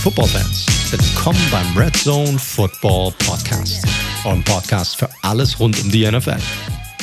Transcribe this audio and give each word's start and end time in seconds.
Football-Fans, 0.00 0.64
willkommen 0.92 1.38
beim 1.50 1.76
Red 1.76 1.94
Zone 1.94 2.38
Football 2.38 3.12
Podcast. 3.18 3.84
Eurem 4.24 4.42
Podcast 4.42 4.96
für 4.96 5.10
alles 5.20 5.60
rund 5.60 5.78
um 5.78 5.90
die 5.90 6.10
NFL. 6.10 6.38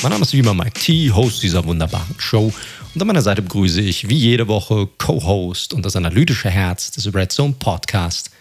Mein 0.01 0.11
Name 0.11 0.23
ist 0.23 0.33
wie 0.33 0.39
immer 0.39 0.55
Mike 0.55 0.79
T, 0.79 1.11
Host 1.11 1.43
dieser 1.43 1.63
wunderbaren 1.63 2.15
Show. 2.17 2.51
Und 2.95 2.99
an 2.99 3.05
meiner 3.05 3.21
Seite 3.21 3.43
begrüße 3.43 3.81
ich 3.81 4.09
wie 4.09 4.17
jede 4.17 4.47
Woche 4.47 4.87
Co-Host 4.97 5.75
und 5.75 5.85
das 5.85 5.95
analytische 5.95 6.49
Herz 6.49 6.89
des 6.89 7.13
Red 7.13 7.31
Zone 7.31 7.53
Podcast, 7.59 8.31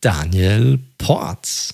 Daniel 0.00 0.80
Porz. 0.98 1.72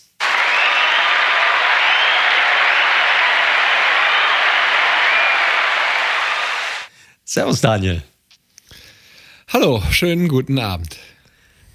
Servus, 7.24 7.62
Daniel. 7.62 8.02
Hallo, 9.48 9.82
schönen 9.90 10.28
guten 10.28 10.58
Abend. 10.58 10.98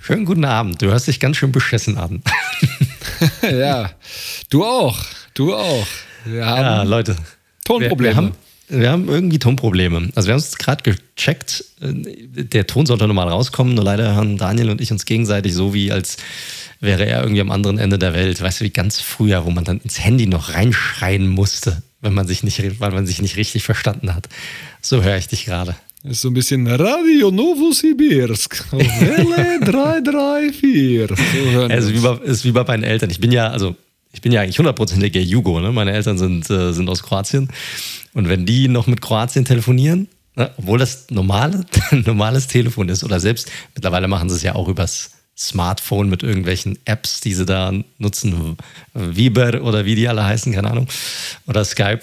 Schönen 0.06 0.26
guten 0.26 0.46
Abend. 0.46 0.80
Du 0.84 0.86
hörst 0.86 1.08
dich 1.08 1.20
ganz 1.20 1.38
schön 1.38 1.52
beschissen 1.52 1.98
an. 1.98 2.22
ja, 3.42 3.90
du 4.52 4.64
auch. 4.64 5.04
Du 5.34 5.56
auch. 5.56 5.88
Wir 6.26 6.46
haben 6.46 6.62
ja, 6.62 6.84
Leute. 6.84 7.16
Tonprobleme. 7.64 7.98
Wir, 7.98 8.12
wir, 8.12 8.16
haben, 8.16 8.32
wir 8.68 8.92
haben 8.92 9.10
irgendwie 9.10 9.40
Tonprobleme. 9.40 10.12
Also 10.14 10.28
wir 10.28 10.34
haben 10.34 10.42
es 10.42 10.60
gerade 10.60 10.84
gecheckt. 10.84 11.66
Der 11.80 12.68
Ton 12.68 12.86
sollte 12.86 13.08
normal 13.08 13.30
rauskommen, 13.30 13.74
nur 13.74 13.84
leider 13.84 14.16
haben 14.16 14.38
Daniel 14.38 14.70
und 14.70 14.80
ich 14.80 14.92
uns 14.92 15.06
gegenseitig 15.06 15.56
so 15.56 15.74
wie 15.74 15.92
als 15.92 16.18
wäre 16.80 17.08
er 17.08 17.22
irgendwie 17.24 17.42
am 17.42 17.50
anderen 17.50 17.80
Ende 17.80 17.98
der 17.98 18.14
Welt. 18.14 18.40
Weißt 18.40 18.60
du, 18.60 18.66
wie 18.66 18.70
ganz 18.70 19.02
früher, 19.02 19.44
wo 19.46 19.50
man 19.50 19.64
dann 19.64 19.80
ins 19.80 19.98
Handy 19.98 20.28
noch 20.28 20.54
reinschreien 20.54 21.28
musste, 21.28 21.82
wenn 22.02 22.14
man 22.14 22.28
sich 22.28 22.44
nicht, 22.44 22.80
weil 22.80 22.92
man 22.92 23.08
sich 23.08 23.24
nicht 23.24 23.38
richtig 23.38 23.64
verstanden 23.64 24.14
hat. 24.14 24.30
So 24.84 25.02
höre 25.02 25.18
ich 25.18 25.30
dich 25.30 25.46
gerade. 25.46 25.74
Ist 26.08 26.22
so 26.22 26.30
ein 26.30 26.36
bisschen 26.36 26.68
Radio 26.68 27.32
Novosibirsk. 27.32 28.72
Welle 28.72 29.60
334. 29.66 31.10
So 31.10 31.62
also 31.62 31.94
wie 31.94 32.00
bei, 32.00 32.14
ist 32.26 32.46
wie 32.46 32.52
bei 32.52 32.64
meinen 32.64 32.84
Eltern. 32.84 33.10
Ich 33.10 33.20
bin 33.20 33.32
ja, 33.32 33.48
also 33.48 33.76
ich 34.14 34.22
bin 34.22 34.32
ja 34.32 34.42
eigentlich 34.42 34.60
hundertprozentiger 34.60 35.20
Jugo. 35.20 35.60
Ne? 35.60 35.72
Meine 35.72 35.94
Eltern 35.94 36.20
sind, 36.20 36.48
äh, 36.52 36.74
sind 36.74 36.90
aus 36.90 37.02
Kroatien. 37.02 37.50
Und 38.14 38.30
wenn 38.30 38.46
die 38.46 38.68
noch 38.68 38.86
mit 38.86 39.02
Kroatien 39.02 39.46
telefonieren, 39.46 40.08
ne? 40.36 40.52
obwohl 40.58 40.78
das 40.78 41.08
normale, 41.10 41.66
normales 41.92 42.46
Telefon 42.48 42.90
ist, 42.90 43.04
oder 43.04 43.20
selbst 43.20 43.52
mittlerweile 43.74 44.08
machen 44.08 44.30
sie 44.30 44.36
es 44.36 44.44
ja 44.44 44.54
auch 44.54 44.68
übers 44.68 45.10
Smartphone 45.36 46.08
mit 46.08 46.22
irgendwelchen 46.22 46.78
Apps, 46.86 47.20
die 47.20 47.34
sie 47.34 47.46
da 47.46 47.74
nutzen, 47.98 48.58
Viber 48.94 49.64
oder 49.64 49.86
wie 49.86 49.96
die 49.96 50.08
alle 50.08 50.24
heißen, 50.24 50.54
keine 50.54 50.70
Ahnung, 50.70 50.88
oder 51.48 51.66
Skype. 51.66 52.02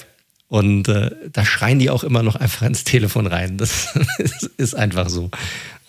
Und 0.53 0.87
äh, 0.89 1.11
da 1.33 1.47
schreien 1.47 1.79
die 1.79 1.89
auch 1.89 2.05
immer 2.05 2.23
noch 2.23 2.37
einfach 2.37 2.67
ins 2.67 2.85
Telefon 2.85 3.27
rein. 3.27 3.57
Das 3.57 3.89
ist 4.59 4.75
einfach 4.75 5.09
so. 5.09 5.31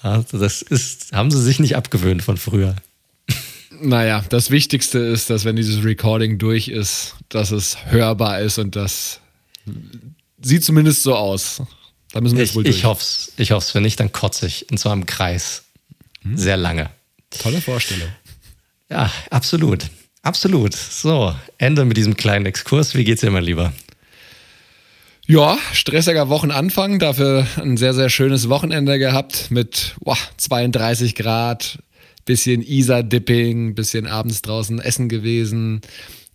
Also 0.01 0.39
das 0.39 0.61
ist, 0.61 1.11
haben 1.11 1.31
sie 1.31 1.41
sich 1.41 1.59
nicht 1.59 1.75
abgewöhnt 1.75 2.23
von 2.23 2.37
früher. 2.37 2.77
Naja, 3.81 4.23
das 4.29 4.51
Wichtigste 4.51 4.99
ist, 4.99 5.29
dass 5.29 5.43
wenn 5.43 5.57
dieses 5.57 5.83
Recording 5.83 6.37
durch 6.37 6.69
ist, 6.69 7.15
dass 7.27 7.51
es 7.51 7.75
hörbar 7.87 8.39
ist 8.39 8.57
und 8.57 8.77
das 8.77 9.19
sieht 10.41 10.63
zumindest 10.63 11.03
so 11.03 11.13
aus. 11.13 11.61
Da 12.13 12.21
müssen 12.21 12.37
wir 12.37 12.45
ich, 12.45 12.55
wohl 12.55 12.63
durch. 12.63 12.77
Ich 12.77 12.85
hoffe 12.85 13.01
es. 13.01 13.33
Ich 13.35 13.51
hoffe 13.51 13.67
es. 13.67 13.75
Wenn 13.75 13.83
nicht, 13.83 13.99
dann 13.99 14.13
kotze 14.13 14.47
ich. 14.47 14.71
Und 14.71 14.77
zwar 14.77 14.93
im 14.93 15.05
Kreis. 15.05 15.63
Hm? 16.21 16.37
Sehr 16.37 16.55
lange. 16.55 16.89
Tolle 17.31 17.59
Vorstellung. 17.59 18.07
Ja, 18.89 19.11
absolut. 19.29 19.87
Absolut. 20.21 20.73
So, 20.73 21.35
Ende 21.57 21.83
mit 21.83 21.97
diesem 21.97 22.15
kleinen 22.15 22.45
Exkurs. 22.45 22.95
Wie 22.95 23.03
geht's 23.03 23.19
dir, 23.19 23.29
mein 23.29 23.43
Lieber? 23.43 23.73
Ja, 25.25 25.57
stressiger 25.71 26.27
Wochenanfang, 26.27 26.99
dafür 26.99 27.47
ein 27.55 27.77
sehr, 27.77 27.93
sehr 27.93 28.09
schönes 28.09 28.49
Wochenende 28.49 28.99
gehabt 28.99 29.51
mit 29.51 29.95
boah, 30.01 30.17
32 30.35 31.15
Grad, 31.15 31.79
bisschen 32.25 32.61
Isar-Dipping, 32.61 33.73
bisschen 33.73 34.05
abends 34.05 34.41
draußen 34.41 34.79
essen 34.79 35.07
gewesen, 35.07 35.79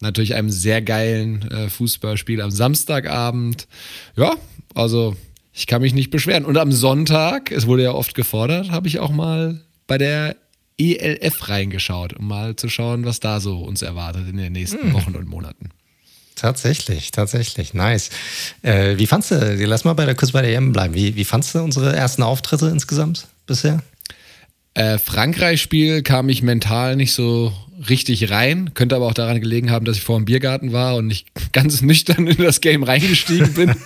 natürlich 0.01 0.35
einem 0.37 0.49
sehr 0.49 0.81
geilen 0.81 1.43
äh, 1.51 1.69
Fußballspiel 1.69 2.41
am 2.41 2.51
Samstagabend. 2.51 3.69
Ja, 4.17 4.37
also 4.75 5.15
ich 5.53 5.67
kann 5.67 5.83
mich 5.83 5.93
nicht 5.93 6.11
beschweren. 6.11 6.47
Und 6.47 6.57
am 6.57 6.73
Sonntag, 6.73 7.53
es 7.53 7.67
wurde 7.67 7.83
ja 7.83 7.93
oft 7.93 8.15
gefordert, 8.15 8.71
habe 8.71 8.89
ich 8.89 9.01
auch 9.01 9.11
mal 9.11 9.61
bei 9.87 9.99
der 9.99 10.35
ELF 10.79 11.51
reingeschaut, 11.51 12.15
um 12.15 12.27
mal 12.27 12.57
zu 12.57 12.71
schauen, 12.71 13.05
was 13.05 13.21
da 13.21 13.41
so 13.41 13.59
uns 13.59 13.83
erwartet 13.83 14.29
in 14.31 14.39
den 14.39 14.55
nächsten 14.55 14.83
hm. 14.83 14.93
Wochen 14.95 15.15
und 15.15 15.29
Monaten. 15.29 15.69
Tatsächlich, 16.39 17.11
tatsächlich, 17.11 17.75
nice. 17.75 18.11
Äh, 18.63 18.97
wie 18.97 19.07
fandst 19.07 19.33
du, 19.33 19.57
lass 19.67 19.85
mal 19.85 19.95
bei 19.95 20.07
der 20.07 20.15
kurz 20.15 20.31
bei 20.31 20.41
der 20.41 20.55
EM 20.55 20.73
bleiben. 20.73 20.95
Wie, 20.95 21.17
wie 21.17 21.25
fandst 21.25 21.53
du 21.53 21.59
unsere 21.59 21.97
ersten 21.97 22.23
Auftritte 22.23 22.69
insgesamt 22.69 23.27
bisher? 23.47 23.83
Äh, 24.75 24.99
Frankreich-Spiel 24.99 26.03
kam 26.03 26.29
ich 26.29 26.43
mental 26.43 26.95
nicht 26.95 27.13
so 27.13 27.53
richtig 27.89 28.31
rein. 28.31 28.73
Könnte 28.75 28.95
aber 28.95 29.07
auch 29.07 29.15
daran 29.15 29.41
gelegen 29.41 29.73
haben, 29.73 29.85
dass 29.85 29.97
ich 29.97 30.05
vor 30.05 30.17
dem 30.17 30.27
Biergarten 30.27 30.73
war 30.73 30.95
und 30.95 31.09
nicht 31.09 31.27
ganz 31.53 31.83
nüchtern 31.83 32.29
in 32.29 32.41
das 32.41 32.61
Game 32.61 32.85
reingestiegen 32.85 33.53
bin. 33.55 33.75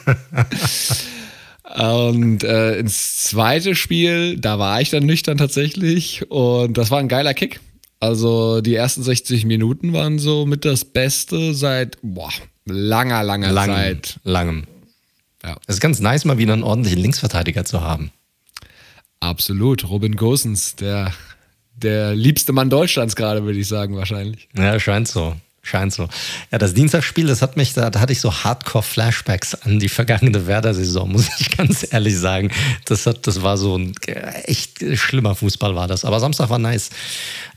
Und 1.75 2.45
äh, 2.45 2.77
ins 2.81 3.25
zweite 3.25 3.75
Spiel, 3.75 4.37
da 4.37 4.59
war 4.59 4.83
ich 4.83 4.91
dann 4.91 5.07
nüchtern 5.07 5.39
tatsächlich. 5.39 6.31
Und 6.31 6.77
das 6.77 6.91
war 6.91 6.99
ein 6.99 7.09
geiler 7.09 7.33
Kick. 7.33 7.61
Also 8.03 8.61
die 8.63 8.75
ersten 8.75 9.05
60 9.05 9.45
Minuten 9.45 9.93
waren 9.93 10.19
so 10.19 10.45
mit 10.45 10.65
das 10.65 10.85
Beste 10.85 11.55
seit 11.55 11.99
boah, 12.03 12.33
langer, 12.65 13.23
langer 13.23 13.53
Lang, 13.53 13.69
Zeit. 13.69 14.19
Langem. 14.25 14.65
Ja. 15.45 15.57
Es 15.69 15.77
ist 15.77 15.81
ganz 15.81 16.01
nice, 16.01 16.25
mal 16.25 16.37
wieder 16.37 16.53
einen 16.53 16.65
ordentlichen 16.65 17.01
Linksverteidiger 17.01 17.65
zu 17.65 17.81
haben. 17.81 18.11
Absolut. 19.21 19.89
Robin 19.89 20.17
Gosens, 20.17 20.75
der, 20.75 21.13
der 21.77 22.17
liebste 22.17 22.53
Mann 22.53 22.71
Deutschlands 22.71 23.15
gerade, 23.15 23.45
würde 23.45 23.61
ich 23.61 23.69
sagen, 23.69 23.95
wahrscheinlich. 23.95 24.49
Ja, 24.57 24.81
scheint 24.81 25.07
so. 25.07 25.37
Scheint 25.65 25.93
so. 25.93 26.09
Ja, 26.51 26.59
das 26.59 26.75
Dienstagsspiel, 26.75 27.29
das 27.29 27.41
hat 27.41 27.57
mich, 27.57 27.73
da, 27.73 27.89
da 27.89 28.01
hatte 28.01 28.13
ich 28.13 28.21
so 28.21 28.35
Hardcore-Flashbacks 28.35 29.55
an 29.63 29.79
die 29.79 29.89
vergangene 29.89 30.49
Werder-Saison, 30.49 31.11
muss 31.11 31.29
ich 31.39 31.57
ganz 31.57 31.87
ehrlich 31.89 32.19
sagen. 32.19 32.51
Das, 32.85 33.07
hat, 33.07 33.29
das 33.29 33.43
war 33.43 33.57
so 33.57 33.79
ein 33.79 33.95
echt 34.45 34.85
schlimmer 34.99 35.37
Fußball, 35.37 35.77
war 35.77 35.87
das. 35.87 36.05
Aber 36.05 36.19
Samstag 36.19 36.51
war 36.51 36.59
nice. 36.59 36.91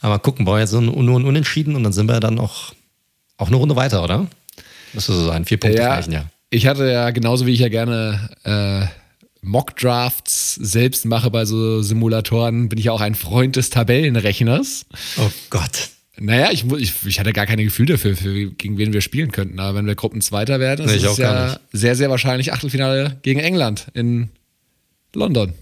Aber 0.02 0.20
gucken, 0.20 0.46
wir 0.46 0.60
jetzt 0.60 0.70
so 0.70 0.82
nur 0.82 1.20
ein 1.20 1.26
Unentschieden 1.26 1.76
und 1.76 1.84
dann 1.84 1.94
sind 1.94 2.08
wir 2.08 2.20
dann 2.20 2.38
auch, 2.38 2.74
auch 3.38 3.48
eine 3.48 3.56
Runde 3.56 3.76
weiter, 3.76 4.04
oder? 4.04 4.28
Müsste 4.94 5.14
so 5.14 5.26
sein. 5.26 5.44
Vier 5.46 5.60
Punkte 5.60 5.80
ja, 5.80 5.90
reichen, 5.90 6.12
ja. 6.12 6.26
Ich 6.52 6.68
hatte 6.68 6.90
ja, 6.90 7.10
genauso 7.10 7.48
wie 7.48 7.54
ich 7.54 7.60
ja 7.60 7.70
gerne 7.70 8.30
äh, 8.44 8.86
Mock-Drafts 9.42 10.56
selbst 10.56 11.06
mache 11.06 11.32
bei 11.32 11.46
so 11.46 11.82
Simulatoren, 11.82 12.70
bin 12.70 12.78
ich 12.78 12.86
ja 12.86 12.92
auch 12.92 13.02
ein 13.02 13.16
Freund 13.16 13.56
des 13.56 13.72
Tabellenrechners. 13.72 14.86
Oh 15.18 15.32
Gott. 15.50 15.90
Naja, 16.18 16.50
ich, 16.52 16.64
ich, 16.78 16.94
ich 17.06 17.20
hatte 17.20 17.34
gar 17.34 17.46
kein 17.46 17.58
Gefühl 17.58 17.88
dafür, 17.88 18.16
für, 18.16 18.52
gegen 18.52 18.78
wen 18.78 18.94
wir 18.94 19.02
spielen 19.02 19.32
könnten. 19.32 19.60
Aber 19.60 19.78
wenn 19.78 19.86
wir 19.86 19.96
Gruppenzweiter 19.96 20.60
werden, 20.60 20.86
nee, 20.86 20.96
ist 20.96 21.04
es 21.04 21.18
ja 21.18 21.60
sehr, 21.72 21.96
sehr 21.96 22.10
wahrscheinlich 22.10 22.54
Achtelfinale 22.54 23.18
gegen 23.22 23.40
England 23.40 23.88
in 23.94 24.30
London. 25.14 25.54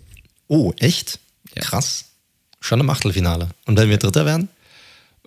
Oh, 0.48 0.74
echt? 0.78 1.20
Ja. 1.56 1.64
Krass. 1.64 2.06
Schon 2.60 2.80
im 2.80 2.90
Achtelfinale. 2.90 3.50
Und 3.66 3.78
wenn 3.78 3.90
wir 3.90 3.98
Dritter 3.98 4.26
werden? 4.26 4.50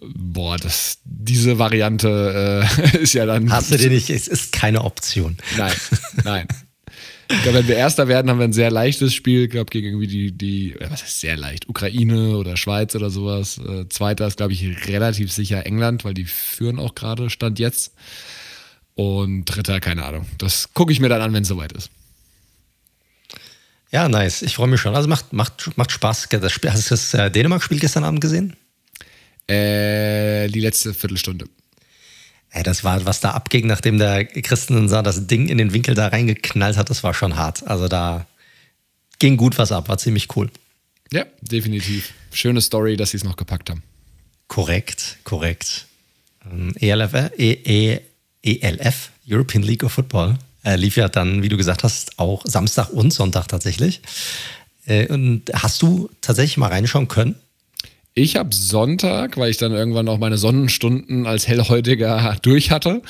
Boah, 0.01 0.57
das, 0.59 0.99
diese 1.05 1.59
Variante 1.59 2.63
äh, 2.95 2.99
ist 3.03 3.15
ja 3.15 3.27
dann. 3.27 3.51
Hast 3.51 3.73
du 3.73 3.79
dir 3.79 3.91
nicht, 3.91 4.11
es 4.11 4.29
ist 4.29 4.53
keine 4.53 4.85
Option. 4.85 5.37
Nein, 5.57 5.75
nein. 6.25 6.49
Ich 7.29 7.43
glaube, 7.43 7.59
wenn 7.59 7.69
wir 7.69 7.77
Erster 7.77 8.07
werden, 8.09 8.31
haben 8.31 8.39
wir 8.39 8.45
ein 8.45 8.53
sehr 8.53 8.71
leichtes 8.71 9.13
Spiel, 9.13 9.45
ich 9.45 9.51
glaube, 9.51 9.71
gegen 9.71 9.89
irgendwie 9.89 10.07
die, 10.07 10.33
die, 10.33 10.77
was 10.89 11.03
heißt 11.03 11.21
sehr 11.21 11.37
leicht, 11.37 11.69
Ukraine 11.69 12.37
oder 12.37 12.57
Schweiz 12.57 12.95
oder 12.95 13.11
sowas. 13.11 13.59
Äh, 13.59 13.89
Zweiter 13.89 14.27
ist, 14.27 14.37
glaube 14.37 14.53
ich, 14.53 14.87
relativ 14.89 15.33
sicher 15.33 15.67
England, 15.67 16.05
weil 16.05 16.15
die 16.15 16.25
führen 16.25 16.79
auch 16.79 16.95
gerade, 16.95 17.31
Stand 17.31 17.59
jetzt. 17.59 17.95
Und 18.95 19.45
Dritter, 19.45 19.81
keine 19.81 20.05
Ahnung. 20.05 20.27
Das 20.39 20.73
gucke 20.73 20.93
ich 20.93 21.01
mir 21.01 21.09
dann 21.09 21.21
an, 21.21 21.33
wenn 21.33 21.43
es 21.43 21.49
soweit 21.49 21.73
ist. 21.73 21.91
Ja, 23.91 24.09
nice. 24.09 24.43
Ich 24.43 24.57
freue 24.57 24.69
mich 24.69 24.81
schon. 24.81 24.95
Also 24.95 25.09
macht, 25.09 25.33
macht, 25.33 25.77
macht 25.77 25.93
Spaß. 25.93 26.29
Das 26.31 26.53
Spiel, 26.53 26.73
hast 26.73 26.91
du 26.91 26.95
das 26.95 27.15
äh, 27.15 27.31
Dänemark-Spiel 27.31 27.79
gestern 27.79 28.05
Abend 28.05 28.21
gesehen? 28.21 28.57
Äh, 29.49 30.49
die 30.49 30.61
letzte 30.61 30.93
Viertelstunde. 30.93 31.47
Ey, 32.57 32.63
das 32.63 32.85
war, 32.85 33.05
was 33.05 33.21
da 33.21 33.33
abging, 33.33 33.67
nachdem 33.67 33.99
der 33.99 34.25
Christen 34.25 34.89
sah, 34.89 35.03
das 35.03 35.27
Ding 35.27 35.51
in 35.51 35.59
den 35.59 35.75
Winkel 35.75 35.95
da 35.95 36.09
reingeknallt 36.09 36.79
hat, 36.79 36.89
das 36.89 37.03
war 37.03 37.13
schon 37.13 37.37
hart. 37.37 37.67
Also 37.67 37.87
da 37.87 38.27
ging 39.19 39.37
gut 39.37 39.59
was 39.59 39.73
ab, 39.73 39.91
war 39.91 39.99
ziemlich 39.99 40.35
cool. 40.37 40.49
Ja, 41.13 41.27
definitiv. 41.43 42.15
Schöne 42.33 42.63
Story, 42.63 42.97
dass 42.97 43.11
sie 43.11 43.19
es 43.19 43.25
noch 43.25 43.37
gepackt 43.37 43.69
haben. 43.69 43.83
Korrekt, 44.49 45.19
korrekt. 45.25 45.85
ELF, 46.81 47.31
e, 47.37 47.53
e, 47.53 48.01
ELF, 48.43 49.11
European 49.29 49.63
League 49.63 49.85
of 49.85 49.93
Football, 49.93 50.39
äh, 50.65 50.77
lief 50.77 50.97
ja 50.97 51.11
dann, 51.11 51.43
wie 51.43 51.51
du 51.51 51.59
gesagt 51.59 51.85
hast, 51.85 52.19
auch 52.19 52.43
Samstag 52.47 52.89
und 52.89 53.13
Sonntag 53.13 53.49
tatsächlich. 53.49 54.01
Äh, 54.87 55.09
und 55.09 55.43
hast 55.53 55.83
du 55.83 56.09
tatsächlich 56.23 56.57
mal 56.57 56.69
reinschauen 56.69 57.09
können? 57.09 57.35
Ich 58.19 58.37
habe 58.37 58.49
Sonntag, 58.55 59.37
weil 59.37 59.51
ich 59.51 59.59
dann 59.59 59.73
irgendwann 59.73 60.09
auch 60.09 60.17
meine 60.17 60.39
Sonnenstunden 60.39 61.27
als 61.27 61.47
Hellhäutiger 61.49 62.39
durch 62.41 62.71
hatte 62.71 63.03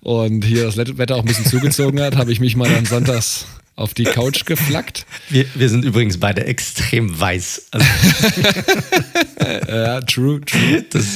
und 0.00 0.44
hier 0.44 0.64
das 0.64 0.76
Wetter 0.76 1.14
auch 1.14 1.20
ein 1.20 1.26
bisschen 1.26 1.44
zugezogen 1.44 2.00
hat, 2.00 2.16
habe 2.16 2.32
ich 2.32 2.40
mich 2.40 2.56
mal 2.56 2.68
dann 2.68 2.84
sonntags 2.84 3.46
auf 3.76 3.94
die 3.94 4.02
Couch 4.02 4.46
geflackt. 4.46 5.06
Wir, 5.28 5.46
wir 5.54 5.68
sind 5.68 5.84
übrigens 5.84 6.18
beide 6.18 6.44
extrem 6.44 7.20
weiß. 7.20 7.68
Also, 7.70 7.86
ja, 9.68 10.00
true, 10.00 10.40
true. 10.40 10.84
dass, 10.90 11.06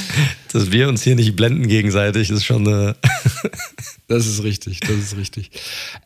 dass 0.53 0.71
wir 0.71 0.87
uns 0.87 1.03
hier 1.03 1.17
nicht 1.17 1.35
blenden 1.35 1.67
gegenseitig, 1.67 2.29
ist 2.29 2.45
schon 2.45 2.65
eine. 2.65 2.95
Das 4.07 4.27
ist 4.27 4.43
richtig, 4.43 4.81
das 4.81 4.97
ist 4.97 5.17
richtig. 5.17 5.49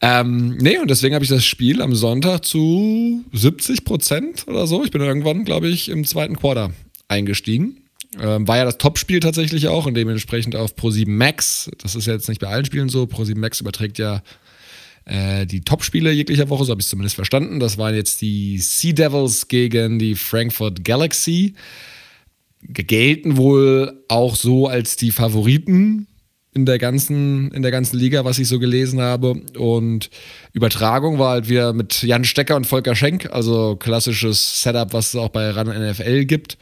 Ähm, 0.02 0.56
nee, 0.58 0.78
und 0.78 0.90
deswegen 0.90 1.16
habe 1.16 1.26
ich 1.26 1.30
das 1.30 1.44
Spiel 1.44 1.82
am 1.82 1.96
Sonntag 1.96 2.46
zu 2.46 3.26
70 3.34 3.84
Prozent 3.84 4.46
oder 4.48 4.68
so. 4.68 4.86
Ich 4.86 4.92
bin 4.92 5.02
irgendwann, 5.02 5.44
glaube 5.46 5.68
ich, 5.68 5.90
im 5.90 6.06
zweiten 6.06 6.38
Quarter 6.38 6.72
eingestiegen. 7.08 7.84
Ähm, 8.20 8.48
war 8.48 8.58
ja 8.58 8.66
das 8.66 8.78
Topspiel 8.78 9.20
tatsächlich 9.20 9.68
auch 9.68 9.86
und 9.86 9.94
dementsprechend 9.94 10.56
auf 10.56 10.76
Pro7 10.76 11.10
Max. 11.10 11.70
Das 11.80 11.96
ist 11.96 12.08
ja 12.08 12.14
jetzt 12.14 12.30
nicht 12.30 12.42
bei 12.42 12.48
allen 12.48 12.66
Spielen 12.66 12.90
so. 12.90 13.04
Pro7 13.04 13.38
Max 13.38 13.62
überträgt 13.62 14.00
ja 14.00 14.22
äh, 15.06 15.46
die 15.46 15.62
Topspiele 15.62 16.12
jeglicher 16.12 16.50
Woche, 16.50 16.66
so 16.66 16.72
habe 16.72 16.82
ich 16.82 16.86
es 16.86 16.90
zumindest 16.90 17.16
verstanden. 17.16 17.60
Das 17.60 17.78
waren 17.78 17.96
jetzt 17.96 18.22
die 18.22 18.58
Sea 18.58 18.94
Devils 18.94 19.48
gegen 19.48 20.00
die 20.00 20.16
Frankfurt 20.16 20.84
Galaxy. 20.84 21.54
Gelten 22.62 23.38
wohl 23.38 24.04
auch 24.08 24.36
so 24.36 24.68
als 24.68 24.96
die 24.96 25.12
Favoriten 25.12 26.08
in 26.54 26.66
der 26.66 26.80
ganzen, 26.80 27.52
in 27.52 27.62
der 27.62 27.72
ganzen 27.72 27.98
Liga, 27.98 28.26
was 28.26 28.40
ich 28.40 28.48
so 28.48 28.58
gelesen 28.58 29.00
habe. 29.00 29.42
Und 29.58 30.10
Übertragung 30.54 31.20
war 31.20 31.32
halt 31.32 31.50
wieder 31.50 31.72
mit 31.72 32.02
Jan 32.02 32.26
Stecker 32.26 32.56
und 32.56 32.66
Volker 32.66 32.96
Schenk, 32.96 33.30
also 33.32 33.76
klassisches 33.76 34.64
Setup, 34.64 34.92
was 34.92 35.10
es 35.10 35.16
auch 35.16 35.30
bei 35.30 35.52
RAN 35.52 35.68
NFL 35.68 36.26
gibt. 36.26 36.58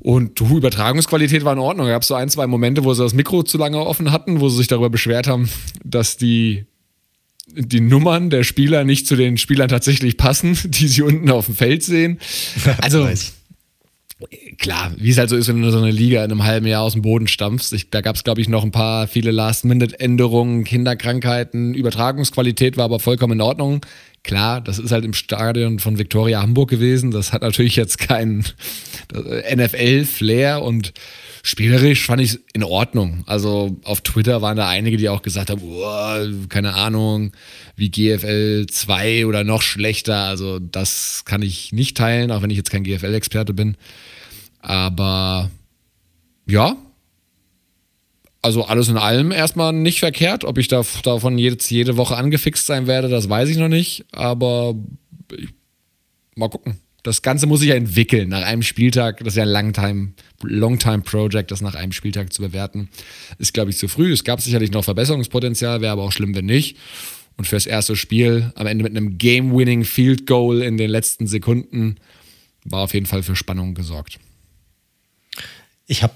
Und 0.00 0.40
die 0.40 0.44
Übertragungsqualität 0.44 1.44
war 1.44 1.52
in 1.52 1.58
Ordnung. 1.58 1.86
Da 1.86 1.92
gab 1.92 2.02
es 2.02 2.08
so 2.08 2.14
ein, 2.14 2.30
zwei 2.30 2.46
Momente, 2.46 2.84
wo 2.84 2.94
sie 2.94 3.02
das 3.02 3.14
Mikro 3.14 3.42
zu 3.42 3.58
lange 3.58 3.78
offen 3.78 4.10
hatten, 4.12 4.40
wo 4.40 4.48
sie 4.48 4.56
sich 4.56 4.66
darüber 4.66 4.90
beschwert 4.90 5.26
haben, 5.26 5.48
dass 5.84 6.16
die, 6.16 6.64
die 7.54 7.80
Nummern 7.80 8.30
der 8.30 8.42
Spieler 8.42 8.84
nicht 8.84 9.06
zu 9.06 9.14
den 9.14 9.36
Spielern 9.36 9.68
tatsächlich 9.68 10.16
passen, 10.16 10.58
die 10.64 10.88
sie 10.88 11.02
unten 11.02 11.30
auf 11.30 11.46
dem 11.46 11.54
Feld 11.54 11.82
sehen. 11.82 12.18
Also 12.80 13.08
klar, 14.58 14.92
wie 14.96 15.10
es 15.10 15.18
halt 15.18 15.30
so 15.30 15.36
ist, 15.36 15.48
wenn 15.48 15.62
du 15.62 15.70
so 15.70 15.78
eine 15.78 15.90
Liga 15.90 16.24
in 16.24 16.30
einem 16.30 16.44
halben 16.44 16.66
Jahr 16.66 16.82
aus 16.82 16.92
dem 16.92 17.02
Boden 17.02 17.26
stampfst. 17.26 17.72
Ich, 17.72 17.90
da 17.90 18.00
gab 18.00 18.16
es, 18.16 18.24
glaube 18.24 18.40
ich, 18.40 18.48
noch 18.48 18.64
ein 18.64 18.70
paar 18.70 19.08
viele 19.08 19.30
Last-Minute-Änderungen, 19.30 20.64
Kinderkrankheiten, 20.64 21.74
Übertragungsqualität 21.74 22.76
war 22.76 22.84
aber 22.84 23.00
vollkommen 23.00 23.34
in 23.34 23.40
Ordnung. 23.40 23.80
Klar, 24.22 24.60
das 24.60 24.78
ist 24.78 24.92
halt 24.92 25.04
im 25.04 25.14
Stadion 25.14 25.78
von 25.78 25.98
Viktoria 25.98 26.42
Hamburg 26.42 26.68
gewesen. 26.68 27.10
Das 27.10 27.32
hat 27.32 27.40
natürlich 27.40 27.76
jetzt 27.76 27.98
keinen 27.98 28.44
äh, 29.14 29.56
NFL-Flair 29.56 30.62
und 30.62 30.92
spielerisch 31.42 32.04
fand 32.04 32.20
ich 32.20 32.32
es 32.32 32.40
in 32.52 32.62
Ordnung. 32.62 33.24
Also 33.26 33.78
auf 33.84 34.02
Twitter 34.02 34.42
waren 34.42 34.58
da 34.58 34.68
einige, 34.68 34.98
die 34.98 35.08
auch 35.08 35.22
gesagt 35.22 35.48
haben, 35.48 35.62
oh, 35.64 36.46
keine 36.50 36.74
Ahnung, 36.74 37.32
wie 37.76 37.90
GFL 37.90 38.66
2 38.66 39.24
oder 39.24 39.42
noch 39.42 39.62
schlechter. 39.62 40.24
Also 40.24 40.58
das 40.58 41.22
kann 41.24 41.40
ich 41.40 41.72
nicht 41.72 41.96
teilen, 41.96 42.30
auch 42.30 42.42
wenn 42.42 42.50
ich 42.50 42.58
jetzt 42.58 42.70
kein 42.70 42.84
GFL-Experte 42.84 43.54
bin. 43.54 43.76
Aber 44.60 45.50
ja, 46.46 46.76
also 48.42 48.64
alles 48.64 48.88
in 48.88 48.96
allem 48.96 49.32
erstmal 49.32 49.72
nicht 49.72 50.00
verkehrt. 50.00 50.44
Ob 50.44 50.58
ich 50.58 50.68
da, 50.68 50.82
davon 51.02 51.38
jetzt 51.38 51.70
jede 51.70 51.96
Woche 51.96 52.16
angefixt 52.16 52.66
sein 52.66 52.86
werde, 52.86 53.08
das 53.08 53.28
weiß 53.28 53.48
ich 53.48 53.58
noch 53.58 53.68
nicht. 53.68 54.04
Aber 54.12 54.74
ich, 55.36 55.50
mal 56.36 56.48
gucken. 56.48 56.78
Das 57.02 57.22
Ganze 57.22 57.46
muss 57.46 57.60
sich 57.60 57.70
ja 57.70 57.76
entwickeln 57.76 58.28
nach 58.28 58.42
einem 58.42 58.62
Spieltag. 58.62 59.18
Das 59.18 59.28
ist 59.28 59.36
ja 59.36 59.44
ein 59.44 59.48
Longtime, 59.48 60.12
Longtime 60.42 61.00
Project, 61.00 61.50
das 61.50 61.62
nach 61.62 61.74
einem 61.74 61.92
Spieltag 61.92 62.32
zu 62.32 62.42
bewerten. 62.42 62.90
Ist, 63.38 63.54
glaube 63.54 63.70
ich, 63.70 63.78
zu 63.78 63.88
früh. 63.88 64.12
Es 64.12 64.24
gab 64.24 64.40
sicherlich 64.40 64.70
noch 64.70 64.84
Verbesserungspotenzial, 64.84 65.80
wäre 65.80 65.92
aber 65.92 66.02
auch 66.02 66.12
schlimm, 66.12 66.34
wenn 66.34 66.44
nicht. 66.44 66.76
Und 67.38 67.46
fürs 67.46 67.64
erste 67.64 67.96
Spiel 67.96 68.52
am 68.54 68.66
Ende 68.66 68.84
mit 68.84 68.94
einem 68.94 69.16
Game-Winning 69.16 69.84
Field 69.84 70.26
Goal 70.26 70.60
in 70.60 70.76
den 70.76 70.90
letzten 70.90 71.26
Sekunden 71.26 71.96
war 72.64 72.82
auf 72.82 72.92
jeden 72.92 73.06
Fall 73.06 73.22
für 73.22 73.34
Spannung 73.34 73.74
gesorgt. 73.74 74.18
Ich 75.90 76.04
habe 76.04 76.14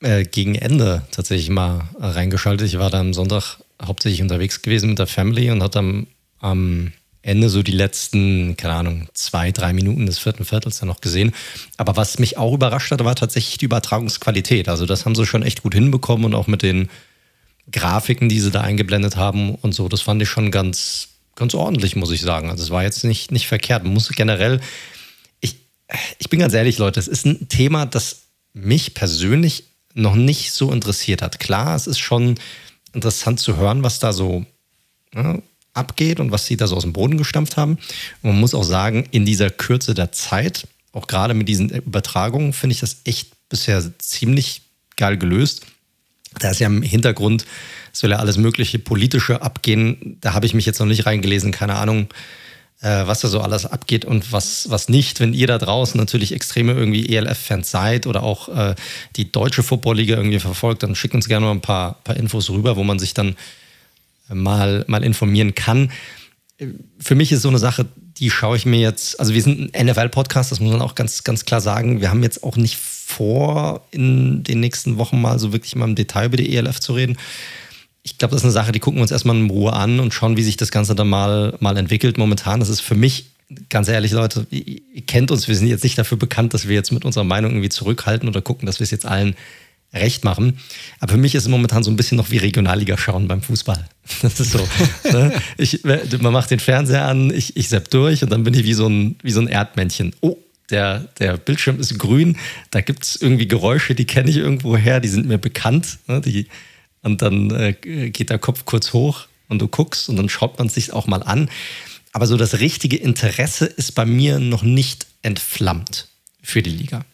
äh, 0.00 0.24
gegen 0.24 0.54
Ende 0.54 1.02
tatsächlich 1.10 1.50
mal 1.50 1.90
reingeschaltet. 1.98 2.66
Ich 2.66 2.78
war 2.78 2.88
da 2.88 2.98
am 2.98 3.12
Sonntag 3.12 3.58
hauptsächlich 3.84 4.22
unterwegs 4.22 4.62
gewesen 4.62 4.88
mit 4.88 4.98
der 4.98 5.06
Family 5.06 5.50
und 5.50 5.62
hatte 5.62 5.80
am, 5.80 6.06
am 6.38 6.92
Ende 7.20 7.50
so 7.50 7.62
die 7.62 7.72
letzten, 7.72 8.56
keine 8.56 8.72
Ahnung, 8.72 9.08
zwei, 9.12 9.52
drei 9.52 9.74
Minuten 9.74 10.06
des 10.06 10.18
vierten 10.18 10.46
Viertels 10.46 10.78
dann 10.78 10.88
noch 10.88 11.02
gesehen. 11.02 11.34
Aber 11.76 11.98
was 11.98 12.18
mich 12.18 12.38
auch 12.38 12.54
überrascht 12.54 12.90
hat, 12.90 13.04
war 13.04 13.14
tatsächlich 13.14 13.58
die 13.58 13.66
Übertragungsqualität. 13.66 14.66
Also 14.70 14.86
das 14.86 15.04
haben 15.04 15.14
sie 15.14 15.26
schon 15.26 15.42
echt 15.42 15.62
gut 15.62 15.74
hinbekommen 15.74 16.24
und 16.24 16.34
auch 16.34 16.46
mit 16.46 16.62
den 16.62 16.88
Grafiken, 17.70 18.30
die 18.30 18.40
sie 18.40 18.50
da 18.50 18.62
eingeblendet 18.62 19.16
haben 19.16 19.56
und 19.56 19.74
so, 19.74 19.90
das 19.90 20.00
fand 20.00 20.22
ich 20.22 20.30
schon 20.30 20.50
ganz, 20.50 21.08
ganz 21.34 21.52
ordentlich, 21.52 21.96
muss 21.96 22.12
ich 22.12 22.22
sagen. 22.22 22.48
Also 22.48 22.62
es 22.62 22.70
war 22.70 22.82
jetzt 22.82 23.04
nicht, 23.04 23.30
nicht 23.30 23.46
verkehrt. 23.46 23.84
Man 23.84 23.92
muss 23.92 24.08
generell, 24.08 24.62
ich, 25.40 25.56
ich 26.16 26.30
bin 26.30 26.40
ganz 26.40 26.54
ehrlich, 26.54 26.78
Leute, 26.78 26.98
es 26.98 27.08
ist 27.08 27.26
ein 27.26 27.50
Thema, 27.50 27.84
das 27.84 28.22
mich 28.56 28.94
persönlich 28.94 29.64
noch 29.94 30.14
nicht 30.14 30.52
so 30.52 30.72
interessiert 30.72 31.22
hat. 31.22 31.38
Klar, 31.38 31.76
es 31.76 31.86
ist 31.86 31.98
schon 31.98 32.36
interessant 32.92 33.38
zu 33.38 33.56
hören, 33.56 33.82
was 33.82 33.98
da 33.98 34.12
so 34.12 34.44
ja, 35.14 35.38
abgeht 35.74 36.20
und 36.20 36.30
was 36.30 36.46
sie 36.46 36.56
da 36.56 36.66
so 36.66 36.76
aus 36.76 36.82
dem 36.82 36.92
Boden 36.92 37.18
gestampft 37.18 37.56
haben. 37.56 37.78
Und 38.22 38.30
man 38.30 38.40
muss 38.40 38.54
auch 38.54 38.64
sagen, 38.64 39.06
in 39.10 39.26
dieser 39.26 39.50
Kürze 39.50 39.94
der 39.94 40.12
Zeit, 40.12 40.66
auch 40.92 41.06
gerade 41.06 41.34
mit 41.34 41.48
diesen 41.48 41.68
Übertragungen, 41.68 42.52
finde 42.52 42.74
ich 42.74 42.80
das 42.80 42.98
echt 43.04 43.48
bisher 43.48 43.82
ziemlich 43.98 44.62
geil 44.96 45.18
gelöst. 45.18 45.66
Da 46.38 46.50
ist 46.50 46.60
ja 46.60 46.66
im 46.66 46.82
Hintergrund, 46.82 47.46
soll 47.92 48.10
ja 48.10 48.16
alles 48.16 48.38
mögliche 48.38 48.78
politische 48.78 49.42
abgehen. 49.42 50.16
Da 50.20 50.32
habe 50.32 50.46
ich 50.46 50.54
mich 50.54 50.66
jetzt 50.66 50.78
noch 50.78 50.86
nicht 50.86 51.06
reingelesen, 51.06 51.52
keine 51.52 51.74
Ahnung 51.74 52.08
äh, 52.82 53.06
was 53.06 53.20
da 53.20 53.28
so 53.28 53.40
alles 53.40 53.66
abgeht 53.66 54.04
und 54.04 54.32
was, 54.32 54.68
was 54.70 54.88
nicht. 54.88 55.20
Wenn 55.20 55.32
ihr 55.32 55.46
da 55.46 55.58
draußen 55.58 55.98
natürlich 55.98 56.32
extreme 56.32 56.72
irgendwie 56.72 57.14
ELF-Fans 57.14 57.70
seid 57.70 58.06
oder 58.06 58.22
auch 58.22 58.48
äh, 58.48 58.74
die 59.16 59.32
deutsche 59.32 59.62
Football-Liga 59.62 60.16
irgendwie 60.16 60.40
verfolgt, 60.40 60.82
dann 60.82 60.94
schickt 60.94 61.14
uns 61.14 61.28
gerne 61.28 61.46
mal 61.46 61.52
ein 61.52 61.60
paar, 61.60 61.94
paar 62.04 62.16
Infos 62.16 62.50
rüber, 62.50 62.76
wo 62.76 62.84
man 62.84 62.98
sich 62.98 63.14
dann 63.14 63.36
mal, 64.28 64.84
mal 64.88 65.04
informieren 65.04 65.54
kann. 65.54 65.90
Für 66.98 67.14
mich 67.14 67.32
ist 67.32 67.42
so 67.42 67.48
eine 67.48 67.58
Sache, 67.58 67.86
die 68.18 68.30
schaue 68.30 68.56
ich 68.56 68.66
mir 68.66 68.80
jetzt, 68.80 69.20
also 69.20 69.34
wir 69.34 69.42
sind 69.42 69.74
ein 69.74 69.86
NFL-Podcast, 69.86 70.52
das 70.52 70.60
muss 70.60 70.72
man 70.72 70.82
auch 70.82 70.94
ganz, 70.94 71.24
ganz 71.24 71.44
klar 71.44 71.60
sagen. 71.60 72.00
Wir 72.00 72.10
haben 72.10 72.22
jetzt 72.22 72.42
auch 72.42 72.56
nicht 72.56 72.76
vor, 72.76 73.86
in 73.90 74.42
den 74.42 74.60
nächsten 74.60 74.96
Wochen 74.98 75.20
mal 75.20 75.38
so 75.38 75.52
wirklich 75.52 75.76
mal 75.76 75.86
im 75.86 75.94
Detail 75.94 76.26
über 76.26 76.36
die 76.36 76.56
ELF 76.56 76.80
zu 76.80 76.94
reden 76.94 77.16
ich 78.06 78.18
glaube, 78.18 78.32
das 78.32 78.42
ist 78.42 78.44
eine 78.44 78.52
Sache, 78.52 78.70
die 78.70 78.78
gucken 78.78 78.98
wir 78.98 79.02
uns 79.02 79.10
erstmal 79.10 79.34
in 79.34 79.50
Ruhe 79.50 79.72
an 79.72 79.98
und 79.98 80.14
schauen, 80.14 80.36
wie 80.36 80.44
sich 80.44 80.56
das 80.56 80.70
Ganze 80.70 80.94
dann 80.94 81.08
mal, 81.08 81.56
mal 81.58 81.76
entwickelt. 81.76 82.18
Momentan, 82.18 82.60
das 82.60 82.68
ist 82.68 82.80
für 82.80 82.94
mich, 82.94 83.32
ganz 83.68 83.88
ehrlich, 83.88 84.12
Leute, 84.12 84.46
ihr, 84.50 85.02
kennt 85.08 85.32
uns, 85.32 85.48
wir 85.48 85.56
sind 85.56 85.66
jetzt 85.66 85.82
nicht 85.82 85.98
dafür 85.98 86.16
bekannt, 86.16 86.54
dass 86.54 86.68
wir 86.68 86.74
jetzt 86.76 86.92
mit 86.92 87.04
unserer 87.04 87.24
Meinung 87.24 87.50
irgendwie 87.50 87.68
zurückhalten 87.68 88.28
oder 88.28 88.42
gucken, 88.42 88.66
dass 88.66 88.78
wir 88.78 88.84
es 88.84 88.92
jetzt 88.92 89.06
allen 89.06 89.34
recht 89.92 90.22
machen. 90.22 90.60
Aber 91.00 91.14
für 91.14 91.18
mich 91.18 91.34
ist 91.34 91.42
es 91.42 91.48
momentan 91.48 91.82
so 91.82 91.90
ein 91.90 91.96
bisschen 91.96 92.16
noch 92.16 92.30
wie 92.30 92.36
Regionalliga 92.36 92.96
schauen 92.96 93.26
beim 93.26 93.42
Fußball. 93.42 93.84
Das 94.22 94.38
ist 94.38 94.52
so. 94.52 94.68
ne? 95.10 95.32
ich, 95.56 95.82
man 95.82 96.32
macht 96.32 96.52
den 96.52 96.60
Fernseher 96.60 97.06
an, 97.06 97.32
ich, 97.34 97.56
ich 97.56 97.68
sepp 97.68 97.90
durch 97.90 98.22
und 98.22 98.30
dann 98.30 98.44
bin 98.44 98.54
ich 98.54 98.62
wie 98.62 98.74
so 98.74 98.86
ein, 98.86 99.16
wie 99.24 99.32
so 99.32 99.40
ein 99.40 99.48
Erdmännchen. 99.48 100.14
Oh, 100.20 100.36
der, 100.70 101.08
der 101.18 101.38
Bildschirm 101.38 101.80
ist 101.80 101.98
grün, 101.98 102.36
da 102.70 102.82
gibt 102.82 103.02
es 103.02 103.16
irgendwie 103.20 103.48
Geräusche, 103.48 103.96
die 103.96 104.04
kenne 104.04 104.30
ich 104.30 104.36
irgendwo 104.36 104.76
her, 104.76 105.00
die 105.00 105.08
sind 105.08 105.26
mir 105.26 105.38
bekannt. 105.38 105.98
Ne? 106.06 106.20
Die, 106.20 106.46
und 107.06 107.22
dann 107.22 107.50
äh, 107.50 107.72
geht 107.72 108.30
der 108.30 108.38
Kopf 108.38 108.64
kurz 108.64 108.92
hoch 108.92 109.26
und 109.48 109.62
du 109.62 109.68
guckst 109.68 110.08
und 110.08 110.16
dann 110.16 110.28
schaut 110.28 110.58
man 110.58 110.66
es 110.66 110.74
sich 110.74 110.92
auch 110.92 111.06
mal 111.06 111.22
an. 111.22 111.48
Aber 112.12 112.26
so 112.26 112.36
das 112.36 112.60
richtige 112.60 112.96
Interesse 112.96 113.66
ist 113.66 113.94
bei 113.94 114.04
mir 114.04 114.38
noch 114.38 114.62
nicht 114.62 115.06
entflammt 115.22 116.08
für 116.42 116.62
die 116.62 116.70
Liga. 116.70 117.04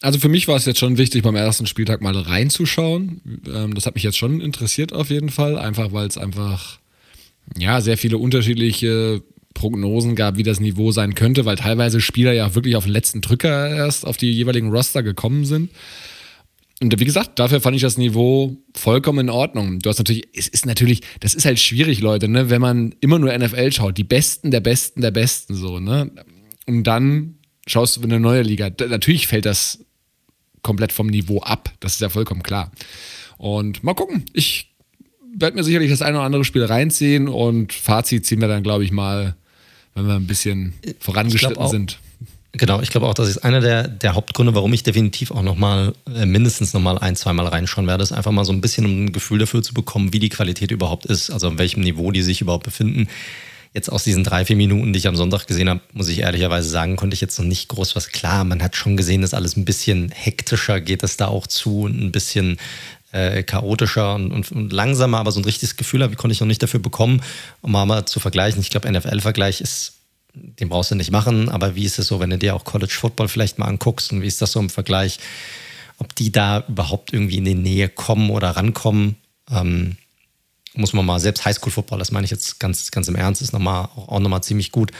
Also 0.00 0.18
für 0.18 0.28
mich 0.28 0.48
war 0.48 0.56
es 0.56 0.64
jetzt 0.64 0.78
schon 0.78 0.98
wichtig, 0.98 1.22
beim 1.22 1.36
ersten 1.36 1.66
Spieltag 1.66 2.02
mal 2.02 2.16
reinzuschauen. 2.16 3.20
Ähm, 3.46 3.74
das 3.74 3.86
hat 3.86 3.94
mich 3.94 4.04
jetzt 4.04 4.18
schon 4.18 4.40
interessiert 4.40 4.92
auf 4.92 5.10
jeden 5.10 5.30
Fall, 5.30 5.58
einfach 5.58 5.92
weil 5.92 6.06
es 6.06 6.18
einfach 6.18 6.78
ja 7.56 7.80
sehr 7.80 7.98
viele 7.98 8.18
unterschiedliche 8.18 9.22
Prognosen 9.54 10.16
gab, 10.16 10.36
wie 10.36 10.42
das 10.42 10.60
Niveau 10.60 10.92
sein 10.92 11.14
könnte, 11.14 11.44
weil 11.44 11.56
teilweise 11.56 12.00
Spieler 12.00 12.32
ja 12.32 12.54
wirklich 12.54 12.76
auf 12.76 12.84
den 12.84 12.92
letzten 12.92 13.20
Drücker 13.20 13.68
erst 13.70 14.06
auf 14.06 14.16
die 14.16 14.30
jeweiligen 14.32 14.70
Roster 14.70 15.02
gekommen 15.02 15.44
sind. 15.44 15.70
Und 16.82 16.98
wie 16.98 17.04
gesagt, 17.04 17.38
dafür 17.38 17.60
fand 17.60 17.76
ich 17.76 17.82
das 17.82 17.96
Niveau 17.96 18.56
vollkommen 18.74 19.20
in 19.20 19.30
Ordnung. 19.30 19.78
Du 19.78 19.88
hast 19.88 19.98
natürlich, 19.98 20.26
es 20.34 20.48
ist 20.48 20.66
natürlich, 20.66 21.02
das 21.20 21.32
ist 21.32 21.44
halt 21.44 21.60
schwierig, 21.60 22.00
Leute, 22.00 22.26
ne, 22.26 22.50
wenn 22.50 22.60
man 22.60 22.92
immer 23.00 23.20
nur 23.20 23.32
NFL 23.38 23.70
schaut, 23.70 23.96
die 23.96 24.04
Besten 24.04 24.50
der 24.50 24.58
Besten 24.58 25.00
der 25.00 25.12
Besten 25.12 25.54
so, 25.54 25.78
ne? 25.78 26.10
Und 26.66 26.82
dann 26.82 27.36
schaust 27.68 27.96
du 27.96 28.00
in 28.00 28.10
eine 28.10 28.18
neue 28.18 28.42
Liga. 28.42 28.68
Da, 28.68 28.88
natürlich 28.88 29.28
fällt 29.28 29.46
das 29.46 29.84
komplett 30.62 30.90
vom 30.90 31.06
Niveau 31.06 31.38
ab. 31.38 31.72
Das 31.78 31.92
ist 31.94 32.00
ja 32.00 32.08
vollkommen 32.08 32.42
klar. 32.42 32.72
Und 33.38 33.84
mal 33.84 33.94
gucken. 33.94 34.24
Ich 34.32 34.74
werde 35.36 35.56
mir 35.56 35.62
sicherlich 35.62 35.90
das 35.90 36.02
eine 36.02 36.16
oder 36.16 36.26
andere 36.26 36.44
Spiel 36.44 36.64
reinziehen 36.64 37.28
und 37.28 37.72
Fazit 37.72 38.26
ziehen 38.26 38.40
wir 38.40 38.48
dann, 38.48 38.64
glaube 38.64 38.82
ich, 38.82 38.90
mal, 38.90 39.36
wenn 39.94 40.08
wir 40.08 40.14
ein 40.14 40.26
bisschen 40.26 40.72
vorangeschritten 40.98 41.68
sind. 41.68 42.00
Genau, 42.54 42.82
ich 42.82 42.90
glaube 42.90 43.06
auch, 43.06 43.14
das 43.14 43.28
ist 43.28 43.38
einer 43.38 43.60
der, 43.60 43.88
der 43.88 44.14
Hauptgründe, 44.14 44.54
warum 44.54 44.74
ich 44.74 44.82
definitiv 44.82 45.30
auch 45.30 45.42
nochmal, 45.42 45.94
äh, 46.14 46.26
mindestens 46.26 46.74
nochmal 46.74 46.98
ein, 46.98 47.16
zweimal 47.16 47.46
reinschauen 47.46 47.86
werde, 47.86 48.02
ist 48.02 48.12
einfach 48.12 48.30
mal 48.30 48.44
so 48.44 48.52
ein 48.52 48.60
bisschen, 48.60 48.84
um 48.84 49.06
ein 49.06 49.12
Gefühl 49.12 49.38
dafür 49.38 49.62
zu 49.62 49.72
bekommen, 49.72 50.12
wie 50.12 50.18
die 50.18 50.28
Qualität 50.28 50.70
überhaupt 50.70 51.06
ist, 51.06 51.30
also 51.30 51.48
auf 51.48 51.58
welchem 51.58 51.80
Niveau 51.80 52.10
die 52.10 52.20
sich 52.20 52.42
überhaupt 52.42 52.64
befinden. 52.64 53.08
jetzt 53.72 53.90
aus 53.90 54.04
diesen 54.04 54.22
drei, 54.22 54.44
vier 54.44 54.56
Minuten, 54.56 54.92
die 54.92 54.98
ich 54.98 55.08
am 55.08 55.16
Sonntag 55.16 55.46
gesehen 55.46 55.70
habe, 55.70 55.80
muss 55.94 56.08
ich 56.08 56.18
ehrlicherweise 56.18 56.68
sagen, 56.68 56.96
konnte 56.96 57.14
ich 57.14 57.22
jetzt 57.22 57.38
noch 57.38 57.46
nicht 57.46 57.68
groß 57.68 57.96
was 57.96 58.08
klar. 58.08 58.44
Man 58.44 58.62
hat 58.62 58.76
schon 58.76 58.98
gesehen, 58.98 59.22
dass 59.22 59.32
alles 59.32 59.56
ein 59.56 59.64
bisschen 59.64 60.10
hektischer 60.10 60.78
geht 60.82 61.02
es 61.02 61.16
da 61.16 61.28
auch 61.28 61.46
zu, 61.46 61.86
ein 61.86 62.12
bisschen 62.12 62.58
äh, 63.12 63.42
chaotischer 63.44 64.14
und, 64.14 64.30
und, 64.30 64.52
und, 64.52 64.72
langsamer, 64.74 65.18
aber 65.20 65.32
so 65.32 65.40
ein 65.40 65.44
richtiges 65.46 65.76
Gefühl 65.76 66.02
habe, 66.02 66.16
konnte 66.16 66.32
ich 66.32 66.40
noch 66.40 66.46
nicht 66.46 66.62
dafür 66.62 66.80
bekommen, 66.80 67.22
um 67.62 67.72
mal 67.72 68.04
zu 68.04 68.20
vergleichen. 68.20 68.60
Ich 68.60 68.68
glaube, 68.68 68.92
NFL-Vergleich 68.92 69.62
ist, 69.62 69.94
den 70.34 70.68
brauchst 70.68 70.90
du 70.90 70.94
nicht 70.94 71.10
machen, 71.10 71.48
aber 71.48 71.74
wie 71.74 71.84
ist 71.84 71.98
es 71.98 72.08
so, 72.08 72.20
wenn 72.20 72.30
du 72.30 72.38
dir 72.38 72.54
auch 72.54 72.64
College 72.64 72.92
Football 72.92 73.28
vielleicht 73.28 73.58
mal 73.58 73.66
anguckst 73.66 74.12
und 74.12 74.22
wie 74.22 74.26
ist 74.26 74.40
das 74.40 74.52
so 74.52 74.60
im 74.60 74.70
Vergleich, 74.70 75.18
ob 75.98 76.14
die 76.14 76.32
da 76.32 76.64
überhaupt 76.68 77.12
irgendwie 77.12 77.36
in 77.36 77.44
die 77.44 77.54
Nähe 77.54 77.88
kommen 77.88 78.30
oder 78.30 78.50
rankommen? 78.50 79.16
Ähm, 79.50 79.96
muss 80.74 80.94
man 80.94 81.04
mal, 81.04 81.20
selbst 81.20 81.44
Highschool-Football, 81.44 81.98
das 81.98 82.12
meine 82.12 82.24
ich 82.24 82.30
jetzt 82.30 82.58
ganz, 82.58 82.90
ganz 82.90 83.08
im 83.08 83.14
Ernst, 83.14 83.42
ist 83.42 83.52
nochmal, 83.52 83.88
auch 83.94 84.20
nochmal 84.20 84.42
ziemlich 84.42 84.72
gut. 84.72 84.90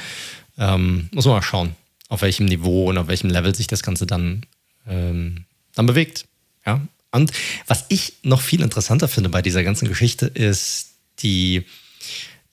Ähm, 0.59 1.09
muss 1.12 1.25
man 1.25 1.37
mal 1.37 1.43
schauen, 1.43 1.75
auf 2.09 2.21
welchem 2.21 2.45
Niveau 2.45 2.91
und 2.91 2.99
auf 2.99 3.09
welchem 3.09 3.31
Level 3.31 3.55
sich 3.55 3.69
das 3.69 3.83
Ganze 3.83 4.07
dann, 4.07 4.45
ähm, 4.87 5.45
dann 5.75 5.87
bewegt. 5.87 6.27
Ja? 6.67 6.83
Und 7.11 7.33
was 7.67 7.87
ich 7.89 8.15
noch 8.23 8.43
viel 8.43 8.61
interessanter 8.61 9.09
finde 9.09 9.31
bei 9.31 9.41
dieser 9.41 9.65
ganzen 9.65 9.89
Geschichte 9.89 10.27
ist 10.27 10.91
die, 11.21 11.65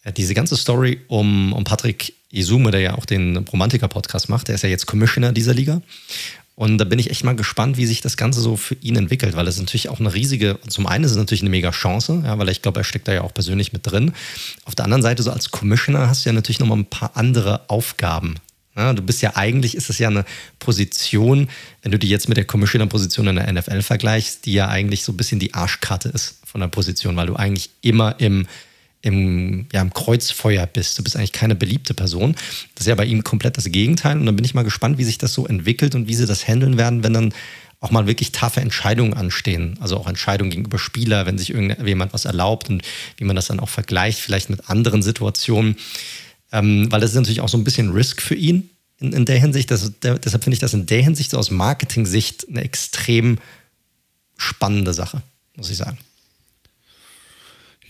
äh, 0.03 0.13
diese 0.13 0.33
ganze 0.33 0.55
Story 0.55 1.01
um, 1.07 1.51
um 1.51 1.65
Patrick 1.65 2.13
Isume, 2.31 2.71
der 2.71 2.81
ja 2.81 2.95
auch 2.95 3.05
den 3.05 3.37
Romantiker-Podcast 3.37 4.29
macht. 4.29 4.47
Der 4.47 4.55
ist 4.55 4.61
ja 4.61 4.69
jetzt 4.69 4.85
Commissioner 4.85 5.31
dieser 5.31 5.53
Liga. 5.53 5.81
Und 6.59 6.77
da 6.77 6.83
bin 6.83 6.99
ich 6.99 7.09
echt 7.09 7.23
mal 7.23 7.37
gespannt, 7.37 7.77
wie 7.77 7.85
sich 7.85 8.01
das 8.01 8.17
Ganze 8.17 8.41
so 8.41 8.57
für 8.57 8.75
ihn 8.81 8.97
entwickelt, 8.97 9.33
weil 9.37 9.47
es 9.47 9.57
natürlich 9.57 9.87
auch 9.87 10.01
eine 10.01 10.13
riesige, 10.13 10.59
zum 10.67 10.87
einen 10.87 11.05
ist 11.05 11.11
es 11.11 11.17
natürlich 11.17 11.41
eine 11.41 11.49
mega 11.49 11.71
Chance, 11.71 12.21
ja, 12.25 12.37
weil 12.37 12.49
ich 12.49 12.61
glaube, 12.61 12.81
er 12.81 12.83
steckt 12.83 13.07
da 13.07 13.13
ja 13.13 13.21
auch 13.21 13.33
persönlich 13.33 13.71
mit 13.71 13.89
drin. 13.89 14.11
Auf 14.65 14.75
der 14.75 14.83
anderen 14.83 15.01
Seite, 15.01 15.23
so 15.23 15.31
als 15.31 15.51
Commissioner 15.51 16.09
hast 16.09 16.25
du 16.25 16.29
ja 16.29 16.33
natürlich 16.33 16.59
nochmal 16.59 16.79
ein 16.79 16.85
paar 16.85 17.11
andere 17.15 17.69
Aufgaben. 17.69 18.35
Ja, 18.75 18.91
du 18.91 19.01
bist 19.01 19.21
ja 19.21 19.37
eigentlich, 19.37 19.75
ist 19.75 19.89
es 19.89 19.99
ja 19.99 20.09
eine 20.09 20.25
Position, 20.59 21.49
wenn 21.81 21.91
du 21.91 21.97
die 21.97 22.09
jetzt 22.09 22.27
mit 22.27 22.35
der 22.37 22.45
Commissioner-Position 22.45 23.27
in 23.27 23.35
der 23.37 23.51
NFL 23.51 23.81
vergleichst, 23.81 24.45
die 24.45 24.53
ja 24.53 24.67
eigentlich 24.67 25.03
so 25.03 25.13
ein 25.13 25.17
bisschen 25.17 25.39
die 25.39 25.53
Arschkarte 25.53 26.09
ist 26.09 26.39
von 26.45 26.59
der 26.59 26.67
Position, 26.67 27.15
weil 27.15 27.27
du 27.27 27.37
eigentlich 27.37 27.69
immer 27.81 28.19
im 28.19 28.47
im, 29.01 29.67
ja, 29.71 29.81
im 29.81 29.93
Kreuzfeuer 29.93 30.65
bist. 30.65 30.97
Du 30.97 31.03
bist 31.03 31.15
eigentlich 31.15 31.31
keine 31.31 31.55
beliebte 31.55 31.93
Person. 31.93 32.35
Das 32.75 32.81
ist 32.85 32.87
ja 32.87 32.95
bei 32.95 33.05
ihm 33.05 33.23
komplett 33.23 33.57
das 33.57 33.65
Gegenteil. 33.65 34.17
Und 34.17 34.25
dann 34.25 34.35
bin 34.35 34.45
ich 34.45 34.53
mal 34.53 34.63
gespannt, 34.63 34.97
wie 34.97 35.03
sich 35.03 35.17
das 35.17 35.33
so 35.33 35.47
entwickelt 35.47 35.95
und 35.95 36.07
wie 36.07 36.15
sie 36.15 36.25
das 36.25 36.47
handeln 36.47 36.77
werden, 36.77 37.03
wenn 37.03 37.13
dann 37.13 37.33
auch 37.81 37.91
mal 37.91 38.07
wirklich 38.07 38.33
taffe 38.33 38.59
Entscheidungen 38.59 39.13
anstehen. 39.13 39.77
Also 39.79 39.95
auch 39.97 40.07
Entscheidungen 40.07 40.51
gegenüber 40.51 40.79
Spieler, 40.79 41.25
wenn 41.25 41.37
sich 41.37 41.51
irgendjemand 41.51 42.13
was 42.13 42.25
erlaubt 42.25 42.69
und 42.69 42.83
wie 43.17 43.23
man 43.23 43.37
das 43.37 43.47
dann 43.47 43.61
auch 43.61 43.69
vergleicht, 43.69 44.19
vielleicht 44.19 44.49
mit 44.49 44.69
anderen 44.69 45.01
Situationen. 45.01 45.77
Ähm, 46.51 46.91
weil 46.91 46.99
das 46.99 47.11
ist 47.11 47.15
natürlich 47.15 47.41
auch 47.41 47.49
so 47.49 47.57
ein 47.57 47.63
bisschen 47.63 47.91
Risk 47.91 48.21
für 48.21 48.35
ihn 48.35 48.69
in, 48.99 49.13
in 49.13 49.25
der 49.25 49.39
Hinsicht. 49.39 49.71
Das, 49.71 49.93
der, 50.01 50.19
deshalb 50.19 50.43
finde 50.43 50.55
ich 50.55 50.59
das 50.59 50.73
in 50.73 50.87
der 50.87 51.01
Hinsicht 51.01 51.31
so 51.31 51.37
aus 51.37 51.51
Marketing-Sicht 51.51 52.47
eine 52.49 52.63
extrem 52.63 53.37
spannende 54.35 54.93
Sache, 54.93 55.21
muss 55.55 55.69
ich 55.69 55.77
sagen. 55.77 55.97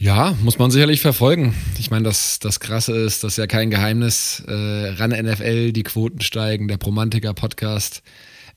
Ja, 0.02 0.34
muss 0.42 0.58
man 0.58 0.72
sicherlich 0.72 1.02
verfolgen. 1.02 1.54
Ich 1.78 1.92
meine, 1.92 2.06
das, 2.06 2.40
das 2.40 2.62
Krasse 2.62 2.96
ist, 2.96 3.22
das 3.26 3.34
ist 3.34 3.38
ja 3.38 3.48
kein 3.48 3.70
Geheimnis. 3.70 4.42
Äh, 4.48 4.54
ran 4.92 5.12
NFL, 5.12 5.74
die 5.74 5.84
Quoten 5.84 6.22
steigen, 6.22 6.70
der 6.70 6.78
Promantiker-Podcast 6.78 8.02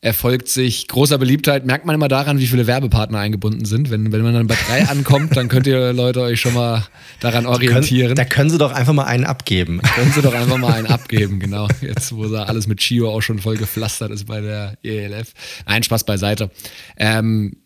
erfolgt 0.00 0.48
sich 0.48 0.86
großer 0.86 1.18
Beliebtheit. 1.18 1.66
Merkt 1.66 1.84
man 1.84 1.96
immer 1.96 2.06
daran, 2.06 2.38
wie 2.38 2.46
viele 2.46 2.68
Werbepartner 2.68 3.18
eingebunden 3.18 3.64
sind. 3.64 3.90
Wenn, 3.90 4.12
wenn 4.12 4.22
man 4.22 4.34
dann 4.34 4.46
bei 4.46 4.56
drei 4.68 4.86
ankommt, 4.86 5.36
dann 5.36 5.48
könnt 5.48 5.66
ihr 5.66 5.92
Leute 5.92 6.20
euch 6.20 6.40
schon 6.40 6.54
mal 6.54 6.86
daran 7.18 7.46
orientieren. 7.46 8.08
Können, 8.08 8.16
da 8.16 8.24
können 8.24 8.50
sie 8.50 8.58
doch 8.58 8.72
einfach 8.72 8.92
mal 8.92 9.04
einen 9.04 9.24
abgeben. 9.24 9.80
Da 9.82 9.88
können 9.88 10.12
sie 10.12 10.22
doch 10.22 10.34
einfach 10.34 10.58
mal 10.58 10.74
einen 10.74 10.86
abgeben, 10.86 11.40
genau. 11.40 11.66
Jetzt, 11.80 12.14
wo 12.14 12.26
da 12.26 12.44
alles 12.44 12.68
mit 12.68 12.78
Chio 12.78 13.10
auch 13.10 13.20
schon 13.20 13.40
voll 13.40 13.56
gepflastert 13.56 14.12
ist 14.12 14.26
bei 14.26 14.40
der 14.40 14.76
ELF. 14.84 15.34
Nein, 15.66 15.82
Spaß 15.82 16.04
beiseite. 16.04 16.50
Ähm, 16.96 17.56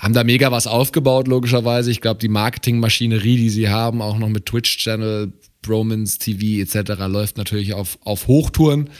haben 0.00 0.14
da 0.14 0.24
mega 0.24 0.50
was 0.50 0.66
aufgebaut, 0.66 1.28
logischerweise. 1.28 1.90
Ich 1.90 2.00
glaube, 2.00 2.20
die 2.20 2.28
Marketingmaschinerie, 2.28 3.36
die 3.36 3.50
sie 3.50 3.68
haben, 3.68 4.02
auch 4.02 4.18
noch 4.18 4.28
mit 4.28 4.46
Twitch-Channel, 4.46 5.32
Bromans 5.62 6.18
TV 6.18 6.62
etc., 6.62 7.00
läuft 7.06 7.36
natürlich 7.36 7.74
auf, 7.74 7.98
auf 8.04 8.26
Hochtouren. 8.26 8.90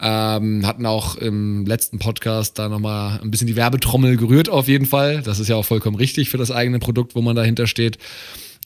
Ähm, 0.00 0.66
hatten 0.66 0.86
auch 0.86 1.16
im 1.16 1.64
letzten 1.66 2.00
Podcast 2.00 2.58
da 2.58 2.68
nochmal 2.68 3.20
ein 3.20 3.30
bisschen 3.30 3.46
die 3.46 3.54
Werbetrommel 3.54 4.16
gerührt, 4.16 4.48
auf 4.48 4.66
jeden 4.66 4.86
Fall. 4.86 5.22
Das 5.22 5.38
ist 5.38 5.48
ja 5.48 5.56
auch 5.56 5.64
vollkommen 5.64 5.96
richtig 5.96 6.30
für 6.30 6.36
das 6.36 6.50
eigene 6.50 6.80
Produkt, 6.80 7.14
wo 7.14 7.22
man 7.22 7.36
dahinter 7.36 7.68
steht. 7.68 7.98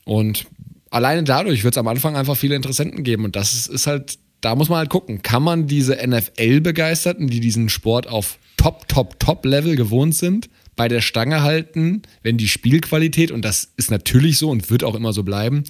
Und 0.05 0.47
alleine 0.89 1.23
dadurch 1.23 1.63
wird 1.63 1.75
es 1.75 1.77
am 1.77 1.87
Anfang 1.87 2.15
einfach 2.15 2.35
viele 2.35 2.55
Interessenten 2.55 3.03
geben. 3.03 3.25
Und 3.25 3.35
das 3.35 3.53
ist, 3.53 3.67
ist 3.67 3.85
halt, 3.85 4.17
da 4.41 4.55
muss 4.55 4.69
man 4.69 4.79
halt 4.79 4.89
gucken, 4.89 5.21
kann 5.21 5.43
man 5.43 5.67
diese 5.67 5.95
NFL-Begeisterten, 5.95 7.27
die 7.27 7.39
diesen 7.39 7.69
Sport 7.69 8.07
auf 8.07 8.39
Top, 8.57 8.87
Top, 8.87 9.19
Top-Level 9.19 9.75
gewohnt 9.75 10.15
sind, 10.15 10.49
bei 10.79 10.87
der 10.87 11.01
Stange 11.01 11.43
halten, 11.43 12.03
wenn 12.23 12.37
die 12.37 12.47
Spielqualität, 12.47 13.31
und 13.31 13.43
das 13.43 13.73
ist 13.75 13.91
natürlich 13.91 14.37
so 14.37 14.49
und 14.49 14.71
wird 14.71 14.85
auch 14.85 14.95
immer 14.95 15.11
so 15.11 15.23
bleiben, 15.23 15.65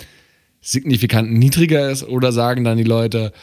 signifikant 0.61 1.33
niedriger 1.33 1.89
ist 1.89 2.03
oder 2.03 2.31
sagen 2.31 2.63
dann 2.63 2.77
die 2.77 2.83
Leute, 2.83 3.33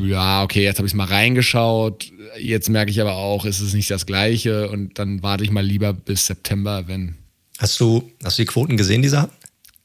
ja, 0.00 0.42
okay, 0.42 0.64
jetzt 0.64 0.78
habe 0.78 0.88
ich 0.88 0.94
mal 0.94 1.04
reingeschaut, 1.04 2.10
jetzt 2.40 2.70
merke 2.70 2.90
ich 2.90 3.02
aber 3.02 3.16
auch, 3.16 3.44
es 3.44 3.60
ist 3.60 3.74
nicht 3.74 3.90
das 3.90 4.06
gleiche 4.06 4.70
und 4.70 4.98
dann 4.98 5.22
warte 5.22 5.44
ich 5.44 5.50
mal 5.50 5.62
lieber 5.62 5.92
bis 5.92 6.24
September, 6.24 6.88
wenn. 6.88 7.16
Hast 7.58 7.78
du, 7.80 8.10
hast 8.24 8.38
du 8.38 8.42
die 8.44 8.46
Quoten 8.46 8.78
gesehen, 8.78 9.02
die 9.02 9.10
sie 9.10 9.20
hatten? 9.20 9.36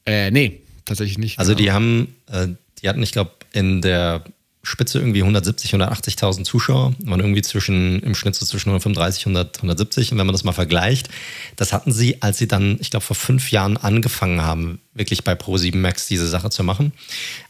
Äh, 0.06 0.30
nee, 0.30 0.62
tatsächlich 0.86 1.18
nicht. 1.18 1.38
Also 1.38 1.52
genau. 1.52 1.62
die 1.62 1.72
haben, 1.72 2.14
äh, 2.28 2.48
die 2.80 2.88
hatten, 2.88 3.02
ich 3.02 3.12
glaube, 3.12 3.32
in 3.52 3.82
der 3.82 4.24
Spitze 4.64 4.98
irgendwie 4.98 5.20
170, 5.20 5.74
180.000 5.74 6.44
Zuschauer, 6.44 6.94
waren 7.04 7.20
irgendwie 7.20 7.42
zwischen, 7.42 8.00
im 8.00 8.14
Schnitt 8.14 8.34
so 8.34 8.44
zwischen 8.46 8.70
135 8.70 9.26
und 9.26 9.36
170. 9.36 10.12
Und 10.12 10.18
wenn 10.18 10.26
man 10.26 10.32
das 10.32 10.44
mal 10.44 10.52
vergleicht, 10.52 11.08
das 11.56 11.72
hatten 11.72 11.92
sie, 11.92 12.22
als 12.22 12.38
sie 12.38 12.48
dann, 12.48 12.78
ich 12.80 12.90
glaube, 12.90 13.04
vor 13.04 13.16
fünf 13.16 13.50
Jahren 13.50 13.76
angefangen 13.76 14.42
haben, 14.42 14.80
wirklich 14.94 15.22
bei 15.22 15.34
Pro7 15.34 15.76
Max 15.76 16.06
diese 16.06 16.26
Sache 16.26 16.50
zu 16.50 16.64
machen. 16.64 16.92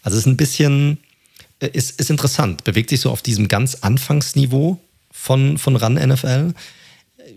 Also 0.02 0.18
es 0.18 0.25
ist 0.25 0.26
ein 0.26 0.37
bisschen, 0.37 0.99
äh, 1.61 1.68
ist, 1.73 1.99
ist 2.00 2.11
interessant, 2.11 2.64
bewegt 2.64 2.90
sich 2.90 3.00
so 3.00 3.11
auf 3.11 3.23
diesem 3.23 3.49
ganz 3.49 3.76
Anfangsniveau 3.76 4.80
von, 5.11 5.59
von 5.59 5.76
RAN 5.76 5.94
NFL, 5.94 6.52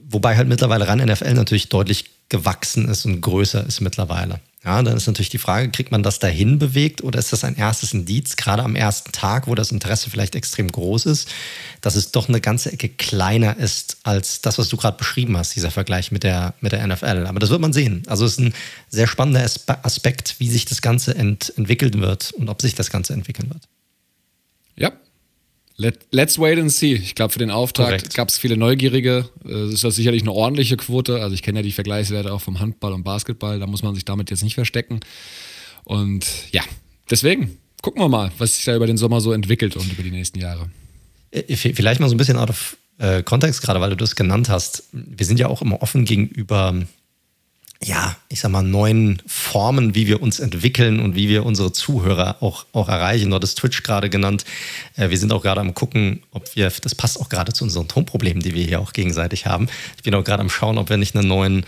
wobei 0.10 0.36
halt 0.36 0.48
mittlerweile 0.48 0.88
RAN 0.88 1.00
NFL 1.00 1.34
natürlich 1.34 1.70
deutlich 1.70 2.06
gewachsen 2.30 2.90
ist 2.90 3.06
und 3.06 3.22
größer 3.22 3.66
ist 3.66 3.82
mittlerweile. 3.82 4.40
Ja, 4.66 4.82
dann 4.82 4.98
ist 4.98 5.08
natürlich 5.08 5.30
die 5.30 5.38
Frage, 5.38 5.70
kriegt 5.70 5.92
man 5.92 6.04
das 6.04 6.20
dahin 6.20 6.60
bewegt 6.60 7.02
oder 7.02 7.20
ist 7.20 7.32
das 7.32 7.46
ein 7.46 7.56
erstes 7.56 7.94
Indiz, 7.94 8.36
gerade 8.36 8.64
am 8.64 8.76
ersten 8.76 9.14
Tag, 9.14 9.48
wo 9.48 9.56
das 9.56 9.72
Interesse 9.72 10.10
vielleicht 10.10 10.36
extrem 10.36 10.70
groß 10.70 11.06
ist, 11.06 11.30
dass 11.80 11.96
es 11.96 12.12
doch 12.12 12.28
eine 12.28 12.42
ganze 12.42 12.74
Ecke 12.74 12.90
kleiner 12.90 13.56
ist 13.56 13.98
als 14.04 14.42
das, 14.42 14.58
was 14.58 14.68
du 14.68 14.76
gerade 14.76 14.98
beschrieben 14.98 15.38
hast, 15.38 15.56
dieser 15.56 15.72
Vergleich 15.72 16.12
mit 16.12 16.24
der, 16.24 16.54
mit 16.60 16.74
der 16.74 16.86
NFL. 16.86 17.28
Aber 17.28 17.40
das 17.40 17.50
wird 17.50 17.62
man 17.62 17.72
sehen. 17.72 18.04
Also 18.08 18.26
es 18.26 18.34
ist 18.34 18.40
ein 18.40 18.54
sehr 18.90 19.08
spannender 19.08 19.50
Aspekt, 19.84 20.36
wie 20.40 20.50
sich 20.50 20.66
das 20.66 20.82
Ganze 20.82 21.16
ent 21.16 21.54
entwickeln 21.56 22.02
wird 22.02 22.34
und 22.34 22.50
ob 22.50 22.62
sich 22.62 22.76
das 22.76 22.90
Ganze 22.90 23.14
entwickeln 23.14 23.50
wird. 23.50 23.64
Ja, 24.76 24.92
Let, 25.80 26.08
let's 26.10 26.40
wait 26.40 26.58
and 26.58 26.72
see. 26.72 26.94
Ich 26.94 27.14
glaube, 27.14 27.32
für 27.32 27.40
den 27.40 27.52
Auftrag 27.52 28.12
gab 28.16 28.30
es 28.30 28.40
viele 28.40 28.58
Neugierige. 28.58 29.30
Es 29.46 29.74
ist 29.74 29.84
das 29.84 29.96
sicherlich 29.96 30.24
eine 30.24 30.32
ordentliche 30.32 30.76
Quote. 30.76 31.22
Also 31.22 31.36
ich 31.36 31.44
kenne 31.44 31.60
ja 31.60 31.64
die 31.64 31.72
Vergleichswerte 31.72 32.34
auch 32.34 32.42
vom 32.42 32.60
Handball 32.60 32.94
und 32.94 33.04
Basketball. 33.04 33.60
Da 33.60 33.68
muss 33.68 33.84
man 33.84 33.94
sich 33.94 34.04
damit 34.04 34.32
jetzt 34.32 34.44
nicht 34.44 34.56
verstecken. 34.56 35.02
Und 35.84 36.26
ja, 36.52 36.64
deswegen 37.12 37.60
gucken 37.84 38.02
wir 38.02 38.10
mal, 38.10 38.32
was 38.40 38.56
sich 38.56 38.66
da 38.66 38.76
über 38.76 38.88
den 38.88 38.98
Sommer 38.98 39.22
so 39.22 39.34
entwickelt 39.34 39.78
und 39.78 39.92
über 39.92 40.02
die 40.02 40.10
nächsten 40.10 40.40
Jahre. 40.40 40.72
Äh, 41.30 41.56
vielleicht 41.56 42.00
mal 42.00 42.10
so 42.10 42.16
ein 42.16 42.18
bisschen 42.18 42.38
out 42.38 42.50
of 42.50 42.76
äh, 42.98 43.22
Kontext 43.22 43.62
gerade, 43.62 43.80
weil 43.80 43.92
du 43.92 43.98
das 43.98 44.16
genannt 44.16 44.50
hast. 44.50 44.86
Wir 44.92 45.28
sind 45.28 45.40
ja 45.40 45.48
auch 45.48 45.62
immer 45.62 45.84
offen 45.84 46.06
gegenüber 46.06 46.74
ja, 47.84 48.16
ich 48.30 48.40
sag 48.40 48.52
mal, 48.52 48.64
neuen 48.64 49.22
Formen, 49.28 49.94
wie 49.94 50.08
wir 50.08 50.22
uns 50.22 50.40
entwickeln 50.40 51.00
und 51.00 51.16
wie 51.16 51.30
wir 51.30 51.46
unsere 51.46 51.72
Zuhörer 51.72 52.38
auch, 52.42 52.66
auch 52.74 52.90
erreichen. 52.90 53.30
Du 53.30 53.36
hattest 53.36 53.60
Twitch 53.60 53.84
gerade 53.84 54.10
genannt. 54.10 54.46
Äh, 54.96 55.10
wir 55.10 55.18
sind 55.18 55.32
auch 55.32 55.44
gerade 55.44 55.62
am 55.62 55.74
gucken, 55.74 56.24
ob 56.32 56.56
wir, 56.56 56.72
das 56.82 56.96
passt 56.96 57.20
auch 57.20 57.30
gerade 57.30 57.54
zu 57.54 57.64
unseren 57.64 57.88
Tonproblemen, 57.88 58.42
die 58.42 58.56
wir 58.56 58.64
hier 58.64 58.80
auch 58.80 58.94
gegenseitig 58.94 59.46
haben. 59.46 59.68
Ich 59.96 60.04
bin 60.04 60.16
auch 60.16 60.24
gerade 60.24 60.42
am 60.42 60.50
schauen, 60.50 60.78
ob 60.78 60.90
wir 60.90 60.98
nicht 60.98 61.16
einen 61.16 61.28
neuen 61.28 61.66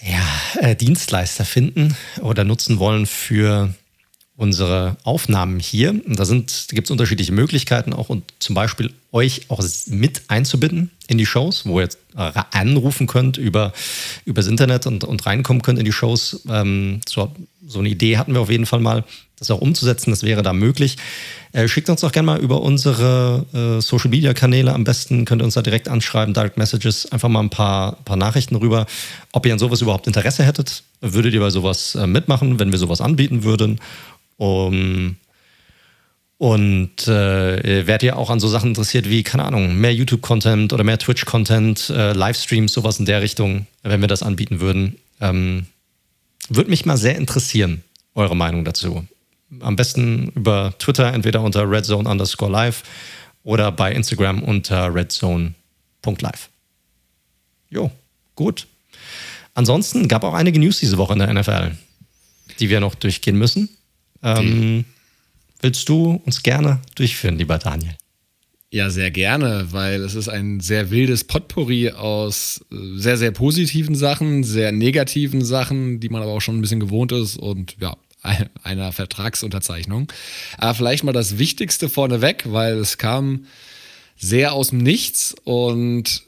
ja, 0.00 0.60
äh, 0.60 0.76
Dienstleister 0.76 1.44
finden 1.44 1.96
oder 2.20 2.44
nutzen 2.44 2.78
wollen 2.78 3.06
für 3.06 3.74
unsere 4.36 4.96
Aufnahmen 5.04 5.60
hier. 5.60 5.90
Und 5.90 6.18
da, 6.18 6.24
gibt 6.24 6.86
es 6.86 6.90
unterschiedliche 6.90 7.32
Möglichkeiten, 7.32 7.92
auch 7.92 8.08
und 8.08 8.24
zum 8.40 8.54
Beispiel 8.54 8.92
euch 9.12 9.42
auch 9.48 9.62
mit 9.86 10.22
einzubinden 10.28 10.90
in 11.06 11.18
die 11.18 11.26
Shows, 11.26 11.66
wo 11.66 11.78
ihr 11.78 11.84
jetzt 11.84 11.98
anrufen 12.14 13.06
könnt 13.06 13.36
über 13.36 13.72
übers 14.24 14.46
Internet 14.46 14.86
und, 14.86 15.04
und 15.04 15.24
reinkommen 15.26 15.62
könnt 15.62 15.78
in 15.78 15.84
die 15.84 15.92
Shows. 15.92 16.42
Ähm, 16.48 17.00
so, 17.08 17.32
so 17.66 17.78
eine 17.78 17.88
Idee 17.88 18.16
hatten 18.16 18.34
wir 18.34 18.40
auf 18.40 18.50
jeden 18.50 18.66
Fall 18.66 18.80
mal, 18.80 19.04
das 19.38 19.50
auch 19.50 19.60
umzusetzen. 19.60 20.10
Das 20.10 20.22
wäre 20.22 20.42
da 20.42 20.52
möglich. 20.52 20.96
Äh, 21.52 21.68
schickt 21.68 21.88
uns 21.88 22.00
doch 22.00 22.12
gerne 22.12 22.26
mal 22.26 22.40
über 22.40 22.62
unsere 22.62 23.44
äh, 23.52 23.80
Social 23.80 24.10
Media 24.10 24.32
Kanäle. 24.32 24.72
Am 24.72 24.84
besten 24.84 25.24
könnt 25.24 25.42
ihr 25.42 25.44
uns 25.44 25.54
da 25.54 25.62
direkt 25.62 25.88
anschreiben, 25.88 26.34
Direct 26.34 26.56
Messages, 26.56 27.10
einfach 27.12 27.28
mal 27.28 27.40
ein 27.40 27.50
paar, 27.50 27.96
paar 28.04 28.16
Nachrichten 28.16 28.56
rüber, 28.56 28.86
ob 29.32 29.46
ihr 29.46 29.52
an 29.52 29.58
sowas 29.58 29.80
überhaupt 29.80 30.06
Interesse 30.06 30.44
hättet. 30.44 30.82
Würdet 31.00 31.34
ihr 31.34 31.40
bei 31.40 31.50
sowas 31.50 31.94
äh, 31.94 32.06
mitmachen, 32.06 32.58
wenn 32.58 32.72
wir 32.72 32.78
sowas 32.78 33.00
anbieten 33.00 33.44
würden? 33.44 33.80
Um, 34.36 35.16
Und 36.38 37.06
äh, 37.06 37.86
werdet 37.86 38.02
ihr 38.02 38.18
auch 38.18 38.28
an 38.28 38.40
so 38.40 38.48
Sachen 38.48 38.70
interessiert 38.70 39.08
wie, 39.08 39.22
keine 39.22 39.44
Ahnung, 39.44 39.76
mehr 39.76 39.94
YouTube-Content 39.94 40.72
oder 40.72 40.84
mehr 40.84 40.98
Twitch-Content, 40.98 41.90
äh, 41.90 42.12
Livestreams, 42.12 42.72
sowas 42.72 42.98
in 42.98 43.06
der 43.06 43.22
Richtung, 43.22 43.66
wenn 43.82 44.00
wir 44.00 44.08
das 44.08 44.22
anbieten 44.22 44.60
würden. 44.60 44.98
Ähm, 45.20 45.66
Würde 46.48 46.70
mich 46.70 46.84
mal 46.84 46.96
sehr 46.96 47.16
interessieren, 47.16 47.82
eure 48.14 48.36
Meinung 48.36 48.64
dazu. 48.64 49.06
Am 49.60 49.76
besten 49.76 50.32
über 50.34 50.74
Twitter, 50.78 51.12
entweder 51.12 51.40
unter 51.40 51.70
redzone 51.70 52.08
underscore 52.08 52.50
live 52.50 52.82
oder 53.44 53.70
bei 53.70 53.92
Instagram 53.92 54.42
unter 54.42 54.92
redzone.live. 54.92 56.48
Jo, 57.70 57.90
gut. 58.34 58.66
Ansonsten 59.54 60.08
gab 60.08 60.24
auch 60.24 60.34
einige 60.34 60.58
News 60.58 60.80
diese 60.80 60.98
Woche 60.98 61.12
in 61.12 61.20
der 61.20 61.32
NFL, 61.32 61.70
die 62.58 62.68
wir 62.68 62.80
noch 62.80 62.96
durchgehen 62.96 63.38
müssen. 63.38 63.68
Ähm, 64.24 64.84
willst 65.60 65.88
du 65.88 66.22
uns 66.24 66.42
gerne 66.42 66.80
durchführen, 66.96 67.38
lieber 67.38 67.58
Daniel? 67.58 67.94
Ja, 68.70 68.90
sehr 68.90 69.12
gerne, 69.12 69.68
weil 69.70 70.02
es 70.02 70.16
ist 70.16 70.28
ein 70.28 70.58
sehr 70.58 70.90
wildes 70.90 71.22
Potpourri 71.22 71.90
aus 71.90 72.64
äh, 72.72 72.76
sehr, 72.96 73.16
sehr 73.16 73.30
positiven 73.30 73.94
Sachen, 73.94 74.42
sehr 74.42 74.72
negativen 74.72 75.44
Sachen, 75.44 76.00
die 76.00 76.08
man 76.08 76.22
aber 76.22 76.32
auch 76.32 76.40
schon 76.40 76.58
ein 76.58 76.60
bisschen 76.60 76.80
gewohnt 76.80 77.12
ist 77.12 77.36
und 77.36 77.76
ja, 77.80 77.96
einer 78.64 78.90
Vertragsunterzeichnung. 78.90 80.10
Aber 80.58 80.74
vielleicht 80.74 81.04
mal 81.04 81.12
das 81.12 81.38
Wichtigste 81.38 81.88
vorneweg, 81.88 82.44
weil 82.46 82.78
es 82.78 82.98
kam 82.98 83.46
sehr 84.16 84.52
aus 84.52 84.70
dem 84.70 84.78
Nichts 84.78 85.36
und 85.44 86.24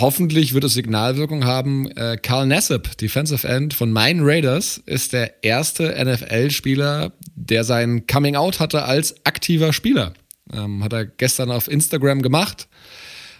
hoffentlich 0.00 0.54
wird 0.54 0.64
es 0.64 0.74
Signalwirkung 0.74 1.44
haben. 1.44 1.90
Äh, 1.92 2.16
Carl 2.16 2.46
Nassib, 2.46 2.96
Defensive 2.98 3.46
End 3.46 3.74
von 3.74 3.92
Maine 3.92 4.22
Raiders, 4.24 4.78
ist 4.86 5.12
der 5.12 5.44
erste 5.44 5.94
NFL-Spieler, 6.04 7.12
der 7.34 7.64
sein 7.64 8.06
Coming 8.06 8.36
Out 8.36 8.60
hatte 8.60 8.84
als 8.84 9.14
aktiver 9.24 9.72
Spieler. 9.72 10.12
Ähm, 10.52 10.84
hat 10.84 10.92
er 10.92 11.06
gestern 11.06 11.50
auf 11.50 11.68
Instagram 11.68 12.22
gemacht. 12.22 12.68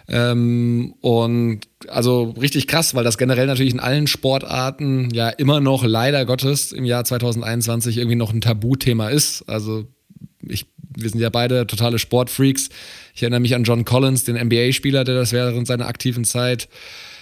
Ähm, 0.09 0.95
und 1.01 1.61
also 1.89 2.33
richtig 2.39 2.67
krass, 2.67 2.95
weil 2.95 3.03
das 3.03 3.17
generell 3.17 3.47
natürlich 3.47 3.73
in 3.73 3.79
allen 3.79 4.07
Sportarten 4.07 5.09
ja 5.13 5.29
immer 5.29 5.59
noch 5.59 5.83
leider 5.83 6.25
Gottes 6.25 6.71
im 6.71 6.85
Jahr 6.85 7.03
2021 7.03 7.97
irgendwie 7.97 8.15
noch 8.15 8.33
ein 8.33 8.41
Tabuthema 8.41 9.09
ist. 9.09 9.43
Also 9.47 9.85
ich, 10.41 10.65
wir 10.97 11.09
sind 11.09 11.19
ja 11.19 11.29
beide 11.29 11.67
totale 11.67 11.99
Sportfreaks. 11.99 12.69
Ich 13.13 13.21
erinnere 13.21 13.39
mich 13.39 13.55
an 13.55 13.63
John 13.63 13.85
Collins, 13.85 14.23
den 14.23 14.35
NBA-Spieler, 14.35 15.03
der 15.03 15.15
das 15.15 15.31
während 15.31 15.67
seiner 15.67 15.87
aktiven 15.87 16.25
Zeit 16.25 16.67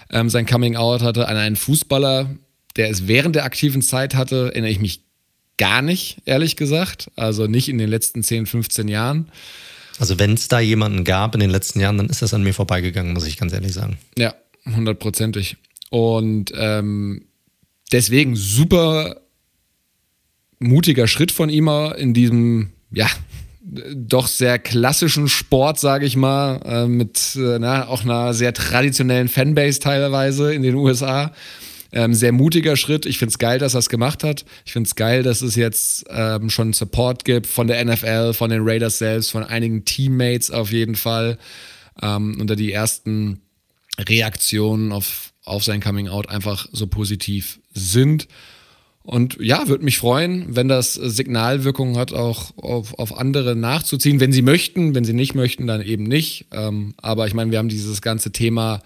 ähm, 0.09 0.29
sein 0.29 0.45
Coming 0.45 0.75
Out 0.75 1.01
hatte, 1.01 1.27
an 1.27 1.37
einen 1.37 1.55
Fußballer, 1.55 2.29
der 2.75 2.89
es 2.89 3.07
während 3.07 3.35
der 3.35 3.45
aktiven 3.45 3.81
Zeit 3.81 4.15
hatte, 4.15 4.51
erinnere 4.53 4.71
ich 4.71 4.79
mich 4.79 5.01
gar 5.57 5.81
nicht, 5.81 6.17
ehrlich 6.25 6.55
gesagt. 6.55 7.11
Also 7.15 7.47
nicht 7.47 7.69
in 7.69 7.77
den 7.77 7.89
letzten 7.89 8.23
10, 8.23 8.45
15 8.45 8.87
Jahren. 8.87 9.31
Also 9.99 10.19
wenn 10.19 10.33
es 10.33 10.47
da 10.47 10.59
jemanden 10.59 11.03
gab 11.03 11.35
in 11.35 11.39
den 11.39 11.49
letzten 11.49 11.79
Jahren, 11.79 11.97
dann 11.97 12.09
ist 12.09 12.21
das 12.21 12.33
an 12.33 12.43
mir 12.43 12.53
vorbeigegangen, 12.53 13.13
muss 13.13 13.25
ich 13.25 13.37
ganz 13.37 13.53
ehrlich 13.53 13.73
sagen. 13.73 13.97
Ja, 14.17 14.35
hundertprozentig. 14.65 15.57
Und 15.89 16.51
ähm, 16.55 17.25
deswegen 17.91 18.35
super 18.35 19.21
mutiger 20.59 21.07
Schritt 21.07 21.31
von 21.31 21.49
ihm 21.49 21.69
in 21.97 22.13
diesem, 22.13 22.71
ja, 22.91 23.07
doch 23.65 24.27
sehr 24.27 24.59
klassischen 24.59 25.27
Sport, 25.27 25.79
sage 25.79 26.05
ich 26.05 26.15
mal, 26.15 26.61
äh, 26.65 26.87
mit 26.87 27.35
äh, 27.35 27.57
na, 27.59 27.87
auch 27.87 28.03
einer 28.03 28.33
sehr 28.33 28.53
traditionellen 28.53 29.27
Fanbase 29.27 29.79
teilweise 29.79 30.53
in 30.53 30.61
den 30.61 30.75
USA. 30.75 31.31
Ähm, 31.91 32.13
sehr 32.13 32.31
mutiger 32.31 32.75
Schritt. 32.75 33.05
Ich 33.05 33.17
finde 33.17 33.31
es 33.31 33.39
geil, 33.39 33.57
dass 33.57 33.73
er 33.73 33.79
es 33.79 33.89
gemacht 33.89 34.23
hat. 34.23 34.45
Ich 34.65 34.73
finde 34.73 34.87
es 34.87 34.95
geil, 34.95 35.23
dass 35.23 35.41
es 35.41 35.55
jetzt 35.55 36.05
ähm, 36.09 36.49
schon 36.49 36.73
Support 36.73 37.25
gibt 37.25 37.47
von 37.47 37.67
der 37.67 37.83
NFL, 37.83 38.33
von 38.33 38.49
den 38.49 38.61
Raiders 38.63 38.97
selbst, 38.97 39.31
von 39.31 39.43
einigen 39.43 39.85
Teammates 39.85 40.51
auf 40.51 40.71
jeden 40.71 40.95
Fall. 40.95 41.37
Ähm, 42.01 42.37
und 42.39 42.49
da 42.49 42.55
die 42.55 42.73
ersten 42.73 43.41
Reaktionen 43.97 44.91
auf, 44.91 45.31
auf 45.45 45.63
sein 45.63 45.81
Coming 45.81 46.09
Out 46.09 46.29
einfach 46.29 46.67
so 46.71 46.85
positiv 46.87 47.59
sind. 47.73 48.27
Und 49.05 49.37
ja, 49.39 49.67
würde 49.67 49.85
mich 49.85 49.99
freuen, 49.99 50.55
wenn 50.55 50.67
das 50.67 50.95
Signalwirkung 50.95 51.95
hat, 51.95 52.11
auch 52.11 52.57
auf, 52.57 52.97
auf 52.97 53.15
andere 53.17 53.55
nachzuziehen, 53.55 54.19
wenn 54.19 54.31
sie 54.31 54.41
möchten. 54.41 54.95
Wenn 54.95 55.05
sie 55.05 55.13
nicht 55.13 55.35
möchten, 55.35 55.67
dann 55.67 55.83
eben 55.83 56.05
nicht. 56.05 56.47
Ähm, 56.51 56.95
aber 56.97 57.27
ich 57.27 57.35
meine, 57.35 57.51
wir 57.51 57.59
haben 57.59 57.69
dieses 57.69 58.01
ganze 58.01 58.31
Thema 58.31 58.81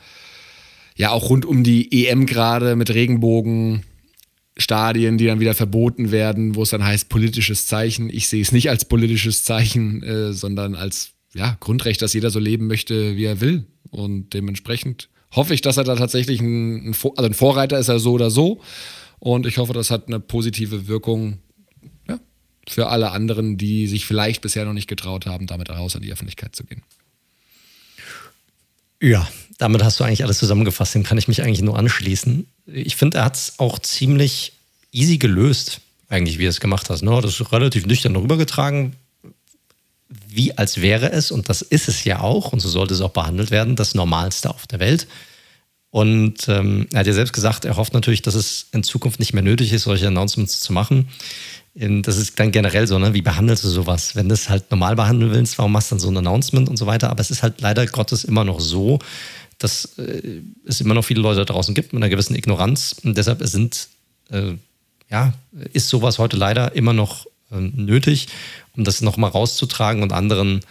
ja 0.95 1.12
auch 1.12 1.29
rund 1.29 1.45
um 1.45 1.63
die 1.63 2.05
EM 2.05 2.25
gerade 2.25 2.75
mit 2.75 2.93
Regenbogenstadien, 2.93 5.17
die 5.17 5.25
dann 5.25 5.39
wieder 5.39 5.53
verboten 5.53 6.12
werden, 6.12 6.55
wo 6.55 6.63
es 6.63 6.71
dann 6.71 6.84
heißt 6.84 7.08
politisches 7.08 7.67
Zeichen. 7.67 8.10
Ich 8.10 8.27
sehe 8.27 8.41
es 8.41 8.51
nicht 8.51 8.69
als 8.69 8.84
politisches 8.84 9.45
Zeichen, 9.45 10.03
äh, 10.03 10.34
sondern 10.34 10.75
als 10.75 11.12
ja, 11.34 11.55
Grundrecht, 11.62 12.01
dass 12.01 12.13
jeder 12.13 12.29
so 12.29 12.39
leben 12.39 12.67
möchte, 12.67 13.15
wie 13.15 13.23
er 13.23 13.39
will. 13.39 13.67
Und 13.89 14.34
dementsprechend 14.34 15.08
hoffe 15.32 15.53
ich, 15.53 15.62
dass 15.62 15.77
er 15.77 15.86
da 15.86 15.95
tatsächlich 15.95 16.41
ein, 16.41 16.89
ein, 16.89 16.95
also 17.15 17.29
ein 17.29 17.34
Vorreiter 17.34 17.79
ist, 17.79 17.88
er 17.88 17.99
so 17.99 18.12
oder 18.12 18.29
so. 18.29 18.60
Und 19.19 19.45
ich 19.45 19.58
hoffe, 19.58 19.73
das 19.73 19.91
hat 19.91 20.08
eine 20.08 20.19
positive 20.19 20.88
Wirkung 20.88 21.39
ja, 22.08 22.19
für 22.67 22.88
alle 22.88 23.12
anderen, 23.12 23.58
die 23.58 23.88
sich 23.88 24.05
vielleicht 24.05 24.41
bisher 24.41 24.65
noch 24.65 24.73
nicht 24.73 24.88
getraut 24.88 25.25
haben, 25.25 25.47
damit 25.47 25.69
raus 25.69 25.95
in 25.95 26.01
die 26.01 26.12
Öffentlichkeit 26.12 26.55
zu 26.55 26.63
gehen. 26.63 26.84
Ja, 29.01 29.27
damit 29.58 29.84
hast 29.84 29.99
du 29.99 30.03
eigentlich 30.03 30.23
alles 30.23 30.39
zusammengefasst. 30.39 30.95
Dem 30.95 31.03
kann 31.03 31.17
ich 31.17 31.27
mich 31.27 31.41
eigentlich 31.41 31.62
nur 31.62 31.77
anschließen. 31.77 32.47
Ich 32.65 32.95
finde, 32.95 33.19
er 33.19 33.25
hat 33.25 33.36
es 33.36 33.53
auch 33.58 33.79
ziemlich 33.79 34.53
easy 34.91 35.17
gelöst, 35.17 35.82
eigentlich, 36.10 36.39
wie 36.39 36.45
er 36.45 36.49
es 36.49 36.60
gemacht 36.60 36.89
hat. 36.89 37.01
Ne? 37.01 37.19
Das 37.21 37.39
ist 37.39 37.51
relativ 37.51 37.86
nüchtern 37.86 38.15
rübergetragen, 38.15 38.95
wie 40.27 40.58
als 40.58 40.82
wäre 40.82 41.12
es, 41.12 41.32
und 41.32 41.49
das 41.49 41.62
ist 41.62 41.88
es 41.88 42.03
ja 42.03 42.21
auch, 42.21 42.51
und 42.51 42.60
so 42.60 42.69
sollte 42.69 42.93
es 42.93 43.01
auch 43.01 43.12
behandelt 43.12 43.51
werden, 43.51 43.75
das 43.75 43.93
Normalste 43.93 44.49
auf 44.49 44.65
der 44.65 44.79
Welt. 44.79 45.08
Und 45.91 46.47
ähm, 46.47 46.88
er 46.93 46.99
hat 46.99 47.08
ja 47.08 47.13
selbst 47.13 47.34
gesagt, 47.34 47.65
er 47.65 47.75
hofft 47.75 47.93
natürlich, 47.93 48.21
dass 48.21 48.36
es 48.36 48.67
in 48.71 48.84
Zukunft 48.84 49.19
nicht 49.19 49.34
mehr 49.34 49.41
nötig 49.41 49.73
ist, 49.73 49.84
solche 49.84 50.08
Announcements 50.08 50.60
zu 50.60 50.71
machen 50.71 51.08
das 51.75 52.17
ist 52.17 52.38
dann 52.39 52.52
generell 52.52 52.88
so, 52.88 52.99
ne? 52.99 53.13
wie 53.13 53.21
behandelst 53.21 53.63
du 53.63 53.69
sowas? 53.69 54.15
Wenn 54.15 54.28
du 54.28 54.34
es 54.34 54.49
halt 54.49 54.69
normal 54.69 54.95
behandeln 54.95 55.32
willst, 55.32 55.58
warum 55.58 55.71
machst 55.71 55.91
du 55.91 55.95
dann 55.95 55.99
so 55.99 56.10
ein 56.10 56.17
Announcement 56.17 56.67
und 56.67 56.78
so 56.78 56.86
weiter? 56.88 57.10
Aber 57.10 57.21
es 57.21 57.32
ist 57.32 57.41
halt 57.41 57.62
leider 57.62 57.86
Gottes 57.86 58.25
immer 58.25 58.43
noch 58.43 58.60
so, 58.60 58.99
dass 59.60 59.97
äh, 59.97 60.41
es 60.65 60.82
immer 60.82 60.93
noch 60.93 61.06
viele 61.06 61.21
Leute 61.21 61.39
da 61.39 61.45
draußen 61.45 61.73
gibt 61.73 61.93
mit 61.93 62.02
einer 62.02 62.10
gewissen 62.10 62.36
Ignoranz. 62.36 62.97
Und 63.04 63.17
deshalb 63.17 63.41
sind, 63.47 63.88
äh, 64.30 64.54
ja, 65.10 65.34
ist 65.71 65.88
sowas 65.88 66.17
heute 66.17 66.36
leider 66.36 66.75
immer 66.75 66.93
noch 66.93 67.28
äh, 67.52 67.60
nötig, 67.60 68.28
um 68.75 68.84
das 68.84 69.02
nochmal 69.02 69.30
rauszutragen 69.30 70.04
und 70.04 70.12
anderen 70.12 70.62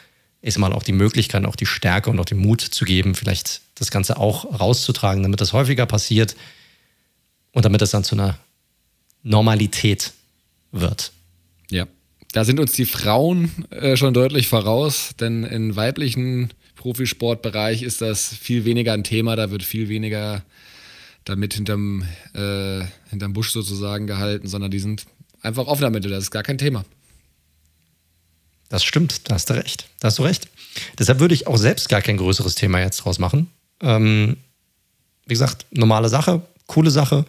ist 0.41 0.59
mal 0.59 0.73
auch 0.73 0.83
die 0.83 0.93
Möglichkeit, 0.93 1.45
auch 1.45 1.57
die 1.57 1.67
Stärke 1.67 2.11
und 2.11 2.21
auch 2.21 2.25
den 2.25 2.39
Mut 2.39 2.61
zu 2.61 2.85
geben, 2.85 3.15
vielleicht 3.15 3.61
das 3.75 3.91
Ganze 3.91 4.17
auch 4.19 4.61
rauszutragen, 4.61 5.23
damit 5.23 5.41
das 5.41 5.53
häufiger 5.53 5.87
passiert 5.87 6.37
und 7.53 7.65
damit 7.65 7.83
es 7.83 7.91
dann 7.91 8.05
zu 8.05 8.15
einer 8.15 8.39
Normalität 9.23 10.13
wird. 10.71 11.13
Ja, 11.71 11.87
da 12.33 12.45
sind 12.45 12.61
uns 12.61 12.73
die 12.73 12.85
Frauen 12.85 13.65
äh, 13.71 13.97
schon 13.97 14.15
deutlich 14.15 14.49
voraus, 14.49 15.11
denn 15.19 15.45
im 15.45 15.75
weiblichen 15.77 16.51
Profisportbereich 16.77 17.83
ist 17.83 18.01
das 18.01 18.29
viel 18.29 18.65
weniger 18.65 18.93
ein 18.93 19.05
Thema, 19.05 19.35
da 19.35 19.51
wird 19.51 19.65
viel 19.65 19.89
weniger 19.89 20.45
damit 21.25 21.55
hinterm, 21.55 22.05
äh, 22.35 22.85
hinterm 23.11 23.33
Busch 23.33 23.51
sozusagen 23.51 24.07
gehalten, 24.07 24.47
sondern 24.47 24.71
die 24.71 24.79
sind 24.79 25.05
einfach 25.43 25.67
offener 25.67 25.91
mit, 25.91 26.05
das 26.05 26.25
ist 26.25 26.31
gar 26.31 26.43
kein 26.43 26.59
Thema. 26.59 26.85
Das 28.69 28.85
stimmt, 28.85 29.29
da 29.29 29.35
hast 29.35 29.51
du 29.51 29.55
recht. 29.55 29.89
Da 30.01 30.09
hast 30.09 30.19
du 30.19 30.23
recht. 30.23 30.49
Deshalb 30.99 31.21
würde 31.21 31.35
ich 31.35 31.47
auch 31.47 31.57
selbst 31.57 31.89
gar 31.89 32.03
kein 32.03 32.17
größeres 32.17 32.55
Thema 32.55 32.81
jetzt 32.81 32.99
draus 32.99 33.19
machen. 33.19 33.51
Ähm, 33.81 34.37
wie 35.27 35.35
gesagt, 35.35 35.67
normale 35.71 36.09
Sache, 36.09 36.43
coole 36.67 36.91
Sache. 36.91 37.25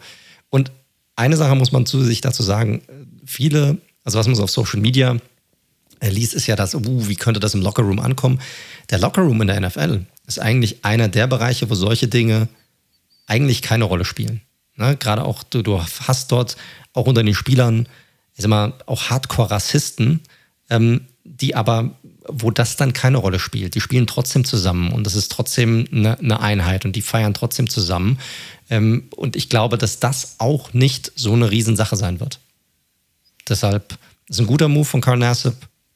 Und 0.50 0.70
eine 1.16 1.36
Sache 1.36 1.54
muss 1.54 1.72
man 1.72 1.86
zu 1.86 2.02
sich 2.02 2.20
dazu 2.20 2.42
sagen, 2.42 2.82
viele, 3.24 3.78
also 4.04 4.18
was 4.18 4.26
man 4.26 4.36
so 4.36 4.44
auf 4.44 4.50
Social 4.50 4.80
Media 4.80 5.16
liest, 6.02 6.34
ist 6.34 6.46
ja 6.46 6.56
das, 6.56 6.74
uh, 6.74 7.08
wie 7.08 7.16
könnte 7.16 7.40
das 7.40 7.54
im 7.54 7.62
Lockerroom 7.62 8.00
ankommen? 8.00 8.40
Der 8.90 8.98
Lockerroom 8.98 9.40
in 9.42 9.48
der 9.48 9.60
NFL 9.60 10.04
ist 10.26 10.38
eigentlich 10.38 10.84
einer 10.84 11.08
der 11.08 11.26
Bereiche, 11.26 11.68
wo 11.68 11.74
solche 11.74 12.08
Dinge 12.08 12.48
eigentlich 13.26 13.62
keine 13.62 13.84
Rolle 13.84 14.04
spielen. 14.04 14.40
Ne? 14.76 14.96
Gerade 14.96 15.24
auch, 15.24 15.42
du, 15.42 15.62
du 15.62 15.80
hast 15.80 16.32
dort 16.32 16.56
auch 16.92 17.06
unter 17.06 17.22
den 17.22 17.34
Spielern, 17.34 17.86
ich 18.34 18.42
sag 18.42 18.48
mal, 18.48 18.72
auch 18.86 19.10
Hardcore-Rassisten, 19.10 20.20
ähm, 20.70 21.02
die 21.24 21.54
aber, 21.54 21.90
wo 22.26 22.50
das 22.50 22.76
dann 22.76 22.92
keine 22.92 23.18
Rolle 23.18 23.38
spielt. 23.38 23.74
Die 23.74 23.80
spielen 23.80 24.06
trotzdem 24.06 24.44
zusammen 24.44 24.92
und 24.92 25.04
das 25.04 25.14
ist 25.14 25.30
trotzdem 25.30 25.86
eine, 25.92 26.18
eine 26.18 26.40
Einheit 26.40 26.84
und 26.84 26.96
die 26.96 27.02
feiern 27.02 27.34
trotzdem 27.34 27.68
zusammen. 27.68 28.18
Ähm, 28.68 29.08
und 29.16 29.36
ich 29.36 29.48
glaube, 29.48 29.78
dass 29.78 30.00
das 30.00 30.36
auch 30.38 30.72
nicht 30.72 31.12
so 31.14 31.32
eine 31.32 31.50
Riesensache 31.50 31.96
sein 31.96 32.20
wird. 32.20 32.38
Deshalb 33.48 33.98
ist 34.28 34.40
ein 34.40 34.46
guter 34.46 34.68
Move 34.68 34.84
von 34.84 35.00
Carl 35.00 35.18
Nassib 35.18 35.54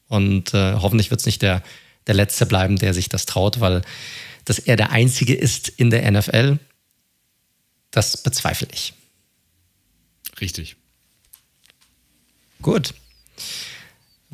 und 0.08 0.52
äh, 0.54 0.74
hoffentlich 0.74 1.10
wird 1.10 1.20
es 1.20 1.26
nicht 1.26 1.42
der, 1.42 1.62
der 2.06 2.14
Letzte 2.14 2.46
bleiben, 2.46 2.76
der 2.76 2.94
sich 2.94 3.08
das 3.08 3.26
traut, 3.26 3.60
weil 3.60 3.82
dass 4.44 4.58
er 4.58 4.76
der 4.76 4.90
Einzige 4.90 5.34
ist 5.34 5.68
in 5.68 5.90
der 5.90 6.10
NFL, 6.10 6.58
das 7.90 8.22
bezweifle 8.22 8.68
ich. 8.72 8.92
Richtig. 10.40 10.76
Gut. 12.60 12.92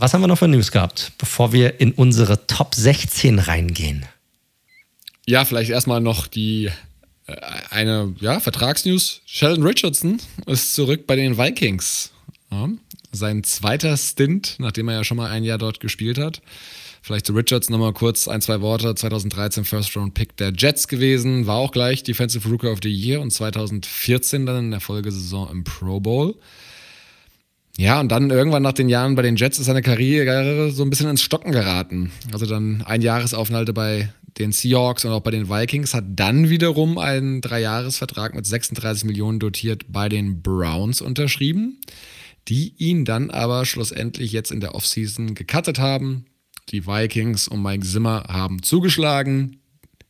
Was 0.01 0.15
haben 0.15 0.23
wir 0.23 0.29
noch 0.29 0.39
für 0.39 0.49
News 0.49 0.73
gehabt, 0.73 1.13
bevor 1.19 1.53
wir 1.53 1.79
in 1.79 1.93
unsere 1.93 2.47
Top 2.47 2.75
16 2.75 3.39
reingehen? 3.39 4.07
Ja, 5.27 5.45
vielleicht 5.45 5.71
erstmal 5.71 6.01
noch 6.01 6.27
die 6.27 6.71
äh, 7.27 7.37
eine 7.69 8.15
ja, 8.19 8.41
Vertragsnews. 8.41 9.21
Sheldon 9.27 9.67
Richardson 9.67 10.19
ist 10.47 10.73
zurück 10.75 11.07
bei 11.07 11.17
den 11.17 11.37
Vikings. 11.37 12.13
Ja, 12.51 12.71
sein 13.13 13.45
zweiter 13.45 13.95
Stint, 13.99 14.55
nachdem 14.57 14.89
er 14.89 14.95
ja 14.95 15.05
schon 15.05 15.19
mal 15.19 15.31
ein 15.31 15.45
Jahr 15.45 15.59
dort 15.59 15.81
gespielt 15.81 16.17
hat. 16.17 16.41
Vielleicht 17.03 17.27
zu 17.27 17.35
Richards 17.35 17.69
nochmal 17.69 17.93
kurz 17.93 18.27
ein, 18.27 18.41
zwei 18.41 18.63
Worte. 18.63 18.95
2013 18.95 19.67
First 19.67 19.95
Round 19.99 20.15
Pick 20.15 20.35
der 20.39 20.55
Jets 20.57 20.89
gewesen, 20.89 21.47
war 21.47 21.57
auch 21.57 21.73
gleich 21.73 22.03
Defensive 22.05 22.49
Rookie 22.49 22.69
of 22.69 22.79
the 22.83 22.91
Year 22.91 23.21
und 23.21 23.33
2014 23.33 24.47
dann 24.47 24.65
in 24.65 24.71
der 24.71 24.81
Folgesaison 24.81 25.51
im 25.51 25.63
Pro 25.63 26.01
Bowl. 26.01 26.37
Ja, 27.79 28.01
und 28.01 28.09
dann 28.09 28.31
irgendwann 28.31 28.63
nach 28.63 28.73
den 28.73 28.89
Jahren 28.89 29.15
bei 29.15 29.23
den 29.23 29.37
Jets 29.37 29.59
ist 29.59 29.67
seine 29.67 29.83
Karriere 29.83 30.71
so 30.71 30.83
ein 30.83 30.91
bisschen 30.91 31.09
ins 31.09 31.23
Stocken 31.23 31.53
geraten. 31.53 32.11
Also 32.33 32.47
dann 32.47 32.83
ein 32.83 33.01
Jahresaufenthalt 33.01 33.73
bei 33.75 34.13
den 34.39 34.53
Seahawks 34.53 35.05
und 35.05 35.13
auch 35.13 35.21
bei 35.21 35.31
den 35.31 35.49
Vikings, 35.49 35.95
hat 35.95 36.05
dann 36.09 36.49
wiederum 36.49 36.99
einen 36.99 37.41
Dreijahresvertrag 37.41 38.35
mit 38.35 38.47
36 38.47 39.05
Millionen 39.05 39.39
dotiert 39.39 39.87
bei 39.89 40.09
den 40.09 40.43
Browns 40.43 41.01
unterschrieben, 41.01 41.81
die 42.49 42.75
ihn 42.79 43.05
dann 43.05 43.31
aber 43.31 43.65
schlussendlich 43.67 44.33
jetzt 44.33 44.51
in 44.51 44.61
der 44.61 44.75
Offseason 44.75 45.35
gecuttet 45.35 45.79
haben. 45.79 46.27
Die 46.71 46.87
Vikings 46.87 47.49
und 47.49 47.63
Mike 47.63 47.85
Zimmer 47.85 48.25
haben 48.29 48.63
zugeschlagen, 48.63 49.61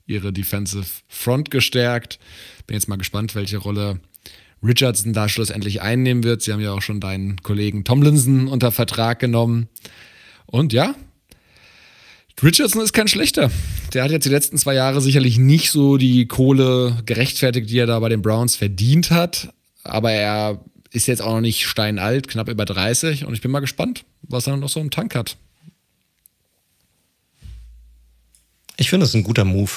ihre 0.06 0.32
Defensive 0.32 1.02
Front 1.08 1.50
gestärkt. 1.50 2.18
Bin 2.66 2.74
jetzt 2.74 2.88
mal 2.88 2.96
gespannt, 2.96 3.34
welche 3.34 3.58
Rolle 3.58 4.00
Richardson 4.62 5.12
da 5.12 5.28
schlussendlich 5.28 5.80
einnehmen 5.82 6.24
wird. 6.24 6.42
Sie 6.42 6.52
haben 6.52 6.60
ja 6.60 6.72
auch 6.72 6.82
schon 6.82 7.00
deinen 7.00 7.42
Kollegen 7.42 7.84
Tomlinson 7.84 8.48
unter 8.48 8.72
Vertrag 8.72 9.18
genommen. 9.18 9.68
Und 10.46 10.72
ja, 10.72 10.94
Richardson 12.42 12.82
ist 12.82 12.92
kein 12.92 13.08
schlechter. 13.08 13.50
Der 13.92 14.04
hat 14.04 14.10
jetzt 14.10 14.24
die 14.24 14.30
letzten 14.30 14.56
zwei 14.56 14.74
Jahre 14.74 15.00
sicherlich 15.00 15.38
nicht 15.38 15.70
so 15.70 15.96
die 15.96 16.26
Kohle 16.26 17.02
gerechtfertigt, 17.04 17.68
die 17.68 17.78
er 17.78 17.86
da 17.86 17.98
bei 17.98 18.08
den 18.08 18.22
Browns 18.22 18.56
verdient 18.56 19.10
hat. 19.10 19.52
Aber 19.82 20.10
er 20.10 20.60
ist 20.90 21.06
jetzt 21.06 21.22
auch 21.22 21.34
noch 21.34 21.40
nicht 21.40 21.66
steinalt, 21.66 22.28
knapp 22.28 22.48
über 22.48 22.64
30. 22.64 23.24
Und 23.24 23.34
ich 23.34 23.40
bin 23.40 23.50
mal 23.50 23.60
gespannt, 23.60 24.04
was 24.22 24.46
er 24.46 24.56
noch 24.56 24.68
so 24.68 24.80
im 24.80 24.90
Tank 24.90 25.14
hat. 25.14 25.36
Ich 28.76 28.88
finde, 28.88 29.04
das 29.04 29.10
ist 29.10 29.16
ein 29.16 29.22
guter 29.22 29.44
Move 29.44 29.70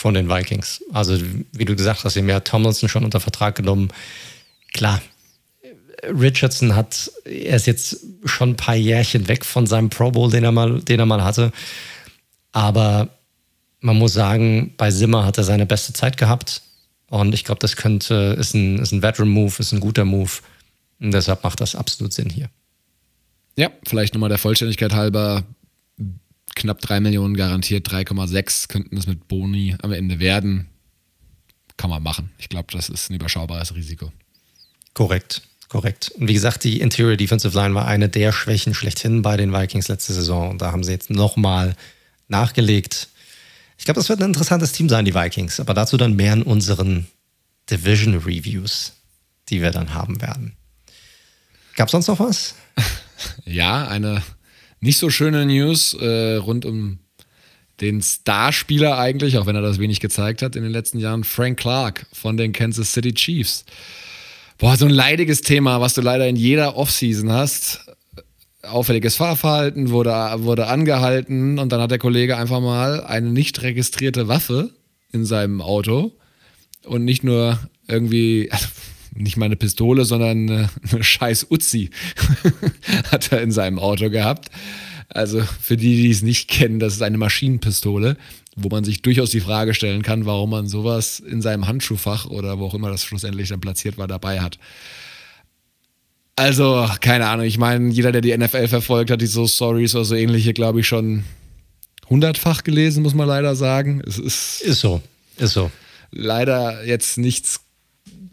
von 0.00 0.14
den 0.14 0.30
Vikings. 0.30 0.82
Also, 0.92 1.18
wie 1.52 1.66
du 1.66 1.76
gesagt 1.76 2.04
hast, 2.04 2.14
sie 2.14 2.20
haben 2.20 2.28
ja 2.28 2.40
Tomlinson 2.40 2.88
schon 2.88 3.04
unter 3.04 3.20
Vertrag 3.20 3.54
genommen. 3.54 3.88
Klar, 4.72 5.02
Richardson 6.04 6.74
hat, 6.74 7.10
er 7.24 7.56
ist 7.56 7.66
jetzt 7.66 7.98
schon 8.24 8.50
ein 8.50 8.56
paar 8.56 8.76
Jährchen 8.76 9.28
weg 9.28 9.44
von 9.44 9.66
seinem 9.66 9.90
Pro 9.90 10.10
Bowl, 10.10 10.30
den 10.30 10.42
er 10.42 10.52
mal, 10.52 10.80
den 10.80 11.00
er 11.00 11.06
mal 11.06 11.22
hatte. 11.22 11.52
Aber 12.52 13.08
man 13.80 13.98
muss 13.98 14.14
sagen, 14.14 14.72
bei 14.78 14.90
Simmer 14.90 15.26
hat 15.26 15.36
er 15.36 15.44
seine 15.44 15.66
beste 15.66 15.92
Zeit 15.92 16.16
gehabt. 16.16 16.62
Und 17.08 17.34
ich 17.34 17.44
glaube, 17.44 17.58
das 17.58 17.76
könnte, 17.76 18.36
ist 18.38 18.54
ein, 18.54 18.78
ist 18.78 18.92
ein 18.92 19.02
Veteran-Move, 19.02 19.52
ist 19.58 19.72
ein 19.72 19.80
guter 19.80 20.06
Move. 20.06 20.30
Und 20.98 21.12
deshalb 21.12 21.44
macht 21.44 21.60
das 21.60 21.74
absolut 21.74 22.14
Sinn 22.14 22.30
hier. 22.30 22.48
Ja, 23.56 23.70
vielleicht 23.86 24.14
nochmal 24.14 24.30
der 24.30 24.38
Vollständigkeit 24.38 24.94
halber, 24.94 25.44
knapp 26.54 26.80
3 26.80 27.00
Millionen 27.00 27.36
garantiert, 27.36 27.88
3,6 27.88 28.68
könnten 28.68 28.96
es 28.96 29.06
mit 29.06 29.28
Boni 29.28 29.76
am 29.82 29.92
Ende 29.92 30.18
werden. 30.18 30.68
Kann 31.76 31.90
man 31.90 32.02
machen. 32.02 32.30
Ich 32.38 32.48
glaube, 32.48 32.68
das 32.72 32.88
ist 32.88 33.10
ein 33.10 33.14
überschaubares 33.14 33.74
Risiko. 33.74 34.12
Korrekt, 34.92 35.42
korrekt. 35.68 36.10
Und 36.16 36.28
wie 36.28 36.34
gesagt, 36.34 36.64
die 36.64 36.80
Interior 36.80 37.16
Defensive 37.16 37.56
Line 37.56 37.74
war 37.74 37.86
eine 37.86 38.08
der 38.08 38.32
Schwächen 38.32 38.74
schlechthin 38.74 39.22
bei 39.22 39.36
den 39.36 39.52
Vikings 39.52 39.88
letzte 39.88 40.12
Saison. 40.12 40.50
Und 40.50 40.62
da 40.62 40.72
haben 40.72 40.84
sie 40.84 40.92
jetzt 40.92 41.10
nochmal 41.10 41.74
nachgelegt. 42.28 43.08
Ich 43.78 43.84
glaube, 43.84 43.98
das 43.98 44.08
wird 44.10 44.20
ein 44.20 44.28
interessantes 44.28 44.72
Team 44.72 44.88
sein, 44.90 45.06
die 45.06 45.14
Vikings. 45.14 45.58
Aber 45.58 45.72
dazu 45.72 45.96
dann 45.96 46.16
mehr 46.16 46.34
in 46.34 46.42
unseren 46.42 47.06
Division 47.70 48.14
Reviews, 48.14 48.92
die 49.48 49.62
wir 49.62 49.70
dann 49.70 49.94
haben 49.94 50.20
werden. 50.20 50.54
Gab 51.76 51.88
es 51.88 51.92
sonst 51.92 52.08
noch 52.08 52.20
was? 52.20 52.54
Ja, 53.44 53.86
eine 53.86 54.22
nicht 54.80 54.98
so 54.98 55.10
schöne 55.10 55.46
News 55.46 55.94
äh, 55.94 56.36
rund 56.36 56.64
um 56.64 56.98
den 57.80 58.02
Starspieler 58.02 58.98
eigentlich, 58.98 59.38
auch 59.38 59.46
wenn 59.46 59.56
er 59.56 59.62
das 59.62 59.78
wenig 59.78 60.00
gezeigt 60.00 60.42
hat 60.42 60.56
in 60.56 60.62
den 60.62 60.72
letzten 60.72 60.98
Jahren, 60.98 61.24
Frank 61.24 61.58
Clark 61.58 62.06
von 62.12 62.36
den 62.36 62.52
Kansas 62.52 62.92
City 62.92 63.14
Chiefs. 63.14 63.64
Boah, 64.58 64.76
so 64.76 64.84
ein 64.84 64.90
leidiges 64.90 65.40
Thema, 65.40 65.80
was 65.80 65.94
du 65.94 66.02
leider 66.02 66.28
in 66.28 66.36
jeder 66.36 66.76
Offseason 66.76 67.32
hast. 67.32 67.80
Auffälliges 68.62 69.16
Fahrverhalten 69.16 69.88
wurde, 69.88 70.10
wurde 70.40 70.66
angehalten 70.66 71.58
und 71.58 71.72
dann 71.72 71.80
hat 71.80 71.90
der 71.90 71.98
Kollege 71.98 72.36
einfach 72.36 72.60
mal 72.60 73.02
eine 73.02 73.30
nicht 73.30 73.62
registrierte 73.62 74.28
Waffe 74.28 74.70
in 75.12 75.24
seinem 75.24 75.62
Auto 75.62 76.12
und 76.84 77.04
nicht 77.04 77.24
nur 77.24 77.58
irgendwie, 77.88 78.48
also 78.52 78.66
nicht 79.14 79.36
mal 79.36 79.46
eine 79.46 79.56
Pistole, 79.56 80.04
sondern 80.04 80.50
eine, 80.50 80.70
eine 80.90 81.04
scheiß 81.04 81.46
Uzi 81.50 81.90
hat 83.10 83.32
er 83.32 83.42
in 83.42 83.52
seinem 83.52 83.78
Auto 83.78 84.10
gehabt. 84.10 84.50
Also 85.08 85.42
für 85.42 85.76
die, 85.76 85.96
die 85.96 86.10
es 86.10 86.22
nicht 86.22 86.48
kennen, 86.48 86.78
das 86.78 86.94
ist 86.94 87.02
eine 87.02 87.18
Maschinenpistole, 87.18 88.16
wo 88.56 88.68
man 88.68 88.84
sich 88.84 89.02
durchaus 89.02 89.30
die 89.30 89.40
Frage 89.40 89.74
stellen 89.74 90.02
kann, 90.02 90.24
warum 90.24 90.50
man 90.50 90.68
sowas 90.68 91.18
in 91.18 91.42
seinem 91.42 91.66
Handschuhfach 91.66 92.26
oder 92.26 92.58
wo 92.58 92.66
auch 92.66 92.74
immer 92.74 92.90
das 92.90 93.04
schlussendlich 93.04 93.48
dann 93.48 93.60
platziert 93.60 93.98
war, 93.98 94.06
dabei 94.06 94.40
hat. 94.40 94.58
Also, 96.36 96.88
keine 97.00 97.26
Ahnung, 97.26 97.44
ich 97.44 97.58
meine, 97.58 97.90
jeder, 97.90 98.12
der 98.12 98.22
die 98.22 98.36
NFL 98.36 98.68
verfolgt, 98.68 99.10
hat 99.10 99.20
die 99.20 99.26
so 99.26 99.46
Stories 99.46 99.94
oder 99.94 100.04
so 100.04 100.14
ähnliche, 100.14 100.54
glaube 100.54 100.80
ich, 100.80 100.86
schon 100.86 101.24
hundertfach 102.08 102.64
gelesen, 102.64 103.02
muss 103.02 103.14
man 103.14 103.28
leider 103.28 103.54
sagen. 103.56 104.02
Es 104.06 104.18
ist, 104.18 104.62
ist 104.62 104.80
so, 104.80 105.02
ist 105.36 105.52
so. 105.52 105.70
Leider 106.12 106.84
jetzt 106.84 107.18
nichts 107.18 107.60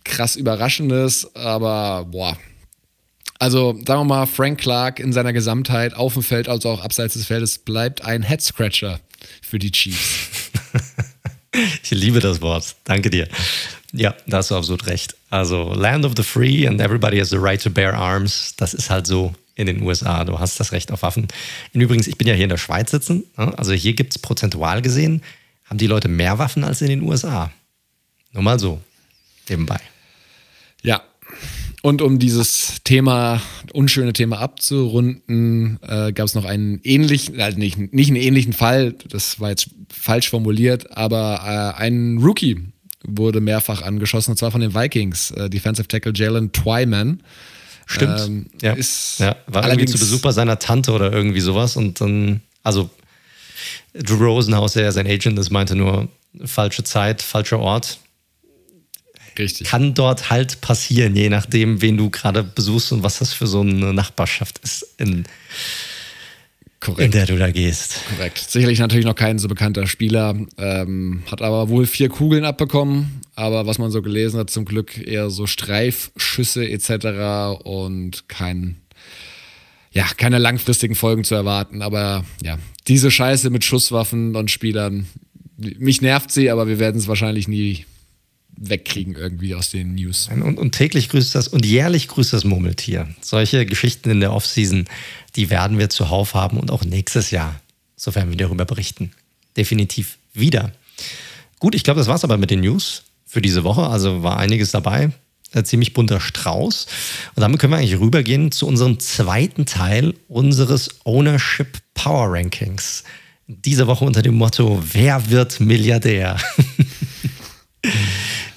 krass 0.08 0.36
Überraschendes, 0.36 1.36
aber 1.36 2.06
boah. 2.06 2.38
Also 3.40 3.74
sagen 3.86 4.02
wir 4.02 4.06
mal, 4.06 4.26
Frank 4.26 4.60
Clark 4.60 5.00
in 5.00 5.14
seiner 5.14 5.34
Gesamtheit 5.34 5.94
auf 5.96 6.14
dem 6.14 6.24
Feld, 6.24 6.50
also 6.50 6.70
auch 6.70 6.84
abseits 6.84 7.14
des 7.14 7.26
Feldes, 7.28 7.60
bleibt 7.60 8.04
ein 8.04 8.24
Headscratcher 8.24 9.00
für 9.42 9.60
die 9.60 9.72
Chiefs. 9.72 10.50
ich 11.84 11.92
liebe 11.92 12.20
das 12.20 12.42
Wort. 12.42 12.76
Danke 12.84 13.10
dir. 13.10 13.28
Ja, 13.94 14.16
da 14.26 14.38
hast 14.38 14.52
du 14.52 14.56
absolut 14.56 14.88
recht. 14.88 15.16
Also 15.30 15.74
Land 15.74 16.06
of 16.06 16.14
the 16.18 16.24
Free 16.24 16.68
and 16.68 16.82
everybody 16.82 17.20
has 17.20 17.30
the 17.30 17.38
right 17.38 17.62
to 17.62 17.70
bear 17.70 17.94
arms. 17.94 18.56
Das 18.58 18.74
ist 18.74 18.90
halt 18.90 19.08
so 19.08 19.34
in 19.56 19.68
den 19.68 19.82
USA. 19.82 20.24
Du 20.24 20.40
hast 20.40 20.60
das 20.60 20.72
Recht 20.72 20.92
auf 20.92 21.02
Waffen. 21.02 21.28
Und 21.74 21.82
übrigens, 21.82 22.08
ich 22.08 22.18
bin 22.18 22.28
ja 22.28 22.34
hier 22.34 22.44
in 22.44 22.50
der 22.50 22.58
Schweiz 22.58 22.92
sitzen. 22.92 23.24
Also 23.36 23.74
hier 23.74 23.94
gibt 23.94 24.16
es 24.16 24.22
prozentual 24.22 24.82
gesehen, 24.82 25.24
haben 25.66 25.78
die 25.78 25.88
Leute 25.88 26.08
mehr 26.08 26.38
Waffen 26.38 26.64
als 26.64 26.82
in 26.82 26.90
den 26.90 27.02
USA. 27.02 27.52
Nur 28.32 28.44
mal 28.44 28.60
so, 28.60 28.82
nebenbei. 29.50 29.80
Und 31.88 32.02
um 32.02 32.20
dieses 32.20 32.84
Thema, 32.84 33.42
unschöne 33.72 34.12
Thema 34.12 34.40
abzurunden, 34.40 35.80
äh, 35.82 36.12
gab 36.12 36.26
es 36.26 36.36
noch 36.36 36.44
einen 36.44 36.82
ähnlichen, 36.84 37.40
also 37.40 37.58
nicht, 37.58 37.78
nicht 37.78 38.10
einen 38.10 38.18
ähnlichen 38.18 38.52
Fall, 38.52 38.94
das 39.08 39.40
war 39.40 39.52
jetzt 39.52 39.70
falsch 39.90 40.30
formuliert, 40.30 40.98
aber 40.98 41.76
äh, 41.78 41.82
ein 41.82 42.18
Rookie 42.18 42.60
wurde 43.06 43.40
mehrfach 43.40 43.84
angeschossen, 43.84 44.32
und 44.32 44.38
zwar 44.38 44.52
von 44.52 44.60
den 44.60 44.76
Vikings, 44.76 45.32
äh, 45.32 45.50
Defensive 45.50 45.88
Tackle 45.88 46.12
Jalen 46.14 46.52
Twyman. 46.52 47.24
Stimmt. 47.86 48.20
Ähm, 48.20 48.46
ja. 48.62 48.74
Ist 48.74 49.22
ja. 49.22 49.38
War 49.48 49.66
irgendwie 49.66 49.86
zu 49.86 49.98
Besuch 49.98 50.20
bei 50.20 50.34
seiner 50.34 50.60
Tante 50.60 50.92
oder 50.92 51.14
irgendwie 51.14 51.40
sowas 51.40 51.78
und 51.78 52.02
dann, 52.02 52.42
also 52.64 52.90
Drew 53.94 54.26
Rosenhaus, 54.26 54.74
der 54.74 54.84
ja 54.84 54.92
sein 54.92 55.08
Agent 55.08 55.40
ist, 55.40 55.52
meinte 55.52 55.74
nur, 55.74 56.10
falsche 56.44 56.84
Zeit, 56.84 57.22
falscher 57.22 57.60
Ort. 57.60 58.00
Richtig. 59.38 59.68
Kann 59.68 59.94
dort 59.94 60.30
halt 60.30 60.62
passieren, 60.62 61.16
je 61.16 61.30
nachdem, 61.30 61.82
wen 61.82 61.98
du 61.98 62.10
gerade 62.10 62.44
besuchst 62.44 62.92
und 62.92 63.04
was 63.04 63.20
das 63.20 63.34
für 63.34 63.48
so 63.48 63.62
eine 63.62 63.94
Nachbarschaft 63.94 64.60
ist, 64.60 64.86
in, 64.98 65.26
in 66.98 67.12
der 67.12 67.26
du 67.26 67.38
da 67.38 67.52
gehst. 67.52 68.02
Korrekt. 68.16 68.40
Sicherlich 68.40 68.80
natürlich 68.80 69.06
noch 69.06 69.16
kein 69.16 69.40
so 69.40 69.48
bekannter 69.48 69.88
Spieler, 69.88 70.36
ähm, 70.58 71.24
hat 71.30 71.42
aber 71.42 71.70
wohl 71.70 71.86
vier 71.86 72.10
Kugeln 72.10 72.46
abbekommen, 72.46 73.22
aber 73.36 73.68
was 73.68 73.78
man 73.78 73.92
so 73.92 74.02
gelesen 74.02 74.40
hat, 74.40 74.50
zum 74.50 74.66
Glück 74.66 74.98
eher 74.98 75.30
so 75.30 75.48
Streifschüsse 75.48 76.68
etc. 76.68 77.62
und 77.64 78.28
kein 78.30 78.78
ja, 79.92 80.06
keine 80.16 80.38
langfristigen 80.38 80.94
Folgen 80.94 81.24
zu 81.24 81.34
erwarten. 81.34 81.82
Aber 81.82 82.24
ja, 82.44 82.60
diese 82.88 83.10
Scheiße 83.10 83.50
mit 83.50 83.64
Schusswaffen 83.64 84.36
und 84.36 84.52
Spielern, 84.52 85.08
mich 85.58 86.02
nervt 86.02 86.32
sie, 86.32 86.52
aber 86.52 86.68
wir 86.68 86.78
werden 86.78 87.00
es 87.00 87.08
wahrscheinlich 87.08 87.48
nie 87.48 87.86
wegkriegen 88.58 89.16
irgendwie 89.16 89.56
aus 89.56 89.70
den 89.70 89.96
News. 89.96 90.30
Und, 90.32 90.58
und, 90.58 90.72
täglich 90.72 91.10
grüßt 91.10 91.36
das 91.36 91.48
und 91.48 91.66
jährlich 91.66 92.08
grüßt 92.08 92.34
das 92.34 92.44
Murmeltier. 92.44 93.08
Solche 93.22 93.66
Geschichten 93.66 94.10
in 94.10 94.20
der 94.20 94.34
Offseason, 94.34 94.86
die 95.36 95.50
werden 95.50 95.78
wir 95.78 95.90
zuhauf 95.90 96.34
haben 96.34 96.58
und 96.58 96.72
auch 96.72 96.84
nächstes 96.84 97.32
Jahr, 97.32 97.60
sofern 97.96 98.30
wir 98.30 98.38
darüber 98.38 98.66
berichten. 98.66 99.12
Definitiv 99.56 100.18
wieder. 100.34 100.72
Gut, 101.60 101.76
ich 101.76 101.84
glaube, 101.84 102.00
das 102.00 102.08
war 102.08 102.16
es 102.16 102.24
aber 102.24 102.38
mit 102.38 102.52
den 102.52 102.62
News 102.62 103.04
für 103.26 103.42
diese 103.42 103.64
Woche. 103.64 103.88
Also 103.88 104.24
war 104.24 104.38
einiges 104.38 104.72
dabei. 104.72 105.12
Ein 105.54 105.66
ziemlich 105.66 105.94
bunter 105.94 106.20
Strauß. 106.20 106.88
Und 107.36 107.42
damit 107.42 107.60
können 107.60 107.72
wir 107.72 107.78
eigentlich 107.78 108.00
rübergehen 108.00 108.52
zu 108.52 108.68
unserem 108.68 109.00
zweiten 109.00 109.66
Teil 109.66 110.14
unseres 110.28 110.90
Ownership 111.06 111.78
Power 111.94 112.34
Rankings. 112.34 113.04
Diese 113.48 113.88
Woche 113.88 114.04
unter 114.04 114.22
dem 114.22 114.36
Motto: 114.36 114.84
Wer 114.92 115.30
wird 115.30 115.62
Milliardär? 115.62 116.38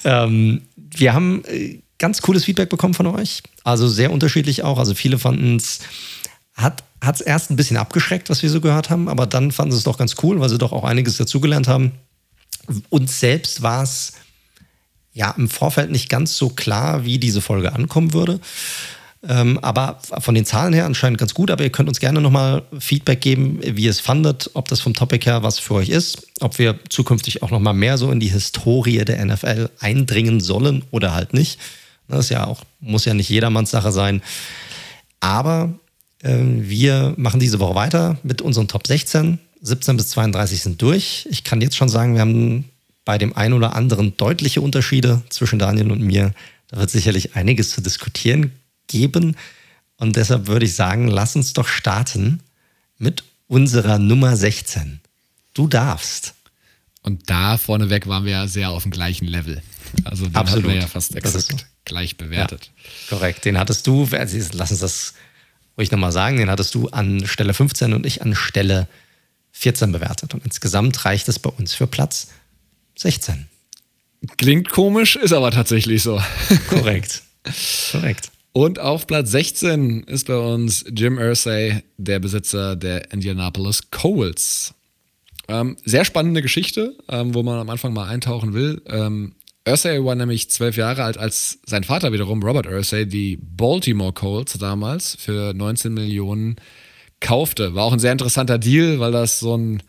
ähm, 0.04 0.62
wir 0.76 1.14
haben 1.14 1.44
äh, 1.46 1.80
ganz 1.98 2.22
cooles 2.22 2.44
Feedback 2.44 2.68
bekommen 2.68 2.94
von 2.94 3.06
euch. 3.06 3.42
Also 3.62 3.88
sehr 3.88 4.10
unterschiedlich 4.10 4.64
auch. 4.64 4.78
Also 4.78 4.94
viele 4.94 5.18
fanden 5.18 5.56
es, 5.56 5.80
hat 6.54 6.82
es 7.02 7.20
erst 7.20 7.50
ein 7.50 7.56
bisschen 7.56 7.76
abgeschreckt, 7.76 8.30
was 8.30 8.42
wir 8.42 8.50
so 8.50 8.60
gehört 8.60 8.90
haben, 8.90 9.08
aber 9.08 9.26
dann 9.26 9.52
fanden 9.52 9.72
sie 9.72 9.78
es 9.78 9.84
doch 9.84 9.98
ganz 9.98 10.16
cool, 10.22 10.40
weil 10.40 10.48
sie 10.48 10.58
doch 10.58 10.72
auch 10.72 10.84
einiges 10.84 11.16
dazugelernt 11.16 11.68
haben. 11.68 11.92
Uns 12.88 13.20
selbst 13.20 13.62
war 13.62 13.82
es 13.82 14.14
ja 15.12 15.30
im 15.36 15.48
Vorfeld 15.48 15.90
nicht 15.90 16.08
ganz 16.08 16.36
so 16.36 16.50
klar, 16.50 17.04
wie 17.04 17.18
diese 17.18 17.40
Folge 17.40 17.72
ankommen 17.72 18.12
würde. 18.12 18.40
Ähm, 19.28 19.58
aber 19.58 19.98
von 20.20 20.34
den 20.34 20.46
Zahlen 20.46 20.72
her 20.72 20.86
anscheinend 20.86 21.18
ganz 21.18 21.34
gut. 21.34 21.50
Aber 21.50 21.62
ihr 21.62 21.70
könnt 21.70 21.88
uns 21.88 22.00
gerne 22.00 22.20
nochmal 22.20 22.62
Feedback 22.78 23.20
geben, 23.20 23.60
wie 23.62 23.84
ihr 23.84 23.90
es 23.90 24.00
fandet, 24.00 24.50
ob 24.54 24.68
das 24.68 24.80
vom 24.80 24.94
Topic 24.94 25.26
her 25.26 25.42
was 25.42 25.58
für 25.58 25.74
euch 25.74 25.90
ist, 25.90 26.26
ob 26.40 26.58
wir 26.58 26.78
zukünftig 26.88 27.42
auch 27.42 27.50
nochmal 27.50 27.74
mehr 27.74 27.98
so 27.98 28.10
in 28.10 28.20
die 28.20 28.28
Historie 28.28 29.04
der 29.04 29.24
NFL 29.24 29.70
eindringen 29.78 30.40
sollen 30.40 30.84
oder 30.90 31.14
halt 31.14 31.34
nicht. 31.34 31.58
Das 32.08 32.26
ist 32.26 32.30
ja 32.30 32.46
auch, 32.46 32.64
muss 32.80 33.04
ja 33.04 33.14
nicht 33.14 33.28
jedermanns 33.28 33.70
Sache 33.70 33.92
sein. 33.92 34.22
Aber 35.20 35.74
äh, 36.22 36.38
wir 36.40 37.12
machen 37.16 37.40
diese 37.40 37.60
Woche 37.60 37.74
weiter 37.74 38.18
mit 38.22 38.40
unseren 38.40 38.68
Top 38.68 38.86
16. 38.86 39.38
17 39.62 39.96
bis 39.98 40.08
32 40.08 40.62
sind 40.62 40.80
durch. 40.80 41.28
Ich 41.30 41.44
kann 41.44 41.60
jetzt 41.60 41.76
schon 41.76 41.90
sagen, 41.90 42.14
wir 42.14 42.22
haben 42.22 42.64
bei 43.04 43.18
dem 43.18 43.36
einen 43.36 43.52
oder 43.52 43.76
anderen 43.76 44.16
deutliche 44.16 44.62
Unterschiede 44.62 45.20
zwischen 45.28 45.58
Daniel 45.58 45.92
und 45.92 46.00
mir. 46.00 46.32
Da 46.68 46.78
wird 46.78 46.90
sicherlich 46.90 47.36
einiges 47.36 47.70
zu 47.70 47.82
diskutieren 47.82 48.52
geben. 48.90 49.36
Und 49.96 50.16
deshalb 50.16 50.46
würde 50.46 50.66
ich 50.66 50.74
sagen, 50.74 51.08
lass 51.08 51.36
uns 51.36 51.52
doch 51.52 51.68
starten 51.68 52.40
mit 52.98 53.24
unserer 53.48 53.98
Nummer 53.98 54.36
16. 54.36 55.00
Du 55.54 55.66
darfst. 55.66 56.34
Und 57.02 57.30
da 57.30 57.56
vorneweg 57.56 58.06
waren 58.06 58.24
wir 58.24 58.32
ja 58.32 58.46
sehr 58.46 58.70
auf 58.70 58.82
dem 58.82 58.92
gleichen 58.92 59.26
Level. 59.26 59.62
Also 60.04 60.26
den 60.26 60.36
Absolut. 60.36 60.64
hatten 60.64 60.74
wir 60.74 60.80
ja 60.80 60.86
fast 60.86 61.16
exakt 61.16 61.66
gleich 61.84 62.16
bewertet. 62.16 62.70
Ja, 62.76 63.16
korrekt. 63.16 63.44
Den 63.44 63.58
hattest 63.58 63.86
du, 63.86 64.06
lass 64.10 64.70
uns 64.70 64.80
das 64.80 65.14
ruhig 65.78 65.90
nochmal 65.90 66.12
sagen, 66.12 66.36
den 66.36 66.50
hattest 66.50 66.74
du 66.74 66.88
an 66.88 67.26
Stelle 67.26 67.54
15 67.54 67.94
und 67.94 68.04
ich 68.04 68.22
an 68.22 68.34
Stelle 68.34 68.86
14 69.52 69.92
bewertet. 69.92 70.34
Und 70.34 70.44
insgesamt 70.44 71.04
reicht 71.04 71.28
es 71.28 71.38
bei 71.38 71.50
uns 71.50 71.74
für 71.74 71.86
Platz 71.86 72.28
16. 72.98 73.48
Klingt 74.36 74.68
komisch, 74.68 75.16
ist 75.16 75.32
aber 75.32 75.50
tatsächlich 75.50 76.02
so. 76.02 76.22
Korrekt. 76.68 77.22
Korrekt. 77.92 78.30
Und 78.52 78.80
auf 78.80 79.06
Platz 79.06 79.30
16 79.30 80.02
ist 80.04 80.26
bei 80.26 80.36
uns 80.36 80.84
Jim 80.92 81.18
Irsay, 81.18 81.82
der 81.98 82.18
Besitzer 82.18 82.74
der 82.74 83.12
Indianapolis 83.12 83.90
Colts. 83.90 84.74
Ähm, 85.46 85.76
sehr 85.84 86.04
spannende 86.04 86.42
Geschichte, 86.42 86.96
ähm, 87.08 87.34
wo 87.34 87.42
man 87.42 87.58
am 87.58 87.70
Anfang 87.70 87.92
mal 87.92 88.08
eintauchen 88.08 88.52
will. 88.52 88.82
Ähm, 88.86 89.34
Ursay 89.68 90.04
war 90.04 90.14
nämlich 90.14 90.50
zwölf 90.50 90.76
Jahre 90.76 91.04
alt, 91.04 91.16
als 91.18 91.60
sein 91.66 91.84
Vater 91.84 92.12
wiederum, 92.12 92.42
Robert 92.42 92.66
Ursay, 92.66 93.06
die 93.06 93.38
Baltimore 93.40 94.12
Colts 94.12 94.54
damals 94.58 95.16
für 95.20 95.54
19 95.54 95.94
Millionen 95.94 96.56
kaufte. 97.20 97.74
War 97.74 97.84
auch 97.84 97.92
ein 97.92 97.98
sehr 97.98 98.12
interessanter 98.12 98.58
Deal, 98.58 98.98
weil 98.98 99.12
das 99.12 99.38
so 99.38 99.56
ein 99.56 99.82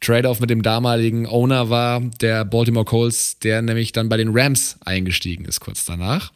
Trade-off 0.00 0.40
mit 0.40 0.50
dem 0.50 0.62
damaligen 0.62 1.26
Owner 1.26 1.70
war, 1.70 2.00
der 2.20 2.44
Baltimore 2.44 2.84
Colts, 2.84 3.38
der 3.38 3.62
nämlich 3.62 3.92
dann 3.92 4.08
bei 4.08 4.16
den 4.16 4.30
Rams 4.32 4.76
eingestiegen 4.84 5.44
ist 5.44 5.60
kurz 5.60 5.84
danach. 5.84 6.32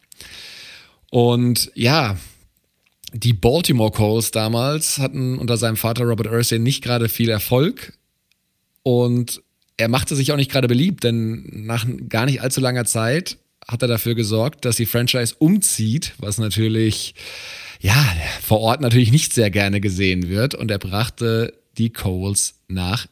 Und 1.11 1.71
ja, 1.75 2.16
die 3.12 3.33
Baltimore 3.33 3.90
Colts 3.90 4.31
damals 4.31 4.99
hatten 4.99 5.38
unter 5.38 5.57
seinem 5.57 5.77
Vater 5.77 6.05
Robert 6.05 6.27
Ursay 6.27 6.59
nicht 6.59 6.83
gerade 6.83 7.09
viel 7.09 7.29
Erfolg 7.29 7.92
und 8.83 9.42
er 9.77 9.88
machte 9.88 10.16
sich 10.16 10.33
auch 10.33 10.37
nicht 10.37 10.51
gerade 10.51 10.69
beliebt, 10.69 11.05
denn 11.05 11.45
nach 11.66 11.87
gar 12.09 12.27
nicht 12.27 12.40
allzu 12.40 12.61
langer 12.61 12.85
Zeit 12.85 13.38
hat 13.66 13.83
er 13.83 13.88
dafür 13.88 14.14
gesorgt, 14.14 14.64
dass 14.64 14.77
die 14.77 14.87
Franchise 14.87 15.35
umzieht, 15.38 16.14
was 16.19 16.38
natürlich 16.38 17.14
ja 17.81 17.95
vor 18.42 18.61
Ort 18.61 18.81
natürlich 18.81 19.12
nicht 19.12 19.35
sehr 19.35 19.51
gerne 19.51 19.81
gesehen 19.81 20.29
wird 20.29 20.55
und 20.55 20.71
er 20.71 20.79
brachte 20.79 21.53
die 21.79 21.90
Colts 21.90 22.55
nach 22.69 23.07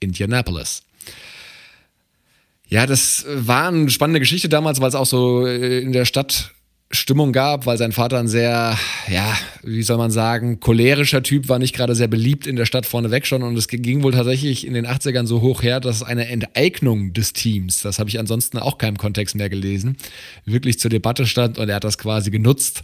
Indianapolis. 0.00 0.82
Ja, 2.68 2.86
das 2.86 3.24
war 3.28 3.68
eine 3.68 3.88
spannende 3.88 4.20
Geschichte 4.20 4.48
damals, 4.48 4.80
weil 4.80 4.88
es 4.88 4.94
auch 4.94 5.06
so 5.06 5.46
in 5.46 5.92
der 5.92 6.04
Stadt 6.04 6.52
Stimmung 6.90 7.32
gab, 7.32 7.66
weil 7.66 7.76
sein 7.76 7.92
Vater 7.92 8.18
ein 8.18 8.28
sehr, 8.28 8.78
ja, 9.08 9.38
wie 9.62 9.82
soll 9.82 9.98
man 9.98 10.10
sagen, 10.10 10.58
cholerischer 10.58 11.22
Typ 11.22 11.48
war, 11.50 11.58
nicht 11.58 11.74
gerade 11.74 11.94
sehr 11.94 12.08
beliebt 12.08 12.46
in 12.46 12.56
der 12.56 12.64
Stadt 12.64 12.86
vorneweg 12.86 13.26
schon. 13.26 13.42
Und 13.42 13.58
es 13.58 13.68
ging 13.68 14.02
wohl 14.02 14.12
tatsächlich 14.12 14.66
in 14.66 14.72
den 14.72 14.86
80ern 14.86 15.26
so 15.26 15.42
hoch 15.42 15.62
her, 15.62 15.80
dass 15.80 16.02
eine 16.02 16.28
Enteignung 16.28 17.12
des 17.12 17.34
Teams, 17.34 17.82
das 17.82 17.98
habe 17.98 18.08
ich 18.08 18.18
ansonsten 18.18 18.56
auch 18.58 18.78
keinem 18.78 18.96
Kontext 18.96 19.34
mehr 19.34 19.50
gelesen, 19.50 19.98
wirklich 20.46 20.78
zur 20.78 20.90
Debatte 20.90 21.26
stand 21.26 21.58
und 21.58 21.68
er 21.68 21.76
hat 21.76 21.84
das 21.84 21.98
quasi 21.98 22.30
genutzt 22.30 22.80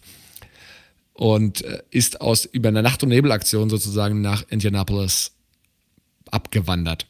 und 1.15 1.65
äh, 1.65 1.83
ist 1.91 2.21
aus 2.21 2.45
über 2.45 2.69
eine 2.69 2.83
Nacht- 2.83 3.03
und 3.03 3.09
Nebelaktion 3.09 3.71
sozusagen 3.71 4.21
nach 4.21 4.45
Indianapolis 4.51 5.33
abgewandert. 6.31 7.07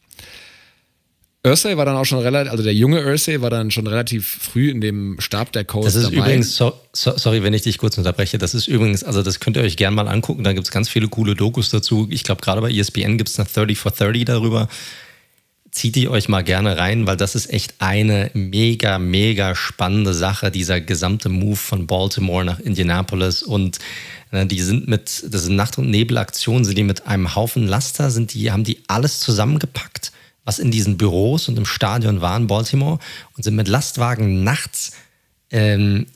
Ursay 1.47 1.77
war 1.77 1.85
dann 1.85 1.97
auch 1.97 2.07
schon 2.07 2.21
relativ, 2.21 2.51
also 2.51 2.65
der 2.65 2.73
junge 2.73 3.05
Ursay 3.05 3.43
war 3.43 3.51
dann 3.51 3.71
schon 3.71 3.87
relativ 3.87 4.27
früh 4.41 4.71
in 4.71 4.81
dem 4.81 5.21
Stab 5.21 5.53
der 5.53 5.67
Colts 5.67 5.89
Das 5.89 5.95
ist 5.95 6.05
dabei. 6.05 6.17
übrigens, 6.17 6.57
so, 6.57 6.73
so, 6.95 7.19
sorry, 7.19 7.43
wenn 7.43 7.53
ich 7.53 7.63
dich 7.63 7.77
kurz 7.77 7.99
unterbreche, 7.99 8.39
das 8.39 8.55
ist 8.55 8.67
übrigens, 8.67 9.05
also 9.05 9.23
das 9.23 9.41
könnt 9.41 9.59
ihr 9.59 9.63
euch 9.63 9.77
gerne 9.77 9.95
mal 9.95 10.09
angucken, 10.09 10.43
da 10.43 10.55
gibt 10.55 10.67
es 10.67 10.73
ganz 10.73 10.89
viele 10.89 11.09
coole 11.09 11.35
Dokus 11.35 11.69
dazu. 11.69 12.09
Ich 12.11 12.25
glaube, 12.25 12.41
gerade 12.41 12.63
bei 12.63 12.71
ESPN 12.71 13.19
gibt 13.19 13.29
es 13.29 13.39
eine 13.39 13.47
30 13.47 13.79
for 13.79 13.93
30 13.93 14.25
darüber. 14.25 14.69
Zieht 15.71 15.97
die 15.97 16.09
euch 16.09 16.29
mal 16.29 16.43
gerne 16.43 16.79
rein, 16.79 17.07
weil 17.07 17.17
das 17.19 17.35
ist 17.35 17.53
echt 17.53 17.75
eine 17.79 18.31
mega, 18.33 18.99
mega 18.99 19.55
spannende 19.55 20.15
Sache, 20.15 20.51
dieser 20.51 20.81
gesamte 20.81 21.29
Move 21.29 21.57
von 21.57 21.87
Baltimore 21.87 22.45
nach 22.45 22.61
Indianapolis 22.61 23.43
und 23.43 23.81
äh, 24.31 24.47
die 24.47 24.61
sind 24.63 24.89
mit, 24.89 25.25
das 25.29 25.43
sind 25.43 25.57
Nacht- 25.57 25.77
und 25.77 25.91
Nebelaktionen, 25.91 26.65
sind 26.65 26.79
die 26.79 26.85
mit 26.85 27.07
einem 27.07 27.35
Haufen 27.35 27.67
Laster, 27.67 28.11
sind 28.11 28.33
die, 28.33 28.51
haben 28.51 28.65
die 28.65 28.79
alles 28.87 29.21
zusammengepackt 29.21 30.14
was 30.45 30.59
in 30.59 30.71
diesen 30.71 30.97
Büros 30.97 31.49
und 31.49 31.57
im 31.59 31.67
Stadion 31.67 32.21
war 32.21 32.37
in 32.37 32.47
Baltimore 32.47 32.99
und 33.37 33.43
sind 33.43 33.57
mit 33.57 33.69
Lastwagen 33.69 34.45
nachts 34.45 34.93
ähm, 35.51 36.07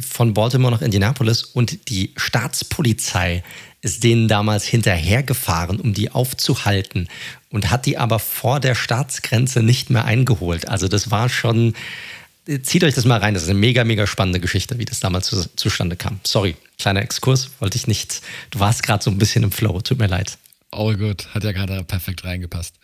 von 0.00 0.34
Baltimore 0.34 0.72
nach 0.72 0.82
Indianapolis 0.82 1.42
und 1.42 1.88
die 1.88 2.12
Staatspolizei 2.16 3.42
ist 3.82 4.02
denen 4.02 4.26
damals 4.26 4.64
hinterhergefahren, 4.64 5.78
um 5.78 5.94
die 5.94 6.10
aufzuhalten 6.10 7.08
und 7.50 7.70
hat 7.70 7.86
die 7.86 7.98
aber 7.98 8.18
vor 8.18 8.58
der 8.58 8.74
Staatsgrenze 8.74 9.62
nicht 9.62 9.90
mehr 9.90 10.04
eingeholt. 10.04 10.66
Also 10.68 10.88
das 10.88 11.10
war 11.10 11.28
schon, 11.28 11.74
zieht 12.62 12.84
euch 12.84 12.94
das 12.94 13.04
mal 13.04 13.20
rein, 13.20 13.34
das 13.34 13.44
ist 13.44 13.50
eine 13.50 13.58
mega, 13.58 13.84
mega 13.84 14.06
spannende 14.06 14.40
Geschichte, 14.40 14.78
wie 14.78 14.86
das 14.86 15.00
damals 15.00 15.26
zu, 15.26 15.56
zustande 15.56 15.94
kam. 15.94 16.18
Sorry, 16.24 16.56
kleiner 16.78 17.02
Exkurs, 17.02 17.50
wollte 17.60 17.76
ich 17.76 17.86
nicht, 17.86 18.22
du 18.50 18.58
warst 18.58 18.82
gerade 18.82 19.04
so 19.04 19.10
ein 19.10 19.18
bisschen 19.18 19.44
im 19.44 19.52
Flow, 19.52 19.80
tut 19.82 19.98
mir 19.98 20.08
leid. 20.08 20.38
Oh 20.72 20.92
gut, 20.94 21.28
hat 21.34 21.44
ja 21.44 21.52
gerade 21.52 21.84
perfekt 21.84 22.24
reingepasst. 22.24 22.74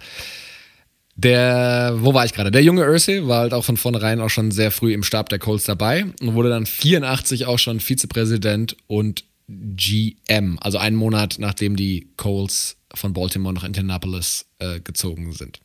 Der, 1.23 1.95
wo 1.99 2.15
war 2.15 2.25
ich 2.25 2.33
gerade? 2.33 2.51
Der 2.51 2.63
junge 2.63 2.89
Ursay 2.89 3.27
war 3.29 3.41
halt 3.41 3.55
auch 3.55 3.65
von 3.65 3.77
vornherein 3.77 4.21
auch 4.21 4.31
schon 4.31 4.51
sehr 4.51 4.73
früh 4.73 4.93
im 4.93 5.05
Stab 5.05 5.29
der 5.29 5.39
Colts 5.39 5.65
dabei 5.65 6.07
und 6.21 6.35
wurde 6.35 6.49
dann 6.49 6.67
84 6.67 7.47
auch 7.47 7.59
schon 7.59 7.79
Vizepräsident 7.79 8.77
und 8.89 9.25
GM, 9.49 10.59
also 10.61 10.79
einen 10.79 10.97
Monat 10.97 11.37
nachdem 11.39 11.77
die 11.77 12.09
Colts 12.17 12.77
von 12.95 13.13
Baltimore 13.13 13.55
nach 13.55 13.65
Indianapolis 13.65 14.47
äh, 14.59 14.81
gezogen 14.81 15.33
sind. 15.33 15.61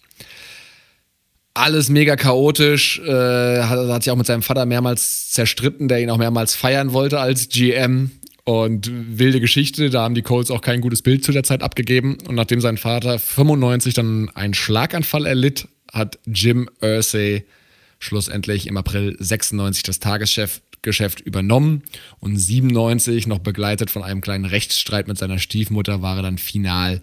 Alles 1.54 1.90
mega 1.90 2.16
chaotisch, 2.16 3.00
äh, 3.00 3.64
hat, 3.64 3.90
hat 3.90 4.04
sich 4.04 4.12
auch 4.12 4.18
mit 4.18 4.28
seinem 4.28 4.44
Vater 4.44 4.66
mehrmals 4.66 5.32
zerstritten, 5.32 5.88
der 5.88 6.02
ihn 6.02 6.12
auch 6.12 6.18
mehrmals 6.18 6.54
feiern 6.54 6.94
wollte 6.94 7.20
als 7.20 7.50
GM. 7.50 8.12
Und 8.48 8.90
wilde 9.20 9.42
Geschichte, 9.42 9.90
da 9.90 10.04
haben 10.04 10.16
die 10.16 10.22
Colts 10.22 10.52
auch 10.52 10.62
kein 10.62 10.80
gutes 10.80 11.02
Bild 11.02 11.22
zu 11.22 11.34
der 11.34 11.44
Zeit 11.44 11.62
abgegeben. 11.62 12.18
Und 12.30 12.36
nachdem 12.36 12.62
sein 12.62 12.78
Vater 12.78 13.20
95 13.20 13.94
dann 13.94 14.30
einen 14.36 14.54
Schlaganfall 14.54 15.26
erlitt, 15.26 15.68
hat 15.92 16.18
Jim 16.26 16.70
Ursay 16.82 17.44
schlussendlich 18.00 18.68
im 18.68 18.78
April 18.78 19.18
96 19.20 19.84
das 19.84 20.00
Tagesgeschäft 20.00 21.20
übernommen 21.20 21.84
und 22.22 22.38
97, 22.38 23.28
noch 23.28 23.40
begleitet 23.40 23.90
von 23.90 24.02
einem 24.02 24.22
kleinen 24.22 24.46
Rechtsstreit 24.46 25.10
mit 25.10 25.18
seiner 25.18 25.40
Stiefmutter, 25.40 26.02
war 26.02 26.16
er 26.16 26.22
dann 26.22 26.38
final 26.38 27.02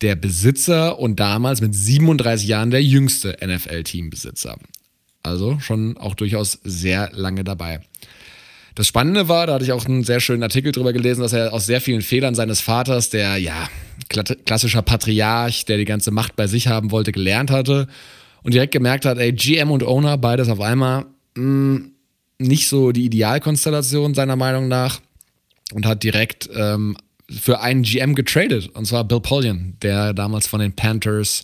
der 0.00 0.14
Besitzer 0.14 1.00
und 1.00 1.18
damals 1.18 1.60
mit 1.60 1.74
37 1.74 2.46
Jahren 2.46 2.70
der 2.70 2.84
jüngste 2.84 3.36
NFL-Teambesitzer. 3.44 4.56
Also 5.24 5.58
schon 5.58 5.96
auch 5.96 6.14
durchaus 6.14 6.60
sehr 6.62 7.10
lange 7.14 7.42
dabei. 7.42 7.80
Das 8.78 8.86
Spannende 8.86 9.26
war, 9.26 9.48
da 9.48 9.54
hatte 9.54 9.64
ich 9.64 9.72
auch 9.72 9.86
einen 9.86 10.04
sehr 10.04 10.20
schönen 10.20 10.44
Artikel 10.44 10.70
drüber 10.70 10.92
gelesen, 10.92 11.22
dass 11.22 11.32
er 11.32 11.52
aus 11.52 11.66
sehr 11.66 11.80
vielen 11.80 12.00
Fehlern 12.00 12.36
seines 12.36 12.60
Vaters, 12.60 13.10
der 13.10 13.36
ja 13.36 13.68
klassischer 14.08 14.82
Patriarch, 14.82 15.64
der 15.64 15.78
die 15.78 15.84
ganze 15.84 16.12
Macht 16.12 16.36
bei 16.36 16.46
sich 16.46 16.68
haben 16.68 16.92
wollte, 16.92 17.10
gelernt 17.10 17.50
hatte 17.50 17.88
und 18.44 18.54
direkt 18.54 18.72
gemerkt 18.72 19.04
hat, 19.04 19.18
ey, 19.18 19.32
GM 19.32 19.72
und 19.72 19.82
Owner, 19.82 20.16
beides 20.16 20.48
auf 20.48 20.60
einmal, 20.60 21.06
mh, 21.34 21.42
hm, 21.42 21.92
nicht 22.38 22.68
so 22.68 22.92
die 22.92 23.06
Idealkonstellation 23.06 24.14
seiner 24.14 24.36
Meinung 24.36 24.68
nach 24.68 25.00
und 25.74 25.84
hat 25.84 26.04
direkt 26.04 26.48
ähm, 26.54 26.96
für 27.28 27.60
einen 27.60 27.82
GM 27.82 28.14
getradet, 28.14 28.68
und 28.74 28.86
zwar 28.86 29.02
Bill 29.02 29.18
Polian, 29.18 29.74
der 29.82 30.14
damals 30.14 30.46
von 30.46 30.60
den 30.60 30.76
Panthers 30.76 31.42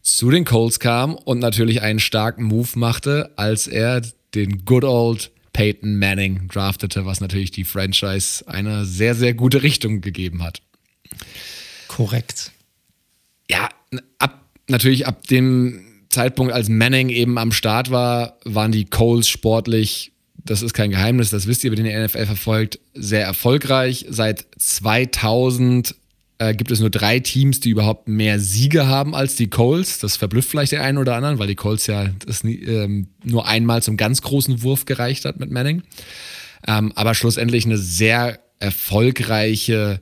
zu 0.00 0.30
den 0.30 0.44
Colts 0.44 0.78
kam 0.78 1.16
und 1.16 1.40
natürlich 1.40 1.82
einen 1.82 1.98
starken 1.98 2.44
Move 2.44 2.68
machte, 2.76 3.32
als 3.34 3.66
er 3.66 4.00
den 4.32 4.64
good 4.64 4.84
old 4.84 5.32
Peyton 5.58 5.98
Manning 5.98 6.46
draftete, 6.46 7.04
was 7.04 7.20
natürlich 7.20 7.50
die 7.50 7.64
Franchise 7.64 8.46
eine 8.46 8.84
sehr, 8.84 9.16
sehr 9.16 9.34
gute 9.34 9.64
Richtung 9.64 10.00
gegeben 10.00 10.44
hat. 10.44 10.62
Korrekt. 11.88 12.52
Ja, 13.50 13.68
ab, 14.20 14.44
natürlich 14.68 15.08
ab 15.08 15.26
dem 15.26 16.04
Zeitpunkt, 16.10 16.52
als 16.52 16.68
Manning 16.68 17.08
eben 17.08 17.38
am 17.38 17.50
Start 17.50 17.90
war, 17.90 18.38
waren 18.44 18.70
die 18.70 18.84
Coles 18.84 19.28
sportlich, 19.28 20.12
das 20.36 20.62
ist 20.62 20.74
kein 20.74 20.92
Geheimnis, 20.92 21.30
das 21.30 21.48
wisst 21.48 21.64
ihr, 21.64 21.72
wenn 21.72 21.84
ihr 21.84 21.90
die 21.92 22.04
NFL 22.04 22.26
verfolgt, 22.26 22.78
sehr 22.94 23.24
erfolgreich. 23.24 24.06
Seit 24.08 24.46
2000 24.58 25.96
äh, 26.38 26.54
gibt 26.54 26.70
es 26.70 26.80
nur 26.80 26.90
drei 26.90 27.18
Teams, 27.20 27.60
die 27.60 27.70
überhaupt 27.70 28.08
mehr 28.08 28.38
Siege 28.38 28.86
haben 28.86 29.14
als 29.14 29.34
die 29.34 29.50
Coles. 29.50 29.98
Das 29.98 30.16
verblüfft 30.16 30.48
vielleicht 30.48 30.72
den 30.72 30.80
einen 30.80 30.98
oder 30.98 31.16
anderen, 31.16 31.38
weil 31.38 31.48
die 31.48 31.56
Coles 31.56 31.86
ja 31.86 32.08
das 32.26 32.44
nie, 32.44 32.56
ähm, 32.62 33.08
nur 33.24 33.46
einmal 33.46 33.82
zum 33.82 33.96
ganz 33.96 34.22
großen 34.22 34.62
Wurf 34.62 34.84
gereicht 34.84 35.24
hat 35.24 35.40
mit 35.40 35.50
Manning. 35.50 35.82
Ähm, 36.66 36.92
aber 36.94 37.14
schlussendlich 37.14 37.66
eine 37.66 37.78
sehr 37.78 38.38
erfolgreiche 38.60 40.00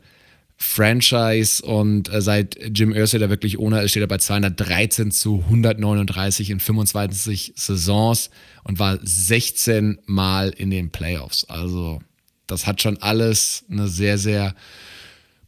Franchise 0.59 1.62
und 1.62 2.12
äh, 2.12 2.22
seit 2.22 2.59
Jim 2.75 2.92
Irsay 2.92 3.18
da 3.18 3.29
wirklich 3.29 3.59
ohne 3.59 3.83
ist, 3.83 3.90
steht 3.90 4.03
er 4.03 4.07
bei 4.07 4.18
213 4.18 5.11
zu 5.11 5.42
139 5.44 6.51
in 6.51 6.61
25 6.61 7.53
Saisons 7.57 8.31
und 8.64 8.79
war 8.79 8.99
16 9.03 9.99
Mal 10.07 10.51
in 10.51 10.70
den 10.70 10.90
Playoffs. 10.90 11.44
Also 11.44 12.01
das 12.46 12.66
hat 12.66 12.81
schon 12.81 12.96
alles 13.03 13.64
eine 13.70 13.88
sehr, 13.88 14.16
sehr 14.16 14.55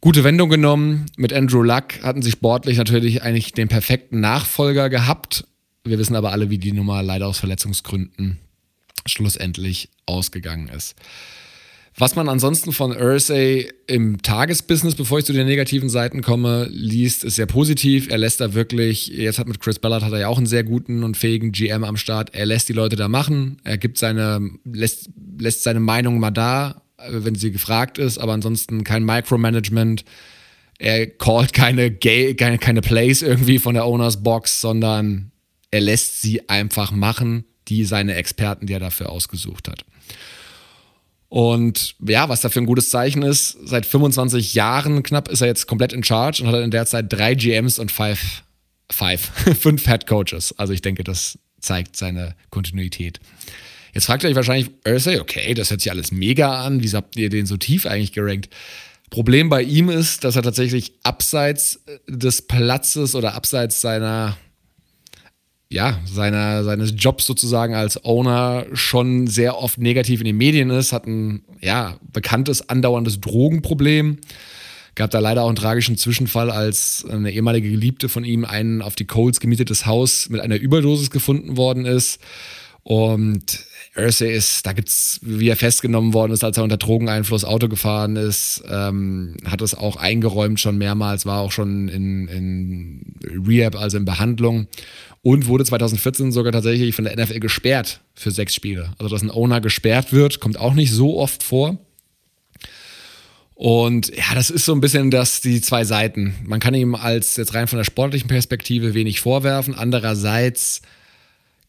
gute 0.01 0.23
Wendung 0.23 0.49
genommen. 0.49 1.05
Mit 1.17 1.33
Andrew 1.33 1.61
Luck 1.61 2.01
hatten 2.03 2.21
sie 2.21 2.31
sportlich 2.31 2.77
natürlich 2.77 3.23
eigentlich 3.23 3.53
den 3.53 3.67
perfekten 3.67 4.19
Nachfolger 4.19 4.89
gehabt. 4.89 5.45
Wir 5.83 5.99
wissen 5.99 6.15
aber 6.15 6.31
alle, 6.31 6.49
wie 6.49 6.57
die 6.57 6.71
Nummer 6.71 7.03
leider 7.03 7.27
aus 7.27 7.39
Verletzungsgründen 7.39 8.39
schlussendlich 9.05 9.89
ausgegangen 10.05 10.67
ist. 10.69 10.95
Was 11.97 12.15
man 12.15 12.29
ansonsten 12.29 12.71
von 12.71 12.95
Ursay 12.95 13.69
im 13.87 14.21
Tagesbusiness, 14.21 14.95
bevor 14.95 15.19
ich 15.19 15.25
zu 15.25 15.33
den 15.33 15.47
negativen 15.47 15.89
Seiten 15.89 16.21
komme, 16.21 16.67
liest, 16.71 17.25
ist 17.25 17.35
sehr 17.35 17.45
positiv. 17.45 18.09
Er 18.09 18.17
lässt 18.17 18.39
da 18.39 18.53
wirklich, 18.53 19.07
jetzt 19.07 19.37
hat 19.37 19.49
mit 19.49 19.59
Chris 19.59 19.79
Ballard 19.79 20.03
hat 20.03 20.13
er 20.13 20.19
ja 20.19 20.27
auch 20.29 20.37
einen 20.37 20.45
sehr 20.45 20.63
guten 20.63 21.03
und 21.03 21.17
fähigen 21.17 21.51
GM 21.51 21.83
am 21.83 21.97
Start. 21.97 22.33
Er 22.33 22.45
lässt 22.45 22.69
die 22.69 22.73
Leute 22.73 22.95
da 22.95 23.09
machen. 23.09 23.57
Er 23.65 23.77
gibt 23.77 23.97
seine, 23.97 24.49
lässt, 24.63 25.09
lässt 25.37 25.63
seine 25.63 25.81
Meinung 25.81 26.19
mal 26.19 26.31
da, 26.31 26.83
wenn 27.07 27.35
sie 27.35 27.51
gefragt 27.51 27.97
ist, 27.97 28.17
aber 28.17 28.33
ansonsten 28.33 28.83
kein 28.83 29.03
Micromanagement. 29.03 30.05
Er 30.77 31.07
callt 31.07 31.53
keine, 31.53 31.91
keine, 31.91 32.57
keine 32.57 32.81
Plays 32.81 33.21
irgendwie 33.21 33.59
von 33.59 33.73
der 33.73 33.85
Owners 33.85 34.23
Box, 34.23 34.61
sondern 34.61 35.31
er 35.71 35.81
lässt 35.81 36.21
sie 36.21 36.47
einfach 36.49 36.91
machen, 36.91 37.45
die 37.67 37.83
seine 37.83 38.15
Experten, 38.15 38.65
die 38.65 38.73
er 38.73 38.79
dafür 38.79 39.09
ausgesucht 39.09 39.67
hat. 39.67 39.85
Und 41.29 41.95
ja, 41.99 42.27
was 42.27 42.41
dafür 42.41 42.63
ein 42.63 42.65
gutes 42.65 42.89
Zeichen 42.89 43.21
ist, 43.21 43.57
seit 43.63 43.85
25 43.85 44.55
Jahren 44.55 45.03
knapp 45.03 45.27
ist 45.27 45.41
er 45.41 45.47
jetzt 45.47 45.67
komplett 45.67 45.93
in 45.93 46.03
Charge 46.03 46.43
und 46.43 46.49
hat 46.49 46.63
in 46.63 46.71
der 46.71 46.87
Zeit 46.87 47.05
drei 47.09 47.35
GMs 47.35 47.77
und 47.77 47.91
five, 47.91 48.43
five, 48.91 49.21
fünf 49.59 49.85
Head 49.85 50.07
Coaches. 50.07 50.57
Also 50.57 50.73
ich 50.73 50.81
denke, 50.81 51.03
das 51.03 51.37
zeigt 51.61 51.95
seine 51.95 52.35
Kontinuität. 52.49 53.19
Jetzt 53.93 54.05
fragt 54.05 54.23
ihr 54.23 54.29
euch 54.29 54.35
wahrscheinlich, 54.35 54.71
Ursay, 54.87 55.19
okay, 55.19 55.53
das 55.53 55.71
hört 55.71 55.81
sich 55.81 55.91
alles 55.91 56.11
mega 56.11 56.63
an. 56.63 56.83
Wieso 56.83 56.97
habt 56.97 57.15
ihr 57.15 57.29
den 57.29 57.45
so 57.45 57.57
tief 57.57 57.85
eigentlich 57.85 58.13
gerankt? 58.13 58.49
Problem 59.09 59.49
bei 59.49 59.63
ihm 59.63 59.89
ist, 59.89 60.23
dass 60.23 60.35
er 60.35 60.43
tatsächlich 60.43 60.93
abseits 61.03 61.79
des 62.07 62.43
Platzes 62.43 63.15
oder 63.15 63.33
abseits 63.33 63.81
seiner 63.81 64.37
ja, 65.71 65.99
seiner, 66.05 66.63
seines 66.63 66.93
Jobs 66.97 67.27
sozusagen 67.27 67.75
als 67.75 68.03
Owner 68.03 68.65
schon 68.73 69.27
sehr 69.27 69.57
oft 69.57 69.77
negativ 69.77 70.19
in 70.19 70.25
den 70.25 70.37
Medien 70.37 70.71
ist, 70.71 70.93
hat 70.93 71.05
ein 71.05 71.43
ja, 71.61 71.97
bekanntes, 72.11 72.69
andauerndes 72.69 73.21
Drogenproblem. 73.21 74.17
Gab 74.95 75.11
da 75.11 75.19
leider 75.19 75.43
auch 75.43 75.47
einen 75.47 75.55
tragischen 75.55 75.95
Zwischenfall, 75.95 76.49
als 76.49 77.05
eine 77.07 77.31
ehemalige 77.31 77.69
Geliebte 77.69 78.09
von 78.09 78.25
ihm 78.25 78.45
ein 78.45 78.81
auf 78.81 78.95
die 78.95 79.05
Colts 79.05 79.39
gemietetes 79.39 79.85
Haus 79.85 80.29
mit 80.29 80.41
einer 80.41 80.57
Überdosis 80.57 81.11
gefunden 81.11 81.55
worden 81.55 81.85
ist. 81.85 82.19
Und 82.89 83.67
Ursay 83.95 84.35
ist, 84.35 84.65
da 84.65 84.73
gibt 84.73 84.89
es, 84.89 85.19
wie 85.21 85.47
er 85.47 85.55
festgenommen 85.55 86.15
worden 86.15 86.31
ist, 86.31 86.43
als 86.43 86.57
er 86.57 86.63
unter 86.63 86.77
Drogeneinfluss 86.77 87.45
Auto 87.45 87.67
gefahren 87.67 88.15
ist, 88.15 88.63
ähm, 88.67 89.37
hat 89.45 89.61
es 89.61 89.75
auch 89.75 89.95
eingeräumt 89.95 90.59
schon 90.59 90.79
mehrmals, 90.79 91.27
war 91.27 91.41
auch 91.41 91.51
schon 91.51 91.87
in, 91.87 92.27
in 92.27 93.15
Rehab, 93.47 93.75
also 93.75 93.95
in 93.95 94.05
Behandlung 94.05 94.65
und 95.21 95.45
wurde 95.45 95.65
2014 95.65 96.31
sogar 96.31 96.51
tatsächlich 96.51 96.95
von 96.95 97.05
der 97.05 97.15
NFL 97.15 97.39
gesperrt 97.39 98.01
für 98.15 98.31
sechs 98.31 98.55
Spiele. 98.55 98.91
Also, 98.97 99.13
dass 99.13 99.21
ein 99.21 99.29
Owner 99.29 99.61
gesperrt 99.61 100.11
wird, 100.11 100.39
kommt 100.39 100.59
auch 100.59 100.73
nicht 100.73 100.91
so 100.91 101.19
oft 101.19 101.43
vor. 101.43 101.77
Und 103.53 104.07
ja, 104.17 104.33
das 104.33 104.49
ist 104.49 104.65
so 104.65 104.73
ein 104.73 104.81
bisschen 104.81 105.11
das, 105.11 105.41
die 105.41 105.61
zwei 105.61 105.85
Seiten. 105.85 106.33
Man 106.43 106.59
kann 106.59 106.73
ihm 106.73 106.95
als 106.95 107.37
jetzt 107.37 107.53
rein 107.53 107.67
von 107.67 107.77
der 107.77 107.83
sportlichen 107.83 108.29
Perspektive 108.29 108.95
wenig 108.95 109.19
vorwerfen. 109.19 109.75
Andererseits 109.75 110.81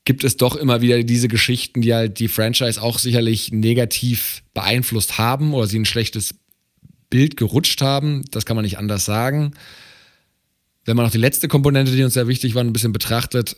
gibt 0.05 0.25
es 0.25 0.37
doch 0.37 0.57
immer 0.57 0.81
wieder 0.81 1.03
diese 1.03 1.29
Geschichten, 1.29 1.83
die 1.83 1.95
halt 1.95 2.19
die 2.19 2.29
Franchise 2.29 2.81
auch 2.81 2.99
sicherlich 2.99 3.53
negativ 3.53 4.43
beeinflusst 4.55 5.19
haben 5.19 5.55
oder 5.55 5.67
sie 5.67 5.79
ein 5.79 5.85
schlechtes 5.85 6.35
Bild 7.11 7.37
gerutscht 7.37 7.83
haben. 7.83 8.25
Das 8.31 8.47
kann 8.47 8.57
man 8.57 8.65
nicht 8.65 8.79
anders 8.79 9.05
sagen 9.05 9.53
wenn 10.85 10.97
man 10.97 11.07
noch 11.07 11.13
die 11.13 11.19
letzte 11.19 11.49
Komponente, 11.49 11.93
die 11.93 12.03
uns 12.03 12.15
sehr 12.15 12.29
wichtig 12.29 12.55
war, 12.55 12.65
ein 12.65 12.73
bisschen 12.73 12.93
betrachtet, 12.93 13.57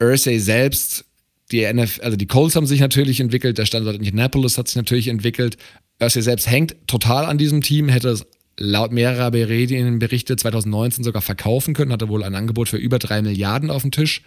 Ursay 0.00 0.38
selbst, 0.38 1.04
die 1.52 1.62
NF, 1.62 2.00
also 2.02 2.16
die 2.16 2.26
Colts 2.26 2.56
haben 2.56 2.66
sich 2.66 2.80
natürlich 2.80 3.20
entwickelt, 3.20 3.58
der 3.58 3.66
Standort 3.66 3.96
in 3.96 4.02
Indianapolis 4.02 4.56
hat 4.56 4.68
sich 4.68 4.76
natürlich 4.76 5.08
entwickelt. 5.08 5.58
Ursay 6.00 6.22
selbst 6.22 6.48
hängt 6.48 6.74
total 6.86 7.26
an 7.26 7.38
diesem 7.38 7.60
Team, 7.60 7.88
hätte 7.88 8.08
es 8.08 8.26
laut 8.56 8.92
mehrerer 8.92 9.30
Berichte 9.30 10.36
2019 10.36 11.04
sogar 11.04 11.22
verkaufen 11.22 11.74
können, 11.74 11.92
hatte 11.92 12.08
wohl 12.08 12.24
ein 12.24 12.34
Angebot 12.34 12.68
für 12.68 12.76
über 12.76 12.98
drei 12.98 13.20
Milliarden 13.22 13.70
auf 13.70 13.82
dem 13.82 13.90
Tisch, 13.90 14.22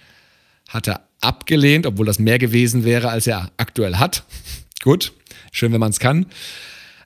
hat 0.70 0.88
er 0.88 1.08
abgelehnt, 1.22 1.86
obwohl 1.86 2.06
das 2.06 2.20
mehr 2.20 2.40
gewesen 2.40 2.84
wäre, 2.84 3.10
als 3.10 3.28
er 3.28 3.52
aktuell 3.58 3.96
hat. 3.96 4.24
Gut, 4.84 5.14
schön, 5.52 5.72
wenn 5.72 5.80
man 5.80 5.92
es 5.92 6.00
kann. 6.00 6.26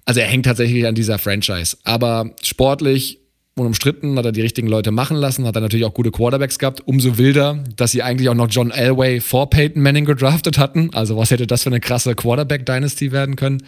Also 0.05 0.21
er 0.21 0.27
hängt 0.27 0.45
tatsächlich 0.45 0.87
an 0.87 0.95
dieser 0.95 1.19
Franchise. 1.19 1.77
Aber 1.83 2.31
sportlich 2.41 3.19
unumstritten, 3.57 4.17
hat 4.17 4.25
er 4.25 4.31
die 4.31 4.41
richtigen 4.41 4.67
Leute 4.67 4.91
machen 4.91 5.17
lassen, 5.17 5.45
hat 5.45 5.55
er 5.55 5.61
natürlich 5.61 5.85
auch 5.85 5.93
gute 5.93 6.11
Quarterbacks 6.11 6.59
gehabt. 6.59 6.81
Umso 6.85 7.17
wilder, 7.17 7.63
dass 7.75 7.91
sie 7.91 8.03
eigentlich 8.03 8.29
auch 8.29 8.35
noch 8.35 8.47
John 8.49 8.71
Elway 8.71 9.19
vor 9.19 9.49
Peyton 9.49 9.81
Manning 9.81 10.05
gedraftet 10.05 10.57
hatten. 10.57 10.93
Also 10.93 11.17
was 11.17 11.31
hätte 11.31 11.47
das 11.47 11.63
für 11.63 11.69
eine 11.69 11.79
krasse 11.79 12.15
Quarterback-Dynasty 12.15 13.11
werden 13.11 13.35
können? 13.35 13.63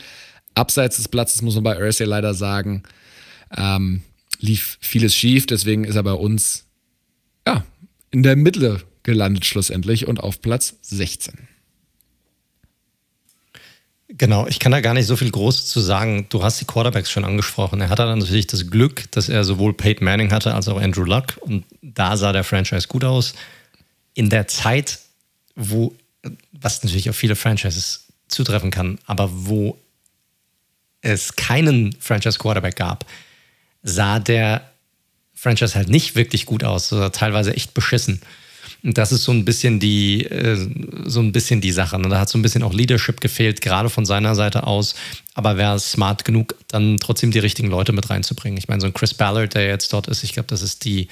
Abseits 0.56 0.97
des 0.97 1.08
Platzes 1.08 1.41
muss 1.41 1.56
man 1.56 1.63
bei 1.63 1.80
Ursay 1.80 2.06
leider 2.06 2.34
sagen, 2.34 2.84
ähm, 3.56 4.02
lief 4.39 4.78
vieles 4.82 5.15
schief. 5.15 5.45
Deswegen 5.45 5.84
ist 5.84 5.95
er 5.95 6.04
bei 6.04 6.13
uns 6.13 6.65
ja, 7.47 7.65
in 8.12 8.23
der 8.23 8.36
Mitte 8.36 8.82
gelandet 9.10 9.45
schlussendlich 9.45 10.08
und 10.08 10.19
auf 10.19 10.41
Platz 10.41 10.76
16. 10.82 11.48
Genau, 14.12 14.48
ich 14.48 14.60
kann 14.60 14.72
da 14.72 14.82
gar 14.82 14.95
nicht 14.95 15.06
so 15.06 15.15
viel 15.15 15.30
Großes 15.30 15.67
zu 15.67 15.82
sagen. 15.82 16.26
Du 16.30 16.43
hast 16.43 16.60
die 16.60 16.65
Quarterbacks 16.65 17.12
schon 17.12 17.26
angesprochen. 17.26 17.80
Er 17.80 17.89
hatte 17.89 18.04
dann 18.04 18.19
natürlich 18.19 18.48
das 18.48 18.69
Glück, 18.69 19.10
dass 19.12 19.30
er 19.30 19.43
sowohl 19.43 19.74
Peyton 19.74 20.04
Manning 20.04 20.32
hatte 20.32 20.56
als 20.56 20.67
auch 20.67 20.82
Andrew 20.82 21.04
Luck. 21.04 21.38
Und 21.41 21.63
da 21.82 22.17
sah 22.17 22.34
der 22.34 22.43
Franchise 22.43 22.88
gut 22.88 23.04
aus. 23.04 23.34
In 24.15 24.30
der 24.32 24.48
Zeit, 24.48 25.00
wo, 25.56 25.94
was 26.52 26.84
natürlich 26.84 27.10
auf 27.10 27.15
viele 27.15 27.36
Franchises 27.36 28.08
zutreffen 28.27 28.71
kann, 28.71 28.98
aber 29.06 29.29
wo 29.31 29.77
es 31.02 31.36
keinen 31.36 31.96
Franchise 32.00 32.40
Quarterback 32.40 32.75
gab, 32.75 33.06
sah 33.84 34.19
der 34.19 34.69
Franchise 35.36 35.75
halt 35.75 35.88
nicht 35.88 36.15
wirklich 36.15 36.46
gut 36.46 36.63
aus, 36.63 36.92
oder 36.92 37.12
teilweise 37.12 37.56
echt 37.56 37.73
beschissen. 37.73 38.21
Und 38.82 38.98
das 38.98 39.12
ist 39.12 39.23
so 39.23 39.32
ein 39.32 39.44
bisschen 39.44 39.80
die, 39.80 40.23
äh, 40.25 40.56
so 41.06 41.19
ein 41.19 41.32
bisschen 41.32 41.60
die 41.60 41.71
Sache. 41.71 42.00
Ne? 42.00 42.08
Da 42.08 42.19
hat 42.19 42.30
so 42.30 42.38
ein 42.38 42.42
bisschen 42.42 42.63
auch 42.63 42.73
Leadership 42.73 43.19
gefehlt, 43.19 43.62
gerade 43.62 43.90
von 43.90 44.06
seiner 44.06 44.36
Seite 44.36 44.65
aus. 44.65 44.96
Aber 45.34 45.58
wäre 45.58 45.80
smart 45.80 46.23
genug, 46.23 46.56
dann 46.67 46.98
trotzdem 46.98 47.32
die 47.32 47.40
richtigen 47.40 47.69
Leute 47.69 47.92
mit 47.92 48.10
reinzubringen. 48.10 48.58
Ich 48.58 48.67
meine, 48.67 48.80
so 48.80 48.88
ein 48.88 48.94
Chris 48.94 49.13
Ballard, 49.13 49.54
der 49.54 49.67
jetzt 49.67 49.92
dort 49.92 50.08
ist, 50.08 50.23
ich 50.23 50.34
glaube, 50.34 50.48
das 50.48 50.62
ist 50.62 50.86
die 50.86 51.10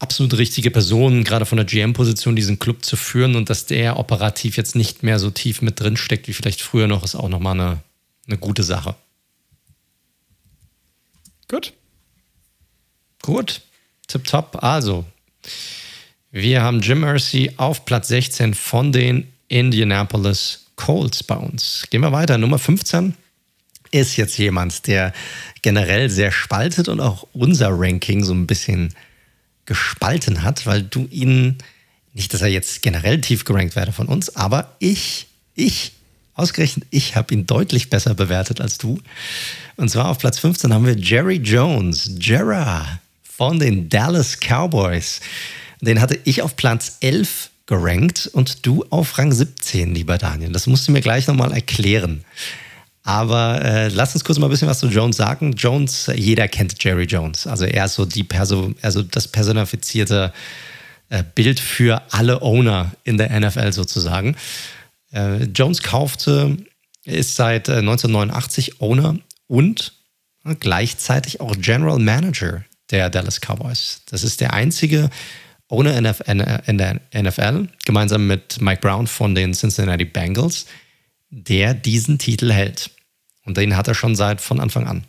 absolut 0.00 0.36
richtige 0.38 0.70
Person, 0.70 1.24
gerade 1.24 1.46
von 1.46 1.56
der 1.56 1.64
GM-Position, 1.64 2.36
diesen 2.36 2.58
Club 2.58 2.84
zu 2.84 2.96
führen 2.96 3.36
und 3.36 3.50
dass 3.50 3.66
der 3.66 3.98
operativ 3.98 4.56
jetzt 4.56 4.76
nicht 4.76 5.02
mehr 5.02 5.18
so 5.18 5.30
tief 5.30 5.62
mit 5.62 5.80
drin 5.80 5.96
steckt 5.96 6.28
wie 6.28 6.32
vielleicht 6.32 6.60
früher 6.60 6.86
noch, 6.86 7.04
ist 7.04 7.14
auch 7.14 7.28
nochmal 7.28 7.54
eine, 7.54 7.82
eine 8.26 8.38
gute 8.38 8.62
Sache. 8.62 8.94
Gut. 11.48 11.72
Gut. 13.22 13.62
Tipptopp. 14.06 14.62
Also, 14.62 15.04
wir 16.30 16.62
haben 16.62 16.80
Jim 16.80 17.00
Mercy 17.00 17.52
auf 17.56 17.86
Platz 17.86 18.08
16 18.08 18.52
von 18.52 18.92
den 18.92 19.28
Indianapolis 19.48 20.66
Colts 20.76 21.22
bei 21.22 21.36
uns. 21.36 21.86
Gehen 21.88 22.02
wir 22.02 22.12
weiter. 22.12 22.36
Nummer 22.36 22.58
15 22.58 23.14
ist 23.90 24.16
jetzt 24.16 24.36
jemand, 24.36 24.86
der 24.86 25.14
generell 25.62 26.10
sehr 26.10 26.30
spaltet 26.30 26.88
und 26.88 27.00
auch 27.00 27.26
unser 27.32 27.70
Ranking 27.70 28.24
so 28.24 28.34
ein 28.34 28.46
bisschen 28.46 28.94
gespalten 29.64 30.42
hat, 30.42 30.66
weil 30.66 30.82
du 30.82 31.08
ihn, 31.10 31.56
nicht, 32.12 32.34
dass 32.34 32.42
er 32.42 32.48
jetzt 32.48 32.82
generell 32.82 33.20
tief 33.22 33.44
gerankt 33.44 33.74
werde 33.74 33.92
von 33.92 34.06
uns, 34.06 34.36
aber 34.36 34.76
ich, 34.80 35.28
ich, 35.54 35.92
ausgerechnet, 36.34 36.86
ich 36.90 37.16
habe 37.16 37.32
ihn 37.32 37.46
deutlich 37.46 37.88
besser 37.88 38.14
bewertet 38.14 38.60
als 38.60 38.76
du. 38.76 39.00
Und 39.76 39.88
zwar 39.88 40.08
auf 40.08 40.18
Platz 40.18 40.38
15 40.38 40.74
haben 40.74 40.84
wir 40.84 40.96
Jerry 40.96 41.36
Jones, 41.36 42.10
Jera 42.20 43.00
von 43.22 43.58
den 43.58 43.88
Dallas 43.88 44.38
Cowboys. 44.38 45.20
Den 45.80 46.00
hatte 46.00 46.18
ich 46.24 46.42
auf 46.42 46.56
Platz 46.56 46.98
11 47.00 47.50
gerankt 47.66 48.28
und 48.32 48.66
du 48.66 48.84
auf 48.90 49.18
Rang 49.18 49.32
17, 49.32 49.94
lieber 49.94 50.18
Daniel. 50.18 50.52
Das 50.52 50.66
musst 50.66 50.88
du 50.88 50.92
mir 50.92 51.00
gleich 51.00 51.26
nochmal 51.26 51.52
erklären. 51.52 52.24
Aber 53.02 53.64
äh, 53.64 53.88
lass 53.88 54.14
uns 54.14 54.24
kurz 54.24 54.38
mal 54.38 54.48
ein 54.48 54.50
bisschen 54.50 54.68
was 54.68 54.80
zu 54.80 54.88
Jones 54.88 55.16
sagen. 55.16 55.52
Jones, 55.52 56.10
jeder 56.14 56.48
kennt 56.48 56.82
Jerry 56.82 57.04
Jones. 57.04 57.46
Also 57.46 57.64
er 57.64 57.86
ist 57.86 57.94
so 57.94 58.04
die 58.04 58.24
Perso 58.24 58.74
also 58.82 59.02
das 59.02 59.28
personifizierte 59.28 60.32
äh, 61.10 61.22
Bild 61.34 61.60
für 61.60 62.02
alle 62.10 62.42
Owner 62.42 62.92
in 63.04 63.16
der 63.16 63.38
NFL 63.38 63.72
sozusagen. 63.72 64.36
Äh, 65.12 65.44
Jones 65.44 65.82
kaufte, 65.82 66.58
ist 67.04 67.36
seit 67.36 67.68
1989 67.70 68.68
äh, 68.68 68.72
Owner 68.80 69.16
und 69.46 69.94
äh, 70.44 70.54
gleichzeitig 70.54 71.40
auch 71.40 71.54
General 71.58 71.98
Manager 71.98 72.64
der 72.90 73.08
Dallas 73.10 73.40
Cowboys. 73.40 74.02
Das 74.10 74.22
ist 74.22 74.40
der 74.40 74.52
einzige 74.52 75.10
Owner 75.68 75.96
in 75.96 76.78
der 76.78 77.00
NFL, 77.14 77.68
gemeinsam 77.84 78.26
mit 78.26 78.60
Mike 78.60 78.80
Brown 78.80 79.06
von 79.06 79.34
den 79.34 79.52
Cincinnati 79.52 80.04
Bengals, 80.04 80.66
der 81.30 81.74
diesen 81.74 82.18
Titel 82.18 82.50
hält. 82.50 82.90
Und 83.44 83.56
den 83.56 83.76
hat 83.76 83.88
er 83.88 83.94
schon 83.94 84.16
seit 84.16 84.40
von 84.40 84.60
Anfang 84.60 84.86
an. 84.86 85.04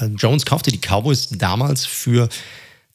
Äh, 0.00 0.06
Jones 0.06 0.46
kaufte 0.46 0.70
die 0.70 0.80
Cowboys 0.80 1.28
damals 1.30 1.86
für 1.86 2.28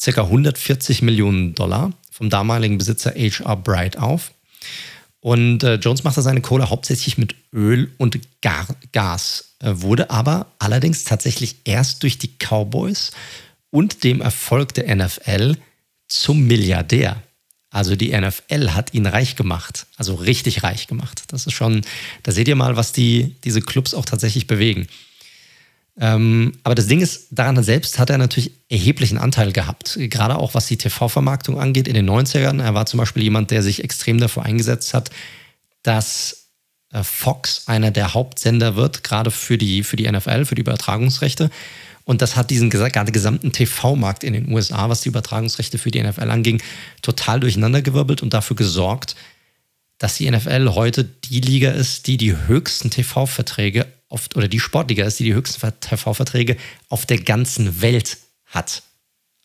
ca. 0.04 0.22
140 0.22 1.02
Millionen 1.02 1.56
Dollar 1.56 1.94
vom 2.12 2.30
damaligen 2.30 2.78
Besitzer 2.78 3.12
H.R. 3.12 3.56
Bright 3.58 3.98
auf. 3.98 4.32
Und 5.20 5.64
äh, 5.64 5.76
Jones 5.76 6.04
machte 6.04 6.22
seine 6.22 6.42
Kohle 6.42 6.70
hauptsächlich 6.70 7.18
mit 7.18 7.36
Öl 7.54 7.92
und 7.98 8.20
Gar 8.42 8.68
Gas, 8.92 9.56
äh, 9.60 9.72
wurde 9.76 10.10
aber 10.10 10.48
allerdings 10.60 11.06
tatsächlich 11.06 11.58
erst 11.64 12.04
durch 12.04 12.18
die 12.18 12.32
Cowboys 12.38 13.12
und 13.70 14.04
dem 14.04 14.20
Erfolg 14.20 14.74
der 14.74 14.94
NFL 14.94 15.56
zum 16.08 16.46
Milliardär. 16.46 17.22
Also 17.70 17.96
die 17.96 18.16
NFL 18.16 18.72
hat 18.72 18.94
ihn 18.94 19.08
reich 19.08 19.36
gemacht, 19.36 19.88
also 19.98 20.14
richtig 20.14 20.62
reich 20.62 20.86
gemacht. 20.86 21.24
Das 21.28 21.48
ist 21.48 21.54
schon, 21.54 21.82
da 22.22 22.32
seht 22.32 22.48
ihr 22.48 22.56
mal, 22.56 22.76
was 22.76 22.92
die, 22.92 23.36
diese 23.44 23.62
Clubs 23.62 23.96
auch 23.96 24.06
tatsächlich 24.06 24.46
bewegen. 24.46 24.88
Ähm, 26.00 26.54
aber 26.64 26.76
das 26.76 26.88
Ding 26.88 27.02
ist, 27.02 27.28
daran 27.32 27.62
selbst 27.64 28.00
hat 28.00 28.10
er 28.10 28.18
natürlich 28.18 28.52
erheblichen 28.70 29.18
Anteil 29.18 29.52
gehabt, 29.52 29.98
gerade 30.00 30.38
auch 30.38 30.54
was 30.54 30.68
die 30.68 30.78
TV-Vermarktung 30.78 31.60
angeht 31.60 31.88
in 31.88 31.94
den 31.94 32.10
90ern. 32.10 32.62
Er 32.62 32.74
war 32.74 32.86
zum 32.86 33.00
Beispiel 33.00 33.24
jemand, 33.24 33.52
der 33.52 33.62
sich 33.64 33.84
extrem 33.84 34.20
dafür 34.20 34.44
eingesetzt 34.44 34.94
hat, 34.94 35.12
dass 35.84 36.50
äh, 36.92 37.04
Fox 37.04 37.68
einer 37.68 37.92
der 37.92 38.14
Hauptsender 38.14 38.76
wird, 38.76 39.04
gerade 39.04 39.32
für 39.32 39.58
die, 39.58 39.84
für 39.84 39.96
die 39.96 40.10
NFL, 40.10 40.46
für 40.46 40.56
die 40.56 40.62
Übertragungsrechte. 40.62 41.50
Und 42.06 42.22
das 42.22 42.36
hat 42.36 42.50
diesen 42.50 42.70
gesamten 42.70 43.52
TV-Markt 43.52 44.24
in 44.24 44.34
den 44.34 44.52
USA, 44.52 44.90
was 44.90 45.02
die 45.02 45.10
Übertragungsrechte 45.10 45.78
für 45.78 45.92
die 45.92 46.04
NFL 46.04 46.30
anging, 46.30 46.62
total 47.02 47.40
durcheinandergewirbelt 47.40 48.22
und 48.22 48.34
dafür 48.34 48.56
gesorgt, 48.56 49.16
dass 50.00 50.16
die 50.16 50.30
NFL 50.30 50.72
heute 50.76 51.06
die 51.06 51.40
Liga 51.40 51.72
ist, 51.72 52.08
die 52.08 52.18
die 52.18 52.36
höchsten 52.36 52.90
TV-Verträge 52.90 53.86
oder 54.36 54.48
die 54.48 54.60
Sportliga 54.60 55.06
ist, 55.06 55.20
die 55.20 55.24
die 55.24 55.34
höchsten 55.34 55.72
TV-Verträge 55.80 56.58
auf 56.90 57.06
der 57.06 57.20
ganzen 57.20 57.82
Welt 57.82 58.18
hat. 58.48 58.84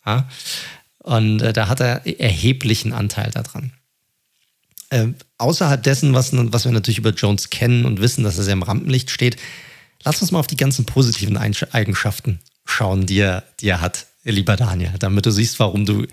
Ja? 0.05 0.29
Und 0.99 1.41
äh, 1.41 1.53
da 1.53 1.69
hat 1.69 1.81
er 1.81 2.05
erheblichen 2.21 2.93
Anteil 2.93 3.31
daran. 3.31 3.73
Äh, 4.91 5.09
außerhalb 5.39 5.83
dessen, 5.83 6.13
was, 6.13 6.31
was 6.33 6.65
wir 6.65 6.73
natürlich 6.73 6.99
über 6.99 7.11
Jones 7.11 7.51
kennen 7.51 7.85
und 7.85 8.01
wissen, 8.01 8.25
dass 8.25 8.37
er 8.37 8.45
sehr 8.45 8.55
im 8.55 8.63
Rampenlicht 8.63 9.11
steht, 9.11 9.37
lass 10.03 10.21
uns 10.21 10.33
mal 10.33 10.41
auf 10.41 10.47
die 10.47 10.57
ganzen 10.57 10.87
positiven 10.87 11.37
Eigenschaften 11.37 12.41
schauen, 12.69 13.07
die 13.07 13.19
er, 13.19 13.45
die 13.61 13.69
er 13.69 13.81
hat, 13.81 14.07
lieber 14.25 14.57
Daniel, 14.57 14.93
damit 14.99 15.27
du 15.27 15.31
siehst, 15.31 15.59
warum 15.59 15.87
du 15.87 16.07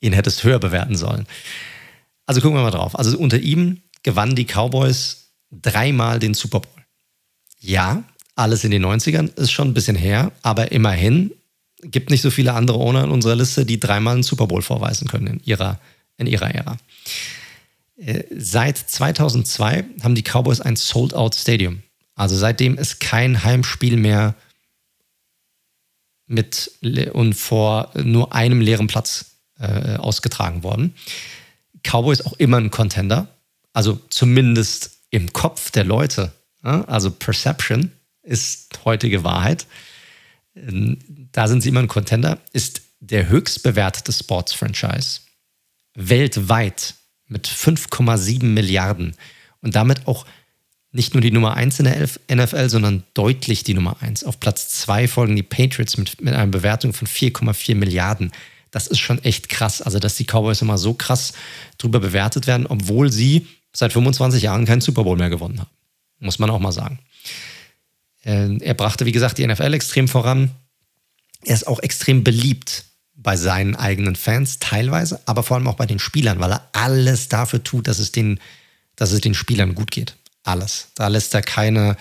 ihn 0.00 0.12
hättest 0.12 0.44
höher 0.44 0.58
bewerten 0.58 0.96
sollen. 0.96 1.26
Also 2.26 2.40
gucken 2.40 2.56
wir 2.56 2.62
mal 2.62 2.70
drauf. 2.70 2.98
Also 2.98 3.18
unter 3.18 3.38
ihm 3.38 3.82
gewannen 4.02 4.34
die 4.34 4.46
Cowboys 4.46 5.32
dreimal 5.50 6.18
den 6.18 6.34
Super 6.34 6.60
Bowl. 6.60 6.84
Ja, 7.60 8.04
alles 8.34 8.64
in 8.64 8.70
den 8.70 8.84
90ern 8.84 9.36
ist 9.36 9.50
schon 9.50 9.68
ein 9.68 9.74
bisschen 9.74 9.96
her, 9.96 10.32
aber 10.42 10.72
immerhin 10.72 11.32
gibt 11.82 12.10
nicht 12.10 12.22
so 12.22 12.30
viele 12.30 12.54
andere 12.54 12.78
Owner 12.78 13.04
in 13.04 13.10
unserer 13.10 13.36
Liste, 13.36 13.66
die 13.66 13.80
dreimal 13.80 14.14
einen 14.14 14.22
Super 14.22 14.46
Bowl 14.46 14.62
vorweisen 14.62 15.08
können 15.08 15.26
in 15.26 15.40
ihrer, 15.44 15.78
in 16.16 16.26
ihrer 16.26 16.54
Ära. 16.54 16.78
Äh, 17.96 18.24
seit 18.30 18.78
2002 18.78 19.84
haben 20.02 20.14
die 20.14 20.22
Cowboys 20.22 20.60
ein 20.60 20.76
Sold-Out 20.76 21.34
Stadium. 21.34 21.82
Also 22.14 22.36
seitdem 22.36 22.78
ist 22.78 23.00
kein 23.00 23.44
Heimspiel 23.44 23.96
mehr 23.96 24.34
mit 26.30 26.70
und 27.12 27.34
vor 27.34 27.90
nur 27.94 28.32
einem 28.32 28.60
leeren 28.60 28.86
Platz 28.86 29.36
äh, 29.58 29.96
ausgetragen 29.96 30.62
worden. 30.62 30.94
Cowboys 31.82 32.22
auch 32.22 32.34
immer 32.34 32.58
ein 32.58 32.70
Contender, 32.70 33.26
also 33.72 34.00
zumindest 34.10 34.92
im 35.10 35.32
Kopf 35.32 35.72
der 35.72 35.84
Leute. 35.84 36.32
Ja? 36.62 36.82
Also 36.84 37.10
Perception 37.10 37.90
ist 38.22 38.84
heutige 38.84 39.24
Wahrheit. 39.24 39.66
Ähm, 40.54 40.98
da 41.32 41.48
sind 41.48 41.62
sie 41.62 41.70
immer 41.70 41.80
ein 41.80 41.88
Contender. 41.88 42.38
Ist 42.52 42.82
der 43.00 43.28
höchst 43.28 43.62
bewertete 43.62 44.12
Sports-Franchise 44.12 45.20
weltweit 45.94 46.94
mit 47.26 47.48
5,7 47.48 48.44
Milliarden 48.44 49.16
und 49.62 49.74
damit 49.74 50.06
auch 50.06 50.26
nicht 50.92 51.14
nur 51.14 51.20
die 51.20 51.30
Nummer 51.30 51.56
1 51.56 51.78
in 51.78 51.84
der 51.84 52.08
NFL, 52.44 52.68
sondern 52.68 53.04
deutlich 53.14 53.62
die 53.62 53.74
Nummer 53.74 53.96
1. 54.00 54.24
Auf 54.24 54.40
Platz 54.40 54.68
2 54.80 55.06
folgen 55.06 55.36
die 55.36 55.42
Patriots 55.42 55.96
mit, 55.96 56.20
mit 56.20 56.34
einer 56.34 56.50
Bewertung 56.50 56.92
von 56.92 57.06
4,4 57.06 57.76
Milliarden. 57.76 58.32
Das 58.72 58.86
ist 58.86 58.98
schon 58.98 59.22
echt 59.22 59.48
krass. 59.48 59.82
Also, 59.82 59.98
dass 59.98 60.16
die 60.16 60.24
Cowboys 60.24 60.62
immer 60.62 60.78
so 60.78 60.94
krass 60.94 61.32
drüber 61.78 62.00
bewertet 62.00 62.46
werden, 62.46 62.66
obwohl 62.66 63.12
sie 63.12 63.46
seit 63.72 63.92
25 63.92 64.42
Jahren 64.42 64.66
keinen 64.66 64.80
Super 64.80 65.04
Bowl 65.04 65.16
mehr 65.16 65.30
gewonnen 65.30 65.60
haben. 65.60 65.70
Muss 66.18 66.38
man 66.40 66.50
auch 66.50 66.58
mal 66.58 66.72
sagen. 66.72 66.98
Äh, 68.24 68.58
er 68.58 68.74
brachte, 68.74 69.06
wie 69.06 69.12
gesagt, 69.12 69.38
die 69.38 69.46
NFL 69.46 69.74
extrem 69.74 70.08
voran. 70.08 70.50
Er 71.44 71.54
ist 71.54 71.68
auch 71.68 71.78
extrem 71.80 72.24
beliebt 72.24 72.84
bei 73.14 73.36
seinen 73.36 73.76
eigenen 73.76 74.16
Fans 74.16 74.58
teilweise, 74.58 75.20
aber 75.26 75.42
vor 75.42 75.56
allem 75.56 75.68
auch 75.68 75.76
bei 75.76 75.86
den 75.86 75.98
Spielern, 75.98 76.40
weil 76.40 76.52
er 76.52 76.68
alles 76.72 77.28
dafür 77.28 77.62
tut, 77.62 77.86
dass 77.86 77.98
es 77.98 78.12
den, 78.12 78.40
dass 78.96 79.12
es 79.12 79.20
den 79.20 79.34
Spielern 79.34 79.74
gut 79.74 79.90
geht 79.90 80.16
alles. 80.42 80.88
Da 80.94 81.08
lässt 81.08 81.34
er 81.34 81.42
keine 81.42 81.96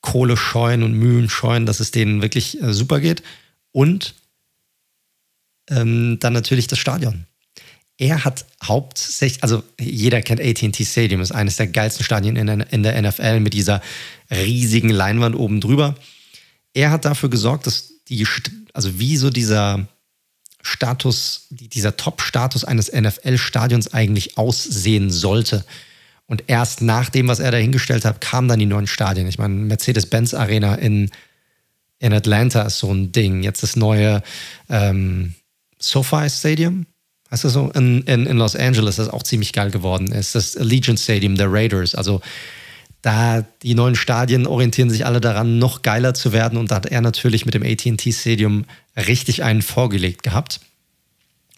Kohle 0.00 0.36
scheuen 0.36 0.82
und 0.82 0.92
Mühen 0.92 1.28
scheuen, 1.28 1.66
dass 1.66 1.80
es 1.80 1.90
denen 1.90 2.22
wirklich 2.22 2.62
äh, 2.62 2.72
super 2.72 3.00
geht. 3.00 3.22
Und 3.72 4.14
ähm, 5.68 6.18
dann 6.20 6.32
natürlich 6.32 6.66
das 6.66 6.78
Stadion. 6.78 7.26
Er 7.98 8.24
hat 8.24 8.44
hauptsächlich, 8.62 9.42
also 9.42 9.62
jeder 9.80 10.20
kennt 10.20 10.40
ATT 10.40 10.86
Stadium, 10.86 11.20
ist 11.20 11.32
eines 11.32 11.56
der 11.56 11.66
geilsten 11.66 12.04
Stadien 12.04 12.36
in 12.36 12.46
der, 12.46 12.72
in 12.72 12.82
der 12.82 13.00
NFL 13.00 13.40
mit 13.40 13.54
dieser 13.54 13.80
riesigen 14.30 14.90
Leinwand 14.90 15.34
oben 15.34 15.60
drüber. 15.60 15.94
Er 16.74 16.90
hat 16.90 17.06
dafür 17.06 17.30
gesorgt, 17.30 17.66
dass 17.66 17.92
die, 18.08 18.26
also 18.74 18.98
wie 18.98 19.16
so 19.16 19.30
dieser 19.30 19.88
Status, 20.62 21.46
dieser 21.50 21.96
Top-Status 21.96 22.64
eines 22.64 22.92
NFL-Stadions 22.92 23.94
eigentlich 23.94 24.36
aussehen 24.36 25.10
sollte. 25.10 25.64
Und 26.26 26.44
erst 26.48 26.82
nach 26.82 27.08
dem, 27.08 27.28
was 27.28 27.38
er 27.38 27.52
da 27.52 27.56
hingestellt 27.56 28.04
hat, 28.04 28.20
kamen 28.20 28.48
dann 28.48 28.58
die 28.58 28.66
neuen 28.66 28.86
Stadien. 28.86 29.28
Ich 29.28 29.38
meine, 29.38 29.54
Mercedes-Benz 29.54 30.34
Arena 30.34 30.74
in, 30.74 31.10
in 31.98 32.12
Atlanta 32.12 32.62
ist 32.62 32.78
so 32.78 32.92
ein 32.92 33.12
Ding. 33.12 33.42
Jetzt 33.42 33.62
das 33.62 33.76
neue 33.76 34.22
ähm, 34.68 35.34
SoFi 35.78 36.28
Stadium, 36.28 36.86
heißt 37.30 37.44
das 37.44 37.52
so? 37.52 37.70
In, 37.70 38.02
in, 38.02 38.26
in 38.26 38.38
Los 38.38 38.56
Angeles, 38.56 38.96
das 38.96 39.08
auch 39.08 39.22
ziemlich 39.22 39.52
geil 39.52 39.70
geworden 39.70 40.08
ist. 40.08 40.34
Das 40.34 40.56
Allegiant 40.56 40.98
Stadium 40.98 41.36
der 41.36 41.52
Raiders. 41.52 41.94
Also 41.94 42.20
da 43.02 43.44
die 43.62 43.74
neuen 43.74 43.94
Stadien 43.94 44.48
orientieren 44.48 44.90
sich 44.90 45.06
alle 45.06 45.20
daran, 45.20 45.58
noch 45.60 45.82
geiler 45.82 46.12
zu 46.14 46.32
werden. 46.32 46.58
Und 46.58 46.72
da 46.72 46.76
hat 46.76 46.86
er 46.86 47.02
natürlich 47.02 47.46
mit 47.46 47.54
dem 47.54 47.62
ATT 47.62 48.12
Stadium 48.12 48.64
richtig 48.96 49.44
einen 49.44 49.62
vorgelegt 49.62 50.24
gehabt 50.24 50.60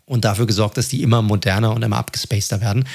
und 0.09 0.25
dafür 0.25 0.47
gesorgt, 0.47 0.77
dass 0.77 0.89
die 0.89 1.03
immer 1.03 1.23
moderner 1.23 1.73
und 1.73 1.83
immer 1.83 1.97
abgespaceter 1.97 2.61
werden. 2.61 2.87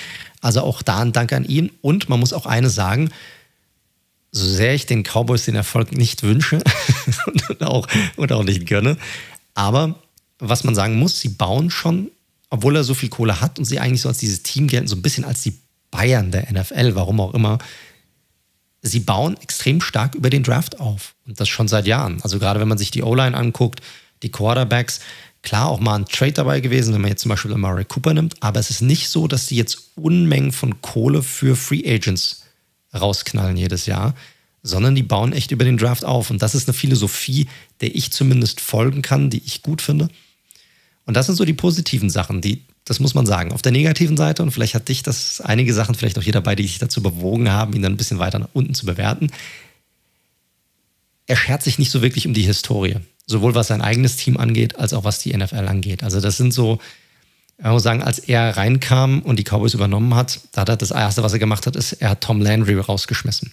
Also 0.41 0.61
auch 0.61 0.81
da 0.81 0.99
ein 0.99 1.13
Dank 1.13 1.31
an 1.33 1.45
ihn. 1.45 1.71
Und 1.81 2.09
man 2.09 2.19
muss 2.19 2.33
auch 2.33 2.45
eines 2.45 2.75
sagen, 2.75 3.09
so 4.31 4.45
sehr 4.45 4.73
ich 4.73 4.85
den 4.85 5.03
Cowboys 5.03 5.45
den 5.45 5.55
Erfolg 5.55 5.91
nicht 5.91 6.23
wünsche 6.23 6.59
und, 7.49 7.63
auch, 7.63 7.87
und 8.15 8.31
auch 8.31 8.43
nicht 8.43 8.65
gönne, 8.65 8.97
aber 9.53 9.95
was 10.39 10.63
man 10.63 10.75
sagen 10.75 10.97
muss, 10.97 11.19
sie 11.19 11.29
bauen 11.29 11.69
schon, 11.69 12.11
obwohl 12.49 12.75
er 12.75 12.83
so 12.83 12.93
viel 12.93 13.09
Kohle 13.09 13.39
hat 13.39 13.59
und 13.59 13.65
sie 13.65 13.79
eigentlich 13.79 14.01
so 14.01 14.09
als 14.09 14.17
dieses 14.17 14.43
Team 14.43 14.67
gelten, 14.67 14.87
so 14.87 14.95
ein 14.95 15.01
bisschen 15.01 15.23
als 15.23 15.41
die 15.41 15.57
Bayern 15.91 16.31
der 16.31 16.51
NFL, 16.51 16.95
warum 16.95 17.19
auch 17.21 17.33
immer, 17.33 17.59
sie 18.81 18.99
bauen 18.99 19.37
extrem 19.41 19.79
stark 19.79 20.15
über 20.15 20.29
den 20.29 20.43
Draft 20.43 20.79
auf. 20.79 21.15
Und 21.25 21.39
das 21.39 21.47
schon 21.47 21.67
seit 21.67 21.87
Jahren. 21.87 22.21
Also 22.23 22.39
gerade 22.39 22.59
wenn 22.59 22.67
man 22.67 22.77
sich 22.77 22.91
die 22.91 23.03
O-Line 23.03 23.37
anguckt, 23.37 23.81
die 24.23 24.31
Quarterbacks, 24.31 24.99
klar 25.43 25.67
auch 25.67 25.79
mal 25.79 25.95
ein 25.95 26.05
Trade 26.05 26.33
dabei 26.33 26.61
gewesen, 26.61 26.93
wenn 26.93 27.01
man 27.01 27.11
jetzt 27.11 27.21
zum 27.21 27.29
Beispiel 27.29 27.53
Amari 27.53 27.85
Cooper 27.85 28.13
nimmt, 28.13 28.41
aber 28.41 28.59
es 28.59 28.69
ist 28.69 28.81
nicht 28.81 29.09
so, 29.09 29.27
dass 29.27 29.47
sie 29.47 29.57
jetzt 29.57 29.91
Unmengen 29.95 30.51
von 30.51 30.81
Kohle 30.81 31.21
für 31.21 31.55
Free 31.55 31.83
Agents 31.85 32.43
rausknallen 32.93 33.57
jedes 33.57 33.85
Jahr, 33.85 34.15
sondern 34.63 34.95
die 34.95 35.03
bauen 35.03 35.33
echt 35.33 35.51
über 35.51 35.65
den 35.65 35.77
Draft 35.77 36.05
auf. 36.05 36.29
Und 36.29 36.41
das 36.41 36.55
ist 36.55 36.67
eine 36.67 36.73
Philosophie, 36.73 37.47
der 37.81 37.93
ich 37.93 38.11
zumindest 38.11 38.61
folgen 38.61 39.01
kann, 39.01 39.29
die 39.29 39.43
ich 39.45 39.61
gut 39.61 39.81
finde. 39.81 40.07
Und 41.05 41.15
das 41.17 41.25
sind 41.25 41.35
so 41.35 41.43
die 41.43 41.53
positiven 41.53 42.09
Sachen, 42.09 42.39
die, 42.39 42.63
das 42.85 43.01
muss 43.01 43.13
man 43.13 43.25
sagen. 43.25 43.51
Auf 43.51 43.61
der 43.61 43.73
negativen 43.73 44.15
Seite, 44.15 44.41
und 44.41 44.51
vielleicht 44.51 44.73
hat 44.73 44.87
dich 44.87 45.03
das 45.03 45.41
einige 45.41 45.73
Sachen 45.73 45.95
vielleicht 45.95 46.17
auch 46.17 46.23
hier 46.23 46.33
dabei, 46.33 46.55
die 46.55 46.63
dich 46.63 46.79
dazu 46.79 47.03
bewogen 47.03 47.51
haben, 47.51 47.73
ihn 47.73 47.81
dann 47.81 47.93
ein 47.93 47.97
bisschen 47.97 48.19
weiter 48.19 48.39
nach 48.39 48.49
unten 48.53 48.73
zu 48.73 48.85
bewerten. 48.85 49.29
Er 51.27 51.35
schert 51.35 51.63
sich 51.63 51.77
nicht 51.79 51.91
so 51.91 52.01
wirklich 52.01 52.25
um 52.25 52.33
die 52.33 52.43
Historie. 52.43 52.97
Sowohl 53.25 53.55
was 53.55 53.67
sein 53.67 53.81
eigenes 53.81 54.17
Team 54.17 54.37
angeht, 54.37 54.77
als 54.77 54.93
auch 54.93 55.03
was 55.03 55.19
die 55.19 55.35
NFL 55.35 55.67
angeht. 55.67 56.03
Also 56.03 56.19
das 56.19 56.37
sind 56.37 56.53
so, 56.53 56.79
ich 57.57 57.65
muss 57.65 57.83
sagen, 57.83 58.03
als 58.03 58.19
er 58.19 58.57
reinkam 58.57 59.21
und 59.21 59.37
die 59.37 59.43
Cowboys 59.43 59.73
übernommen 59.73 60.15
hat, 60.15 60.41
da 60.51 60.61
hat 60.61 60.69
er 60.69 60.77
das 60.77 60.91
erste, 60.91 61.23
was 61.23 61.33
er 61.33 61.39
gemacht 61.39 61.65
hat, 61.65 61.75
ist, 61.75 61.93
er 61.93 62.11
hat 62.11 62.21
Tom 62.21 62.41
Landry 62.41 62.77
rausgeschmissen. 62.77 63.51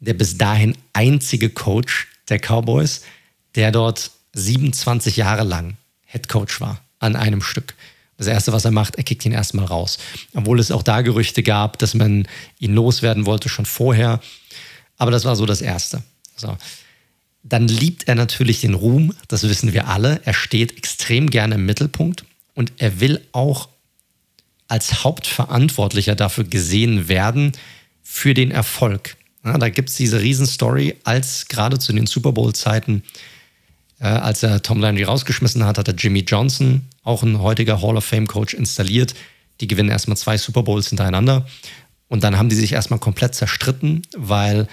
Der 0.00 0.14
bis 0.14 0.38
dahin 0.38 0.76
einzige 0.92 1.50
Coach 1.50 2.08
der 2.28 2.38
Cowboys, 2.38 3.02
der 3.54 3.72
dort 3.72 4.10
27 4.34 5.16
Jahre 5.16 5.44
lang 5.44 5.76
Head 6.04 6.28
Coach 6.28 6.60
war 6.60 6.80
an 6.98 7.16
einem 7.16 7.42
Stück. 7.42 7.74
Das 8.18 8.26
Erste, 8.26 8.52
was 8.52 8.64
er 8.64 8.70
macht, 8.70 8.96
er 8.96 9.02
kickt 9.02 9.24
ihn 9.24 9.32
erstmal 9.32 9.64
raus. 9.64 9.98
Obwohl 10.34 10.60
es 10.60 10.70
auch 10.70 10.82
da 10.82 11.00
Gerüchte 11.00 11.42
gab, 11.42 11.78
dass 11.78 11.94
man 11.94 12.28
ihn 12.60 12.74
loswerden 12.74 13.26
wollte 13.26 13.48
schon 13.48 13.66
vorher. 13.66 14.20
Aber 14.96 15.10
das 15.10 15.24
war 15.24 15.34
so 15.34 15.46
das 15.46 15.60
Erste. 15.60 16.02
So. 16.36 16.56
Dann 17.42 17.66
liebt 17.68 18.08
er 18.08 18.14
natürlich 18.14 18.60
den 18.60 18.74
Ruhm, 18.74 19.14
das 19.28 19.42
wissen 19.48 19.72
wir 19.72 19.88
alle. 19.88 20.20
Er 20.24 20.34
steht 20.34 20.76
extrem 20.76 21.28
gerne 21.28 21.56
im 21.56 21.66
Mittelpunkt 21.66 22.24
und 22.54 22.72
er 22.78 23.00
will 23.00 23.20
auch 23.32 23.68
als 24.68 25.04
Hauptverantwortlicher 25.04 26.14
dafür 26.14 26.44
gesehen 26.44 27.08
werden 27.08 27.52
für 28.02 28.32
den 28.32 28.50
Erfolg. 28.50 29.16
Ja, 29.44 29.58
da 29.58 29.68
gibt 29.68 29.90
es 29.90 29.96
diese 29.96 30.20
Riesenstory, 30.20 30.96
als 31.04 31.48
gerade 31.48 31.78
zu 31.78 31.92
den 31.92 32.06
Super 32.06 32.32
Bowl-Zeiten, 32.32 33.02
äh, 33.98 34.06
als 34.06 34.42
er 34.42 34.62
Tom 34.62 34.80
Landry 34.80 35.02
rausgeschmissen 35.02 35.64
hat, 35.64 35.78
hat 35.78 35.88
er 35.88 35.94
Jimmy 35.94 36.20
Johnson, 36.20 36.82
auch 37.02 37.22
ein 37.22 37.40
heutiger 37.40 37.82
Hall 37.82 37.96
of 37.96 38.04
Fame-Coach, 38.04 38.54
installiert. 38.54 39.14
Die 39.60 39.66
gewinnen 39.66 39.88
erstmal 39.88 40.16
zwei 40.16 40.38
Super 40.38 40.62
Bowls 40.62 40.88
hintereinander. 40.88 41.46
Und 42.08 42.24
dann 42.24 42.36
haben 42.38 42.48
die 42.48 42.56
sich 42.56 42.72
erstmal 42.72 42.98
komplett 42.98 43.34
zerstritten, 43.34 44.02
weil 44.16 44.68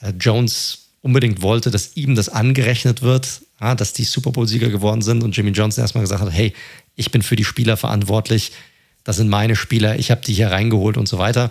äh, 0.00 0.12
Jones 0.18 0.85
unbedingt 1.06 1.40
wollte, 1.40 1.70
dass 1.70 1.96
ihm 1.96 2.16
das 2.16 2.28
angerechnet 2.28 3.00
wird, 3.00 3.42
ja, 3.60 3.74
dass 3.76 3.92
die 3.92 4.04
Super 4.04 4.32
Bowl-Sieger 4.32 4.68
geworden 4.68 5.02
sind 5.02 5.22
und 5.22 5.36
Jimmy 5.36 5.52
Johnson 5.52 5.82
erstmal 5.82 6.02
gesagt 6.02 6.20
hat, 6.20 6.32
hey, 6.32 6.52
ich 6.96 7.12
bin 7.12 7.22
für 7.22 7.36
die 7.36 7.44
Spieler 7.44 7.76
verantwortlich, 7.76 8.50
das 9.04 9.16
sind 9.16 9.28
meine 9.28 9.54
Spieler, 9.54 9.98
ich 9.98 10.10
habe 10.10 10.20
die 10.26 10.34
hier 10.34 10.50
reingeholt 10.50 10.96
und 10.96 11.08
so 11.08 11.18
weiter. 11.18 11.48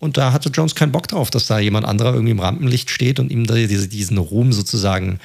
Und 0.00 0.16
da 0.16 0.32
hatte 0.32 0.48
Jones 0.48 0.74
keinen 0.74 0.90
Bock 0.90 1.06
drauf, 1.06 1.30
dass 1.30 1.46
da 1.46 1.60
jemand 1.60 1.86
anderer 1.86 2.14
irgendwie 2.14 2.32
im 2.32 2.40
Rampenlicht 2.40 2.90
steht 2.90 3.20
und 3.20 3.30
ihm 3.30 3.46
diesen 3.46 4.18
Ruhm 4.18 4.52
sozusagen 4.52 5.20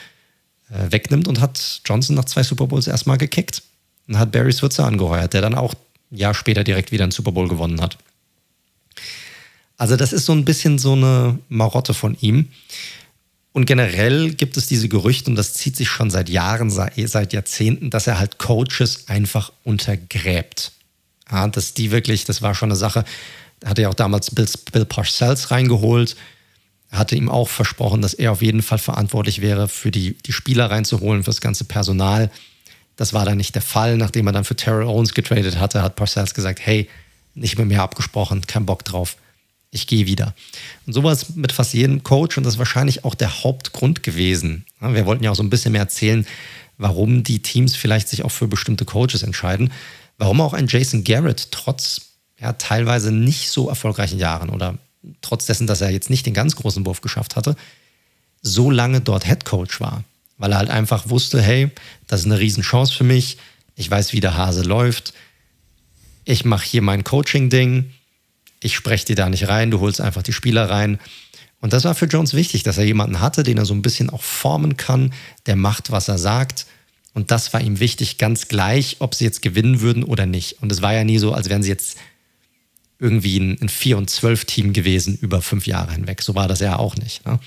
äh, 0.69 0.91
wegnimmt 0.91 1.27
und 1.27 1.41
hat 1.41 1.81
Johnson 1.85 2.15
nach 2.15 2.25
zwei 2.25 2.43
Super 2.43 2.67
Bowls 2.67 2.85
erstmal 2.85 3.17
gekickt 3.17 3.63
und 4.07 4.19
hat 4.19 4.31
Barry 4.31 4.53
Switzer 4.53 4.85
angeheuert, 4.85 5.33
der 5.33 5.41
dann 5.41 5.55
auch 5.55 5.73
ein 6.11 6.17
Jahr 6.17 6.35
später 6.35 6.63
direkt 6.63 6.91
wieder 6.91 7.03
einen 7.03 7.11
Super 7.11 7.31
Bowl 7.31 7.47
gewonnen 7.47 7.81
hat. 7.81 7.97
Also 9.77 9.95
das 9.95 10.13
ist 10.13 10.25
so 10.25 10.33
ein 10.33 10.45
bisschen 10.45 10.77
so 10.77 10.93
eine 10.93 11.39
Marotte 11.49 11.93
von 11.93 12.15
ihm. 12.21 12.49
Und 13.55 13.67
generell 13.67 14.33
gibt 14.33 14.57
es 14.57 14.67
diese 14.67 14.89
Gerüchte, 14.89 15.29
und 15.29 15.37
das 15.37 15.53
zieht 15.53 15.77
sich 15.77 15.87
schon 15.87 16.11
seit 16.11 16.27
Jahren, 16.27 16.69
seit 16.69 17.31
Jahrzehnten, 17.31 17.89
dass 17.89 18.05
er 18.05 18.19
halt 18.19 18.37
Coaches 18.37 19.07
einfach 19.07 19.53
untergräbt. 19.63 20.73
Ja, 21.31 21.47
dass 21.47 21.73
die 21.73 21.89
wirklich, 21.89 22.25
das 22.25 22.41
war 22.41 22.53
schon 22.53 22.67
eine 22.67 22.75
Sache, 22.75 23.05
hatte 23.63 23.83
ja 23.83 23.87
auch 23.87 23.93
damals 23.93 24.35
Bill, 24.35 24.45
Bill 24.73 24.83
Parcells 24.83 25.51
reingeholt, 25.51 26.17
hatte 26.91 27.15
ihm 27.15 27.29
auch 27.29 27.47
versprochen, 27.47 28.01
dass 28.01 28.13
er 28.13 28.33
auf 28.33 28.41
jeden 28.41 28.61
Fall 28.61 28.77
verantwortlich 28.77 29.39
wäre, 29.39 29.69
für 29.69 29.89
die, 29.89 30.17
die 30.17 30.33
Spieler 30.33 30.69
reinzuholen, 30.69 31.23
für 31.23 31.29
das 31.29 31.39
ganze 31.39 31.63
Personal. 31.63 32.29
Das 32.97 33.13
war 33.13 33.23
dann 33.23 33.37
nicht 33.37 33.55
der 33.55 33.61
Fall. 33.61 33.95
Nachdem 33.95 34.27
er 34.27 34.33
dann 34.33 34.43
für 34.43 34.57
Terrell 34.57 34.85
Owens 34.85 35.13
getradet 35.13 35.59
hatte, 35.61 35.81
hat 35.81 35.95
Parcells 35.95 36.33
gesagt, 36.33 36.59
hey, 36.61 36.89
nicht 37.35 37.57
mehr 37.57 37.65
mehr 37.65 37.83
abgesprochen, 37.83 38.45
kein 38.45 38.65
Bock 38.65 38.83
drauf 38.83 39.15
ich 39.75 39.87
gehe 39.87 40.07
wieder. 40.07 40.33
Und 40.87 40.93
sowas 40.93 41.35
mit 41.35 41.51
fast 41.51 41.73
jedem 41.73 42.01
Coach 42.01 42.37
und 42.37 42.45
das 42.45 42.55
ist 42.55 42.59
wahrscheinlich 42.59 43.03
auch 43.03 43.13
der 43.13 43.43
Hauptgrund 43.43 44.01
gewesen. 44.01 44.65
Wir 44.79 45.05
wollten 45.05 45.23
ja 45.23 45.31
auch 45.31 45.35
so 45.35 45.43
ein 45.43 45.49
bisschen 45.49 45.73
mehr 45.73 45.81
erzählen, 45.81 46.25
warum 46.77 47.23
die 47.23 47.41
Teams 47.41 47.75
vielleicht 47.75 48.07
sich 48.07 48.23
auch 48.23 48.31
für 48.31 48.47
bestimmte 48.47 48.85
Coaches 48.85 49.21
entscheiden. 49.21 49.71
Warum 50.17 50.39
auch 50.41 50.53
ein 50.53 50.67
Jason 50.67 51.03
Garrett 51.03 51.51
trotz 51.51 52.13
ja, 52.39 52.53
teilweise 52.53 53.11
nicht 53.11 53.49
so 53.49 53.69
erfolgreichen 53.69 54.17
Jahren 54.17 54.49
oder 54.49 54.77
trotz 55.21 55.45
dessen, 55.45 55.67
dass 55.67 55.81
er 55.81 55.89
jetzt 55.89 56.09
nicht 56.09 56.25
den 56.25 56.33
ganz 56.33 56.55
großen 56.55 56.85
Wurf 56.85 57.01
geschafft 57.01 57.35
hatte, 57.35 57.55
so 58.41 58.71
lange 58.71 59.01
dort 59.01 59.25
Head 59.25 59.45
Coach 59.45 59.81
war. 59.81 60.03
Weil 60.37 60.53
er 60.53 60.57
halt 60.57 60.69
einfach 60.69 61.09
wusste, 61.09 61.41
hey, 61.41 61.69
das 62.07 62.21
ist 62.21 62.25
eine 62.25 62.39
Riesenchance 62.39 62.93
für 62.93 63.03
mich. 63.03 63.37
Ich 63.75 63.91
weiß, 63.91 64.13
wie 64.13 64.19
der 64.19 64.37
Hase 64.37 64.63
läuft. 64.63 65.13
Ich 66.23 66.45
mache 66.45 66.65
hier 66.65 66.81
mein 66.81 67.03
Coaching-Ding 67.03 67.91
ich 68.61 68.75
spreche 68.75 69.05
dir 69.05 69.15
da 69.15 69.29
nicht 69.29 69.47
rein, 69.47 69.71
du 69.71 69.79
holst 69.79 70.01
einfach 70.01 70.23
die 70.23 70.33
Spieler 70.33 70.69
rein. 70.69 70.99
Und 71.61 71.73
das 71.73 71.83
war 71.83 71.95
für 71.95 72.05
Jones 72.05 72.33
wichtig, 72.33 72.63
dass 72.63 72.77
er 72.77 72.85
jemanden 72.85 73.21
hatte, 73.21 73.43
den 73.43 73.57
er 73.57 73.65
so 73.65 73.73
ein 73.73 73.81
bisschen 73.81 74.09
auch 74.09 74.21
formen 74.21 74.77
kann, 74.77 75.13
der 75.45 75.55
macht, 75.55 75.91
was 75.91 76.07
er 76.07 76.17
sagt. 76.17 76.65
Und 77.13 77.31
das 77.31 77.53
war 77.53 77.61
ihm 77.61 77.79
wichtig, 77.79 78.17
ganz 78.17 78.47
gleich, 78.49 78.97
ob 78.99 79.15
sie 79.15 79.23
jetzt 79.23 79.41
gewinnen 79.41 79.81
würden 79.81 80.03
oder 80.03 80.25
nicht. 80.25 80.61
Und 80.61 80.71
es 80.71 80.81
war 80.81 80.93
ja 80.93 81.03
nie 81.03 81.17
so, 81.17 81.33
als 81.33 81.49
wären 81.49 81.63
sie 81.63 81.69
jetzt 81.69 81.97
irgendwie 82.99 83.37
ein, 83.39 83.57
ein 83.61 83.69
4- 83.69 83.95
und 83.95 84.09
12-Team 84.09 84.73
gewesen 84.73 85.17
über 85.21 85.41
fünf 85.41 85.67
Jahre 85.67 85.93
hinweg. 85.93 86.21
So 86.21 86.35
war 86.35 86.47
das 86.47 86.59
ja 86.59 86.77
auch 86.77 86.95
nicht. 86.97 87.25
Ne? 87.25 87.39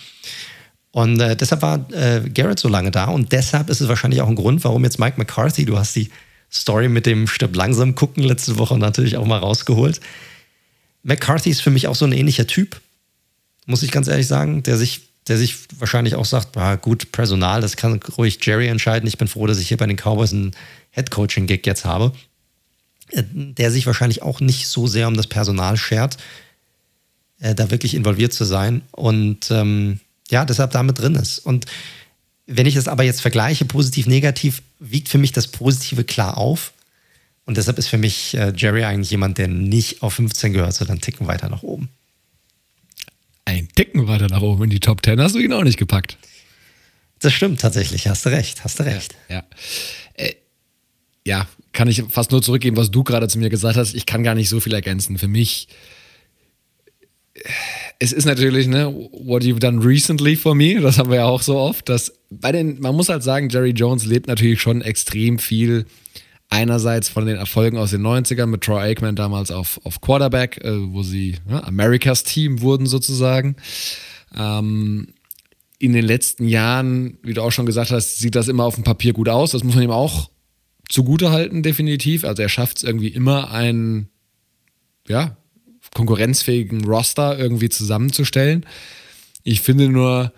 Und 0.90 1.20
äh, 1.20 1.36
deshalb 1.36 1.62
war 1.62 1.86
äh, 1.92 2.28
Garrett 2.30 2.58
so 2.58 2.68
lange 2.68 2.90
da 2.90 3.06
und 3.06 3.32
deshalb 3.32 3.70
ist 3.70 3.80
es 3.80 3.88
wahrscheinlich 3.88 4.20
auch 4.20 4.28
ein 4.28 4.36
Grund, 4.36 4.64
warum 4.64 4.84
jetzt 4.84 4.98
Mike 4.98 5.18
McCarthy, 5.18 5.64
du 5.64 5.78
hast 5.78 5.94
die 5.94 6.10
Story 6.50 6.88
mit 6.88 7.06
dem 7.06 7.26
Stirb 7.26 7.54
langsam 7.54 7.94
gucken 7.94 8.22
letzte 8.22 8.58
Woche 8.58 8.78
natürlich 8.78 9.16
auch 9.16 9.26
mal 9.26 9.38
rausgeholt. 9.38 10.00
McCarthy 11.02 11.50
ist 11.50 11.62
für 11.62 11.70
mich 11.70 11.86
auch 11.86 11.94
so 11.94 12.04
ein 12.04 12.12
ähnlicher 12.12 12.46
Typ, 12.46 12.80
muss 13.66 13.82
ich 13.82 13.90
ganz 13.90 14.08
ehrlich 14.08 14.26
sagen, 14.26 14.62
der 14.62 14.76
sich, 14.76 15.08
der 15.26 15.38
sich 15.38 15.56
wahrscheinlich 15.78 16.14
auch 16.14 16.24
sagt, 16.24 16.56
ah, 16.56 16.76
gut, 16.76 17.12
Personal, 17.12 17.60
das 17.60 17.76
kann 17.76 18.00
ruhig 18.16 18.38
Jerry 18.42 18.68
entscheiden. 18.68 19.06
Ich 19.06 19.18
bin 19.18 19.28
froh, 19.28 19.46
dass 19.46 19.58
ich 19.58 19.68
hier 19.68 19.76
bei 19.76 19.86
den 19.86 19.96
Cowboys 19.96 20.32
einen 20.32 20.52
Head-Coaching-Gig 20.90 21.66
jetzt 21.66 21.84
habe. 21.84 22.12
Äh, 23.10 23.22
der 23.32 23.70
sich 23.70 23.86
wahrscheinlich 23.86 24.22
auch 24.22 24.40
nicht 24.40 24.68
so 24.68 24.86
sehr 24.86 25.08
um 25.08 25.16
das 25.16 25.26
Personal 25.26 25.76
schert, 25.76 26.18
äh, 27.40 27.54
da 27.54 27.70
wirklich 27.70 27.94
involviert 27.94 28.32
zu 28.32 28.44
sein 28.44 28.82
und 28.90 29.50
ähm, 29.50 30.00
ja, 30.30 30.44
deshalb 30.44 30.72
damit 30.72 30.98
drin 30.98 31.14
ist. 31.14 31.38
Und 31.38 31.64
wenn 32.46 32.66
ich 32.66 32.74
das 32.74 32.88
aber 32.88 33.04
jetzt 33.04 33.22
vergleiche, 33.22 33.64
positiv, 33.64 34.06
negativ, 34.06 34.62
wiegt 34.78 35.08
für 35.08 35.18
mich 35.18 35.32
das 35.32 35.48
Positive 35.48 36.04
klar 36.04 36.36
auf. 36.36 36.72
Und 37.48 37.56
deshalb 37.56 37.78
ist 37.78 37.88
für 37.88 37.96
mich 37.96 38.36
äh, 38.36 38.52
Jerry 38.54 38.84
eigentlich 38.84 39.10
jemand, 39.10 39.38
der 39.38 39.48
nicht 39.48 40.02
auf 40.02 40.12
15 40.12 40.52
gehört, 40.52 40.74
sondern 40.74 40.96
einen 40.96 41.00
Ticken 41.00 41.28
weiter 41.28 41.48
nach 41.48 41.62
oben. 41.62 41.88
Ein 43.46 43.68
Ticken 43.74 44.06
weiter 44.06 44.28
nach 44.28 44.42
oben 44.42 44.64
in 44.64 44.70
die 44.70 44.80
Top 44.80 45.02
10 45.02 45.18
hast 45.18 45.34
du 45.34 45.38
ihn 45.38 45.54
auch 45.54 45.62
nicht 45.62 45.78
gepackt. 45.78 46.18
Das 47.20 47.32
stimmt 47.32 47.58
tatsächlich, 47.62 48.06
hast 48.06 48.26
du 48.26 48.28
recht, 48.28 48.64
hast 48.64 48.78
du 48.78 48.82
recht. 48.82 49.14
Ja, 49.30 49.36
ja. 49.36 49.44
Äh, 50.12 50.34
ja 51.24 51.48
kann 51.72 51.88
ich 51.88 52.02
fast 52.10 52.32
nur 52.32 52.42
zurückgeben, 52.42 52.76
was 52.76 52.90
du 52.90 53.02
gerade 53.02 53.28
zu 53.28 53.38
mir 53.38 53.48
gesagt 53.48 53.78
hast. 53.78 53.94
Ich 53.94 54.04
kann 54.04 54.22
gar 54.22 54.34
nicht 54.34 54.50
so 54.50 54.60
viel 54.60 54.74
ergänzen. 54.74 55.16
Für 55.16 55.28
mich, 55.28 55.68
es 57.98 58.12
ist 58.12 58.26
natürlich, 58.26 58.66
ne, 58.66 58.92
what 58.92 59.42
you've 59.42 59.58
done 59.58 59.82
recently 59.82 60.36
for 60.36 60.54
me, 60.54 60.78
das 60.82 60.98
haben 60.98 61.08
wir 61.08 61.16
ja 61.16 61.24
auch 61.24 61.40
so 61.40 61.56
oft, 61.56 61.88
dass 61.88 62.12
bei 62.28 62.52
den, 62.52 62.78
man 62.82 62.94
muss 62.94 63.08
halt 63.08 63.22
sagen, 63.22 63.48
Jerry 63.48 63.70
Jones 63.70 64.04
lebt 64.04 64.26
natürlich 64.26 64.60
schon 64.60 64.82
extrem 64.82 65.38
viel 65.38 65.86
Einerseits 66.50 67.08
von 67.10 67.26
den 67.26 67.36
Erfolgen 67.36 67.76
aus 67.76 67.90
den 67.90 68.02
90ern 68.02 68.46
mit 68.46 68.62
Troy 68.62 68.80
Aikman 68.80 69.16
damals 69.16 69.50
auf, 69.50 69.80
auf 69.84 70.00
Quarterback, 70.00 70.64
äh, 70.64 70.92
wo 70.92 71.02
sie 71.02 71.36
ja, 71.48 71.62
Americas 71.64 72.24
Team 72.24 72.62
wurden 72.62 72.86
sozusagen. 72.86 73.56
Ähm, 74.34 75.08
in 75.78 75.92
den 75.92 76.04
letzten 76.04 76.48
Jahren, 76.48 77.18
wie 77.22 77.34
du 77.34 77.42
auch 77.42 77.52
schon 77.52 77.66
gesagt 77.66 77.90
hast, 77.90 78.18
sieht 78.18 78.34
das 78.34 78.48
immer 78.48 78.64
auf 78.64 78.74
dem 78.74 78.84
Papier 78.84 79.12
gut 79.12 79.28
aus. 79.28 79.52
Das 79.52 79.62
muss 79.62 79.74
man 79.74 79.84
ihm 79.84 79.90
auch 79.90 80.30
zugute 80.88 81.30
halten, 81.30 81.62
definitiv. 81.62 82.24
Also 82.24 82.42
er 82.42 82.48
schafft 82.48 82.78
es 82.78 82.82
irgendwie 82.82 83.08
immer, 83.08 83.52
einen 83.52 84.08
ja, 85.06 85.36
konkurrenzfähigen 85.94 86.84
Roster 86.84 87.38
irgendwie 87.38 87.68
zusammenzustellen. 87.68 88.66
Ich 89.44 89.60
finde 89.60 89.88
nur, 89.88 90.32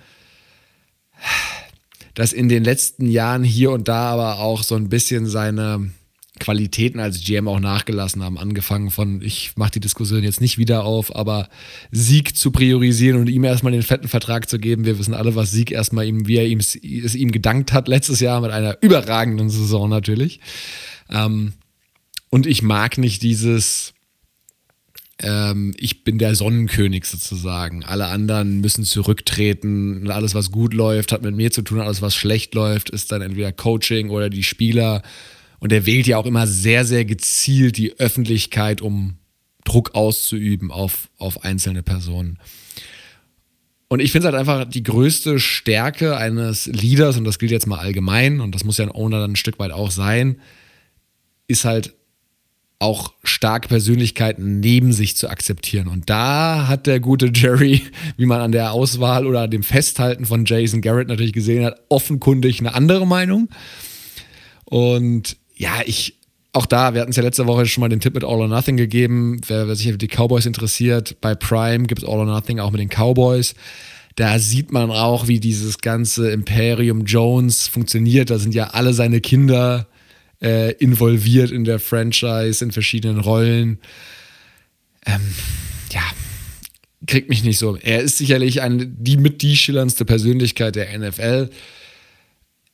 dass 2.15 2.33
in 2.33 2.49
den 2.49 2.65
letzten 2.65 3.07
Jahren 3.07 3.45
hier 3.45 3.71
und 3.71 3.89
da 3.89 4.11
aber 4.11 4.41
auch 4.41 4.63
so 4.63 4.75
ein 4.75 4.89
bisschen 4.89 5.27
seine 5.27 5.91
Qualitäten 6.41 6.99
als 6.99 7.23
GM 7.23 7.47
auch 7.47 7.61
nachgelassen 7.61 8.25
haben. 8.25 8.39
Angefangen 8.39 8.91
von, 8.91 9.23
ich 9.23 9.53
mache 9.57 9.73
die 9.73 9.81
Diskussion 9.81 10.25
jetzt 10.25 10.41
nicht 10.41 10.59
wieder 10.59 10.85
auf, 10.85 11.15
aber 11.15 11.49
Sieg 11.93 12.37
zu 12.37 12.51
priorisieren 12.51 13.21
und 13.21 13.29
ihm 13.29 13.45
erstmal 13.45 13.73
den 13.73 13.85
fetten 13.85 14.09
Vertrag 14.09 14.49
zu 14.49 14.59
geben. 14.59 14.85
Wir 14.85 14.99
wissen 14.99 15.15
alle, 15.15 15.37
was 15.37 15.53
Sieg 15.53 15.71
erstmal 15.71 16.07
ihm, 16.07 16.27
wie 16.27 16.39
er 16.39 16.47
ihm, 16.47 16.59
es 16.59 16.75
ihm 16.75 17.31
gedankt 17.31 17.73
hat 17.73 17.87
letztes 17.87 18.19
Jahr 18.19 18.41
mit 18.41 18.51
einer 18.51 18.79
überragenden 18.81 19.51
Saison 19.51 19.89
natürlich. 19.89 20.41
Ähm, 21.09 21.53
und 22.31 22.47
ich 22.47 22.63
mag 22.63 22.99
nicht 22.99 23.23
dieses, 23.23 23.93
ähm, 25.23 25.75
ich 25.79 26.05
bin 26.05 26.19
der 26.19 26.35
Sonnenkönig 26.35 27.05
sozusagen. 27.05 27.85
Alle 27.85 28.07
anderen 28.07 28.61
müssen 28.61 28.85
zurücktreten. 28.85 30.11
Alles, 30.11 30.35
was 30.35 30.51
gut 30.51 30.73
läuft, 30.73 31.13
hat 31.13 31.23
mit 31.23 31.37
mir 31.37 31.51
zu 31.51 31.63
tun. 31.63 31.81
Alles, 31.81 32.03
was 32.03 32.15
schlecht 32.15 32.55
läuft, 32.55 32.91
ist 32.91 33.13
dann 33.13 33.23
entweder 33.23 33.53
Coaching 33.53 34.11
oder 34.11 34.31
die 34.31 34.43
Spieler. 34.43 35.03
Und 35.61 35.73
er 35.73 35.87
wählt 35.87 36.07
ja 36.07 36.19
auch 36.19 36.27
immer 36.27 36.47
sehr, 36.47 36.85
sehr 36.85 37.05
gezielt 37.05 37.77
die 37.77 37.99
Öffentlichkeit, 37.99 38.81
um 38.81 39.19
Druck 39.65 39.95
auszuüben 39.95 40.71
auf, 40.71 41.11
auf 41.19 41.45
einzelne 41.45 41.83
Personen. 41.83 42.39
Und 43.89 44.01
ich 44.01 44.13
finde 44.13 44.29
es 44.29 44.33
halt 44.33 44.41
einfach 44.41 44.65
die 44.65 44.83
größte 44.83 45.39
Stärke 45.39 46.17
eines 46.17 46.67
Leaders, 46.67 47.17
und 47.17 47.25
das 47.25 47.39
gilt 47.39 47.51
jetzt 47.51 47.67
mal 47.67 47.79
allgemein, 47.79 48.41
und 48.41 48.55
das 48.55 48.65
muss 48.65 48.79
ja 48.79 48.85
ein 48.85 48.93
Owner 48.93 49.21
dann 49.21 49.33
ein 49.33 49.37
Stück 49.37 49.59
weit 49.59 49.73
auch 49.73 49.91
sein, 49.91 50.41
ist 51.47 51.65
halt 51.65 51.95
auch 52.79 53.13
starke 53.25 53.69
Persönlichkeiten 53.69 54.61
neben 54.61 54.93
sich 54.93 55.17
zu 55.17 55.29
akzeptieren. 55.29 55.89
Und 55.89 56.09
da 56.09 56.67
hat 56.67 56.87
der 56.87 56.99
gute 56.99 57.31
Jerry, 57.35 57.83
wie 58.17 58.27
man 58.27 58.41
an 58.41 58.53
der 58.53 58.73
Auswahl 58.73 59.27
oder 59.27 59.49
dem 59.49 59.63
Festhalten 59.63 60.25
von 60.25 60.47
Jason 60.47 60.81
Garrett 60.81 61.09
natürlich 61.09 61.35
gesehen 61.35 61.65
hat, 61.65 61.79
offenkundig 61.91 62.61
eine 62.61 62.75
andere 62.75 63.07
Meinung. 63.07 63.51
Und 64.65 65.37
ja, 65.61 65.83
ich, 65.85 66.15
auch 66.55 66.65
da, 66.65 66.95
wir 66.95 67.03
hatten 67.03 67.11
es 67.11 67.17
ja 67.17 67.23
letzte 67.23 67.47
Woche 67.47 67.67
schon 67.67 67.83
mal 67.83 67.89
den 67.91 68.01
Tipp 68.01 68.15
mit 68.15 68.25
All 68.25 68.41
or 68.41 68.49
Nothing 68.49 68.79
gegeben. 68.79 69.43
Wer, 69.47 69.69
wer 69.69 69.77
sich 69.77 69.93
für 69.93 69.99
die 69.99 70.09
Cowboys 70.09 70.47
interessiert, 70.47 71.21
bei 71.21 71.35
Prime 71.35 71.87
gibt 71.87 72.03
es 72.03 72.09
All 72.09 72.19
or 72.19 72.25
Nothing 72.25 72.61
auch 72.61 72.71
mit 72.71 72.81
den 72.81 72.89
Cowboys. 72.89 73.55
Da 74.17 74.39
sieht 74.39 74.73
man 74.73 74.91
auch, 74.91 75.29
wie 75.29 75.39
dieses 75.39 75.79
ganze 75.79 76.31
Imperium 76.31 77.05
Jones 77.05 77.69
funktioniert. 77.69 78.31
Da 78.31 78.39
sind 78.39 78.55
ja 78.55 78.69
alle 78.69 78.95
seine 78.95 79.21
Kinder 79.21 79.87
äh, 80.43 80.73
involviert 80.77 81.51
in 81.51 81.65
der 81.65 81.79
Franchise, 81.79 82.65
in 82.65 82.73
verschiedenen 82.73 83.21
Rollen. 83.21 83.81
Ähm, 85.05 85.21
ja, 85.93 86.03
kriegt 87.07 87.29
mich 87.29 87.45
nicht 87.45 87.59
so. 87.59 87.77
Er 87.77 88.01
ist 88.01 88.17
sicherlich 88.17 88.63
eine, 88.63 88.87
die 88.87 89.19
mit 89.19 89.43
die 89.43 89.59
schillerndste 89.59 90.07
Persönlichkeit 90.07 90.75
der 90.77 90.99
NFL. 90.99 91.51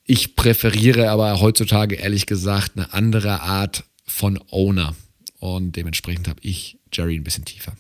Ich 0.06 0.36
präferiere 0.36 1.10
aber 1.10 1.40
heutzutage 1.40 1.96
ehrlich 1.96 2.26
gesagt 2.26 2.72
eine 2.76 2.92
andere 2.92 3.40
Art 3.40 3.84
von 4.06 4.40
Owner. 4.50 4.94
Und 5.40 5.72
dementsprechend 5.76 6.28
habe 6.28 6.40
ich 6.42 6.78
Jerry 6.92 7.16
ein 7.16 7.24
bisschen 7.24 7.44
tiefer. 7.44 7.72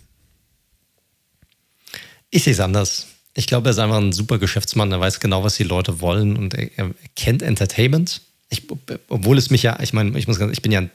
Ich 2.30 2.42
sehe 2.42 2.52
es 2.52 2.60
anders. 2.60 3.06
Ich 3.34 3.46
glaube, 3.46 3.68
er 3.68 3.70
ist 3.70 3.78
einfach 3.78 3.98
ein 3.98 4.12
super 4.12 4.38
Geschäftsmann. 4.38 4.90
Er 4.90 5.00
weiß 5.00 5.20
genau, 5.20 5.44
was 5.44 5.56
die 5.56 5.62
Leute 5.62 6.00
wollen 6.00 6.36
und 6.36 6.54
er, 6.54 6.70
er 6.76 6.90
kennt 7.14 7.42
Entertainment. 7.42 8.22
Ich, 8.48 8.62
obwohl 9.08 9.38
es 9.38 9.50
mich 9.50 9.62
ja, 9.62 9.78
ich 9.80 9.92
meine, 9.92 10.18
ich 10.18 10.26
muss 10.26 10.38
ganz, 10.38 10.52
ich 10.52 10.62
bin 10.62 10.72
ja 10.72 10.88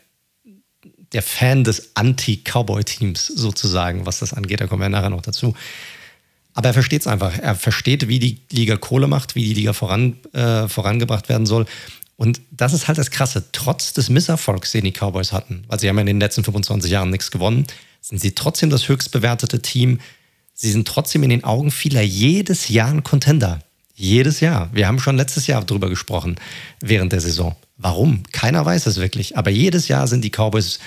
der 1.13 1.21
Fan 1.21 1.63
des 1.63 1.95
Anti-Cowboy-Teams 1.95 3.27
sozusagen, 3.27 4.05
was 4.05 4.19
das 4.19 4.33
angeht. 4.33 4.61
Da 4.61 4.67
kommen 4.67 4.81
wir 4.81 4.89
nachher 4.89 5.09
noch 5.09 5.21
dazu. 5.21 5.55
Aber 6.53 6.69
er 6.69 6.73
versteht 6.73 7.01
es 7.01 7.07
einfach. 7.07 7.37
Er 7.37 7.55
versteht, 7.55 8.07
wie 8.07 8.19
die 8.19 8.39
Liga 8.51 8.75
Kohle 8.77 9.07
macht, 9.07 9.35
wie 9.35 9.43
die 9.43 9.53
Liga 9.53 9.73
voran, 9.73 10.17
äh, 10.33 10.67
vorangebracht 10.67 11.29
werden 11.29 11.45
soll. 11.45 11.65
Und 12.17 12.41
das 12.51 12.73
ist 12.73 12.87
halt 12.87 12.97
das 12.97 13.09
Krasse. 13.09 13.45
Trotz 13.51 13.93
des 13.93 14.09
Misserfolgs, 14.09 14.71
den 14.71 14.83
die 14.83 14.91
Cowboys 14.91 15.31
hatten, 15.31 15.63
weil 15.67 15.79
sie 15.79 15.89
haben 15.89 15.95
ja 15.95 16.01
in 16.01 16.07
den 16.07 16.19
letzten 16.19 16.43
25 16.43 16.91
Jahren 16.91 17.09
nichts 17.09 17.31
gewonnen, 17.31 17.65
sind 18.01 18.19
sie 18.19 18.33
trotzdem 18.33 18.69
das 18.69 18.87
höchst 18.87 19.11
bewertete 19.11 19.61
Team. 19.61 19.99
Sie 20.53 20.71
sind 20.71 20.87
trotzdem 20.87 21.23
in 21.23 21.29
den 21.29 21.43
Augen 21.43 21.71
vieler 21.71 22.01
jedes 22.01 22.69
Jahr 22.69 22.89
ein 22.89 23.03
Contender. 23.03 23.61
Jedes 23.95 24.39
Jahr. 24.39 24.69
Wir 24.73 24.87
haben 24.87 24.99
schon 24.99 25.17
letztes 25.17 25.47
Jahr 25.47 25.63
darüber 25.63 25.89
gesprochen, 25.89 26.35
während 26.79 27.11
der 27.13 27.21
Saison. 27.21 27.55
Warum? 27.77 28.23
Keiner 28.31 28.65
weiß 28.65 28.85
es 28.87 28.97
wirklich. 28.97 29.37
Aber 29.37 29.49
jedes 29.49 29.87
Jahr 29.87 30.07
sind 30.07 30.23
die 30.23 30.31
Cowboys, 30.31 30.79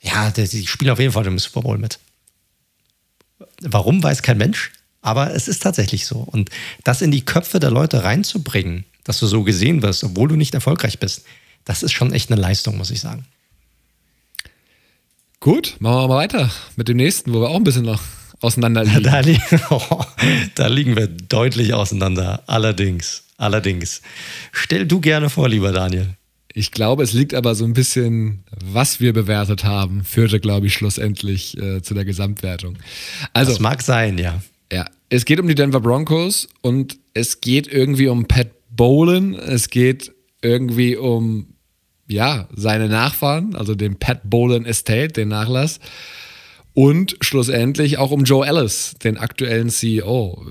ja, 0.00 0.30
die 0.30 0.66
spielen 0.66 0.90
auf 0.90 0.98
jeden 0.98 1.12
Fall 1.12 1.26
im 1.26 1.38
Super 1.38 1.62
Bowl 1.62 1.78
mit. 1.78 1.98
Warum, 3.62 4.02
weiß 4.02 4.22
kein 4.22 4.38
Mensch. 4.38 4.72
Aber 5.04 5.34
es 5.34 5.48
ist 5.48 5.62
tatsächlich 5.62 6.06
so. 6.06 6.16
Und 6.16 6.48
das 6.82 7.02
in 7.02 7.10
die 7.10 7.26
Köpfe 7.26 7.60
der 7.60 7.70
Leute 7.70 8.04
reinzubringen, 8.04 8.86
dass 9.04 9.20
du 9.20 9.26
so 9.26 9.42
gesehen 9.42 9.82
wirst, 9.82 10.02
obwohl 10.02 10.28
du 10.28 10.36
nicht 10.36 10.54
erfolgreich 10.54 10.98
bist, 10.98 11.26
das 11.66 11.82
ist 11.82 11.92
schon 11.92 12.14
echt 12.14 12.32
eine 12.32 12.40
Leistung, 12.40 12.78
muss 12.78 12.90
ich 12.90 13.02
sagen. 13.02 13.26
Gut, 15.40 15.76
machen 15.78 15.96
wir 15.96 16.08
mal 16.08 16.14
weiter 16.14 16.50
mit 16.76 16.88
dem 16.88 16.96
nächsten, 16.96 17.34
wo 17.34 17.42
wir 17.42 17.50
auch 17.50 17.56
ein 17.56 17.64
bisschen 17.64 17.84
noch 17.84 18.00
auseinander 18.40 18.82
liegen. 18.84 19.02
Da, 19.02 19.20
li 19.20 19.38
oh, 19.68 20.04
da 20.54 20.68
liegen 20.68 20.96
wir 20.96 21.06
deutlich 21.06 21.74
auseinander. 21.74 22.42
Allerdings, 22.46 23.24
allerdings. 23.36 24.00
Stell 24.52 24.86
du 24.86 25.00
gerne 25.00 25.28
vor, 25.28 25.50
lieber 25.50 25.72
Daniel. 25.72 26.14
Ich 26.54 26.70
glaube, 26.70 27.02
es 27.02 27.12
liegt 27.12 27.34
aber 27.34 27.54
so 27.54 27.66
ein 27.66 27.74
bisschen, 27.74 28.44
was 28.64 29.00
wir 29.00 29.12
bewertet 29.12 29.64
haben, 29.64 30.02
führte, 30.02 30.40
glaube 30.40 30.68
ich, 30.68 30.72
schlussendlich 30.72 31.58
äh, 31.58 31.82
zu 31.82 31.92
der 31.92 32.06
Gesamtwertung. 32.06 32.78
Also, 33.34 33.50
das 33.50 33.60
mag 33.60 33.82
sein, 33.82 34.16
ja. 34.16 34.40
Ja, 34.74 34.86
es 35.08 35.24
geht 35.24 35.38
um 35.38 35.46
die 35.46 35.54
Denver 35.54 35.78
Broncos 35.78 36.48
und 36.60 36.98
es 37.12 37.40
geht 37.40 37.72
irgendwie 37.72 38.08
um 38.08 38.26
Pat 38.26 38.48
Bolin. 38.70 39.34
Es 39.34 39.70
geht 39.70 40.12
irgendwie 40.42 40.96
um, 40.96 41.54
ja, 42.08 42.48
seine 42.56 42.88
Nachfahren, 42.88 43.54
also 43.54 43.76
den 43.76 44.00
Pat 44.00 44.28
Bolin 44.28 44.66
Estate, 44.66 45.12
den 45.12 45.28
Nachlass. 45.28 45.78
Und 46.72 47.16
schlussendlich 47.20 47.98
auch 47.98 48.10
um 48.10 48.24
Joe 48.24 48.44
Ellis, 48.44 48.96
den 49.04 49.16
aktuellen 49.16 49.70
CEO. 49.70 50.44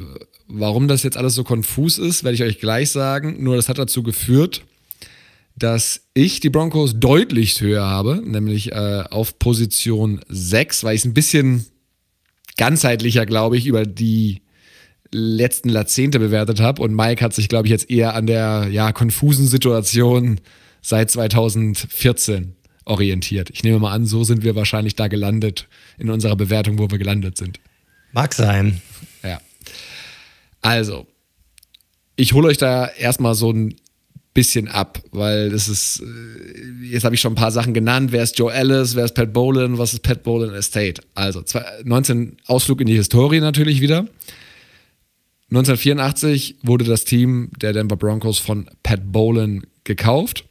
Warum 0.47 0.87
das 0.87 1.03
jetzt 1.03 1.17
alles 1.17 1.35
so 1.35 1.43
konfus 1.43 1.97
ist, 1.97 2.23
werde 2.23 2.35
ich 2.35 2.43
euch 2.43 2.61
gleich 2.61 2.91
sagen. 2.91 3.43
Nur 3.43 3.57
das 3.57 3.67
hat 3.67 3.77
dazu 3.77 4.03
geführt, 4.03 4.63
dass 5.57 6.07
ich 6.13 6.39
die 6.39 6.49
Broncos 6.49 6.97
deutlich 6.97 7.59
höher 7.59 7.85
habe, 7.85 8.21
nämlich 8.25 8.71
äh, 8.71 9.03
auf 9.09 9.37
Position 9.37 10.21
6, 10.29 10.85
weil 10.85 10.95
ich 10.95 11.01
es 11.01 11.05
ein 11.05 11.13
bisschen 11.13 11.65
ganzheitlicher, 12.57 13.25
glaube 13.25 13.57
ich, 13.57 13.67
über 13.67 13.85
die 13.85 14.41
letzten 15.11 15.69
Jahrzehnte 15.69 16.19
bewertet 16.19 16.59
habe. 16.59 16.81
Und 16.81 16.95
Mike 16.95 17.23
hat 17.23 17.33
sich, 17.33 17.49
glaube 17.49 17.67
ich, 17.67 17.71
jetzt 17.71 17.89
eher 17.89 18.15
an 18.15 18.25
der 18.25 18.67
ja, 18.71 18.91
konfusen 18.91 19.47
Situation 19.47 20.39
seit 20.81 21.11
2014 21.11 22.55
orientiert. 22.85 23.49
Ich 23.51 23.63
nehme 23.63 23.79
mal 23.79 23.93
an, 23.93 24.05
so 24.05 24.23
sind 24.23 24.43
wir 24.43 24.55
wahrscheinlich 24.55 24.95
da 24.95 25.07
gelandet 25.07 25.67
in 25.97 26.09
unserer 26.09 26.35
Bewertung, 26.35 26.79
wo 26.79 26.89
wir 26.89 26.97
gelandet 26.97 27.37
sind. 27.37 27.59
Mag 28.11 28.33
sein. 28.33 28.81
Ja. 29.23 29.39
Also, 30.61 31.07
ich 32.15 32.33
hole 32.33 32.47
euch 32.47 32.57
da 32.57 32.87
erstmal 32.87 33.35
so 33.35 33.51
ein 33.51 33.75
bisschen 34.33 34.67
ab, 34.67 34.99
weil 35.11 35.49
das 35.49 35.67
ist, 35.67 36.01
äh, 36.01 36.85
jetzt 36.85 37.03
habe 37.03 37.15
ich 37.15 37.21
schon 37.21 37.33
ein 37.33 37.35
paar 37.35 37.51
Sachen 37.51 37.73
genannt. 37.73 38.11
Wer 38.11 38.23
ist 38.23 38.37
Joe 38.39 38.51
Ellis, 38.51 38.95
wer 38.95 39.05
ist 39.05 39.13
Pat 39.13 39.31
Bolin, 39.31 39.77
was 39.77 39.93
ist 39.93 40.01
Pat 40.01 40.23
Bolin 40.23 40.53
Estate? 40.53 41.01
Also 41.13 41.43
19 41.83 42.37
Ausflug 42.47 42.81
in 42.81 42.87
die 42.87 42.95
Historie 42.95 43.39
natürlich 43.39 43.81
wieder. 43.81 44.07
1984 45.49 46.57
wurde 46.63 46.83
das 46.83 47.05
Team 47.05 47.51
der 47.61 47.73
Denver 47.73 47.95
Broncos 47.95 48.39
von 48.39 48.67
Pat 48.81 49.11
Bolin 49.11 49.67
gekauft. 49.83 50.45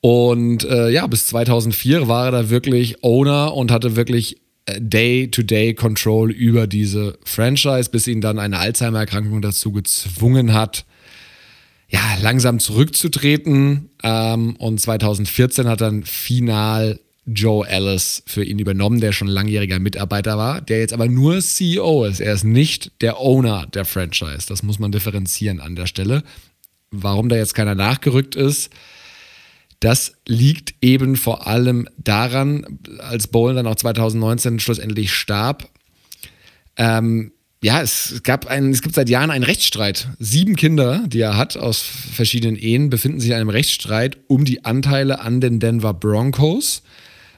Und 0.00 0.64
äh, 0.64 0.90
ja, 0.90 1.06
bis 1.06 1.26
2004 1.26 2.08
war 2.08 2.26
er 2.26 2.30
da 2.30 2.50
wirklich 2.50 3.02
Owner 3.02 3.54
und 3.54 3.70
hatte 3.70 3.96
wirklich 3.96 4.38
äh, 4.66 4.80
Day-to-Day-Control 4.80 6.30
über 6.30 6.66
diese 6.66 7.18
Franchise, 7.24 7.90
bis 7.90 8.06
ihn 8.06 8.20
dann 8.22 8.38
eine 8.38 8.58
Alzheimer-Erkrankung 8.58 9.42
dazu 9.42 9.72
gezwungen 9.72 10.54
hat, 10.54 10.86
ja, 11.94 12.16
langsam 12.20 12.58
zurückzutreten. 12.58 13.90
Ähm, 14.02 14.56
und 14.56 14.80
2014 14.80 15.68
hat 15.68 15.80
dann 15.80 16.02
final 16.02 16.98
Joe 17.24 17.66
Ellis 17.66 18.24
für 18.26 18.44
ihn 18.44 18.58
übernommen, 18.58 19.00
der 19.00 19.12
schon 19.12 19.28
langjähriger 19.28 19.78
Mitarbeiter 19.78 20.36
war, 20.36 20.60
der 20.60 20.80
jetzt 20.80 20.92
aber 20.92 21.06
nur 21.06 21.40
CEO 21.40 22.04
ist. 22.04 22.20
Er 22.20 22.34
ist 22.34 22.42
nicht 22.42 23.00
der 23.00 23.20
Owner 23.20 23.66
der 23.72 23.84
Franchise. 23.84 24.46
Das 24.48 24.64
muss 24.64 24.80
man 24.80 24.90
differenzieren 24.90 25.60
an 25.60 25.76
der 25.76 25.86
Stelle. 25.86 26.24
Warum 26.90 27.28
da 27.28 27.36
jetzt 27.36 27.54
keiner 27.54 27.76
nachgerückt 27.76 28.34
ist, 28.34 28.70
das 29.78 30.14
liegt 30.26 30.74
eben 30.80 31.14
vor 31.14 31.46
allem 31.46 31.88
daran, 31.96 32.80
als 32.98 33.28
Bowen 33.28 33.54
dann 33.54 33.66
auch 33.68 33.76
2019 33.76 34.58
schlussendlich 34.58 35.12
starb, 35.12 35.68
ähm, 36.76 37.32
ja, 37.64 37.80
es 37.80 38.20
gab 38.24 38.46
ein, 38.46 38.72
es 38.72 38.82
gibt 38.82 38.94
seit 38.94 39.08
Jahren 39.08 39.30
einen 39.30 39.42
Rechtsstreit. 39.42 40.08
Sieben 40.18 40.54
Kinder, 40.54 41.02
die 41.06 41.20
er 41.20 41.38
hat 41.38 41.56
aus 41.56 41.80
verschiedenen 41.80 42.56
Ehen, 42.56 42.90
befinden 42.90 43.20
sich 43.20 43.30
in 43.30 43.36
einem 43.36 43.48
Rechtsstreit 43.48 44.18
um 44.26 44.44
die 44.44 44.66
Anteile 44.66 45.20
an 45.20 45.40
den 45.40 45.60
Denver 45.60 45.94
Broncos. 45.94 46.82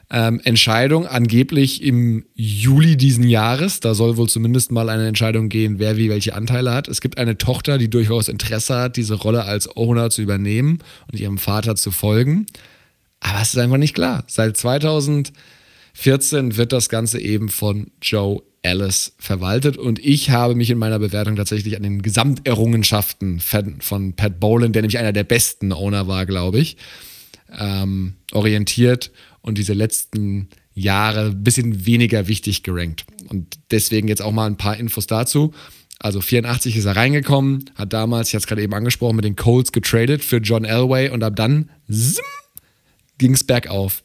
Ähm, 0.09 0.41
Entscheidung 0.43 1.07
angeblich 1.07 1.81
im 1.81 2.25
Juli 2.33 2.97
diesen 2.97 3.23
Jahres. 3.23 3.79
Da 3.79 3.93
soll 3.93 4.17
wohl 4.17 4.27
zumindest 4.27 4.69
mal 4.69 4.89
eine 4.89 5.07
Entscheidung 5.07 5.47
gehen, 5.47 5.79
wer 5.79 5.95
wie 5.95 6.09
welche 6.09 6.35
Anteile 6.35 6.73
hat. 6.73 6.89
Es 6.89 6.99
gibt 6.99 7.17
eine 7.17 7.37
Tochter, 7.37 7.77
die 7.77 7.89
durchaus 7.89 8.27
Interesse 8.27 8.75
hat, 8.75 8.97
diese 8.97 9.13
Rolle 9.13 9.45
als 9.45 9.77
Owner 9.77 10.09
zu 10.09 10.21
übernehmen 10.21 10.79
und 11.09 11.21
ihrem 11.21 11.37
Vater 11.37 11.77
zu 11.77 11.89
folgen. 11.89 12.47
Aber 13.21 13.41
es 13.41 13.53
ist 13.53 13.59
einfach 13.59 13.77
nicht 13.77 13.95
klar. 13.95 14.25
Seit 14.27 14.57
2014 14.57 16.57
wird 16.57 16.73
das 16.73 16.89
Ganze 16.89 17.21
eben 17.21 17.47
von 17.47 17.91
Joe 18.01 18.41
Ellis 18.67 19.13
verwaltet 19.17 19.77
und 19.77 19.99
ich 19.99 20.29
habe 20.29 20.55
mich 20.55 20.69
in 20.69 20.77
meiner 20.77 20.99
Bewertung 20.99 21.35
tatsächlich 21.35 21.75
an 21.75 21.83
den 21.83 22.01
Gesamterrungenschaften 22.01 23.39
von 23.39 24.13
Pat 24.13 24.39
Boland, 24.39 24.75
der 24.75 24.81
nämlich 24.81 24.97
einer 24.97 25.13
der 25.13 25.23
besten 25.23 25.71
Owner 25.71 26.07
war, 26.07 26.25
glaube 26.25 26.59
ich, 26.59 26.77
ähm, 27.57 28.15
orientiert 28.31 29.11
und 29.41 29.57
diese 29.57 29.73
letzten 29.73 30.49
Jahre 30.73 31.27
ein 31.27 31.43
bisschen 31.43 31.85
weniger 31.85 32.27
wichtig 32.27 32.63
gerankt. 32.63 33.05
Und 33.29 33.57
deswegen 33.71 34.07
jetzt 34.07 34.21
auch 34.21 34.31
mal 34.31 34.45
ein 34.45 34.57
paar 34.57 34.77
Infos 34.77 35.07
dazu. 35.07 35.53
Also 35.99 36.21
84 36.21 36.77
ist 36.77 36.85
er 36.85 36.95
reingekommen, 36.95 37.71
hat 37.75 37.91
damals, 37.93 38.27
ich 38.27 38.35
hatte 38.35 38.43
es 38.43 38.47
gerade 38.47 38.61
eben 38.61 38.73
angesprochen, 38.73 39.15
mit 39.15 39.25
den 39.25 39.35
Colts 39.35 39.71
getradet 39.71 40.23
für 40.23 40.37
John 40.37 40.63
Elway 40.65 41.09
und 41.09 41.23
ab 41.23 41.35
dann 41.35 41.71
ging 43.17 43.33
es 43.33 43.43
bergauf. 43.43 44.03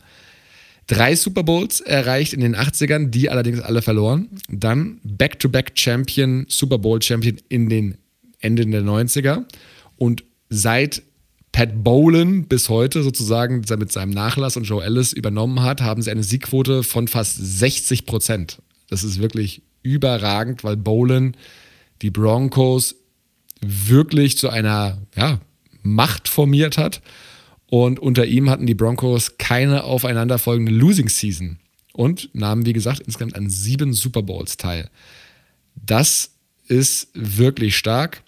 Drei 0.92 1.16
Super 1.16 1.42
Bowls 1.42 1.80
erreicht 1.80 2.34
in 2.34 2.40
den 2.40 2.54
80ern, 2.54 3.06
die 3.06 3.30
allerdings 3.30 3.60
alle 3.60 3.80
verloren. 3.80 4.28
Dann 4.50 5.00
Back-to-Back-Champion, 5.04 6.44
Super 6.48 6.76
Bowl-Champion 6.76 7.38
in 7.48 7.70
den 7.70 7.96
Ende 8.40 8.66
der 8.66 8.82
90er. 8.82 9.46
Und 9.96 10.22
seit 10.50 11.02
Pat 11.50 11.82
Bolan 11.82 12.44
bis 12.44 12.68
heute 12.68 13.02
sozusagen 13.02 13.64
mit 13.78 13.90
seinem 13.90 14.10
Nachlass 14.10 14.58
und 14.58 14.64
Joe 14.64 14.84
Ellis 14.84 15.14
übernommen 15.14 15.62
hat, 15.62 15.80
haben 15.80 16.02
sie 16.02 16.10
eine 16.10 16.24
Siegquote 16.24 16.82
von 16.82 17.08
fast 17.08 17.38
60 17.38 18.04
Prozent. 18.04 18.58
Das 18.90 19.02
ist 19.02 19.18
wirklich 19.18 19.62
überragend, 19.82 20.62
weil 20.62 20.76
Bolan 20.76 21.34
die 22.02 22.10
Broncos 22.10 22.96
wirklich 23.62 24.36
zu 24.36 24.50
einer 24.50 24.98
ja, 25.16 25.40
Macht 25.82 26.28
formiert 26.28 26.76
hat. 26.76 27.00
Und 27.72 28.00
unter 28.00 28.26
ihm 28.26 28.50
hatten 28.50 28.66
die 28.66 28.74
Broncos 28.74 29.38
keine 29.38 29.84
aufeinanderfolgende 29.84 30.70
Losing 30.70 31.08
Season 31.08 31.58
und 31.94 32.28
nahmen, 32.34 32.66
wie 32.66 32.74
gesagt, 32.74 33.00
insgesamt 33.00 33.34
an 33.34 33.48
sieben 33.48 33.94
Super 33.94 34.20
Bowls 34.20 34.58
teil. 34.58 34.90
Das 35.74 36.32
ist 36.68 37.08
wirklich 37.14 37.78
stark. 37.78 38.24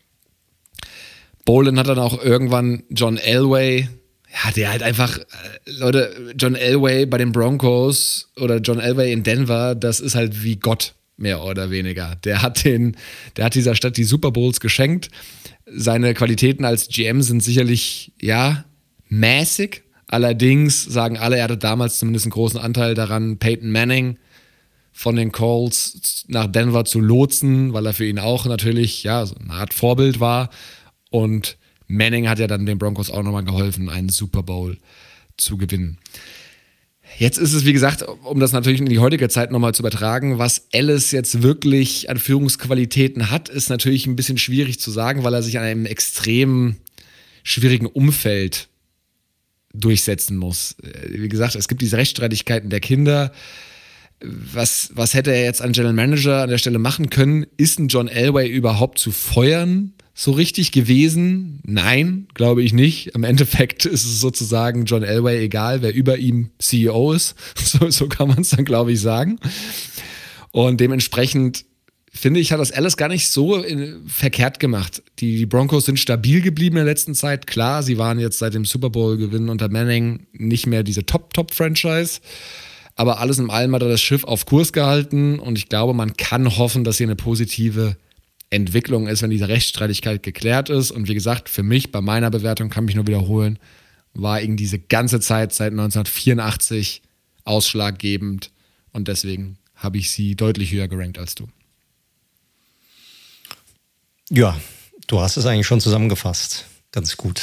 Bolin 1.45 1.79
hat 1.79 1.89
dann 1.89 1.99
auch 1.99 2.25
irgendwann 2.25 2.85
John 2.89 3.19
Elway, 3.19 3.91
ja, 4.33 4.51
der 4.53 4.71
halt 4.71 4.83
einfach, 4.83 5.19
äh, 5.19 5.25
Leute, 5.67 6.33
John 6.39 6.55
Elway 6.55 7.05
bei 7.05 7.19
den 7.19 7.33
Broncos 7.33 8.33
oder 8.41 8.61
John 8.61 8.81
Elway 8.81 9.13
in 9.13 9.25
Denver, 9.25 9.75
das 9.75 10.01
ist 10.01 10.15
halt 10.15 10.43
wie 10.43 10.57
Gott 10.57 10.95
mehr 11.19 11.45
oder 11.45 11.71
weniger. 11.71 12.17
Der 12.25 12.41
hat 12.41 12.65
den, 12.65 12.97
der 13.37 13.45
hat 13.45 13.55
dieser 13.55 13.75
Stadt 13.75 13.99
die 13.99 14.05
Super 14.05 14.31
Bowls 14.31 14.59
geschenkt. 14.61 15.11
Seine 15.67 16.15
Qualitäten 16.15 16.65
als 16.65 16.89
GM 16.89 17.21
sind 17.21 17.43
sicherlich, 17.43 18.15
ja, 18.19 18.65
mäßig. 19.19 19.83
Allerdings 20.07 20.85
sagen 20.85 21.19
alle, 21.19 21.39
er 21.39 21.45
hatte 21.45 21.57
damals 21.57 21.99
zumindest 21.99 22.27
einen 22.27 22.33
großen 22.33 22.61
Anteil 22.61 22.95
daran, 22.95 23.39
Peyton 23.39 23.71
Manning 23.71 24.19
von 24.93 25.17
den 25.17 25.33
Colts 25.33 26.25
nach 26.29 26.47
Denver 26.47 26.85
zu 26.85 27.01
lotsen, 27.01 27.73
weil 27.73 27.87
er 27.87 27.95
für 27.95 28.07
ihn 28.07 28.19
auch 28.19 28.47
natürlich, 28.47 29.03
ja, 29.03 29.27
so 29.27 29.35
eine 29.35 29.53
Art 29.53 29.75
Vorbild 29.75 30.21
war. 30.21 30.51
Und 31.11 31.57
Manning 31.89 32.29
hat 32.29 32.39
ja 32.39 32.47
dann 32.47 32.67
den 32.67 32.79
Broncos 32.79 33.11
auch 33.11 33.23
nochmal 33.23 33.45
geholfen, 33.45 33.89
einen 33.89 34.09
Super 34.09 34.43
Bowl 34.43 34.79
zu 35.37 35.57
gewinnen. 35.57 35.99
Jetzt 37.19 37.39
ist 37.39 37.53
es, 37.53 37.65
wie 37.65 37.73
gesagt, 37.73 38.03
um 38.25 38.41
das 38.41 38.53
natürlich 38.53 38.81
in 38.81 38.89
die 38.89 38.99
heutige 38.99 39.29
Zeit 39.29 39.51
nochmal 39.53 39.75
zu 39.75 39.83
übertragen, 39.83 40.39
was 40.39 40.67
Ellis 40.73 41.13
jetzt 41.13 41.43
wirklich 41.43 42.11
an 42.11 42.19
Führungsqualitäten 42.19 43.31
hat, 43.31 43.49
ist 43.49 43.71
natürlich 43.71 44.07
ein 44.07 44.17
bisschen 44.17 44.39
schwierig 44.39 44.81
zu 44.81 44.91
sagen, 44.91 45.23
weil 45.23 45.35
er 45.35 45.43
sich 45.43 45.59
an 45.59 45.65
einem 45.65 45.87
extrem 45.87 46.77
schwierigen 47.43 47.87
Umfeld 47.87 48.69
durchsetzen 49.75 50.37
muss. 50.37 50.77
Wie 51.09 51.29
gesagt, 51.29 51.55
es 51.57 51.69
gibt 51.69 51.83
diese 51.83 51.97
Rechtsstreitigkeiten 51.97 52.71
der 52.71 52.81
Kinder. 52.81 53.33
Was, 54.23 54.91
was 54.95 55.13
hätte 55.13 55.33
er 55.33 55.45
jetzt 55.45 55.61
an 55.61 55.73
General 55.73 55.93
Manager 55.93 56.43
an 56.43 56.49
der 56.49 56.59
Stelle 56.59 56.79
machen 56.79 57.11
können? 57.11 57.45
Ist 57.57 57.79
ein 57.79 57.89
John 57.89 58.09
Elway 58.09 58.49
überhaupt 58.49 58.99
zu 58.99 59.11
feuern? 59.11 59.93
so 60.15 60.31
richtig 60.31 60.71
gewesen? 60.71 61.61
Nein, 61.65 62.29
glaube 62.35 62.63
ich 62.63 62.73
nicht. 62.73 63.09
Im 63.09 63.25
Endeffekt 63.25 63.85
ist 63.85 64.05
es 64.05 64.21
sozusagen 64.21 64.85
John 64.85 65.03
Elway 65.03 65.45
egal, 65.45 65.83
wer 65.83 65.93
über 65.93 66.17
ihm 66.19 66.51
CEO 66.59 67.13
ist. 67.13 67.35
So, 67.75 67.91
so 67.91 68.07
kann 68.07 68.29
man 68.29 68.43
es 68.43 68.51
dann, 68.51 68.65
glaube 68.65 68.93
ich, 68.93 69.01
sagen. 69.01 69.41
Und 70.53 70.81
dementsprechend 70.81 71.65
finde 72.15 72.41
ich, 72.41 72.53
hat 72.53 72.61
das 72.61 72.73
alles 72.73 72.97
gar 72.97 73.09
nicht 73.09 73.29
so 73.29 73.57
in, 73.57 74.03
verkehrt 74.07 74.61
gemacht. 74.61 75.03
Die, 75.19 75.37
die, 75.37 75.47
Broncos 75.47 75.85
sind 75.85 75.99
stabil 75.99 76.41
geblieben 76.41 76.77
in 76.77 76.85
der 76.85 76.93
letzten 76.93 77.15
Zeit. 77.15 77.47
Klar, 77.47 77.83
sie 77.83 77.99
waren 77.99 78.21
jetzt 78.21 78.39
seit 78.39 78.55
dem 78.55 78.65
Super 78.65 78.89
Bowl-Gewinn 78.89 79.49
unter 79.49 79.69
Manning 79.69 80.27
nicht 80.33 80.67
mehr 80.67 80.85
diese 80.85 81.05
Top-Top-Franchise. 81.05 82.21
Aber 82.95 83.19
alles 83.19 83.41
in 83.41 83.51
allem 83.51 83.75
hat 83.75 83.83
er 83.83 83.89
das 83.89 84.01
Schiff 84.01 84.23
auf 84.23 84.47
Kurs 84.47 84.73
gehalten 84.73 85.41
und 85.41 85.59
ich 85.59 85.69
glaube, 85.69 85.95
man 85.95 86.17
kann 86.17 86.57
hoffen, 86.57 86.85
dass 86.85 86.99
sie 86.99 87.05
eine 87.05 87.17
positive 87.17 87.97
Entwicklung 88.51 89.09
ist, 89.09 89.23
wenn 89.23 89.31
diese 89.31 89.49
Rechtsstreitigkeit 89.49 90.23
geklärt 90.23 90.71
ist. 90.71 90.93
Und 90.93 91.09
wie 91.09 91.15
gesagt, 91.15 91.49
für 91.49 91.65
mich, 91.65 91.91
bei 91.91 92.01
meiner 92.01 92.31
Bewertung, 92.31 92.71
kann 92.71 92.85
mich 92.85 92.95
nur 92.95 93.09
wiederholen, 93.09 93.59
war 94.13 94.41
eben 94.41 94.57
diese 94.57 94.79
ganze 94.79 95.19
Zeit 95.19 95.53
seit 95.53 95.73
1984 95.73 97.03
ausschlaggebend. 97.45 98.53
Und 98.93 99.09
deswegen 99.09 99.59
habe 99.75 99.99
ich 99.99 100.13
sie 100.13 100.37
deutlich 100.37 100.71
höher 100.71 100.87
gerankt 100.87 101.19
als 101.19 101.35
du. 101.35 101.49
Ja, 104.35 104.59
du 105.07 105.21
hast 105.21 105.37
es 105.37 105.47
eigentlich 105.47 105.67
schon 105.67 105.81
zusammengefasst. 105.81 106.65
Ganz 106.93 107.17
gut. 107.17 107.41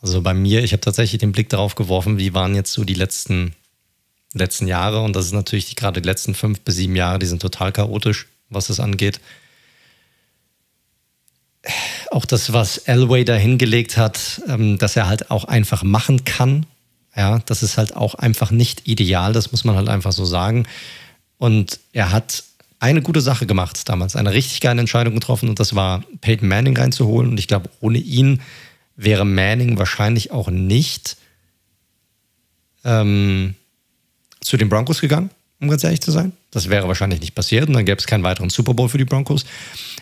Also 0.00 0.22
bei 0.22 0.34
mir, 0.34 0.62
ich 0.62 0.72
habe 0.72 0.80
tatsächlich 0.80 1.18
den 1.18 1.32
Blick 1.32 1.48
darauf 1.48 1.74
geworfen, 1.74 2.18
wie 2.18 2.34
waren 2.34 2.54
jetzt 2.54 2.72
so 2.72 2.84
die 2.84 2.94
letzten, 2.94 3.54
letzten 4.34 4.68
Jahre. 4.68 5.02
Und 5.02 5.16
das 5.16 5.26
ist 5.26 5.32
natürlich 5.32 5.74
gerade 5.74 6.00
die 6.00 6.06
letzten 6.06 6.34
fünf 6.34 6.60
bis 6.60 6.76
sieben 6.76 6.94
Jahre, 6.94 7.18
die 7.18 7.26
sind 7.26 7.42
total 7.42 7.72
chaotisch, 7.72 8.26
was 8.48 8.68
das 8.68 8.78
angeht 8.78 9.20
auch 12.10 12.24
das, 12.24 12.52
was 12.52 12.78
Elway 12.78 13.24
da 13.24 13.34
hingelegt 13.34 13.96
hat, 13.96 14.42
ähm, 14.48 14.78
dass 14.78 14.96
er 14.96 15.06
halt 15.06 15.30
auch 15.30 15.44
einfach 15.44 15.82
machen 15.82 16.24
kann. 16.24 16.66
Ja, 17.16 17.40
das 17.46 17.62
ist 17.62 17.78
halt 17.78 17.96
auch 17.96 18.14
einfach 18.14 18.50
nicht 18.50 18.86
ideal, 18.86 19.32
das 19.32 19.50
muss 19.50 19.64
man 19.64 19.76
halt 19.76 19.88
einfach 19.88 20.12
so 20.12 20.24
sagen. 20.24 20.66
Und 21.38 21.80
er 21.92 22.12
hat 22.12 22.44
eine 22.80 23.02
gute 23.02 23.20
Sache 23.20 23.46
gemacht 23.46 23.88
damals, 23.88 24.16
eine 24.16 24.32
richtig 24.32 24.60
geile 24.60 24.80
Entscheidung 24.80 25.14
getroffen 25.14 25.48
und 25.48 25.58
das 25.58 25.74
war 25.74 26.04
Peyton 26.20 26.48
Manning 26.48 26.76
reinzuholen. 26.76 27.30
Und 27.30 27.38
ich 27.38 27.48
glaube, 27.48 27.70
ohne 27.80 27.98
ihn 27.98 28.40
wäre 28.96 29.24
Manning 29.24 29.78
wahrscheinlich 29.78 30.30
auch 30.30 30.48
nicht 30.48 31.16
ähm, 32.84 33.54
zu 34.40 34.56
den 34.56 34.68
Broncos 34.68 35.00
gegangen, 35.00 35.30
um 35.60 35.68
ganz 35.68 35.82
ehrlich 35.82 36.00
zu 36.00 36.12
sein. 36.12 36.32
Das 36.50 36.68
wäre 36.68 36.88
wahrscheinlich 36.88 37.20
nicht 37.20 37.34
passiert 37.34 37.68
und 37.68 37.74
dann 37.74 37.84
gäbe 37.84 37.98
es 37.98 38.06
keinen 38.06 38.22
weiteren 38.22 38.48
Super 38.48 38.74
Bowl 38.74 38.88
für 38.88 38.98
die 38.98 39.04
Broncos. 39.04 39.44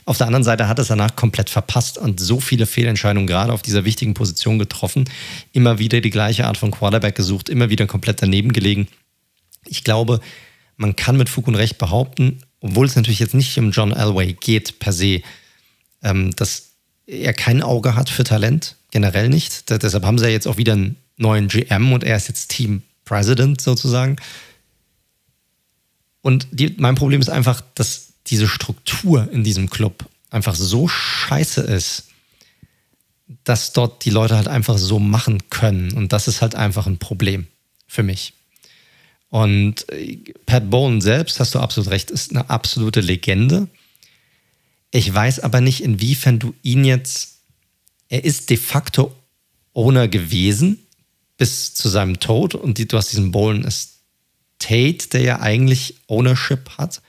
Auf 0.05 0.18
der 0.18 0.27
anderen 0.27 0.45
Seite 0.45 0.68
hat 0.68 0.79
es 0.79 0.89
danach 0.89 1.16
komplett 1.16 1.51
verpasst 1.51 1.99
und 1.99 2.20
so 2.20 2.41
viele 2.41 2.66
Fehlentscheidungen 2.66 3.27
gerade 3.27 3.53
auf 3.53 3.62
dieser 3.62 3.85
wichtigen 3.85 4.14
Position 4.14 4.59
getroffen. 4.59 5.09
Immer 5.53 5.79
wieder 5.79 6.01
die 6.01 6.11
gleiche 6.11 6.47
Art 6.47 6.59
von 6.59 6.70
Quarterback 6.70 7.16
gesucht, 7.16 7.49
immer 7.49 7.70
wieder 7.70 7.87
komplett 7.87 8.22
daneben 8.22 8.53
gelegen. 8.53 8.87
Ich 9.64 9.83
glaube, 9.83 10.20
man 10.77 10.95
kann 10.95 11.16
mit 11.16 11.29
Fug 11.29 11.49
und 11.49 11.55
Recht 11.55 11.79
behaupten, 11.79 12.39
obwohl 12.61 12.86
es 12.86 12.96
natürlich 12.96 13.20
jetzt 13.20 13.34
nicht 13.34 13.59
um 13.59 13.70
John 13.70 13.92
Elway 13.92 14.32
geht 14.32 14.78
per 14.78 14.92
se, 14.92 15.22
ähm, 16.02 16.34
dass 16.36 16.70
er 17.07 17.32
kein 17.32 17.62
Auge 17.62 17.94
hat 17.94 18.11
für 18.11 18.24
Talent, 18.24 18.76
generell 18.90 19.28
nicht. 19.28 19.70
Da, 19.70 19.78
deshalb 19.78 20.04
haben 20.04 20.18
sie 20.18 20.26
ja 20.26 20.30
jetzt 20.30 20.46
auch 20.46 20.57
wieder 20.57 20.72
einen 20.72 20.96
neuen 21.16 21.48
GM 21.48 21.92
und 21.92 22.04
er 22.04 22.16
ist 22.16 22.28
jetzt 22.28 22.48
Team 22.48 22.82
President 23.04 23.61
sozusagen. 23.61 24.16
Und 26.22 26.48
die, 26.50 26.74
mein 26.78 26.96
Problem 26.96 27.20
ist 27.20 27.30
einfach, 27.30 27.62
dass 27.74 28.09
diese 28.26 28.48
Struktur 28.48 29.30
in 29.30 29.44
diesem 29.44 29.70
Club 29.70 30.04
einfach 30.30 30.57
so 30.57 30.88
scheiße 30.88 31.61
ist, 31.61 32.09
dass 33.44 33.72
dort 33.72 34.04
die 34.04 34.11
Leute 34.11 34.36
halt 34.36 34.48
einfach 34.48 34.78
so 34.78 34.98
machen 34.98 35.48
können. 35.50 35.92
Und 35.92 36.12
das 36.12 36.26
ist 36.26 36.42
halt 36.42 36.54
einfach 36.54 36.86
ein 36.86 36.98
Problem 36.98 37.46
für 37.86 38.02
mich. 38.02 38.34
Und 39.31 39.91
äh, 39.91 40.18
Pat 40.47 40.70
Bowen 40.70 41.01
selbst, 41.01 41.41
hast 41.41 41.55
du 41.55 41.59
absolut 41.59 41.91
recht, 41.91 42.11
ist 42.11 42.31
eine 42.31 42.49
absolute 42.49 43.01
Legende. 43.01 43.68
Ich 44.91 45.12
weiß 45.12 45.41
aber 45.41 45.61
nicht, 45.61 45.83
inwiefern 45.83 46.39
du 46.39 46.55
ihn 46.62 46.85
jetzt, 46.85 47.39
er 48.09 48.24
ist 48.24 48.51
de 48.51 48.57
facto 48.57 49.14
Owner 49.74 50.09
gewesen 50.09 50.79
bis 51.37 51.74
zu 51.74 51.89
seinem 51.89 52.18
Tod 52.18 52.55
und 52.55 52.93
du 52.93 52.97
hast 52.97 53.12
diesen 53.12 53.31
Bowlen 53.31 53.68
Tate, 54.59 55.09
der 55.12 55.20
ja 55.20 55.41
eigentlich 55.41 55.97
Ownership 56.07 56.70
hat. 56.79 57.03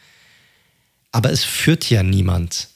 Aber 1.12 1.32
es 1.32 1.44
führt 1.44 1.90
ja 1.90 2.04
niemand. 2.04 2.68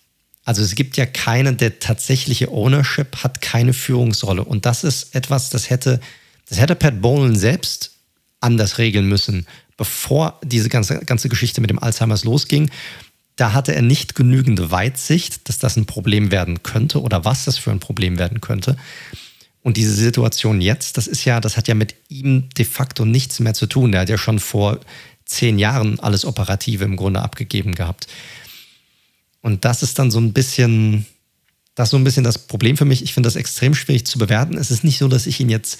Also 0.44 0.64
es 0.64 0.76
gibt 0.76 0.98
ja 0.98 1.06
keinen, 1.06 1.58
der 1.58 1.80
tatsächliche 1.80 2.52
Ownership 2.52 3.18
hat, 3.18 3.42
keine 3.42 3.74
Führungsrolle. 3.74 4.44
Und 4.44 4.66
das 4.66 4.84
ist 4.84 5.14
etwas, 5.14 5.50
das 5.50 5.70
hätte, 5.70 6.00
das 6.48 6.60
hätte 6.60 6.76
Pat 6.76 7.02
Bowlen 7.02 7.36
selbst 7.36 7.92
anders 8.42 8.78
regeln 8.78 9.08
müssen, 9.08 9.46
bevor 9.78 10.40
diese 10.44 10.70
ganze, 10.70 11.00
ganze 11.00 11.30
Geschichte 11.30 11.62
mit 11.62 11.70
dem 11.70 11.80
Alzheimers 11.80 12.24
losging. 12.24 12.70
Da 13.36 13.54
hatte 13.54 13.74
er 13.74 13.82
nicht 13.82 14.16
genügend 14.16 14.72
Weitsicht, 14.72 15.48
dass 15.48 15.58
das 15.58 15.78
ein 15.78 15.86
Problem 15.86 16.32
werden 16.32 16.62
könnte 16.64 17.02
oder 17.02 17.26
was 17.26 17.46
das 17.46 17.58
für 17.58 17.72
ein 17.72 17.80
Problem 17.80 18.20
werden 18.20 18.42
könnte. 18.42 18.76
Und 19.64 19.78
diese 19.78 19.94
Situation 19.94 20.60
jetzt, 20.60 20.98
das 20.98 21.08
ist 21.08 21.24
ja, 21.24 21.40
das 21.40 21.56
hat 21.56 21.68
ja 21.68 21.76
mit 21.76 21.96
ihm 22.10 22.50
de 22.58 22.66
facto 22.66 23.06
nichts 23.06 23.40
mehr 23.40 23.54
zu 23.54 23.68
tun. 23.68 23.92
Der 23.92 24.02
hat 24.02 24.10
ja 24.10 24.18
schon 24.18 24.40
vor 24.40 24.80
zehn 25.26 25.60
Jahren 25.60 26.00
alles 26.00 26.26
Operative 26.26 26.84
im 26.84 26.96
Grunde 26.96 27.22
abgegeben 27.22 27.74
gehabt. 27.74 28.08
Und 29.42 29.66
das 29.66 29.84
ist 29.84 29.98
dann 29.98 30.12
so 30.12 30.20
ein 30.20 30.34
bisschen, 30.34 31.06
das 31.76 31.88
ist 31.88 31.92
so 31.92 31.98
ein 31.98 32.04
bisschen 32.04 32.24
das 32.24 32.38
Problem 32.38 32.76
für 32.76 32.86
mich. 32.86 33.04
Ich 33.04 33.14
finde 33.14 33.28
das 33.28 33.36
extrem 33.36 33.74
schwierig 33.74 34.06
zu 34.06 34.20
bewerten. 34.20 34.58
Es 34.58 34.72
ist 34.72 34.84
nicht 34.84 34.98
so, 34.98 35.08
dass 35.08 35.28
ich 35.28 35.40
ihn 35.40 35.50
jetzt, 35.50 35.80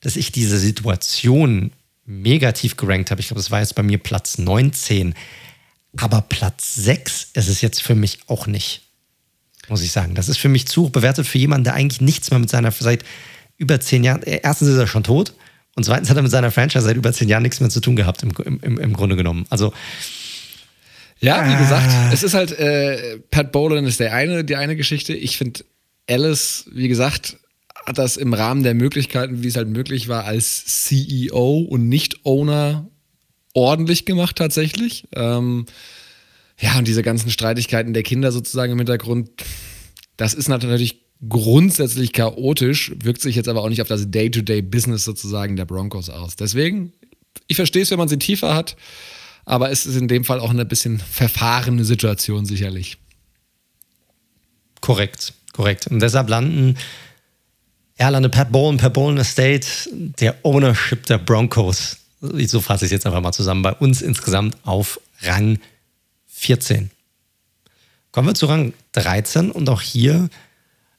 dass 0.00 0.16
ich 0.16 0.32
diese 0.32 0.58
Situation 0.58 1.72
negativ 2.06 2.76
gerankt 2.76 3.10
habe. 3.10 3.20
Ich 3.20 3.28
glaube, 3.28 3.40
das 3.40 3.50
war 3.50 3.60
jetzt 3.60 3.74
bei 3.74 3.82
mir 3.82 3.98
Platz 3.98 4.38
19. 4.38 5.14
Aber 5.96 6.22
Platz 6.22 6.74
6 6.74 7.28
ist 7.34 7.48
es 7.48 7.60
jetzt 7.60 7.82
für 7.82 7.94
mich 7.94 8.18
auch 8.26 8.46
nicht 8.46 8.84
muss 9.68 9.82
ich 9.82 9.92
sagen. 9.92 10.14
Das 10.14 10.28
ist 10.28 10.38
für 10.38 10.48
mich 10.48 10.66
zu 10.66 10.84
hoch 10.84 10.90
bewertet 10.90 11.26
für 11.26 11.38
jemanden, 11.38 11.64
der 11.64 11.74
eigentlich 11.74 12.00
nichts 12.00 12.30
mehr 12.30 12.40
mit 12.40 12.50
seiner, 12.50 12.70
seit 12.70 13.04
über 13.56 13.80
zehn 13.80 14.04
Jahren, 14.04 14.22
äh, 14.22 14.40
erstens 14.42 14.68
ist 14.68 14.78
er 14.78 14.86
schon 14.86 15.04
tot 15.04 15.34
und 15.74 15.84
zweitens 15.84 16.10
hat 16.10 16.16
er 16.16 16.22
mit 16.22 16.30
seiner 16.30 16.50
Franchise 16.50 16.84
seit 16.84 16.96
über 16.96 17.12
zehn 17.12 17.28
Jahren 17.28 17.42
nichts 17.42 17.60
mehr 17.60 17.70
zu 17.70 17.80
tun 17.80 17.96
gehabt, 17.96 18.22
im, 18.22 18.32
im, 18.62 18.78
im 18.78 18.92
Grunde 18.92 19.16
genommen. 19.16 19.46
Also. 19.50 19.72
Ja, 21.20 21.48
wie 21.48 21.56
gesagt, 21.56 21.90
es 22.12 22.22
ist 22.22 22.34
halt, 22.34 22.52
äh, 22.58 23.18
Pat 23.30 23.52
Bolan 23.52 23.86
ist 23.86 24.00
der 24.00 24.12
eine, 24.12 24.44
die 24.44 24.56
eine 24.56 24.76
Geschichte. 24.76 25.14
Ich 25.14 25.38
finde, 25.38 25.64
Alice, 26.08 26.66
wie 26.72 26.88
gesagt, 26.88 27.38
hat 27.86 27.98
das 27.98 28.16
im 28.16 28.32
Rahmen 28.32 28.62
der 28.62 28.74
Möglichkeiten, 28.74 29.42
wie 29.42 29.48
es 29.48 29.56
halt 29.56 29.68
möglich 29.68 30.08
war, 30.08 30.24
als 30.24 30.64
CEO 30.86 31.58
und 31.68 31.88
nicht 31.88 32.24
Owner 32.24 32.88
ordentlich 33.52 34.04
gemacht 34.04 34.36
tatsächlich. 34.36 35.06
Ähm, 35.14 35.66
ja, 36.58 36.78
und 36.78 36.88
diese 36.88 37.02
ganzen 37.02 37.30
Streitigkeiten 37.30 37.92
der 37.92 38.02
Kinder 38.02 38.32
sozusagen 38.32 38.72
im 38.72 38.78
Hintergrund, 38.78 39.30
das 40.16 40.34
ist 40.34 40.48
natürlich 40.48 41.02
grundsätzlich 41.28 42.12
chaotisch, 42.12 42.92
wirkt 43.02 43.22
sich 43.22 43.36
jetzt 43.36 43.48
aber 43.48 43.62
auch 43.62 43.68
nicht 43.68 43.82
auf 43.82 43.88
das 43.88 44.10
Day-to-Day-Business 44.10 45.04
sozusagen 45.04 45.56
der 45.56 45.64
Broncos 45.64 46.10
aus. 46.10 46.36
Deswegen, 46.36 46.92
ich 47.46 47.56
verstehe 47.56 47.82
es, 47.82 47.90
wenn 47.90 47.98
man 47.98 48.08
sie 48.08 48.18
tiefer 48.18 48.54
hat, 48.54 48.76
aber 49.44 49.70
es 49.70 49.86
ist 49.86 49.96
in 49.96 50.08
dem 50.08 50.24
Fall 50.24 50.40
auch 50.40 50.50
eine 50.50 50.64
bisschen 50.64 50.98
verfahrene 50.98 51.84
Situation 51.84 52.46
sicherlich. 52.46 52.98
Korrekt, 54.80 55.34
korrekt. 55.52 55.86
Und 55.86 56.00
deshalb 56.00 56.28
landen 56.28 56.76
er 57.96 58.10
landet 58.10 58.32
Pat 58.32 58.50
Bowen, 58.50 58.76
Pat 58.76 58.92
Bowen 58.92 59.18
Estate, 59.18 59.66
der 59.92 60.36
Ownership 60.42 61.06
der 61.06 61.18
Broncos. 61.18 61.98
So 62.20 62.60
fasse 62.60 62.84
ich 62.84 62.88
es 62.88 62.92
jetzt 62.92 63.06
einfach 63.06 63.20
mal 63.20 63.32
zusammen. 63.32 63.62
Bei 63.62 63.72
uns 63.72 64.02
insgesamt 64.02 64.56
auf 64.64 65.00
Rang 65.22 65.58
14. 66.26 66.90
Kommen 68.10 68.28
wir 68.28 68.34
zu 68.34 68.46
Rang 68.46 68.72
13 68.92 69.50
und 69.50 69.68
auch 69.68 69.80
hier 69.80 70.28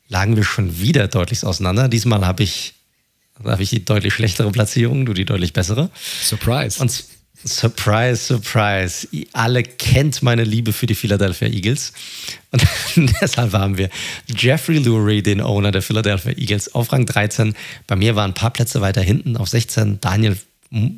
lagen 0.08 0.36
wir 0.36 0.44
schon 0.44 0.80
wieder 0.80 1.08
deutlich 1.08 1.44
auseinander. 1.44 1.88
Diesmal 1.88 2.26
habe 2.26 2.44
ich, 2.44 2.76
hab 3.44 3.60
ich 3.60 3.70
die 3.70 3.84
deutlich 3.84 4.14
schlechtere 4.14 4.52
Platzierung, 4.52 5.06
du 5.06 5.14
die 5.14 5.26
deutlich 5.26 5.54
bessere. 5.54 5.90
Surprise. 6.22 6.82
Und 6.82 7.06
Surprise, 7.48 8.16
surprise. 8.16 9.08
Alle 9.34 9.62
kennt 9.62 10.24
meine 10.24 10.44
Liebe 10.44 10.74
für 10.74 10.88
die 10.88 10.96
Philadelphia 10.96 11.48
Eagles. 11.48 11.94
Und 12.52 12.64
deshalb 13.22 13.54
haben 13.54 13.78
wir 13.78 13.90
Jeffrey 14.36 14.80
Lurie, 14.80 15.22
den 15.22 15.42
Owner 15.42 15.72
der 15.72 15.84
Philadelphia 15.84 16.32
Eagles, 16.32 16.74
auf 16.74 16.92
Rang 16.92 17.06
13. 17.06 17.54
Bei 17.86 17.96
mir 17.96 18.16
waren 18.16 18.32
ein 18.32 18.34
paar 18.34 18.52
Plätze 18.52 18.82
weiter 18.82 19.02
hinten 19.02 19.38
auf 19.38 19.50
16. 19.50 20.00
Daniel 20.02 20.38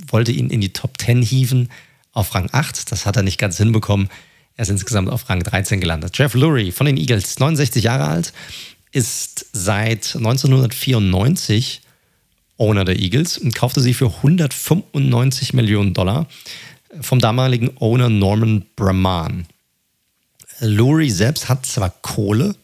wollte 0.09 0.31
ihn 0.31 0.49
in 0.49 0.61
die 0.61 0.71
Top 0.71 0.97
10 0.97 1.21
hieven 1.21 1.69
auf 2.13 2.33
Rang 2.33 2.49
8. 2.51 2.91
Das 2.93 3.05
hat 3.05 3.17
er 3.17 3.23
nicht 3.23 3.37
ganz 3.37 3.57
hinbekommen. 3.57 4.09
Er 4.55 4.63
ist 4.63 4.69
insgesamt 4.69 5.09
auf 5.09 5.29
Rang 5.29 5.43
13 5.43 5.81
gelandet. 5.81 6.17
Jeff 6.17 6.33
Lurie 6.33 6.71
von 6.71 6.85
den 6.85 6.95
Eagles, 6.95 7.39
69 7.39 7.83
Jahre 7.83 8.05
alt, 8.05 8.31
ist 8.93 9.47
seit 9.51 10.15
1994 10.15 11.81
Owner 12.57 12.85
der 12.85 12.99
Eagles 12.99 13.37
und 13.37 13.55
kaufte 13.55 13.81
sie 13.81 13.93
für 13.93 14.07
195 14.07 15.53
Millionen 15.53 15.93
Dollar 15.93 16.27
vom 17.01 17.19
damaligen 17.19 17.71
Owner 17.77 18.09
Norman 18.09 18.65
Brahman. 18.75 19.45
Lurie 20.59 21.11
selbst 21.11 21.49
hat 21.49 21.65
zwar 21.65 21.89
Kohle, 22.01 22.55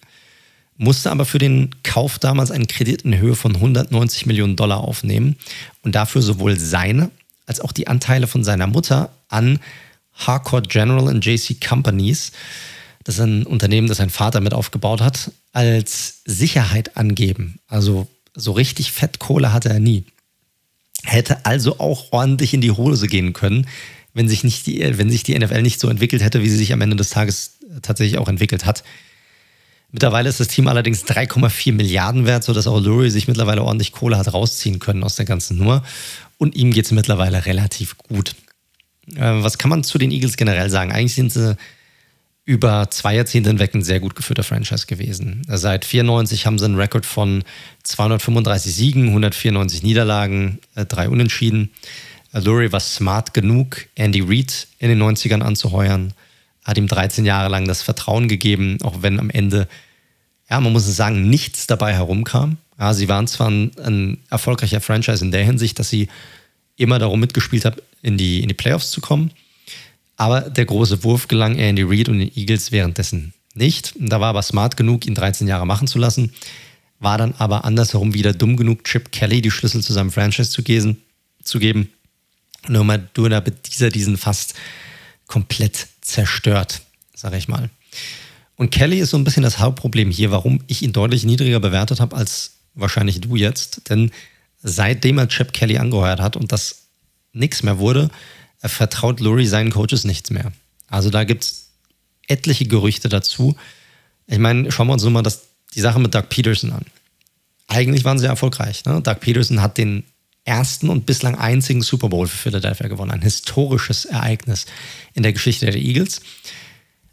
musste 0.78 1.12
aber 1.12 1.26
für 1.26 1.38
den 1.38 1.70
Kauf 1.84 2.18
damals 2.18 2.50
einen 2.50 2.68
Kredit 2.68 3.04
in 3.04 3.18
Höhe 3.18 3.36
von 3.36 3.56
190 3.56 4.26
Millionen 4.26 4.56
Dollar 4.56 4.80
aufnehmen 4.80 5.38
und 5.84 5.94
dafür 5.94 6.22
sowohl 6.22 6.58
seine 6.58 7.12
als 7.46 7.60
auch 7.60 7.72
die 7.72 7.88
Anteile 7.88 8.28
von 8.28 8.44
seiner 8.44 8.68
Mutter 8.68 9.10
an 9.28 9.60
Harcourt 10.14 10.70
General 10.70 11.08
and 11.08 11.26
JC 11.26 11.60
Companies, 11.60 12.32
das 13.04 13.16
ist 13.16 13.22
ein 13.22 13.46
Unternehmen, 13.46 13.88
das 13.88 13.98
sein 13.98 14.10
Vater 14.10 14.40
mit 14.40 14.54
aufgebaut 14.54 15.02
hat, 15.02 15.32
als 15.52 16.22
Sicherheit 16.26 16.96
angeben. 16.96 17.60
Also 17.68 18.08
so 18.36 18.52
richtig 18.52 18.92
Fettkohle 18.92 19.54
hatte 19.54 19.70
er 19.70 19.80
nie. 19.80 20.06
Hätte 21.04 21.46
also 21.46 21.80
auch 21.80 22.12
ordentlich 22.12 22.54
in 22.54 22.62
die 22.62 22.72
Hose 22.72 23.08
gehen 23.08 23.34
können, 23.34 23.68
wenn 24.14 24.30
sich, 24.30 24.44
nicht 24.44 24.66
die, 24.68 24.98
wenn 24.98 25.10
sich 25.10 25.24
die 25.24 25.38
NFL 25.38 25.62
nicht 25.62 25.80
so 25.80 25.90
entwickelt 25.90 26.24
hätte, 26.24 26.42
wie 26.42 26.50
sie 26.50 26.58
sich 26.58 26.74
am 26.74 26.82
Ende 26.82 26.96
des 26.96 27.10
Tages 27.10 27.58
tatsächlich 27.82 28.18
auch 28.18 28.28
entwickelt 28.28 28.66
hat. 28.66 28.84
Mittlerweile 29.92 30.30
ist 30.30 30.40
das 30.40 30.48
Team 30.48 30.68
allerdings 30.68 31.06
3,4 31.06 31.74
Milliarden 31.74 32.26
wert, 32.26 32.44
sodass 32.44 32.66
auch 32.66 32.82
Lurie 32.82 33.12
sich 33.12 33.28
mittlerweile 33.28 33.64
ordentlich 33.64 33.92
Kohle 33.92 34.18
hat 34.18 34.34
rausziehen 34.34 34.80
können 34.80 35.04
aus 35.04 35.16
der 35.16 35.26
ganzen 35.26 35.58
Nummer. 35.58 35.84
Und 36.40 36.56
ihm 36.56 36.72
geht 36.72 36.86
es 36.86 36.92
mittlerweile 36.92 37.46
relativ 37.46 37.98
gut. 37.98 38.36
Äh, 39.16 39.44
was 39.44 39.58
kann 39.58 39.70
man 39.70 39.84
zu 39.84 39.98
den 39.98 40.12
Eagles 40.12 40.36
generell 40.36 40.70
sagen? 40.70 40.92
Eigentlich 40.92 41.14
sind 41.14 41.32
sie 41.32 41.56
über 42.46 42.90
zwei 42.90 43.16
Jahrzehnte 43.16 43.50
hinweg 43.50 43.74
ein 43.74 43.84
sehr 43.84 44.00
gut 44.00 44.16
geführter 44.16 44.44
Franchise 44.44 44.86
gewesen. 44.86 45.44
Seit 45.48 45.86
94 45.86 46.46
haben 46.46 46.60
sie 46.60 46.66
einen 46.66 46.76
Rekord 46.76 47.06
von 47.06 47.44
235 47.84 48.76
Siegen, 48.76 49.08
194 49.08 49.84
Niederlagen, 49.84 50.60
äh, 50.76 50.86
drei 50.86 51.08
Unentschieden. 51.08 51.72
Lurie 52.34 52.72
war 52.72 52.80
smart 52.80 53.34
genug, 53.34 53.86
Andy 53.96 54.22
Reid 54.22 54.68
in 54.80 54.90
den 54.90 55.02
90ern 55.02 55.42
anzuheuern, 55.42 56.14
hat 56.66 56.78
ihm 56.78 56.88
13 56.88 57.26
Jahre 57.26 57.50
lang 57.50 57.68
das 57.68 57.82
Vertrauen 57.82 58.28
gegeben, 58.28 58.78
auch 58.82 59.02
wenn 59.02 59.20
am 59.20 59.30
Ende, 59.30 59.68
ja, 60.50 60.60
man 60.60 60.74
muss 60.74 60.86
sagen, 60.96 61.30
nichts 61.30 61.68
dabei 61.68 61.94
herumkam. 61.94 62.58
Ja, 62.80 62.94
sie 62.94 63.08
waren 63.08 63.28
zwar 63.28 63.50
ein, 63.50 63.72
ein 63.78 64.18
erfolgreicher 64.30 64.82
Franchise 64.82 65.24
in 65.24 65.32
der 65.32 65.46
Hinsicht, 65.46 65.78
dass 65.78 65.90
sie 65.90 66.08
immer 66.76 66.98
darum 66.98 67.20
mitgespielt 67.20 67.66
haben, 67.66 67.78
in 68.02 68.18
die, 68.18 68.42
in 68.42 68.48
die 68.48 68.56
Playoffs 68.56 68.90
zu 68.92 69.00
kommen. 69.00 69.32
Aber 70.24 70.40
der 70.40 70.64
große 70.64 71.04
Wurf 71.04 71.28
gelang 71.28 71.58
Andy 71.58 71.84
Reid 71.84 72.08
und 72.08 72.20
den 72.20 72.32
Eagles 72.34 72.72
währenddessen 72.72 73.34
nicht. 73.56 73.94
Da 74.00 74.22
war 74.22 74.30
aber 74.30 74.42
smart 74.42 74.78
genug, 74.78 75.06
ihn 75.06 75.16
13 75.16 75.50
Jahre 75.50 75.68
machen 75.68 75.86
zu 75.86 76.00
lassen. 76.00 76.32
War 77.02 77.18
dann 77.18 77.34
aber 77.40 77.66
andersherum 77.66 78.14
wieder 78.14 78.32
dumm 78.32 78.56
genug, 78.56 78.86
Chip 78.86 79.12
Kelly 79.12 79.42
die 79.42 79.52
Schlüssel 79.52 79.84
zu 79.84 79.92
seinem 79.92 80.12
Franchise 80.12 80.50
zu, 80.50 80.64
geben. 80.64 81.02
Zu 81.44 81.60
geben. 81.60 81.90
Nur 82.70 82.86
mal 82.86 83.06
damit 83.14 83.68
dieser 83.68 83.90
diesen 83.90 84.16
fast 84.16 84.54
komplett 85.28 85.88
zerstört, 86.00 86.84
sage 87.14 87.36
ich 87.36 87.50
mal. 87.50 87.70
Und 88.56 88.70
Kelly 88.72 89.00
ist 89.00 89.10
so 89.10 89.18
ein 89.18 89.26
bisschen 89.26 89.44
das 89.44 89.60
Hauptproblem 89.60 90.10
hier, 90.10 90.32
warum 90.32 90.62
ich 90.68 90.84
ihn 90.84 90.94
deutlich 90.94 91.26
niedriger 91.26 91.60
bewertet 91.60 92.00
habe 92.00 92.16
als 92.16 92.60
wahrscheinlich 92.76 93.20
du 93.20 93.36
jetzt. 93.36 93.90
Denn 93.90 94.10
seitdem 94.62 95.18
er 95.18 95.28
Chip 95.28 95.52
Kelly 95.52 95.80
angeheuert 95.80 96.22
hat 96.22 96.38
und 96.38 96.54
das 96.54 96.84
nichts 97.34 97.62
mehr 97.62 97.78
wurde, 97.78 98.10
vertraut 98.70 99.20
Lurie 99.20 99.48
seinen 99.48 99.72
Coaches 99.72 100.04
nichts 100.04 100.30
mehr. 100.30 100.52
Also 100.88 101.10
da 101.10 101.24
gibt 101.24 101.44
es 101.44 101.70
etliche 102.28 102.66
Gerüchte 102.66 103.10
dazu. 103.10 103.56
Ich 104.28 104.40
meine, 104.40 104.72
schauen 104.72 104.88
wir 104.88 104.94
uns 104.94 105.04
nur 105.04 105.12
mal 105.12 105.22
das, 105.22 105.44
die 105.76 105.82
Sache 105.82 106.00
mit 106.00 106.14
Doug 106.16 106.30
Peterson 106.30 106.72
an. 106.72 106.86
Eigentlich 107.68 108.04
waren 108.04 108.20
sie 108.20 108.26
erfolgreich. 108.26 108.86
Ne? 108.86 109.02
Doug 109.02 109.20
Peterson 109.20 109.62
hat 109.62 109.78
den 109.78 110.04
ersten 110.46 110.90
und 110.90 111.06
bislang 111.06 111.36
einzigen 111.36 111.82
Super 111.82 112.10
Bowl 112.10 112.28
für 112.28 112.38
Philadelphia 112.38 112.88
gewonnen. 112.88 113.12
Ein 113.12 113.22
historisches 113.22 114.06
Ereignis 114.06 114.66
in 115.14 115.24
der 115.24 115.34
Geschichte 115.34 115.66
der 115.66 115.76
Eagles. 115.76 116.22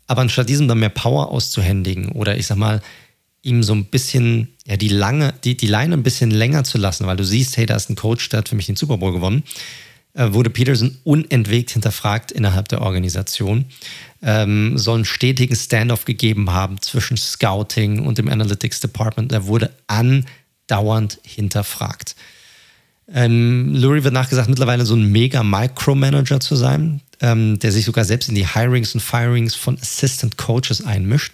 Aber 0.07 0.23
anstatt 0.23 0.49
diesem 0.49 0.67
dann 0.67 0.81
mehr 0.81 0.89
Power 0.89 1.31
auszuhändigen 1.31 2.11
oder 2.13 2.37
ich 2.37 2.47
sag 2.47 2.57
mal, 2.57 2.83
ihm 3.43 3.63
so 3.63 3.73
ein 3.73 3.87
bisschen, 3.87 4.49
ja, 4.67 4.77
die 4.77 4.89
lange, 4.89 5.33
die, 5.45 5.57
die 5.57 5.67
Leine 5.67 5.95
ein 5.95 6.03
bisschen 6.03 6.31
länger 6.31 6.65
zu 6.65 6.79
lassen, 6.79 7.07
weil 7.07 7.17
du 7.17 7.25
siehst, 7.25 7.57
hey, 7.57 7.67
da 7.67 7.77
ist 7.77 7.89
ein 7.89 7.97
Coach, 7.97 8.29
der 8.29 8.39
hat 8.39 8.49
für 8.49 8.57
mich 8.57 8.67
den 8.67 8.77
Super 8.77 8.99
Bowl 8.99 9.13
gewonnen, 9.13 9.45
wurde 10.15 10.51
Peterson 10.51 10.99
unentwegt 11.05 11.71
hinterfragt 11.71 12.33
innerhalb 12.33 12.69
der 12.69 12.83
Organisation, 12.83 13.67
ähm, 14.23 14.77
soll 14.77 14.97
einen 14.97 15.05
stetigen 15.05 15.57
Standoff 15.57 16.05
gegeben 16.05 16.51
haben 16.51 16.81
zwischen 16.83 17.17
Scouting 17.17 18.05
und 18.05 18.19
dem 18.19 18.29
Analytics 18.29 18.81
Department. 18.81 19.33
Er 19.33 19.47
wurde 19.47 19.71
andauernd 19.87 21.19
hinterfragt. 21.23 22.17
Ähm, 23.13 23.75
Lurie 23.75 24.05
wird 24.05 24.15
nachgesagt, 24.15 24.49
mittlerweile 24.49 24.87
so 24.87 24.95
ein 24.95 25.11
mega 25.11 25.43
Micromanager 25.43 26.41
zu 26.41 26.55
sein, 26.55 27.01
ähm, 27.21 27.59
der 27.59 27.73
sich 27.73 27.85
sogar 27.85 28.05
selbst 28.05 28.29
in 28.29 28.35
die 28.35 28.47
Hirings 28.47 28.95
und 28.95 29.01
Firings 29.01 29.55
von 29.55 29.79
Assistant 29.81 30.37
Coaches 30.37 30.85
einmischt. 30.85 31.33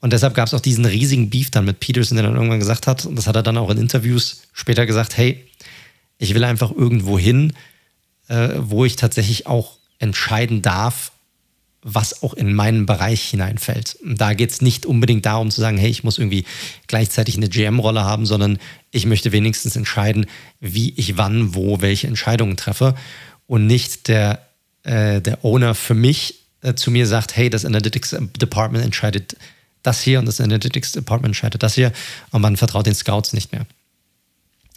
Und 0.00 0.12
deshalb 0.12 0.34
gab 0.34 0.48
es 0.48 0.54
auch 0.54 0.60
diesen 0.60 0.84
riesigen 0.84 1.30
Beef 1.30 1.50
dann 1.50 1.64
mit 1.64 1.80
Peterson, 1.80 2.16
der 2.16 2.26
dann 2.26 2.34
irgendwann 2.34 2.58
gesagt 2.58 2.86
hat, 2.86 3.04
und 3.04 3.16
das 3.16 3.26
hat 3.26 3.36
er 3.36 3.42
dann 3.42 3.58
auch 3.58 3.70
in 3.70 3.78
Interviews 3.78 4.42
später 4.52 4.86
gesagt, 4.86 5.16
hey, 5.16 5.44
ich 6.18 6.34
will 6.34 6.44
einfach 6.44 6.72
irgendwo 6.72 7.18
hin, 7.18 7.52
äh, 8.32 8.54
wo 8.56 8.86
ich 8.86 8.96
tatsächlich 8.96 9.46
auch 9.46 9.76
entscheiden 9.98 10.62
darf, 10.62 11.12
was 11.82 12.22
auch 12.22 12.32
in 12.32 12.54
meinen 12.54 12.86
Bereich 12.86 13.22
hineinfällt. 13.22 13.98
Da 14.04 14.32
geht 14.32 14.50
es 14.50 14.62
nicht 14.62 14.86
unbedingt 14.86 15.26
darum 15.26 15.50
zu 15.50 15.60
sagen, 15.60 15.76
hey, 15.76 15.90
ich 15.90 16.02
muss 16.02 16.16
irgendwie 16.16 16.44
gleichzeitig 16.86 17.36
eine 17.36 17.48
GM-Rolle 17.48 18.04
haben, 18.04 18.24
sondern 18.24 18.58
ich 18.90 19.04
möchte 19.04 19.32
wenigstens 19.32 19.76
entscheiden, 19.76 20.26
wie 20.60 20.94
ich 20.96 21.18
wann, 21.18 21.54
wo, 21.54 21.82
welche 21.82 22.06
Entscheidungen 22.06 22.56
treffe 22.56 22.94
und 23.46 23.66
nicht 23.66 24.08
der, 24.08 24.46
äh, 24.84 25.20
der 25.20 25.44
Owner 25.44 25.74
für 25.74 25.94
mich 25.94 26.36
äh, 26.62 26.74
zu 26.74 26.90
mir 26.90 27.06
sagt, 27.06 27.36
hey, 27.36 27.50
das 27.50 27.66
Analytics 27.66 28.16
Department 28.40 28.82
entscheidet 28.82 29.36
das 29.82 30.00
hier 30.00 30.20
und 30.20 30.26
das 30.26 30.40
Analytics 30.40 30.92
Department 30.92 31.30
entscheidet 31.30 31.62
das 31.62 31.74
hier 31.74 31.92
und 32.30 32.40
man 32.40 32.56
vertraut 32.56 32.86
den 32.86 32.94
Scouts 32.94 33.34
nicht 33.34 33.52
mehr. 33.52 33.66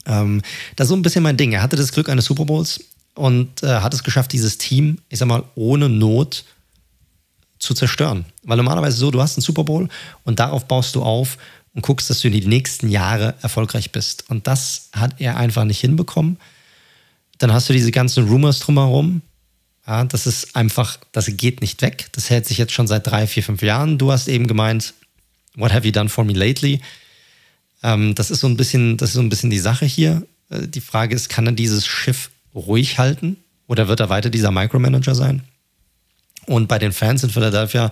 Ähm, 0.07 0.41
das 0.75 0.85
ist 0.85 0.89
so 0.89 0.95
ein 0.95 1.03
bisschen 1.03 1.23
mein 1.23 1.37
Ding. 1.37 1.53
Er 1.53 1.61
hatte 1.61 1.77
das 1.77 1.93
Glück 1.93 2.09
eines 2.09 2.25
Super 2.25 2.45
Bowls 2.45 2.83
und 3.15 3.63
äh, 3.63 3.79
hat 3.79 3.93
es 3.93 4.03
geschafft, 4.03 4.33
dieses 4.33 4.57
Team, 4.57 4.99
ich 5.09 5.19
sag 5.19 5.27
mal, 5.27 5.43
ohne 5.55 5.89
Not 5.89 6.45
zu 7.59 7.73
zerstören. 7.73 8.25
Weil 8.43 8.57
normalerweise 8.57 8.97
so, 8.97 9.11
du 9.11 9.21
hast 9.21 9.37
einen 9.37 9.41
Super 9.41 9.63
Bowl 9.63 9.89
und 10.23 10.39
darauf 10.39 10.65
baust 10.65 10.95
du 10.95 11.01
auf 11.01 11.37
und 11.73 11.81
guckst, 11.81 12.09
dass 12.09 12.21
du 12.21 12.27
in 12.27 12.33
die 12.33 12.47
nächsten 12.47 12.89
Jahre 12.89 13.35
erfolgreich 13.41 13.91
bist. 13.91 14.29
Und 14.29 14.47
das 14.47 14.89
hat 14.93 15.19
er 15.19 15.37
einfach 15.37 15.63
nicht 15.63 15.79
hinbekommen. 15.79 16.37
Dann 17.37 17.51
hast 17.51 17.69
du 17.69 17.73
diese 17.73 17.91
ganzen 17.91 18.27
Rumors 18.27 18.59
drumherum. 18.59 19.21
Ja, 19.87 20.03
das 20.03 20.25
ist 20.25 20.55
einfach, 20.55 20.97
das 21.11 21.27
geht 21.37 21.61
nicht 21.61 21.81
weg. 21.81 22.07
Das 22.13 22.29
hält 22.29 22.45
sich 22.45 22.57
jetzt 22.57 22.73
schon 22.73 22.87
seit 22.87 23.07
drei, 23.07 23.27
vier, 23.27 23.43
fünf 23.43 23.61
Jahren. 23.61 23.97
Du 23.97 24.11
hast 24.11 24.27
eben 24.27 24.47
gemeint, 24.47 24.93
what 25.55 25.73
have 25.73 25.85
you 25.85 25.91
done 25.91 26.09
for 26.09 26.23
me 26.23 26.33
lately? 26.33 26.81
Ähm, 27.83 28.15
das 28.15 28.31
ist 28.31 28.39
so 28.39 28.47
ein 28.47 28.57
bisschen, 28.57 28.97
das 28.97 29.09
ist 29.09 29.15
so 29.15 29.21
ein 29.21 29.29
bisschen 29.29 29.49
die 29.49 29.59
Sache 29.59 29.85
hier. 29.85 30.25
Äh, 30.49 30.67
die 30.67 30.81
Frage 30.81 31.15
ist, 31.15 31.29
kann 31.29 31.45
er 31.45 31.51
dieses 31.51 31.85
Schiff 31.85 32.31
ruhig 32.55 32.97
halten 32.97 33.37
oder 33.67 33.87
wird 33.87 33.99
er 33.99 34.09
weiter 34.09 34.29
dieser 34.29 34.51
Micromanager 34.51 35.13
sein? 35.13 35.43
Und 36.47 36.67
bei 36.67 36.79
den 36.79 36.91
Fans 36.91 37.23
in 37.23 37.29
Philadelphia, 37.29 37.91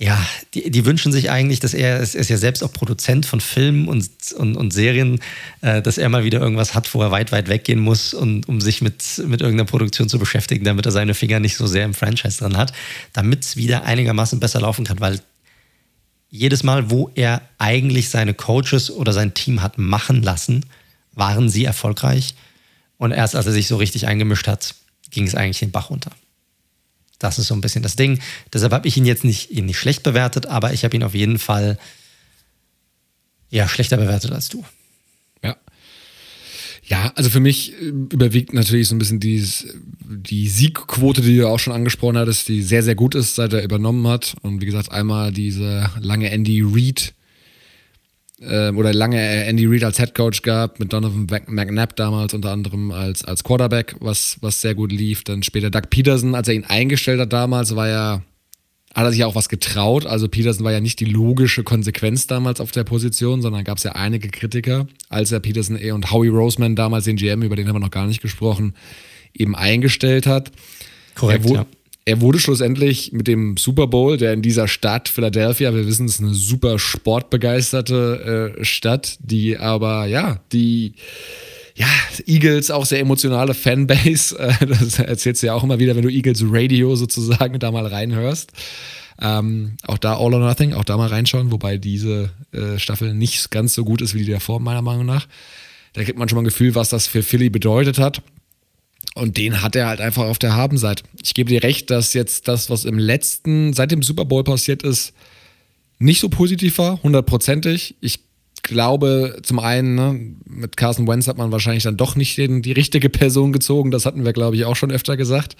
ja, 0.00 0.16
die, 0.54 0.70
die 0.70 0.84
wünschen 0.84 1.10
sich 1.10 1.28
eigentlich, 1.28 1.58
dass 1.58 1.74
er, 1.74 1.96
er 1.96 2.02
ist 2.02 2.30
ja 2.30 2.36
selbst 2.36 2.62
auch 2.62 2.72
Produzent 2.72 3.26
von 3.26 3.40
Filmen 3.40 3.88
und, 3.88 4.08
und, 4.36 4.56
und 4.56 4.72
Serien, 4.72 5.18
äh, 5.60 5.82
dass 5.82 5.98
er 5.98 6.08
mal 6.08 6.22
wieder 6.22 6.40
irgendwas 6.40 6.74
hat, 6.74 6.94
wo 6.94 7.02
er 7.02 7.10
weit, 7.10 7.32
weit 7.32 7.48
weggehen 7.48 7.80
muss, 7.80 8.14
und, 8.14 8.48
um 8.48 8.60
sich 8.60 8.80
mit, 8.80 9.02
mit 9.26 9.40
irgendeiner 9.40 9.68
Produktion 9.68 10.08
zu 10.08 10.20
beschäftigen, 10.20 10.64
damit 10.64 10.86
er 10.86 10.92
seine 10.92 11.14
Finger 11.14 11.40
nicht 11.40 11.56
so 11.56 11.66
sehr 11.66 11.84
im 11.84 11.94
Franchise 11.94 12.38
drin 12.38 12.56
hat, 12.56 12.72
damit 13.12 13.44
es 13.44 13.56
wieder 13.56 13.84
einigermaßen 13.84 14.38
besser 14.38 14.60
laufen 14.60 14.84
kann, 14.84 15.00
weil 15.00 15.20
jedes 16.30 16.62
Mal, 16.62 16.90
wo 16.90 17.10
er 17.16 17.42
eigentlich 17.58 18.10
seine 18.10 18.34
Coaches 18.34 18.90
oder 18.90 19.12
sein 19.12 19.34
Team 19.34 19.62
hat 19.62 19.78
machen 19.78 20.22
lassen, 20.22 20.64
waren 21.14 21.48
sie 21.48 21.64
erfolgreich. 21.64 22.34
Und 22.98 23.12
erst 23.12 23.34
als 23.34 23.46
er 23.46 23.52
sich 23.52 23.68
so 23.68 23.76
richtig 23.76 24.06
eingemischt 24.06 24.46
hat, 24.46 24.74
ging 25.10 25.26
es 25.26 25.34
eigentlich 25.34 25.60
den 25.60 25.70
Bach 25.70 25.90
runter. 25.90 26.10
Das 27.18 27.38
ist 27.38 27.48
so 27.48 27.54
ein 27.54 27.60
bisschen 27.60 27.82
das 27.82 27.96
Ding. 27.96 28.20
Deshalb 28.52 28.72
habe 28.72 28.86
ich 28.86 28.96
ihn 28.96 29.06
jetzt 29.06 29.24
nicht, 29.24 29.50
ihn 29.50 29.66
nicht 29.66 29.78
schlecht 29.78 30.02
bewertet, 30.02 30.46
aber 30.46 30.72
ich 30.72 30.84
habe 30.84 30.96
ihn 30.96 31.02
auf 31.02 31.14
jeden 31.14 31.38
Fall 31.38 31.78
ja, 33.50 33.66
schlechter 33.68 33.96
bewertet 33.96 34.30
als 34.32 34.48
du. 34.48 34.64
Ja. 35.42 35.56
Ja, 36.84 37.12
also 37.16 37.30
für 37.30 37.40
mich 37.40 37.72
äh, 37.72 37.86
überwiegt 37.86 38.52
natürlich 38.52 38.88
so 38.88 38.94
ein 38.94 38.98
bisschen 38.98 39.20
die, 39.20 39.44
die 40.04 40.48
Siegquote, 40.48 41.22
die 41.22 41.36
du 41.36 41.48
auch 41.48 41.58
schon 41.58 41.72
angesprochen 41.72 42.18
hattest, 42.18 42.48
die 42.48 42.62
sehr, 42.62 42.82
sehr 42.82 42.94
gut 42.94 43.14
ist, 43.14 43.34
seit 43.34 43.52
er 43.52 43.64
übernommen 43.64 44.06
hat. 44.06 44.36
Und 44.42 44.60
wie 44.60 44.66
gesagt, 44.66 44.92
einmal 44.92 45.32
diese 45.32 45.90
lange 46.00 46.30
Andy 46.30 46.62
Reid 46.64 47.14
oder 48.40 48.92
lange 48.92 49.18
Andy 49.18 49.66
Reid 49.66 49.82
als 49.82 49.98
Head 49.98 50.14
Coach 50.14 50.42
gab, 50.42 50.78
mit 50.78 50.92
Donovan 50.92 51.26
McNabb 51.48 51.96
damals 51.96 52.34
unter 52.34 52.52
anderem 52.52 52.92
als, 52.92 53.24
als 53.24 53.42
Quarterback, 53.42 53.96
was, 54.00 54.36
was 54.40 54.60
sehr 54.60 54.74
gut 54.74 54.92
lief. 54.92 55.24
Dann 55.24 55.42
später 55.42 55.70
Doug 55.70 55.90
Peterson, 55.90 56.34
als 56.34 56.46
er 56.46 56.54
ihn 56.54 56.64
eingestellt 56.64 57.20
hat 57.20 57.32
damals, 57.32 57.74
war 57.74 57.88
ja 57.88 58.22
hat 58.94 59.04
er 59.04 59.12
sich 59.12 59.24
auch 59.24 59.34
was 59.34 59.48
getraut. 59.48 60.06
Also 60.06 60.28
Peterson 60.28 60.64
war 60.64 60.72
ja 60.72 60.80
nicht 60.80 60.98
die 61.00 61.04
logische 61.04 61.62
Konsequenz 61.62 62.26
damals 62.26 62.60
auf 62.60 62.70
der 62.72 62.84
Position, 62.84 63.42
sondern 63.42 63.64
gab 63.64 63.78
es 63.78 63.84
ja 63.84 63.92
einige 63.92 64.28
Kritiker, 64.28 64.86
als 65.08 65.30
er 65.30 65.40
Peterson 65.40 65.78
eh 65.80 65.92
und 65.92 66.10
Howie 66.10 66.28
Roseman 66.28 66.74
damals 66.74 67.04
den 67.04 67.16
GM, 67.16 67.42
über 67.42 67.54
den 67.54 67.68
haben 67.68 67.76
wir 67.76 67.80
noch 67.80 67.90
gar 67.90 68.06
nicht 68.06 68.22
gesprochen, 68.22 68.74
eben 69.34 69.54
eingestellt 69.54 70.26
hat. 70.26 70.50
Korrekt, 71.14 71.46
er, 71.46 71.52
ja. 71.52 71.66
Er 72.08 72.22
wurde 72.22 72.38
schlussendlich 72.38 73.12
mit 73.12 73.26
dem 73.26 73.58
Super 73.58 73.86
Bowl, 73.86 74.16
der 74.16 74.32
in 74.32 74.40
dieser 74.40 74.66
Stadt 74.66 75.10
Philadelphia, 75.10 75.74
wir 75.74 75.86
wissen, 75.86 76.06
es 76.06 76.18
eine 76.18 76.32
super 76.32 76.78
sportbegeisterte 76.78 78.54
äh, 78.58 78.64
Stadt, 78.64 79.18
die 79.20 79.58
aber 79.58 80.06
ja, 80.06 80.40
die 80.50 80.94
ja, 81.74 81.86
Eagles 82.24 82.70
auch 82.70 82.86
sehr 82.86 83.00
emotionale 83.00 83.52
Fanbase. 83.52 84.38
Äh, 84.38 84.66
das 84.66 84.98
erzählst 84.98 85.42
du 85.42 85.48
ja 85.48 85.52
auch 85.52 85.62
immer 85.62 85.78
wieder, 85.78 85.96
wenn 85.96 86.02
du 86.02 86.08
Eagles 86.08 86.42
Radio 86.46 86.96
sozusagen 86.96 87.58
da 87.58 87.70
mal 87.70 87.84
reinhörst. 87.84 88.52
Ähm, 89.20 89.72
auch 89.86 89.98
da 89.98 90.16
All 90.16 90.32
or 90.32 90.40
Nothing, 90.40 90.72
auch 90.72 90.84
da 90.84 90.96
mal 90.96 91.08
reinschauen, 91.08 91.52
wobei 91.52 91.76
diese 91.76 92.30
äh, 92.52 92.78
Staffel 92.78 93.12
nicht 93.12 93.50
ganz 93.50 93.74
so 93.74 93.84
gut 93.84 94.00
ist 94.00 94.14
wie 94.14 94.24
die 94.24 94.32
davor, 94.32 94.60
meiner 94.60 94.80
Meinung 94.80 95.04
nach. 95.04 95.28
Da 95.92 96.04
kriegt 96.04 96.18
man 96.18 96.26
schon 96.30 96.36
mal 96.36 96.42
ein 96.42 96.46
Gefühl, 96.46 96.74
was 96.74 96.88
das 96.88 97.06
für 97.06 97.22
Philly 97.22 97.50
bedeutet 97.50 97.98
hat. 97.98 98.22
Und 99.18 99.36
den 99.36 99.62
hat 99.62 99.76
er 99.76 99.86
halt 99.86 100.00
einfach 100.00 100.24
auf 100.24 100.38
der 100.38 100.54
Habenseite. 100.54 101.02
Ich 101.22 101.34
gebe 101.34 101.50
dir 101.50 101.62
recht, 101.62 101.90
dass 101.90 102.14
jetzt 102.14 102.48
das, 102.48 102.70
was 102.70 102.84
im 102.84 102.98
letzten, 102.98 103.72
seit 103.72 103.90
dem 103.90 104.02
Super 104.02 104.24
Bowl 104.24 104.44
passiert 104.44 104.82
ist, 104.82 105.12
nicht 105.98 106.20
so 106.20 106.28
positiv 106.28 106.78
war, 106.78 107.02
hundertprozentig. 107.02 107.96
Ich 108.00 108.20
glaube, 108.62 109.40
zum 109.42 109.58
einen, 109.58 109.94
ne, 109.94 110.36
mit 110.44 110.76
Carson 110.76 111.08
Wentz 111.08 111.26
hat 111.26 111.38
man 111.38 111.52
wahrscheinlich 111.52 111.82
dann 111.82 111.96
doch 111.96 112.16
nicht 112.16 112.36
den, 112.38 112.62
die 112.62 112.72
richtige 112.72 113.10
Person 113.10 113.52
gezogen. 113.52 113.90
Das 113.90 114.06
hatten 114.06 114.24
wir, 114.24 114.32
glaube 114.32 114.56
ich, 114.56 114.64
auch 114.64 114.76
schon 114.76 114.92
öfter 114.92 115.16
gesagt. 115.16 115.56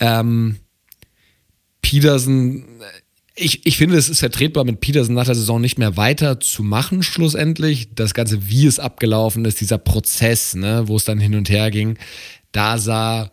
Ähm, 0.00 0.56
Peterson, 1.82 2.64
ich, 3.34 3.66
ich 3.66 3.76
finde, 3.76 3.96
es 3.96 4.08
ist 4.08 4.20
vertretbar, 4.20 4.64
mit 4.64 4.80
Peterson 4.80 5.14
nach 5.14 5.26
der 5.26 5.34
Saison 5.34 5.60
nicht 5.60 5.78
mehr 5.78 5.96
weiter 5.96 6.40
zu 6.40 6.62
machen, 6.62 7.02
schlussendlich. 7.02 7.94
Das 7.94 8.14
Ganze, 8.14 8.48
wie 8.48 8.66
es 8.66 8.78
abgelaufen 8.78 9.44
ist, 9.44 9.60
dieser 9.60 9.78
Prozess, 9.78 10.54
ne, 10.54 10.84
wo 10.86 10.96
es 10.96 11.04
dann 11.04 11.20
hin 11.20 11.34
und 11.34 11.48
her 11.48 11.70
ging, 11.70 11.98
da 12.52 12.78
sah 12.78 13.30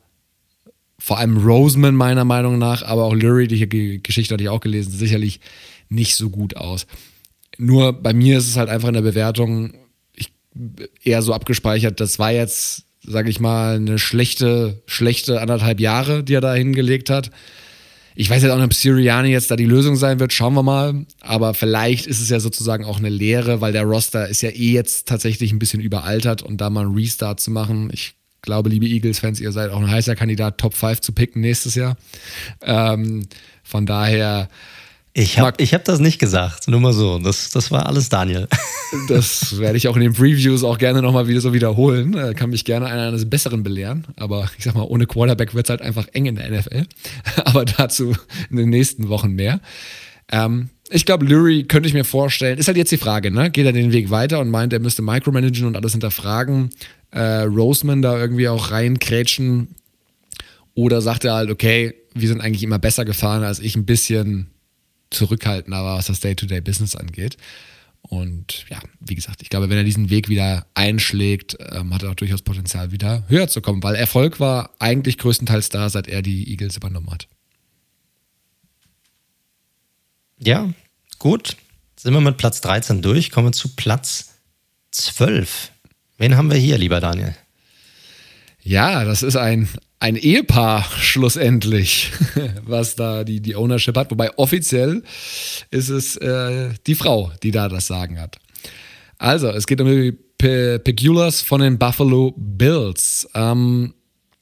vor 0.97 1.19
allem 1.19 1.37
Roseman 1.37 1.95
meiner 1.95 2.25
Meinung 2.25 2.57
nach, 2.57 2.83
aber 2.83 3.03
auch 3.03 3.13
Lurie, 3.13 3.47
die 3.47 4.01
Geschichte 4.01 4.33
hatte 4.33 4.43
ich 4.43 4.49
auch 4.49 4.59
gelesen, 4.59 4.91
sicherlich 4.91 5.39
nicht 5.89 6.15
so 6.15 6.29
gut 6.29 6.55
aus. 6.57 6.87
Nur 7.57 7.93
bei 7.93 8.13
mir 8.13 8.37
ist 8.37 8.47
es 8.47 8.57
halt 8.57 8.69
einfach 8.69 8.87
in 8.87 8.95
der 8.95 9.01
Bewertung 9.01 9.73
ich, 10.13 10.31
eher 11.03 11.21
so 11.21 11.33
abgespeichert, 11.33 11.99
das 11.99 12.17
war 12.19 12.31
jetzt, 12.31 12.85
sage 13.03 13.29
ich 13.29 13.39
mal, 13.39 13.75
eine 13.75 13.99
schlechte, 13.99 14.81
schlechte 14.87 15.41
anderthalb 15.41 15.79
Jahre, 15.79 16.23
die 16.23 16.33
er 16.33 16.41
da 16.41 16.53
hingelegt 16.53 17.09
hat. 17.09 17.29
Ich 18.17 18.29
weiß 18.29 18.41
jetzt 18.41 18.51
auch 18.51 18.55
nicht, 18.55 18.65
ob 18.65 18.73
Siriani 18.73 19.29
jetzt 19.29 19.51
da 19.51 19.57
die 19.57 19.65
Lösung 19.65 19.97
sein 19.97 20.21
wird, 20.21 20.31
schauen 20.31 20.53
wir 20.53 20.63
mal. 20.63 21.05
Aber 21.19 21.53
vielleicht 21.53 22.07
ist 22.07 22.21
es 22.21 22.29
ja 22.29 22.39
sozusagen 22.39 22.85
auch 22.85 22.97
eine 22.97 23.09
Lehre, 23.09 23.59
weil 23.59 23.73
der 23.73 23.83
Roster 23.83 24.29
ist 24.29 24.41
ja 24.41 24.49
eh 24.49 24.71
jetzt 24.71 25.07
tatsächlich 25.07 25.51
ein 25.51 25.59
bisschen 25.59 25.81
überaltert 25.81 26.41
und 26.41 26.61
da 26.61 26.69
mal 26.69 26.85
einen 26.85 26.95
Restart 26.95 27.41
zu 27.41 27.51
machen. 27.51 27.89
Ich 27.93 28.15
glaube, 28.45 28.69
liebe 28.69 28.85
Eagles-Fans, 28.85 29.39
ihr 29.39 29.51
seid 29.51 29.71
auch 29.71 29.79
ein 29.79 29.89
heißer 29.89 30.15
Kandidat, 30.15 30.57
Top 30.57 30.73
5 30.73 31.01
zu 31.01 31.11
picken 31.11 31.41
nächstes 31.41 31.75
Jahr. 31.75 31.97
Ähm, 32.61 33.27
von 33.63 33.85
daher 33.85 34.49
ich 35.17 35.39
habe 35.39 35.63
hab 35.63 35.85
das 35.85 35.99
nicht 35.99 36.19
gesagt, 36.19 36.67
nur 36.67 36.81
mal 36.81 36.91
so. 36.91 37.19
Das, 37.19 37.49
das 37.49 37.71
war 37.71 37.85
alles 37.85 38.09
Daniel. 38.09 38.47
Das 39.09 39.57
werde 39.59 39.77
ich 39.77 39.87
auch 39.87 39.95
in 39.95 40.03
den 40.03 40.13
Previews 40.13 40.63
auch 40.63 40.77
gerne 40.77 41.01
nochmal 41.01 41.27
wieder 41.27 41.41
so 41.41 41.53
wiederholen. 41.53 42.15
Äh, 42.15 42.33
kann 42.33 42.51
mich 42.51 42.63
gerne 42.63 42.85
einer 42.85 43.07
eines 43.07 43.29
Besseren 43.29 43.61
belehren. 43.61 44.05
Aber 44.15 44.49
ich 44.57 44.63
sag 44.63 44.75
mal, 44.75 44.83
ohne 44.83 45.05
Quarterback 45.05 45.53
wird 45.53 45.65
es 45.65 45.69
halt 45.69 45.81
einfach 45.81 46.07
eng 46.13 46.27
in 46.27 46.35
der 46.35 46.49
NFL. 46.49 46.85
Aber 47.45 47.65
dazu 47.65 48.15
in 48.49 48.57
den 48.57 48.69
nächsten 48.69 49.09
Wochen 49.09 49.31
mehr. 49.31 49.59
Ähm, 50.31 50.69
ich 50.89 51.05
glaube, 51.05 51.25
Lurie 51.25 51.63
könnte 51.63 51.89
ich 51.89 51.93
mir 51.93 52.05
vorstellen, 52.05 52.57
ist 52.57 52.67
halt 52.67 52.77
jetzt 52.77 52.91
die 52.91 52.97
Frage, 52.97 53.31
ne? 53.31 53.49
Geht 53.49 53.65
er 53.65 53.73
den 53.73 53.91
Weg 53.91 54.11
weiter 54.11 54.39
und 54.39 54.49
meint, 54.49 54.71
er 54.71 54.79
müsste 54.79 55.01
micromanagen 55.01 55.65
und 55.65 55.75
alles 55.75 55.93
hinterfragen, 55.93 56.69
äh, 57.15 57.43
Roseman 57.43 58.01
da 58.01 58.17
irgendwie 58.17 58.47
auch 58.47 58.71
reinkrätschen? 58.71 59.75
Oder 60.73 61.01
sagt 61.01 61.23
er 61.23 61.33
halt, 61.33 61.49
okay, 61.49 61.95
wir 62.13 62.27
sind 62.27 62.41
eigentlich 62.41 62.63
immer 62.63 62.79
besser 62.79 63.05
gefahren, 63.05 63.43
als 63.43 63.59
ich 63.59 63.75
ein 63.75 63.85
bisschen 63.85 64.51
zurückhaltender 65.09 65.83
war, 65.83 65.97
was 65.97 66.07
das 66.07 66.19
Day-to-Day-Business 66.19 66.95
angeht. 66.95 67.37
Und 68.01 68.65
ja, 68.69 68.79
wie 68.99 69.15
gesagt, 69.15 69.41
ich 69.41 69.49
glaube, 69.49 69.69
wenn 69.69 69.77
er 69.77 69.83
diesen 69.83 70.09
Weg 70.09 70.29
wieder 70.29 70.67
einschlägt, 70.75 71.57
ähm, 71.71 71.93
hat 71.93 72.03
er 72.03 72.11
auch 72.11 72.15
durchaus 72.15 72.41
Potenzial, 72.41 72.91
wieder 72.91 73.23
höher 73.29 73.47
zu 73.47 73.61
kommen, 73.61 73.81
weil 73.81 73.95
Erfolg 73.95 74.39
war 74.39 74.71
eigentlich 74.79 75.17
größtenteils 75.17 75.69
da, 75.69 75.89
seit 75.89 76.07
er 76.07 76.21
die 76.21 76.49
Eagles 76.49 76.77
übernommen 76.77 77.09
hat. 77.09 77.27
Ja, 80.39 80.71
gut. 81.17 81.55
Sind 81.95 82.13
wir 82.13 82.21
mit 82.21 82.37
Platz 82.37 82.61
13 82.61 83.01
durch, 83.01 83.31
kommen 83.31 83.47
wir 83.47 83.51
zu 83.53 83.75
Platz 83.75 84.33
12. 84.91 85.71
Wen 86.17 86.37
haben 86.37 86.49
wir 86.49 86.57
hier, 86.57 86.77
lieber 86.77 87.01
Daniel? 87.01 87.35
Ja, 88.63 89.03
das 89.03 89.21
ist 89.21 89.35
ein, 89.35 89.67
ein 89.99 90.15
Ehepaar 90.15 90.83
schlussendlich, 90.99 92.11
was 92.65 92.95
da 92.95 93.23
die, 93.23 93.41
die 93.41 93.55
Ownership 93.55 93.97
hat. 93.97 94.11
Wobei 94.11 94.35
offiziell 94.37 95.03
ist 95.71 95.89
es 95.89 96.17
äh, 96.17 96.69
die 96.87 96.95
Frau, 96.95 97.31
die 97.43 97.51
da 97.51 97.69
das 97.69 97.87
Sagen 97.87 98.19
hat. 98.19 98.37
Also, 99.17 99.49
es 99.49 99.67
geht 99.67 99.81
um 99.81 99.87
die 99.87 100.17
Pe 100.37 100.79
Pegulas 100.79 101.41
von 101.41 101.61
den 101.61 101.77
Buffalo 101.77 102.33
Bills. 102.37 103.27
Ähm, 103.33 103.93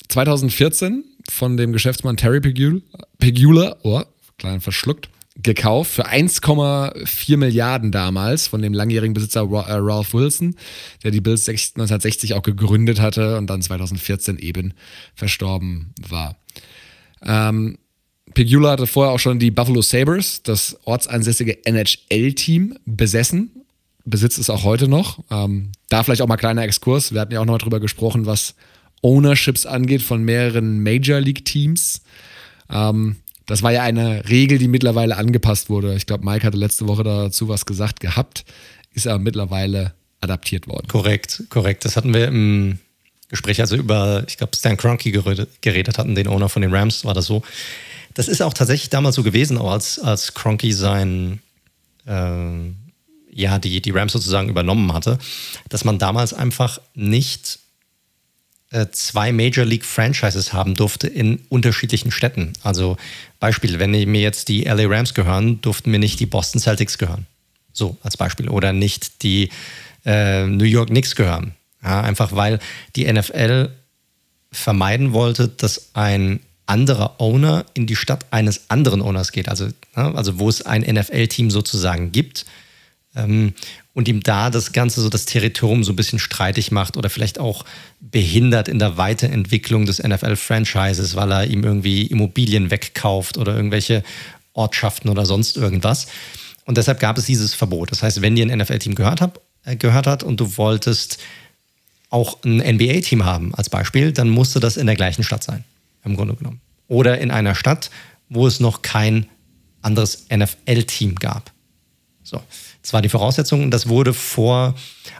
2014 0.10 1.04
von 1.30 1.58
dem 1.58 1.74
Geschäftsmann 1.74 2.18
Terry 2.18 2.40
Pegula, 2.40 2.82
Pegula 3.20 3.76
oh, 3.84 4.02
klein 4.38 4.62
verschluckt, 4.62 5.10
gekauft 5.36 5.92
für 5.92 6.08
1,4 6.08 7.38
Milliarden 7.38 7.92
damals 7.92 8.48
von 8.48 8.62
dem 8.62 8.74
langjährigen 8.74 9.14
Besitzer 9.14 9.42
äh, 9.42 9.74
Ralph 9.74 10.14
Wilson, 10.14 10.56
der 11.04 11.12
die 11.12 11.22
Bills 11.22 11.48
1960 11.48 12.36
auch 12.36 12.44
gegründet 12.44 13.02
hatte 13.02 13.38
und 13.38 13.50
dann 13.50 13.62
2014 13.62 14.38
eben 14.38 14.74
verstorben 15.16 15.94
war. 16.08 16.38
Ähm, 17.24 17.78
Pegula 18.34 18.72
hatte 18.72 18.88
vorher 18.88 19.14
auch 19.14 19.20
schon 19.20 19.40
die 19.40 19.52
Buffalo 19.52 19.82
Sabres, 19.82 20.44
das 20.44 20.78
ortsansässige 20.86 21.66
NHL-Team, 21.66 22.78
besessen. 22.86 23.52
Besitzt 24.06 24.38
es 24.38 24.50
auch 24.50 24.64
heute 24.64 24.88
noch. 24.88 25.24
Ähm, 25.32 25.72
da 25.90 26.04
vielleicht 26.04 26.22
auch 26.22 26.28
mal 26.28 26.38
kleiner 26.38 26.64
Exkurs. 26.64 27.14
Wir 27.14 27.22
hatten 27.22 27.34
ja 27.34 27.40
auch 27.40 27.46
noch 27.46 27.54
mal 27.54 27.58
drüber 27.60 27.80
gesprochen, 27.80 28.26
was 28.26 28.56
Ownerships 29.02 29.66
angeht 29.66 30.02
von 30.02 30.24
mehreren 30.24 30.82
Major 30.82 31.20
League-Teams. 31.20 32.02
Ähm, 32.70 33.18
das 33.46 33.62
war 33.62 33.72
ja 33.72 33.84
eine 33.84 34.28
Regel, 34.30 34.58
die 34.58 34.68
mittlerweile 34.68 35.18
angepasst 35.18 35.70
wurde. 35.70 35.96
Ich 35.96 36.06
glaube, 36.06 36.26
Mike 36.26 36.46
hatte 36.46 36.58
letzte 36.58 36.88
Woche 36.88 37.04
dazu 37.04 37.48
was 37.50 37.66
gesagt 37.66 38.00
gehabt, 38.00 38.46
ist 38.94 39.08
aber 39.08 39.20
mittlerweile 39.20 39.94
adaptiert 40.22 40.68
worden. 40.68 40.88
Korrekt, 40.88 41.44
korrekt. 41.50 41.86
Das 41.86 41.98
hatten 41.98 42.14
wir 42.14 42.28
im 42.28 42.80
Gespräch, 43.30 43.60
also 43.60 43.76
über, 43.76 44.24
ich 44.28 44.38
glaube, 44.38 44.56
Stan 44.56 44.78
Kroenke 44.78 45.12
geredet, 45.12 45.98
hatten, 45.98 46.16
den 46.16 46.28
Owner 46.28 46.50
von 46.50 46.62
den 46.62 46.74
Rams, 46.74 47.04
war 47.04 47.14
das 47.14 47.26
so. 47.26 47.44
Das 48.14 48.28
ist 48.28 48.42
auch 48.42 48.54
tatsächlich 48.54 48.90
damals 48.90 49.16
so 49.16 49.24
gewesen, 49.24 49.58
auch 49.58 49.72
als, 49.72 50.00
als 50.00 50.34
Kroenke 50.34 50.72
sein, 50.74 51.42
äh, 52.06 52.72
ja, 53.32 53.58
die, 53.60 53.82
die 53.82 53.92
Rams 53.92 54.14
sozusagen 54.14 54.50
übernommen 54.50 54.94
hatte, 54.94 55.18
dass 55.70 55.84
man 55.84 55.98
damals 55.98 56.34
einfach 56.34 56.80
nicht 56.94 57.60
zwei 58.92 59.32
Major 59.32 59.66
League 59.66 59.86
Franchises 59.86 60.54
haben 60.54 60.76
durfte 60.76 61.08
in 61.08 61.40
unterschiedlichen 61.50 62.12
Städten. 62.12 62.54
Also 62.64 62.98
Beispiel, 63.40 63.80
wenn 63.80 63.92
mir 63.92 64.22
jetzt 64.22 64.48
die 64.50 64.64
LA 64.64 64.88
Rams 64.88 65.14
gehören, 65.14 65.62
durften 65.62 65.92
mir 65.92 66.00
nicht 66.00 66.20
die 66.20 66.26
Boston 66.26 66.60
Celtics 66.60 66.98
gehören. 66.98 67.28
So 67.72 67.98
als 68.02 68.18
Beispiel. 68.18 68.50
Oder 68.50 68.74
nicht 68.74 69.24
die 69.24 69.50
äh, 70.06 70.46
New 70.46 70.66
York 70.66 70.90
Knicks 70.90 71.16
gehören. 71.16 71.54
Ja, 71.84 72.02
einfach 72.02 72.36
weil 72.36 72.60
die 72.96 73.12
NFL 73.12 73.70
vermeiden 74.52 75.14
wollte, 75.14 75.50
dass 75.50 75.90
ein 75.94 76.40
anderer 76.66 77.20
Owner 77.20 77.66
in 77.74 77.88
die 77.88 77.96
Stadt 77.96 78.26
eines 78.32 78.70
anderen 78.70 79.02
Owners 79.02 79.32
geht. 79.32 79.50
Also, 79.50 79.68
ja, 79.96 80.14
also 80.14 80.40
wo 80.40 80.48
es 80.50 80.66
ein 80.66 80.82
NFL-Team 80.82 81.52
sozusagen 81.52 82.12
gibt. 82.12 82.46
Ähm, 83.16 83.54
und 83.94 84.08
ihm 84.08 84.22
da 84.22 84.50
das 84.50 84.72
Ganze 84.72 85.02
so 85.02 85.10
das 85.10 85.26
Territorium 85.26 85.84
so 85.84 85.94
ein 85.94 85.96
bisschen 85.96 86.20
streitig 86.20 86.72
macht 86.72 86.98
oder 86.98 87.10
vielleicht 87.10 87.40
auch 87.40 87.64
behindert 88.02 88.68
in 88.68 88.80
der 88.80 88.98
Weiterentwicklung 88.98 89.86
des 89.86 90.02
NFL-Franchises, 90.02 91.16
weil 91.16 91.32
er 91.32 91.48
ihm 91.48 91.64
irgendwie 91.64 92.08
Immobilien 92.08 92.72
wegkauft 92.72 93.38
oder 93.38 93.56
irgendwelche 93.56 94.04
Ortschaften 94.54 95.10
oder 95.10 95.26
sonst 95.26 95.58
irgendwas. 95.58 96.08
Und 96.66 96.78
deshalb 96.78 97.00
gab 97.00 97.18
es 97.18 97.26
dieses 97.26 97.54
Verbot. 97.54 97.92
Das 97.92 98.02
heißt, 98.02 98.22
wenn 98.22 98.36
dir 98.36 98.46
ein 98.46 98.58
NFL-Team 98.58 98.96
gehört, 98.96 99.22
äh, 99.66 99.76
gehört 99.76 100.08
hat 100.08 100.24
und 100.24 100.40
du 100.40 100.58
wolltest 100.58 101.20
auch 102.10 102.44
ein 102.44 102.58
NBA-Team 102.60 103.26
haben 103.26 103.54
als 103.56 103.70
Beispiel, 103.70 104.12
dann 104.12 104.30
musste 104.30 104.60
das 104.60 104.78
in 104.78 104.86
der 104.86 104.96
gleichen 104.96 105.24
Stadt 105.24 105.44
sein, 105.44 105.64
im 106.04 106.16
Grunde 106.16 106.36
genommen. 106.36 106.62
Oder 106.88 107.20
in 107.20 107.32
einer 107.32 107.56
Stadt, 107.56 107.90
wo 108.30 108.48
es 108.48 108.60
noch 108.60 108.82
kein 108.82 109.28
anderes 109.82 110.28
NFL-Team 110.32 111.16
gab. 111.16 111.52
So. 112.24 112.42
Das 112.84 112.92
war 112.92 113.02
die 113.02 113.10
Voraussetzung 113.10 113.64
und 113.64 113.72
das 113.72 113.88
wurde 113.88 114.14
vor, 114.14 114.76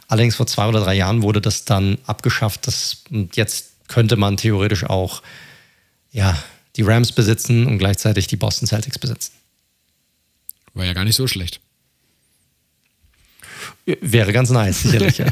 allerdings 0.06 0.36
vor 0.36 0.46
zwei 0.46 0.68
oder 0.68 0.80
drei 0.80 0.94
Jahren 0.94 1.22
wurde 1.22 1.40
das 1.40 1.64
dann 1.64 1.98
abgeschafft. 2.06 2.66
Das, 2.66 3.04
und 3.10 3.36
jetzt 3.36 3.88
könnte 3.88 4.16
man 4.16 4.36
theoretisch 4.36 4.84
auch 4.84 5.22
ja, 6.12 6.36
die 6.76 6.82
Rams 6.82 7.12
besitzen 7.12 7.66
und 7.66 7.78
gleichzeitig 7.78 8.26
die 8.26 8.36
Boston 8.36 8.68
Celtics 8.68 8.98
besitzen. 8.98 9.32
War 10.74 10.84
ja 10.84 10.92
gar 10.92 11.04
nicht 11.04 11.16
so 11.16 11.26
schlecht. 11.26 11.60
Wäre 13.86 14.32
ganz 14.32 14.50
nice, 14.50 14.82
sicherlich, 14.82 15.18
ja. 15.18 15.26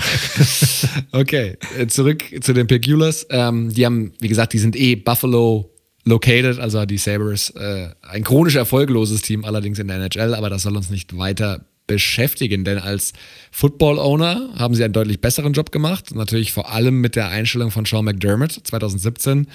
okay, 1.12 1.56
äh, 1.78 1.86
zurück 1.86 2.24
zu 2.40 2.52
den 2.52 2.66
Pegulas. 2.66 3.26
Ähm, 3.30 3.72
die 3.72 3.84
haben, 3.84 4.12
wie 4.20 4.28
gesagt, 4.28 4.52
die 4.54 4.58
sind 4.58 4.74
eh 4.76 4.94
Buffalo 4.94 5.70
located, 6.04 6.58
also 6.58 6.84
die 6.86 6.98
Sabres. 6.98 7.50
Äh, 7.50 7.90
ein 8.02 8.24
chronisch 8.24 8.56
erfolgloses 8.56 9.22
Team, 9.22 9.44
allerdings 9.44 9.78
in 9.78 9.88
der 9.88 9.96
NHL, 9.96 10.34
aber 10.34 10.50
das 10.50 10.62
soll 10.62 10.76
uns 10.76 10.90
nicht 10.90 11.16
weiter 11.16 11.64
beschäftigen, 11.86 12.64
denn 12.64 12.78
als 12.78 13.12
Football-Owner 13.50 14.54
haben 14.56 14.74
sie 14.74 14.84
einen 14.84 14.92
deutlich 14.92 15.20
besseren 15.20 15.52
Job 15.52 15.72
gemacht. 15.72 16.14
Natürlich 16.14 16.52
vor 16.52 16.70
allem 16.70 17.00
mit 17.00 17.16
der 17.16 17.28
Einstellung 17.28 17.70
von 17.70 17.84
Sean 17.84 18.04
McDermott 18.04 18.52
2017. 18.52 19.46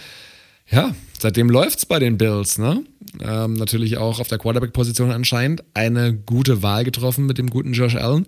Ja, 0.70 0.94
seitdem 1.18 1.50
läuft 1.50 1.80
es 1.80 1.86
bei 1.86 2.00
den 2.00 2.18
Bills. 2.18 2.58
Ne? 2.58 2.84
Ähm, 3.22 3.54
natürlich 3.54 3.98
auch 3.98 4.20
auf 4.20 4.28
der 4.28 4.38
Quarterback-Position 4.38 5.12
anscheinend 5.12 5.64
eine 5.74 6.14
gute 6.14 6.62
Wahl 6.62 6.84
getroffen 6.84 7.26
mit 7.26 7.38
dem 7.38 7.50
guten 7.50 7.74
Josh 7.74 7.96
Allen. 7.96 8.26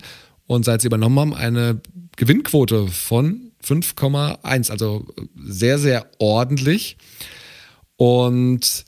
Und 0.47 0.65
seit 0.65 0.81
sie 0.81 0.87
übernommen 0.87 1.19
haben, 1.19 1.33
eine 1.33 1.81
Gewinnquote 2.15 2.87
von 2.87 3.51
5,1. 3.63 4.71
Also 4.71 5.05
sehr, 5.35 5.77
sehr 5.77 6.07
ordentlich. 6.17 6.97
Und 7.97 8.85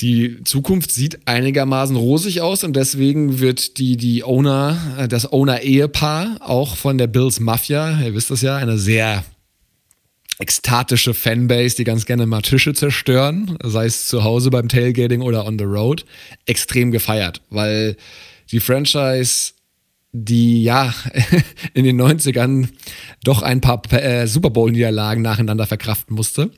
die 0.00 0.42
Zukunft 0.44 0.90
sieht 0.90 1.26
einigermaßen 1.26 1.96
rosig 1.96 2.40
aus 2.40 2.64
und 2.64 2.74
deswegen 2.74 3.40
wird 3.40 3.78
die, 3.78 3.96
die 3.96 4.24
Owner, 4.24 4.76
äh, 4.98 5.08
das 5.08 5.30
Owner-Ehepaar 5.32 6.38
auch 6.40 6.76
von 6.76 6.98
der 6.98 7.06
Bills 7.06 7.40
Mafia, 7.40 8.00
ihr 8.00 8.14
wisst 8.14 8.30
das 8.30 8.42
ja, 8.42 8.56
eine 8.56 8.78
sehr 8.78 9.24
ekstatische 10.38 11.14
Fanbase, 11.14 11.76
die 11.76 11.84
ganz 11.84 12.06
gerne 12.06 12.26
mal 12.26 12.42
Tische 12.42 12.74
zerstören, 12.74 13.56
sei 13.62 13.86
es 13.86 14.08
zu 14.08 14.24
Hause 14.24 14.50
beim 14.50 14.68
Tailgating 14.68 15.20
oder 15.20 15.46
on 15.46 15.58
the 15.58 15.64
road, 15.64 16.04
extrem 16.46 16.90
gefeiert, 16.90 17.42
weil 17.50 17.96
die 18.50 18.60
Franchise, 18.60 19.52
die 20.12 20.64
ja 20.64 20.92
in 21.74 21.84
den 21.84 22.00
90ern 22.00 22.68
doch 23.22 23.42
ein 23.42 23.60
paar 23.60 23.82
äh, 23.92 24.26
Super 24.26 24.50
Bowl-Niederlagen 24.50 25.22
nacheinander 25.22 25.66
verkraften 25.66 26.16
musste, 26.16 26.50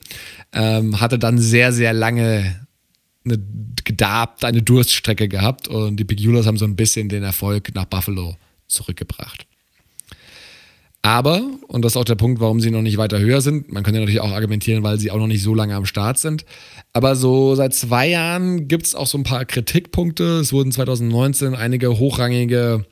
ähm, 0.53 1.01
hatte 1.01 1.19
dann 1.19 1.39
sehr, 1.39 1.73
sehr 1.73 1.93
lange 1.93 2.64
eine 3.25 3.39
gedarbt, 3.85 4.45
eine 4.45 4.63
Durststrecke 4.63 5.29
gehabt 5.29 5.69
und 5.69 5.97
die 5.97 6.05
Big 6.05 6.21
haben 6.27 6.59
so 6.59 6.65
ein 6.65 6.77
bisschen 6.77 7.09
den 7.09 7.23
Erfolg 7.23 7.75
nach 7.75 7.87
Buffalo 7.87 8.37
zurückgebracht. 8.69 9.47
Aber, 11.03 11.43
und 11.69 11.85
das 11.85 11.93
ist 11.93 11.97
auch 11.99 12.05
der 12.05 12.15
Punkt, 12.15 12.41
warum 12.41 12.61
sie 12.61 12.71
noch 12.71 12.81
nicht 12.81 12.97
weiter 12.97 13.19
höher 13.19 13.43
sind, 13.43 13.71
man 13.71 13.83
könnte 13.83 14.01
natürlich 14.01 14.23
auch 14.23 14.33
argumentieren, 14.33 14.83
weil 14.83 14.99
sie 14.99 15.11
auch 15.11 15.19
noch 15.19 15.27
nicht 15.27 15.43
so 15.43 15.55
lange 15.55 15.75
am 15.75 15.85
Start 15.85 16.19
sind, 16.19 16.47
aber 16.95 17.15
so 17.15 17.55
seit 17.55 17.75
zwei 17.75 18.09
Jahren 18.09 18.69
gibt 18.69 18.87
es 18.87 18.95
auch 18.95 19.07
so 19.07 19.19
ein 19.19 19.25
paar 19.25 19.45
Kritikpunkte. 19.45 20.39
Es 20.39 20.53
wurden 20.53 20.73
2019 20.73 21.55
einige 21.55 21.99
hochrangige 21.99 22.87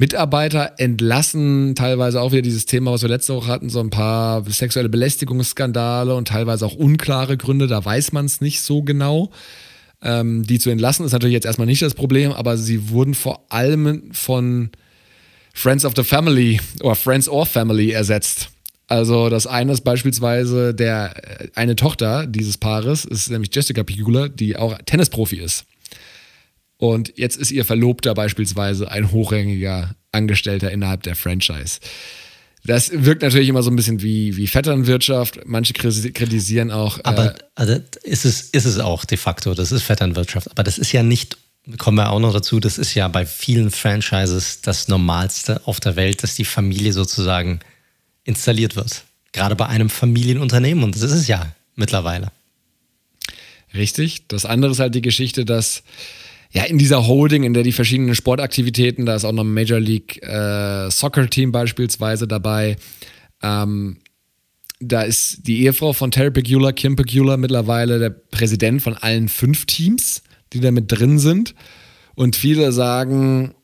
Mitarbeiter 0.00 0.72
entlassen, 0.78 1.74
teilweise 1.74 2.22
auch 2.22 2.32
wieder 2.32 2.40
dieses 2.40 2.64
Thema, 2.64 2.90
was 2.90 3.02
wir 3.02 3.10
letzte 3.10 3.34
Woche 3.34 3.48
hatten, 3.48 3.68
so 3.68 3.80
ein 3.80 3.90
paar 3.90 4.42
sexuelle 4.50 4.88
Belästigungsskandale 4.88 6.14
und 6.14 6.28
teilweise 6.28 6.64
auch 6.64 6.74
unklare 6.74 7.36
Gründe, 7.36 7.66
da 7.66 7.84
weiß 7.84 8.12
man 8.12 8.24
es 8.24 8.40
nicht 8.40 8.62
so 8.62 8.82
genau. 8.82 9.30
Ähm, 10.02 10.46
die 10.46 10.58
zu 10.58 10.70
entlassen 10.70 11.04
ist 11.04 11.12
natürlich 11.12 11.34
jetzt 11.34 11.44
erstmal 11.44 11.66
nicht 11.66 11.82
das 11.82 11.92
Problem, 11.92 12.32
aber 12.32 12.56
sie 12.56 12.88
wurden 12.88 13.12
vor 13.12 13.44
allem 13.50 14.04
von 14.12 14.70
Friends 15.52 15.84
of 15.84 15.92
the 15.94 16.02
Family 16.02 16.58
oder 16.80 16.94
Friends 16.94 17.28
or 17.28 17.44
Family 17.44 17.90
ersetzt. 17.90 18.48
Also 18.86 19.28
das 19.28 19.46
eine 19.46 19.72
ist 19.72 19.82
beispielsweise 19.82 20.72
der 20.72 21.42
äh, 21.42 21.48
eine 21.54 21.76
Tochter 21.76 22.26
dieses 22.26 22.56
Paares 22.56 23.04
ist 23.04 23.30
nämlich 23.30 23.54
Jessica 23.54 23.82
Pigula, 23.82 24.28
die 24.28 24.56
auch 24.56 24.78
Tennisprofi 24.86 25.36
ist. 25.36 25.66
Und 26.80 27.12
jetzt 27.16 27.36
ist 27.36 27.50
ihr 27.50 27.66
Verlobter 27.66 28.14
beispielsweise 28.14 28.90
ein 28.90 29.12
hochrangiger 29.12 29.94
Angestellter 30.12 30.70
innerhalb 30.70 31.02
der 31.02 31.14
Franchise. 31.14 31.78
Das 32.64 32.90
wirkt 32.92 33.20
natürlich 33.20 33.50
immer 33.50 33.62
so 33.62 33.70
ein 33.70 33.76
bisschen 33.76 34.00
wie, 34.00 34.34
wie 34.38 34.46
Vetternwirtschaft. 34.46 35.40
Manche 35.44 35.74
kritisieren 35.74 36.70
auch. 36.70 36.98
Aber 37.04 37.34
äh, 37.34 37.38
also 37.54 37.80
ist, 38.02 38.24
es, 38.24 38.40
ist 38.44 38.64
es 38.64 38.78
auch 38.78 39.04
de 39.04 39.18
facto, 39.18 39.52
das 39.52 39.72
ist 39.72 39.82
Vetternwirtschaft. 39.82 40.50
Aber 40.50 40.62
das 40.62 40.78
ist 40.78 40.90
ja 40.92 41.02
nicht, 41.02 41.36
kommen 41.76 41.98
wir 41.98 42.10
auch 42.10 42.18
noch 42.18 42.32
dazu, 42.32 42.60
das 42.60 42.78
ist 42.78 42.94
ja 42.94 43.08
bei 43.08 43.26
vielen 43.26 43.70
Franchises 43.70 44.62
das 44.62 44.88
Normalste 44.88 45.60
auf 45.66 45.80
der 45.80 45.96
Welt, 45.96 46.22
dass 46.22 46.34
die 46.34 46.46
Familie 46.46 46.94
sozusagen 46.94 47.60
installiert 48.24 48.74
wird. 48.74 49.04
Gerade 49.32 49.54
bei 49.54 49.66
einem 49.66 49.90
Familienunternehmen 49.90 50.82
und 50.82 50.94
das 50.94 51.02
ist 51.02 51.12
es 51.12 51.28
ja 51.28 51.54
mittlerweile. 51.76 52.32
Richtig. 53.74 54.26
Das 54.28 54.46
andere 54.46 54.72
ist 54.72 54.80
halt 54.80 54.94
die 54.94 55.02
Geschichte, 55.02 55.44
dass 55.44 55.82
ja, 56.52 56.64
in 56.64 56.78
dieser 56.78 57.06
Holding, 57.06 57.44
in 57.44 57.54
der 57.54 57.62
die 57.62 57.72
verschiedenen 57.72 58.14
Sportaktivitäten, 58.14 59.06
da 59.06 59.14
ist 59.14 59.24
auch 59.24 59.32
noch 59.32 59.44
ein 59.44 59.54
Major 59.54 59.78
League 59.78 60.22
äh, 60.22 60.90
Soccer 60.90 61.28
Team 61.28 61.52
beispielsweise 61.52 62.26
dabei. 62.26 62.76
Ähm, 63.42 63.98
da 64.80 65.02
ist 65.02 65.46
die 65.46 65.62
Ehefrau 65.62 65.92
von 65.92 66.10
Terry 66.10 66.30
Pegula, 66.30 66.72
Kim 66.72 66.96
Pegula, 66.96 67.36
mittlerweile 67.36 67.98
der 67.98 68.10
Präsident 68.10 68.82
von 68.82 68.94
allen 68.94 69.28
fünf 69.28 69.66
Teams, 69.66 70.22
die 70.52 70.60
da 70.60 70.70
mit 70.70 70.90
drin 70.90 71.18
sind. 71.18 71.54
Und 72.14 72.34
viele 72.34 72.72
sagen, 72.72 73.54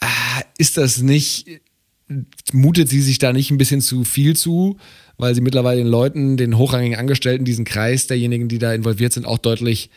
ah, 0.00 0.42
ist 0.58 0.76
das 0.76 0.98
nicht 0.98 1.60
mutet 2.52 2.88
sie 2.88 3.02
sich 3.02 3.18
da 3.18 3.32
nicht 3.32 3.50
ein 3.50 3.58
bisschen 3.58 3.80
zu 3.80 4.04
viel 4.04 4.36
zu, 4.36 4.78
weil 5.16 5.34
sie 5.34 5.40
mittlerweile 5.40 5.80
den 5.80 5.88
Leuten, 5.88 6.36
den 6.36 6.56
hochrangigen 6.56 6.98
Angestellten, 6.98 7.44
diesen 7.44 7.64
Kreis 7.64 8.06
derjenigen, 8.06 8.48
die 8.48 8.58
da 8.58 8.72
involviert 8.72 9.12
sind, 9.12 9.26
auch 9.26 9.38
deutlich 9.38 9.90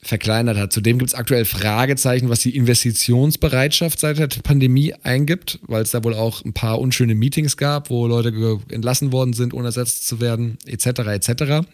verkleinert 0.00 0.56
hat. 0.56 0.72
Zudem 0.72 0.98
gibt 0.98 1.10
es 1.10 1.14
aktuell 1.14 1.44
Fragezeichen, 1.44 2.28
was 2.28 2.40
die 2.40 2.56
Investitionsbereitschaft 2.56 3.98
seit 3.98 4.18
der 4.18 4.28
Pandemie 4.42 4.94
eingibt, 5.02 5.58
weil 5.66 5.82
es 5.82 5.90
da 5.90 6.04
wohl 6.04 6.14
auch 6.14 6.44
ein 6.44 6.52
paar 6.52 6.78
unschöne 6.78 7.14
Meetings 7.14 7.56
gab, 7.56 7.90
wo 7.90 8.06
Leute 8.06 8.60
entlassen 8.68 9.12
worden 9.12 9.32
sind, 9.32 9.54
ohne 9.54 9.68
ersetzt 9.68 10.06
zu 10.06 10.20
werden, 10.20 10.58
etc. 10.66 10.86
etc. 10.86 11.66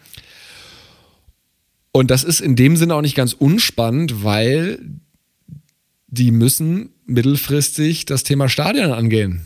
Und 1.91 2.11
das 2.11 2.23
ist 2.23 2.41
in 2.41 2.55
dem 2.55 2.75
Sinne 2.77 2.95
auch 2.95 3.01
nicht 3.01 3.15
ganz 3.15 3.33
unspannend, 3.33 4.23
weil 4.23 4.79
die 6.07 6.31
müssen 6.31 6.89
mittelfristig 7.05 8.05
das 8.05 8.23
Thema 8.23 8.49
Stadion 8.49 8.91
angehen 8.91 9.45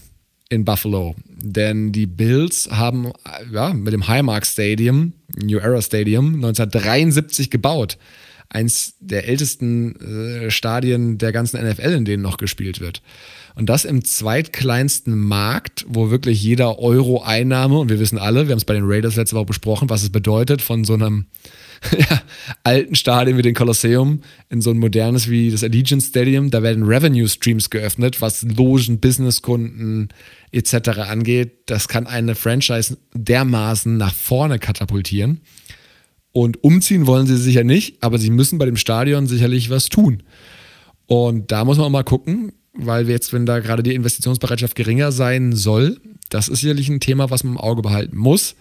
in 0.49 0.65
Buffalo. 0.65 1.15
Denn 1.27 1.91
die 1.91 2.07
Bills 2.07 2.69
haben 2.71 3.11
ja, 3.51 3.73
mit 3.73 3.93
dem 3.93 4.07
Highmark 4.07 4.45
Stadium, 4.45 5.13
New 5.35 5.57
Era 5.57 5.81
Stadium, 5.81 6.35
1973 6.35 7.49
gebaut 7.49 7.97
eins 8.49 8.95
der 8.99 9.27
ältesten 9.27 9.95
äh, 9.95 10.51
Stadien 10.51 11.17
der 11.17 11.31
ganzen 11.31 11.63
NFL, 11.63 11.91
in 11.91 12.05
denen 12.05 12.23
noch 12.23 12.37
gespielt 12.37 12.79
wird. 12.79 13.01
Und 13.55 13.67
das 13.67 13.85
im 13.85 14.03
zweitkleinsten 14.03 15.17
Markt, 15.19 15.85
wo 15.87 16.09
wirklich 16.09 16.41
jeder 16.41 16.79
Euro-Einnahme, 16.79 17.77
und 17.77 17.89
wir 17.89 17.99
wissen 17.99 18.17
alle, 18.17 18.47
wir 18.47 18.53
haben 18.53 18.57
es 18.57 18.65
bei 18.65 18.73
den 18.73 18.85
Raiders 18.85 19.15
letzte 19.17 19.35
Woche 19.35 19.45
besprochen, 19.45 19.89
was 19.89 20.03
es 20.03 20.09
bedeutet, 20.09 20.61
von 20.61 20.83
so 20.83 20.93
einem 20.93 21.25
ja, 21.97 22.21
alten 22.63 22.95
Stadion 22.95 23.37
wie 23.37 23.41
den 23.41 23.53
Kolosseum 23.53 24.21
in 24.49 24.61
so 24.61 24.71
ein 24.71 24.79
modernes 24.79 25.29
wie 25.29 25.51
das 25.51 25.63
Allegiant 25.63 26.03
Stadium, 26.03 26.49
da 26.49 26.63
werden 26.63 26.83
Revenue 26.83 27.27
Streams 27.27 27.69
geöffnet, 27.69 28.21
was 28.21 28.43
Logen, 28.43 28.99
Businesskunden 28.99 30.09
etc. 30.51 30.99
angeht. 30.99 31.51
Das 31.67 31.87
kann 31.87 32.07
eine 32.07 32.35
Franchise 32.35 32.97
dermaßen 33.13 33.95
nach 33.95 34.13
vorne 34.13 34.59
katapultieren. 34.59 35.41
Und 36.31 36.63
umziehen 36.63 37.07
wollen 37.07 37.27
sie 37.27 37.37
sicher 37.37 37.63
nicht, 37.63 38.03
aber 38.03 38.19
sie 38.19 38.29
müssen 38.29 38.59
bei 38.59 38.65
dem 38.65 38.77
Stadion 38.77 39.27
sicherlich 39.27 39.69
was 39.69 39.89
tun. 39.89 40.23
Und 41.07 41.51
da 41.51 41.65
muss 41.65 41.77
man 41.77 41.91
mal 41.91 42.03
gucken, 42.03 42.53
weil 42.73 43.07
wir 43.07 43.15
jetzt, 43.15 43.33
wenn 43.33 43.45
da 43.45 43.59
gerade 43.59 43.83
die 43.83 43.95
Investitionsbereitschaft 43.95 44.75
geringer 44.75 45.11
sein 45.11 45.53
soll, 45.55 45.99
das 46.29 46.47
ist 46.47 46.61
sicherlich 46.61 46.89
ein 46.89 46.99
Thema, 46.99 47.29
was 47.29 47.43
man 47.43 47.53
im 47.53 47.59
Auge 47.59 47.81
behalten 47.81 48.15
muss. 48.15 48.55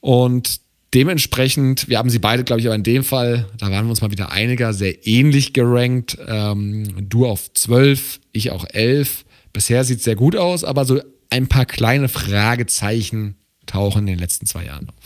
Und 0.00 0.60
dementsprechend, 0.92 1.88
wir 1.88 1.98
haben 1.98 2.10
sie 2.10 2.18
beide, 2.18 2.44
glaube 2.44 2.60
ich, 2.60 2.66
aber 2.66 2.74
in 2.74 2.82
dem 2.82 3.04
Fall, 3.04 3.46
da 3.58 3.70
waren 3.70 3.86
wir 3.86 3.90
uns 3.90 4.00
mal 4.00 4.10
wieder 4.10 4.32
einiger, 4.32 4.72
sehr 4.72 5.06
ähnlich 5.06 5.52
gerankt. 5.52 6.18
Ähm, 6.26 7.08
du 7.08 7.26
auf 7.26 7.52
12, 7.52 8.20
ich 8.32 8.50
auch 8.50 8.64
11. 8.68 9.24
Bisher 9.52 9.84
sieht 9.84 9.98
es 9.98 10.04
sehr 10.04 10.16
gut 10.16 10.36
aus, 10.36 10.64
aber 10.64 10.84
so 10.84 11.00
ein 11.30 11.46
paar 11.46 11.66
kleine 11.66 12.08
Fragezeichen 12.08 13.36
tauchen 13.66 14.00
in 14.00 14.06
den 14.06 14.18
letzten 14.18 14.46
zwei 14.46 14.64
Jahren 14.64 14.88
auf. 14.88 14.99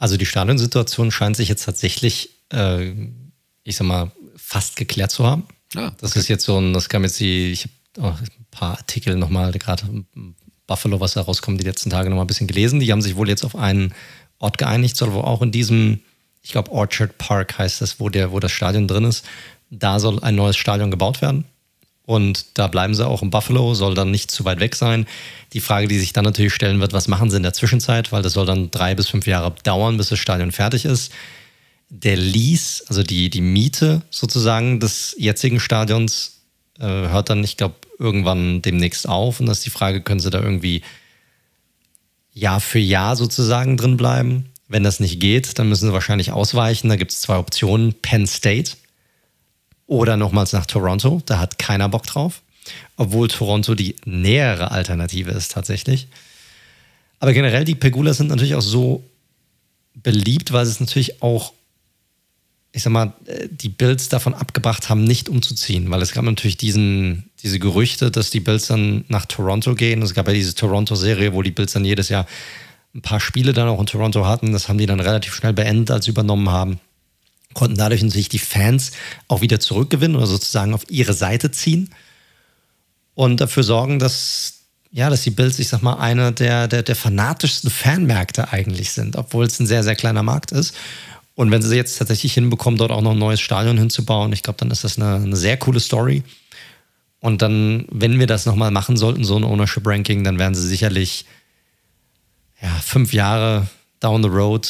Also 0.00 0.16
die 0.16 0.24
Stadionsituation 0.24 1.10
scheint 1.10 1.36
sich 1.36 1.50
jetzt 1.50 1.66
tatsächlich, 1.66 2.30
äh, 2.54 2.90
ich 3.64 3.76
sag 3.76 3.86
mal, 3.86 4.10
fast 4.34 4.76
geklärt 4.76 5.10
zu 5.10 5.26
haben. 5.26 5.44
Ah, 5.76 5.92
das 6.00 6.16
ist 6.16 6.28
jetzt 6.28 6.46
so 6.46 6.58
ein, 6.58 6.72
das 6.72 6.88
kam 6.88 7.04
jetzt 7.04 7.20
die, 7.20 7.52
ich 7.52 7.68
habe 7.98 8.16
ein 8.18 8.46
paar 8.50 8.78
Artikel 8.78 9.14
nochmal, 9.16 9.52
gerade 9.52 9.84
Buffalo, 10.66 11.00
was 11.00 11.12
da 11.12 11.20
rauskommt, 11.20 11.60
die 11.60 11.66
letzten 11.66 11.90
Tage 11.90 12.08
nochmal 12.08 12.24
ein 12.24 12.28
bisschen 12.28 12.46
gelesen. 12.46 12.80
Die 12.80 12.90
haben 12.90 13.02
sich 13.02 13.14
wohl 13.14 13.28
jetzt 13.28 13.44
auf 13.44 13.54
einen 13.54 13.92
Ort 14.38 14.56
geeinigt, 14.56 14.96
soll 14.96 15.12
wohl 15.12 15.20
auch 15.20 15.42
in 15.42 15.52
diesem, 15.52 16.00
ich 16.40 16.52
glaube 16.52 16.72
Orchard 16.72 17.18
Park 17.18 17.58
heißt 17.58 17.82
das, 17.82 18.00
wo, 18.00 18.08
der, 18.08 18.32
wo 18.32 18.40
das 18.40 18.52
Stadion 18.52 18.88
drin 18.88 19.04
ist. 19.04 19.26
Da 19.68 20.00
soll 20.00 20.18
ein 20.24 20.34
neues 20.34 20.56
Stadion 20.56 20.90
gebaut 20.90 21.20
werden. 21.20 21.44
Und 22.06 22.58
da 22.58 22.66
bleiben 22.66 22.94
sie 22.94 23.06
auch 23.06 23.22
in 23.22 23.30
Buffalo, 23.30 23.74
soll 23.74 23.94
dann 23.94 24.10
nicht 24.10 24.30
zu 24.30 24.44
weit 24.44 24.58
weg 24.58 24.74
sein. 24.74 25.06
Die 25.52 25.60
Frage, 25.60 25.86
die 25.86 25.98
sich 25.98 26.12
dann 26.12 26.24
natürlich 26.24 26.54
stellen 26.54 26.80
wird, 26.80 26.92
was 26.92 27.08
machen 27.08 27.30
sie 27.30 27.36
in 27.36 27.42
der 27.42 27.52
Zwischenzeit, 27.52 28.10
weil 28.10 28.22
das 28.22 28.32
soll 28.32 28.46
dann 28.46 28.70
drei 28.70 28.94
bis 28.94 29.08
fünf 29.08 29.26
Jahre 29.26 29.54
dauern, 29.62 29.96
bis 29.96 30.08
das 30.08 30.18
Stadion 30.18 30.50
fertig 30.50 30.84
ist. 30.84 31.12
Der 31.88 32.16
Lease, 32.16 32.84
also 32.88 33.02
die, 33.02 33.30
die 33.30 33.40
Miete 33.40 34.02
sozusagen 34.10 34.80
des 34.80 35.14
jetzigen 35.18 35.60
Stadions, 35.60 36.40
äh, 36.78 36.84
hört 36.84 37.30
dann, 37.30 37.44
ich 37.44 37.56
glaube, 37.56 37.74
irgendwann 37.98 38.62
demnächst 38.62 39.08
auf. 39.08 39.38
Und 39.38 39.46
das 39.46 39.58
ist 39.58 39.66
die 39.66 39.70
Frage, 39.70 40.00
können 40.00 40.20
sie 40.20 40.30
da 40.30 40.40
irgendwie 40.40 40.82
Jahr 42.32 42.60
für 42.60 42.78
Jahr 42.78 43.16
sozusagen 43.16 43.76
drin 43.76 43.96
bleiben? 43.96 44.46
Wenn 44.66 44.84
das 44.84 45.00
nicht 45.00 45.20
geht, 45.20 45.58
dann 45.58 45.68
müssen 45.68 45.88
sie 45.88 45.92
wahrscheinlich 45.92 46.32
ausweichen. 46.32 46.88
Da 46.88 46.96
gibt 46.96 47.10
es 47.10 47.20
zwei 47.20 47.36
Optionen. 47.36 47.92
Penn 48.02 48.26
State 48.26 48.72
oder 49.90 50.16
nochmals 50.16 50.52
nach 50.52 50.66
Toronto. 50.66 51.20
Da 51.26 51.40
hat 51.40 51.58
keiner 51.58 51.88
Bock 51.88 52.06
drauf. 52.06 52.42
Obwohl 52.96 53.26
Toronto 53.26 53.74
die 53.74 53.96
nähere 54.04 54.70
Alternative 54.70 55.32
ist 55.32 55.50
tatsächlich. 55.50 56.06
Aber 57.18 57.32
generell, 57.32 57.64
die 57.64 57.74
Pegulas 57.74 58.18
sind 58.18 58.28
natürlich 58.28 58.54
auch 58.54 58.62
so 58.62 59.02
beliebt, 59.94 60.52
weil 60.52 60.64
es 60.64 60.78
natürlich 60.78 61.22
auch, 61.22 61.52
ich 62.70 62.84
sag 62.84 62.92
mal, 62.92 63.14
die 63.50 63.68
Bills 63.68 64.08
davon 64.08 64.32
abgebracht 64.32 64.88
haben, 64.88 65.02
nicht 65.02 65.28
umzuziehen. 65.28 65.90
Weil 65.90 66.02
es 66.02 66.12
gab 66.12 66.24
natürlich 66.24 66.56
diesen, 66.56 67.28
diese 67.42 67.58
Gerüchte, 67.58 68.12
dass 68.12 68.30
die 68.30 68.40
Bills 68.40 68.68
dann 68.68 69.04
nach 69.08 69.26
Toronto 69.26 69.74
gehen. 69.74 70.02
Es 70.02 70.14
gab 70.14 70.28
ja 70.28 70.34
diese 70.34 70.54
Toronto-Serie, 70.54 71.34
wo 71.34 71.42
die 71.42 71.50
Bills 71.50 71.72
dann 71.72 71.84
jedes 71.84 72.10
Jahr 72.10 72.26
ein 72.94 73.02
paar 73.02 73.18
Spiele 73.18 73.52
dann 73.52 73.66
auch 73.66 73.80
in 73.80 73.86
Toronto 73.86 74.24
hatten. 74.24 74.52
Das 74.52 74.68
haben 74.68 74.78
die 74.78 74.86
dann 74.86 75.00
relativ 75.00 75.34
schnell 75.34 75.52
beendet, 75.52 75.90
als 75.90 76.04
sie 76.04 76.12
übernommen 76.12 76.48
haben 76.50 76.78
konnten 77.54 77.76
dadurch 77.76 78.02
natürlich 78.02 78.28
die 78.28 78.38
Fans 78.38 78.92
auch 79.28 79.40
wieder 79.40 79.60
zurückgewinnen 79.60 80.16
oder 80.16 80.26
sozusagen 80.26 80.74
auf 80.74 80.88
ihre 80.88 81.14
Seite 81.14 81.50
ziehen 81.50 81.90
und 83.14 83.40
dafür 83.40 83.62
sorgen, 83.62 83.98
dass 83.98 84.60
ja, 84.92 85.08
dass 85.08 85.22
die 85.22 85.30
Bills, 85.30 85.58
ich 85.58 85.68
sag 85.68 85.82
mal, 85.82 85.94
einer 85.94 86.32
der, 86.32 86.66
der, 86.66 86.82
der 86.82 86.96
fanatischsten 86.96 87.70
Fanmärkte 87.70 88.52
eigentlich 88.52 88.90
sind, 88.90 89.14
obwohl 89.14 89.46
es 89.46 89.60
ein 89.60 89.66
sehr, 89.66 89.84
sehr 89.84 89.94
kleiner 89.94 90.24
Markt 90.24 90.50
ist. 90.50 90.74
Und 91.36 91.50
wenn 91.50 91.62
sie 91.62 91.76
jetzt 91.76 91.96
tatsächlich 91.96 92.34
hinbekommen, 92.34 92.76
dort 92.76 92.90
auch 92.90 93.00
noch 93.00 93.12
ein 93.12 93.18
neues 93.18 93.40
Stadion 93.40 93.78
hinzubauen, 93.78 94.32
ich 94.32 94.42
glaube, 94.42 94.58
dann 94.58 94.70
ist 94.70 94.82
das 94.82 94.98
eine, 94.98 95.14
eine 95.14 95.36
sehr 95.36 95.56
coole 95.56 95.78
Story. 95.78 96.24
Und 97.20 97.40
dann, 97.40 97.86
wenn 97.90 98.18
wir 98.18 98.26
das 98.26 98.46
nochmal 98.46 98.72
machen 98.72 98.96
sollten, 98.96 99.24
so 99.24 99.36
ein 99.36 99.44
Ownership-Ranking, 99.44 100.24
dann 100.24 100.38
werden 100.38 100.54
sie 100.54 100.66
sicherlich 100.66 101.24
ja, 102.60 102.68
fünf 102.82 103.12
Jahre 103.12 103.68
down 104.00 104.22
the 104.22 104.28
road 104.28 104.68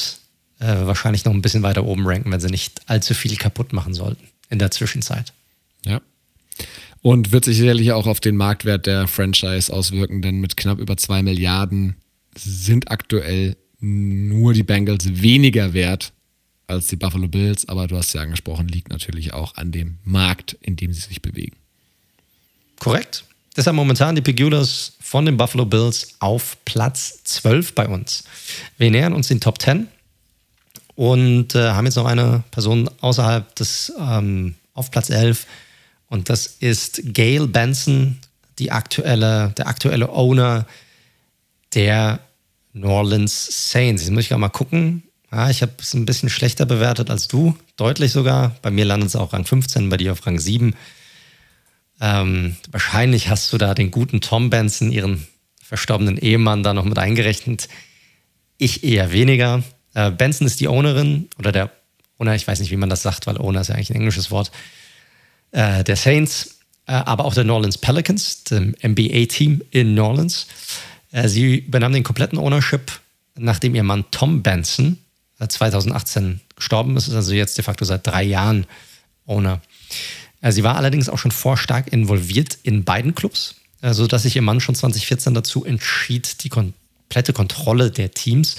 äh, 0.61 0.87
wahrscheinlich 0.87 1.25
noch 1.25 1.33
ein 1.33 1.43
bisschen 1.43 1.63
weiter 1.63 1.85
oben 1.85 2.07
ranken, 2.07 2.31
wenn 2.31 2.41
sie 2.41 2.49
nicht 2.49 2.83
allzu 2.87 3.15
viel 3.15 3.37
kaputt 3.37 3.73
machen 3.73 3.95
sollten 3.95 4.29
in 4.51 4.59
der 4.59 4.71
Zwischenzeit. 4.71 5.33
Ja. 5.85 6.01
Und 7.03 7.33
wird 7.33 7.47
sich 7.47 7.57
sicherlich 7.57 7.93
auch 7.93 8.07
auf 8.07 8.21
den 8.21 8.37
Marktwert 8.37 8.87
der 8.87 9.09
Franchise 9.09 9.73
auswirken, 9.73 10.21
denn 10.21 10.41
mit 10.41 10.57
knapp 10.57 10.79
über 10.79 10.97
zwei 10.97 11.23
Milliarden 11.23 11.97
sind 12.37 12.91
aktuell 12.91 13.57
nur 13.81 14.53
die 14.53 14.63
Bengals 14.63 15.23
weniger 15.23 15.73
wert 15.73 16.13
als 16.67 16.89
die 16.89 16.97
Buffalo 16.97 17.27
Bills, 17.27 17.67
aber 17.67 17.87
du 17.87 17.97
hast 17.97 18.13
ja 18.13 18.21
angesprochen, 18.21 18.69
liegt 18.69 18.91
natürlich 18.91 19.33
auch 19.33 19.57
an 19.57 19.73
dem 19.73 19.99
Markt, 20.05 20.57
in 20.61 20.77
dem 20.77 20.93
sie 20.93 21.01
sich 21.01 21.23
bewegen. 21.23 21.57
Korrekt. 22.79 23.25
Deshalb 23.57 23.75
momentan 23.75 24.15
die 24.15 24.23
Pegulas 24.23 24.93
von 25.01 25.27
den 25.27 25.37
Buffalo 25.37 25.65
Bills 25.65 26.15
auf 26.21 26.57
Platz 26.65 27.25
12 27.25 27.75
bei 27.75 27.89
uns. 27.89 28.25
Wir 28.79 28.91
nähern 28.91 29.13
uns 29.13 29.29
den 29.29 29.41
Top 29.41 29.61
10 29.61 29.89
und 30.95 31.55
äh, 31.55 31.71
haben 31.71 31.87
jetzt 31.87 31.97
noch 31.97 32.07
eine 32.07 32.43
Person 32.51 32.91
außerhalb 33.01 33.55
des 33.57 33.93
ähm, 33.99 34.55
auf 34.75 34.91
Platz 34.91 35.11
11 35.11 35.47
und 36.09 36.29
das 36.29 36.47
ist 36.47 37.15
Gail 37.15 37.47
Benson, 37.47 38.19
die 38.59 38.73
aktuelle, 38.73 39.55
der 39.57 39.69
aktuelle 39.69 40.11
Owner 40.11 40.67
der 41.75 42.21
New 42.73 42.89
Orleans 42.89 43.71
Saints. 43.71 44.03
Jetzt 44.03 44.11
muss 44.11 44.25
ich 44.25 44.29
gerade 44.29 44.41
mal 44.41 44.49
gucken. 44.49 45.05
Ja, 45.33 45.49
ich 45.49 45.63
habe 45.63 45.73
es 45.79 45.95
ein 45.95 46.07
bisschen 46.07 46.29
schlechter 46.29 46.67
bewertet 46.67 47.11
als 47.11 47.29
du, 47.29 47.57
deutlich 47.77 48.11
sogar. 48.11 48.57
Bei 48.63 48.73
mir 48.73 48.85
landet 48.85 49.11
es 49.11 49.17
auch 49.17 49.33
Rang 49.33 49.45
15, 49.45 49.89
bei 49.89 49.97
dir 49.97 50.13
auf 50.13 50.27
Rang 50.27 50.41
7. 50.41 50.75
Ähm, 52.01 52.57
wahrscheinlich 52.71 53.29
hast 53.29 53.53
du 53.53 53.59
da 53.59 53.75
den 53.75 53.93
guten 53.93 54.21
Tom 54.21 54.51
Benson, 54.51 54.91
ihren 54.91 55.27
verstorbenen 55.63 56.17
Ehemann, 56.17 56.65
da 56.65 56.75
noch 56.75 56.85
mit 56.85 56.99
eingerechnet. 56.99 57.69
Ich 58.59 58.83
eher 58.83 59.13
weniger. 59.13 59.63
Äh, 59.95 60.11
Benson 60.11 60.47
ist 60.47 60.61
die 60.61 60.69
Ownerin 60.69 61.29
oder 61.39 61.53
der 61.53 61.71
Owner, 62.19 62.35
ich 62.35 62.47
weiß 62.47 62.61
nicht, 62.61 62.71
wie 62.71 62.77
man 62.77 62.91
das 62.91 63.03
sagt, 63.03 63.27
weil 63.27 63.39
Owner 63.39 63.63
ist 63.63 63.69
ja 63.69 63.75
eigentlich 63.75 63.91
ein 63.91 63.97
englisches 63.97 64.31
Wort, 64.31 64.51
äh, 65.53 65.83
der 65.85 65.97
Saints, 65.97 66.59
äh, 66.87 66.93
aber 66.93 67.25
auch 67.25 67.35
der 67.35 67.45
New 67.45 67.55
Orleans 67.55 67.79
Pelicans, 67.79 68.45
dem 68.45 68.75
NBA-Team 68.83 69.63
in 69.71 69.95
New 69.95 70.05
Orleans. 70.05 70.47
Äh, 71.13 71.29
sie 71.29 71.57
übernahm 71.57 71.93
den 71.93 72.03
kompletten 72.03 72.39
Ownership, 72.39 73.01
nachdem 73.37 73.75
ihr 73.75 73.83
Mann 73.83 74.05
Tom 74.11 74.43
Benson 74.43 74.99
2018 75.47 76.35
äh, 76.35 76.55
gestorben 76.55 76.97
ist, 76.97 77.09
ist 77.09 77.15
also 77.15 77.33
jetzt 77.33 77.57
de 77.57 77.65
facto 77.65 77.85
seit 77.85 78.07
drei 78.07 78.23
Jahren 78.23 78.67
Owner. 79.27 79.61
Äh, 80.43 80.53
sie 80.53 80.63
war 80.63 80.77
allerdings 80.77 81.09
auch 81.09 81.19
schon 81.19 81.31
vor 81.31 81.57
stark 81.57 81.93
involviert 81.93 82.59
in 82.63 82.85
beiden 82.85 83.15
Clubs, 83.15 83.57
sodass 83.83 84.25
sich 84.25 84.37
ihr 84.37 84.43
Mann 84.43 84.61
schon 84.61 84.75
2014 84.75 85.33
dazu 85.33 85.65
entschied, 85.65 86.45
die 86.45 86.51
komplette 86.51 87.33
Kontrolle 87.33 87.91
der 87.91 88.11
Teams 88.11 88.57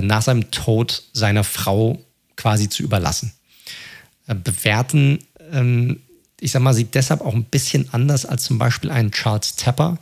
nach 0.00 0.22
seinem 0.22 0.50
Tod 0.50 1.02
seiner 1.12 1.44
Frau 1.44 1.98
quasi 2.36 2.68
zu 2.68 2.82
überlassen. 2.82 3.32
Äh, 4.26 4.34
bewerten, 4.34 5.20
ähm, 5.52 6.00
ich 6.40 6.52
sag 6.52 6.60
mal, 6.60 6.74
sieht 6.74 6.94
deshalb 6.94 7.22
auch 7.22 7.34
ein 7.34 7.44
bisschen 7.44 7.88
anders 7.92 8.26
als 8.26 8.44
zum 8.44 8.58
Beispiel 8.58 8.90
ein 8.90 9.10
Charles 9.10 9.56
Tapper, 9.56 9.98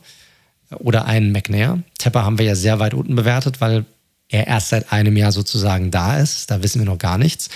oder 0.79 1.05
einen 1.05 1.31
McNair. 1.31 1.79
Tepper 1.97 2.23
haben 2.23 2.37
wir 2.37 2.45
ja 2.45 2.55
sehr 2.55 2.79
weit 2.79 2.93
unten 2.93 3.15
bewertet, 3.15 3.61
weil 3.61 3.85
er 4.29 4.47
erst 4.47 4.69
seit 4.69 4.91
einem 4.91 5.15
Jahr 5.15 5.31
sozusagen 5.31 5.91
da 5.91 6.17
ist. 6.17 6.49
Da 6.49 6.63
wissen 6.63 6.79
wir 6.79 6.85
noch 6.85 6.97
gar 6.97 7.17
nichts. 7.17 7.49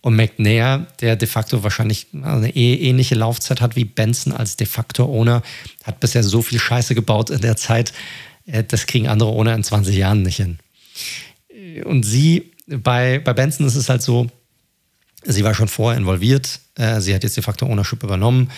Und 0.00 0.16
McNair, 0.16 0.86
der 1.00 1.16
de 1.16 1.26
facto 1.26 1.62
wahrscheinlich 1.62 2.08
eine 2.12 2.54
ähnliche 2.54 3.14
Laufzeit 3.14 3.62
hat 3.62 3.74
wie 3.74 3.86
Benson 3.86 4.34
als 4.34 4.56
de 4.56 4.66
facto 4.66 5.06
Owner, 5.06 5.42
hat 5.82 6.00
bisher 6.00 6.22
so 6.22 6.42
viel 6.42 6.58
Scheiße 6.58 6.94
gebaut 6.94 7.30
in 7.30 7.40
der 7.40 7.56
Zeit. 7.56 7.94
Äh, 8.46 8.64
das 8.64 8.86
kriegen 8.86 9.08
andere 9.08 9.30
Owner 9.30 9.54
in 9.54 9.64
20 9.64 9.96
Jahren 9.96 10.22
nicht 10.22 10.36
hin. 10.36 10.58
Und 11.84 12.04
sie, 12.04 12.52
bei, 12.66 13.18
bei 13.18 13.32
Benson 13.32 13.66
ist 13.66 13.74
es 13.74 13.88
halt 13.88 14.02
so, 14.02 14.30
sie 15.24 15.44
war 15.44 15.54
schon 15.54 15.68
vorher 15.68 15.98
involviert. 15.98 16.60
Äh, 16.76 17.00
sie 17.00 17.14
hat 17.14 17.22
jetzt 17.22 17.36
de 17.36 17.42
facto 17.42 17.66
Ownership 17.66 18.02
übernommen. 18.02 18.50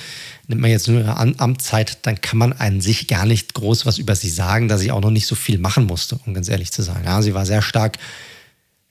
Nimmt 0.49 0.61
man 0.61 0.71
jetzt 0.71 0.89
nur 0.89 1.01
ihre 1.01 1.17
Amtszeit, 1.17 1.99
dann 2.03 2.21
kann 2.21 2.39
man 2.39 2.53
an 2.53 2.81
sich 2.81 3.09
gar 3.09 3.27
nicht 3.27 3.55
groß 3.55 3.87
was 3.87 3.99
über 3.99 4.15
sie 4.17 4.31
sagen, 4.31 4.69
da 4.69 4.79
sie 4.79 4.91
auch 4.91 5.01
noch 5.01 5.11
nicht 5.11 5.27
so 5.27 5.35
viel 5.35 5.59
machen 5.59 5.85
musste, 5.85 6.19
um 6.27 6.35
ganz 6.35 6.49
ehrlich 6.49 6.73
zu 6.73 6.83
sein. 6.83 7.05
Ja, 7.05 7.23
sie 7.23 7.35
war 7.35 7.47
sehr 7.47 7.63
stark 7.63 7.99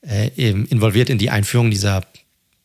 äh, 0.01 0.29
involviert 0.49 1.09
in 1.09 1.17
die 1.17 1.29
Einführung 1.29 1.71
dieser 1.71 2.01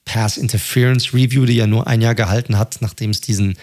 Pass 0.05 0.37
Interference 0.37 1.13
Review, 1.15 1.45
die 1.45 1.55
ja 1.55 1.67
nur 1.67 1.87
ein 1.87 2.01
Jahr 2.01 2.15
gehalten 2.15 2.59
hat, 2.59 2.79
nachdem 2.81 3.11
es 3.11 3.21
diesen 3.21 3.57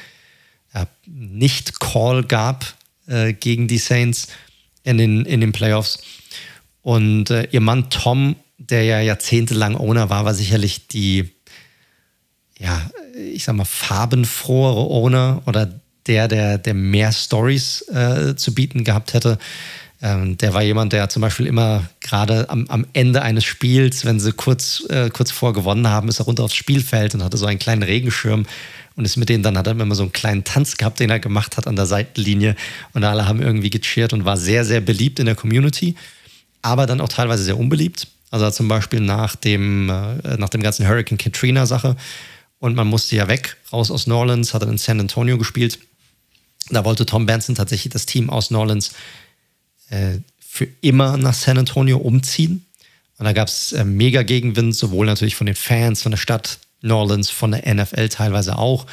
äh, 0.73 0.85
Nicht-Call 1.05 2.23
gab 2.23 2.73
gegen 3.39 3.69
die 3.69 3.77
Saints 3.77 4.27
in 4.83 4.97
den, 4.97 5.23
in 5.23 5.39
den 5.39 5.53
Playoffs. 5.53 5.99
Und 6.87 7.31
äh, 7.31 7.49
ihr 7.51 7.59
Mann 7.59 7.89
Tom, 7.89 8.37
der 8.57 8.83
ja 8.83 9.01
jahrzehntelang 9.01 9.75
Owner 9.75 10.09
war, 10.09 10.23
war 10.23 10.33
sicherlich 10.33 10.87
die, 10.87 11.29
ja, 12.57 12.89
ich 13.13 13.43
sag 13.43 13.57
mal, 13.57 13.65
farbenfrohere 13.65 14.89
Owner 14.89 15.41
oder 15.47 15.69
der, 16.05 16.29
der, 16.29 16.57
der 16.57 16.73
mehr 16.73 17.11
Stories 17.11 17.81
äh, 17.89 18.37
zu 18.37 18.55
bieten 18.55 18.85
gehabt 18.85 19.13
hätte. 19.13 19.37
Ähm, 20.01 20.37
der 20.37 20.53
war 20.53 20.63
jemand, 20.63 20.93
der 20.93 21.09
zum 21.09 21.21
Beispiel 21.21 21.47
immer 21.47 21.89
gerade 21.99 22.49
am, 22.49 22.65
am 22.69 22.87
Ende 22.93 23.21
eines 23.21 23.43
Spiels, 23.43 24.05
wenn 24.05 24.21
sie 24.21 24.31
kurz, 24.31 24.81
äh, 24.87 25.09
kurz 25.09 25.29
vor 25.29 25.51
gewonnen 25.51 25.89
haben, 25.89 26.07
ist 26.07 26.21
er 26.21 26.25
runter 26.25 26.45
aufs 26.45 26.55
Spielfeld 26.55 27.13
und 27.15 27.21
hatte 27.21 27.35
so 27.35 27.47
einen 27.47 27.59
kleinen 27.59 27.83
Regenschirm 27.83 28.45
und 28.95 29.03
ist 29.03 29.17
mit 29.17 29.27
denen 29.27 29.43
dann, 29.43 29.57
hat 29.57 29.67
er 29.67 29.73
immer 29.77 29.93
so 29.93 30.03
einen 30.03 30.13
kleinen 30.13 30.45
Tanz 30.45 30.77
gehabt, 30.77 31.01
den 31.01 31.09
er 31.09 31.19
gemacht 31.19 31.57
hat 31.57 31.67
an 31.67 31.75
der 31.75 31.85
Seitenlinie 31.85 32.55
und 32.93 33.03
alle 33.03 33.27
haben 33.27 33.41
irgendwie 33.41 33.71
gecheert 33.71 34.13
und 34.13 34.23
war 34.23 34.37
sehr, 34.37 34.63
sehr 34.63 34.79
beliebt 34.79 35.19
in 35.19 35.25
der 35.25 35.35
Community, 35.35 35.97
aber 36.67 36.85
dann 36.85 37.01
auch 37.01 37.09
teilweise 37.09 37.43
sehr 37.43 37.57
unbeliebt. 37.57 38.07
Also 38.29 38.49
zum 38.51 38.67
Beispiel 38.67 38.99
nach 38.99 39.35
dem, 39.35 39.89
äh, 39.89 40.37
nach 40.37 40.49
dem 40.49 40.61
ganzen 40.61 40.87
Hurricane 40.87 41.17
Katrina-Sache 41.17 41.95
und 42.59 42.75
man 42.75 42.87
musste 42.87 43.15
ja 43.15 43.27
weg, 43.27 43.55
raus 43.71 43.89
aus 43.89 44.05
New 44.05 44.15
Orleans, 44.15 44.53
hat 44.53 44.63
er 44.63 44.69
in 44.69 44.77
San 44.77 44.99
Antonio 44.99 45.37
gespielt. 45.37 45.79
Da 46.69 46.83
wollte 46.83 47.05
Tom 47.05 47.25
Benson 47.25 47.55
tatsächlich 47.55 47.93
das 47.93 48.05
Team 48.05 48.29
aus 48.29 48.51
New 48.51 48.59
Orleans 48.59 48.91
äh, 49.89 50.19
für 50.39 50.67
immer 50.81 51.15
nach 51.15 51.33
San 51.33 51.57
Antonio 51.57 51.97
umziehen. 51.97 52.65
Und 53.17 53.25
da 53.25 53.31
gab 53.31 53.47
es 53.47 53.71
äh, 53.71 53.85
mega 53.85 54.23
Gegenwind, 54.23 54.75
sowohl 54.75 55.05
natürlich 55.05 55.35
von 55.35 55.47
den 55.47 55.55
Fans, 55.55 56.01
von 56.01 56.11
der 56.11 56.17
Stadt 56.17 56.59
New 56.81 56.95
Orleans, 56.95 57.29
von 57.29 57.51
der 57.51 57.73
NFL 57.73 58.09
teilweise 58.09 58.57
auch. 58.57 58.85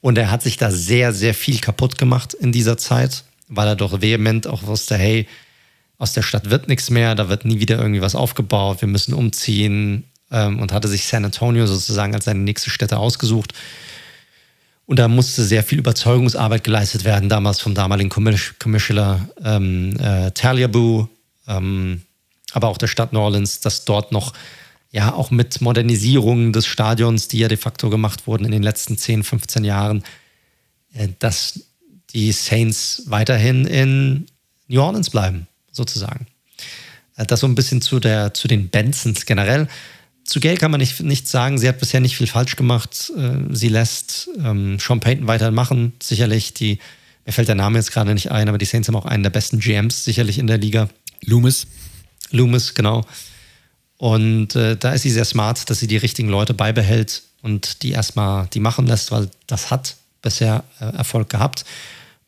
Und 0.00 0.16
er 0.16 0.30
hat 0.30 0.42
sich 0.42 0.56
da 0.56 0.70
sehr, 0.70 1.12
sehr 1.12 1.34
viel 1.34 1.58
kaputt 1.58 1.98
gemacht 1.98 2.32
in 2.32 2.52
dieser 2.52 2.78
Zeit, 2.78 3.24
weil 3.48 3.68
er 3.68 3.76
doch 3.76 4.00
vehement 4.00 4.46
auch 4.46 4.62
wusste, 4.62 4.96
hey, 4.96 5.26
aus 5.98 6.12
der 6.12 6.22
Stadt 6.22 6.50
wird 6.50 6.68
nichts 6.68 6.90
mehr, 6.90 7.14
da 7.14 7.28
wird 7.28 7.44
nie 7.44 7.60
wieder 7.60 7.78
irgendwie 7.78 8.02
was 8.02 8.14
aufgebaut, 8.14 8.80
wir 8.80 8.88
müssen 8.88 9.14
umziehen 9.14 10.04
ähm, 10.30 10.60
und 10.60 10.72
hatte 10.72 10.88
sich 10.88 11.06
San 11.06 11.24
Antonio 11.24 11.66
sozusagen 11.66 12.14
als 12.14 12.26
seine 12.26 12.40
nächste 12.40 12.70
Stätte 12.70 12.98
ausgesucht. 12.98 13.52
Und 14.84 15.00
da 15.00 15.08
musste 15.08 15.42
sehr 15.42 15.64
viel 15.64 15.78
Überzeugungsarbeit 15.78 16.62
geleistet 16.62 17.04
werden, 17.04 17.28
damals 17.28 17.60
vom 17.60 17.74
damaligen 17.74 18.08
Commissioner 18.08 19.28
ähm, 19.42 19.96
äh, 19.98 20.30
Taliabu, 20.30 21.08
ähm, 21.48 22.02
aber 22.52 22.68
auch 22.68 22.78
der 22.78 22.86
Stadt 22.86 23.12
New 23.12 23.18
Orleans, 23.18 23.60
dass 23.60 23.84
dort 23.84 24.12
noch, 24.12 24.32
ja, 24.92 25.12
auch 25.12 25.32
mit 25.32 25.60
Modernisierungen 25.60 26.52
des 26.52 26.66
Stadions, 26.66 27.26
die 27.26 27.38
ja 27.38 27.48
de 27.48 27.56
facto 27.56 27.90
gemacht 27.90 28.28
wurden 28.28 28.44
in 28.44 28.52
den 28.52 28.62
letzten 28.62 28.96
10, 28.96 29.24
15 29.24 29.64
Jahren, 29.64 30.04
äh, 30.94 31.08
dass 31.18 31.60
die 32.10 32.30
Saints 32.30 33.02
weiterhin 33.06 33.66
in 33.66 34.26
New 34.68 34.80
Orleans 34.80 35.10
bleiben, 35.10 35.48
sozusagen. 35.76 36.26
Äh, 37.16 37.26
das 37.26 37.40
so 37.40 37.46
ein 37.46 37.54
bisschen 37.54 37.82
zu, 37.82 38.00
der, 38.00 38.34
zu 38.34 38.48
den 38.48 38.68
Bensons 38.68 39.26
generell 39.26 39.68
zu 40.26 40.40
Gail 40.40 40.56
kann 40.56 40.70
man 40.70 40.80
nicht, 40.80 41.00
nichts 41.00 41.30
sagen. 41.30 41.56
Sie 41.56 41.68
hat 41.68 41.78
bisher 41.78 42.00
nicht 42.00 42.16
viel 42.16 42.26
falsch 42.26 42.56
gemacht. 42.56 43.12
Äh, 43.16 43.54
sie 43.54 43.68
lässt 43.68 44.28
ähm, 44.38 44.78
Sean 44.78 45.00
Payton 45.00 45.26
weitermachen. 45.26 45.92
Sicherlich 46.02 46.52
die, 46.52 46.78
mir 47.24 47.32
fällt 47.32 47.48
der 47.48 47.54
Name 47.54 47.78
jetzt 47.78 47.92
gerade 47.92 48.12
nicht 48.12 48.30
ein, 48.32 48.48
aber 48.48 48.58
die 48.58 48.64
Saints 48.64 48.88
haben 48.88 48.96
auch 48.96 49.06
einen 49.06 49.22
der 49.22 49.30
besten 49.30 49.60
GMs 49.60 50.04
sicherlich 50.04 50.38
in 50.38 50.48
der 50.48 50.58
Liga. 50.58 50.88
Loomis. 51.24 51.68
Loomis, 52.32 52.74
genau. 52.74 53.04
Und 53.98 54.56
äh, 54.56 54.76
da 54.76 54.92
ist 54.92 55.02
sie 55.02 55.10
sehr 55.10 55.24
smart, 55.24 55.70
dass 55.70 55.78
sie 55.78 55.86
die 55.86 55.96
richtigen 55.96 56.28
Leute 56.28 56.54
beibehält 56.54 57.22
und 57.42 57.82
die 57.82 57.92
erstmal 57.92 58.48
die 58.48 58.60
machen 58.60 58.86
lässt, 58.86 59.12
weil 59.12 59.30
das 59.46 59.70
hat 59.70 59.96
bisher 60.22 60.64
äh, 60.80 60.86
Erfolg 60.86 61.30
gehabt. 61.30 61.64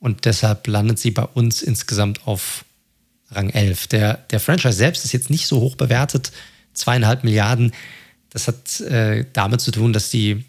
Und 0.00 0.24
deshalb 0.24 0.68
landet 0.68 1.00
sie 1.00 1.10
bei 1.10 1.24
uns 1.24 1.62
insgesamt 1.62 2.26
auf 2.26 2.64
Rang 3.30 3.50
11. 3.50 3.88
Der, 3.88 4.14
der 4.30 4.40
Franchise 4.40 4.76
selbst 4.76 5.04
ist 5.04 5.12
jetzt 5.12 5.30
nicht 5.30 5.46
so 5.46 5.60
hoch 5.60 5.76
bewertet 5.76 6.32
zweieinhalb 6.78 7.24
Milliarden. 7.24 7.72
Das 8.30 8.48
hat 8.48 8.80
äh, 8.80 9.24
damit 9.32 9.60
zu 9.60 9.70
tun, 9.70 9.92
dass 9.92 10.10
die, 10.10 10.44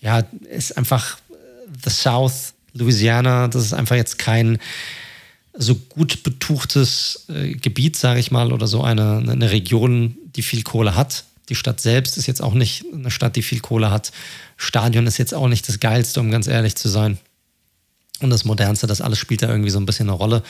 ja, 0.00 0.24
ist 0.50 0.76
einfach 0.76 1.18
äh, 1.30 1.34
The 1.84 1.90
South, 1.90 2.54
Louisiana, 2.74 3.48
das 3.48 3.64
ist 3.64 3.72
einfach 3.72 3.96
jetzt 3.96 4.18
kein 4.18 4.58
so 5.54 5.74
gut 5.74 6.22
betuchtes 6.22 7.26
äh, 7.28 7.54
Gebiet, 7.54 7.96
sage 7.96 8.20
ich 8.20 8.30
mal, 8.30 8.52
oder 8.52 8.66
so 8.66 8.82
eine, 8.82 9.24
eine 9.28 9.50
Region, 9.50 10.16
die 10.36 10.42
viel 10.42 10.62
Kohle 10.62 10.94
hat. 10.94 11.24
Die 11.48 11.54
Stadt 11.54 11.80
selbst 11.80 12.18
ist 12.18 12.26
jetzt 12.26 12.42
auch 12.42 12.54
nicht 12.54 12.84
eine 12.92 13.10
Stadt, 13.10 13.34
die 13.36 13.42
viel 13.42 13.60
Kohle 13.60 13.90
hat. 13.90 14.12
Stadion 14.56 15.06
ist 15.06 15.18
jetzt 15.18 15.34
auch 15.34 15.48
nicht 15.48 15.66
das 15.68 15.80
Geilste, 15.80 16.20
um 16.20 16.30
ganz 16.30 16.46
ehrlich 16.46 16.76
zu 16.76 16.88
sein. 16.88 17.18
Und 18.20 18.30
das 18.30 18.44
Modernste, 18.44 18.86
das 18.86 19.00
alles 19.00 19.18
spielt 19.18 19.42
da 19.42 19.48
irgendwie 19.48 19.70
so 19.70 19.80
ein 19.80 19.86
bisschen 19.86 20.08
eine 20.08 20.16
Rolle. 20.16 20.42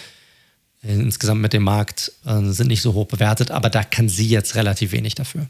Äh, 0.83 0.95
insgesamt 0.95 1.41
mit 1.41 1.53
dem 1.53 1.65
Markt 1.65 2.13
äh, 2.25 2.43
sind 2.45 2.69
nicht 2.69 2.83
so 2.83 2.95
hoch 2.95 3.07
bewertet, 3.07 3.51
aber 3.51 3.71
da 3.71 3.83
kann 3.83 4.09
sie 4.09 4.29
jetzt 4.29 4.55
relativ 4.55 4.93
wenig 4.93 5.15
dafür. 5.15 5.49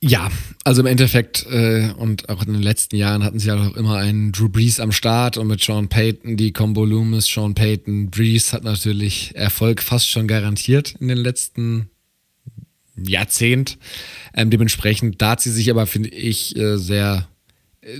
Ja, 0.00 0.30
also 0.62 0.80
im 0.80 0.86
Endeffekt 0.86 1.44
äh, 1.50 1.90
und 1.96 2.28
auch 2.28 2.46
in 2.46 2.52
den 2.52 2.62
letzten 2.62 2.94
Jahren 2.94 3.24
hatten 3.24 3.40
sie 3.40 3.50
auch 3.50 3.74
immer 3.74 3.96
einen 3.96 4.30
Drew 4.30 4.48
Brees 4.48 4.78
am 4.78 4.92
Start 4.92 5.36
und 5.36 5.48
mit 5.48 5.60
Sean 5.60 5.88
Payton, 5.88 6.36
die 6.36 6.52
Combo 6.52 6.84
Loomis, 6.84 7.26
Sean 7.26 7.54
Payton, 7.54 8.08
Brees 8.08 8.52
hat 8.52 8.62
natürlich 8.62 9.34
Erfolg 9.34 9.82
fast 9.82 10.08
schon 10.08 10.28
garantiert 10.28 10.94
in 11.00 11.08
den 11.08 11.18
letzten 11.18 11.90
Jahrzehnt. 12.96 13.76
Ähm, 14.34 14.50
dementsprechend, 14.50 15.20
da 15.20 15.30
hat 15.30 15.40
sie 15.40 15.50
sich 15.50 15.68
aber, 15.68 15.86
finde 15.86 16.10
ich, 16.10 16.56
äh, 16.56 16.76
sehr 16.76 17.26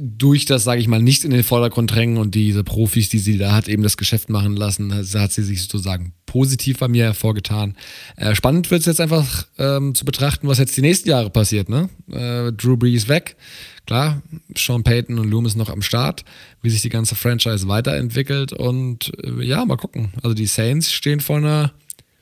durch 0.01 0.45
das, 0.45 0.65
sage 0.65 0.81
ich 0.81 0.89
mal, 0.89 1.01
nicht 1.01 1.25
in 1.25 1.31
den 1.31 1.43
Vordergrund 1.43 1.95
drängen 1.95 2.19
und 2.19 2.35
diese 2.35 2.65
Profis, 2.65 3.09
die 3.09 3.19
sie 3.19 3.39
da 3.39 3.53
hat, 3.53 3.69
eben 3.69 3.83
das 3.83 3.97
Geschäft 3.97 4.29
machen 4.29 4.57
lassen, 4.57 4.93
hat 4.93 5.33
sie 5.33 5.43
sich 5.43 5.63
sozusagen 5.63 6.13
positiv 6.27 6.79
bei 6.79 6.89
mir 6.89 7.05
hervorgetan. 7.05 7.77
Äh, 8.17 8.35
spannend 8.35 8.71
wird 8.71 8.81
es 8.81 8.87
jetzt 8.87 9.01
einfach 9.01 9.47
ähm, 9.59 9.95
zu 9.95 10.05
betrachten, 10.05 10.49
was 10.49 10.59
jetzt 10.59 10.77
die 10.77 10.83
nächsten 10.83 11.09
Jahre 11.09 11.31
passiert. 11.31 11.69
Ne? 11.69 11.89
Äh, 12.11 12.53
Drew 12.53 12.77
Brees 12.77 13.09
weg, 13.09 13.37
klar, 13.87 14.23
Sean 14.57 14.83
Payton 14.83 15.19
und 15.19 15.31
Loomis 15.31 15.57
noch 15.57 15.71
am 15.71 15.83
Start, 15.83 16.25
wie 16.63 16.71
sich 16.71 16.83
die 16.83 16.91
ganze 16.91 17.15
Franchise 17.15 17.69
weiterentwickelt 17.69 18.53
und 18.53 19.13
äh, 19.25 19.45
ja, 19.45 19.65
mal 19.65 19.77
gucken. 19.77 20.13
Also 20.23 20.35
die 20.35 20.47
Saints 20.47 20.93
stehen 20.93 21.21
vor 21.21 21.37
einer 21.39 21.73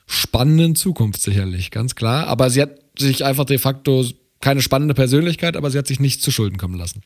spannenden 0.07 0.77
Zukunft 0.77 1.21
sicherlich, 1.21 1.71
ganz 1.71 1.97
klar. 1.97 2.29
Aber 2.29 2.51
sie 2.51 2.63
hat 2.63 2.79
sich 2.99 3.25
einfach 3.25 3.45
de 3.45 3.59
facto 3.59 4.05
keine 4.41 4.63
spannende 4.63 4.95
Persönlichkeit, 4.95 5.57
aber 5.57 5.71
sie 5.71 5.79
hat 5.79 5.89
sich 5.89 5.99
nicht 5.99 6.23
zu 6.23 6.31
Schulden 6.31 6.59
kommen 6.59 6.79
lassen. 6.79 7.03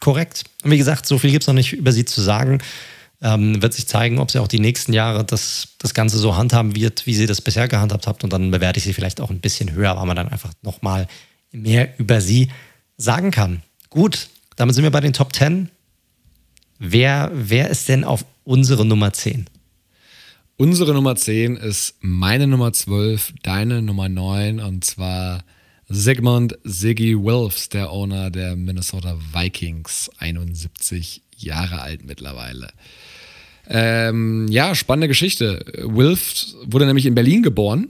Korrekt. 0.00 0.44
Und 0.62 0.70
wie 0.70 0.78
gesagt, 0.78 1.06
so 1.06 1.18
viel 1.18 1.30
gibt 1.30 1.42
es 1.42 1.46
noch 1.46 1.54
nicht 1.54 1.72
über 1.72 1.92
sie 1.92 2.04
zu 2.04 2.20
sagen. 2.20 2.58
Ähm, 3.20 3.60
wird 3.60 3.74
sich 3.74 3.88
zeigen, 3.88 4.18
ob 4.18 4.30
sie 4.30 4.38
auch 4.38 4.46
die 4.46 4.60
nächsten 4.60 4.92
Jahre 4.92 5.24
das, 5.24 5.74
das 5.78 5.92
Ganze 5.92 6.18
so 6.18 6.36
handhaben 6.36 6.76
wird, 6.76 7.04
wie 7.06 7.14
sie 7.14 7.26
das 7.26 7.40
bisher 7.40 7.66
gehandhabt 7.66 8.06
hat. 8.06 8.22
Und 8.22 8.32
dann 8.32 8.50
bewerte 8.50 8.78
ich 8.78 8.84
sie 8.84 8.92
vielleicht 8.92 9.20
auch 9.20 9.30
ein 9.30 9.40
bisschen 9.40 9.72
höher, 9.72 9.96
weil 9.96 10.06
man 10.06 10.16
dann 10.16 10.28
einfach 10.28 10.52
nochmal 10.62 11.08
mehr 11.50 11.98
über 11.98 12.20
sie 12.20 12.48
sagen 12.96 13.30
kann. 13.30 13.62
Gut, 13.90 14.28
damit 14.56 14.74
sind 14.74 14.84
wir 14.84 14.90
bei 14.90 15.00
den 15.00 15.12
Top 15.12 15.34
10. 15.34 15.68
Wer, 16.78 17.30
wer 17.34 17.70
ist 17.70 17.88
denn 17.88 18.04
auf 18.04 18.24
unsere 18.44 18.84
Nummer 18.84 19.12
10? 19.12 19.46
Unsere 20.56 20.92
Nummer 20.92 21.16
10 21.16 21.56
ist 21.56 21.96
meine 22.00 22.46
Nummer 22.46 22.72
12, 22.72 23.34
deine 23.42 23.82
Nummer 23.82 24.08
9 24.08 24.60
und 24.60 24.84
zwar 24.84 25.44
Sigmund 25.88 26.58
Siggy 26.64 27.16
Wilfs, 27.16 27.70
der 27.70 27.90
Owner 27.90 28.30
der 28.30 28.56
Minnesota 28.56 29.16
Vikings, 29.32 30.10
71 30.18 31.22
Jahre 31.36 31.80
alt 31.80 32.04
mittlerweile. 32.04 32.68
Ähm, 33.68 34.48
ja, 34.48 34.74
spannende 34.74 35.08
Geschichte. 35.08 35.64
Wilfs 35.82 36.56
wurde 36.64 36.86
nämlich 36.86 37.06
in 37.06 37.14
Berlin 37.14 37.42
geboren 37.42 37.88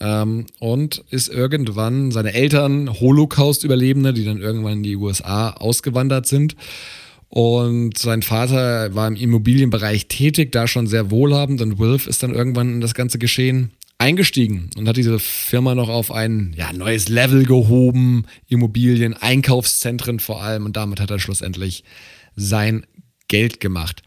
ähm, 0.00 0.46
und 0.58 1.04
ist 1.10 1.28
irgendwann, 1.28 2.10
seine 2.10 2.34
Eltern 2.34 3.00
Holocaust-Überlebende, 3.00 4.12
die 4.12 4.24
dann 4.24 4.40
irgendwann 4.40 4.74
in 4.74 4.82
die 4.82 4.96
USA 4.96 5.50
ausgewandert 5.50 6.26
sind. 6.26 6.56
Und 7.28 7.96
sein 7.96 8.22
Vater 8.22 8.92
war 8.94 9.06
im 9.06 9.14
Immobilienbereich 9.14 10.08
tätig, 10.08 10.50
da 10.50 10.66
schon 10.66 10.88
sehr 10.88 11.12
wohlhabend. 11.12 11.62
Und 11.62 11.78
Wilf 11.78 12.08
ist 12.08 12.22
dann 12.24 12.34
irgendwann 12.34 12.74
in 12.74 12.80
das 12.80 12.94
ganze 12.94 13.18
Geschehen 13.18 13.70
eingestiegen 14.00 14.70
und 14.76 14.88
hat 14.88 14.96
diese 14.96 15.18
Firma 15.18 15.74
noch 15.74 15.88
auf 15.88 16.10
ein 16.10 16.54
ja, 16.56 16.72
neues 16.72 17.08
Level 17.08 17.44
gehoben. 17.44 18.24
Immobilien, 18.48 19.14
Einkaufszentren 19.14 20.20
vor 20.20 20.42
allem. 20.42 20.64
Und 20.64 20.76
damit 20.76 21.00
hat 21.00 21.10
er 21.10 21.18
schlussendlich 21.18 21.84
sein 22.34 22.86
Geld 23.28 23.60
gemacht. 23.60 24.02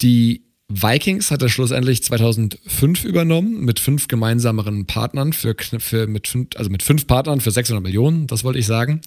Die 0.00 0.42
Vikings 0.68 1.30
hat 1.30 1.42
er 1.42 1.48
schlussendlich 1.48 2.02
2005 2.02 3.04
übernommen 3.04 3.64
mit 3.64 3.78
fünf 3.78 4.08
gemeinsameren 4.08 4.86
Partnern 4.86 5.32
für, 5.32 5.54
für 5.78 6.06
mit 6.06 6.28
fünf, 6.28 6.48
also 6.56 6.70
mit 6.70 6.82
fünf 6.82 7.06
Partnern 7.06 7.40
für 7.40 7.50
600 7.50 7.82
Millionen, 7.82 8.26
das 8.26 8.44
wollte 8.44 8.58
ich 8.58 8.66
sagen. 8.66 9.00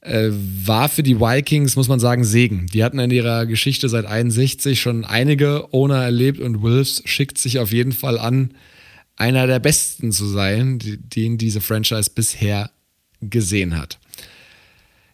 Äh, 0.00 0.30
war 0.32 0.88
für 0.90 1.02
die 1.02 1.18
Vikings, 1.18 1.76
muss 1.76 1.88
man 1.88 2.00
sagen, 2.00 2.24
Segen. 2.24 2.66
Die 2.66 2.84
hatten 2.84 2.98
in 2.98 3.10
ihrer 3.10 3.46
Geschichte 3.46 3.88
seit 3.88 4.04
61 4.04 4.80
schon 4.80 5.04
einige 5.04 5.72
Owner 5.72 6.02
erlebt 6.02 6.40
und 6.40 6.62
Wolves 6.62 7.02
schickt 7.06 7.38
sich 7.38 7.58
auf 7.58 7.72
jeden 7.72 7.92
Fall 7.92 8.18
an, 8.18 8.50
einer 9.16 9.46
der 9.46 9.58
besten 9.58 10.12
zu 10.12 10.26
sein, 10.26 10.80
den 10.82 11.38
diese 11.38 11.60
Franchise 11.60 12.10
bisher 12.14 12.70
gesehen 13.20 13.76
hat. 13.76 13.98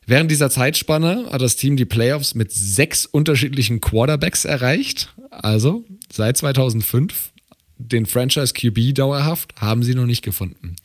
Während 0.06 0.30
dieser 0.30 0.50
Zeitspanne 0.50 1.28
hat 1.30 1.40
das 1.40 1.56
Team 1.56 1.76
die 1.76 1.84
Playoffs 1.84 2.34
mit 2.34 2.50
sechs 2.50 3.06
unterschiedlichen 3.06 3.80
Quarterbacks 3.80 4.44
erreicht. 4.44 5.14
Also 5.30 5.84
seit 6.10 6.36
2005 6.36 7.32
den 7.78 8.06
Franchise 8.06 8.52
QB 8.52 8.94
dauerhaft 8.94 9.54
haben 9.60 9.82
sie 9.82 9.94
noch 9.94 10.06
nicht 10.06 10.22
gefunden. 10.22 10.76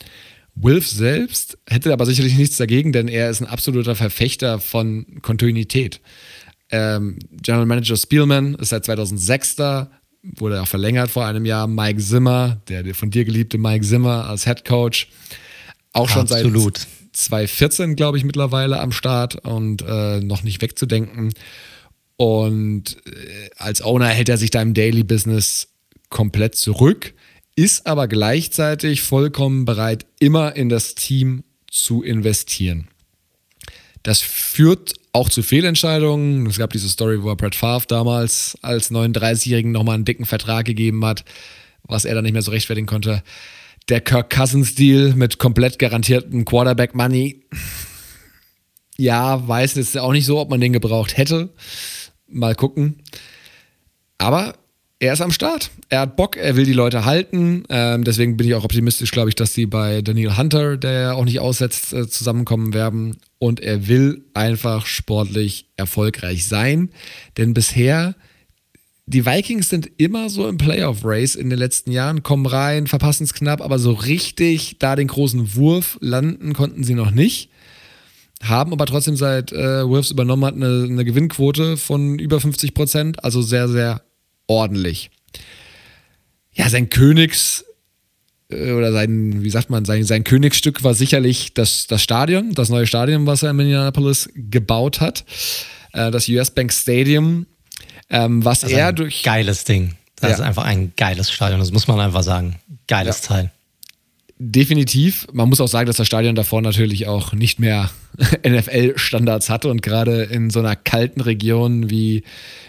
Wilf 0.55 0.87
selbst 0.87 1.57
hätte 1.67 1.91
aber 1.91 2.05
sicherlich 2.05 2.37
nichts 2.37 2.57
dagegen, 2.57 2.93
denn 2.93 3.07
er 3.07 3.29
ist 3.29 3.41
ein 3.41 3.47
absoluter 3.47 3.95
Verfechter 3.95 4.59
von 4.59 5.21
Kontinuität. 5.21 5.99
Ähm, 6.69 7.19
General 7.31 7.65
Manager 7.65 7.97
Spielman 7.97 8.55
ist 8.55 8.69
seit 8.69 8.85
2006 8.85 9.55
da, 9.55 9.91
wurde 10.37 10.61
auch 10.61 10.67
verlängert 10.67 11.11
vor 11.11 11.25
einem 11.25 11.45
Jahr. 11.45 11.67
Mike 11.67 11.99
Zimmer, 11.99 12.61
der 12.67 12.95
von 12.95 13.11
dir 13.11 13.25
geliebte 13.25 13.57
Mike 13.57 13.85
Zimmer 13.85 14.27
als 14.27 14.45
Head 14.45 14.65
Coach, 14.65 15.09
auch 15.93 16.09
schon 16.09 16.23
Absolut. 16.23 16.77
seit 16.77 16.87
2014, 17.13 17.95
glaube 17.95 18.17
ich, 18.17 18.23
mittlerweile 18.23 18.79
am 18.79 18.91
Start 18.91 19.35
und 19.45 19.81
äh, 19.87 20.19
noch 20.19 20.43
nicht 20.43 20.61
wegzudenken. 20.61 21.33
Und 22.17 22.97
äh, 23.05 23.49
als 23.57 23.81
Owner 23.81 24.07
hält 24.07 24.29
er 24.29 24.37
sich 24.37 24.51
da 24.51 24.61
im 24.61 24.73
Daily 24.73 25.03
Business 25.03 25.69
komplett 26.09 26.55
zurück, 26.55 27.13
ist 27.55 27.87
aber 27.87 28.07
gleichzeitig 28.07 29.01
vollkommen 29.01 29.65
bereit, 29.65 30.05
immer 30.19 30.55
in 30.55 30.69
das 30.69 30.95
Team 30.95 31.43
zu 31.69 32.03
investieren. 32.03 32.87
Das 34.05 34.21
führt 34.21 34.93
auch 35.13 35.29
zu 35.29 35.41
Fehlentscheidungen. 35.41 36.45
Es 36.45 36.57
gab 36.57 36.71
diese 36.71 36.89
Story, 36.89 37.23
wo 37.23 37.29
er 37.29 37.35
Brett 37.35 37.55
Favre 37.55 37.87
damals 37.87 38.57
als 38.61 38.91
39-Jährigen 38.91 39.71
nochmal 39.71 39.95
einen 39.95 40.05
dicken 40.05 40.25
Vertrag 40.25 40.65
gegeben 40.65 41.03
hat, 41.05 41.25
was 41.83 42.05
er 42.05 42.13
dann 42.13 42.23
nicht 42.23 42.33
mehr 42.33 42.41
so 42.41 42.51
rechtfertigen 42.51 42.87
konnte 42.87 43.23
der 43.89 44.01
Kirk 44.01 44.29
Cousins-Deal 44.29 45.13
mit 45.13 45.37
komplett 45.37 45.79
garantiertem 45.79 46.45
Quarterback-Money. 46.45 47.43
Ja, 48.97 49.47
weiß 49.47 49.75
jetzt 49.75 49.97
auch 49.97 50.11
nicht 50.11 50.25
so, 50.25 50.39
ob 50.39 50.49
man 50.49 50.61
den 50.61 50.73
gebraucht 50.73 51.17
hätte. 51.17 51.53
Mal 52.27 52.55
gucken. 52.55 53.03
Aber 54.17 54.55
er 54.99 55.13
ist 55.13 55.21
am 55.21 55.31
Start. 55.31 55.71
Er 55.89 56.01
hat 56.01 56.15
Bock, 56.15 56.37
er 56.37 56.55
will 56.55 56.65
die 56.65 56.73
Leute 56.73 57.05
halten. 57.05 57.63
Ähm, 57.69 58.03
deswegen 58.03 58.37
bin 58.37 58.47
ich 58.47 58.53
auch 58.55 58.63
optimistisch, 58.63 59.11
glaube 59.11 59.29
ich, 59.29 59.35
dass 59.35 59.53
sie 59.53 59.65
bei 59.65 60.01
Daniel 60.01 60.37
Hunter, 60.37 60.77
der 60.77 60.91
ja 60.91 61.13
auch 61.13 61.25
nicht 61.25 61.39
aussetzt, 61.39 61.93
äh, 61.93 62.07
zusammenkommen 62.07 62.73
werden. 62.73 63.17
Und 63.37 63.59
er 63.59 63.87
will 63.87 64.23
einfach 64.33 64.85
sportlich 64.85 65.67
erfolgreich 65.75 66.45
sein. 66.45 66.89
Denn 67.37 67.53
bisher 67.53 68.15
die 69.07 69.25
Vikings 69.25 69.69
sind 69.69 69.89
immer 69.97 70.29
so 70.29 70.47
im 70.47 70.57
Playoff-Race 70.57 71.35
in 71.35 71.51
den 71.51 71.59
letzten 71.59 71.91
Jahren, 71.91 72.23
kommen 72.23 72.47
rein, 72.47 72.87
verpassen 72.87 73.25
es 73.25 73.35
knapp, 73.35 73.61
aber 73.61 73.77
so 73.77 73.91
richtig 73.91 74.77
da 74.79 74.95
den 74.95 75.07
großen 75.07 75.55
Wurf 75.55 75.99
landen 76.01 76.53
konnten 76.53 76.83
sie 76.83 76.95
noch 76.95 77.11
nicht. 77.11 77.51
Haben 78.41 78.73
aber 78.73 78.87
trotzdem 78.87 79.15
seit 79.15 79.51
äh, 79.53 79.87
Wolves 79.87 80.09
übernommen 80.09 80.43
hat 80.43 80.55
eine, 80.55 80.85
eine 80.89 81.05
Gewinnquote 81.05 81.77
von 81.77 82.17
über 82.17 82.39
50 82.39 82.73
Prozent, 82.73 83.23
also 83.23 83.43
sehr, 83.43 83.67
sehr 83.69 84.01
ordentlich. 84.47 85.11
Ja, 86.53 86.69
sein 86.69 86.89
Königs- 86.89 87.65
äh, 88.49 88.71
oder 88.71 88.91
sein, 88.91 89.43
wie 89.43 89.49
sagt 89.49 89.69
man, 89.69 89.85
sein, 89.85 90.03
sein 90.03 90.23
Königsstück 90.23 90.83
war 90.83 90.93
sicherlich 90.93 91.53
das, 91.53 91.87
das 91.87 92.01
Stadion, 92.01 92.53
das 92.53 92.69
neue 92.69 92.87
Stadion, 92.87 93.25
was 93.25 93.43
er 93.43 93.51
in 93.51 93.57
Minneapolis 93.57 94.29
gebaut 94.35 95.01
hat. 95.01 95.25
Äh, 95.93 96.11
das 96.11 96.27
US 96.29 96.51
Bank 96.51 96.71
Stadium 96.71 97.45
ähm, 98.09 98.43
was 98.43 98.63
er 98.63 98.93
durch. 98.93 99.23
Geiles 99.23 99.63
Ding. 99.63 99.95
Das 100.17 100.29
ja. 100.29 100.35
ist 100.35 100.41
einfach 100.41 100.63
ein 100.63 100.93
geiles 100.95 101.31
Stadion, 101.31 101.59
das 101.59 101.71
muss 101.71 101.87
man 101.87 101.99
einfach 101.99 102.23
sagen. 102.23 102.55
Geiles 102.87 103.21
ja. 103.23 103.27
Teil. 103.27 103.51
Definitiv. 104.37 105.27
Man 105.31 105.47
muss 105.47 105.61
auch 105.61 105.67
sagen, 105.67 105.87
dass 105.87 105.97
das 105.97 106.07
Stadion 106.07 106.35
davor 106.35 106.61
natürlich 106.61 107.07
auch 107.07 107.33
nicht 107.33 107.59
mehr 107.59 107.89
NFL-Standards 108.47 109.49
hatte 109.49 109.69
und 109.69 109.81
gerade 109.81 110.23
in 110.23 110.49
so 110.49 110.59
einer 110.59 110.75
kalten 110.75 111.21
Region 111.21 111.89
wie, 111.89 112.23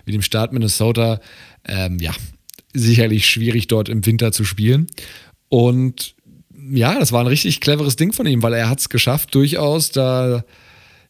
wie 0.04 0.12
dem 0.12 0.22
Staat 0.22 0.52
Minnesota, 0.52 1.20
ähm, 1.66 1.98
ja, 1.98 2.12
sicherlich 2.72 3.28
schwierig 3.28 3.68
dort 3.68 3.88
im 3.88 4.04
Winter 4.04 4.32
zu 4.32 4.44
spielen. 4.44 4.86
Und 5.48 6.14
ja, 6.70 6.98
das 6.98 7.12
war 7.12 7.20
ein 7.20 7.26
richtig 7.26 7.60
cleveres 7.60 7.96
Ding 7.96 8.12
von 8.12 8.26
ihm, 8.26 8.42
weil 8.42 8.54
er 8.54 8.68
hat 8.68 8.80
es 8.80 8.88
geschafft, 8.88 9.34
durchaus 9.34 9.90
da 9.90 10.44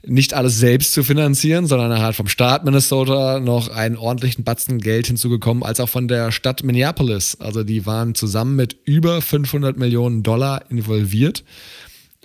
nicht 0.05 0.35
alles 0.35 0.59
selbst 0.59 0.93
zu 0.93 1.03
finanzieren, 1.03 1.67
sondern 1.67 1.91
er 1.91 2.03
hat 2.03 2.15
vom 2.15 2.29
Staat 2.29 2.65
Minnesota 2.65 3.41
noch 3.41 3.69
einen 3.69 3.97
ordentlichen 3.97 4.45
Batzen 4.45 4.79
Geld 4.81 5.09
hinzugekommen, 5.09 5.65
als 5.65 5.81
auch 5.81 5.89
von 5.89 6.07
der 6.07 6.31
Stadt 6.31 6.63
Minneapolis. 6.63 7.37
Also 7.41 7.65
die 7.65 7.87
waren 7.87 8.15
zusammen 8.15 8.55
mit 8.55 8.77
über 8.85 9.21
500 9.21 9.77
Millionen 9.77 10.23
Dollar 10.23 10.71
involviert, 10.71 11.43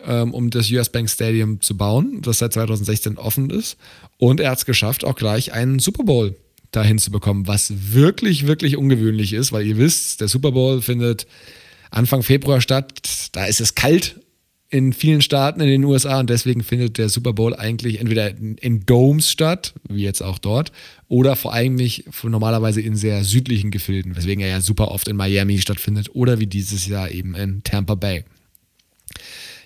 ähm, 0.05 0.33
um 0.33 0.51
das 0.51 0.69
US 0.71 0.89
Bank 0.89 1.09
Stadium 1.09 1.61
zu 1.61 1.75
bauen, 1.75 2.21
das 2.21 2.39
seit 2.39 2.53
2016 2.53 3.17
offen 3.17 3.49
ist. 3.49 3.77
Und 4.17 4.39
er 4.39 4.51
hat 4.51 4.59
es 4.59 4.65
geschafft, 4.65 5.03
auch 5.03 5.15
gleich 5.15 5.53
einen 5.53 5.79
Super 5.79 6.03
Bowl 6.03 6.35
dahin 6.71 6.97
zu 6.97 7.11
bekommen, 7.11 7.47
was 7.47 7.93
wirklich, 7.93 8.47
wirklich 8.47 8.77
ungewöhnlich 8.77 9.33
ist, 9.33 9.51
weil 9.51 9.65
ihr 9.65 9.77
wisst, 9.77 10.21
der 10.21 10.27
Super 10.27 10.51
Bowl 10.51 10.81
findet 10.81 11.27
Anfang 11.89 12.23
Februar 12.23 12.61
statt. 12.61 13.29
Da 13.33 13.45
ist 13.45 13.61
es 13.61 13.75
kalt 13.75 14.15
in 14.69 14.93
vielen 14.93 15.21
Staaten 15.21 15.59
in 15.59 15.67
den 15.67 15.83
USA 15.83 16.21
und 16.21 16.29
deswegen 16.29 16.63
findet 16.63 16.97
der 16.97 17.09
Super 17.09 17.33
Bowl 17.33 17.53
eigentlich 17.53 17.99
entweder 17.99 18.37
in, 18.37 18.85
Domes 18.85 19.29
statt, 19.29 19.73
wie 19.89 20.03
jetzt 20.03 20.21
auch 20.21 20.39
dort, 20.39 20.71
oder 21.09 21.35
vor 21.35 21.53
allem 21.53 21.77
normalerweise 22.23 22.79
in 22.79 22.95
sehr 22.95 23.25
südlichen 23.25 23.69
Gefilden, 23.69 24.15
weswegen 24.15 24.41
er 24.41 24.49
ja 24.49 24.61
super 24.61 24.89
oft 24.91 25.09
in 25.09 25.17
Miami 25.17 25.59
stattfindet 25.59 26.15
oder 26.15 26.39
wie 26.39 26.47
dieses 26.47 26.87
Jahr 26.87 27.11
eben 27.11 27.35
in 27.35 27.63
Tampa 27.63 27.95
Bay. 27.95 28.23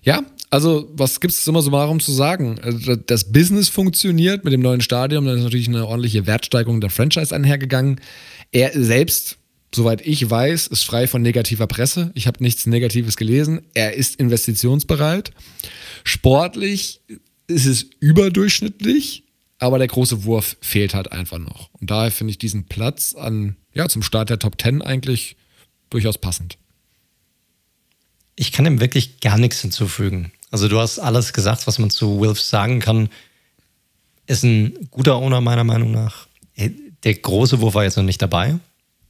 Ja, 0.01 0.23
also 0.49 0.89
was 0.93 1.19
gibt 1.19 1.33
es 1.33 1.47
immer 1.47 1.61
so 1.61 1.71
mal 1.71 1.99
zu 1.99 2.11
sagen? 2.11 2.59
Also, 2.61 2.95
das 2.95 3.31
Business 3.31 3.69
funktioniert 3.69 4.43
mit 4.43 4.53
dem 4.53 4.61
neuen 4.61 4.81
Stadion, 4.81 5.25
da 5.25 5.33
ist 5.33 5.43
natürlich 5.43 5.67
eine 5.67 5.87
ordentliche 5.87 6.27
Wertsteigerung 6.27 6.81
der 6.81 6.89
Franchise 6.89 7.35
einhergegangen. 7.35 7.99
Er 8.51 8.71
selbst 8.73 9.37
soweit 9.75 10.05
ich 10.05 10.29
weiß, 10.29 10.67
ist 10.67 10.83
frei 10.83 11.05
von 11.07 11.21
negativer 11.21 11.67
Presse. 11.67 12.11
Ich 12.15 12.27
habe 12.27 12.41
nichts 12.41 12.65
Negatives 12.65 13.17
gelesen. 13.17 13.61
Er 13.73 13.93
ist 13.93 14.15
investitionsbereit. 14.15 15.31
Sportlich 16.03 17.01
ist 17.47 17.65
es 17.65 17.83
überdurchschnittlich, 17.99 19.23
aber 19.59 19.77
der 19.77 19.87
große 19.87 20.23
Wurf 20.23 20.57
fehlt 20.61 20.93
halt 20.93 21.11
einfach 21.11 21.37
noch. 21.37 21.69
Und 21.73 21.91
daher 21.91 22.11
finde 22.11 22.31
ich 22.31 22.37
diesen 22.37 22.65
Platz 22.65 23.13
an, 23.13 23.57
ja, 23.73 23.87
zum 23.87 24.01
Start 24.01 24.29
der 24.29 24.39
Top 24.39 24.59
10 24.59 24.81
eigentlich 24.81 25.35
durchaus 25.89 26.17
passend. 26.17 26.57
Ich 28.35 28.51
kann 28.51 28.65
ihm 28.65 28.79
wirklich 28.79 29.19
gar 29.21 29.37
nichts 29.37 29.61
hinzufügen. 29.61 30.31
Also 30.51 30.67
du 30.67 30.79
hast 30.79 30.99
alles 30.99 31.33
gesagt, 31.33 31.67
was 31.67 31.79
man 31.79 31.89
zu 31.89 32.19
Wilfs 32.21 32.49
sagen 32.49 32.79
kann. 32.79 33.09
Ist 34.27 34.43
ein 34.43 34.87
guter 34.91 35.15
Owner 35.15 35.41
meiner 35.41 35.63
Meinung 35.63 35.91
nach. 35.91 36.27
Der 37.03 37.13
große 37.13 37.61
Wurf 37.61 37.75
war 37.75 37.83
jetzt 37.83 37.97
noch 37.97 38.03
nicht 38.03 38.21
dabei. 38.21 38.57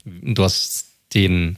Du 0.03 0.43
hast 0.43 0.87
den 1.13 1.57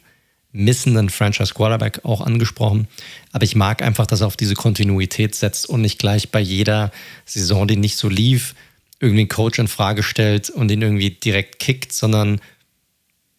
missenden 0.51 1.09
Franchise 1.09 1.53
Quarterback 1.53 2.03
auch 2.03 2.21
angesprochen. 2.21 2.87
Aber 3.31 3.43
ich 3.43 3.55
mag 3.55 3.81
einfach, 3.81 4.07
dass 4.07 4.21
er 4.21 4.27
auf 4.27 4.37
diese 4.37 4.55
Kontinuität 4.55 5.35
setzt 5.35 5.67
und 5.67 5.81
nicht 5.81 5.99
gleich 5.99 6.31
bei 6.31 6.39
jeder 6.39 6.91
Saison, 7.25 7.67
die 7.67 7.75
nicht 7.75 7.97
so 7.97 8.09
lief, 8.09 8.55
irgendwie 8.99 9.21
einen 9.21 9.29
Coach 9.29 9.59
in 9.59 9.67
Frage 9.67 10.03
stellt 10.03 10.49
und 10.49 10.71
ihn 10.71 10.81
irgendwie 10.81 11.11
direkt 11.11 11.59
kickt, 11.59 11.93
sondern 11.93 12.41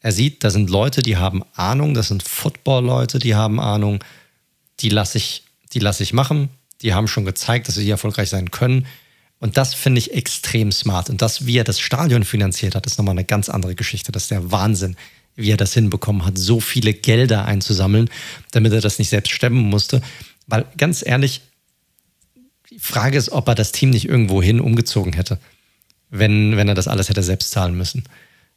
er 0.01 0.13
sieht, 0.13 0.45
da 0.45 0.51
sind 0.51 0.71
Leute, 0.71 1.03
die 1.03 1.17
haben 1.17 1.43
Ahnung, 1.55 1.95
das 1.95 2.09
sind 2.09 2.23
Football-Leute, 2.23 3.19
die 3.19 3.35
haben 3.35 3.59
Ahnung, 3.59 3.99
die 4.81 4.89
lasse 4.89 5.19
ich, 5.19 5.45
die 5.73 5.81
ich 5.81 6.13
machen. 6.13 6.51
Die 6.83 6.95
haben 6.95 7.09
schon 7.09 7.25
gezeigt, 7.25 7.69
dass 7.69 7.75
sie 7.75 7.91
erfolgreich 7.91 8.29
sein 8.29 8.51
können. 8.51 8.87
Und 9.41 9.57
das 9.57 9.75
finde 9.75 9.99
ich 9.99 10.15
extrem 10.15 10.73
smart. 10.73 11.11
Und 11.11 11.23
das, 11.23 11.47
wie 11.47 11.59
er 11.59 11.65
das 11.65 11.81
Stadion 11.81 12.25
finanziert 12.25 12.75
hat, 12.75 12.87
ist 12.87 12.99
nochmal 12.99 13.13
eine 13.13 13.25
ganz 13.25 13.49
andere 13.49 13.75
Geschichte. 13.75 14.13
Das 14.13 14.25
ist 14.25 14.31
der 14.31 14.51
Wahnsinn, 14.51 14.97
wie 15.37 15.51
er 15.51 15.57
das 15.57 15.75
hinbekommen 15.75 16.25
hat, 16.25 16.37
so 16.37 16.61
viele 16.61 16.93
Gelder 16.93 17.45
einzusammeln, 17.45 18.11
damit 18.51 18.73
er 18.73 18.81
das 18.81 18.99
nicht 18.99 19.09
selbst 19.09 19.33
stemmen 19.33 19.69
musste. 19.69 20.03
Weil 20.47 20.67
ganz 20.77 21.05
ehrlich, 21.07 21.43
die 22.71 22.79
Frage 22.79 23.19
ist, 23.19 23.31
ob 23.31 23.47
er 23.49 23.55
das 23.55 23.73
Team 23.73 23.91
nicht 23.91 24.09
irgendwo 24.09 24.43
hin 24.43 24.61
umgezogen 24.61 25.13
hätte. 25.13 25.39
wenn, 26.11 26.57
wenn 26.57 26.69
er 26.69 26.75
das 26.75 26.89
alles 26.89 27.09
hätte 27.09 27.23
selbst 27.23 27.51
zahlen 27.51 27.77
müssen. 27.77 28.05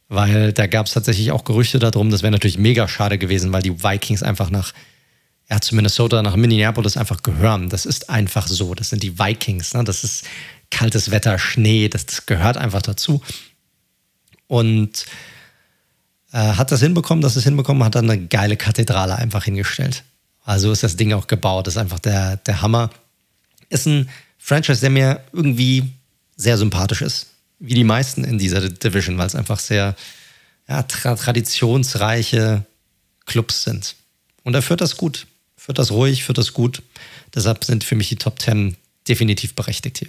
Weil 0.08 0.52
da 0.52 0.66
gab 0.66 0.86
es 0.86 0.92
tatsächlich 0.92 1.32
auch 1.32 1.44
Gerüchte 1.44 1.78
darum, 1.78 2.10
das 2.10 2.22
wäre 2.22 2.32
natürlich 2.32 2.58
mega 2.58 2.88
schade 2.88 3.18
gewesen, 3.18 3.52
weil 3.52 3.62
die 3.62 3.82
Vikings 3.82 4.22
einfach 4.22 4.50
nach, 4.50 4.72
ja, 5.52 5.60
zu 5.60 5.74
Minnesota, 5.76 6.22
nach 6.22 6.34
Minneapolis 6.34 6.96
einfach 6.96 7.22
gehören. 7.22 7.68
Das 7.68 7.84
ist 7.84 8.08
einfach 8.08 8.46
so. 8.46 8.74
Das 8.74 8.88
sind 8.88 9.02
die 9.02 9.18
Vikings. 9.18 9.74
Ne? 9.74 9.84
Das 9.84 10.02
ist 10.02 10.24
kaltes 10.70 11.10
Wetter, 11.10 11.38
Schnee, 11.38 11.90
das, 11.90 12.06
das 12.06 12.24
gehört 12.24 12.56
einfach 12.56 12.80
dazu. 12.80 13.20
Und 14.46 15.04
äh, 16.32 16.38
hat 16.38 16.72
das 16.72 16.80
hinbekommen, 16.80 17.20
dass 17.20 17.36
es 17.36 17.44
hinbekommen 17.44 17.84
hat, 17.84 17.96
dann 17.96 18.08
eine 18.08 18.26
geile 18.28 18.56
Kathedrale 18.56 19.16
einfach 19.16 19.44
hingestellt. 19.44 20.04
Also 20.42 20.72
ist 20.72 20.84
das 20.84 20.96
Ding 20.96 21.12
auch 21.12 21.26
gebaut. 21.26 21.66
Das 21.66 21.74
ist 21.74 21.78
einfach 21.78 21.98
der, 21.98 22.38
der 22.38 22.62
Hammer. 22.62 22.88
Ist 23.68 23.86
ein 23.86 24.08
Franchise, 24.38 24.80
der 24.80 24.88
mir 24.88 25.20
irgendwie 25.34 25.92
sehr 26.34 26.56
sympathisch 26.56 27.02
ist 27.02 27.26
wie 27.58 27.74
die 27.74 27.84
meisten 27.84 28.24
in 28.24 28.38
dieser 28.38 28.68
Division, 28.68 29.18
weil 29.18 29.26
es 29.28 29.36
einfach 29.36 29.60
sehr 29.60 29.94
ja, 30.66 30.82
tra 30.82 31.14
traditionsreiche 31.14 32.64
Clubs 33.24 33.62
sind. 33.62 33.94
Und 34.42 34.54
er 34.54 34.62
führt 34.62 34.80
das 34.80 34.96
gut, 34.96 35.26
führt 35.62 35.78
das 35.78 35.92
ruhig, 35.92 36.24
führt 36.24 36.38
das 36.38 36.54
gut. 36.54 36.82
Deshalb 37.32 37.62
sind 37.62 37.84
für 37.84 37.94
mich 37.94 38.08
die 38.08 38.16
Top 38.16 38.40
10 38.40 38.76
definitiv 39.08 39.54
berechtigt 39.54 39.98
hier. 39.98 40.08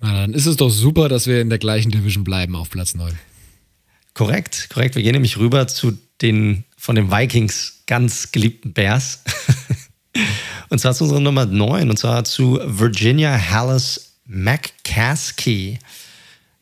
Na, 0.00 0.20
dann 0.20 0.34
ist 0.34 0.44
es 0.44 0.56
doch 0.56 0.68
super, 0.68 1.08
dass 1.08 1.26
wir 1.26 1.40
in 1.40 1.48
der 1.48 1.58
gleichen 1.58 1.90
Division 1.90 2.24
bleiben 2.24 2.54
auf 2.54 2.68
Platz 2.68 2.94
9. 2.94 3.18
Korrekt, 4.12 4.68
korrekt. 4.68 4.96
Wir 4.96 5.02
gehen 5.02 5.12
nämlich 5.12 5.38
rüber 5.38 5.66
zu 5.66 5.96
den 6.20 6.64
von 6.76 6.94
den 6.94 7.10
Vikings 7.10 7.84
ganz 7.86 8.30
geliebten 8.30 8.74
Bears. 8.74 9.22
und 10.68 10.78
zwar 10.78 10.94
zu 10.94 11.04
unserer 11.04 11.20
Nummer 11.20 11.46
9, 11.46 11.88
und 11.88 11.96
zwar 11.96 12.24
zu 12.24 12.60
Virginia 12.62 13.50
Hallis 13.50 14.12
McCaskey. 14.26 15.78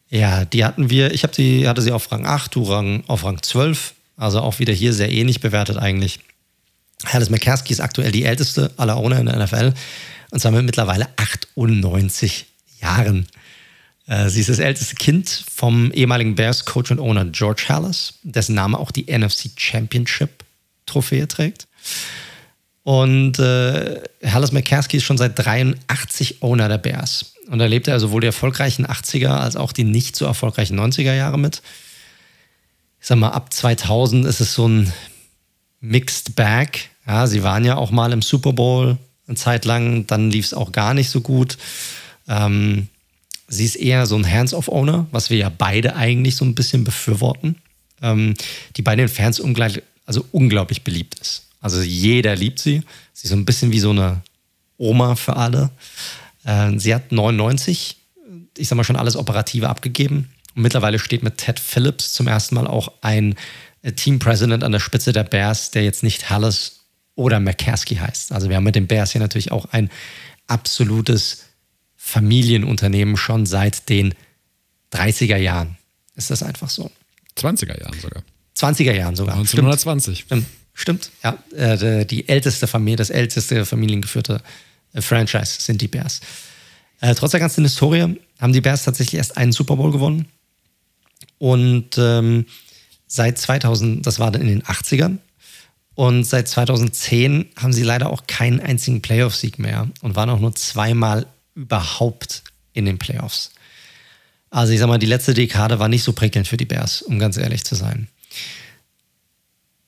Ja, 0.09 0.45
die 0.45 0.65
hatten 0.65 0.89
wir, 0.89 1.13
ich 1.13 1.23
die, 1.23 1.67
hatte 1.67 1.83
sie 1.83 1.91
auf 1.91 2.13
Rang 2.13 2.27
8, 2.27 2.55
du 2.55 2.63
Rang, 2.63 3.03
auf 3.09 3.25
Rang 3.25 3.43
12. 3.43 3.95
Also 4.17 4.41
auch 4.41 4.61
wieder 4.61 4.73
hier 4.73 4.93
sehr 4.93 5.11
ähnlich 5.11 5.41
bewertet 5.41 5.79
eigentlich. 5.79 6.21
Alice 7.05 7.31
McCaskey 7.31 7.73
ist 7.73 7.81
aktuell 7.81 8.13
die 8.13 8.25
älteste 8.25 8.73
aller 8.77 8.97
Owner 8.97 9.19
in 9.21 9.27
der 9.27 9.37
NFL 9.37 9.75
und 10.31 10.41
zwar 10.41 10.53
mit 10.53 10.65
mittlerweile 10.65 11.09
98 11.17 12.47
Jahren. 12.81 13.27
Äh, 14.07 14.29
sie 14.29 14.41
ist 14.41 14.49
das 14.49 14.59
älteste 14.59 14.97
Kind 14.97 15.45
vom 15.53 15.91
ehemaligen 15.93 16.35
Bears-Coach 16.35 16.91
und 16.91 17.01
Owner 17.01 17.25
George 17.27 17.67
Hallis, 17.69 18.15
dessen 18.23 18.55
Name 18.55 18.79
auch 18.79 18.91
die 18.91 19.07
NFC 19.07 19.51
Championship-Trophäe 19.57 21.29
trägt. 21.29 21.67
Und 22.83 23.39
äh, 23.41 24.01
Hallis 24.25 24.53
McCaskey 24.53 24.99
ist 24.99 25.05
schon 25.05 25.19
seit 25.19 25.33
83 25.37 26.43
Owner 26.43 26.69
der 26.69 26.79
Bears. 26.79 27.33
Und 27.49 27.59
da 27.59 27.67
lebt 27.67 27.89
er 27.89 27.99
sowohl 27.99 28.21
die 28.21 28.29
erfolgreichen 28.29 28.87
80er 28.87 29.29
als 29.29 29.57
auch 29.57 29.73
die 29.73 29.85
nicht 29.85 30.17
so 30.17 30.25
erfolgreichen 30.25 30.79
90er 30.79 31.15
Jahre 31.15 31.39
mit. 31.39 31.63
Ich 33.01 33.09
sag 33.09 33.19
mal, 33.19 33.31
ab 33.31 33.53
2000 33.53 34.25
ist 34.27 34.41
es 34.41 34.55
so 34.55 34.69
ein 34.69 34.93
Mixed 35.81 36.37
Bag. 36.37 36.79
Ja, 37.07 37.27
sie 37.27 37.43
waren 37.43 37.65
ja 37.65 37.77
auch 37.77 37.91
mal 37.91 38.13
im 38.13 38.23
Super 38.23 38.53
Bowl 38.53 38.99
eine 39.27 39.37
Zeit 39.37 39.65
lang, 39.65 40.07
dann 40.07 40.31
lief 40.31 40.47
es 40.47 40.55
auch 40.55 40.73
gar 40.73 40.95
nicht 40.95 41.11
so 41.11 41.21
gut. 41.21 41.59
Ähm, 42.29 42.89
sie 43.49 43.65
ist 43.65 43.77
eher 43.77 44.07
so 44.07 44.17
ein 44.17 44.31
Hands-off-Owner, 44.31 45.07
was 45.11 45.31
wir 45.31 45.37
ja 45.37 45.49
beide 45.49 45.97
eigentlich 45.97 46.37
so 46.37 46.45
ein 46.45 46.55
bisschen 46.55 46.85
befürworten, 46.85 47.57
ähm, 48.03 48.35
die 48.77 48.83
bei 48.83 48.97
den 48.97 49.09
Fans 49.09 49.41
ungleich, 49.41 49.83
also 50.05 50.25
unglaublich 50.33 50.85
beliebt 50.85 51.19
ist. 51.21 51.47
Also 51.61 51.83
jeder 51.83 52.37
liebt 52.37 52.59
sie. 52.59 52.83
Sie 53.13 53.25
ist 53.25 53.31
so 53.31 53.37
ein 53.37 53.45
bisschen 53.45 53.73
wie 53.73 53.81
so 53.81 53.91
eine 53.91 54.23
Oma 54.79 55.17
für 55.17 55.37
alle. 55.37 55.71
Äh, 56.45 56.79
sie 56.79 56.95
hat 56.95 57.13
99, 57.13 57.97
ich 58.57 58.69
sag 58.69 58.77
mal, 58.77 58.85
schon 58.85 58.97
alles 58.97 59.17
Operative 59.17 59.69
abgegeben. 59.69 60.31
Und 60.55 60.63
mittlerweile 60.63 60.99
steht 60.99 61.23
mit 61.23 61.39
Ted 61.39 61.59
Phillips 61.59 62.13
zum 62.13 62.29
ersten 62.29 62.55
Mal 62.55 62.67
auch 62.67 62.93
ein 63.03 63.35
Team 63.95 64.19
President 64.19 64.65
an 64.65 64.73
der 64.73 64.81
Spitze 64.81 65.13
der 65.13 65.25
Bears, 65.25 65.71
der 65.71 65.85
jetzt 65.85 66.03
nicht 66.03 66.31
Hallis 66.31 66.81
oder 67.15 67.41
McCaskey 67.41 67.97
heißt. 67.97 68.33
Also 68.33 68.49
wir 68.49 68.57
haben 68.57 68.65
mit 68.65 68.75
den 68.75 68.87
Bears 68.87 69.13
hier 69.13 69.21
natürlich 69.21 69.53
auch 69.53 69.67
ein 69.73 69.91
absolutes 70.47 71.45
Familienunternehmen 71.97 73.17
schon 73.17 73.47
seit 73.47 73.89
den 73.89 74.15
30er 74.93 75.37
Jahren. 75.37 75.77
Ist 76.15 76.31
das 76.31 76.43
einfach 76.43 76.71
so? 76.71 76.91
20er 77.37 77.81
Jahren 77.81 78.01
sogar. 78.01 78.23
20er 78.57 78.93
Jahren 78.93 79.17
sogar. 79.17 79.35
1920. 79.35 80.21
Stimmt, 80.21 80.47
Stimmt. 80.73 81.11
ja. 81.23 81.39
Äh, 81.55 82.07
die 82.07 82.29
älteste 82.29 82.67
Familie, 82.67 82.97
das 82.97 83.11
älteste 83.11 83.67
familiengeführte 83.67 84.41
äh, 84.93 85.03
Franchise 85.03 85.61
sind 85.61 85.81
die 85.83 85.89
Bears. 85.89 86.21
Äh, 87.01 87.15
trotz 87.15 87.33
der 87.33 87.41
ganzen 87.41 87.65
Historie 87.65 88.17
haben 88.39 88.53
die 88.53 88.61
Bears 88.61 88.85
tatsächlich 88.85 89.19
erst 89.19 89.37
einen 89.37 89.53
Super 89.53 89.77
Bowl 89.77 89.93
gewonnen. 89.93 90.27
Und 91.39 91.99
ähm, 91.99 92.47
seit 93.07 93.39
2000, 93.39 94.07
das 94.07 94.19
war 94.19 94.31
dann 94.31 94.43
in 94.43 94.49
den 94.49 94.63
80ern, 94.63 95.19
und 95.95 96.25
seit 96.25 96.47
2010 96.47 97.47
haben 97.57 97.73
sie 97.73 97.83
leider 97.83 98.11
auch 98.11 98.27
keinen 98.27 98.61
einzigen 98.61 99.01
Playoff-Sieg 99.01 99.59
mehr 99.59 99.89
und 100.03 100.15
waren 100.15 100.29
auch 100.29 100.41
nur 100.41 100.55
zweimal 100.55 101.27
überhaupt 101.55 102.45
in 102.75 102.85
den 102.85 102.99
Playoffs. 102.99 103.53
Also 104.51 104.75
ich 104.75 104.79
sag 104.79 104.89
mal, 104.89 104.99
die 104.99 105.07
letzte 105.07 105.33
Dekade 105.33 105.79
war 105.79 105.89
nicht 105.89 106.03
so 106.03 106.13
prickelnd 106.13 106.47
für 106.47 106.59
die 106.59 106.67
Bears, 106.67 107.01
um 107.01 107.19
ganz 107.19 107.39
ehrlich 107.39 107.65
zu 107.65 107.75
sein. 107.75 108.09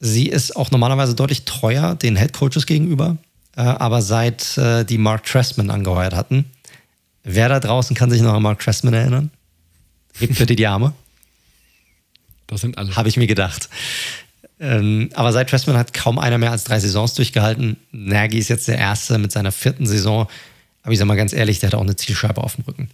Sie 0.00 0.26
ist 0.26 0.56
auch 0.56 0.70
normalerweise 0.70 1.14
deutlich 1.14 1.44
treuer 1.44 1.94
den 1.94 2.16
Head 2.16 2.32
Coaches 2.32 2.66
gegenüber. 2.66 3.18
Äh, 3.56 3.62
aber 3.62 4.00
seit 4.00 4.56
äh, 4.56 4.84
die 4.84 4.98
Mark 4.98 5.24
Trestman 5.24 5.70
angeheuert 5.70 6.14
hatten, 6.14 6.46
wer 7.22 7.48
da 7.48 7.60
draußen 7.60 7.94
kann 7.94 8.10
sich 8.10 8.22
noch 8.22 8.32
an 8.32 8.42
Mark 8.42 8.60
Trestman 8.60 8.94
erinnern? 8.94 9.30
Hebt 10.18 10.38
bitte 10.38 10.56
die 10.56 10.66
Arme. 10.66 10.94
Das 12.48 12.60
sind 12.60 12.76
alle. 12.76 12.96
Habe 12.96 13.08
ich 13.08 13.16
mir 13.16 13.28
gedacht. 13.28 13.68
Ähm, 14.60 15.10
aber 15.14 15.32
seit 15.32 15.50
Trestman 15.50 15.76
hat 15.76 15.94
kaum 15.94 16.18
einer 16.18 16.38
mehr 16.38 16.50
als 16.50 16.64
drei 16.64 16.80
Saisons 16.80 17.14
durchgehalten. 17.14 17.76
Nagy 17.92 18.38
ist 18.38 18.48
jetzt 18.48 18.66
der 18.66 18.78
Erste 18.78 19.18
mit 19.18 19.30
seiner 19.30 19.52
vierten 19.52 19.86
Saison. 19.86 20.26
Aber 20.82 20.92
ich 20.92 20.98
sage 20.98 21.06
mal 21.06 21.16
ganz 21.16 21.32
ehrlich, 21.32 21.60
der 21.60 21.68
hat 21.68 21.74
auch 21.74 21.82
eine 21.82 21.94
Zielscheibe 21.94 22.42
auf 22.42 22.56
dem 22.56 22.64
Rücken. 22.64 22.90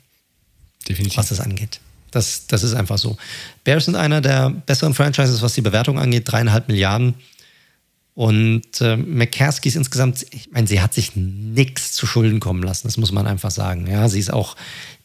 Definitiv. 0.88 1.16
Was 1.16 1.28
das 1.28 1.40
angeht. 1.40 1.80
Das, 2.10 2.46
das 2.46 2.62
ist 2.62 2.74
einfach 2.74 2.98
so. 2.98 3.16
Bears 3.64 3.86
sind 3.86 3.96
einer 3.96 4.20
der 4.20 4.50
besseren 4.50 4.94
Franchises, 4.94 5.40
was 5.40 5.54
die 5.54 5.62
Bewertung 5.62 5.98
angeht. 5.98 6.24
Dreieinhalb 6.26 6.68
Milliarden. 6.68 7.14
Und 8.14 8.80
äh, 8.80 8.96
McCaskey 8.96 9.68
ist 9.68 9.74
insgesamt, 9.74 10.24
ich 10.30 10.52
meine, 10.52 10.68
sie 10.68 10.80
hat 10.80 10.94
sich 10.94 11.16
nichts 11.16 11.92
zu 11.92 12.06
Schulden 12.06 12.38
kommen 12.38 12.62
lassen, 12.62 12.86
das 12.86 12.96
muss 12.96 13.10
man 13.10 13.26
einfach 13.26 13.50
sagen. 13.50 13.88
Ja, 13.88 14.08
sie 14.08 14.20
ist 14.20 14.32
auch 14.32 14.54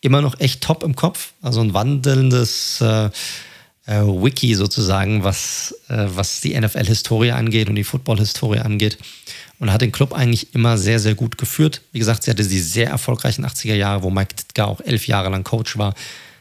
immer 0.02 0.22
noch 0.22 0.40
echt 0.40 0.62
top 0.62 0.84
im 0.84 0.96
Kopf, 0.96 1.34
also 1.42 1.60
ein 1.62 1.74
wandelndes 1.74 2.80
äh, 2.82 3.10
äh, 3.86 4.02
Wiki 4.02 4.56
sozusagen, 4.56 5.24
was, 5.24 5.76
äh, 5.90 6.06
was 6.08 6.42
die 6.42 6.60
NFL-Historie 6.60 7.32
angeht 7.32 7.70
und 7.70 7.76
die 7.76 7.84
Football-Historie 7.84 8.60
angeht. 8.60 8.98
Und 9.60 9.74
hat 9.74 9.82
den 9.82 9.92
Club 9.92 10.14
eigentlich 10.14 10.54
immer 10.56 10.78
sehr, 10.78 11.00
sehr 11.00 11.16
gut 11.16 11.38
geführt. 11.38 11.82
Wie 11.92 12.00
gesagt, 12.00 12.24
sie 12.24 12.32
hatte 12.32 12.48
die 12.48 12.60
sehr 12.60 12.90
erfolgreichen 12.90 13.46
80er 13.46 13.76
Jahre, 13.76 14.04
wo 14.04 14.10
Mike 14.10 14.36
Ditka 14.36 14.66
auch 14.66 14.80
elf 14.82 15.08
Jahre 15.08 15.30
lang 15.30 15.44
Coach 15.44 15.78
war. 15.78 15.96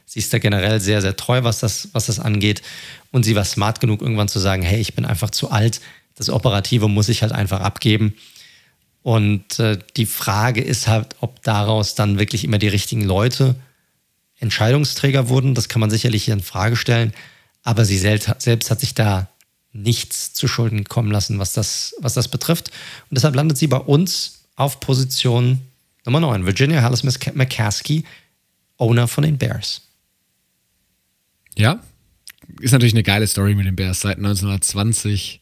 Sie 0.06 0.20
ist 0.20 0.32
da 0.32 0.39
generell 0.39 0.81
sehr, 0.81 1.02
sehr 1.02 1.16
treu, 1.16 1.43
was 1.43 1.59
das, 1.59 1.89
was 1.93 2.06
das 2.06 2.20
angeht. 2.20 2.62
Und 3.10 3.24
sie 3.24 3.35
war 3.35 3.44
smart 3.44 3.81
genug, 3.81 4.02
irgendwann 4.02 4.28
zu 4.28 4.39
sagen, 4.39 4.62
hey, 4.62 4.81
ich 4.81 4.94
bin 4.94 5.05
einfach 5.05 5.31
zu 5.31 5.51
alt, 5.51 5.81
das 6.15 6.31
Operative 6.31 6.89
muss 6.89 7.09
ich 7.09 7.23
halt 7.23 7.32
einfach 7.32 7.60
abgeben. 7.60 8.15
Und 9.02 9.59
äh, 9.59 9.78
die 9.97 10.06
Frage 10.06 10.60
ist 10.60 10.89
halt, 10.89 11.16
ob 11.20 11.43
daraus 11.43 11.94
dann 11.94 12.19
wirklich 12.19 12.44
immer 12.44 12.59
die 12.59 12.69
richtigen 12.69 13.05
Leute 13.05 13.55
Entscheidungsträger 14.39 15.28
wurden. 15.28 15.55
Das 15.55 15.69
kann 15.69 15.81
man 15.81 15.90
sicherlich 15.90 16.24
hier 16.24 16.35
in 16.35 16.43
Frage 16.43 16.77
stellen. 16.77 17.12
Aber 17.62 17.85
sie 17.85 17.98
selbst, 17.98 18.31
selbst 18.39 18.70
hat 18.70 18.81
sich 18.81 18.94
da 18.94 19.28
nichts 19.73 20.32
zu 20.32 20.48
Schulden 20.48 20.85
kommen 20.85 21.10
lassen, 21.10 21.39
was 21.39 21.52
das, 21.52 21.94
was 21.98 22.15
das 22.15 22.28
betrifft. 22.28 22.70
Und 23.10 23.16
deshalb 23.16 23.35
landet 23.35 23.59
sie 23.59 23.66
bei 23.66 23.78
uns 23.78 24.44
auf 24.56 24.81
Position 24.81 25.60
Nummer 26.05 26.20
9. 26.20 26.47
Virginia 26.47 26.82
Hallis 26.82 27.02
McCaskey, 27.02 28.05
Owner 28.78 29.09
von 29.09 29.24
den 29.24 29.39
Bears. 29.39 29.82
Ja, 31.56 31.81
ist 32.60 32.73
natürlich 32.73 32.94
eine 32.94 33.02
geile 33.02 33.27
Story 33.27 33.55
mit 33.55 33.66
den 33.66 33.77
Bears. 33.77 34.01
Seit 34.01 34.16
1920 34.16 35.40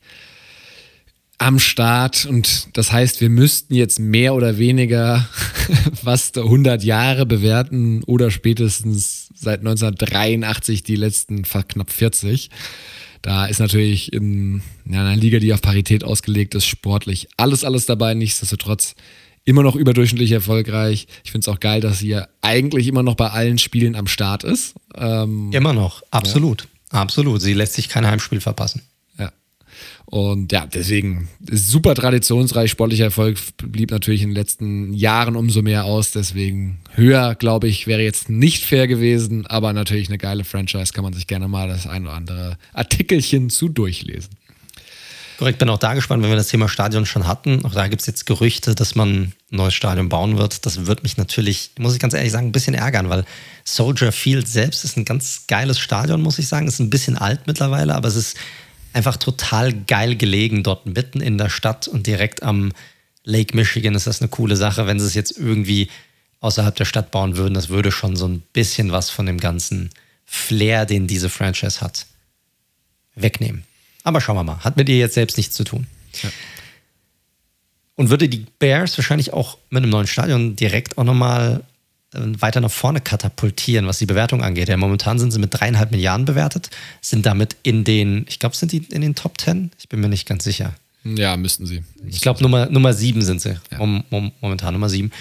am 1.38 1.58
Start 1.58 2.24
und 2.24 2.68
das 2.72 2.92
heißt, 2.92 3.20
wir 3.20 3.28
müssten 3.28 3.74
jetzt 3.74 3.98
mehr 3.98 4.34
oder 4.34 4.58
weniger 4.58 5.28
fast 6.02 6.38
100 6.38 6.82
Jahre 6.82 7.26
bewerten 7.26 8.02
oder 8.04 8.30
spätestens 8.30 9.28
seit 9.34 9.60
1983 9.60 10.82
die 10.82 10.96
letzten 10.96 11.42
knapp 11.42 11.90
40. 11.90 12.50
Da 13.20 13.46
ist 13.46 13.60
natürlich 13.60 14.12
in, 14.12 14.62
ja, 14.88 15.00
einer 15.00 15.16
Liga, 15.16 15.38
die 15.38 15.52
auf 15.52 15.60
Parität 15.60 16.04
ausgelegt 16.04 16.54
ist, 16.54 16.66
sportlich 16.66 17.28
alles, 17.36 17.64
alles 17.64 17.84
dabei. 17.84 18.14
Nichtsdestotrotz 18.14 18.94
immer 19.44 19.62
noch 19.62 19.76
überdurchschnittlich 19.76 20.32
erfolgreich. 20.32 21.06
Ich 21.24 21.32
finde 21.32 21.44
es 21.44 21.54
auch 21.54 21.60
geil, 21.60 21.80
dass 21.80 21.98
sie 21.98 22.20
eigentlich 22.40 22.86
immer 22.86 23.02
noch 23.02 23.14
bei 23.14 23.28
allen 23.28 23.58
Spielen 23.58 23.94
am 23.94 24.06
Start 24.06 24.44
ist. 24.44 24.74
Ähm, 24.94 25.50
immer 25.52 25.72
noch, 25.72 26.02
absolut. 26.10 26.62
Ja. 26.92 27.00
Absolut. 27.00 27.42
Sie 27.42 27.52
lässt 27.52 27.74
sich 27.74 27.88
kein 27.88 28.06
Heimspiel 28.06 28.40
verpassen. 28.40 28.82
Und 30.06 30.52
ja, 30.52 30.66
deswegen 30.66 31.28
super 31.50 31.96
traditionsreich, 31.96 32.70
sportlicher 32.70 33.04
Erfolg 33.04 33.38
blieb 33.56 33.90
natürlich 33.90 34.22
in 34.22 34.30
den 34.30 34.36
letzten 34.36 34.94
Jahren 34.94 35.34
umso 35.34 35.62
mehr 35.62 35.84
aus. 35.84 36.12
Deswegen 36.12 36.78
höher, 36.94 37.34
glaube 37.34 37.66
ich, 37.66 37.88
wäre 37.88 38.02
jetzt 38.02 38.30
nicht 38.30 38.64
fair 38.64 38.86
gewesen, 38.86 39.46
aber 39.46 39.72
natürlich 39.72 40.08
eine 40.08 40.18
geile 40.18 40.44
Franchise, 40.44 40.92
kann 40.92 41.02
man 41.02 41.12
sich 41.12 41.26
gerne 41.26 41.48
mal 41.48 41.66
das 41.66 41.88
ein 41.88 42.04
oder 42.04 42.14
andere 42.14 42.56
Artikelchen 42.72 43.50
zu 43.50 43.68
durchlesen. 43.68 44.30
Korrekt, 45.38 45.58
bin 45.58 45.68
auch 45.68 45.78
da 45.78 45.92
gespannt, 45.92 46.22
wenn 46.22 46.30
wir 46.30 46.36
das 46.36 46.48
Thema 46.48 46.68
Stadion 46.68 47.04
schon 47.04 47.26
hatten. 47.26 47.62
Auch 47.64 47.74
da 47.74 47.88
gibt 47.88 48.00
es 48.00 48.06
jetzt 48.06 48.24
Gerüchte, 48.24 48.74
dass 48.74 48.94
man 48.94 49.10
ein 49.10 49.32
neues 49.50 49.74
Stadion 49.74 50.08
bauen 50.08 50.38
wird. 50.38 50.64
Das 50.64 50.86
wird 50.86 51.02
mich 51.02 51.18
natürlich, 51.18 51.72
muss 51.78 51.92
ich 51.92 52.00
ganz 52.00 52.14
ehrlich 52.14 52.32
sagen, 52.32 52.46
ein 52.46 52.52
bisschen 52.52 52.74
ärgern, 52.74 53.10
weil 53.10 53.24
Soldier 53.62 54.12
Field 54.12 54.48
selbst 54.48 54.84
ist 54.84 54.96
ein 54.96 55.04
ganz 55.04 55.46
geiles 55.46 55.78
Stadion, 55.78 56.22
muss 56.22 56.38
ich 56.38 56.48
sagen. 56.48 56.66
Ist 56.66 56.78
ein 56.78 56.88
bisschen 56.88 57.18
alt 57.18 57.40
mittlerweile, 57.46 57.94
aber 57.94 58.08
es 58.08 58.16
ist 58.16 58.36
einfach 58.96 59.18
total 59.18 59.74
geil 59.74 60.16
gelegen 60.16 60.62
dort 60.62 60.86
mitten 60.86 61.20
in 61.20 61.36
der 61.36 61.50
Stadt 61.50 61.86
und 61.86 62.06
direkt 62.06 62.42
am 62.42 62.72
Lake 63.24 63.54
Michigan 63.54 63.94
ist 63.94 64.06
das 64.06 64.22
eine 64.22 64.28
coole 64.28 64.56
Sache. 64.56 64.86
Wenn 64.86 64.98
sie 64.98 65.06
es 65.06 65.14
jetzt 65.14 65.36
irgendwie 65.36 65.88
außerhalb 66.40 66.74
der 66.74 66.86
Stadt 66.86 67.10
bauen 67.10 67.36
würden, 67.36 67.52
das 67.52 67.68
würde 67.68 67.92
schon 67.92 68.16
so 68.16 68.26
ein 68.26 68.40
bisschen 68.54 68.92
was 68.92 69.10
von 69.10 69.26
dem 69.26 69.38
ganzen 69.38 69.90
Flair, 70.24 70.86
den 70.86 71.06
diese 71.06 71.28
Franchise 71.28 71.82
hat, 71.82 72.06
wegnehmen. 73.14 73.64
Aber 74.02 74.20
schauen 74.20 74.36
wir 74.36 74.44
mal. 74.44 74.64
Hat 74.64 74.76
mit 74.78 74.88
ihr 74.88 74.96
jetzt 74.96 75.14
selbst 75.14 75.36
nichts 75.36 75.54
zu 75.54 75.64
tun. 75.64 75.86
Ja. 76.22 76.30
Und 77.96 78.08
würde 78.08 78.28
die 78.28 78.46
Bears 78.58 78.96
wahrscheinlich 78.96 79.32
auch 79.32 79.58
mit 79.68 79.82
einem 79.82 79.90
neuen 79.90 80.06
Stadion 80.06 80.56
direkt 80.56 80.96
auch 80.96 81.04
nochmal 81.04 81.64
weiter 82.40 82.60
nach 82.60 82.70
vorne 82.70 83.00
katapultieren, 83.00 83.86
was 83.86 83.98
die 83.98 84.06
Bewertung 84.06 84.42
angeht. 84.42 84.68
Ja, 84.68 84.76
momentan 84.76 85.18
sind 85.18 85.32
sie 85.32 85.38
mit 85.38 85.52
dreieinhalb 85.52 85.90
Milliarden 85.90 86.24
bewertet, 86.24 86.70
sind 87.00 87.26
damit 87.26 87.56
in 87.62 87.84
den, 87.84 88.24
ich 88.28 88.38
glaube, 88.38 88.56
sind 88.56 88.72
die 88.72 88.78
in 88.78 89.00
den 89.00 89.14
Top 89.14 89.38
Ten? 89.38 89.70
Ich 89.78 89.88
bin 89.88 90.00
mir 90.00 90.08
nicht 90.08 90.26
ganz 90.26 90.44
sicher. 90.44 90.74
Ja, 91.04 91.36
müssten 91.36 91.66
sie. 91.66 91.84
Ich 92.08 92.20
glaube, 92.20 92.42
Nummer, 92.42 92.66
Nummer 92.66 92.92
sieben 92.92 93.22
sind 93.22 93.40
sie. 93.40 93.56
Ja. 93.70 93.78
Um, 93.78 94.04
um, 94.10 94.32
momentan 94.40 94.74
Nummer 94.74 94.88
sieben. 94.88 95.12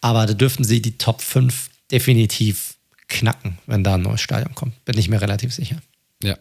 Aber 0.00 0.26
da 0.26 0.34
dürften 0.34 0.64
sie 0.64 0.82
die 0.82 0.98
Top 0.98 1.22
5 1.22 1.70
definitiv 1.90 2.74
knacken, 3.08 3.58
wenn 3.66 3.82
da 3.82 3.94
ein 3.94 4.02
neues 4.02 4.20
Stadion 4.20 4.54
kommt. 4.54 4.84
Bin 4.84 4.98
ich 4.98 5.08
mir 5.08 5.20
relativ 5.20 5.52
sicher. 5.54 5.76
Ja, 6.22 6.36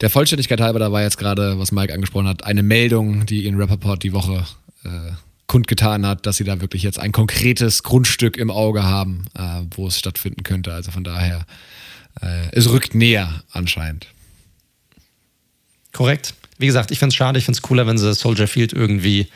der 0.00 0.10
Vollständigkeit 0.10 0.60
halber, 0.60 0.78
da 0.78 0.92
war 0.92 1.02
jetzt 1.02 1.18
gerade, 1.18 1.58
was 1.58 1.72
Mike 1.72 1.92
angesprochen 1.92 2.28
hat, 2.28 2.44
eine 2.44 2.62
Meldung, 2.62 3.26
die 3.26 3.46
in 3.46 3.60
Rapperport 3.60 4.02
die 4.02 4.12
Woche 4.12 4.44
äh, 4.84 5.12
kundgetan 5.46 6.06
hat, 6.06 6.26
dass 6.26 6.36
sie 6.36 6.44
da 6.44 6.60
wirklich 6.60 6.82
jetzt 6.82 6.98
ein 6.98 7.12
konkretes 7.12 7.82
Grundstück 7.82 8.36
im 8.36 8.50
Auge 8.50 8.84
haben, 8.84 9.26
äh, 9.34 9.62
wo 9.74 9.86
es 9.86 9.98
stattfinden 9.98 10.42
könnte. 10.42 10.72
Also 10.72 10.90
von 10.90 11.04
daher, 11.04 11.46
äh, 12.20 12.48
es 12.52 12.70
rückt 12.70 12.94
näher 12.94 13.42
anscheinend. 13.52 14.06
Korrekt. 15.92 16.34
Wie 16.58 16.66
gesagt, 16.66 16.90
ich 16.90 16.98
finde 16.98 17.08
es 17.08 17.16
schade, 17.16 17.38
ich 17.38 17.44
finde 17.44 17.58
es 17.58 17.62
cooler, 17.62 17.86
wenn 17.86 17.98
sie 17.98 18.14
Soldier 18.14 18.48
Field 18.48 18.72
irgendwie 18.72 19.28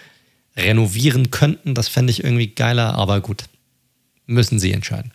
renovieren 0.57 1.31
könnten. 1.31 1.75
Das 1.75 1.89
fände 1.89 2.11
ich 2.11 2.25
irgendwie 2.25 2.49
geiler, 2.49 2.95
aber 2.95 3.21
gut. 3.21 3.45
Müssen 4.27 4.59
sie 4.59 4.73
entscheiden. 4.73 5.13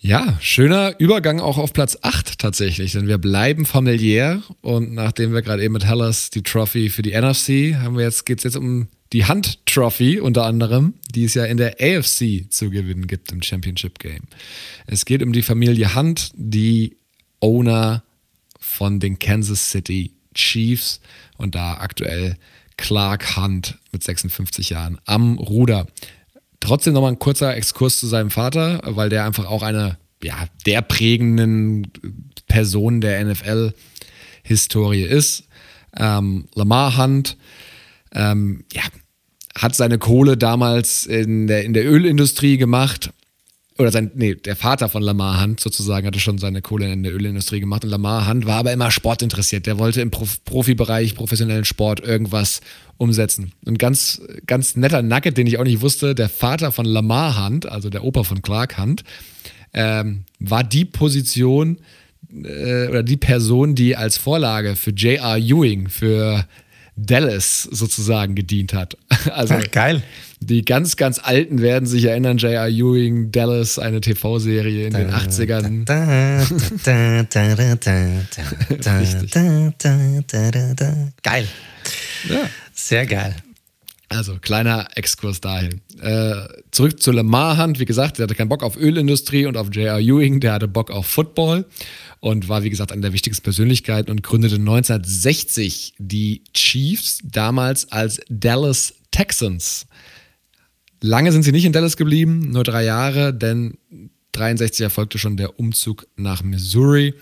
Ja, 0.00 0.36
schöner 0.40 0.94
Übergang 0.98 1.40
auch 1.40 1.56
auf 1.56 1.72
Platz 1.72 1.96
8 2.02 2.38
tatsächlich, 2.38 2.92
denn 2.92 3.08
wir 3.08 3.16
bleiben 3.16 3.64
familiär 3.64 4.42
und 4.60 4.92
nachdem 4.92 5.32
wir 5.32 5.40
gerade 5.40 5.62
eben 5.64 5.72
mit 5.72 5.86
Hellas 5.86 6.28
die 6.28 6.42
Trophy 6.42 6.90
für 6.90 7.00
die 7.00 7.18
NFC 7.18 7.76
haben 7.80 7.96
wir 7.96 8.04
jetzt, 8.04 8.26
geht 8.26 8.38
es 8.38 8.44
jetzt 8.44 8.56
um 8.56 8.88
die 9.14 9.26
Hand 9.26 9.64
Trophy 9.64 10.18
unter 10.18 10.44
anderem, 10.44 10.94
die 11.14 11.24
es 11.24 11.34
ja 11.34 11.44
in 11.44 11.56
der 11.56 11.76
AFC 11.80 12.50
zu 12.50 12.68
gewinnen 12.68 13.06
gibt 13.06 13.30
im 13.30 13.42
Championship 13.42 14.00
Game. 14.00 14.24
Es 14.88 15.04
geht 15.04 15.22
um 15.22 15.32
die 15.32 15.42
Familie 15.42 15.94
Hunt, 15.94 16.32
die 16.34 16.96
Owner 17.38 18.02
von 18.58 18.98
den 18.98 19.20
Kansas 19.20 19.70
City 19.70 20.12
Chiefs 20.34 21.00
und 21.36 21.54
da 21.54 21.74
aktuell 21.74 22.36
Clark 22.76 23.36
Hunt 23.36 23.78
mit 23.92 24.02
56 24.02 24.70
Jahren 24.70 24.98
am 25.04 25.38
Ruder. 25.38 25.86
Trotzdem 26.58 26.92
nochmal 26.94 27.12
ein 27.12 27.20
kurzer 27.20 27.54
Exkurs 27.54 28.00
zu 28.00 28.08
seinem 28.08 28.32
Vater, 28.32 28.80
weil 28.84 29.10
der 29.10 29.24
einfach 29.24 29.46
auch 29.46 29.62
eine 29.62 29.96
ja, 30.24 30.48
der 30.66 30.82
prägenden 30.82 31.86
Person 32.48 33.00
der 33.00 33.24
NFL-Historie 33.24 35.04
ist. 35.04 35.44
Ähm, 35.96 36.48
Lamar 36.56 36.96
Hunt 36.96 37.36
ähm, 38.14 38.64
ja, 38.72 38.82
hat 39.56 39.76
seine 39.76 39.98
Kohle 39.98 40.36
damals 40.36 41.06
in 41.06 41.46
der, 41.46 41.64
in 41.64 41.72
der 41.74 41.90
Ölindustrie 41.90 42.56
gemacht 42.56 43.10
oder 43.76 43.90
sein, 43.90 44.12
nee, 44.14 44.36
der 44.36 44.54
Vater 44.54 44.88
von 44.88 45.02
Lamar 45.02 45.42
Hunt 45.42 45.58
sozusagen 45.58 46.06
hatte 46.06 46.20
schon 46.20 46.38
seine 46.38 46.62
Kohle 46.62 46.92
in 46.92 47.02
der 47.02 47.12
Ölindustrie 47.12 47.58
gemacht 47.58 47.84
und 47.84 47.90
Lamar 47.90 48.28
Hunt 48.28 48.46
war 48.46 48.58
aber 48.58 48.72
immer 48.72 48.92
sportinteressiert. 48.92 49.66
Der 49.66 49.78
wollte 49.78 50.00
im 50.00 50.12
Prof 50.12 50.44
Profibereich, 50.44 51.16
professionellen 51.16 51.64
Sport 51.64 51.98
irgendwas 51.98 52.60
umsetzen. 52.98 53.52
Und 53.64 53.80
ganz, 53.80 54.22
ganz 54.46 54.76
netter 54.76 55.02
Nugget, 55.02 55.36
den 55.36 55.48
ich 55.48 55.58
auch 55.58 55.64
nicht 55.64 55.80
wusste, 55.80 56.14
der 56.14 56.28
Vater 56.28 56.70
von 56.70 56.84
Lamar 56.84 57.44
Hunt, 57.44 57.66
also 57.66 57.90
der 57.90 58.04
Opa 58.04 58.22
von 58.22 58.42
Clark 58.42 58.78
Hunt, 58.78 59.02
ähm, 59.72 60.24
war 60.38 60.62
die 60.62 60.84
Position 60.84 61.78
äh, 62.32 62.86
oder 62.86 63.02
die 63.02 63.16
Person, 63.16 63.74
die 63.74 63.96
als 63.96 64.18
Vorlage 64.18 64.76
für 64.76 64.90
J.R. 64.90 65.38
Ewing, 65.38 65.88
für 65.88 66.46
Dallas 66.96 67.62
sozusagen 67.62 68.34
gedient 68.34 68.72
hat. 68.72 68.96
Also 69.32 69.54
Ach, 69.54 69.70
geil. 69.70 70.02
Die 70.40 70.64
ganz, 70.64 70.96
ganz 70.96 71.18
Alten 71.18 71.62
werden 71.62 71.86
sich 71.86 72.04
erinnern, 72.04 72.36
J.R. 72.36 72.68
Ewing, 72.68 73.32
Dallas, 73.32 73.78
eine 73.78 74.02
TV-Serie 74.02 74.88
in 74.88 74.92
den 74.92 75.10
80ern. 75.10 75.86
Geil. 81.22 81.48
Ja. 82.28 82.50
Sehr 82.74 83.06
geil. 83.06 83.34
Also, 84.10 84.36
kleiner 84.40 84.86
Exkurs 84.94 85.40
dahin. 85.40 85.80
Äh, 86.00 86.34
zurück 86.70 87.02
zu 87.02 87.10
Lamar 87.10 87.58
Hunt. 87.58 87.80
Wie 87.80 87.84
gesagt, 87.84 88.18
der 88.18 88.24
hatte 88.24 88.34
keinen 88.34 88.48
Bock 88.48 88.62
auf 88.62 88.76
Ölindustrie 88.76 89.46
und 89.46 89.56
auf 89.56 89.74
J.R. 89.74 89.98
Ewing. 89.98 90.40
Der 90.40 90.52
hatte 90.52 90.68
Bock 90.68 90.90
auf 90.90 91.06
Football 91.06 91.64
und 92.24 92.48
war, 92.48 92.62
wie 92.62 92.70
gesagt, 92.70 92.90
eine 92.90 93.02
der 93.02 93.12
wichtigsten 93.12 93.42
Persönlichkeiten 93.42 94.10
und 94.10 94.22
gründete 94.22 94.54
1960 94.54 95.92
die 95.98 96.42
Chiefs, 96.54 97.18
damals 97.22 97.92
als 97.92 98.18
Dallas 98.30 98.94
Texans. 99.10 99.86
Lange 101.02 101.32
sind 101.32 101.42
sie 101.42 101.52
nicht 101.52 101.66
in 101.66 101.74
Dallas 101.74 101.98
geblieben, 101.98 102.50
nur 102.50 102.64
drei 102.64 102.82
Jahre, 102.82 103.34
denn 103.34 103.76
63 104.32 104.84
erfolgte 104.84 105.18
schon 105.18 105.36
der 105.36 105.58
Umzug 105.60 106.06
nach 106.16 106.42
Missouri. 106.42 107.12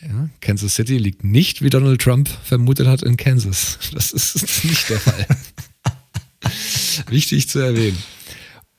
Ja, 0.00 0.30
Kansas 0.40 0.74
City 0.74 0.98
liegt 0.98 1.22
nicht, 1.22 1.62
wie 1.62 1.70
Donald 1.70 2.02
Trump 2.02 2.28
vermutet 2.28 2.88
hat, 2.88 3.04
in 3.04 3.16
Kansas. 3.16 3.78
Das 3.94 4.10
ist 4.10 4.64
nicht 4.64 4.90
der 4.90 4.98
Fall. 4.98 5.26
Wichtig 7.08 7.48
zu 7.48 7.60
erwähnen. 7.60 7.98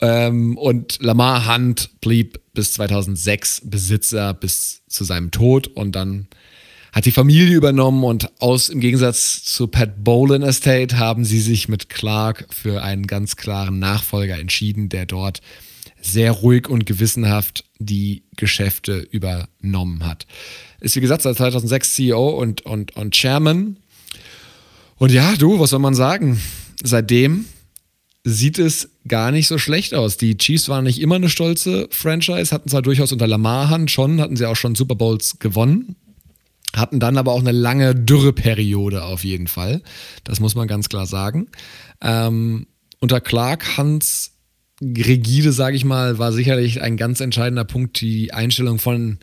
Ähm, 0.03 0.57
und 0.57 1.01
Lamar 1.01 1.47
Hunt 1.47 2.01
blieb 2.01 2.41
bis 2.53 2.73
2006 2.73 3.61
Besitzer 3.63 4.33
bis 4.33 4.81
zu 4.89 5.05
seinem 5.05 5.31
Tod 5.31 5.67
und 5.67 5.95
dann 5.95 6.27
hat 6.91 7.05
die 7.05 7.11
Familie 7.11 7.55
übernommen 7.55 8.03
und 8.03 8.29
aus 8.41 8.67
im 8.67 8.81
Gegensatz 8.81 9.45
zu 9.45 9.67
Pat 9.67 10.03
Bolan 10.03 10.41
Estate 10.41 10.97
haben 10.99 11.23
sie 11.23 11.39
sich 11.39 11.69
mit 11.69 11.87
Clark 11.87 12.47
für 12.49 12.83
einen 12.83 13.07
ganz 13.07 13.37
klaren 13.37 13.79
Nachfolger 13.79 14.37
entschieden, 14.37 14.89
der 14.89 15.05
dort 15.05 15.39
sehr 16.01 16.33
ruhig 16.33 16.67
und 16.67 16.85
gewissenhaft 16.85 17.63
die 17.79 18.23
Geschäfte 18.35 19.07
übernommen 19.09 20.05
hat. 20.05 20.27
Ist 20.81 20.97
wie 20.97 21.01
gesagt 21.01 21.21
seit 21.21 21.37
2006 21.37 21.93
CEO 21.93 22.27
und, 22.27 22.65
und, 22.65 22.93
und 22.97 23.15
Chairman. 23.15 23.77
Und 24.97 25.13
ja, 25.13 25.37
du, 25.37 25.61
was 25.61 25.69
soll 25.69 25.79
man 25.79 25.95
sagen? 25.95 26.41
Seitdem 26.83 27.45
sieht 28.25 28.59
es 28.59 28.89
gar 29.07 29.31
nicht 29.31 29.47
so 29.47 29.57
schlecht 29.57 29.93
aus. 29.93 30.17
Die 30.17 30.37
Chiefs 30.37 30.69
waren 30.69 30.85
nicht 30.85 31.01
immer 31.01 31.15
eine 31.15 31.29
stolze 31.29 31.87
Franchise, 31.91 32.51
hatten 32.51 32.69
zwar 32.69 32.81
durchaus 32.81 33.11
unter 33.11 33.27
Lamar 33.27 33.69
Hand 33.69 33.91
schon, 33.91 34.21
hatten 34.21 34.35
sie 34.35 34.47
auch 34.47 34.55
schon 34.55 34.75
Super 34.75 34.95
Bowls 34.95 35.39
gewonnen, 35.39 35.95
hatten 36.75 36.99
dann 36.99 37.17
aber 37.17 37.31
auch 37.31 37.41
eine 37.41 37.51
lange 37.51 37.95
Dürreperiode 37.95 39.03
auf 39.03 39.23
jeden 39.23 39.47
Fall. 39.47 39.81
Das 40.23 40.39
muss 40.39 40.55
man 40.55 40.67
ganz 40.67 40.89
klar 40.89 41.05
sagen. 41.05 41.47
Ähm, 42.01 42.67
unter 42.99 43.19
Clark 43.19 43.77
Hans 43.77 44.31
rigide, 44.81 45.51
sage 45.51 45.75
ich 45.75 45.85
mal, 45.85 46.17
war 46.19 46.31
sicherlich 46.31 46.81
ein 46.81 46.97
ganz 46.97 47.19
entscheidender 47.19 47.65
Punkt 47.65 47.99
die 48.01 48.33
Einstellung 48.33 48.79
von 48.79 49.19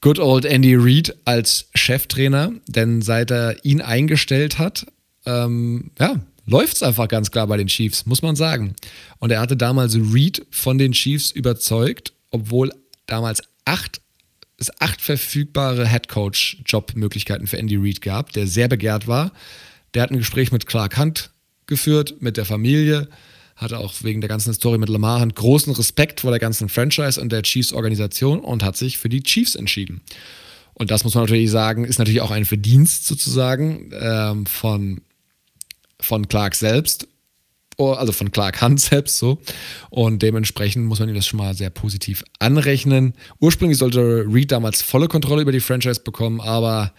Good 0.00 0.18
Old 0.18 0.44
Andy 0.44 0.74
Reid 0.76 1.16
als 1.24 1.68
Cheftrainer, 1.74 2.52
denn 2.66 3.02
seit 3.02 3.30
er 3.30 3.64
ihn 3.64 3.80
eingestellt 3.80 4.58
hat, 4.58 4.86
ähm, 5.26 5.92
ja, 5.98 6.16
läuft 6.46 6.76
es 6.76 6.82
einfach 6.82 7.08
ganz 7.08 7.30
klar 7.30 7.46
bei 7.46 7.56
den 7.56 7.68
Chiefs, 7.68 8.06
muss 8.06 8.22
man 8.22 8.36
sagen. 8.36 8.74
Und 9.18 9.30
er 9.30 9.40
hatte 9.40 9.56
damals 9.56 9.96
Reed 9.96 10.46
von 10.50 10.78
den 10.78 10.92
Chiefs 10.92 11.30
überzeugt, 11.30 12.12
obwohl 12.30 12.72
damals 13.06 13.42
acht, 13.64 14.00
es 14.58 14.70
acht 14.80 15.00
verfügbare 15.00 15.86
Headcoach-Jobmöglichkeiten 15.86 17.46
für 17.46 17.58
Andy 17.58 17.76
Reid 17.76 18.00
gab, 18.00 18.32
der 18.32 18.46
sehr 18.46 18.68
begehrt 18.68 19.06
war. 19.06 19.32
Der 19.94 20.02
hat 20.02 20.10
ein 20.10 20.18
Gespräch 20.18 20.52
mit 20.52 20.66
Clark 20.66 20.98
Hunt 20.98 21.30
geführt, 21.66 22.16
mit 22.20 22.36
der 22.36 22.44
Familie, 22.44 23.08
hatte 23.56 23.78
auch 23.78 23.94
wegen 24.02 24.20
der 24.20 24.28
ganzen 24.28 24.52
Story 24.54 24.78
mit 24.78 24.88
Lamar 24.88 25.20
Hunt 25.20 25.36
großen 25.36 25.72
Respekt 25.74 26.20
vor 26.20 26.30
der 26.30 26.40
ganzen 26.40 26.68
Franchise 26.68 27.20
und 27.20 27.30
der 27.30 27.42
Chiefs-Organisation 27.42 28.40
und 28.40 28.62
hat 28.62 28.76
sich 28.76 28.98
für 28.98 29.08
die 29.08 29.22
Chiefs 29.22 29.54
entschieden. 29.54 30.00
Und 30.74 30.90
das 30.90 31.04
muss 31.04 31.14
man 31.14 31.24
natürlich 31.24 31.50
sagen, 31.50 31.84
ist 31.84 31.98
natürlich 31.98 32.22
auch 32.22 32.30
ein 32.30 32.44
Verdienst 32.44 33.06
sozusagen 33.06 33.90
ähm, 33.92 34.46
von, 34.46 35.02
von 36.02 36.28
Clark 36.28 36.54
selbst, 36.54 37.08
oh, 37.76 37.92
also 37.92 38.12
von 38.12 38.30
Clark 38.30 38.62
Hunt 38.62 38.80
selbst 38.80 39.18
so. 39.18 39.38
Und 39.90 40.22
dementsprechend 40.22 40.86
muss 40.86 41.00
man 41.00 41.08
ihm 41.08 41.14
das 41.14 41.26
schon 41.26 41.38
mal 41.38 41.54
sehr 41.54 41.70
positiv 41.70 42.24
anrechnen. 42.38 43.14
Ursprünglich 43.40 43.78
sollte 43.78 44.24
Reed 44.28 44.52
damals 44.52 44.82
volle 44.82 45.08
Kontrolle 45.08 45.42
über 45.42 45.52
die 45.52 45.60
Franchise 45.60 46.00
bekommen, 46.00 46.40
aber 46.40 46.92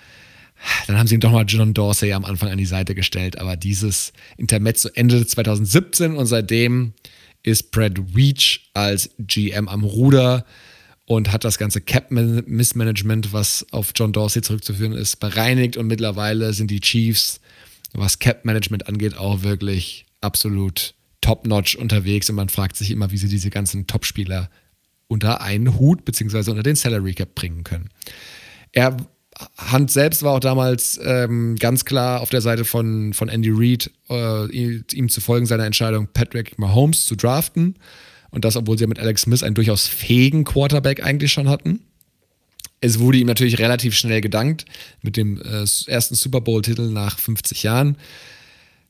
dann 0.87 0.97
haben 0.97 1.07
sie 1.07 1.15
ihm 1.15 1.21
doch 1.21 1.31
mal 1.31 1.45
John 1.47 1.73
Dorsey 1.73 2.13
am 2.13 2.25
Anfang 2.25 2.49
an 2.49 2.57
die 2.57 2.65
Seite 2.65 2.95
gestellt. 2.95 3.39
Aber 3.39 3.55
dieses 3.57 4.13
Intermezzo 4.37 4.89
Ende 4.93 5.25
2017 5.25 6.15
und 6.15 6.25
seitdem 6.25 6.93
ist 7.43 7.71
Brad 7.71 8.15
Weech 8.15 8.69
als 8.73 9.09
GM 9.19 9.67
am 9.67 9.83
Ruder 9.83 10.45
und 11.05 11.31
hat 11.33 11.43
das 11.43 11.57
ganze 11.57 11.81
Cap-Missmanagement, 11.81 13.33
was 13.33 13.65
auf 13.71 13.91
John 13.95 14.13
Dorsey 14.13 14.41
zurückzuführen 14.41 14.93
ist, 14.93 15.19
bereinigt 15.19 15.75
und 15.75 15.87
mittlerweile 15.87 16.53
sind 16.53 16.71
die 16.71 16.79
Chiefs, 16.79 17.41
was 17.93 18.19
Cap-Management 18.19 18.87
angeht, 18.87 19.17
auch 19.17 19.43
wirklich 19.43 20.05
absolut 20.21 20.95
top-notch 21.21 21.77
unterwegs 21.77 22.29
und 22.29 22.35
man 22.35 22.49
fragt 22.49 22.75
sich 22.75 22.91
immer, 22.91 23.11
wie 23.11 23.17
sie 23.17 23.29
diese 23.29 23.49
ganzen 23.49 23.87
Topspieler 23.87 24.49
unter 25.07 25.41
einen 25.41 25.77
Hut 25.79 26.05
bzw. 26.05 26.49
unter 26.51 26.63
den 26.63 26.75
Salary 26.75 27.13
Cap 27.13 27.35
bringen 27.35 27.63
können. 27.63 27.89
Er 28.71 28.97
Hunt 29.71 29.91
selbst 29.91 30.23
war 30.23 30.33
auch 30.33 30.39
damals 30.39 30.99
ähm, 31.03 31.55
ganz 31.55 31.85
klar 31.85 32.21
auf 32.21 32.29
der 32.29 32.41
Seite 32.41 32.65
von, 32.65 33.13
von 33.13 33.29
Andy 33.29 33.49
Reid, 33.51 33.89
äh, 34.09 34.45
ihm 34.47 35.09
zu 35.09 35.21
folgen, 35.21 35.45
seiner 35.45 35.65
Entscheidung, 35.65 36.07
Patrick 36.13 36.59
Mahomes 36.59 37.05
zu 37.05 37.15
draften. 37.15 37.75
Und 38.29 38.45
das, 38.45 38.55
obwohl 38.55 38.77
sie 38.77 38.87
mit 38.87 38.99
Alex 38.99 39.23
Smith 39.23 39.43
einen 39.43 39.55
durchaus 39.55 39.87
fähigen 39.87 40.43
Quarterback 40.43 41.03
eigentlich 41.03 41.31
schon 41.33 41.49
hatten. 41.49 41.81
Es 42.83 42.99
wurde 42.99 43.17
ihm 43.17 43.27
natürlich 43.27 43.59
relativ 43.59 43.95
schnell 43.95 44.19
gedankt 44.19 44.65
mit 45.01 45.15
dem 45.15 45.41
äh, 45.41 45.63
ersten 45.87 46.15
Super 46.15 46.41
Bowl-Titel 46.41 46.89
nach 46.89 47.17
50 47.17 47.63
Jahren. 47.63 47.95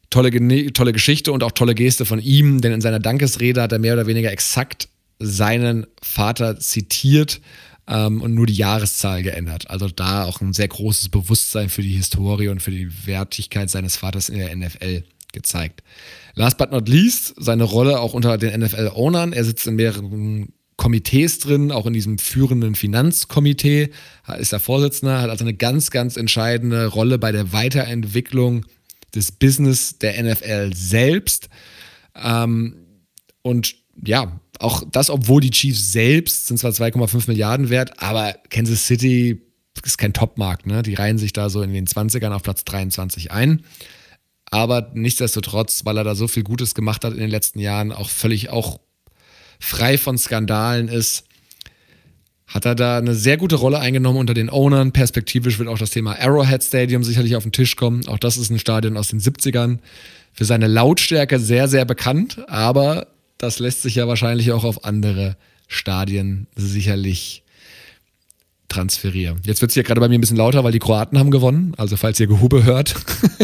Tolle, 0.09 0.31
tolle 0.73 0.93
Geschichte 0.93 1.31
und 1.31 1.43
auch 1.43 1.51
tolle 1.51 1.75
Geste 1.75 2.03
von 2.03 2.17
ihm, 2.17 2.59
denn 2.59 2.71
in 2.71 2.81
seiner 2.81 2.97
Dankesrede 2.97 3.61
hat 3.61 3.71
er 3.71 3.77
mehr 3.77 3.93
oder 3.93 4.07
weniger 4.07 4.31
exakt 4.31 4.89
seinen 5.19 5.85
Vater 6.01 6.59
zitiert 6.59 7.39
ähm, 7.87 8.21
und 8.23 8.33
nur 8.33 8.47
die 8.47 8.55
Jahreszahl 8.55 9.21
geändert. 9.21 9.69
Also 9.69 9.87
da 9.89 10.25
auch 10.25 10.41
ein 10.41 10.53
sehr 10.53 10.69
großes 10.69 11.09
Bewusstsein 11.09 11.69
für 11.69 11.83
die 11.83 11.93
Historie 11.93 12.47
und 12.47 12.63
für 12.63 12.71
die 12.71 12.89
Wertigkeit 13.05 13.69
seines 13.69 13.97
Vaters 13.97 14.29
in 14.29 14.39
der 14.39 14.55
NFL 14.55 15.03
gezeigt. 15.33 15.83
Last 16.33 16.57
but 16.57 16.71
not 16.71 16.89
least, 16.89 17.35
seine 17.37 17.65
Rolle 17.65 17.99
auch 17.99 18.15
unter 18.15 18.39
den 18.39 18.59
NFL-Ownern. 18.59 19.33
Er 19.33 19.45
sitzt 19.45 19.67
in 19.67 19.75
mehreren 19.75 20.51
Komitees 20.77 21.39
drin, 21.39 21.71
auch 21.71 21.85
in 21.85 21.93
diesem 21.93 22.17
führenden 22.17 22.75
Finanzkomitee, 22.75 23.91
ist 24.37 24.53
er 24.53 24.59
Vorsitzender, 24.59 25.21
hat 25.21 25.29
also 25.29 25.43
eine 25.43 25.53
ganz, 25.53 25.91
ganz 25.91 26.17
entscheidende 26.17 26.87
Rolle 26.87 27.19
bei 27.19 27.31
der 27.31 27.53
Weiterentwicklung 27.53 28.65
des 29.13 29.31
Business 29.31 29.99
der 29.99 30.21
NFL 30.21 30.71
selbst. 30.73 31.49
Ähm, 32.15 32.75
und 33.41 33.75
ja, 34.03 34.39
auch 34.59 34.83
das, 34.89 35.09
obwohl 35.09 35.41
die 35.41 35.51
Chiefs 35.51 35.91
selbst 35.91 36.47
sind 36.47 36.57
zwar 36.57 36.71
2,5 36.71 37.27
Milliarden 37.27 37.69
wert, 37.69 38.01
aber 38.01 38.35
Kansas 38.49 38.87
City 38.87 39.41
ist 39.83 39.97
kein 39.97 40.13
Topmarkt. 40.13 40.65
Ne? 40.65 40.83
Die 40.83 40.93
reihen 40.93 41.17
sich 41.17 41.33
da 41.33 41.49
so 41.49 41.61
in 41.61 41.73
den 41.73 41.87
20ern 41.87 42.31
auf 42.31 42.43
Platz 42.43 42.63
23 42.63 43.31
ein. 43.31 43.63
Aber 44.49 44.91
nichtsdestotrotz, 44.93 45.83
weil 45.83 45.97
er 45.97 46.03
da 46.03 46.15
so 46.15 46.27
viel 46.27 46.43
Gutes 46.43 46.75
gemacht 46.75 47.03
hat 47.03 47.13
in 47.13 47.19
den 47.19 47.29
letzten 47.29 47.59
Jahren, 47.59 47.91
auch 47.91 48.09
völlig 48.09 48.49
auch 48.49 48.79
frei 49.64 49.98
von 49.98 50.18
Skandalen 50.18 50.90
ist, 50.90 51.23
hat 52.48 52.65
er 52.65 52.76
da 52.76 52.98
eine 52.98 53.15
sehr 53.15 53.38
gute 53.38 53.56
Rolle 53.56 53.80
eingenommen 53.80 54.19
unter 54.19 54.34
den 54.34 54.49
Ownern. 54.49 54.91
Perspektivisch 54.91 55.57
wird 55.57 55.69
auch 55.69 55.77
das 55.77 55.91
Thema 55.91 56.19
Arrowhead 56.19 56.64
Stadium 56.64 57.03
sicherlich 57.03 57.35
auf 57.35 57.44
den 57.44 57.52
Tisch 57.52 57.76
kommen. 57.76 58.07
Auch 58.07 58.19
das 58.19 58.38
ist 58.38 58.52
ein 58.52 58.60
Stadion 58.60 58.98
aus 58.98 59.07
den 59.07 59.19
70ern. 59.19 59.80
Für 60.34 60.45
seine 60.45 60.68
Lautstärke 60.68 61.40
sehr, 61.40 61.68
sehr 61.68 61.85
bekannt, 61.85 62.40
aber 62.48 63.07
das 63.38 63.60
lässt 63.60 63.81
sich 63.81 63.95
ja 63.95 64.07
wahrscheinlich 64.07 64.52
auch 64.52 64.64
auf 64.64 64.84
andere 64.84 65.38
Stadien 65.68 66.48
sicherlich 66.56 67.44
transferieren. 68.68 69.40
Jetzt 69.44 69.61
wird 69.61 69.72
es 69.72 69.76
hier 69.76 69.84
gerade 69.84 70.02
bei 70.02 70.07
mir 70.07 70.18
ein 70.18 70.22
bisschen 70.22 70.38
lauter, 70.38 70.64
weil 70.64 70.72
die 70.72 70.80
Kroaten 70.80 71.18
haben 71.18 71.31
gewonnen. 71.31 71.73
Also 71.77 71.95
falls 71.95 72.19
ihr 72.19 72.27
Gehube 72.27 72.64
hört, 72.64 72.95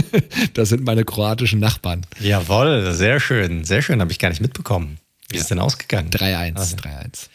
das 0.53 0.69
sind 0.69 0.83
meine 0.83 1.05
kroatischen 1.05 1.59
Nachbarn. 1.59 2.01
Jawohl, 2.19 2.93
sehr 2.93 3.19
schön. 3.19 3.63
Sehr 3.63 3.81
schön, 3.81 4.01
habe 4.01 4.11
ich 4.11 4.19
gar 4.19 4.29
nicht 4.29 4.41
mitbekommen. 4.41 4.97
Wie 5.29 5.35
ja. 5.35 5.41
ist 5.41 5.49
denn 5.49 5.59
ausgegangen? 5.59 6.09
3-1. 6.09 6.55
Also. 6.55 6.75
3-1. 6.77 7.27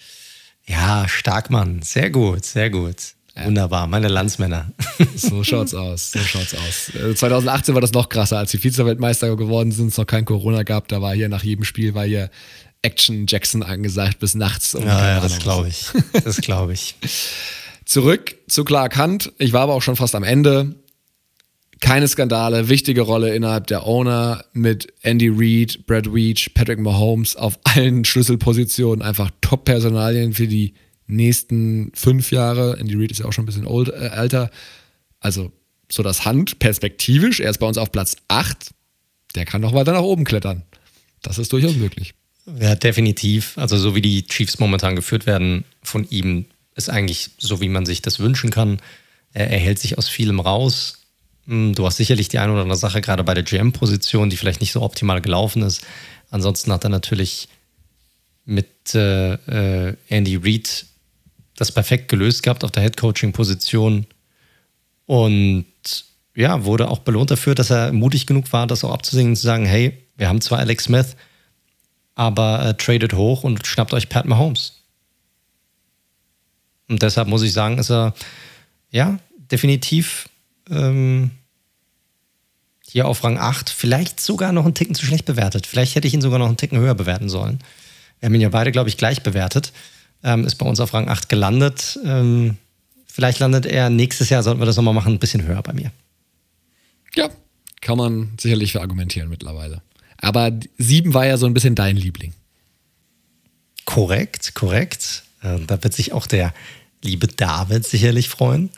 Ja, 0.67 1.09
stark, 1.09 1.51
Mann. 1.51 1.83
Sehr 1.83 2.11
gut, 2.11 2.45
sehr 2.45 2.71
gut. 2.71 2.97
Ja. 3.37 3.47
Wunderbar, 3.47 3.87
meine 3.87 4.09
Landsmänner. 4.09 4.71
So 5.17 5.43
schaut's 5.43 5.75
aus, 5.75 6.13
so 6.13 6.21
schaut's 6.21 6.55
aus. 6.55 6.93
2018 7.17 7.73
äh, 7.73 7.75
war 7.75 7.81
das 7.81 7.93
noch 7.93 8.09
krasser, 8.09 8.39
als 8.39 8.53
die 8.53 8.59
Vize-Weltmeister 8.59 9.35
geworden 9.37 9.73
sind, 9.73 9.89
es 9.89 9.97
noch 9.97 10.07
kein 10.07 10.25
Corona 10.25 10.63
gab, 10.63 10.87
da 10.87 11.03
war 11.03 11.15
hier 11.15 11.29
nach 11.29 11.43
jedem 11.43 11.65
Spiel 11.65 11.95
war 11.95 12.05
hier 12.05 12.31
Action 12.83 13.27
Jackson 13.27 13.63
angesagt 13.63 14.19
bis 14.21 14.35
nachts. 14.35 14.75
Um 14.75 14.85
ja, 14.87 15.15
ja, 15.15 15.21
das 15.21 15.39
glaube 15.39 15.69
ich. 15.69 15.87
Das 16.25 16.37
glaube 16.37 16.75
ich. 16.75 16.95
Zurück 17.85 18.37
zu 18.47 18.65
Clark 18.65 18.99
Hunt. 18.99 19.33
Ich 19.39 19.53
war 19.53 19.63
aber 19.63 19.75
auch 19.75 19.83
schon 19.83 19.97
fast 19.97 20.15
am 20.15 20.23
Ende. 20.23 20.75
Keine 21.81 22.09
Skandale, 22.09 22.69
wichtige 22.69 23.03
Rolle 23.03 23.35
innerhalb 23.35 23.67
der 23.67 23.87
Owner 23.87 24.45
mit 24.53 24.93
Andy 25.03 25.29
Reid, 25.29 25.87
Brad 25.87 26.13
Weech, 26.15 26.53
Patrick 26.55 26.79
Mahomes 26.79 27.37
auf 27.37 27.59
allen 27.65 28.05
Schlüsselpositionen. 28.05 29.03
Einfach 29.03 29.31
Top-Personalien 29.41 30.33
für 30.33 30.47
die 30.47 30.75
nächsten 31.07 31.93
fünf 31.95 32.31
Jahre. 32.31 32.79
Andy 32.79 32.95
Reid 32.95 33.11
ist 33.11 33.21
ja 33.21 33.27
auch 33.27 33.33
schon 33.33 33.45
ein 33.45 33.47
bisschen 33.47 33.67
old, 33.67 33.89
äh, 33.89 34.09
älter. 34.09 34.51
Also 35.21 35.53
so 35.91 36.03
das 36.03 36.25
Hand 36.25 36.59
perspektivisch. 36.59 37.41
Er 37.41 37.51
ist 37.51 37.59
bei 37.59 37.67
uns 37.67 37.79
auf 37.79 37.93
Platz 37.93 38.17
8. 38.29 38.71
Der 39.35 39.45
kann 39.45 39.61
noch 39.61 39.75
weiter 39.75 39.93
nach 39.93 40.03
oben 40.03 40.25
klettern. 40.25 40.63
Das 41.23 41.39
ist 41.39 41.53
durchaus 41.53 41.75
möglich. 41.75 42.15
Ja, 42.61 42.75
definitiv. 42.75 43.57
Also 43.57 43.79
so 43.79 43.95
wie 43.95 44.03
die 44.03 44.27
Chiefs 44.27 44.59
momentan 44.59 44.97
geführt 44.97 45.27
werden 45.27 45.65
von 45.83 46.07
ihm, 46.11 46.47
ist 46.75 46.91
eigentlich 46.91 47.31
so, 47.39 47.61
wie 47.61 47.69
man 47.69 47.87
sich 47.87 48.03
das 48.03 48.19
wünschen 48.19 48.51
kann. 48.51 48.81
Er, 49.33 49.51
er 49.51 49.59
hält 49.59 49.79
sich 49.79 49.97
aus 49.97 50.09
vielem 50.09 50.41
raus. 50.41 51.04
Hm, 51.47 51.75
du 51.75 51.87
hast 51.87 51.97
sicherlich 51.97 52.29
die 52.29 52.39
eine 52.39 52.53
oder 52.53 52.63
andere 52.63 52.79
Sache 52.79 53.01
gerade 53.01 53.25
bei 53.25 53.35
der 53.35 53.43
GM-Position, 53.45 54.31
die 54.31 54.37
vielleicht 54.37 54.61
nicht 54.61 54.73
so 54.73 54.83
optimal 54.83 55.21
gelaufen 55.21 55.63
ist. 55.63 55.85
Ansonsten 56.31 56.73
hat 56.73 56.85
er 56.85 56.91
natürlich 56.91 57.49
mit 58.45 58.95
äh, 58.95 59.35
äh, 59.35 59.97
Andy 60.09 60.37
Reid 60.37 60.87
das 61.57 61.73
perfekt 61.73 62.09
gelöst 62.09 62.43
gehabt 62.43 62.65
auf 62.65 62.73
der 62.73 62.83
Head-Coaching-Position 62.83 64.07
und 65.07 65.67
ja, 66.35 66.65
wurde 66.65 66.89
auch 66.89 66.99
belohnt 67.01 67.31
dafür, 67.31 67.55
dass 67.55 67.71
er 67.71 67.93
mutig 67.93 68.27
genug 68.27 68.53
war, 68.53 68.67
das 68.67 68.83
auch 68.83 68.93
abzusingen 68.93 69.33
und 69.33 69.37
zu 69.37 69.43
sagen, 69.43 69.67
hey, 69.67 69.97
wir 70.17 70.29
haben 70.29 70.41
zwar 70.41 70.59
Alex 70.59 70.85
Smith, 70.85 71.17
aber 72.15 72.67
äh, 72.67 72.75
tradet 72.75 73.15
hoch 73.15 73.45
und 73.45 73.67
schnappt 73.67 73.95
euch 73.95 74.09
Pat 74.09 74.27
Mahomes. 74.27 74.81
Und 76.89 77.03
deshalb 77.03 77.29
muss 77.29 77.43
ich 77.43 77.53
sagen, 77.53 77.79
ist 77.79 77.91
er 77.91 78.15
ja 78.91 79.19
definitiv 79.51 80.29
ähm, 80.71 81.31
hier 82.87 83.07
auf 83.07 83.25
Rang 83.25 83.39
8, 83.39 83.71
vielleicht 83.71 84.21
sogar 84.21 84.53
noch 84.53 84.65
einen 84.65 84.75
Ticken 84.75 84.95
zu 84.95 85.05
schlecht 85.05 85.25
bewertet. 85.25 85.67
Vielleicht 85.67 85.95
hätte 85.95 86.07
ich 86.07 86.15
ihn 86.15 86.21
sogar 86.21 86.39
noch 86.39 86.47
einen 86.47 86.57
Ticken 86.57 86.79
höher 86.79 86.95
bewerten 86.95 87.29
sollen. 87.29 87.59
Wir 88.21 88.27
haben 88.27 88.35
ihn 88.35 88.41
ja 88.41 88.51
beide, 88.51 88.73
glaube 88.73 88.89
ich, 88.89 88.97
gleich 88.97 89.23
bewertet. 89.23 89.73
Ähm, 90.23 90.47
ist 90.47 90.57
bei 90.57 90.67
uns 90.67 90.81
auf 90.81 90.95
Rang 90.95 91.09
8 91.09 91.29
gelandet. 91.29 91.99
Ähm, 92.05 92.57
vielleicht 93.07 93.41
landet 93.41 93.67
er 93.67 93.91
nächstes 93.91 94.31
Jahr, 94.31 94.43
sollten 94.43 94.61
wir 94.61 94.67
das 94.67 94.77
nochmal 94.77 94.95
machen, 94.95 95.15
ein 95.15 95.19
bisschen 95.19 95.43
höher 95.43 95.63
bei 95.63 95.73
mir. 95.73 95.91
Ja, 97.15 97.29
kann 97.81 97.99
man 97.99 98.33
sicherlich 98.41 98.73
verargumentieren 98.73 99.29
mittlerweile. 99.29 99.83
Aber 100.17 100.53
7 100.79 101.15
war 101.15 101.27
ja 101.27 101.37
so 101.37 101.47
ein 101.47 101.55
bisschen 101.55 101.75
dein 101.75 101.97
Liebling. 101.97 102.33
Korrekt, 103.85 104.55
korrekt. 104.55 105.25
Äh, 105.43 105.59
da 105.67 105.83
wird 105.83 105.95
sich 105.95 106.13
auch 106.13 106.27
der 106.27 106.55
liebe 107.03 107.27
David 107.27 107.87
sicherlich 107.87 108.29
freuen. 108.29 108.71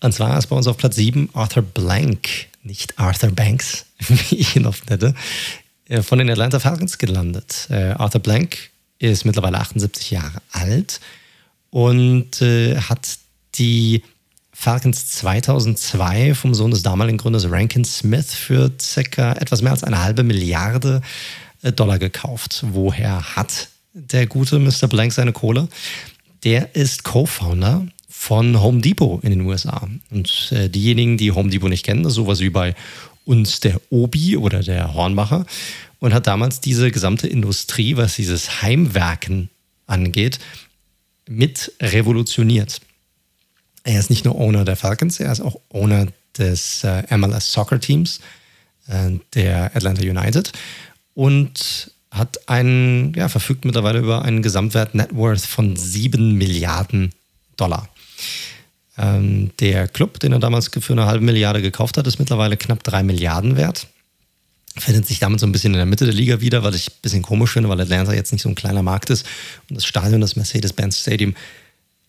Und 0.00 0.12
zwar 0.12 0.38
ist 0.38 0.46
bei 0.46 0.56
uns 0.56 0.66
auf 0.66 0.76
Platz 0.76 0.96
7 0.96 1.30
Arthur 1.34 1.62
Blank, 1.62 2.28
nicht 2.62 2.98
Arthur 2.98 3.30
Banks, 3.30 3.86
wie 3.98 4.36
ich 4.36 4.56
ihn 4.56 4.66
oft 4.66 4.88
nenne, 4.90 5.14
äh, 5.88 6.02
von 6.02 6.18
den 6.18 6.30
Atlanta 6.30 6.60
Falcons 6.60 6.98
gelandet. 6.98 7.66
Äh, 7.70 7.92
Arthur 7.92 8.20
Blank 8.20 8.70
ist 8.98 9.24
mittlerweile 9.24 9.58
78 9.58 10.10
Jahre 10.10 10.42
alt 10.52 11.00
und 11.70 12.40
hat 12.40 13.18
die 13.54 14.02
Falcons 14.52 15.06
2002 15.12 16.34
vom 16.34 16.52
Sohn 16.52 16.72
des 16.72 16.82
damaligen 16.82 17.16
Gründers 17.16 17.50
Rankin 17.50 17.84
Smith 17.84 18.34
für 18.34 18.70
circa 18.78 19.32
etwas 19.34 19.62
mehr 19.62 19.72
als 19.72 19.84
eine 19.84 20.02
halbe 20.02 20.22
Milliarde 20.22 21.00
Dollar 21.76 21.98
gekauft. 21.98 22.64
Woher 22.72 23.36
hat 23.36 23.68
der 23.94 24.26
gute 24.26 24.58
Mr. 24.58 24.88
Blank 24.88 25.12
seine 25.12 25.32
Kohle? 25.32 25.68
der 26.44 26.74
ist 26.74 27.04
Co-Founder 27.04 27.86
von 28.10 28.60
Home 28.60 28.80
Depot 28.80 29.22
in 29.22 29.30
den 29.30 29.40
USA. 29.42 29.88
Und 30.10 30.52
äh, 30.52 30.68
diejenigen, 30.68 31.16
die 31.16 31.30
Home 31.30 31.48
Depot 31.48 31.70
nicht 31.70 31.86
kennen, 31.86 32.02
das 32.02 32.12
ist 32.12 32.16
sowas 32.16 32.40
wie 32.40 32.50
bei 32.50 32.74
uns 33.24 33.60
der 33.60 33.80
Obi 33.90 34.36
oder 34.36 34.62
der 34.62 34.94
Hornmacher 34.94 35.46
und 36.00 36.12
hat 36.12 36.26
damals 36.26 36.60
diese 36.60 36.90
gesamte 36.90 37.28
Industrie, 37.28 37.96
was 37.96 38.16
dieses 38.16 38.62
Heimwerken 38.62 39.48
angeht, 39.86 40.40
mit 41.28 41.72
revolutioniert. 41.80 42.80
Er 43.84 44.00
ist 44.00 44.10
nicht 44.10 44.24
nur 44.24 44.34
Owner 44.34 44.64
der 44.64 44.76
Falcons, 44.76 45.20
er 45.20 45.30
ist 45.30 45.40
auch 45.40 45.60
Owner 45.68 46.08
des 46.36 46.84
äh, 46.84 47.16
MLS 47.16 47.52
Soccer 47.52 47.78
Teams 47.78 48.20
äh, 48.88 49.12
der 49.34 49.76
Atlanta 49.76 50.02
United 50.02 50.52
und 51.14 51.92
hat 52.10 52.48
einen, 52.48 53.14
ja, 53.14 53.28
verfügt 53.28 53.64
mittlerweile 53.64 54.00
über 54.00 54.22
einen 54.22 54.42
Gesamtwert 54.42 54.94
Net 54.94 55.14
Worth 55.14 55.46
von 55.46 55.76
7 55.76 56.34
Milliarden 56.34 57.12
Dollar. 57.56 57.88
Ähm, 58.98 59.50
der 59.60 59.88
Club, 59.88 60.20
den 60.20 60.32
er 60.32 60.38
damals 60.38 60.68
für 60.68 60.92
eine 60.92 61.06
halbe 61.06 61.24
Milliarde 61.24 61.62
gekauft 61.62 61.96
hat, 61.96 62.06
ist 62.06 62.18
mittlerweile 62.18 62.56
knapp 62.56 62.82
3 62.82 63.02
Milliarden 63.02 63.56
wert. 63.56 63.86
Findet 64.76 65.06
sich 65.06 65.18
damit 65.18 65.40
so 65.40 65.46
ein 65.46 65.52
bisschen 65.52 65.72
in 65.72 65.78
der 65.78 65.86
Mitte 65.86 66.04
der 66.04 66.14
Liga 66.14 66.40
wieder, 66.40 66.62
was 66.62 66.74
ich 66.74 66.88
ein 66.88 67.00
bisschen 67.02 67.22
komisch 67.22 67.52
finde, 67.52 67.68
weil 67.68 67.80
Atlanta 67.80 68.12
jetzt 68.12 68.32
nicht 68.32 68.42
so 68.42 68.48
ein 68.48 68.54
kleiner 68.54 68.82
Markt 68.82 69.10
ist 69.10 69.26
und 69.68 69.76
das 69.76 69.84
Stadion, 69.84 70.20
das 70.20 70.36
Mercedes-Benz 70.36 71.00
Stadium, 71.00 71.34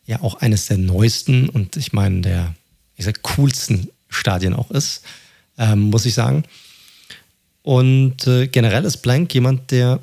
ja 0.05 0.21
auch 0.21 0.35
eines 0.35 0.67
der 0.67 0.77
neuesten 0.77 1.49
und 1.49 1.77
ich 1.77 1.93
meine 1.93 2.21
der 2.21 2.55
ich 3.01 3.05
sag, 3.05 3.21
coolsten 3.23 3.89
Stadien 4.09 4.53
auch 4.53 4.71
ist, 4.71 5.03
ähm, 5.57 5.89
muss 5.89 6.05
ich 6.05 6.13
sagen. 6.13 6.43
Und 7.63 8.27
äh, 8.27 8.47
generell 8.47 8.85
ist 8.85 8.97
Blank 8.97 9.33
jemand, 9.33 9.71
der 9.71 9.99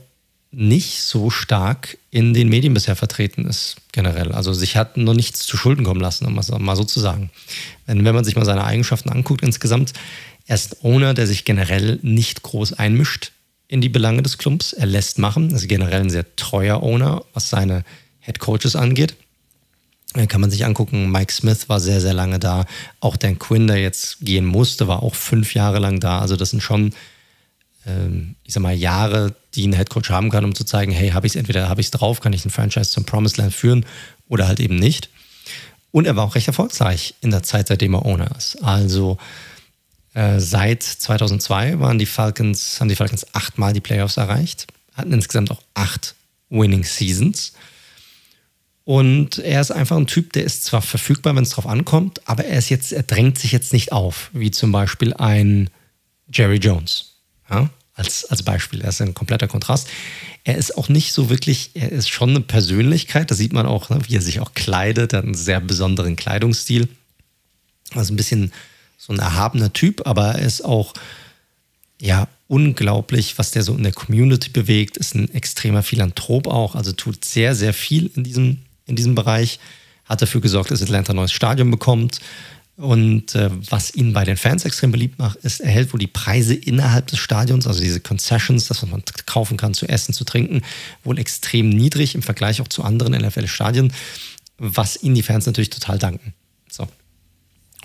nicht 0.50 1.02
so 1.02 1.30
stark 1.30 1.97
in 2.10 2.32
den 2.32 2.48
Medien 2.48 2.74
bisher 2.74 2.96
vertreten 2.96 3.44
ist, 3.44 3.76
generell. 3.92 4.32
Also 4.32 4.52
sich 4.52 4.76
hat 4.76 4.96
noch 4.96 5.14
nichts 5.14 5.44
zu 5.44 5.56
Schulden 5.56 5.84
kommen 5.84 6.00
lassen, 6.00 6.26
um 6.26 6.38
es 6.38 6.50
mal 6.50 6.76
so 6.76 6.84
zu 6.84 7.00
sagen. 7.00 7.30
Wenn, 7.86 8.04
wenn 8.04 8.14
man 8.14 8.24
sich 8.24 8.36
mal 8.36 8.46
seine 8.46 8.64
Eigenschaften 8.64 9.10
anguckt 9.10 9.42
insgesamt, 9.42 9.92
er 10.46 10.54
ist 10.54 10.82
Owner, 10.82 11.12
der 11.12 11.26
sich 11.26 11.44
generell 11.44 11.98
nicht 12.02 12.42
groß 12.42 12.72
einmischt 12.72 13.32
in 13.68 13.82
die 13.82 13.90
Belange 13.90 14.22
des 14.22 14.38
Clubs. 14.38 14.72
Er 14.72 14.86
lässt 14.86 15.18
machen. 15.18 15.50
Er 15.50 15.56
ist 15.56 15.68
generell 15.68 16.00
ein 16.00 16.10
sehr 16.10 16.34
treuer 16.36 16.82
Owner, 16.82 17.24
was 17.34 17.50
seine 17.50 17.84
Head 18.20 18.38
Coaches 18.38 18.74
angeht. 18.74 19.14
Kann 20.28 20.40
man 20.40 20.50
sich 20.50 20.64
angucken, 20.64 21.12
Mike 21.12 21.32
Smith 21.32 21.68
war 21.68 21.80
sehr, 21.80 22.00
sehr 22.00 22.14
lange 22.14 22.38
da. 22.38 22.64
Auch 23.00 23.16
Dan 23.16 23.38
Quinn, 23.38 23.66
der 23.66 23.76
jetzt 23.76 24.20
gehen 24.20 24.46
musste, 24.46 24.88
war 24.88 25.02
auch 25.02 25.14
fünf 25.14 25.52
Jahre 25.52 25.78
lang 25.80 26.00
da. 26.00 26.20
Also 26.20 26.34
das 26.34 26.50
sind 26.50 26.62
schon, 26.62 26.94
ich 28.44 28.54
sag 28.54 28.62
mal, 28.62 28.74
Jahre, 28.74 29.34
die 29.54 29.66
ein 29.66 29.72
Headcoach 29.72 30.10
haben 30.10 30.30
kann, 30.30 30.44
um 30.44 30.54
zu 30.54 30.64
zeigen, 30.64 30.92
hey, 30.92 31.10
habe 31.10 31.26
ich 31.26 31.32
es 31.32 31.36
entweder 31.36 31.68
habe 31.68 31.80
ich 31.80 31.88
es 31.88 31.90
drauf, 31.90 32.20
kann 32.20 32.32
ich 32.32 32.44
ein 32.44 32.50
Franchise 32.50 32.90
zum 32.90 33.04
Promised 33.04 33.36
Land 33.36 33.54
führen 33.54 33.86
oder 34.28 34.46
halt 34.46 34.60
eben 34.60 34.76
nicht. 34.76 35.10
Und 35.90 36.06
er 36.06 36.16
war 36.16 36.24
auch 36.24 36.34
recht 36.34 36.48
erfolgreich 36.48 37.14
in 37.20 37.30
der 37.30 37.42
Zeit, 37.42 37.68
seitdem 37.68 37.94
er 37.94 38.04
Owner 38.04 38.30
ist. 38.36 38.62
Also 38.62 39.18
äh, 40.14 40.38
seit 40.38 40.82
2002 40.82 41.80
waren 41.80 41.98
die 41.98 42.06
Falcons, 42.06 42.80
haben 42.80 42.88
die 42.88 42.96
Falcons 42.96 43.26
achtmal 43.34 43.72
die 43.72 43.80
Playoffs 43.80 44.16
erreicht, 44.16 44.66
hatten 44.94 45.12
insgesamt 45.12 45.50
auch 45.50 45.62
acht 45.74 46.14
Winning 46.50 46.84
Seasons. 46.84 47.52
Und 48.84 49.38
er 49.38 49.60
ist 49.60 49.70
einfach 49.70 49.96
ein 49.96 50.06
Typ, 50.06 50.32
der 50.32 50.44
ist 50.44 50.64
zwar 50.64 50.80
verfügbar, 50.80 51.36
wenn 51.36 51.42
es 51.42 51.50
drauf 51.50 51.66
ankommt, 51.66 52.26
aber 52.26 52.46
er 52.46 52.58
ist 52.58 52.70
jetzt, 52.70 52.92
er 52.92 53.02
drängt 53.02 53.38
sich 53.38 53.52
jetzt 53.52 53.72
nicht 53.72 53.92
auf, 53.92 54.30
wie 54.32 54.50
zum 54.50 54.72
Beispiel 54.72 55.12
ein 55.14 55.68
Jerry 56.32 56.56
Jones. 56.56 57.16
Ja? 57.50 57.68
Als, 57.98 58.24
als 58.26 58.42
Beispiel. 58.42 58.80
Er 58.80 58.90
ist 58.90 59.00
ein 59.02 59.12
kompletter 59.12 59.48
Kontrast. 59.48 59.88
Er 60.44 60.56
ist 60.56 60.76
auch 60.78 60.88
nicht 60.88 61.12
so 61.12 61.30
wirklich, 61.30 61.70
er 61.74 61.90
ist 61.90 62.08
schon 62.08 62.30
eine 62.30 62.40
Persönlichkeit, 62.40 63.30
da 63.30 63.34
sieht 63.34 63.52
man 63.52 63.66
auch, 63.66 63.90
ne, 63.90 63.98
wie 64.06 64.16
er 64.16 64.22
sich 64.22 64.38
auch 64.40 64.54
kleidet. 64.54 65.12
Er 65.12 65.18
hat 65.18 65.24
einen 65.24 65.34
sehr 65.34 65.60
besonderen 65.60 66.14
Kleidungsstil. 66.14 66.88
Also 67.94 68.12
ein 68.12 68.16
bisschen 68.16 68.52
so 68.96 69.12
ein 69.12 69.18
erhabener 69.18 69.72
Typ, 69.72 70.06
aber 70.06 70.36
er 70.36 70.46
ist 70.46 70.64
auch, 70.64 70.94
ja, 72.00 72.28
unglaublich, 72.46 73.36
was 73.36 73.50
der 73.50 73.62
so 73.62 73.74
in 73.74 73.82
der 73.82 73.92
Community 73.92 74.50
bewegt, 74.50 74.96
ist 74.96 75.14
ein 75.14 75.34
extremer 75.34 75.82
Philanthrop 75.82 76.46
auch, 76.46 76.76
also 76.76 76.92
tut 76.92 77.24
sehr, 77.24 77.54
sehr 77.54 77.74
viel 77.74 78.10
in 78.14 78.24
diesem 78.24 78.58
in 78.88 78.96
diesem 78.96 79.14
Bereich, 79.14 79.60
hat 80.04 80.22
dafür 80.22 80.40
gesorgt, 80.40 80.70
dass 80.70 80.82
Atlanta 80.82 81.12
ein 81.12 81.16
neues 81.16 81.32
Stadion 81.32 81.70
bekommt. 81.70 82.20
Und 82.78 83.34
äh, 83.34 83.50
was 83.70 83.92
ihn 83.96 84.12
bei 84.12 84.22
den 84.22 84.36
Fans 84.36 84.64
extrem 84.64 84.92
beliebt 84.92 85.18
macht, 85.18 85.38
ist, 85.38 85.58
er 85.60 85.68
hält 85.68 85.92
wohl 85.92 85.98
die 85.98 86.06
Preise 86.06 86.54
innerhalb 86.54 87.08
des 87.08 87.18
Stadions, 87.18 87.66
also 87.66 87.80
diese 87.80 87.98
Concessions, 87.98 88.68
das, 88.68 88.82
was 88.82 88.88
man 88.88 89.02
kaufen 89.26 89.56
kann, 89.56 89.74
zu 89.74 89.88
essen, 89.88 90.14
zu 90.14 90.22
trinken, 90.22 90.62
wohl 91.02 91.18
extrem 91.18 91.70
niedrig 91.70 92.14
im 92.14 92.22
Vergleich 92.22 92.60
auch 92.60 92.68
zu 92.68 92.84
anderen 92.84 93.20
NFL-Stadien, 93.20 93.92
was 94.58 95.02
ihnen 95.02 95.16
die 95.16 95.24
Fans 95.24 95.44
natürlich 95.44 95.70
total 95.70 95.98
danken. 95.98 96.34
So. 96.70 96.86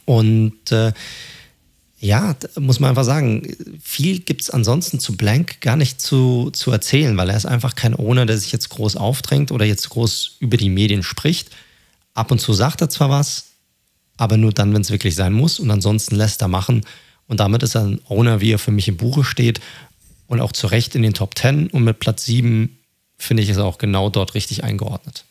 Und 0.06 0.72
äh, 0.72 0.94
ja, 1.99 2.36
muss 2.60 2.80
man 2.80 2.91
einfach 2.91 3.03
sagen, 3.03 3.48
viel 3.82 4.20
gibt 4.20 4.41
es 4.41 4.52
ansonsten 4.52 4.99
zu 4.99 5.18
Blank 5.18 5.60
gar 5.61 5.76
nicht 5.76 6.02
zu, 6.02 6.52
zu 6.52 6.70
erzählen, 6.70 7.18
weil 7.18 7.32
er 7.32 7.38
ist 7.38 7.48
einfach 7.48 7.74
kein 7.74 7.95
Owner, 7.98 8.28
der 8.28 8.38
sich 8.38 8.52
jetzt 8.52 8.70
groß 8.70 8.98
aufdrängt 8.98 9.52
oder 9.52 9.65
jetzt 9.65 9.90
groß 9.90 10.38
über 10.40 10.57
die 10.57 10.70
Medien 10.70 11.02
spricht. 11.02 11.49
Ab 12.14 12.30
und 12.30 12.38
zu 12.38 12.53
sagt 12.53 12.82
er 12.82 12.90
zwar 12.90 13.10
was, 13.10 13.52
aber 14.18 14.38
nur 14.38 14.52
dann, 14.52 14.73
wenn 14.73 14.81
es 14.81 14.91
wirklich 14.91 15.15
sein 15.15 15.34
muss 15.34 15.60
und 15.60 15.69
ansonsten 15.72 16.15
lässt 16.15 16.41
er 16.41 16.48
machen. 16.48 16.85
Und 17.27 17.40
damit 17.40 17.64
ist 17.64 17.76
er 17.76 17.85
ein 17.85 18.02
Owner, 18.07 18.41
wie 18.41 18.52
er 18.52 18.60
für 18.60 18.72
mich 18.72 18.88
im 18.88 18.98
Buche 18.98 19.23
steht 19.23 19.60
und 20.27 20.40
auch 20.40 20.52
zu 20.52 20.68
Recht 20.68 20.95
in 20.95 21.02
den 21.02 21.14
Top 21.14 21.38
10 21.38 21.68
und 21.68 21.84
mit 21.84 21.99
Platz 21.99 22.26
7 22.26 22.77
finde 23.18 23.44
ich 23.44 23.49
es 23.49 23.57
auch 23.57 23.77
genau 23.77 24.10
dort 24.10 24.35
richtig 24.35 24.64
eingeordnet. 24.64 25.26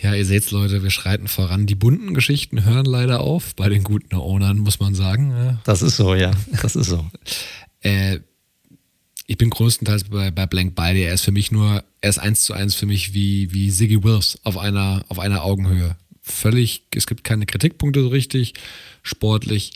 Ja, 0.00 0.14
ihr 0.14 0.24
seht's, 0.24 0.52
Leute, 0.52 0.82
wir 0.82 0.90
schreiten 0.90 1.26
voran. 1.26 1.66
Die 1.66 1.74
bunten 1.74 2.14
Geschichten 2.14 2.64
hören 2.64 2.84
leider 2.84 3.20
auf 3.20 3.56
bei 3.56 3.68
den 3.68 3.82
guten 3.82 4.14
Ownern, 4.14 4.58
muss 4.58 4.78
man 4.78 4.94
sagen. 4.94 5.58
Das 5.64 5.82
ist 5.82 5.96
so, 5.96 6.14
ja. 6.14 6.30
Das 6.62 6.76
ist 6.76 6.86
so. 6.88 7.04
äh, 7.80 8.20
ich 9.26 9.36
bin 9.36 9.50
größtenteils 9.50 10.04
bei, 10.04 10.30
bei 10.30 10.46
Blank 10.46 10.74
bei 10.74 10.94
dir. 10.94 11.08
Er 11.08 11.14
ist 11.14 11.24
für 11.24 11.32
mich 11.32 11.50
nur, 11.50 11.82
er 12.00 12.10
ist 12.10 12.18
eins 12.18 12.44
zu 12.44 12.54
eins 12.54 12.74
für 12.74 12.86
mich 12.86 13.12
wie, 13.12 13.52
wie 13.52 13.70
Siggy 13.70 14.04
Wills 14.04 14.38
auf 14.44 14.56
einer, 14.56 15.04
auf 15.08 15.18
einer 15.18 15.42
Augenhöhe. 15.42 15.96
Völlig, 16.28 16.82
es 16.94 17.06
gibt 17.06 17.24
keine 17.24 17.46
Kritikpunkte 17.46 18.02
so 18.02 18.08
richtig. 18.08 18.54
Sportlich 19.02 19.72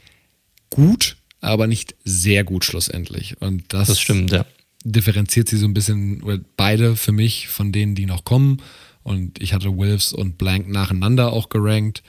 gut, 0.70 1.16
aber 1.40 1.66
nicht 1.66 1.94
sehr 2.04 2.44
gut 2.44 2.64
schlussendlich. 2.64 3.40
Und 3.40 3.64
das, 3.68 3.88
das 3.88 4.00
stimmt, 4.00 4.30
ja. 4.30 4.46
differenziert 4.84 5.48
sie 5.48 5.56
so 5.56 5.66
ein 5.66 5.74
bisschen, 5.74 6.22
beide 6.56 6.96
für 6.96 7.12
mich 7.12 7.48
von 7.48 7.72
denen, 7.72 7.94
die 7.94 8.06
noch 8.06 8.24
kommen. 8.24 8.62
Und 9.02 9.40
ich 9.40 9.52
hatte 9.52 9.76
Wolves 9.76 10.12
und 10.12 10.38
Blank 10.38 10.68
nacheinander 10.68 11.32
auch 11.32 11.48
gerankt 11.48 12.02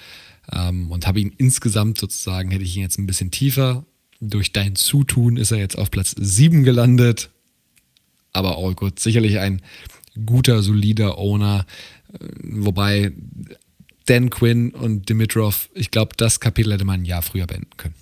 ähm, 0.51 0.91
und 0.91 1.07
habe 1.07 1.19
ihn 1.19 1.33
insgesamt 1.37 1.97
sozusagen, 1.97 2.51
hätte 2.51 2.63
ich 2.63 2.75
ihn 2.75 2.83
jetzt 2.83 2.99
ein 2.99 3.07
bisschen 3.07 3.31
tiefer. 3.31 3.85
Durch 4.19 4.53
dein 4.53 4.75
Zutun 4.75 5.37
ist 5.37 5.51
er 5.51 5.57
jetzt 5.57 5.77
auf 5.77 5.89
Platz 5.89 6.15
7 6.17 6.63
gelandet. 6.63 7.29
Aber 8.31 8.57
all 8.57 8.73
gut, 8.73 8.99
sicherlich 8.99 9.39
ein 9.39 9.61
guter, 10.25 10.61
solider 10.61 11.17
Owner. 11.17 11.65
Äh, 12.13 12.27
wobei 12.43 13.13
Dan 14.05 14.29
Quinn 14.29 14.71
und 14.71 15.07
Dimitrov, 15.09 15.69
ich 15.73 15.91
glaube, 15.91 16.15
das 16.17 16.39
Kapitel 16.39 16.73
hätte 16.73 16.85
man 16.85 17.01
ein 17.01 17.05
Jahr 17.05 17.21
früher 17.21 17.47
beenden 17.47 17.77
können. 17.77 17.95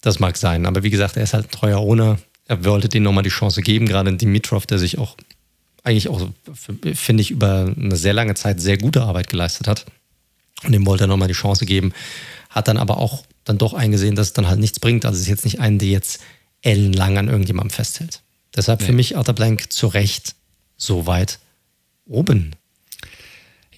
Das 0.00 0.18
mag 0.18 0.36
sein, 0.36 0.66
aber 0.66 0.82
wie 0.82 0.90
gesagt, 0.90 1.16
er 1.16 1.22
ist 1.22 1.34
halt 1.34 1.46
ein 1.46 1.50
treuer 1.50 1.78
Owner. 1.78 2.18
Er 2.46 2.64
wollte 2.64 2.88
denen 2.88 3.04
nochmal 3.04 3.22
die 3.22 3.30
Chance 3.30 3.62
geben, 3.62 3.86
gerade 3.86 4.14
Dimitrov, 4.16 4.66
der 4.66 4.78
sich 4.78 4.98
auch 4.98 5.16
eigentlich 5.84 6.08
auch, 6.08 6.28
finde 6.94 7.22
ich, 7.22 7.30
über 7.30 7.72
eine 7.76 7.96
sehr 7.96 8.12
lange 8.12 8.34
Zeit 8.34 8.60
sehr 8.60 8.78
gute 8.78 9.02
Arbeit 9.02 9.28
geleistet 9.28 9.66
hat. 9.66 9.86
Und 10.64 10.72
dem 10.72 10.86
wollte 10.86 11.04
er 11.04 11.08
nochmal 11.08 11.28
die 11.28 11.34
Chance 11.34 11.66
geben. 11.66 11.92
Hat 12.50 12.68
dann 12.68 12.76
aber 12.76 12.98
auch 12.98 13.24
dann 13.44 13.58
doch 13.58 13.74
eingesehen, 13.74 14.14
dass 14.14 14.28
es 14.28 14.32
dann 14.32 14.46
halt 14.46 14.60
nichts 14.60 14.78
bringt. 14.78 15.04
Also 15.04 15.16
es 15.16 15.22
ist 15.22 15.28
jetzt 15.28 15.44
nicht 15.44 15.60
einen, 15.60 15.78
der 15.78 15.88
jetzt 15.88 16.20
ellenlang 16.60 17.18
an 17.18 17.28
irgendjemandem 17.28 17.70
festhält. 17.70 18.22
Deshalb 18.54 18.80
nee. 18.80 18.86
für 18.86 18.92
mich 18.92 19.16
Arthur 19.16 19.34
Blank 19.34 19.72
zu 19.72 19.88
Recht 19.88 20.36
so 20.76 21.06
weit 21.06 21.40
oben. 22.06 22.54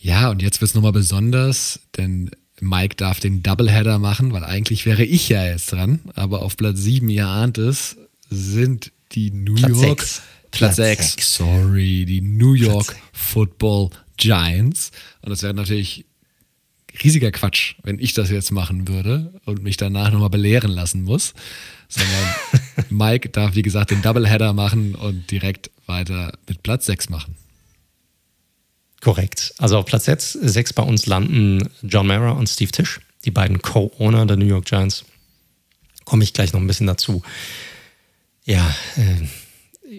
Ja, 0.04 0.28
und 0.28 0.42
jetzt 0.42 0.60
wird 0.60 0.68
es 0.68 0.74
nochmal 0.74 0.92
besonders, 0.92 1.80
denn 1.96 2.30
Mike 2.60 2.96
darf 2.96 3.20
den 3.20 3.42
Doubleheader 3.42 3.98
machen, 3.98 4.34
weil 4.34 4.44
eigentlich 4.44 4.84
wäre 4.84 5.02
ich 5.02 5.30
ja 5.30 5.46
jetzt 5.46 5.72
dran. 5.72 6.00
Aber 6.14 6.42
auf 6.42 6.58
Platz 6.58 6.80
7, 6.80 7.08
ihr 7.08 7.26
ahnt 7.26 7.56
es, 7.56 7.96
sind 8.28 8.92
die 9.12 9.30
New 9.30 9.54
Platz 9.54 9.70
York. 9.70 10.02
6. 10.02 10.22
Platz 10.50 10.76
6. 10.76 11.36
Sorry, 11.36 12.04
die 12.04 12.20
New 12.20 12.52
York 12.52 12.94
Football 13.14 13.88
Giants. 14.18 14.90
Und 15.22 15.30
das 15.30 15.42
wäre 15.42 15.54
natürlich 15.54 16.04
riesiger 17.02 17.32
Quatsch, 17.32 17.76
wenn 17.82 17.98
ich 17.98 18.12
das 18.12 18.28
jetzt 18.28 18.52
machen 18.52 18.86
würde 18.86 19.32
und 19.46 19.62
mich 19.62 19.78
danach 19.78 20.12
nochmal 20.12 20.28
belehren 20.28 20.70
lassen 20.70 21.02
muss. 21.02 21.32
Sondern 21.88 22.34
Mike 22.90 23.30
darf, 23.30 23.54
wie 23.54 23.62
gesagt, 23.62 23.90
den 23.90 24.02
Doubleheader 24.02 24.52
machen 24.52 24.96
und 24.96 25.30
direkt 25.30 25.70
weiter 25.86 26.36
mit 26.46 26.62
Platz 26.62 26.84
6 26.84 27.08
machen. 27.08 27.36
Korrekt. 29.04 29.54
Also 29.58 29.76
auf 29.76 29.84
Platz 29.84 30.06
6 30.06 30.72
bei 30.72 30.82
uns 30.82 31.04
landen 31.04 31.68
John 31.82 32.06
Mara 32.06 32.30
und 32.30 32.48
Steve 32.48 32.72
Tisch, 32.72 33.00
die 33.26 33.30
beiden 33.30 33.60
Co-Owner 33.60 34.24
der 34.24 34.38
New 34.38 34.46
York 34.46 34.64
Giants. 34.64 35.04
Komme 36.06 36.24
ich 36.24 36.32
gleich 36.32 36.54
noch 36.54 36.60
ein 36.60 36.66
bisschen 36.66 36.86
dazu. 36.86 37.20
Ja, 38.46 38.74
äh, 38.96 39.26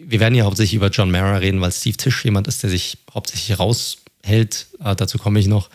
wir 0.07 0.19
werden 0.19 0.33
ja 0.33 0.45
hauptsächlich 0.45 0.73
über 0.73 0.89
John 0.89 1.11
Mara 1.11 1.37
reden, 1.37 1.61
weil 1.61 1.71
Steve 1.71 1.97
Tisch 1.97 2.25
jemand 2.25 2.47
ist, 2.47 2.63
der 2.63 2.71
sich 2.71 2.97
hauptsächlich 3.13 3.59
raushält. 3.59 4.65
Äh, 4.83 4.95
dazu 4.95 5.19
komme 5.19 5.39
ich 5.39 5.45
noch. 5.45 5.69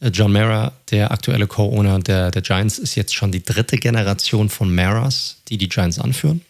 Äh, 0.00 0.08
John 0.08 0.32
Mara, 0.32 0.72
der 0.90 1.10
aktuelle 1.10 1.46
Co-Owner 1.46 1.98
der, 1.98 2.30
der 2.30 2.40
Giants, 2.40 2.78
ist 2.78 2.94
jetzt 2.94 3.14
schon 3.14 3.30
die 3.30 3.44
dritte 3.44 3.76
Generation 3.76 4.48
von 4.48 4.74
Maras, 4.74 5.36
die 5.48 5.58
die 5.58 5.68
Giants 5.68 5.98
anführen. 5.98 6.40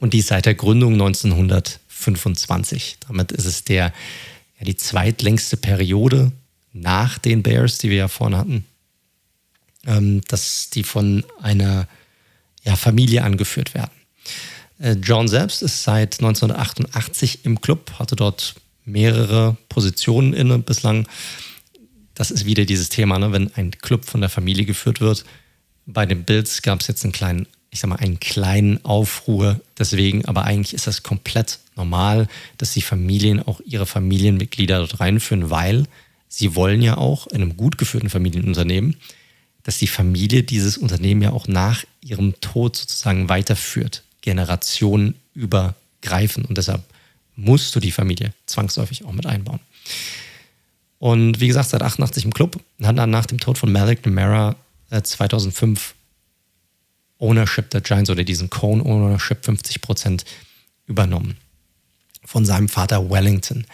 Und 0.00 0.14
die 0.14 0.20
seit 0.20 0.46
der 0.46 0.54
Gründung 0.54 0.94
1925. 0.94 2.96
Damit 3.06 3.30
ist 3.30 3.44
es 3.44 3.62
der, 3.62 3.92
ja, 4.60 4.66
die 4.66 4.76
zweitlängste 4.76 5.56
Periode 5.56 6.32
nach 6.72 7.18
den 7.18 7.42
Bears, 7.42 7.78
die 7.78 7.90
wir 7.90 7.96
ja 7.96 8.08
vorne 8.08 8.36
hatten, 8.36 8.64
ähm, 9.86 10.20
dass 10.28 10.70
die 10.70 10.84
von 10.84 11.24
einer 11.40 11.88
ja, 12.62 12.76
Familie 12.76 13.24
angeführt 13.24 13.74
werden. 13.74 13.90
Äh, 14.78 14.92
John 15.02 15.28
selbst 15.28 15.62
ist 15.62 15.82
seit 15.82 16.20
1988 16.20 17.44
im 17.44 17.60
Club, 17.60 17.92
hatte 17.98 18.16
dort 18.16 18.54
mehrere 18.84 19.56
Positionen 19.68 20.32
inne 20.32 20.58
bislang. 20.58 21.08
Das 22.14 22.30
ist 22.30 22.44
wieder 22.44 22.66
dieses 22.66 22.90
Thema, 22.90 23.18
ne? 23.18 23.32
wenn 23.32 23.54
ein 23.54 23.70
Club 23.72 24.04
von 24.04 24.20
der 24.20 24.30
Familie 24.30 24.66
geführt 24.66 25.00
wird. 25.00 25.24
Bei 25.86 26.06
den 26.06 26.24
Bills 26.24 26.62
gab 26.62 26.80
es 26.80 26.86
jetzt 26.86 27.04
einen 27.04 27.12
kleinen, 27.12 27.46
ich 27.70 27.80
sag 27.80 27.88
mal, 27.88 27.96
einen 27.96 28.20
kleinen 28.20 28.84
Aufruhr 28.84 29.60
deswegen, 29.78 30.26
aber 30.26 30.44
eigentlich 30.44 30.74
ist 30.74 30.86
das 30.86 31.02
komplett 31.02 31.58
normal, 31.80 32.28
dass 32.58 32.74
die 32.74 32.82
Familien 32.82 33.42
auch 33.42 33.60
ihre 33.64 33.86
Familienmitglieder 33.86 34.78
dort 34.78 35.00
reinführen, 35.00 35.50
weil 35.50 35.86
sie 36.28 36.54
wollen 36.54 36.82
ja 36.82 36.96
auch 36.96 37.26
in 37.26 37.42
einem 37.42 37.56
gut 37.56 37.78
geführten 37.78 38.10
Familienunternehmen, 38.10 38.96
dass 39.62 39.78
die 39.78 39.86
Familie 39.86 40.42
dieses 40.42 40.76
Unternehmen 40.78 41.22
ja 41.22 41.32
auch 41.32 41.48
nach 41.48 41.84
ihrem 42.02 42.38
Tod 42.40 42.76
sozusagen 42.76 43.28
weiterführt, 43.28 44.02
Generationen 44.20 45.14
übergreifen. 45.34 46.44
Und 46.44 46.58
deshalb 46.58 46.82
musst 47.36 47.74
du 47.74 47.80
die 47.80 47.92
Familie 47.92 48.32
zwangsläufig 48.46 49.04
auch 49.04 49.12
mit 49.12 49.26
einbauen. 49.26 49.60
Und 50.98 51.40
wie 51.40 51.48
gesagt, 51.48 51.70
seit 51.70 51.82
88 51.82 52.26
im 52.26 52.34
Club, 52.34 52.60
hat 52.82 52.98
dann 52.98 53.10
nach 53.10 53.26
dem 53.26 53.40
Tod 53.40 53.56
von 53.56 53.72
Malik 53.72 54.04
Namara 54.04 54.56
äh, 54.90 55.00
2005 55.00 55.94
Ownership 57.18 57.70
der 57.70 57.80
Giants 57.80 58.10
oder 58.10 58.24
diesen 58.24 58.50
Cone 58.50 58.82
Ownership 58.84 59.44
50 59.44 59.80
Prozent 59.80 60.24
übernommen. 60.86 61.36
Von 62.24 62.44
seinem 62.44 62.68
Vater 62.68 63.10
Wellington. 63.10 63.66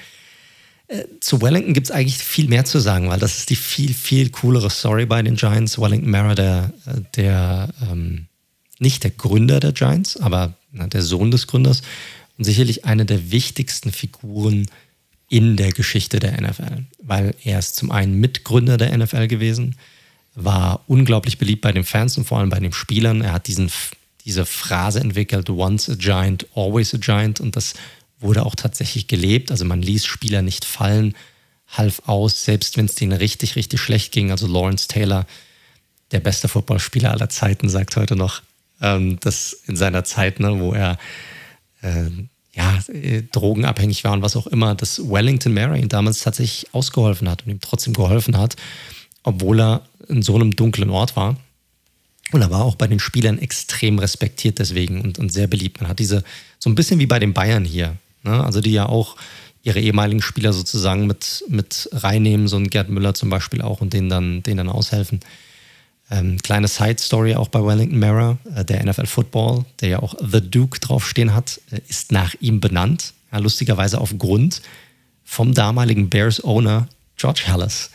Äh, 0.88 1.04
zu 1.20 1.42
Wellington 1.42 1.74
gibt 1.74 1.88
es 1.88 1.90
eigentlich 1.90 2.18
viel 2.18 2.48
mehr 2.48 2.64
zu 2.64 2.78
sagen, 2.78 3.08
weil 3.08 3.18
das 3.18 3.38
ist 3.38 3.50
die 3.50 3.56
viel, 3.56 3.92
viel 3.92 4.30
coolere 4.30 4.70
Story 4.70 5.06
bei 5.06 5.22
den 5.22 5.36
Giants. 5.36 5.78
Wellington 5.78 6.10
Mara, 6.10 6.34
der, 6.34 6.72
äh, 6.86 7.00
der 7.16 7.68
ähm, 7.90 8.26
nicht 8.78 9.04
der 9.04 9.10
Gründer 9.10 9.60
der 9.60 9.72
Giants, 9.72 10.16
aber 10.16 10.54
na, 10.72 10.86
der 10.86 11.02
Sohn 11.02 11.30
des 11.30 11.46
Gründers 11.46 11.82
und 12.38 12.44
sicherlich 12.44 12.84
eine 12.84 13.04
der 13.04 13.30
wichtigsten 13.30 13.92
Figuren 13.92 14.66
in 15.28 15.56
der 15.56 15.72
Geschichte 15.72 16.20
der 16.20 16.40
NFL, 16.40 16.84
weil 17.02 17.34
er 17.42 17.58
ist 17.58 17.76
zum 17.76 17.90
einen 17.90 18.14
Mitgründer 18.20 18.76
der 18.76 18.96
NFL 18.96 19.26
gewesen, 19.26 19.74
war 20.34 20.84
unglaublich 20.86 21.38
beliebt 21.38 21.62
bei 21.62 21.72
den 21.72 21.84
Fans 21.84 22.16
und 22.18 22.26
vor 22.26 22.38
allem 22.38 22.50
bei 22.50 22.60
den 22.60 22.72
Spielern. 22.72 23.22
Er 23.22 23.32
hat 23.32 23.48
diesen, 23.48 23.70
diese 24.24 24.44
Phrase 24.44 25.00
entwickelt, 25.00 25.50
once 25.50 25.88
a 25.88 25.94
giant, 25.94 26.46
always 26.54 26.94
a 26.94 26.98
giant 26.98 27.40
und 27.40 27.56
das 27.56 27.74
wurde 28.26 28.44
auch 28.44 28.54
tatsächlich 28.54 29.06
gelebt. 29.06 29.50
Also 29.50 29.64
man 29.64 29.82
ließ 29.82 30.04
Spieler 30.04 30.42
nicht 30.42 30.64
fallen, 30.64 31.14
half 31.68 32.02
aus, 32.06 32.44
selbst 32.44 32.76
wenn 32.76 32.86
es 32.86 32.94
denen 32.94 33.12
richtig, 33.12 33.56
richtig 33.56 33.80
schlecht 33.80 34.12
ging. 34.12 34.30
Also 34.30 34.46
Lawrence 34.46 34.88
Taylor, 34.88 35.26
der 36.12 36.20
beste 36.20 36.48
Footballspieler 36.48 37.10
aller 37.10 37.28
Zeiten, 37.28 37.68
sagt 37.68 37.96
heute 37.96 38.16
noch, 38.16 38.42
ähm, 38.80 39.18
dass 39.20 39.52
in 39.66 39.76
seiner 39.76 40.04
Zeit, 40.04 40.40
ne, 40.40 40.60
wo 40.60 40.72
er 40.72 40.98
äh, 41.82 42.10
ja, 42.54 42.78
drogenabhängig 43.32 44.04
war 44.04 44.12
und 44.12 44.22
was 44.22 44.36
auch 44.36 44.46
immer, 44.46 44.74
dass 44.74 45.10
Wellington 45.10 45.52
Mary 45.52 45.80
ihn 45.80 45.88
damals 45.88 46.20
tatsächlich 46.20 46.72
ausgeholfen 46.72 47.28
hat 47.28 47.44
und 47.44 47.50
ihm 47.50 47.60
trotzdem 47.60 47.92
geholfen 47.92 48.38
hat, 48.38 48.56
obwohl 49.22 49.60
er 49.60 49.82
in 50.08 50.22
so 50.22 50.34
einem 50.34 50.56
dunklen 50.56 50.90
Ort 50.90 51.16
war. 51.16 51.36
Und 52.32 52.40
er 52.40 52.50
war 52.50 52.64
auch 52.64 52.74
bei 52.74 52.86
den 52.86 52.98
Spielern 52.98 53.38
extrem 53.38 53.98
respektiert 53.98 54.58
deswegen 54.58 55.00
und, 55.00 55.18
und 55.18 55.32
sehr 55.32 55.46
beliebt. 55.46 55.80
Man 55.80 55.90
hat 55.90 55.98
diese, 55.98 56.24
so 56.58 56.70
ein 56.70 56.74
bisschen 56.74 56.98
wie 56.98 57.06
bei 57.06 57.18
den 57.18 57.34
Bayern 57.34 57.64
hier, 57.64 57.96
ne? 58.26 58.44
also 58.44 58.60
die 58.60 58.72
ja 58.72 58.86
auch 58.86 59.16
ihre 59.62 59.80
ehemaligen 59.80 60.22
Spieler 60.22 60.52
sozusagen 60.52 61.06
mit, 61.06 61.44
mit 61.48 61.88
reinnehmen, 61.92 62.46
so 62.46 62.56
ein 62.56 62.70
Gerd 62.70 62.88
Müller 62.88 63.14
zum 63.14 63.30
Beispiel 63.30 63.62
auch 63.62 63.80
und 63.80 63.92
denen 63.92 64.08
dann, 64.08 64.42
denen 64.42 64.58
dann 64.58 64.68
aushelfen. 64.68 65.20
Ähm, 66.08 66.38
kleine 66.40 66.68
Side-Story 66.68 67.34
auch 67.34 67.48
bei 67.48 67.64
Wellington 67.64 67.98
Mara, 67.98 68.38
äh, 68.54 68.64
der 68.64 68.84
NFL 68.84 69.06
Football, 69.06 69.64
der 69.80 69.88
ja 69.88 69.98
auch 69.98 70.14
The 70.20 70.40
Duke 70.40 70.78
draufstehen 70.78 71.34
hat, 71.34 71.60
äh, 71.72 71.80
ist 71.88 72.12
nach 72.12 72.34
ihm 72.40 72.60
benannt. 72.60 73.12
Ja, 73.32 73.38
lustigerweise 73.38 74.00
aufgrund 74.00 74.62
vom 75.24 75.52
damaligen 75.52 76.08
Bears-Owner 76.08 76.86
George 77.16 77.44
Hallis, 77.48 77.90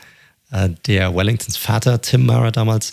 äh, 0.51 0.69
der 0.87 1.15
Wellingtons 1.15 1.55
Vater 1.55 2.01
Tim 2.01 2.25
Mara 2.25 2.51
damals 2.51 2.91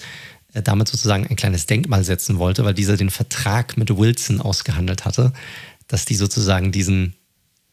äh, 0.54 0.62
damit 0.62 0.86
sozusagen 0.86 1.26
ein 1.26 1.36
kleines 1.36 1.66
Denkmal 1.66 2.04
setzen 2.04 2.38
wollte, 2.38 2.64
weil 2.64 2.74
dieser 2.74 2.96
den 2.96 3.10
Vertrag 3.10 3.76
mit 3.76 3.96
Wilson 3.96 4.40
ausgehandelt 4.40 5.04
hatte, 5.04 5.32
dass 5.88 6.04
die 6.04 6.14
sozusagen 6.14 6.70
diesen 6.70 7.14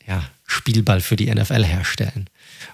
ja, 0.08 0.24
Spielball 0.46 1.02
für 1.02 1.16
die 1.16 1.34
NFL 1.34 1.64
herstellen. 1.64 2.28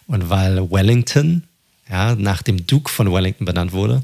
Und 0.08 0.30
weil 0.30 0.70
Wellington 0.70 1.44
ja, 1.90 2.16
nach 2.16 2.42
dem 2.42 2.66
Duke 2.66 2.90
von 2.90 3.12
Wellington 3.12 3.46
benannt 3.46 3.74
wurde, 3.74 4.02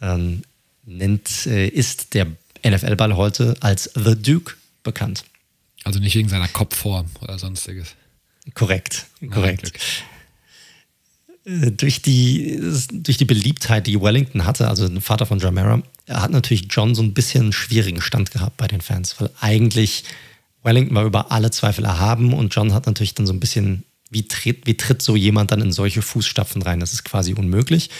ähm, 0.00 0.42
nennt, 0.86 1.46
äh, 1.46 1.66
ist 1.68 2.14
der 2.14 2.26
NFL-Ball 2.64 3.16
heute 3.16 3.56
als 3.60 3.90
The 3.94 4.14
Duke 4.14 4.54
bekannt. 4.82 5.24
Also 5.84 5.98
nicht 5.98 6.14
wegen 6.14 6.28
seiner 6.28 6.48
Kopfform 6.48 7.06
oder 7.20 7.38
sonstiges. 7.38 7.94
Korrekt, 8.54 9.06
korrekt. 9.30 9.72
Äh, 11.44 11.72
durch, 11.72 12.02
die, 12.02 12.60
durch 12.92 13.16
die 13.16 13.24
Beliebtheit, 13.24 13.86
die 13.86 14.00
Wellington 14.00 14.44
hatte, 14.44 14.68
also 14.68 14.88
der 14.88 15.00
Vater 15.00 15.26
von 15.26 15.38
Jamera, 15.38 15.82
hat 16.08 16.30
natürlich 16.30 16.66
John 16.70 16.94
so 16.94 17.02
ein 17.02 17.14
bisschen 17.14 17.44
einen 17.44 17.52
schwierigen 17.52 18.00
Stand 18.00 18.30
gehabt 18.30 18.56
bei 18.56 18.66
den 18.66 18.80
Fans, 18.80 19.20
weil 19.20 19.30
eigentlich 19.40 20.04
Wellington 20.62 20.94
war 20.94 21.04
über 21.04 21.32
alle 21.32 21.50
Zweifel 21.50 21.84
erhaben 21.84 22.32
und 22.32 22.54
John 22.54 22.74
hat 22.74 22.86
natürlich 22.86 23.14
dann 23.14 23.26
so 23.26 23.32
ein 23.32 23.40
bisschen 23.40 23.84
wie 24.10 24.26
tritt, 24.26 24.66
wie 24.66 24.76
tritt 24.76 25.00
so 25.02 25.16
jemand 25.16 25.52
dann 25.52 25.60
in 25.60 25.72
solche 25.72 26.02
Fußstapfen 26.02 26.62
rein? 26.62 26.80
Das 26.80 26.92
ist 26.92 27.04
quasi 27.04 27.32
unmöglich. 27.32 27.90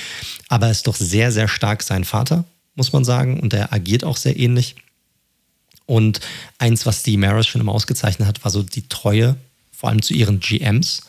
Aber 0.49 0.67
er 0.67 0.73
ist 0.73 0.87
doch 0.89 0.97
sehr, 0.97 1.31
sehr 1.31 1.47
stark 1.47 1.83
sein 1.83 2.05
Vater, 2.05 2.45
muss 2.75 2.93
man 2.93 3.05
sagen. 3.05 3.39
Und 3.39 3.55
er 3.55 3.73
agiert 3.73 4.05
auch 4.05 4.17
sehr 4.17 4.37
ähnlich. 4.37 4.75
Und 5.87 6.21
eins, 6.59 6.85
was 6.85 7.05
die 7.05 7.17
Maris 7.17 7.47
schon 7.47 7.61
immer 7.61 7.73
ausgezeichnet 7.73 8.27
hat, 8.27 8.45
war 8.45 8.51
so 8.51 8.63
die 8.63 8.89
Treue, 8.89 9.37
vor 9.73 9.89
allem 9.89 10.03
zu 10.03 10.15
ihren 10.15 10.41
GMs. 10.41 11.03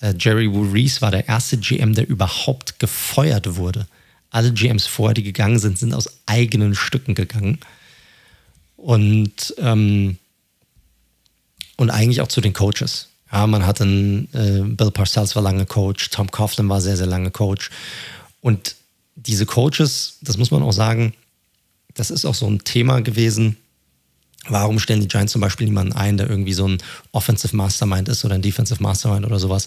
Äh, 0.00 0.14
Jerry 0.18 0.50
Wu 0.52 0.70
Reese 0.70 1.02
war 1.02 1.10
der 1.10 1.28
erste 1.28 1.58
GM, 1.58 1.94
der 1.94 2.08
überhaupt 2.08 2.78
gefeuert 2.78 3.56
wurde. 3.56 3.86
Alle 4.30 4.52
GMs 4.52 4.86
vorher, 4.86 5.14
die 5.14 5.22
gegangen 5.24 5.58
sind, 5.58 5.78
sind 5.78 5.94
aus 5.94 6.08
eigenen 6.26 6.74
Stücken 6.74 7.14
gegangen. 7.14 7.58
Und, 8.76 9.54
ähm, 9.58 10.18
und 11.76 11.90
eigentlich 11.90 12.20
auch 12.20 12.28
zu 12.28 12.40
den 12.40 12.52
Coaches. 12.52 13.08
Ja, 13.32 13.46
man 13.46 13.66
hatte 13.66 13.84
einen, 13.84 14.28
äh, 14.34 14.62
Bill 14.62 14.90
Parcells 14.90 15.34
war 15.34 15.42
lange 15.42 15.64
Coach, 15.64 16.10
Tom 16.10 16.30
Coughlin 16.30 16.68
war 16.68 16.80
sehr, 16.80 16.96
sehr 16.96 17.06
lange 17.06 17.30
Coach. 17.30 17.70
Und 18.40 18.76
diese 19.14 19.46
Coaches, 19.46 20.18
das 20.20 20.36
muss 20.36 20.50
man 20.50 20.62
auch 20.62 20.72
sagen, 20.72 21.14
das 21.94 22.10
ist 22.10 22.24
auch 22.24 22.34
so 22.34 22.46
ein 22.46 22.64
Thema 22.64 23.00
gewesen. 23.00 23.56
Warum 24.48 24.80
stellen 24.80 25.00
die 25.00 25.08
Giants 25.08 25.32
zum 25.32 25.40
Beispiel 25.40 25.66
niemanden 25.66 25.92
ein, 25.92 26.16
der 26.16 26.28
irgendwie 26.28 26.52
so 26.52 26.66
ein 26.66 26.78
Offensive 27.12 27.56
Mastermind 27.56 28.08
ist 28.08 28.24
oder 28.24 28.34
ein 28.34 28.42
Defensive 28.42 28.82
Mastermind 28.82 29.24
oder 29.24 29.38
sowas? 29.38 29.66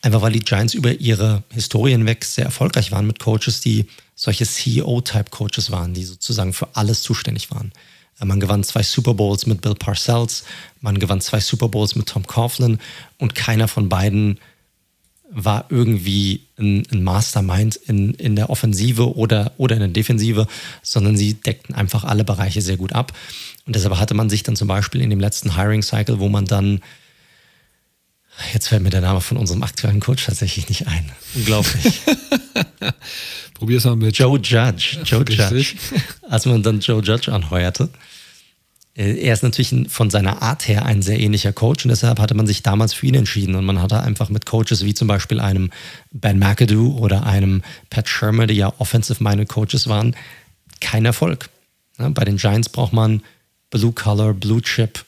Einfach 0.00 0.22
weil 0.22 0.32
die 0.32 0.40
Giants 0.40 0.74
über 0.74 0.92
ihre 0.92 1.42
Historien 1.52 1.98
hinweg 1.98 2.24
sehr 2.24 2.46
erfolgreich 2.46 2.92
waren 2.92 3.06
mit 3.06 3.18
Coaches, 3.18 3.60
die 3.60 3.86
solche 4.14 4.46
CEO-Type-Coaches 4.46 5.70
waren, 5.70 5.92
die 5.92 6.04
sozusagen 6.04 6.54
für 6.54 6.68
alles 6.74 7.02
zuständig 7.02 7.50
waren. 7.50 7.72
Man 8.24 8.40
gewann 8.40 8.64
zwei 8.64 8.82
Super 8.82 9.14
Bowls 9.14 9.46
mit 9.46 9.60
Bill 9.60 9.74
Parcells, 9.74 10.44
man 10.80 10.98
gewann 10.98 11.20
zwei 11.20 11.40
Super 11.40 11.68
Bowls 11.68 11.96
mit 11.96 12.06
Tom 12.06 12.26
Coughlin 12.26 12.78
und 13.18 13.34
keiner 13.34 13.68
von 13.68 13.88
beiden 13.88 14.38
war 15.30 15.66
irgendwie 15.70 16.46
ein, 16.58 16.84
ein 16.92 17.02
Mastermind 17.02 17.76
in, 17.76 18.14
in 18.14 18.36
der 18.36 18.48
Offensive 18.48 19.16
oder, 19.16 19.52
oder 19.58 19.74
in 19.74 19.80
der 19.80 19.88
Defensive, 19.88 20.46
sondern 20.82 21.16
sie 21.16 21.34
deckten 21.34 21.74
einfach 21.74 22.04
alle 22.04 22.24
Bereiche 22.24 22.62
sehr 22.62 22.76
gut 22.76 22.92
ab. 22.92 23.12
Und 23.66 23.74
deshalb 23.74 23.98
hatte 23.98 24.14
man 24.14 24.30
sich 24.30 24.44
dann 24.44 24.56
zum 24.56 24.68
Beispiel 24.68 25.00
in 25.00 25.10
dem 25.10 25.20
letzten 25.20 25.56
Hiring 25.56 25.82
Cycle, 25.82 26.20
wo 26.20 26.28
man 26.28 26.46
dann, 26.46 26.80
jetzt 28.52 28.68
fällt 28.68 28.82
mir 28.82 28.90
der 28.90 29.00
Name 29.00 29.20
von 29.20 29.36
unserem 29.36 29.62
aktuellen 29.62 30.00
Coach 30.00 30.26
tatsächlich 30.26 30.68
nicht 30.68 30.86
ein. 30.86 31.10
Unglaublich. 31.34 32.00
Probier's 33.54 33.84
mal 33.84 33.96
mit 33.96 34.16
Joe 34.16 34.38
Judge. 34.38 34.98
Joe 35.04 35.24
Judge. 35.26 35.76
Als 36.28 36.44
man 36.46 36.62
dann 36.62 36.80
Joe 36.80 37.02
Judge 37.02 37.32
anheuerte. 37.32 37.88
Äh, 38.96 39.18
er 39.20 39.34
ist 39.34 39.42
natürlich 39.42 39.74
von 39.88 40.10
seiner 40.10 40.42
Art 40.42 40.68
her 40.68 40.84
ein 40.84 41.02
sehr 41.02 41.20
ähnlicher 41.20 41.52
Coach 41.52 41.84
und 41.84 41.90
deshalb 41.90 42.18
hatte 42.18 42.34
man 42.34 42.46
sich 42.46 42.62
damals 42.62 42.92
für 42.94 43.06
ihn 43.06 43.14
entschieden. 43.14 43.54
Und 43.54 43.64
man 43.64 43.80
hatte 43.80 44.00
einfach 44.00 44.28
mit 44.28 44.46
Coaches 44.46 44.84
wie 44.84 44.94
zum 44.94 45.08
Beispiel 45.08 45.40
einem 45.40 45.70
Ben 46.12 46.38
McAdoo 46.38 46.98
oder 46.98 47.24
einem 47.24 47.62
Pat 47.90 48.08
Shermer, 48.08 48.46
die 48.46 48.54
ja 48.54 48.72
offensive-minded 48.78 49.48
Coaches 49.48 49.88
waren, 49.88 50.16
keinen 50.80 51.06
Erfolg. 51.06 51.48
bei 51.98 52.24
den 52.24 52.36
Giants 52.36 52.68
braucht 52.68 52.92
man 52.92 53.22
Blue 53.70 53.92
Color, 53.92 54.34
Blue 54.34 54.62
Chip 54.62 55.04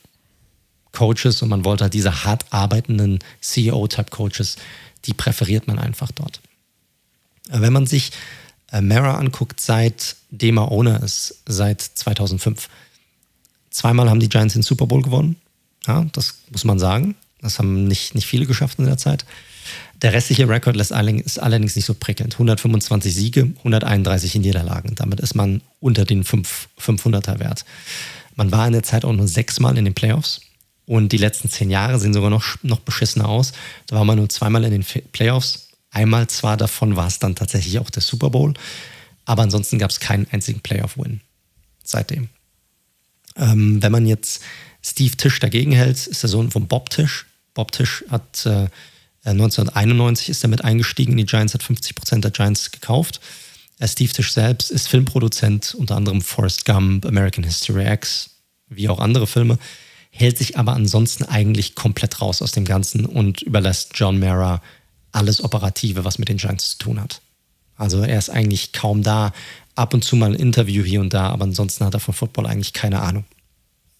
Coaches 0.91 1.41
und 1.41 1.49
man 1.49 1.65
wollte 1.65 1.85
halt 1.85 1.93
diese 1.93 2.23
hart 2.23 2.45
arbeitenden 2.51 3.19
CEO-Type 3.41 4.09
Coaches, 4.09 4.57
die 5.05 5.13
präferiert 5.13 5.67
man 5.67 5.79
einfach 5.79 6.11
dort. 6.11 6.41
Wenn 7.49 7.73
man 7.73 7.85
sich 7.85 8.11
äh, 8.71 8.81
Mara 8.81 9.15
anguckt, 9.15 9.59
seitdem 9.61 10.57
er 10.57 10.71
Owner 10.71 11.01
ist, 11.01 11.41
seit 11.47 11.81
2005. 11.81 12.69
Zweimal 13.71 14.09
haben 14.09 14.19
die 14.19 14.29
Giants 14.29 14.53
den 14.53 14.63
Super 14.63 14.87
Bowl 14.87 15.01
gewonnen. 15.01 15.35
Ja, 15.87 16.05
das 16.13 16.39
muss 16.51 16.65
man 16.65 16.79
sagen. 16.79 17.15
Das 17.41 17.57
haben 17.57 17.87
nicht, 17.87 18.15
nicht 18.15 18.27
viele 18.27 18.45
geschafft 18.45 18.79
in 18.79 18.85
der 18.85 18.97
Zeit. 18.97 19.25
Der 20.01 20.13
restliche 20.13 20.47
Rekord 20.47 20.75
ist 20.77 20.91
allerdings 20.91 21.75
nicht 21.75 21.85
so 21.85 21.93
prickelnd. 21.93 22.33
125 22.33 23.13
Siege, 23.13 23.51
131 23.59 24.35
Niederlagen. 24.35 24.95
Damit 24.95 25.19
ist 25.19 25.35
man 25.35 25.61
unter 25.79 26.05
den 26.05 26.23
500er 26.23 27.39
Wert. 27.39 27.65
Man 28.35 28.51
war 28.51 28.65
in 28.65 28.73
der 28.73 28.83
Zeit 28.83 29.03
auch 29.03 29.13
nur 29.13 29.27
sechsmal 29.27 29.77
in 29.77 29.85
den 29.85 29.93
Playoffs. 29.93 30.41
Und 30.89 31.11
die 31.11 31.17
letzten 31.17 31.49
zehn 31.49 31.69
Jahre 31.69 31.99
sehen 31.99 32.15
sogar 32.15 32.31
noch, 32.31 32.55
noch 32.63 32.79
beschissener 32.79 33.29
aus. 33.29 33.51
Da 33.85 33.95
war 33.95 34.05
man 34.05 34.17
nur 34.17 34.27
zweimal 34.27 34.63
in 34.63 34.71
den 34.71 34.83
Playoffs. 35.11 35.67
Einmal 35.91 36.25
zwar 36.25 36.57
davon 36.57 36.95
war 36.95 37.05
es 37.05 37.19
dann 37.19 37.35
tatsächlich 37.35 37.77
auch 37.77 37.91
der 37.91 38.01
Super 38.01 38.31
Bowl. 38.31 38.55
Aber 39.23 39.43
ansonsten 39.43 39.77
gab 39.77 39.91
es 39.91 39.99
keinen 39.99 40.25
einzigen 40.31 40.61
Playoff-Win 40.61 41.21
seitdem. 41.83 42.29
Ähm, 43.35 43.83
wenn 43.83 43.91
man 43.91 44.07
jetzt 44.07 44.41
Steve 44.81 45.15
Tisch 45.15 45.39
dagegen 45.39 45.73
hält, 45.73 46.07
ist 46.07 46.23
der 46.23 46.29
Sohn 46.31 46.49
von 46.49 46.67
Bob 46.67 46.89
Tisch. 46.89 47.27
Bob 47.53 47.71
Tisch 47.71 48.03
hat 48.09 48.47
äh, 48.47 48.67
1991 49.25 50.29
ist 50.29 50.43
er 50.43 50.49
mit 50.49 50.63
eingestiegen 50.63 51.11
in 51.11 51.17
die 51.19 51.27
Giants, 51.27 51.53
hat 51.53 51.61
50 51.61 51.93
Prozent 51.93 52.23
der 52.23 52.31
Giants 52.31 52.71
gekauft. 52.71 53.21
Äh, 53.77 53.87
Steve 53.87 54.11
Tisch 54.11 54.33
selbst 54.33 54.71
ist 54.71 54.87
Filmproduzent, 54.87 55.75
unter 55.75 55.97
anderem 55.97 56.23
Forrest 56.23 56.65
Gump, 56.65 57.05
American 57.05 57.43
History 57.43 57.87
X, 57.93 58.31
wie 58.69 58.89
auch 58.89 58.99
andere 58.99 59.27
Filme, 59.27 59.59
hält 60.19 60.37
sich 60.37 60.57
aber 60.57 60.73
ansonsten 60.73 61.23
eigentlich 61.23 61.75
komplett 61.75 62.21
raus 62.21 62.41
aus 62.41 62.51
dem 62.51 62.65
Ganzen 62.65 63.05
und 63.05 63.41
überlässt 63.41 63.91
John 63.95 64.19
Mara 64.19 64.61
alles 65.13 65.43
Operative, 65.43 66.03
was 66.03 66.19
mit 66.19 66.27
den 66.27 66.37
Giants 66.37 66.71
zu 66.71 66.77
tun 66.77 67.01
hat. 67.01 67.21
Also 67.77 68.01
er 68.01 68.17
ist 68.17 68.29
eigentlich 68.29 68.73
kaum 68.73 69.01
da, 69.01 69.31
ab 69.75 69.93
und 69.93 70.03
zu 70.03 70.17
mal 70.17 70.31
ein 70.31 70.35
Interview 70.35 70.83
hier 70.83 70.99
und 70.99 71.13
da, 71.13 71.29
aber 71.29 71.45
ansonsten 71.45 71.85
hat 71.85 71.93
er 71.93 72.01
von 72.01 72.13
Football 72.13 72.47
eigentlich 72.47 72.73
keine 72.73 73.01
Ahnung. 73.01 73.23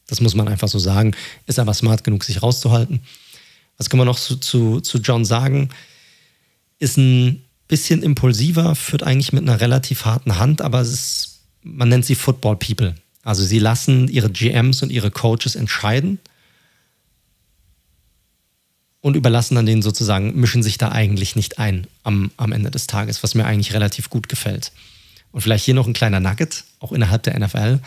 Das 0.08 0.20
muss 0.20 0.36
man 0.36 0.50
einfach 0.50 0.68
so 0.68 0.78
sagen. 0.78 1.16
Ist 1.46 1.60
aber 1.60 1.74
smart 1.74 2.04
genug, 2.04 2.26
sich 2.26 2.44
rauszuhalten. 2.44 3.00
Was 3.78 3.90
können 3.90 4.02
wir 4.02 4.06
noch 4.06 4.20
zu, 4.20 4.36
zu, 4.36 4.82
zu 4.82 4.98
John 4.98 5.24
sagen? 5.24 5.70
Ist 6.80 6.98
ein 6.98 7.44
bisschen 7.70 8.04
impulsiver, 8.04 8.76
führt 8.76 9.04
eigentlich 9.04 9.32
mit 9.32 9.44
einer 9.44 9.62
relativ 9.62 10.04
harten 10.04 10.38
Hand, 10.38 10.62
aber 10.62 10.82
es 10.82 10.90
ist, 10.90 11.40
man 11.62 11.88
nennt 11.88 12.06
sie 12.06 12.16
Football 12.16 12.58
People. 12.58 12.96
Also 13.24 13.44
sie 13.44 13.60
lassen 13.60 14.08
ihre 14.08 14.30
GMs 14.30 14.82
und 14.82 14.91
ihre 14.91 15.12
Coaches 15.12 15.56
entscheiden 15.56 16.20
und 19.02 19.16
überlassen 19.16 19.56
dann 19.56 19.66
denen 19.66 19.82
sozusagen, 19.82 20.40
mischen 20.40 20.64
sich 20.64 20.78
da 20.78 20.91
eigentlich 20.91 21.36
nicht 21.36 21.60
ein 21.60 21.88
am, 22.04 22.32
am 22.38 22.52
Ende 22.52 22.72
des 22.72 22.88
Tages, 22.88 23.24
was 23.24 23.36
mir 23.36 23.46
eigentlich 23.46 23.74
relativ 23.74 24.10
gut 24.10 24.30
gefällt. 24.30 24.72
Und 25.32 25.41
vielleicht 25.41 25.66
hier 25.66 25.74
noch 25.74 25.88
ein 25.88 25.94
kleiner 25.94 26.20
Nugget, 26.20 26.64
auch 26.80 26.91
innerhalb 26.91 27.24
der 27.24 27.40
NFL. 27.40 27.80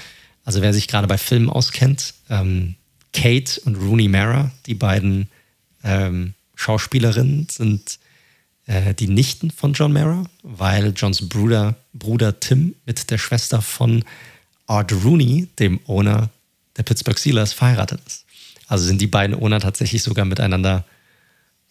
Also 0.45 0.63
wer 0.63 0.73
sich 0.73 0.89
gerade 0.89 1.07
bei 1.07 1.19
Filmen 1.19 1.51
auskennt, 1.51 2.15
ähm, 2.31 2.77
Kate 3.13 3.61
und 3.65 3.77
Rooney 3.77 4.09
Mara, 4.09 4.51
die 4.67 4.75
beiden 4.75 5.29
ähm, 5.85 6.35
Schauspielerinnen, 6.55 7.49
sind 7.51 7.99
äh, 8.67 8.95
die 8.95 9.09
Nichten 9.09 9.51
von 9.51 9.73
John 9.73 9.93
Mara, 9.93 10.25
weil 10.43 10.93
Johns 10.97 11.29
Bruder, 11.29 11.75
Bruder 11.93 12.41
Tim 12.41 12.75
mit 12.87 13.11
der 13.11 13.19
Schwester 13.19 13.61
von 13.61 14.05
Art 14.67 14.93
Rooney, 14.93 15.49
dem 15.59 15.81
Owner 15.87 16.31
der 16.77 16.83
Pittsburgh 16.83 17.19
Steelers, 17.19 17.53
verheiratet 17.53 18.01
ist. 18.07 18.25
Also 18.67 18.85
sind 18.85 19.01
die 19.01 19.07
beiden 19.07 19.37
Owner 19.37 19.61
tatsächlich 19.61 20.03
sogar 20.03 20.25
miteinander 20.25 20.85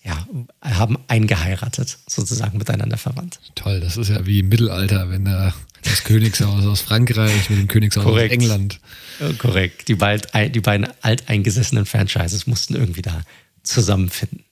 ja, 0.03 0.27
haben 0.61 0.97
eingeheiratet, 1.07 1.99
sozusagen 2.07 2.57
miteinander 2.57 2.97
verwandt. 2.97 3.39
Toll, 3.53 3.79
das 3.79 3.97
ist 3.97 4.09
ja 4.09 4.25
wie 4.25 4.39
im 4.39 4.49
Mittelalter, 4.49 5.09
wenn 5.09 5.25
da 5.25 5.53
das 5.83 6.03
Königshaus 6.03 6.65
aus 6.65 6.81
Frankreich 6.81 7.49
mit 7.49 7.59
dem 7.59 7.67
Königshaus 7.67 8.05
aus 8.05 8.19
England. 8.19 8.79
Korrekt. 9.37 9.87
Die, 9.87 9.95
bald, 9.95 10.27
die 10.33 10.59
beiden 10.59 10.87
alteingesessenen 11.01 11.85
Franchises 11.85 12.47
mussten 12.47 12.75
irgendwie 12.75 13.03
da 13.03 13.21
zusammenfinden. 13.61 14.43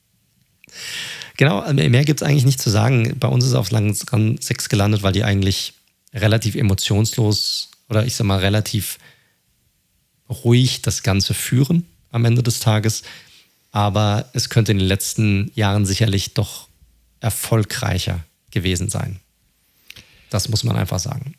Genau, 1.38 1.60
also 1.60 1.74
mehr 1.74 2.06
gibt 2.06 2.22
es 2.22 2.28
eigentlich 2.28 2.46
nicht 2.46 2.62
zu 2.62 2.70
sagen. 2.70 3.16
Bei 3.20 3.28
uns 3.28 3.44
ist 3.44 3.52
es 3.52 3.56
auf 3.56 3.72
langen 3.72 3.96
6 4.40 4.70
gelandet, 4.70 5.02
weil 5.02 5.14
die 5.14 5.24
eigentlich 5.24 5.74
relativ 6.14 6.56
emotionslos 6.56 7.70
oder 7.90 8.06
ich 8.06 8.16
sag 8.16 8.26
mal 8.26 8.40
relativ 8.40 8.98
ruhig 10.30 10.82
das 10.82 11.04
Ganze 11.04 11.34
führen 11.34 11.86
am 12.12 12.26
Ende 12.26 12.44
des 12.44 12.60
Tages 12.60 13.04
aber 13.72 14.30
es 14.34 14.50
könnte 14.50 14.72
in 14.72 14.80
den 14.80 14.88
letzten 14.88 15.52
Jahren 15.56 15.86
sicherlich 15.86 16.34
doch 16.34 16.68
erfolgreicher 17.20 18.24
gewesen 18.52 18.90
sein. 18.90 19.20
Das 20.30 20.50
muss 20.50 20.64
man 20.64 20.76
einfach 20.76 21.00
sagen. 21.00 21.36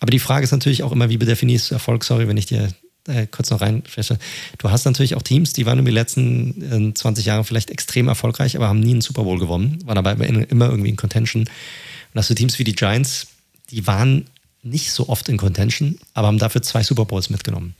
Aber 0.00 0.10
die 0.10 0.18
Frage 0.18 0.44
ist 0.44 0.52
natürlich 0.52 0.82
auch 0.82 0.92
immer, 0.92 1.08
wie 1.08 1.18
definierst 1.18 1.70
du 1.70 1.74
Erfolg? 1.74 2.04
Sorry, 2.04 2.28
wenn 2.28 2.36
ich 2.36 2.46
dir 2.46 2.72
äh, 3.06 3.26
kurz 3.26 3.50
noch 3.50 3.60
reinfläche. 3.60 4.18
Du 4.58 4.70
hast 4.70 4.84
natürlich 4.84 5.14
auch 5.14 5.22
Teams, 5.22 5.52
die 5.52 5.66
waren 5.66 5.78
in 5.78 5.84
den 5.84 5.94
letzten 5.94 6.90
äh, 6.90 6.94
20 6.94 7.26
Jahren 7.26 7.44
vielleicht 7.44 7.70
extrem 7.70 8.08
erfolgreich, 8.08 8.56
aber 8.56 8.68
haben 8.68 8.80
nie 8.80 8.92
einen 8.92 9.00
Super 9.00 9.24
Bowl 9.24 9.38
gewonnen, 9.38 9.78
waren 9.84 9.96
dabei 9.96 10.14
immer 10.14 10.70
irgendwie 10.70 10.90
in 10.90 10.96
Contention. 10.96 11.42
Und 11.42 11.48
hast 12.14 12.30
du 12.30 12.34
Teams 12.34 12.58
wie 12.58 12.64
die 12.64 12.74
Giants, 12.74 13.28
die 13.70 13.86
waren 13.86 14.26
nicht 14.66 14.92
so 14.92 15.08
oft 15.08 15.28
in 15.28 15.36
Contention, 15.36 15.98
aber 16.14 16.28
haben 16.28 16.38
dafür 16.38 16.62
zwei 16.62 16.82
Super 16.82 17.04
Bowls 17.04 17.30
mitgenommen. 17.30 17.74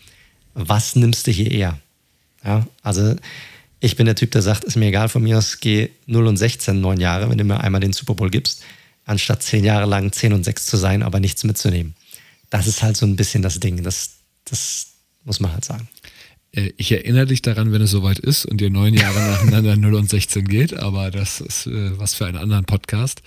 Was 0.54 0.96
nimmst 0.96 1.26
du 1.26 1.30
hier 1.30 1.50
eher? 1.50 1.78
Ja, 2.44 2.66
also 2.82 3.16
ich 3.80 3.96
bin 3.96 4.06
der 4.06 4.14
Typ, 4.14 4.30
der 4.30 4.42
sagt, 4.42 4.64
ist 4.64 4.76
mir 4.76 4.86
egal, 4.86 5.08
von 5.08 5.22
mir 5.22 5.38
aus 5.38 5.60
geh 5.60 5.90
0 6.06 6.26
und 6.26 6.36
16, 6.36 6.80
neun 6.80 7.00
Jahre, 7.00 7.28
wenn 7.28 7.38
du 7.38 7.44
mir 7.44 7.60
einmal 7.60 7.80
den 7.80 7.92
Super 7.92 8.14
Bowl 8.14 8.30
gibst, 8.30 8.62
anstatt 9.04 9.42
zehn 9.42 9.64
Jahre 9.64 9.86
lang 9.86 10.12
10 10.12 10.32
und 10.32 10.44
6 10.44 10.66
zu 10.66 10.76
sein, 10.76 11.02
aber 11.02 11.20
nichts 11.20 11.44
mitzunehmen. 11.44 11.94
Das 12.50 12.66
ist 12.66 12.82
halt 12.82 12.96
so 12.96 13.06
ein 13.06 13.16
bisschen 13.16 13.42
das 13.42 13.60
Ding. 13.60 13.82
Das, 13.82 14.18
das 14.44 14.94
muss 15.24 15.40
man 15.40 15.52
halt 15.52 15.64
sagen. 15.64 15.88
Äh, 16.52 16.72
ich 16.76 16.90
erinnere 16.90 17.26
dich 17.26 17.42
daran, 17.42 17.72
wenn 17.72 17.82
es 17.82 17.90
soweit 17.90 18.18
ist 18.18 18.46
und 18.46 18.60
dir 18.60 18.70
neun 18.70 18.94
Jahre 18.94 19.18
nacheinander 19.30 19.76
0 19.76 19.94
und 19.94 20.08
16 20.08 20.46
geht, 20.48 20.74
aber 20.74 21.10
das 21.10 21.40
ist 21.40 21.66
äh, 21.66 21.98
was 21.98 22.14
für 22.14 22.26
einen 22.26 22.38
anderen 22.38 22.64
Podcast. 22.64 23.22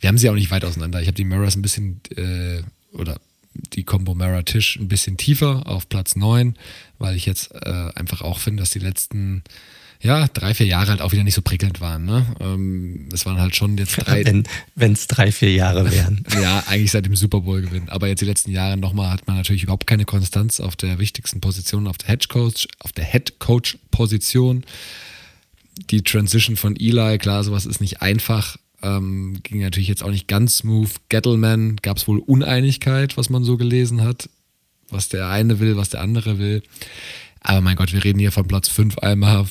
Wir 0.00 0.08
haben 0.08 0.18
sie 0.18 0.28
auch 0.28 0.34
nicht 0.34 0.50
weit 0.50 0.64
auseinander. 0.64 1.00
Ich 1.00 1.06
habe 1.06 1.16
die 1.16 1.24
Mirrors 1.24 1.56
ein 1.56 1.62
bisschen 1.62 2.00
äh, 2.16 2.62
oder 2.94 3.18
die 3.52 3.84
Combo 3.84 4.14
Mara 4.14 4.42
Tisch 4.42 4.76
ein 4.76 4.88
bisschen 4.88 5.16
tiefer 5.16 5.66
auf 5.66 5.88
Platz 5.88 6.16
9, 6.16 6.56
weil 6.98 7.16
ich 7.16 7.26
jetzt 7.26 7.52
äh, 7.54 7.90
einfach 7.94 8.22
auch 8.22 8.38
finde, 8.38 8.62
dass 8.62 8.70
die 8.70 8.80
letzten 8.80 9.42
ja, 10.04 10.28
drei, 10.28 10.52
vier 10.52 10.66
Jahre 10.66 10.90
halt 10.90 11.00
auch 11.00 11.12
wieder 11.12 11.24
nicht 11.24 11.34
so 11.34 11.40
prickelnd 11.40 11.80
waren. 11.80 12.04
Ne? 12.04 12.26
Ähm, 12.38 13.08
es 13.10 13.24
waren 13.24 13.40
halt 13.40 13.56
schon 13.56 13.78
jetzt 13.78 13.96
drei. 13.96 14.22
Wenn 14.74 14.92
es 14.92 15.06
drei, 15.06 15.32
vier 15.32 15.52
Jahre 15.52 15.90
wären. 15.90 16.24
ja, 16.40 16.62
eigentlich 16.66 16.90
seit 16.90 17.06
dem 17.06 17.16
Super 17.16 17.40
Bowl 17.40 17.62
gewinn. 17.62 17.88
Aber 17.88 18.06
jetzt 18.06 18.20
die 18.20 18.26
letzten 18.26 18.50
Jahre 18.50 18.76
nochmal 18.76 19.10
hat 19.10 19.26
man 19.26 19.36
natürlich 19.36 19.62
überhaupt 19.62 19.86
keine 19.86 20.04
Konstanz 20.04 20.60
auf 20.60 20.76
der 20.76 20.98
wichtigsten 20.98 21.40
Position, 21.40 21.86
auf 21.86 21.96
der 21.96 22.08
Head 22.10 22.28
Coach, 22.28 22.68
auf 22.80 22.92
der 22.92 23.04
Head 23.04 23.38
Coach 23.38 23.78
Position. 23.90 24.64
Die 25.90 26.02
Transition 26.02 26.56
von 26.56 26.76
Eli, 26.76 27.16
klar, 27.16 27.42
sowas 27.42 27.64
ist 27.64 27.80
nicht 27.80 28.02
einfach. 28.02 28.58
Ähm, 28.84 29.38
ging 29.42 29.62
natürlich 29.62 29.88
jetzt 29.88 30.04
auch 30.04 30.10
nicht 30.10 30.28
ganz 30.28 30.58
smooth. 30.58 30.90
Gettleman 31.08 31.76
gab 31.76 31.96
es 31.96 32.06
wohl 32.06 32.18
Uneinigkeit, 32.18 33.16
was 33.16 33.30
man 33.30 33.42
so 33.42 33.56
gelesen 33.56 34.02
hat. 34.02 34.28
Was 34.90 35.08
der 35.08 35.30
eine 35.30 35.58
will, 35.58 35.78
was 35.78 35.88
der 35.88 36.02
andere 36.02 36.38
will. 36.38 36.62
Aber 37.40 37.62
mein 37.62 37.76
Gott, 37.76 37.94
wir 37.94 38.04
reden 38.04 38.18
hier 38.18 38.30
von 38.30 38.46
Platz 38.46 38.68
5 38.68 38.98
einmal 38.98 39.46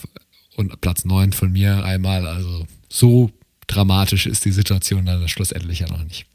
und 0.55 0.80
Platz 0.81 1.03
9 1.03 1.34
von 1.34 1.51
mir 1.51 1.84
einmal. 1.84 2.27
Also 2.27 2.68
so 2.89 3.31
dramatisch 3.65 4.27
ist 4.27 4.45
die 4.45 4.51
Situation 4.51 5.07
dann 5.07 5.27
schlussendlich 5.27 5.80
ja 5.80 5.88
noch 5.88 6.03
nicht. 6.03 6.27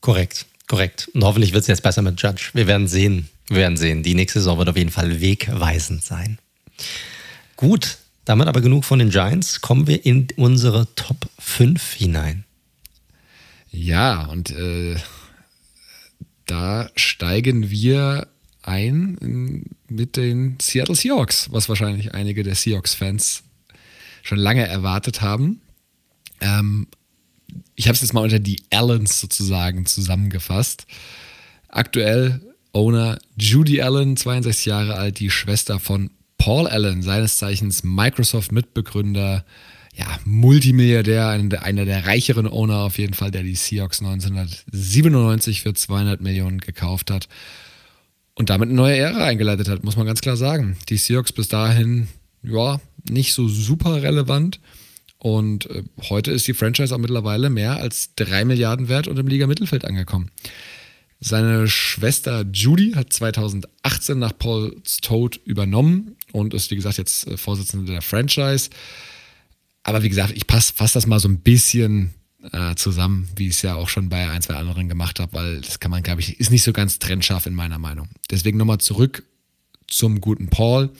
Korrekt, 0.00 0.46
korrekt. 0.68 1.10
Und 1.12 1.24
hoffentlich 1.24 1.52
wird 1.52 1.62
es 1.62 1.66
jetzt 1.66 1.82
besser 1.82 2.02
mit 2.02 2.22
Judge. 2.22 2.50
Wir 2.52 2.68
werden 2.68 2.86
sehen. 2.86 3.28
Wir 3.48 3.56
werden 3.56 3.76
sehen. 3.76 4.04
Die 4.04 4.14
nächste 4.14 4.38
Saison 4.38 4.58
wird 4.58 4.68
auf 4.68 4.76
jeden 4.76 4.90
Fall 4.90 5.20
wegweisend 5.20 6.04
sein. 6.04 6.38
Gut, 7.56 7.98
damit 8.28 8.46
aber 8.46 8.60
genug 8.60 8.84
von 8.84 8.98
den 8.98 9.08
Giants. 9.08 9.62
Kommen 9.62 9.86
wir 9.86 10.04
in 10.04 10.28
unsere 10.36 10.86
Top 10.94 11.28
5 11.38 11.94
hinein. 11.94 12.44
Ja, 13.70 14.26
und 14.26 14.50
äh, 14.50 14.96
da 16.44 16.90
steigen 16.94 17.70
wir 17.70 18.28
ein 18.62 19.64
mit 19.88 20.16
den 20.16 20.58
Seattle 20.60 20.94
Seahawks, 20.94 21.50
was 21.52 21.70
wahrscheinlich 21.70 22.12
einige 22.12 22.42
der 22.42 22.54
Seahawks-Fans 22.54 23.44
schon 24.22 24.38
lange 24.38 24.66
erwartet 24.66 25.22
haben. 25.22 25.62
Ähm, 26.42 26.86
ich 27.76 27.86
habe 27.86 27.94
es 27.94 28.02
jetzt 28.02 28.12
mal 28.12 28.24
unter 28.24 28.40
die 28.40 28.60
Allens 28.70 29.20
sozusagen 29.20 29.86
zusammengefasst. 29.86 30.86
Aktuell 31.68 32.42
Owner 32.72 33.18
Judy 33.36 33.80
Allen, 33.80 34.18
62 34.18 34.66
Jahre 34.66 34.96
alt, 34.96 35.18
die 35.18 35.30
Schwester 35.30 35.80
von 35.80 36.10
Paul 36.38 36.66
Allen, 36.66 37.02
seines 37.02 37.36
Zeichens 37.36 37.82
Microsoft-Mitbegründer, 37.84 39.44
ja, 39.94 40.06
Multimilliardär, 40.24 41.28
einer 41.28 41.84
der, 41.84 42.06
reicheren 42.06 42.46
Owner 42.46 42.78
auf 42.78 42.98
jeden 42.98 43.14
Fall, 43.14 43.30
der 43.30 43.42
die 43.42 43.56
Seahawks 43.56 44.00
1997 44.00 45.62
für 45.62 45.74
200 45.74 46.20
Millionen 46.20 46.58
gekauft 46.58 47.10
hat 47.10 47.28
und 48.36 48.50
damit 48.50 48.68
eine 48.68 48.76
neue 48.76 48.96
Ära 48.96 49.24
eingeleitet 49.24 49.68
hat, 49.68 49.82
muss 49.82 49.96
man 49.96 50.06
ganz 50.06 50.20
klar 50.20 50.36
sagen. 50.36 50.76
Die 50.88 50.96
Seahawks 50.96 51.32
bis 51.32 51.48
dahin, 51.48 52.06
ja, 52.44 52.80
nicht 53.10 53.34
so 53.34 53.48
super 53.48 54.02
relevant. 54.02 54.60
Und 55.18 55.68
äh, 55.70 55.82
heute 56.08 56.30
ist 56.30 56.46
die 56.46 56.54
Franchise 56.54 56.94
auch 56.94 57.00
mittlerweile 57.00 57.50
mehr 57.50 57.78
als 57.78 58.14
3 58.14 58.44
Milliarden 58.44 58.88
wert 58.88 59.08
und 59.08 59.18
im 59.18 59.26
Liga-Mittelfeld 59.26 59.84
angekommen. 59.84 60.30
Seine 61.18 61.66
Schwester 61.66 62.46
Judy 62.52 62.92
hat 62.92 63.12
2018 63.12 64.16
nach 64.20 64.38
Pauls 64.38 64.98
Tod 64.98 65.40
übernommen 65.44 66.14
und 66.32 66.54
ist, 66.54 66.70
wie 66.70 66.76
gesagt, 66.76 66.98
jetzt 66.98 67.26
äh, 67.26 67.36
Vorsitzende 67.36 67.92
der 67.92 68.02
Franchise. 68.02 68.70
aber 69.82 70.02
wie 70.02 70.08
gesagt, 70.08 70.34
ich 70.36 70.44
fasse 70.46 70.94
das 70.94 71.06
mal 71.06 71.20
so 71.20 71.28
ein 71.28 71.40
bisschen 71.40 72.14
äh, 72.52 72.74
zusammen, 72.74 73.28
wie 73.36 73.48
ich 73.48 73.54
es 73.54 73.62
ja 73.62 73.74
auch 73.74 73.88
schon 73.88 74.08
bei 74.08 74.28
ein, 74.30 74.42
zwei 74.42 74.54
anderen 74.54 74.88
gemacht 74.88 75.20
habe, 75.20 75.32
weil 75.32 75.60
das 75.60 75.80
kann 75.80 75.90
man, 75.90 76.02
glaube 76.02 76.20
ich, 76.20 76.38
ist 76.38 76.50
nicht 76.50 76.62
so 76.62 76.72
ganz 76.72 76.98
trennscharf 76.98 77.46
in 77.46 77.54
meiner 77.54 77.78
Meinung. 77.78 78.08
Deswegen 78.30 78.58
nochmal 78.58 78.78
zurück 78.78 79.24
zum 79.88 80.20
guten 80.20 80.48
Paul. 80.48 80.90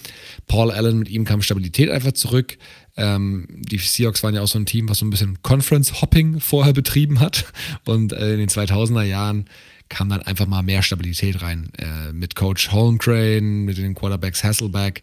Paul 0.47 0.71
Allen, 0.71 0.99
mit 0.99 1.09
ihm 1.09 1.25
kam 1.25 1.43
Stabilität 1.43 1.91
einfach 1.91 2.13
zurück. 2.13 2.59
Ähm, 2.97 3.47
die 3.51 3.79
Seahawks 3.79 4.23
waren 4.23 4.35
ja 4.35 4.43
auch 4.43 4.49
so 4.49 4.59
ein 4.59 4.67
Team, 4.67 4.89
was 4.89 4.99
so 4.99 5.07
ein 5.07 5.11
bisschen 5.11 5.43
Conference-Hopping 5.43 6.41
vorher 6.41 6.73
betrieben 6.73 7.21
hat. 7.21 7.45
Und 7.85 8.13
äh, 8.13 8.33
in 8.33 8.39
den 8.39 8.49
2000er 8.49 9.03
Jahren 9.03 9.45
kam 9.89 10.09
dann 10.09 10.23
einfach 10.23 10.47
mal 10.47 10.63
mehr 10.63 10.83
Stabilität 10.83 11.43
rein. 11.43 11.71
Äh, 11.79 12.13
mit 12.13 12.35
Coach 12.35 12.71
Holmgren, 12.71 13.65
mit 13.65 13.79
den 13.79 13.95
Quarterbacks 13.95 14.45
Hasselback 14.45 15.03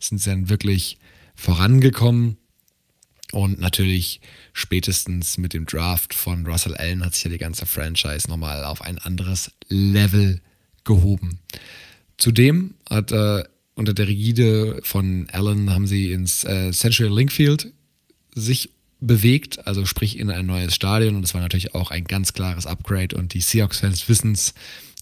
sind 0.00 0.18
sie 0.18 0.30
dann 0.30 0.48
wirklich 0.48 0.98
vorangekommen. 1.34 2.36
Und 3.32 3.60
natürlich 3.60 4.20
spätestens 4.52 5.36
mit 5.36 5.52
dem 5.52 5.66
Draft 5.66 6.14
von 6.14 6.46
Russell 6.46 6.76
Allen 6.76 7.04
hat 7.04 7.14
sich 7.14 7.24
ja 7.24 7.30
die 7.30 7.38
ganze 7.38 7.66
Franchise 7.66 8.28
nochmal 8.28 8.64
auf 8.64 8.82
ein 8.82 8.98
anderes 8.98 9.50
Level 9.68 10.40
gehoben. 10.84 11.40
Zudem 12.18 12.74
hat 12.88 13.12
äh, 13.12 13.42
unter 13.74 13.92
der 13.92 14.08
Rigide 14.08 14.80
von 14.82 15.28
Allen 15.32 15.70
haben 15.70 15.86
sie 15.86 16.12
ins 16.12 16.44
äh, 16.44 16.70
Century 16.72 17.08
Linkfield 17.08 17.72
sich 18.34 18.70
bewegt, 19.00 19.66
also 19.66 19.84
sprich 19.84 20.18
in 20.18 20.30
ein 20.30 20.46
neues 20.46 20.74
Stadion. 20.74 21.16
Und 21.16 21.22
das 21.22 21.34
war 21.34 21.40
natürlich 21.40 21.74
auch 21.74 21.90
ein 21.90 22.04
ganz 22.04 22.32
klares 22.32 22.66
Upgrade. 22.66 23.16
Und 23.16 23.34
die 23.34 23.40
Seahawks-Fans 23.40 24.08
wissen 24.08 24.32
es, 24.32 24.54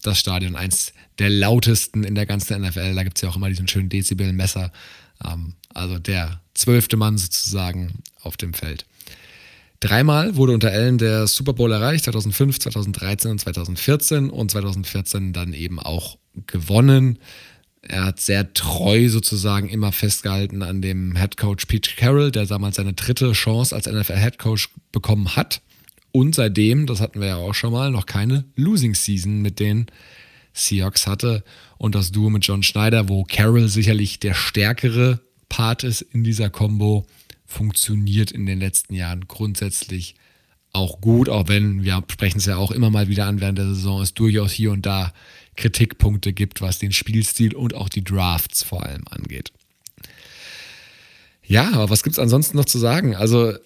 das 0.03 0.19
Stadion 0.19 0.55
eins 0.55 0.93
der 1.19 1.29
lautesten 1.29 2.03
in 2.03 2.15
der 2.15 2.25
ganzen 2.25 2.61
NFL. 2.61 2.95
Da 2.95 3.03
gibt 3.03 3.17
es 3.17 3.21
ja 3.21 3.29
auch 3.29 3.35
immer 3.35 3.49
diesen 3.49 3.67
schönen 3.67 3.89
Dezibel-Messer. 3.89 4.71
Ähm, 5.23 5.53
also 5.73 5.99
der 5.99 6.41
zwölfte 6.53 6.97
Mann 6.97 7.17
sozusagen 7.17 8.03
auf 8.21 8.37
dem 8.37 8.53
Feld. 8.53 8.85
Dreimal 9.79 10.35
wurde 10.35 10.53
unter 10.53 10.71
Allen 10.71 10.97
der 10.97 11.27
Super 11.27 11.53
Bowl 11.53 11.71
erreicht, 11.71 12.05
2005, 12.05 12.59
2013 12.59 13.31
und 13.31 13.39
2014 13.39 14.29
und 14.29 14.51
2014 14.51 15.33
dann 15.33 15.53
eben 15.53 15.79
auch 15.79 16.17
gewonnen. 16.47 17.19
Er 17.87 18.05
hat 18.05 18.19
sehr 18.19 18.53
treu 18.53 19.09
sozusagen 19.09 19.69
immer 19.69 19.91
festgehalten 19.91 20.63
an 20.63 20.81
dem 20.81 21.15
Head 21.15 21.37
Coach 21.37 21.65
Pete 21.65 21.91
Carroll, 21.95 22.31
der 22.31 22.45
damals 22.45 22.77
seine 22.77 22.93
dritte 22.93 23.31
Chance 23.33 23.75
als 23.75 23.85
NFL 23.85 24.17
Head 24.17 24.39
Coach 24.39 24.69
bekommen 24.91 25.35
hat. 25.35 25.61
Und 26.11 26.33
seitdem, 26.33 26.87
das 26.87 27.01
hatten 27.01 27.19
wir 27.19 27.27
ja 27.27 27.35
auch 27.35 27.53
schon 27.53 27.73
mal, 27.73 27.91
noch 27.91 28.05
keine 28.05 28.45
Losing 28.55 28.95
Season 28.95 29.41
mit 29.41 29.59
den 29.59 29.87
Seahawks 30.53 31.07
hatte. 31.07 31.43
Und 31.77 31.93
das 31.93 32.11
Duo 32.11 32.29
mit 32.29 32.45
John 32.45 32.63
Schneider, 32.63 33.09
wo 33.09 33.23
Carroll 33.23 33.67
sicherlich 33.67 34.19
der 34.19 34.33
stärkere 34.33 35.19
Part 35.49 35.83
ist 35.83 36.01
in 36.01 36.23
dieser 36.23 36.49
Combo, 36.49 37.05
funktioniert 37.45 38.31
in 38.31 38.45
den 38.45 38.59
letzten 38.59 38.95
Jahren 38.95 39.27
grundsätzlich 39.27 40.15
auch 40.75 40.99
gut, 40.99 41.29
auch 41.29 41.47
wenn 41.47 41.83
wir 41.83 42.03
sprechen 42.09 42.39
es 42.39 42.45
ja 42.45 42.57
auch 42.57 42.71
immer 42.71 42.89
mal 42.89 43.07
wieder 43.07 43.27
an 43.27 43.39
während 43.39 43.57
der 43.57 43.67
Saison, 43.67 44.01
es 44.01 44.13
durchaus 44.13 44.51
hier 44.51 44.71
und 44.71 44.85
da 44.85 45.13
Kritikpunkte 45.55 46.33
gibt, 46.33 46.61
was 46.61 46.79
den 46.79 46.91
Spielstil 46.91 47.55
und 47.55 47.73
auch 47.73 47.89
die 47.89 48.03
Drafts 48.03 48.63
vor 48.63 48.85
allem 48.85 49.03
angeht. 49.09 49.51
Ja, 51.43 51.71
aber 51.73 51.89
was 51.89 52.03
gibt 52.03 52.15
es 52.15 52.19
ansonsten 52.19 52.57
noch 52.57 52.65
zu 52.65 52.79
sagen? 52.79 53.15
Also 53.15 53.51
äh, 53.51 53.59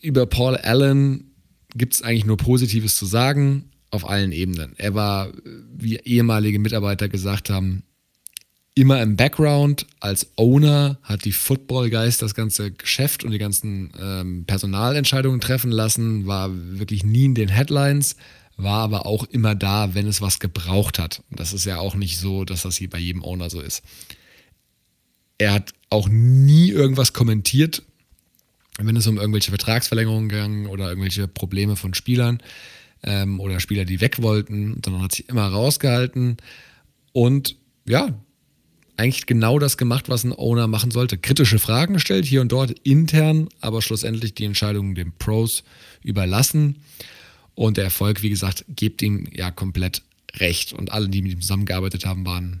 über 0.00 0.26
Paul 0.26 0.56
Allen 0.56 1.32
gibt 1.74 1.94
es 1.94 2.02
eigentlich 2.02 2.26
nur 2.26 2.36
Positives 2.36 2.96
zu 2.96 3.06
sagen 3.06 3.70
auf 3.90 4.08
allen 4.08 4.32
Ebenen. 4.32 4.74
Er 4.76 4.94
war, 4.94 5.32
wie 5.76 5.96
ehemalige 5.96 6.58
Mitarbeiter 6.58 7.08
gesagt 7.08 7.50
haben, 7.50 7.84
immer 8.74 9.02
im 9.02 9.16
Background 9.16 9.86
als 9.98 10.30
Owner, 10.36 10.98
hat 11.02 11.24
die 11.24 11.32
Football 11.32 11.90
Guys 11.90 12.18
das 12.18 12.34
ganze 12.34 12.70
Geschäft 12.70 13.24
und 13.24 13.32
die 13.32 13.38
ganzen 13.38 13.90
ähm, 14.00 14.44
Personalentscheidungen 14.46 15.40
treffen 15.40 15.72
lassen, 15.72 16.26
war 16.26 16.50
wirklich 16.52 17.02
nie 17.02 17.24
in 17.24 17.34
den 17.34 17.48
Headlines, 17.48 18.14
war 18.58 18.80
aber 18.80 19.06
auch 19.06 19.24
immer 19.24 19.54
da, 19.54 19.94
wenn 19.94 20.06
es 20.06 20.20
was 20.20 20.40
gebraucht 20.40 20.98
hat. 20.98 21.22
Das 21.30 21.52
ist 21.52 21.64
ja 21.64 21.78
auch 21.78 21.94
nicht 21.94 22.18
so, 22.18 22.44
dass 22.44 22.62
das 22.62 22.76
hier 22.76 22.90
bei 22.90 22.98
jedem 22.98 23.24
Owner 23.24 23.48
so 23.48 23.60
ist. 23.60 23.82
Er 25.38 25.52
hat 25.52 25.72
auch 25.88 26.08
nie 26.08 26.68
irgendwas 26.70 27.12
kommentiert, 27.12 27.82
wenn 28.78 28.96
es 28.96 29.06
um 29.06 29.16
irgendwelche 29.16 29.52
Vertragsverlängerungen 29.52 30.28
ging 30.28 30.66
oder 30.66 30.88
irgendwelche 30.88 31.28
Probleme 31.28 31.76
von 31.76 31.94
Spielern 31.94 32.42
ähm, 33.04 33.38
oder 33.40 33.60
Spieler, 33.60 33.84
die 33.84 34.00
weg 34.00 34.20
wollten, 34.20 34.80
sondern 34.84 35.02
hat 35.02 35.12
sich 35.12 35.28
immer 35.28 35.46
rausgehalten 35.46 36.36
und 37.12 37.56
ja, 37.86 38.08
eigentlich 38.96 39.26
genau 39.26 39.60
das 39.60 39.76
gemacht, 39.76 40.08
was 40.08 40.24
ein 40.24 40.32
Owner 40.32 40.66
machen 40.66 40.90
sollte. 40.90 41.16
Kritische 41.16 41.60
Fragen 41.60 41.94
gestellt, 41.94 42.24
hier 42.24 42.40
und 42.40 42.50
dort 42.50 42.72
intern, 42.82 43.48
aber 43.60 43.80
schlussendlich 43.80 44.34
die 44.34 44.44
Entscheidungen 44.44 44.96
den 44.96 45.12
Pros 45.12 45.62
überlassen. 46.02 46.82
Und 47.58 47.76
der 47.76 47.82
Erfolg, 47.82 48.22
wie 48.22 48.30
gesagt, 48.30 48.64
gibt 48.68 49.02
ihm 49.02 49.26
ja 49.32 49.50
komplett 49.50 50.02
recht. 50.36 50.72
Und 50.72 50.92
alle, 50.92 51.08
die 51.08 51.22
mit 51.22 51.32
ihm 51.32 51.40
zusammengearbeitet 51.40 52.06
haben, 52.06 52.24
waren 52.24 52.60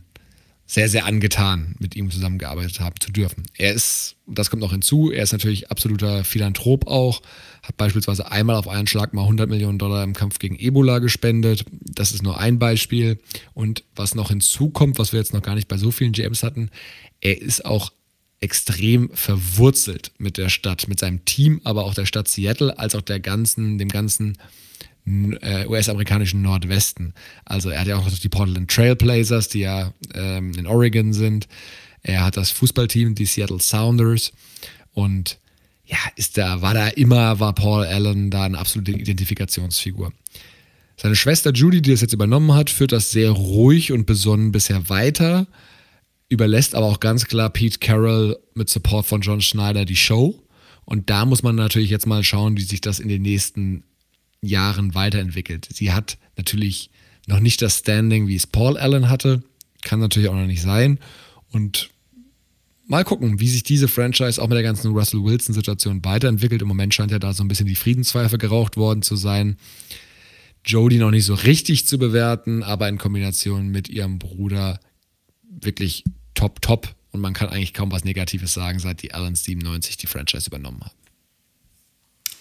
sehr, 0.66 0.88
sehr 0.88 1.06
angetan, 1.06 1.76
mit 1.78 1.94
ihm 1.94 2.10
zusammengearbeitet 2.10 2.80
haben 2.80 2.96
zu 3.00 3.12
dürfen. 3.12 3.44
Er 3.56 3.74
ist, 3.74 4.16
das 4.26 4.50
kommt 4.50 4.60
noch 4.60 4.72
hinzu, 4.72 5.12
er 5.12 5.22
ist 5.22 5.30
natürlich 5.30 5.70
absoluter 5.70 6.24
Philanthrop 6.24 6.88
auch, 6.88 7.22
hat 7.62 7.76
beispielsweise 7.76 8.32
einmal 8.32 8.56
auf 8.56 8.66
einen 8.66 8.88
Schlag 8.88 9.14
mal 9.14 9.22
100 9.22 9.48
Millionen 9.48 9.78
Dollar 9.78 10.02
im 10.02 10.14
Kampf 10.14 10.40
gegen 10.40 10.58
Ebola 10.58 10.98
gespendet. 10.98 11.64
Das 11.70 12.10
ist 12.10 12.24
nur 12.24 12.40
ein 12.40 12.58
Beispiel. 12.58 13.20
Und 13.54 13.84
was 13.94 14.16
noch 14.16 14.30
hinzukommt, 14.30 14.98
was 14.98 15.12
wir 15.12 15.20
jetzt 15.20 15.32
noch 15.32 15.42
gar 15.42 15.54
nicht 15.54 15.68
bei 15.68 15.78
so 15.78 15.92
vielen 15.92 16.10
GMs 16.10 16.42
hatten, 16.42 16.70
er 17.20 17.40
ist 17.40 17.64
auch 17.64 17.92
extrem 18.40 19.10
verwurzelt 19.14 20.10
mit 20.18 20.38
der 20.38 20.48
Stadt, 20.48 20.88
mit 20.88 20.98
seinem 20.98 21.24
Team, 21.24 21.60
aber 21.62 21.84
auch 21.84 21.94
der 21.94 22.06
Stadt 22.06 22.26
Seattle, 22.26 22.76
als 22.80 22.96
auch 22.96 23.02
der 23.02 23.20
ganzen, 23.20 23.78
dem 23.78 23.90
ganzen 23.90 24.36
US-amerikanischen 25.68 26.42
Nordwesten. 26.42 27.14
Also 27.44 27.70
er 27.70 27.80
hat 27.80 27.86
ja 27.86 27.96
auch 27.96 28.08
die 28.10 28.28
Portland 28.28 28.70
Trailblazers, 28.70 29.48
die 29.48 29.60
ja 29.60 29.92
ähm, 30.14 30.52
in 30.54 30.66
Oregon 30.66 31.12
sind. 31.12 31.48
Er 32.02 32.24
hat 32.24 32.36
das 32.36 32.50
Fußballteam, 32.50 33.14
die 33.14 33.26
Seattle 33.26 33.60
Sounders. 33.60 34.32
Und 34.92 35.38
ja, 35.84 35.98
ist 36.16 36.36
da, 36.36 36.60
war 36.60 36.74
da 36.74 36.88
immer, 36.88 37.40
war 37.40 37.54
Paul 37.54 37.84
Allen 37.84 38.30
da 38.30 38.44
eine 38.44 38.58
absolute 38.58 38.92
Identifikationsfigur. 38.92 40.12
Seine 41.00 41.16
Schwester 41.16 41.52
Judy, 41.52 41.80
die 41.80 41.92
das 41.92 42.00
jetzt 42.00 42.12
übernommen 42.12 42.52
hat, 42.54 42.70
führt 42.70 42.92
das 42.92 43.10
sehr 43.10 43.30
ruhig 43.30 43.92
und 43.92 44.04
besonnen 44.04 44.52
bisher 44.52 44.88
weiter, 44.88 45.46
überlässt 46.28 46.74
aber 46.74 46.86
auch 46.86 47.00
ganz 47.00 47.26
klar 47.26 47.50
Pete 47.50 47.78
Carroll 47.78 48.36
mit 48.54 48.68
Support 48.68 49.06
von 49.06 49.20
John 49.20 49.40
Schneider 49.40 49.84
die 49.84 49.96
Show. 49.96 50.42
Und 50.84 51.08
da 51.08 51.24
muss 51.24 51.42
man 51.42 51.54
natürlich 51.54 51.90
jetzt 51.90 52.06
mal 52.06 52.24
schauen, 52.24 52.56
wie 52.56 52.62
sich 52.62 52.80
das 52.80 52.98
in 52.98 53.08
den 53.08 53.22
nächsten 53.22 53.84
Jahren 54.42 54.94
weiterentwickelt. 54.94 55.68
Sie 55.72 55.92
hat 55.92 56.18
natürlich 56.36 56.90
noch 57.26 57.40
nicht 57.40 57.60
das 57.62 57.78
Standing, 57.78 58.26
wie 58.26 58.36
es 58.36 58.46
Paul 58.46 58.76
Allen 58.76 59.08
hatte. 59.08 59.42
Kann 59.82 60.00
natürlich 60.00 60.28
auch 60.28 60.34
noch 60.34 60.46
nicht 60.46 60.62
sein. 60.62 60.98
Und 61.50 61.90
mal 62.86 63.04
gucken, 63.04 63.40
wie 63.40 63.48
sich 63.48 63.62
diese 63.62 63.88
Franchise 63.88 64.40
auch 64.40 64.48
mit 64.48 64.56
der 64.56 64.62
ganzen 64.62 64.92
Russell 64.92 65.22
Wilson-Situation 65.22 66.04
weiterentwickelt. 66.04 66.62
Im 66.62 66.68
Moment 66.68 66.94
scheint 66.94 67.10
ja 67.10 67.18
da 67.18 67.32
so 67.32 67.44
ein 67.44 67.48
bisschen 67.48 67.66
die 67.66 67.74
Friedenspfeife 67.74 68.38
geraucht 68.38 68.76
worden 68.76 69.02
zu 69.02 69.16
sein. 69.16 69.56
Jodie 70.64 70.98
noch 70.98 71.10
nicht 71.10 71.24
so 71.24 71.34
richtig 71.34 71.86
zu 71.86 71.98
bewerten, 71.98 72.62
aber 72.62 72.88
in 72.88 72.98
Kombination 72.98 73.68
mit 73.68 73.88
ihrem 73.88 74.18
Bruder 74.18 74.80
wirklich 75.42 76.04
top, 76.34 76.60
top. 76.60 76.94
Und 77.10 77.20
man 77.20 77.34
kann 77.34 77.48
eigentlich 77.48 77.74
kaum 77.74 77.90
was 77.90 78.04
Negatives 78.04 78.52
sagen, 78.52 78.78
seit 78.78 79.02
die 79.02 79.14
Allen 79.14 79.34
97 79.34 79.96
die 79.96 80.06
Franchise 80.06 80.48
übernommen 80.48 80.80
haben. 80.82 80.96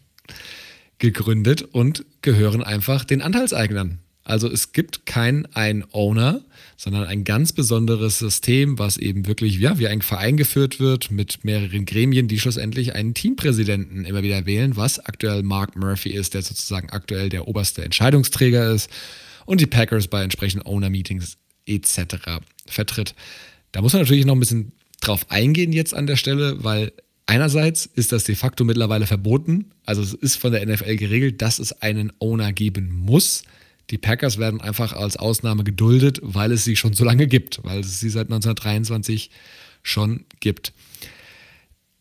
gegründet 0.98 1.62
und 1.62 2.04
gehören 2.22 2.62
einfach 2.62 3.04
den 3.04 3.22
Anteilseignern. 3.22 3.98
Also 4.22 4.48
es 4.48 4.72
gibt 4.72 5.06
kein 5.06 5.46
ein 5.54 5.84
Owner, 5.92 6.42
sondern 6.76 7.04
ein 7.04 7.24
ganz 7.24 7.52
besonderes 7.52 8.18
System, 8.18 8.78
was 8.78 8.96
eben 8.96 9.26
wirklich 9.26 9.58
ja, 9.58 9.78
wie 9.78 9.88
ein 9.88 10.02
Verein 10.02 10.36
geführt 10.36 10.78
wird 10.78 11.10
mit 11.10 11.44
mehreren 11.44 11.84
Gremien, 11.84 12.28
die 12.28 12.38
schlussendlich 12.38 12.94
einen 12.94 13.14
Teampräsidenten 13.14 14.04
immer 14.04 14.22
wieder 14.22 14.46
wählen, 14.46 14.76
was 14.76 14.98
aktuell 14.98 15.42
Mark 15.42 15.74
Murphy 15.74 16.10
ist, 16.10 16.34
der 16.34 16.42
sozusagen 16.42 16.90
aktuell 16.90 17.28
der 17.28 17.48
oberste 17.48 17.82
Entscheidungsträger 17.82 18.72
ist 18.72 18.90
und 19.46 19.60
die 19.60 19.66
Packers 19.66 20.06
bei 20.06 20.22
entsprechenden 20.22 20.66
Owner-Meetings 20.66 21.36
etc. 21.66 22.40
vertritt. 22.66 23.14
Da 23.72 23.82
muss 23.82 23.94
man 23.94 24.02
natürlich 24.02 24.26
noch 24.26 24.34
ein 24.34 24.40
bisschen 24.40 24.72
drauf 25.00 25.26
eingehen 25.30 25.72
jetzt 25.72 25.94
an 25.94 26.06
der 26.06 26.16
Stelle, 26.16 26.62
weil 26.62 26.92
einerseits 27.26 27.86
ist 27.86 28.12
das 28.12 28.24
de 28.24 28.34
facto 28.34 28.64
mittlerweile 28.64 29.06
verboten. 29.06 29.66
Also 29.84 30.02
es 30.02 30.14
ist 30.14 30.36
von 30.36 30.52
der 30.52 30.66
NFL 30.66 30.96
geregelt, 30.96 31.42
dass 31.42 31.58
es 31.58 31.72
einen 31.80 32.12
Owner 32.18 32.52
geben 32.52 32.90
muss. 32.92 33.44
Die 33.90 33.98
Packers 33.98 34.38
werden 34.38 34.60
einfach 34.60 34.92
als 34.92 35.16
Ausnahme 35.16 35.64
geduldet, 35.64 36.20
weil 36.22 36.52
es 36.52 36.64
sie 36.64 36.76
schon 36.76 36.94
so 36.94 37.04
lange 37.04 37.26
gibt, 37.26 37.60
weil 37.64 37.80
es 37.80 38.00
sie 38.00 38.10
seit 38.10 38.28
1923 38.28 39.30
schon 39.82 40.24
gibt. 40.40 40.72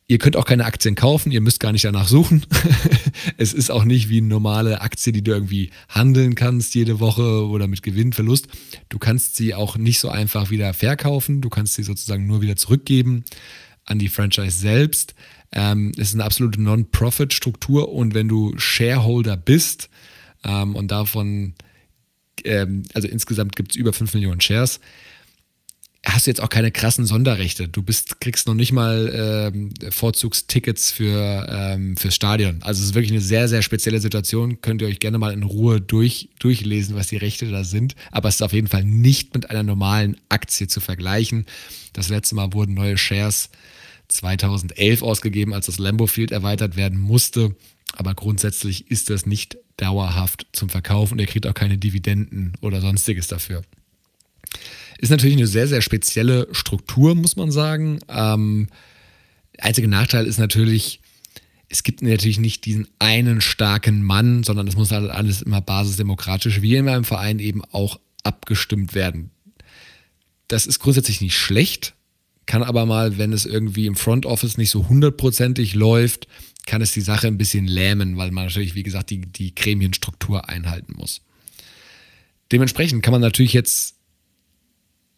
Ihr 0.09 0.17
könnt 0.17 0.35
auch 0.35 0.45
keine 0.45 0.65
Aktien 0.65 0.95
kaufen, 0.95 1.31
ihr 1.31 1.39
müsst 1.39 1.59
gar 1.59 1.71
nicht 1.71 1.85
danach 1.85 2.07
suchen. 2.07 2.43
es 3.37 3.53
ist 3.53 3.69
auch 3.69 3.83
nicht 3.83 4.09
wie 4.09 4.17
eine 4.17 4.27
normale 4.27 4.81
Aktie, 4.81 5.13
die 5.13 5.23
du 5.23 5.29
irgendwie 5.29 5.69
handeln 5.87 6.33
kannst 6.33 6.73
jede 6.73 6.99
Woche 6.99 7.47
oder 7.47 7.67
mit 7.67 7.83
Gewinn, 7.83 8.11
Verlust. 8.11 8.47
Du 8.89 8.97
kannst 8.97 9.35
sie 9.35 9.53
auch 9.53 9.77
nicht 9.77 9.99
so 9.99 10.09
einfach 10.09 10.49
wieder 10.49 10.73
verkaufen, 10.73 11.41
du 11.41 11.49
kannst 11.49 11.75
sie 11.75 11.83
sozusagen 11.83 12.25
nur 12.25 12.41
wieder 12.41 12.55
zurückgeben 12.55 13.23
an 13.85 13.99
die 13.99 14.09
Franchise 14.09 14.57
selbst. 14.57 15.13
Ähm, 15.51 15.91
es 15.95 16.07
ist 16.07 16.15
eine 16.15 16.23
absolute 16.23 16.59
Non-Profit-Struktur 16.59 17.93
und 17.93 18.15
wenn 18.15 18.27
du 18.27 18.57
Shareholder 18.57 19.37
bist 19.37 19.91
ähm, 20.43 20.75
und 20.75 20.89
davon, 20.89 21.53
ähm, 22.45 22.81
also 22.95 23.07
insgesamt 23.07 23.55
gibt 23.55 23.73
es 23.73 23.75
über 23.75 23.93
5 23.93 24.15
Millionen 24.15 24.41
Shares, 24.41 24.79
hast 26.05 26.25
du 26.25 26.31
jetzt 26.31 26.41
auch 26.41 26.49
keine 26.49 26.71
krassen 26.71 27.05
Sonderrechte. 27.05 27.67
Du 27.67 27.83
bist, 27.83 28.21
kriegst 28.21 28.47
noch 28.47 28.53
nicht 28.53 28.71
mal 28.71 29.51
ähm, 29.53 29.73
Vorzugstickets 29.91 30.91
für, 30.91 31.47
ähm, 31.49 31.97
fürs 31.97 32.15
Stadion. 32.15 32.61
Also 32.61 32.81
es 32.81 32.89
ist 32.89 32.95
wirklich 32.95 33.11
eine 33.11 33.21
sehr, 33.21 33.47
sehr 33.49 33.61
spezielle 33.61 33.99
Situation. 33.99 34.61
Könnt 34.61 34.81
ihr 34.81 34.87
euch 34.87 34.99
gerne 34.99 35.17
mal 35.17 35.33
in 35.33 35.43
Ruhe 35.43 35.81
durch, 35.81 36.29
durchlesen, 36.39 36.95
was 36.95 37.07
die 37.07 37.17
Rechte 37.17 37.49
da 37.51 37.63
sind. 37.63 37.95
Aber 38.11 38.29
es 38.29 38.35
ist 38.35 38.41
auf 38.41 38.53
jeden 38.53 38.67
Fall 38.67 38.83
nicht 38.83 39.33
mit 39.33 39.49
einer 39.49 39.63
normalen 39.63 40.15
Aktie 40.29 40.67
zu 40.67 40.79
vergleichen. 40.79 41.45
Das 41.93 42.09
letzte 42.09 42.35
Mal 42.35 42.53
wurden 42.53 42.75
neue 42.75 42.97
Shares 42.97 43.49
2011 44.07 45.03
ausgegeben, 45.03 45.53
als 45.53 45.65
das 45.65 45.79
Lambo 45.79 46.07
Field 46.07 46.31
erweitert 46.31 46.77
werden 46.77 46.97
musste. 46.97 47.55
Aber 47.93 48.13
grundsätzlich 48.13 48.89
ist 48.89 49.09
das 49.09 49.25
nicht 49.25 49.57
dauerhaft 49.75 50.47
zum 50.53 50.69
Verkauf 50.69 51.11
und 51.11 51.19
ihr 51.19 51.27
kriegt 51.27 51.45
auch 51.45 51.53
keine 51.53 51.77
Dividenden 51.77 52.53
oder 52.61 52.81
sonstiges 52.81 53.27
dafür. 53.27 53.63
Ist 55.01 55.11
natürlich 55.11 55.37
eine 55.37 55.47
sehr, 55.47 55.67
sehr 55.67 55.81
spezielle 55.81 56.49
Struktur, 56.51 57.15
muss 57.15 57.37
man 57.37 57.51
sagen. 57.51 57.99
Ähm, 58.09 58.67
einziger 59.57 59.87
Nachteil 59.87 60.25
ist 60.25 60.39
natürlich, 60.39 60.99
es 61.69 61.83
gibt 61.83 62.01
natürlich 62.01 62.37
nicht 62.37 62.65
diesen 62.65 62.85
einen 62.99 63.39
starken 63.39 64.03
Mann, 64.03 64.43
sondern 64.43 64.67
es 64.67 64.75
muss 64.75 64.91
halt 64.91 65.09
alles 65.09 65.41
immer 65.41 65.61
basisdemokratisch, 65.61 66.61
wie 66.61 66.75
in 66.75 66.89
einem 66.89 67.05
Verein 67.05 67.39
eben 67.39 67.63
auch 67.71 67.97
abgestimmt 68.23 68.93
werden. 68.93 69.31
Das 70.49 70.67
ist 70.67 70.79
grundsätzlich 70.79 71.21
nicht 71.21 71.37
schlecht, 71.37 71.93
kann 72.45 72.61
aber 72.61 72.85
mal, 72.85 73.17
wenn 73.17 73.31
es 73.31 73.45
irgendwie 73.45 73.85
im 73.85 73.95
Front 73.95 74.25
Office 74.25 74.57
nicht 74.57 74.69
so 74.69 74.89
hundertprozentig 74.89 75.75
läuft, 75.75 76.27
kann 76.65 76.81
es 76.81 76.91
die 76.91 76.99
Sache 76.99 77.27
ein 77.27 77.37
bisschen 77.37 77.67
lähmen, 77.67 78.17
weil 78.17 78.31
man 78.31 78.47
natürlich, 78.47 78.75
wie 78.75 78.83
gesagt, 78.83 79.11
die, 79.11 79.21
die 79.21 79.55
Gremienstruktur 79.55 80.49
einhalten 80.49 80.95
muss. 80.97 81.21
Dementsprechend 82.51 83.01
kann 83.01 83.13
man 83.13 83.21
natürlich 83.21 83.53
jetzt 83.53 83.98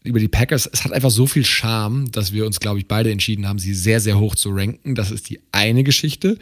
über 0.04 0.20
die 0.20 0.28
Packers, 0.28 0.70
es 0.72 0.84
hat 0.84 0.92
einfach 0.92 1.12
so 1.12 1.28
viel 1.28 1.46
Charme, 1.46 2.12
dass 2.12 2.32
wir 2.32 2.46
uns, 2.46 2.60
glaube 2.60 2.80
ich, 2.80 2.88
beide 2.88 3.12
entschieden 3.12 3.48
haben, 3.48 3.60
sie 3.60 3.74
sehr, 3.74 4.00
sehr 4.00 4.20
hoch 4.20 4.36
zu 4.36 4.50
ranken. 4.50 4.96
Das 4.96 5.12
ist 5.12 5.30
die 5.30 5.40
eine 5.52 5.84
Geschichte. 5.84 6.38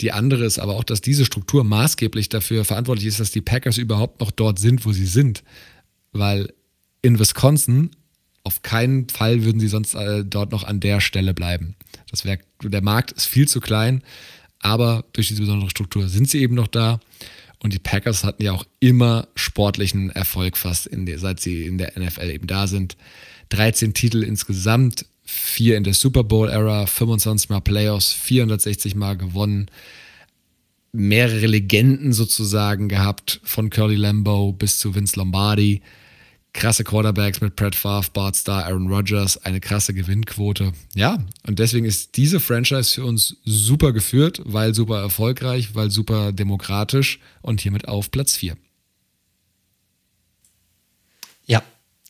Die 0.00 0.12
andere 0.12 0.44
ist 0.44 0.58
aber 0.58 0.74
auch, 0.74 0.84
dass 0.84 1.00
diese 1.00 1.24
Struktur 1.24 1.64
maßgeblich 1.64 2.28
dafür 2.28 2.64
verantwortlich 2.64 3.06
ist, 3.06 3.20
dass 3.20 3.30
die 3.30 3.40
Packers 3.40 3.78
überhaupt 3.78 4.20
noch 4.20 4.30
dort 4.30 4.58
sind, 4.58 4.84
wo 4.84 4.92
sie 4.92 5.06
sind. 5.06 5.42
Weil 6.12 6.52
in 7.00 7.18
Wisconsin 7.18 7.90
auf 8.44 8.62
keinen 8.62 9.08
Fall 9.08 9.44
würden 9.44 9.60
sie 9.60 9.68
sonst 9.68 9.94
äh, 9.94 10.24
dort 10.24 10.52
noch 10.52 10.64
an 10.64 10.80
der 10.80 11.00
Stelle 11.00 11.32
bleiben. 11.32 11.76
Das 12.10 12.24
wär, 12.24 12.38
der 12.62 12.82
Markt 12.82 13.12
ist 13.12 13.26
viel 13.26 13.46
zu 13.46 13.60
klein, 13.60 14.02
aber 14.58 15.04
durch 15.12 15.28
diese 15.28 15.42
besondere 15.42 15.70
Struktur 15.70 16.08
sind 16.08 16.28
sie 16.28 16.40
eben 16.40 16.54
noch 16.54 16.66
da. 16.66 17.00
Und 17.62 17.72
die 17.72 17.78
Packers 17.78 18.24
hatten 18.24 18.42
ja 18.42 18.52
auch 18.52 18.66
immer 18.80 19.28
sportlichen 19.36 20.10
Erfolg 20.10 20.56
fast, 20.56 20.88
der, 20.92 21.18
seit 21.18 21.38
sie 21.38 21.64
in 21.66 21.78
der 21.78 21.92
NFL 21.96 22.30
eben 22.30 22.46
da 22.48 22.66
sind. 22.66 22.96
13 23.50 23.94
Titel 23.94 24.24
insgesamt, 24.24 25.06
vier 25.22 25.76
in 25.76 25.84
der 25.84 25.94
Super 25.94 26.24
Bowl-Ära, 26.24 26.86
25 26.86 27.50
Mal 27.50 27.60
Playoffs, 27.60 28.12
460 28.12 28.96
Mal 28.96 29.16
gewonnen. 29.16 29.70
Mehrere 30.90 31.46
Legenden 31.46 32.12
sozusagen 32.12 32.88
gehabt, 32.88 33.40
von 33.44 33.70
Curly 33.70 33.96
Lambeau 33.96 34.52
bis 34.52 34.78
zu 34.78 34.94
Vince 34.94 35.16
Lombardi 35.16 35.82
krasse 36.52 36.84
Quarterbacks 36.84 37.40
mit 37.40 37.56
Brett 37.56 37.74
Favre, 37.74 38.10
Bart 38.12 38.36
Starr, 38.36 38.66
Aaron 38.66 38.92
Rodgers, 38.92 39.38
eine 39.38 39.60
krasse 39.60 39.94
Gewinnquote. 39.94 40.72
Ja, 40.94 41.18
und 41.46 41.58
deswegen 41.58 41.86
ist 41.86 42.16
diese 42.16 42.40
Franchise 42.40 42.94
für 42.94 43.04
uns 43.04 43.36
super 43.44 43.92
geführt, 43.92 44.40
weil 44.44 44.74
super 44.74 45.00
erfolgreich, 45.00 45.74
weil 45.74 45.90
super 45.90 46.32
demokratisch 46.32 47.20
und 47.40 47.60
hiermit 47.60 47.88
auf 47.88 48.10
Platz 48.10 48.36
4. 48.36 48.56
Ja, 51.46 51.62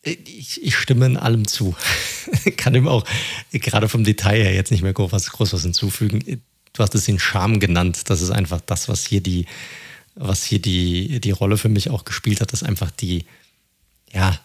ich, 0.02 0.62
ich, 0.62 0.76
stimme 0.76 1.06
in 1.06 1.16
allem 1.16 1.46
zu. 1.46 1.76
Kann 2.56 2.74
ihm 2.74 2.88
auch 2.88 3.04
gerade 3.52 3.88
vom 3.88 4.02
Detail 4.02 4.42
her 4.42 4.54
jetzt 4.54 4.72
nicht 4.72 4.82
mehr 4.82 4.92
groß 4.92 5.12
was, 5.12 5.30
groß 5.30 5.52
was 5.52 5.62
hinzufügen. 5.62 6.42
Du 6.72 6.82
hast 6.82 6.94
es 6.94 7.04
den 7.04 7.20
Charme 7.20 7.60
genannt. 7.60 8.10
Das 8.10 8.20
ist 8.20 8.30
einfach 8.30 8.60
das, 8.60 8.88
was 8.88 9.06
hier 9.06 9.20
die, 9.20 9.46
was 10.16 10.42
hier 10.44 10.58
die, 10.58 11.20
die 11.20 11.30
Rolle 11.30 11.56
für 11.56 11.68
mich 11.68 11.90
auch 11.90 12.04
gespielt 12.04 12.40
hat, 12.40 12.52
dass 12.52 12.64
einfach 12.64 12.90
die, 12.90 13.24
ja, 14.12 14.38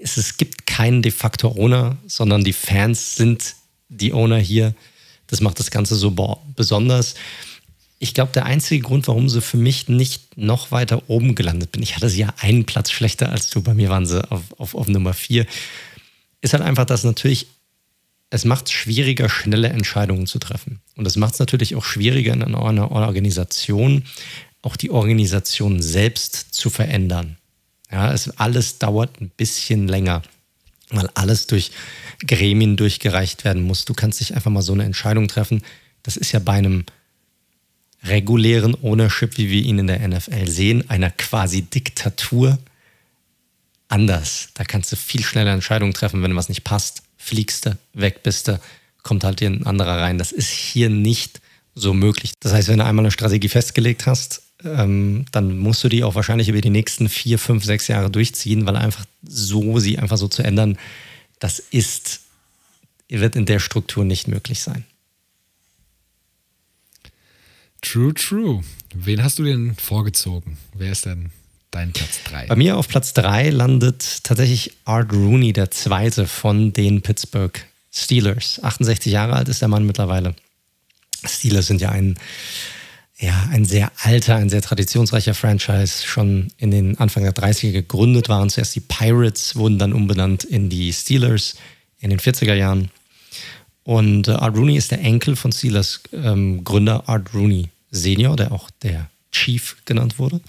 es, 0.00 0.16
es 0.16 0.36
gibt 0.36 0.66
keinen 0.66 1.02
de 1.02 1.12
facto 1.12 1.48
Owner, 1.48 1.96
sondern 2.06 2.44
die 2.44 2.52
Fans 2.52 3.16
sind 3.16 3.54
die 3.88 4.12
Owner 4.12 4.38
hier. 4.38 4.74
Das 5.26 5.40
macht 5.40 5.58
das 5.58 5.70
Ganze 5.70 5.94
so 5.94 6.10
besonders. 6.56 7.14
Ich 7.98 8.14
glaube, 8.14 8.32
der 8.32 8.46
einzige 8.46 8.82
Grund, 8.82 9.06
warum 9.06 9.28
sie 9.28 9.40
für 9.40 9.56
mich 9.56 9.88
nicht 9.88 10.36
noch 10.36 10.72
weiter 10.72 11.08
oben 11.08 11.34
gelandet 11.34 11.70
bin, 11.70 11.82
ich 11.82 11.94
hatte 11.94 12.08
sie 12.08 12.20
ja 12.20 12.34
einen 12.40 12.64
Platz 12.64 12.90
schlechter 12.90 13.30
als 13.30 13.48
du, 13.48 13.62
bei 13.62 13.74
mir 13.74 13.90
waren 13.90 14.06
sie 14.06 14.28
auf, 14.30 14.42
auf, 14.58 14.74
auf 14.74 14.88
Nummer 14.88 15.14
vier, 15.14 15.46
ist 16.40 16.52
halt 16.52 16.64
einfach, 16.64 16.84
dass 16.84 17.04
natürlich 17.04 17.46
es 18.32 18.46
macht 18.46 18.66
es 18.66 18.72
schwieriger, 18.72 19.28
schnelle 19.28 19.68
Entscheidungen 19.68 20.26
zu 20.26 20.38
treffen. 20.38 20.80
Und 20.96 21.06
es 21.06 21.16
macht 21.16 21.34
es 21.34 21.38
natürlich 21.38 21.76
auch 21.76 21.84
schwieriger 21.84 22.32
in 22.32 22.42
einer 22.42 22.90
Organisation, 22.90 24.04
auch 24.62 24.76
die 24.76 24.90
Organisation 24.90 25.82
selbst 25.82 26.54
zu 26.54 26.70
verändern. 26.70 27.36
Ja, 27.92 28.12
es 28.12 28.30
alles 28.38 28.78
dauert 28.78 29.20
ein 29.20 29.28
bisschen 29.28 29.86
länger, 29.86 30.22
weil 30.90 31.08
alles 31.14 31.46
durch 31.46 31.70
Gremien 32.26 32.76
durchgereicht 32.76 33.44
werden 33.44 33.62
muss. 33.62 33.84
Du 33.84 33.92
kannst 33.92 34.20
nicht 34.20 34.34
einfach 34.34 34.50
mal 34.50 34.62
so 34.62 34.72
eine 34.72 34.84
Entscheidung 34.84 35.28
treffen. 35.28 35.62
Das 36.02 36.16
ist 36.16 36.32
ja 36.32 36.38
bei 36.38 36.54
einem 36.54 36.84
regulären 38.04 38.74
Ownership, 38.82 39.36
wie 39.36 39.50
wir 39.50 39.62
ihn 39.62 39.78
in 39.78 39.86
der 39.86 40.06
NFL 40.08 40.48
sehen, 40.48 40.88
einer 40.90 41.10
quasi 41.10 41.62
Diktatur, 41.62 42.58
anders. 43.88 44.48
Da 44.54 44.64
kannst 44.64 44.90
du 44.90 44.96
viel 44.96 45.22
schneller 45.22 45.52
Entscheidungen 45.52 45.92
treffen, 45.92 46.22
wenn 46.22 46.34
was 46.34 46.48
nicht 46.48 46.64
passt, 46.64 47.02
fliegst 47.18 47.66
du, 47.66 47.78
weg 47.92 48.22
bist 48.22 48.48
du, 48.48 48.58
kommt 49.02 49.22
halt 49.22 49.40
hier 49.40 49.50
ein 49.50 49.66
anderer 49.66 50.00
rein. 50.00 50.18
Das 50.18 50.32
ist 50.32 50.48
hier 50.48 50.88
nicht 50.88 51.40
so 51.74 51.94
möglich. 51.94 52.32
Das 52.40 52.52
heißt, 52.52 52.68
wenn 52.68 52.78
du 52.78 52.84
einmal 52.84 53.04
eine 53.04 53.12
Strategie 53.12 53.48
festgelegt 53.48 54.06
hast, 54.06 54.42
ähm, 54.64 55.24
dann 55.32 55.58
musst 55.58 55.82
du 55.84 55.88
die 55.88 56.04
auch 56.04 56.14
wahrscheinlich 56.14 56.48
über 56.48 56.60
die 56.60 56.70
nächsten 56.70 57.08
vier, 57.08 57.38
fünf, 57.38 57.64
sechs 57.64 57.88
Jahre 57.88 58.10
durchziehen, 58.10 58.66
weil 58.66 58.76
einfach 58.76 59.04
so, 59.22 59.78
sie 59.78 59.98
einfach 59.98 60.16
so 60.16 60.28
zu 60.28 60.42
ändern, 60.42 60.78
das 61.38 61.58
ist, 61.58 62.20
wird 63.08 63.36
in 63.36 63.46
der 63.46 63.58
Struktur 63.58 64.04
nicht 64.04 64.28
möglich 64.28 64.60
sein. 64.60 64.84
True, 67.82 68.14
true. 68.14 68.62
Wen 68.94 69.22
hast 69.22 69.38
du 69.38 69.44
denn 69.44 69.74
vorgezogen? 69.74 70.56
Wer 70.72 70.92
ist 70.92 71.04
denn 71.04 71.30
dein 71.72 71.92
Platz 71.92 72.20
3? 72.24 72.46
Bei 72.46 72.56
mir 72.56 72.76
auf 72.76 72.86
Platz 72.86 73.12
3 73.14 73.50
landet 73.50 74.22
tatsächlich 74.22 74.72
Art 74.84 75.12
Rooney, 75.12 75.52
der 75.52 75.70
zweite 75.72 76.28
von 76.28 76.72
den 76.72 77.02
Pittsburgh 77.02 77.58
Steelers. 77.92 78.60
68 78.62 79.12
Jahre 79.12 79.34
alt 79.34 79.48
ist 79.48 79.60
der 79.60 79.68
Mann 79.68 79.84
mittlerweile. 79.84 80.34
Steelers 81.24 81.66
sind 81.66 81.80
ja 81.80 81.90
ein, 81.90 82.18
ja, 83.22 83.48
ein 83.52 83.64
sehr 83.64 83.92
alter, 84.02 84.34
ein 84.34 84.50
sehr 84.50 84.62
traditionsreicher 84.62 85.34
Franchise. 85.34 86.04
Schon 86.04 86.48
in 86.56 86.72
den 86.72 86.98
Anfang 86.98 87.22
der 87.22 87.32
30er 87.32 87.70
gegründet 87.70 88.28
waren 88.28 88.50
zuerst 88.50 88.74
die 88.74 88.80
Pirates, 88.80 89.54
wurden 89.54 89.78
dann 89.78 89.92
umbenannt 89.92 90.42
in 90.42 90.68
die 90.68 90.92
Steelers 90.92 91.54
in 92.00 92.10
den 92.10 92.18
40er 92.18 92.54
Jahren. 92.54 92.90
Und 93.84 94.26
äh, 94.26 94.32
Art 94.32 94.56
Rooney 94.56 94.76
ist 94.76 94.90
der 94.90 95.00
Enkel 95.02 95.36
von 95.36 95.52
Steelers 95.52 96.00
ähm, 96.12 96.64
Gründer 96.64 97.08
Art 97.08 97.32
Rooney 97.32 97.68
Senior, 97.92 98.34
der 98.34 98.50
auch 98.50 98.70
der 98.82 99.08
Chief 99.30 99.76
genannt 99.84 100.18
wurde. 100.18 100.40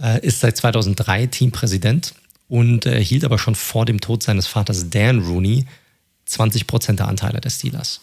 Äh, 0.00 0.24
ist 0.24 0.38
seit 0.38 0.56
2003 0.56 1.26
Teampräsident 1.26 2.14
und 2.48 2.86
erhielt 2.86 3.24
aber 3.24 3.38
schon 3.40 3.56
vor 3.56 3.84
dem 3.84 4.00
Tod 4.00 4.22
seines 4.22 4.46
Vaters 4.46 4.90
Dan 4.90 5.20
Rooney 5.20 5.66
20 6.26 6.68
Prozent 6.68 7.00
der 7.00 7.08
Anteile 7.08 7.40
der 7.40 7.50
Steelers. 7.50 8.00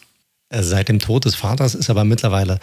Äh, 0.49 0.64
seit 0.64 0.89
dem 0.89 0.99
Tod 0.99 1.23
des 1.23 1.35
Vaters 1.35 1.73
ist 1.73 1.89
aber 1.89 2.03
mittlerweile 2.03 2.59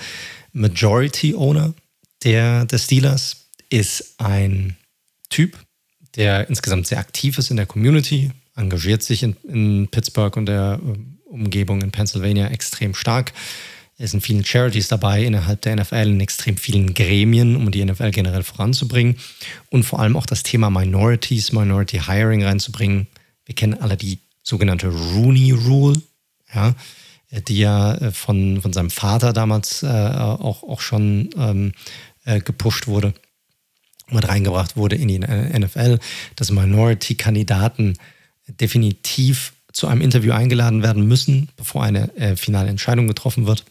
Majority 0.54 1.34
Owner 1.34 1.74
der, 2.22 2.64
der 2.64 2.78
Steelers, 2.78 3.44
ist 3.70 4.14
ein 4.18 4.76
Typ, 5.28 5.58
der 6.16 6.48
insgesamt 6.48 6.86
sehr 6.86 6.98
aktiv 6.98 7.38
ist 7.38 7.50
in 7.50 7.56
der 7.56 7.66
Community, 7.66 8.30
engagiert 8.54 9.02
sich 9.02 9.22
in, 9.22 9.36
in 9.48 9.88
Pittsburgh 9.88 10.36
und 10.36 10.46
der 10.46 10.80
äh, 10.82 10.98
Umgebung 11.28 11.82
in 11.82 11.90
Pennsylvania 11.90 12.46
extrem 12.48 12.94
stark. 12.94 13.32
Es 13.96 14.12
sind 14.12 14.22
viele 14.22 14.44
Charities 14.44 14.88
dabei 14.88 15.24
innerhalb 15.24 15.62
der 15.62 15.76
NFL, 15.76 16.08
in 16.08 16.20
extrem 16.20 16.56
vielen 16.56 16.94
Gremien, 16.94 17.56
um 17.56 17.70
die 17.70 17.84
NFL 17.84 18.10
generell 18.10 18.42
voranzubringen 18.42 19.16
und 19.70 19.84
vor 19.84 20.00
allem 20.00 20.16
auch 20.16 20.26
das 20.26 20.42
Thema 20.42 20.70
Minorities, 20.70 21.52
Minority 21.52 22.00
Hiring 22.06 22.44
reinzubringen. 22.44 23.06
Wir 23.44 23.54
kennen 23.54 23.74
alle 23.74 23.96
die 23.96 24.18
sogenannte 24.42 24.88
Rooney 24.88 25.52
Rule, 25.52 26.00
ja, 26.54 26.74
die 27.40 27.58
ja 27.58 27.94
äh, 27.94 28.10
von, 28.10 28.60
von 28.62 28.72
seinem 28.72 28.90
Vater 28.90 29.32
damals 29.32 29.82
äh, 29.82 29.86
auch, 29.86 30.62
auch 30.62 30.80
schon 30.80 31.30
ähm, 31.36 31.72
äh, 32.24 32.40
gepusht 32.40 32.86
wurde, 32.86 33.14
mit 34.10 34.28
reingebracht 34.28 34.76
wurde 34.76 34.96
in 34.96 35.08
die 35.08 35.18
NFL, 35.18 35.98
dass 36.36 36.50
Minority-Kandidaten 36.50 37.98
definitiv 38.60 39.54
zu 39.72 39.88
einem 39.88 40.02
Interview 40.02 40.32
eingeladen 40.32 40.82
werden 40.82 41.06
müssen, 41.06 41.48
bevor 41.56 41.82
eine 41.82 42.14
äh, 42.16 42.36
finale 42.36 42.68
Entscheidung 42.68 43.08
getroffen 43.08 43.46
wird. 43.46 43.64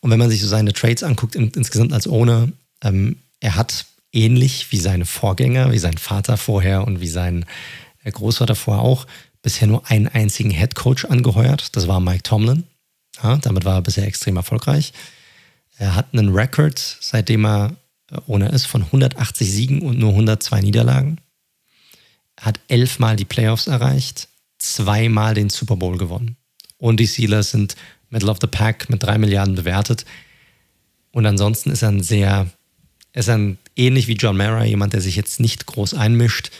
Und 0.00 0.10
wenn 0.10 0.18
man 0.18 0.30
sich 0.30 0.40
so 0.40 0.48
seine 0.48 0.72
Trades 0.72 1.02
anguckt, 1.02 1.34
in, 1.34 1.50
insgesamt 1.50 1.92
als 1.92 2.06
Owner, 2.06 2.48
ähm, 2.82 3.16
er 3.40 3.56
hat 3.56 3.86
ähnlich 4.12 4.70
wie 4.70 4.78
seine 4.78 5.06
Vorgänger, 5.06 5.72
wie 5.72 5.78
sein 5.78 5.98
Vater 5.98 6.36
vorher 6.36 6.86
und 6.86 7.00
wie 7.00 7.08
sein 7.08 7.46
äh, 8.04 8.10
Großvater 8.10 8.54
vorher 8.54 8.82
auch, 8.82 9.06
bisher 9.42 9.68
nur 9.68 9.88
einen 9.90 10.08
einzigen 10.08 10.50
Head 10.50 10.74
Coach 10.74 11.04
angeheuert. 11.04 11.76
Das 11.76 11.88
war 11.88 12.00
Mike 12.00 12.22
Tomlin. 12.22 12.64
Ja, 13.22 13.36
damit 13.36 13.64
war 13.64 13.76
er 13.76 13.82
bisher 13.82 14.06
extrem 14.06 14.36
erfolgreich. 14.36 14.92
Er 15.76 15.94
hat 15.94 16.12
einen 16.12 16.34
Rekord, 16.34 16.78
seitdem 16.78 17.44
er 17.44 17.76
äh, 18.10 18.18
Owner 18.26 18.52
ist, 18.52 18.66
von 18.66 18.82
180 18.82 19.50
Siegen 19.50 19.82
und 19.82 19.98
nur 19.98 20.10
102 20.10 20.60
Niederlagen 20.60 21.18
hat 22.40 22.60
elfmal 22.68 23.16
die 23.16 23.24
Playoffs 23.24 23.66
erreicht, 23.66 24.28
zweimal 24.58 25.34
den 25.34 25.50
Super 25.50 25.76
Bowl 25.76 25.98
gewonnen. 25.98 26.36
Und 26.78 26.98
die 26.98 27.06
Steelers 27.06 27.50
sind 27.50 27.76
Middle 28.10 28.30
of 28.30 28.38
the 28.40 28.46
Pack 28.46 28.90
mit 28.90 29.02
drei 29.02 29.18
Milliarden 29.18 29.54
bewertet. 29.54 30.04
Und 31.12 31.26
ansonsten 31.26 31.70
ist 31.70 31.82
er 31.82 31.90
ein 31.90 32.02
sehr, 32.02 32.50
ist 33.12 33.28
ein 33.28 33.58
ähnlich 33.76 34.08
wie 34.08 34.14
John 34.14 34.36
Mara, 34.36 34.64
jemand, 34.64 34.92
der 34.92 35.00
sich 35.00 35.14
jetzt 35.14 35.40
nicht 35.40 35.66
groß 35.66 35.94
einmischt, 35.94 36.50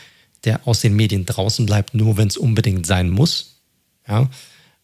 der 0.45 0.67
aus 0.67 0.81
den 0.81 0.95
Medien 0.95 1.27
draußen 1.27 1.67
bleibt, 1.67 1.95
nur 1.95 2.17
wenn 2.17 2.29
es 2.29 2.37
unbedingt 2.37 2.87
sein 2.87 3.11
muss. 3.11 3.61
Ja. 4.09 4.29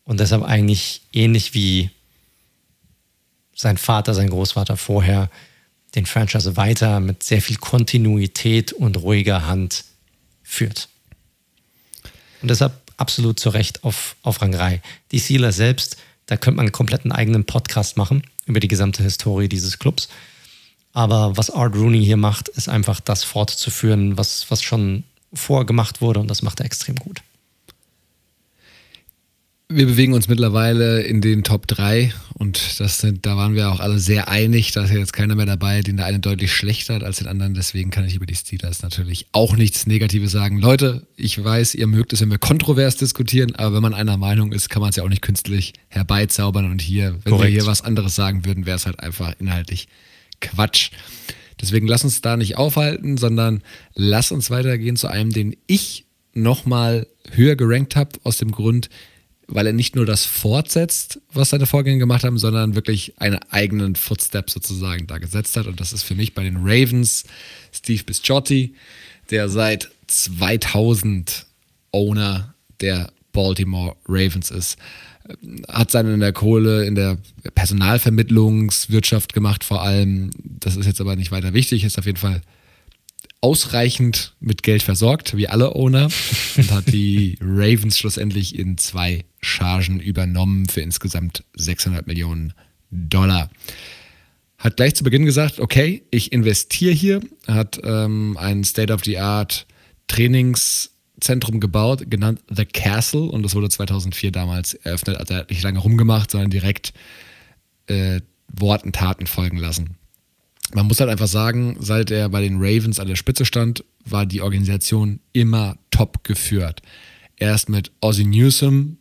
Und 0.05 0.21
deshalb 0.21 0.43
eigentlich 0.43 1.03
ähnlich 1.13 1.55
wie 1.55 1.91
sein 3.55 3.77
Vater, 3.77 4.15
sein 4.15 4.31
Großvater 4.31 4.77
vorher, 4.77 5.31
den 5.95 6.07
Franchise 6.07 6.57
weiter 6.57 7.01
mit 7.01 7.23
sehr 7.23 7.43
viel 7.43 7.57
Kontinuität 7.57 8.73
und 8.73 8.99
ruhiger 8.99 9.47
Hand 9.47 9.85
führt. 10.43 10.89
Und 12.41 12.49
deshalb 12.49 12.73
absolut 12.97 13.41
zu 13.41 13.51
Recht 13.51 13.85
auf, 13.85 14.17
auf 14.23 14.41
Rang 14.43 14.53
3. 14.53 14.81
Die 15.13 15.21
Steelers 15.21 15.57
selbst, 15.57 15.97
da 16.27 16.37
könnte 16.37 16.57
man 16.57 16.67
einen 16.67 16.73
kompletten 16.73 17.11
eigenen 17.11 17.45
Podcast 17.45 17.97
machen 17.97 18.23
über 18.47 18.61
die 18.61 18.69
gesamte 18.69 19.03
Historie 19.03 19.49
dieses 19.49 19.79
Clubs. 19.79 20.09
Aber 20.93 21.37
was 21.37 21.51
Art 21.51 21.75
Rooney 21.75 22.05
hier 22.05 22.17
macht, 22.17 22.49
ist 22.49 22.69
einfach 22.69 23.01
das 23.01 23.25
fortzuführen, 23.25 24.17
was, 24.19 24.51
was 24.51 24.63
schon 24.63 25.05
vorgemacht 25.33 26.01
wurde 26.01 26.21
und 26.21 26.29
das 26.29 26.43
macht 26.43 26.61
er 26.61 26.67
extrem 26.67 26.97
gut. 26.97 27.23
Wir 29.71 29.85
bewegen 29.85 30.15
uns 30.15 30.29
mittlerweile 30.29 31.03
in 31.03 31.21
den 31.21 31.45
Top 31.45 31.67
3 31.67 32.11
und 32.33 32.81
das 32.81 33.01
sind, 33.01 33.27
da 33.27 33.37
waren 33.37 33.55
wir 33.55 33.71
auch 33.71 33.81
alle 33.81 33.99
sehr 33.99 34.29
einig. 34.29 34.73
Da 34.73 34.85
ist 34.85 34.91
jetzt 34.91 35.13
keiner 35.13 35.35
mehr 35.35 35.45
dabei, 35.45 35.83
den 35.83 35.99
der 35.99 36.07
eine 36.07 36.21
deutlich 36.21 36.55
schlechter 36.55 36.95
hat 36.95 37.05
als 37.05 37.19
den 37.19 37.27
anderen. 37.27 37.53
Deswegen 37.53 37.91
kann 37.91 38.07
ich 38.07 38.15
über 38.15 38.25
die 38.25 38.35
Steelers 38.35 38.81
natürlich 38.81 39.27
auch 39.33 39.57
nichts 39.57 39.87
Negatives 39.87 40.33
sagen. 40.33 40.59
Leute, 40.59 41.07
ich 41.17 41.45
weiß, 41.45 41.75
ihr 41.75 41.87
mögt 41.87 42.15
es, 42.15 42.23
wenn 42.23 42.31
wir 42.31 42.39
kontrovers 42.39 42.97
diskutieren, 42.97 43.57
aber 43.57 43.75
wenn 43.75 43.83
man 43.83 43.93
einer 43.93 44.17
Meinung 44.17 44.53
ist, 44.53 44.71
kann 44.71 44.81
man 44.81 44.89
es 44.89 44.97
ja 44.97 45.03
auch 45.03 45.11
nicht 45.11 45.21
künstlich 45.21 45.75
herbeizaubern. 45.89 46.71
Und 46.71 46.81
hier, 46.81 47.19
wenn 47.25 47.33
Korrekt. 47.33 47.53
wir 47.53 47.61
hier 47.61 47.67
was 47.67 47.83
anderes 47.83 48.15
sagen 48.15 48.47
würden, 48.47 48.65
wäre 48.65 48.77
es 48.77 48.87
halt 48.87 49.01
einfach 49.01 49.35
inhaltlich 49.39 49.89
Quatsch. 50.41 50.93
Deswegen 51.61 51.89
lass 51.89 52.05
uns 52.05 52.21
da 52.21 52.37
nicht 52.37 52.57
aufhalten, 52.57 53.17
sondern 53.17 53.63
lass 53.95 54.33
uns 54.33 54.51
weitergehen 54.51 54.97
zu 54.97 55.09
einem, 55.09 55.33
den 55.33 55.57
ich 55.67 56.05
nochmal 56.35 57.07
höher 57.33 57.57
gerankt 57.57 57.97
habe, 57.97 58.19
aus 58.23 58.39
dem 58.39 58.53
Grund, 58.53 58.89
weil 59.49 59.67
er 59.67 59.73
nicht 59.73 59.97
nur 59.97 60.07
das 60.07 60.25
fortsetzt, 60.25 61.21
was 61.33 61.51
seine 61.51 61.67
Vorgänger 61.67 61.99
gemacht 61.99 62.23
haben, 62.23 62.39
sondern 62.39 62.75
wirklich 62.75 63.15
einen 63.19 63.41
eigenen 63.51 63.97
Footstep 63.97 64.51
sozusagen 64.51 65.07
da 65.07 65.19
gesetzt 65.19 65.57
hat. 65.57 65.67
Und 65.67 65.81
das 65.81 65.93
ist 65.93 66.03
für 66.03 66.15
mich 66.15 66.35
bei 66.35 66.45
den 66.45 66.59
Ravens 66.59 67.25
Steve 67.73 68.05
Bisciotti, 68.05 68.75
der 69.31 69.49
seit 69.49 69.91
2000 70.07 71.47
Owner 71.93 72.55
der 72.81 73.11
Baltimore 73.33 73.97
Ravens 74.07 74.51
ist. 74.51 74.77
Hat 75.69 75.91
seine 75.91 76.15
in 76.15 76.21
der 76.21 76.33
Kohle, 76.33 76.85
in 76.87 76.95
der 76.95 77.19
Personalvermittlungswirtschaft 77.55 79.35
gemacht 79.35 79.65
vor 79.65 79.83
allem. 79.83 80.31
Das 80.43 80.77
ist 80.77 80.87
jetzt 80.87 81.01
aber 81.01 81.17
nicht 81.17 81.31
weiter 81.31 81.53
wichtig, 81.53 81.85
ist 81.85 81.99
auf 81.99 82.07
jeden 82.07 82.19
Fall 82.19 82.41
ausreichend 83.41 84.35
mit 84.41 84.63
Geld 84.63 84.83
versorgt, 84.83 85.37
wie 85.37 85.49
alle 85.49 85.75
Owner, 85.75 86.09
und 86.57 86.71
hat 86.73 86.89
die 86.93 87.39
Ravens 87.41 87.99
schlussendlich 87.99 88.59
in 88.59 88.79
zwei 88.79 89.25
Chargen 89.41 90.01
übernommen 90.01 90.69
für 90.69 90.81
insgesamt 90.81 91.45
600 91.55 92.07
Millionen 92.07 92.53
Dollar. 92.91 93.51
Hat 94.59 94.77
gleich 94.77 94.97
zu 94.97 95.05
Beginn 95.05 95.25
gesagt, 95.25 95.61
okay, 95.61 96.03
ich 96.11 96.33
investiere 96.33 96.93
hier, 96.93 97.21
hat 97.47 97.79
ähm, 97.85 98.37
ein 98.41 98.65
State-of-the-Art 98.65 99.67
Trainingszentrum 101.21 101.61
gebaut, 101.61 102.11
genannt 102.11 102.41
The 102.51 102.65
Castle, 102.65 103.23
und 103.23 103.43
das 103.43 103.55
wurde 103.55 103.69
2004 103.69 104.33
damals 104.33 104.75
eröffnet. 104.75 105.17
Also 105.17 105.35
er 105.35 105.41
hat 105.41 105.51
nicht 105.51 105.63
lange 105.63 105.79
rumgemacht, 105.79 106.31
sondern 106.31 106.51
direkt 106.51 106.93
äh, 107.87 108.21
Worten, 108.49 108.93
Taten 108.93 109.27
folgen 109.27 109.59
lassen 109.59 109.99
man 110.75 110.87
muss 110.87 111.01
halt 111.01 111.11
einfach 111.11 111.29
sagen, 111.29 111.77
seit 111.81 112.11
er 112.11 112.29
bei 112.29 112.43
den 112.43 112.57
Ravens 112.59 113.01
an 113.01 113.09
der 113.09 113.17
Spitze 113.17 113.45
stand, 113.45 113.85
war 114.05 114.27
die 114.27 114.43
Organisation 114.43 115.21
immer 115.33 115.79
top 115.91 116.25
geführt. 116.25 116.83
Erst 117.37 117.69
mit 117.69 117.91
Ozzy 118.01 118.25
Newsom, 118.25 118.99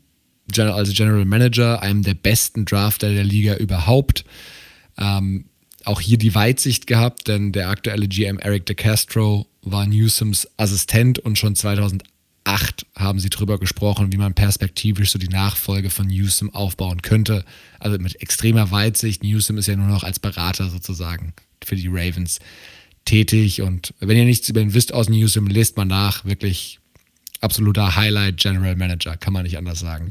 als 0.57 0.93
General 0.93 1.25
Manager, 1.25 1.81
einem 1.81 2.03
der 2.03 2.13
besten 2.13 2.65
Drafter 2.65 3.09
der 3.09 3.25
Liga 3.25 3.55
überhaupt. 3.55 4.23
Ähm, 4.97 5.46
auch 5.87 6.01
hier 6.01 6.17
die 6.17 6.35
Weitsicht 6.35 6.87
gehabt, 6.87 7.27
denn 7.27 7.51
der 7.51 7.69
aktuelle 7.69 8.07
GM 8.07 8.39
Eric 8.39 8.65
DeCastro 8.65 9.47
war 9.61 9.85
Newsoms 9.85 10.47
Assistent 10.57 11.19
und 11.19 11.37
schon 11.37 11.55
2008 11.55 12.85
haben 12.95 13.19
sie 13.19 13.29
drüber 13.29 13.59
gesprochen, 13.59 14.11
wie 14.11 14.17
man 14.17 14.33
perspektivisch 14.33 15.11
so 15.11 15.19
die 15.19 15.29
Nachfolge 15.29 15.89
von 15.89 16.07
Newsom 16.07 16.53
aufbauen 16.53 17.01
könnte. 17.01 17.45
Also 17.79 17.97
mit 17.97 18.21
extremer 18.21 18.71
Weitsicht. 18.71 19.23
Newsom 19.23 19.57
ist 19.57 19.67
ja 19.67 19.75
nur 19.75 19.87
noch 19.87 20.03
als 20.03 20.19
Berater 20.19 20.69
sozusagen 20.69 21.33
für 21.63 21.75
die 21.75 21.87
Ravens 21.87 22.39
tätig. 23.05 23.61
Und 23.61 23.93
wenn 23.99 24.17
ihr 24.17 24.25
nichts 24.25 24.49
über 24.49 24.61
ihn 24.61 24.73
wisst 24.73 24.93
aus 24.93 25.09
Newsom, 25.09 25.47
lest 25.47 25.77
mal 25.77 25.85
nach. 25.85 26.25
Wirklich 26.25 26.79
absoluter 27.41 27.95
Highlight 27.95 28.37
General 28.37 28.75
Manager, 28.75 29.17
kann 29.17 29.33
man 29.33 29.43
nicht 29.43 29.57
anders 29.57 29.79
sagen. 29.79 30.09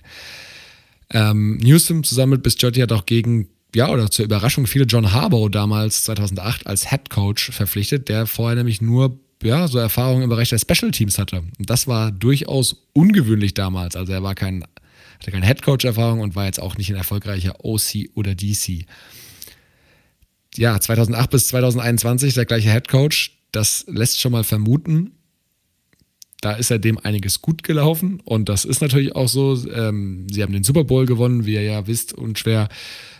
Ähm, 1.10 1.58
Newsom 1.58 2.02
zusammen 2.02 2.32
mit 2.32 2.42
Bisciotti 2.42 2.80
hat 2.80 2.92
auch 2.92 3.06
gegen, 3.06 3.48
ja, 3.76 3.90
oder 3.90 4.10
zur 4.10 4.24
Überraschung 4.24 4.66
viele 4.66 4.86
John 4.86 5.12
Harbaugh 5.12 5.50
damals 5.50 6.04
2008 6.04 6.66
als 6.66 6.88
Head 6.88 7.10
Coach 7.10 7.50
verpflichtet, 7.50 8.08
der 8.08 8.26
vorher 8.26 8.56
nämlich 8.56 8.80
nur 8.80 9.20
ja, 9.42 9.68
so 9.68 9.76
Erfahrungen 9.76 10.22
im 10.22 10.30
Bereich 10.30 10.48
der 10.48 10.58
Special 10.58 10.90
Teams 10.92 11.18
hatte. 11.18 11.42
Und 11.58 11.68
das 11.68 11.86
war 11.86 12.10
durchaus 12.10 12.86
ungewöhnlich 12.94 13.52
damals. 13.52 13.94
Also 13.94 14.14
er 14.14 14.22
war 14.22 14.34
kein, 14.34 14.64
hatte 15.18 15.30
keine 15.30 15.44
Head 15.44 15.60
Coach 15.60 15.84
Erfahrung 15.84 16.20
und 16.20 16.34
war 16.34 16.46
jetzt 16.46 16.58
auch 16.58 16.78
nicht 16.78 16.88
ein 16.88 16.96
erfolgreicher 16.96 17.66
OC 17.66 18.08
oder 18.14 18.34
DC. 18.34 18.86
ja, 20.54 20.80
2008 20.80 21.28
bis 21.28 21.48
2021 21.48 22.32
der 22.32 22.46
gleiche 22.46 22.72
Head 22.72 22.88
Coach. 22.88 23.36
Das 23.52 23.84
lässt 23.88 24.22
schon 24.22 24.32
mal 24.32 24.44
vermuten, 24.44 25.12
da 26.40 26.52
ist 26.52 26.70
ja 26.70 26.78
dem 26.78 26.98
einiges 26.98 27.42
gut 27.42 27.62
gelaufen 27.62 28.20
und 28.24 28.48
das 28.48 28.64
ist 28.64 28.80
natürlich 28.80 29.14
auch 29.16 29.28
so. 29.28 29.58
Ähm, 29.70 30.28
sie 30.30 30.42
haben 30.42 30.52
den 30.52 30.64
Super 30.64 30.84
Bowl 30.84 31.06
gewonnen, 31.06 31.46
wie 31.46 31.54
ihr 31.54 31.62
ja 31.62 31.86
wisst, 31.86 32.12
unschwer. 32.12 32.68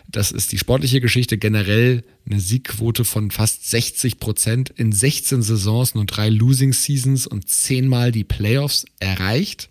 Das 0.08 0.30
ist 0.30 0.52
die 0.52 0.58
sportliche 0.58 1.00
Geschichte. 1.00 1.36
Generell 1.36 2.04
eine 2.28 2.40
Siegquote 2.40 3.04
von 3.04 3.30
fast 3.30 3.68
60 3.70 4.18
Prozent 4.18 4.70
in 4.70 4.92
16 4.92 5.42
Saisons, 5.42 5.94
nur 5.94 6.04
drei 6.04 6.28
Losing 6.28 6.72
Seasons 6.72 7.26
und 7.26 7.48
zehnmal 7.48 8.12
die 8.12 8.24
Playoffs 8.24 8.86
erreicht. 9.00 9.68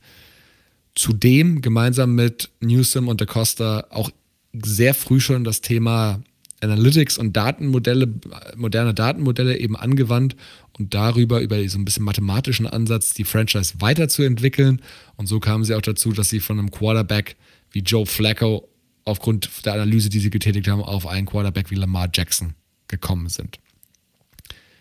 Zudem 0.93 1.61
gemeinsam 1.61 2.15
mit 2.15 2.49
Newsom 2.61 3.07
und 3.07 3.21
DaCosta 3.21 3.87
auch 3.89 4.09
sehr 4.53 4.93
früh 4.93 5.19
schon 5.19 5.43
das 5.43 5.61
Thema 5.61 6.21
Analytics 6.61 7.17
und 7.17 7.35
Datenmodelle, 7.35 8.07
moderne 8.55 8.93
Datenmodelle 8.93 9.57
eben 9.57 9.75
angewandt 9.75 10.35
und 10.77 10.93
darüber, 10.93 11.41
über 11.41 11.67
so 11.67 11.77
ein 11.77 11.85
bisschen 11.85 12.05
mathematischen 12.05 12.67
Ansatz, 12.67 13.13
die 13.13 13.23
Franchise 13.23 13.75
weiterzuentwickeln. 13.79 14.81
Und 15.17 15.27
so 15.27 15.39
kamen 15.39 15.63
sie 15.63 15.75
auch 15.75 15.81
dazu, 15.81 16.11
dass 16.11 16.29
sie 16.29 16.39
von 16.39 16.59
einem 16.59 16.71
Quarterback 16.71 17.35
wie 17.71 17.79
Joe 17.79 18.05
Flacco 18.05 18.69
aufgrund 19.05 19.65
der 19.65 19.73
Analyse, 19.73 20.09
die 20.09 20.19
sie 20.19 20.29
getätigt 20.29 20.67
haben, 20.67 20.81
auf 20.81 21.07
einen 21.07 21.27
Quarterback 21.27 21.71
wie 21.71 21.75
Lamar 21.75 22.09
Jackson 22.13 22.55
gekommen 22.87 23.29
sind. 23.29 23.59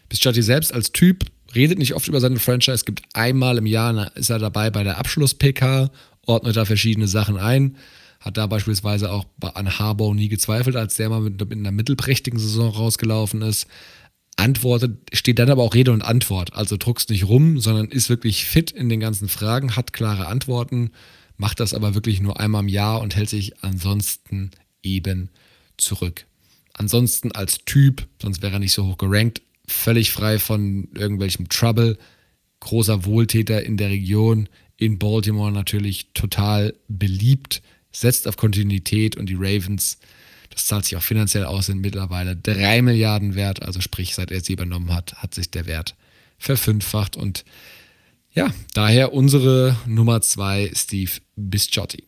Biscotti 0.09 0.42
selbst 0.42 0.72
als 0.72 0.92
Typ 0.92 1.24
redet 1.55 1.78
nicht 1.78 1.94
oft 1.94 2.09
über 2.09 2.20
seine 2.20 2.38
Franchise. 2.38 2.72
Es 2.72 2.84
gibt 2.84 3.02
einmal 3.12 3.59
im 3.59 3.66
Jahr, 3.66 4.14
ist 4.16 4.30
er 4.30 4.38
dabei 4.38 4.70
bei 4.70 4.82
der 4.82 4.98
Abschluss-PK, 4.98 5.90
ordnet 6.26 6.56
da 6.56 6.64
verschiedene 6.64 7.06
Sachen 7.09 7.36
ein. 7.36 7.76
Hat 8.20 8.36
da 8.38 8.46
beispielsweise 8.46 9.12
auch 9.12 9.26
an 9.40 9.78
Harbaugh 9.78 10.14
nie 10.14 10.28
gezweifelt, 10.28 10.76
als 10.76 10.96
der 10.96 11.10
mal 11.10 11.20
mit, 11.20 11.38
mit 11.38 11.52
einer 11.52 11.72
mittelprächtigen 11.72 12.38
Saison 12.38 12.70
rausgelaufen 12.70 13.42
ist. 13.42 13.66
Antwortet, 14.36 14.98
steht 15.12 15.38
dann 15.38 15.51
aber 15.51 15.62
auch 15.62 15.74
Rede 15.74 15.92
und 15.92 16.02
Antwort. 16.02 16.55
Also 16.55 16.76
druckst 16.76 17.10
nicht 17.10 17.28
rum, 17.28 17.60
sondern 17.60 17.88
ist 17.88 18.09
wirklich 18.09 18.46
fit 18.46 18.70
in 18.70 18.88
den 18.88 19.01
ganzen 19.01 19.28
Fragen, 19.28 19.76
hat 19.76 19.92
klare 19.92 20.26
Antworten, 20.26 20.90
macht 21.36 21.61
das 21.61 21.74
aber 21.74 21.94
wirklich 21.94 22.20
nur 22.20 22.40
einmal 22.40 22.62
im 22.62 22.69
Jahr 22.69 23.01
und 23.01 23.16
hält 23.16 23.28
sich 23.28 23.62
ansonsten 23.62 24.51
eben 24.82 25.31
zurück. 25.77 26.27
Ansonsten 26.73 27.32
als 27.32 27.65
Typ, 27.65 28.06
sonst 28.20 28.43
wäre 28.43 28.55
er 28.55 28.59
nicht 28.59 28.73
so 28.73 28.86
hoch 28.86 28.98
gerankt, 28.98 29.43
völlig 29.66 30.11
frei 30.11 30.39
von 30.39 30.89
irgendwelchem 30.94 31.48
Trouble, 31.48 31.98
großer 32.61 33.05
Wohltäter 33.05 33.62
in 33.65 33.77
der 33.77 33.90
Region, 33.90 34.48
in 34.77 34.98
Baltimore 34.98 35.52
natürlich 35.52 36.09
total 36.15 36.74
beliebt, 36.89 37.62
setzt 37.93 38.27
auf 38.27 38.36
Kontinuität 38.36 39.16
und 39.16 39.27
die 39.27 39.36
Ravens, 39.36 39.98
das 40.51 40.66
zahlt 40.66 40.85
sich 40.85 40.97
auch 40.97 41.02
finanziell 41.02 41.44
aus, 41.44 41.66
sind 41.66 41.81
mittlerweile 41.81 42.36
drei 42.36 42.82
Milliarden 42.82 43.35
wert. 43.35 43.62
Also 43.62 43.81
sprich, 43.81 44.15
seit 44.15 44.31
er 44.31 44.40
sie 44.40 44.52
übernommen 44.55 44.93
hat, 44.93 45.15
hat 45.16 45.35
sich 45.35 45.51
der 45.51 45.66
Wert 45.66 45.94
verfünffacht. 46.39 47.16
Und 47.16 47.44
ja, 48.35 48.52
daher 48.73 49.12
unsere 49.12 49.77
Nummer 49.86 50.20
zwei, 50.20 50.70
Steve 50.74 51.11
Bisciotti. 51.36 52.05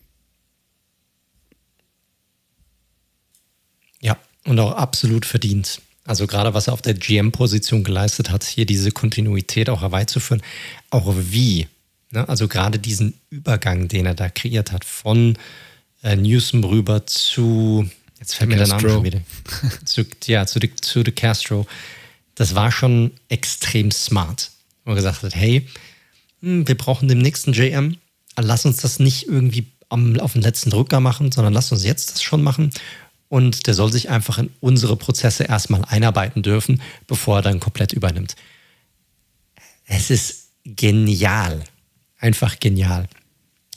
Ja, 4.01 4.19
und 4.45 4.59
auch 4.59 4.73
absolut 4.73 5.25
verdient. 5.25 5.81
Also 6.05 6.27
gerade 6.27 6.55
was 6.55 6.69
er 6.69 6.73
auf 6.73 6.83
der 6.83 6.95
GM-Position 6.95 7.85
geleistet 7.85 8.31
hat, 8.31 8.45
hier 8.45 8.67
diese 8.67 8.93
Kontinuität 8.93 9.69
auch 9.69 9.83
herbeizuführen, 9.83 10.43
auch 10.91 11.13
wie. 11.17 11.67
Ne? 12.11 12.29
Also 12.29 12.47
gerade 12.47 12.79
diesen 12.79 13.15
Übergang, 13.31 13.89
den 13.89 14.07
er 14.07 14.15
da 14.15 14.29
kreiert 14.29 14.73
hat, 14.73 14.85
von 14.85 15.37
äh, 16.03 16.15
Newsom 16.15 16.63
rüber 16.63 17.07
zu, 17.07 17.89
jetzt 18.21 18.35
fällt 18.35 18.51
mir 18.51 18.57
der 18.57 18.69
Name 18.69 18.89
schon 18.89 19.05
wieder, 19.05 19.21
zu, 19.85 20.05
ja, 20.27 20.47
zu, 20.47 20.61
zu 20.81 21.03
De 21.03 21.13
Castro. 21.13 21.67
Das 22.37 22.55
war 22.55 22.71
schon 22.71 23.13
extrem 23.29 23.91
smart. 23.91 24.51
Wo 24.85 24.93
er 24.93 24.97
gesagt 24.97 25.25
hat, 25.25 25.35
hey, 25.35 25.67
hm, 26.41 26.67
wir 26.67 26.77
brauchen 26.77 27.09
den 27.09 27.19
nächsten 27.19 27.53
JM, 27.53 27.97
lass 28.39 28.67
uns 28.67 28.79
das 28.79 28.99
nicht 28.99 29.27
irgendwie 29.27 29.67
am, 29.89 30.19
auf 30.21 30.33
den 30.33 30.43
letzten 30.43 30.71
Drücker 30.71 31.01
machen, 31.01 31.33
sondern 31.33 31.53
lass 31.53 31.73
uns 31.73 31.85
jetzt 31.85 32.13
das 32.13 32.23
schon 32.23 32.43
machen 32.43 32.71
und 33.29 33.67
der 33.67 33.75
soll 33.75 33.93
sich 33.93 34.09
einfach 34.09 34.39
in 34.39 34.51
unsere 34.61 34.97
Prozesse 34.97 35.45
erstmal 35.45 35.85
einarbeiten 35.85 36.43
dürfen, 36.43 36.81
bevor 37.07 37.39
er 37.39 37.43
dann 37.43 37.61
komplett 37.61 37.93
übernimmt. 37.93 38.37
Es 39.85 40.11
ist 40.11 40.51
genial. 40.65 41.65
Einfach 42.19 42.59
genial. 42.61 43.09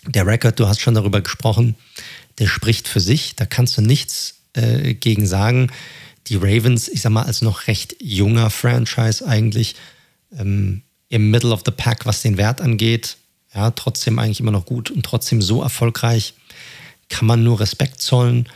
Der 0.06 0.26
Record, 0.26 0.60
du 0.60 0.68
hast 0.68 0.80
schon 0.80 0.96
darüber 0.96 1.22
gesprochen, 1.22 1.76
der 2.38 2.48
spricht 2.48 2.88
für 2.88 3.00
sich. 3.00 3.36
Da 3.36 3.46
kannst 3.46 3.78
du 3.78 3.82
nichts 3.82 4.42
äh, 4.54 4.94
gegen 4.94 5.28
sagen. 5.28 5.72
Die 6.28 6.36
Ravens, 6.36 6.88
ich 6.88 7.02
sag 7.02 7.12
mal, 7.12 7.24
als 7.24 7.42
noch 7.42 7.68
recht 7.68 7.96
junger 8.00 8.50
Franchise 8.50 9.28
eigentlich, 9.28 9.76
ähm, 10.32 10.84
im 11.10 11.32
Middle 11.32 11.52
of 11.52 11.64
the 11.66 11.72
Pack, 11.72 12.06
was 12.06 12.22
den 12.22 12.38
Wert 12.38 12.62
angeht, 12.62 13.18
ja, 13.54 13.72
trotzdem 13.72 14.20
eigentlich 14.20 14.40
immer 14.40 14.52
noch 14.52 14.66
gut 14.66 14.92
und 14.92 15.04
trotzdem 15.04 15.42
so 15.42 15.62
erfolgreich, 15.62 16.36
kann 17.10 17.28
man 17.28 17.44
nur 17.44 17.60
Respekt 17.60 18.02
zollen. 18.02 18.48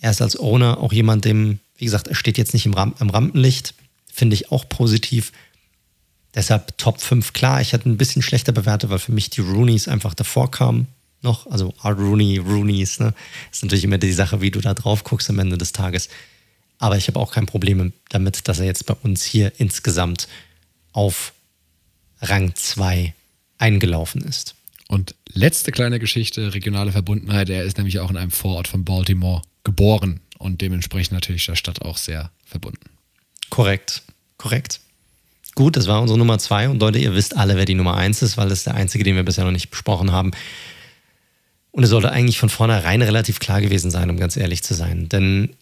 Er 0.00 0.10
ist 0.10 0.20
als 0.20 0.38
Owner 0.38 0.78
auch 0.78 0.92
jemand, 0.92 1.24
dem, 1.24 1.60
wie 1.76 1.84
gesagt, 1.84 2.08
er 2.08 2.16
steht 2.16 2.38
jetzt 2.38 2.52
nicht 2.52 2.66
im, 2.66 2.74
Ram 2.74 2.94
im 2.98 3.10
Rampenlicht, 3.10 3.74
finde 4.12 4.34
ich 4.34 4.50
auch 4.50 4.68
positiv. 4.68 5.32
Deshalb 6.34 6.76
Top 6.78 7.00
5 7.00 7.32
klar. 7.32 7.60
Ich 7.60 7.72
hatte 7.72 7.88
ein 7.88 7.98
bisschen 7.98 8.22
schlechter 8.22 8.52
bewertet, 8.52 8.90
weil 8.90 8.98
für 8.98 9.12
mich 9.12 9.30
die 9.30 9.42
Roonies 9.42 9.86
einfach 9.86 10.14
davor 10.14 10.50
kamen 10.50 10.88
noch. 11.22 11.46
Also 11.46 11.74
Art 11.80 11.98
Rooney, 11.98 12.38
Roonies, 12.38 12.98
ne? 12.98 13.14
Ist 13.50 13.62
natürlich 13.62 13.84
immer 13.84 13.98
die 13.98 14.12
Sache, 14.12 14.40
wie 14.40 14.50
du 14.50 14.60
da 14.60 14.74
drauf 14.74 15.04
guckst 15.04 15.30
am 15.30 15.38
Ende 15.38 15.58
des 15.58 15.72
Tages. 15.72 16.08
Aber 16.78 16.96
ich 16.96 17.06
habe 17.06 17.20
auch 17.20 17.32
kein 17.32 17.46
Problem 17.46 17.92
damit, 18.08 18.48
dass 18.48 18.58
er 18.58 18.66
jetzt 18.66 18.86
bei 18.86 18.94
uns 19.02 19.22
hier 19.22 19.52
insgesamt 19.58 20.26
auf 20.92 21.32
Rang 22.22 22.54
2 22.54 23.14
eingelaufen 23.58 24.22
ist. 24.22 24.54
Und 24.88 25.14
letzte 25.32 25.72
kleine 25.72 25.98
Geschichte, 25.98 26.54
regionale 26.54 26.92
Verbundenheit. 26.92 27.50
Er 27.50 27.64
ist 27.64 27.78
nämlich 27.78 27.98
auch 27.98 28.10
in 28.10 28.16
einem 28.16 28.30
Vorort 28.30 28.68
von 28.68 28.84
Baltimore 28.84 29.42
geboren 29.64 30.20
und 30.38 30.60
dementsprechend 30.60 31.12
natürlich 31.12 31.46
der 31.46 31.56
Stadt 31.56 31.82
auch 31.82 31.96
sehr 31.96 32.30
verbunden. 32.44 32.90
Korrekt, 33.50 34.02
korrekt. 34.38 34.80
Gut, 35.54 35.76
das 35.76 35.86
war 35.86 36.00
unsere 36.00 36.18
Nummer 36.18 36.38
zwei 36.38 36.68
und 36.68 36.80
Leute, 36.80 36.98
ihr 36.98 37.14
wisst 37.14 37.36
alle, 37.36 37.56
wer 37.56 37.64
die 37.64 37.74
Nummer 37.74 37.96
eins 37.96 38.22
ist, 38.22 38.36
weil 38.36 38.48
das 38.48 38.60
ist 38.60 38.66
der 38.66 38.74
einzige, 38.74 39.04
den 39.04 39.16
wir 39.16 39.22
bisher 39.22 39.44
noch 39.44 39.50
nicht 39.50 39.70
besprochen 39.70 40.10
haben. 40.10 40.30
Und 41.70 41.84
es 41.84 41.90
sollte 41.90 42.10
eigentlich 42.10 42.38
von 42.38 42.48
vornherein 42.48 43.02
relativ 43.02 43.38
klar 43.38 43.60
gewesen 43.60 43.90
sein, 43.90 44.10
um 44.10 44.18
ganz 44.18 44.36
ehrlich 44.36 44.62
zu 44.62 44.74
sein. 44.74 45.08
Denn 45.08 45.54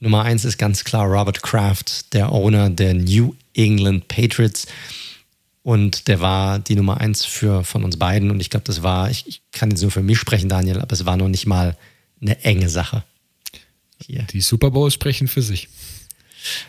Nummer 0.00 0.22
eins 0.22 0.44
ist 0.44 0.58
ganz 0.58 0.84
klar 0.84 1.06
Robert 1.06 1.42
Kraft, 1.42 2.12
der 2.12 2.32
Owner 2.32 2.70
der 2.70 2.94
New 2.94 3.34
England 3.54 4.08
Patriots. 4.08 4.66
Und 5.64 6.08
der 6.08 6.20
war 6.20 6.58
die 6.58 6.76
Nummer 6.76 7.00
eins 7.00 7.24
für, 7.24 7.64
von 7.64 7.84
uns 7.84 7.96
beiden. 7.96 8.30
Und 8.30 8.38
ich 8.38 8.50
glaube, 8.50 8.64
das 8.66 8.82
war, 8.82 9.10
ich, 9.10 9.26
ich 9.26 9.40
kann 9.50 9.70
jetzt 9.70 9.80
nur 9.80 9.90
für 9.90 10.02
mich 10.02 10.18
sprechen, 10.18 10.50
Daniel, 10.50 10.78
aber 10.80 10.92
es 10.92 11.06
war 11.06 11.16
noch 11.16 11.28
nicht 11.28 11.46
mal 11.46 11.74
eine 12.20 12.38
enge 12.44 12.68
Sache. 12.68 13.02
Hier. 14.06 14.24
Die 14.24 14.42
Super 14.42 14.70
Bowls 14.70 14.92
sprechen 14.92 15.26
für 15.26 15.40
sich. 15.40 15.70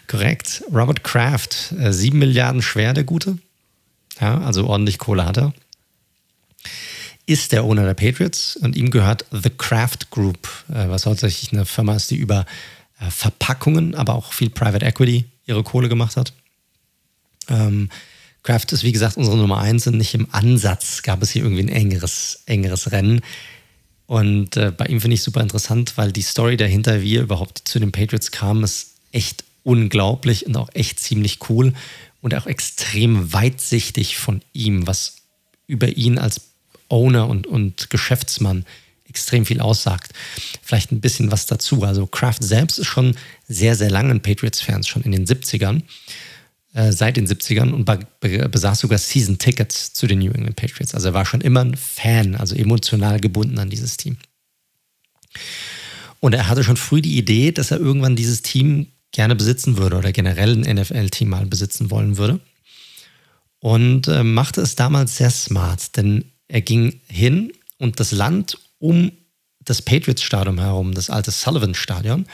Korrekt. 0.08 0.64
Robert 0.74 1.04
Kraft, 1.04 1.74
äh, 1.78 1.92
sieben 1.92 2.20
Milliarden 2.20 2.62
schwer, 2.62 2.94
der 2.94 3.04
Gute. 3.04 3.38
Ja, 4.22 4.40
also 4.40 4.66
ordentlich 4.68 4.98
Kohle 4.98 5.26
hat 5.26 5.38
er. 5.40 5.54
Ist 7.26 7.52
der 7.52 7.66
Owner 7.66 7.84
der 7.84 7.96
Patriots 7.96 8.56
und 8.56 8.78
ihm 8.78 8.92
gehört 8.92 9.26
The 9.32 9.50
Kraft 9.50 10.10
Group, 10.10 10.48
äh, 10.70 10.88
was 10.88 11.06
hauptsächlich 11.06 11.52
eine 11.52 11.66
Firma 11.66 11.98
ist, 11.98 12.12
die 12.12 12.16
über 12.16 12.46
äh, 13.02 13.12
Verpackungen, 13.12 13.94
aber 13.94 14.16
auch 14.16 14.32
viel 14.32 14.50
Private 14.50 14.86
Equity 14.86 15.26
ihre 15.46 15.64
Kohle 15.64 15.90
gemacht 15.90 16.16
hat. 16.16 16.32
Ähm, 17.50 17.90
Kraft 18.46 18.72
ist, 18.74 18.84
wie 18.84 18.92
gesagt, 18.92 19.18
unsere 19.18 19.38
Nummer 19.38 19.58
eins 19.58 19.88
und 19.88 19.98
nicht 19.98 20.14
im 20.14 20.28
Ansatz 20.32 21.02
gab 21.02 21.24
es 21.24 21.32
hier 21.32 21.42
irgendwie 21.42 21.64
ein 21.64 21.70
engeres, 21.70 22.44
engeres 22.46 22.92
Rennen. 22.92 23.22
Und 24.06 24.56
äh, 24.56 24.72
bei 24.72 24.86
ihm 24.86 25.02
finde 25.02 25.16
ich 25.16 25.24
super 25.24 25.42
interessant, 25.42 25.98
weil 25.98 26.12
die 26.12 26.22
Story 26.22 26.56
dahinter, 26.56 27.02
wie 27.02 27.18
er 27.18 27.24
überhaupt 27.24 27.64
zu 27.66 27.80
den 27.80 27.92
Patriots 27.92 28.30
kam, 28.30 28.64
ist 28.64 28.98
echt 29.12 29.44
unglaublich 29.64 30.46
und 30.46 30.56
auch 30.58 30.70
echt 30.76 31.00
ziemlich 31.00 31.40
cool 31.50 31.74
und 32.22 32.36
auch 32.36 32.46
extrem 32.46 33.34
weitsichtig 33.34 34.18
von 34.18 34.44
ihm, 34.54 34.86
was 34.86 35.16
über 35.66 35.88
ihn 35.90 36.20
als 36.20 36.42
Owner 36.88 37.28
und, 37.28 37.48
und 37.48 37.90
Geschäftsmann 37.90 38.64
extrem 39.10 39.48
viel 39.48 39.60
aussagt. 39.60 40.12
Vielleicht 40.62 40.92
ein 40.92 41.02
bisschen 41.02 41.32
was 41.32 41.48
dazu. 41.48 41.82
Also 41.82 42.06
Kraft 42.06 42.44
selbst 42.44 42.78
ist 42.78 42.88
schon 42.88 43.16
sehr, 43.48 43.76
sehr 43.76 43.90
lange 43.90 44.12
ein 44.12 44.22
Patriots-Fans, 44.22 44.88
schon 44.88 45.02
in 45.02 45.14
den 45.14 45.26
70ern. 45.26 45.82
Äh, 46.76 46.92
seit 46.92 47.16
den 47.16 47.26
70ern 47.26 47.72
und 47.72 47.86
besaß 48.52 48.82
sogar 48.82 48.98
Season-Tickets 48.98 49.94
zu 49.94 50.08
den 50.08 50.20
New 50.20 50.32
England 50.32 50.58
Patriots. 50.58 50.94
Also 50.94 51.08
er 51.08 51.14
war 51.14 51.26
schon 51.26 51.40
immer 51.40 51.62
ein 51.62 51.78
Fan, 51.78 52.36
also 52.36 52.54
emotional 52.54 53.22
gebunden 53.22 53.60
an 53.60 53.70
dieses 53.70 53.96
Team. 53.96 54.18
Und 56.20 56.34
er 56.34 56.50
hatte 56.50 56.66
schon 56.66 56.76
früh 56.76 57.00
die 57.00 57.18
Idee, 57.18 57.54
dass 57.54 57.72
er 57.72 57.80
irgendwann 57.80 58.18
dieses 58.18 58.42
Team 58.42 58.88
gerne 59.14 59.38
besitzen 59.38 59.78
würde 59.78 59.96
oder 59.96 60.12
generell 60.12 60.52
ein 60.52 60.76
NFL-Team 60.76 61.30
mal 61.30 61.46
besitzen 61.46 61.92
wollen 61.92 62.18
würde. 62.18 62.42
Und 63.60 64.10
äh, 64.10 64.24
machte 64.24 64.60
es 64.60 64.76
damals 64.76 65.16
sehr 65.16 65.32
smart, 65.32 65.96
denn 65.96 66.26
er 66.50 66.60
ging 66.60 67.00
hin 67.08 67.54
und 67.78 68.02
das 68.02 68.12
Land 68.12 68.58
um 68.80 69.14
das 69.64 69.82
Patriots-Stadion 69.82 70.60
herum, 70.60 70.94
das 70.94 71.10
alte 71.10 71.32
Sullivan-Stadion, 71.32 72.26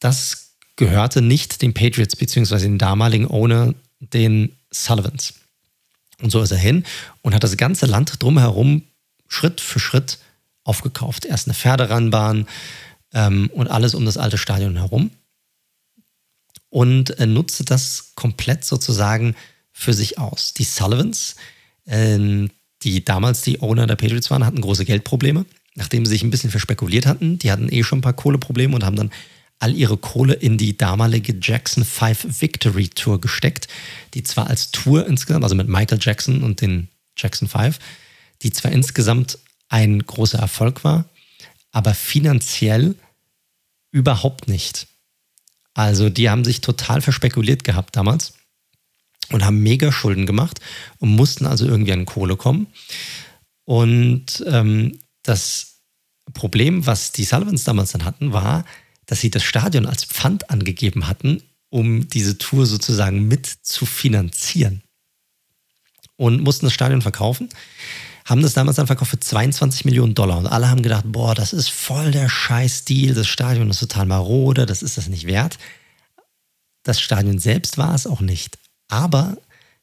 das 0.00 0.43
gehörte 0.76 1.22
nicht 1.22 1.62
den 1.62 1.74
Patriots 1.74 2.16
beziehungsweise 2.16 2.66
den 2.66 2.78
damaligen 2.78 3.28
Owner, 3.28 3.74
den 4.00 4.56
Sullivans. 4.70 5.34
Und 6.20 6.30
so 6.30 6.40
ist 6.40 6.50
er 6.50 6.58
hin 6.58 6.84
und 7.22 7.34
hat 7.34 7.44
das 7.44 7.56
ganze 7.56 7.86
Land 7.86 8.22
drumherum 8.22 8.82
Schritt 9.28 9.60
für 9.60 9.80
Schritt 9.80 10.18
aufgekauft. 10.64 11.24
Erst 11.24 11.46
eine 11.46 11.54
Pferderanbahn 11.54 12.46
ähm, 13.12 13.50
und 13.52 13.68
alles 13.68 13.94
um 13.94 14.04
das 14.04 14.16
alte 14.16 14.38
Stadion 14.38 14.76
herum. 14.76 15.10
Und 16.70 17.10
er 17.10 17.26
nutzte 17.26 17.64
das 17.64 18.12
komplett 18.14 18.64
sozusagen 18.64 19.36
für 19.72 19.94
sich 19.94 20.18
aus. 20.18 20.54
Die 20.54 20.64
Sullivans, 20.64 21.36
äh, 21.84 22.48
die 22.82 23.04
damals 23.04 23.42
die 23.42 23.60
Owner 23.60 23.86
der 23.86 23.96
Patriots 23.96 24.30
waren, 24.30 24.44
hatten 24.44 24.60
große 24.60 24.84
Geldprobleme, 24.84 25.46
nachdem 25.74 26.04
sie 26.04 26.10
sich 26.10 26.22
ein 26.22 26.30
bisschen 26.30 26.50
verspekuliert 26.50 27.06
hatten. 27.06 27.38
Die 27.38 27.50
hatten 27.50 27.72
eh 27.72 27.82
schon 27.82 27.98
ein 27.98 28.02
paar 28.02 28.12
Kohleprobleme 28.12 28.74
und 28.74 28.84
haben 28.84 28.96
dann 28.96 29.10
all 29.64 29.74
ihre 29.74 29.96
Kohle 29.96 30.34
in 30.34 30.58
die 30.58 30.76
damalige 30.76 31.34
Jackson 31.40 31.86
5 31.86 32.42
Victory 32.42 32.88
Tour 32.88 33.18
gesteckt, 33.18 33.66
die 34.12 34.22
zwar 34.22 34.48
als 34.48 34.70
Tour 34.72 35.06
insgesamt, 35.06 35.42
also 35.42 35.54
mit 35.54 35.68
Michael 35.68 35.98
Jackson 36.02 36.42
und 36.42 36.60
den 36.60 36.88
Jackson 37.16 37.48
5, 37.48 37.78
die 38.42 38.52
zwar 38.52 38.72
insgesamt 38.72 39.38
ein 39.70 40.00
großer 40.00 40.38
Erfolg 40.38 40.84
war, 40.84 41.06
aber 41.72 41.94
finanziell 41.94 42.94
überhaupt 43.90 44.48
nicht. 44.48 44.86
Also 45.72 46.10
die 46.10 46.28
haben 46.28 46.44
sich 46.44 46.60
total 46.60 47.00
verspekuliert 47.00 47.64
gehabt 47.64 47.96
damals 47.96 48.34
und 49.30 49.46
haben 49.46 49.62
mega 49.62 49.92
Schulden 49.92 50.26
gemacht 50.26 50.60
und 50.98 51.08
mussten 51.08 51.46
also 51.46 51.64
irgendwie 51.66 51.94
an 51.94 52.04
Kohle 52.04 52.36
kommen. 52.36 52.66
Und 53.64 54.44
ähm, 54.46 54.98
das 55.22 55.80
Problem, 56.34 56.84
was 56.84 57.12
die 57.12 57.24
Sullivans 57.24 57.64
damals 57.64 57.92
dann 57.92 58.04
hatten, 58.04 58.34
war, 58.34 58.66
dass 59.06 59.20
sie 59.20 59.30
das 59.30 59.42
Stadion 59.42 59.86
als 59.86 60.04
Pfand 60.04 60.50
angegeben 60.50 61.06
hatten, 61.06 61.42
um 61.70 62.08
diese 62.08 62.38
Tour 62.38 62.66
sozusagen 62.66 63.26
mit 63.26 63.46
zu 63.46 63.86
finanzieren. 63.86 64.82
Und 66.16 66.42
mussten 66.42 66.66
das 66.66 66.72
Stadion 66.72 67.02
verkaufen, 67.02 67.48
haben 68.24 68.42
das 68.42 68.54
damals 68.54 68.76
dann 68.76 68.86
verkauft 68.86 69.10
für 69.10 69.20
22 69.20 69.84
Millionen 69.84 70.14
Dollar. 70.14 70.38
Und 70.38 70.46
alle 70.46 70.70
haben 70.70 70.82
gedacht, 70.82 71.04
boah, 71.06 71.34
das 71.34 71.52
ist 71.52 71.68
voll 71.68 72.10
der 72.10 72.28
Scheiß-Deal, 72.28 73.14
das 73.14 73.26
Stadion 73.26 73.68
ist 73.70 73.80
total 73.80 74.06
marode, 74.06 74.66
das 74.66 74.82
ist 74.82 74.96
das 74.96 75.08
nicht 75.08 75.26
wert. 75.26 75.58
Das 76.84 77.00
Stadion 77.00 77.38
selbst 77.38 77.76
war 77.76 77.94
es 77.94 78.06
auch 78.06 78.20
nicht. 78.20 78.58
Aber 78.88 79.36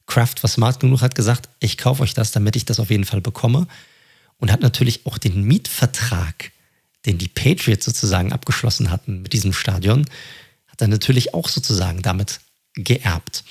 Kraft 0.07 0.41
war 0.43 0.49
smart 0.49 0.79
genug, 0.79 1.01
hat 1.01 1.15
gesagt, 1.15 1.49
ich 1.59 1.77
kaufe 1.77 2.03
euch 2.03 2.13
das, 2.13 2.31
damit 2.31 2.55
ich 2.55 2.65
das 2.65 2.79
auf 2.79 2.89
jeden 2.89 3.05
Fall 3.05 3.21
bekomme. 3.21 3.67
Und 4.37 4.51
hat 4.51 4.61
natürlich 4.61 5.05
auch 5.05 5.19
den 5.19 5.43
Mietvertrag 5.43 6.50
den 7.05 7.17
die 7.17 7.27
Patriots 7.27 7.85
sozusagen 7.85 8.31
abgeschlossen 8.31 8.91
hatten 8.91 9.21
mit 9.21 9.33
diesem 9.33 9.53
Stadion, 9.53 10.05
hat 10.67 10.81
er 10.81 10.87
natürlich 10.87 11.33
auch 11.33 11.49
sozusagen 11.49 12.01
damit 12.01 12.39
geerbt 12.73 13.43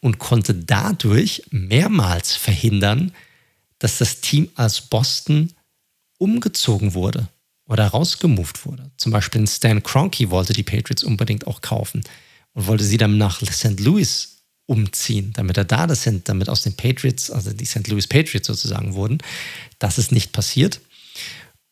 und 0.00 0.18
konnte 0.18 0.54
dadurch 0.54 1.42
mehrmals 1.50 2.34
verhindern, 2.34 3.12
dass 3.78 3.98
das 3.98 4.20
Team 4.20 4.48
aus 4.54 4.80
Boston 4.80 5.52
umgezogen 6.18 6.94
wurde 6.94 7.28
oder 7.66 7.86
rausgemoved 7.86 8.64
wurde. 8.64 8.90
Zum 8.96 9.12
Beispiel 9.12 9.46
Stan 9.46 9.82
Kroenke 9.82 10.30
wollte 10.30 10.52
die 10.52 10.62
Patriots 10.62 11.02
unbedingt 11.02 11.46
auch 11.46 11.60
kaufen 11.60 12.02
und 12.52 12.66
wollte 12.66 12.84
sie 12.84 12.96
dann 12.96 13.18
nach 13.18 13.40
St. 13.40 13.80
Louis 13.80 14.42
umziehen, 14.66 15.32
damit 15.34 15.58
er 15.58 15.64
da 15.64 15.86
das 15.86 16.04
sind, 16.04 16.28
damit 16.28 16.48
aus 16.48 16.62
den 16.62 16.74
Patriots, 16.74 17.30
also 17.30 17.52
die 17.52 17.66
St. 17.66 17.86
Louis 17.88 18.06
Patriots 18.06 18.46
sozusagen 18.46 18.94
wurden. 18.94 19.18
Das 19.78 19.98
ist 19.98 20.12
nicht 20.12 20.32
passiert 20.32 20.80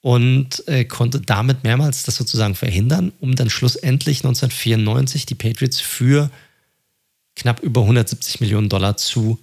und 0.03 0.67
äh, 0.69 0.85
konnte 0.85 1.21
damit 1.21 1.63
mehrmals 1.63 2.03
das 2.03 2.17
sozusagen 2.17 2.57
verhindern, 2.57 3.13
um 3.21 3.35
dann 3.35 3.49
schlussendlich 3.49 4.19
1994 4.19 5.27
die 5.27 5.37
Patriots 5.37 5.81
für 5.81 6.31
knapp 7.37 7.61
über 7.61 7.83
170 7.83 8.41
Millionen 8.41 8.69
Dollar 8.69 8.97
zu 8.97 9.39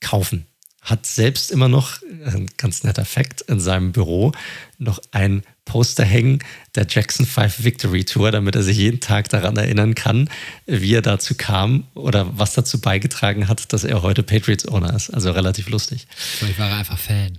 kaufen. 0.00 0.46
Hat 0.80 1.06
selbst 1.06 1.52
immer 1.52 1.68
noch, 1.68 2.02
äh, 2.02 2.30
ein 2.30 2.50
ganz 2.56 2.82
netter 2.82 3.04
Fakt, 3.04 3.42
in 3.42 3.60
seinem 3.60 3.92
Büro 3.92 4.32
noch 4.78 5.00
ein 5.12 5.44
Poster 5.64 6.04
hängen 6.04 6.40
der 6.74 6.88
Jackson 6.88 7.24
5 7.24 7.62
Victory 7.62 8.04
Tour, 8.04 8.32
damit 8.32 8.56
er 8.56 8.64
sich 8.64 8.78
jeden 8.78 8.98
Tag 8.98 9.28
daran 9.28 9.56
erinnern 9.56 9.94
kann, 9.94 10.28
wie 10.66 10.94
er 10.94 11.02
dazu 11.02 11.36
kam 11.36 11.86
oder 11.94 12.36
was 12.36 12.54
dazu 12.54 12.80
beigetragen 12.80 13.46
hat, 13.46 13.72
dass 13.72 13.84
er 13.84 14.02
heute 14.02 14.24
Patriots 14.24 14.66
Owner 14.66 14.92
ist. 14.92 15.10
Also 15.10 15.30
relativ 15.30 15.68
lustig. 15.68 16.08
Vielleicht 16.16 16.58
war 16.58 16.76
einfach 16.76 16.98
Fan. 16.98 17.38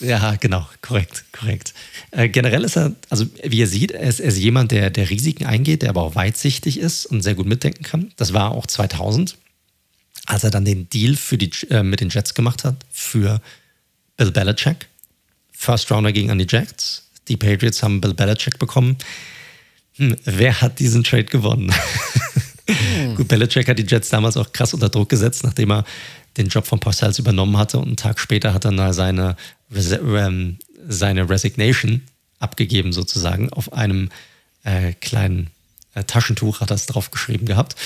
Ja, 0.00 0.36
genau, 0.36 0.66
korrekt, 0.80 1.24
korrekt. 1.32 1.74
Äh, 2.10 2.28
generell 2.28 2.64
ist 2.64 2.76
er, 2.76 2.94
also 3.10 3.26
wie 3.44 3.58
ihr 3.58 3.66
seht, 3.66 3.90
er 3.90 4.08
ist, 4.08 4.20
er 4.20 4.28
ist 4.28 4.38
jemand, 4.38 4.72
der, 4.72 4.90
der 4.90 5.10
Risiken 5.10 5.46
eingeht, 5.46 5.82
der 5.82 5.90
aber 5.90 6.02
auch 6.02 6.14
weitsichtig 6.14 6.78
ist 6.78 7.06
und 7.06 7.22
sehr 7.22 7.34
gut 7.34 7.46
mitdenken 7.46 7.84
kann. 7.84 8.12
Das 8.16 8.32
war 8.32 8.52
auch 8.52 8.66
2000, 8.66 9.36
als 10.26 10.44
er 10.44 10.50
dann 10.50 10.64
den 10.64 10.88
Deal 10.88 11.16
für 11.16 11.36
die, 11.36 11.50
äh, 11.68 11.82
mit 11.82 12.00
den 12.00 12.08
Jets 12.08 12.34
gemacht 12.34 12.64
hat 12.64 12.76
für 12.90 13.42
Bill 14.16 14.30
Belichick. 14.30 14.88
First 15.52 15.90
Rounder 15.90 16.12
ging 16.12 16.30
an 16.30 16.38
die 16.38 16.46
Jets. 16.48 17.08
Die 17.28 17.36
Patriots 17.36 17.82
haben 17.82 18.00
Bill 18.00 18.14
Belichick 18.14 18.58
bekommen. 18.58 18.96
Hm, 19.96 20.16
wer 20.24 20.60
hat 20.62 20.78
diesen 20.78 21.04
Trade 21.04 21.24
gewonnen? 21.24 21.72
Hm. 22.70 23.16
Gut, 23.16 23.26
Belichick 23.26 23.68
hat 23.68 23.80
die 23.80 23.86
Jets 23.86 24.10
damals 24.10 24.36
auch 24.36 24.52
krass 24.52 24.74
unter 24.74 24.88
Druck 24.88 25.08
gesetzt, 25.08 25.42
nachdem 25.42 25.72
er 25.72 25.84
den 26.36 26.48
Job 26.48 26.66
von 26.66 26.80
Parcells 26.80 27.18
übernommen 27.18 27.56
hatte 27.56 27.78
und 27.78 27.86
einen 27.86 27.96
Tag 27.96 28.18
später 28.18 28.54
hat 28.54 28.64
er 28.64 28.92
seine 28.94 29.36
ähm, 29.72 30.58
seine 30.88 31.28
Resignation 31.28 32.02
abgegeben, 32.38 32.92
sozusagen. 32.92 33.52
Auf 33.52 33.72
einem 33.72 34.08
äh, 34.64 34.92
kleinen 34.94 35.48
äh, 35.94 36.04
Taschentuch 36.04 36.60
hat 36.60 36.70
er 36.70 36.76
es 36.76 36.86
drauf 36.86 37.10
geschrieben 37.10 37.46
gehabt. 37.46 37.76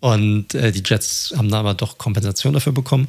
Und 0.00 0.54
äh, 0.54 0.72
die 0.72 0.82
Jets 0.84 1.32
haben 1.36 1.50
da 1.50 1.60
aber 1.60 1.74
doch 1.74 1.98
Kompensation 1.98 2.54
dafür 2.54 2.72
bekommen. 2.72 3.08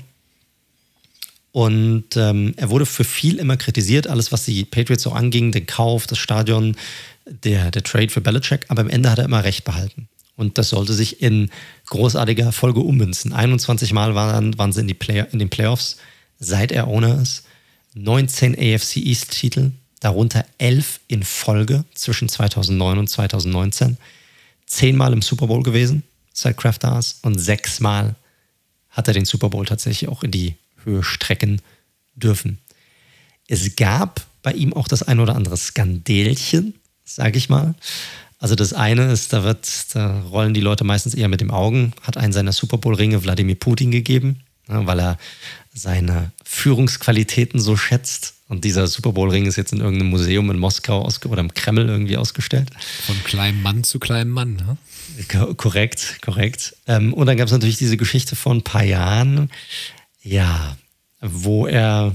Und 1.52 2.18
ähm, 2.18 2.54
er 2.58 2.70
wurde 2.70 2.86
für 2.86 3.04
viel 3.04 3.38
immer 3.38 3.58
kritisiert, 3.58 4.08
alles, 4.08 4.32
was 4.32 4.46
die 4.46 4.66
Patriots 4.66 5.04
so 5.04 5.12
anging, 5.12 5.52
den 5.52 5.68
Kauf, 5.68 6.08
das 6.08 6.18
Stadion, 6.18 6.76
der, 7.26 7.70
der 7.70 7.84
Trade 7.84 8.10
für 8.10 8.22
Belichick. 8.22 8.66
Aber 8.70 8.82
am 8.82 8.90
Ende 8.90 9.12
hat 9.12 9.20
er 9.20 9.26
immer 9.26 9.44
recht 9.44 9.64
behalten. 9.64 10.08
Und 10.36 10.58
das 10.58 10.70
sollte 10.70 10.94
sich 10.94 11.22
in 11.22 11.52
großartiger 11.88 12.52
Folge 12.52 12.80
ummünzen. 12.80 13.34
21 13.34 13.94
Mal 13.94 14.16
waren, 14.16 14.58
waren 14.58 14.72
sie 14.72 14.82
in, 14.82 14.88
die 14.88 14.94
Play 14.94 15.26
in 15.32 15.40
den 15.40 15.50
Playoffs, 15.50 15.98
seit 16.40 16.72
er 16.72 16.88
Owner 16.88 17.22
ist. 17.22 17.44
19 17.96 18.56
AFC 18.56 18.98
East-Titel, 18.98 19.72
darunter 20.00 20.46
11 20.58 21.00
in 21.08 21.24
Folge 21.24 21.86
zwischen 21.94 22.28
2009 22.28 22.98
und 22.98 23.10
2019. 23.10 23.98
Zehnmal 24.66 25.14
im 25.14 25.22
Super 25.22 25.48
Bowl 25.48 25.62
gewesen, 25.62 26.04
seit 26.34 26.58
Kraft 26.58 26.84
da 26.84 26.98
ist, 26.98 27.24
und 27.24 27.38
sechsmal 27.38 28.16
hat 28.90 29.08
er 29.08 29.14
den 29.14 29.26
Super 29.26 29.50
Bowl 29.50 29.66
tatsächlich 29.66 30.10
auch 30.10 30.24
in 30.24 30.32
die 30.32 30.56
Höhe 30.84 31.04
strecken 31.04 31.62
dürfen. 32.16 32.60
Es 33.48 33.76
gab 33.76 34.26
bei 34.42 34.54
ihm 34.54 34.74
auch 34.74 34.88
das 34.88 35.04
ein 35.04 35.20
oder 35.20 35.36
andere 35.36 35.58
Skandelchen, 35.58 36.76
sage 37.06 37.38
ich 37.38 37.50
mal. 37.50 37.76
Also 38.44 38.56
das 38.56 38.74
eine 38.74 39.10
ist, 39.10 39.32
da 39.32 39.46
wird, 39.46 39.70
da 39.96 40.20
rollen 40.20 40.54
die 40.54 40.60
Leute 40.60 40.84
meistens 40.84 41.14
eher 41.14 41.30
mit 41.30 41.40
dem 41.40 41.50
Augen, 41.50 41.94
hat 42.02 42.18
einen 42.18 42.34
seiner 42.34 42.52
Super 42.52 42.78
Bowl-Ringe 42.78 43.24
Wladimir 43.24 43.56
Putin 43.56 43.90
gegeben, 43.90 44.42
weil 44.68 45.00
er 45.00 45.18
seine 45.74 46.34
Führungsqualitäten 46.44 47.62
so 47.62 47.78
schätzt. 47.78 48.34
Und 48.50 48.66
dieser 48.66 48.88
Super 48.88 49.14
Bowl-Ring 49.14 49.46
ist 49.46 49.56
jetzt 49.56 49.72
in 49.72 49.80
irgendeinem 49.80 50.10
Museum 50.10 50.52
in 50.52 50.60
Moskau 50.60 51.10
oder 51.30 51.40
im 51.40 51.54
Kreml 51.54 51.88
irgendwie 51.88 52.18
ausgestellt. 52.18 52.70
Von 53.06 53.16
kleinem 53.24 53.62
Mann 53.62 53.86
zu 53.86 53.98
kleinem 53.98 54.32
Mann, 54.32 54.58
ne? 54.58 54.76
korrekt, 55.56 56.18
korrekt. 56.22 56.76
Ähm, 56.86 57.14
und 57.14 57.28
dann 57.28 57.38
gab 57.38 57.46
es 57.46 57.54
natürlich 57.54 57.78
diese 57.78 57.96
Geschichte 57.96 58.36
vor 58.36 58.54
ein 58.54 58.62
paar 58.62 58.84
Jahren, 58.84 59.50
ja, 60.22 60.76
wo 61.22 61.66
er 61.66 62.14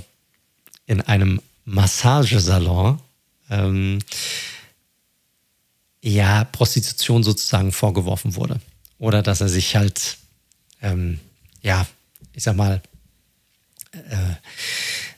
in 0.84 1.00
einem 1.00 1.40
Massagesalon 1.64 2.98
ähm, 3.48 4.00
ja, 6.00 6.44
Prostitution 6.44 7.22
sozusagen 7.22 7.72
vorgeworfen 7.72 8.34
wurde. 8.36 8.60
Oder 8.98 9.22
dass 9.22 9.40
er 9.40 9.48
sich 9.48 9.76
halt, 9.76 10.18
ähm, 10.82 11.20
ja, 11.62 11.86
ich 12.32 12.42
sag 12.42 12.56
mal, 12.56 12.82
äh, 13.92 14.34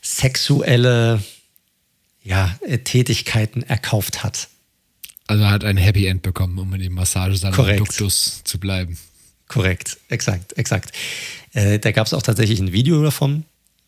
sexuelle 0.01 1.23
ja, 2.23 2.57
äh, 2.61 2.79
Tätigkeiten 2.79 3.63
erkauft 3.63 4.23
hat. 4.23 4.47
Also 5.27 5.43
er 5.43 5.49
hat 5.49 5.63
ein 5.63 5.77
Happy 5.77 6.05
End 6.05 6.21
bekommen, 6.21 6.57
um 6.59 6.73
in 6.73 6.81
dem 6.81 6.93
Massagesalon 6.93 7.77
Duktus 7.77 8.43
zu 8.43 8.59
bleiben. 8.59 8.97
Korrekt, 9.47 9.97
exakt, 10.09 10.57
exakt. 10.57 10.95
Äh, 11.53 11.79
da 11.79 11.91
gab 11.91 12.07
es 12.07 12.13
auch 12.13 12.21
tatsächlich 12.21 12.59
ein 12.59 12.71
Video 12.71 13.03
davon. 13.03 13.45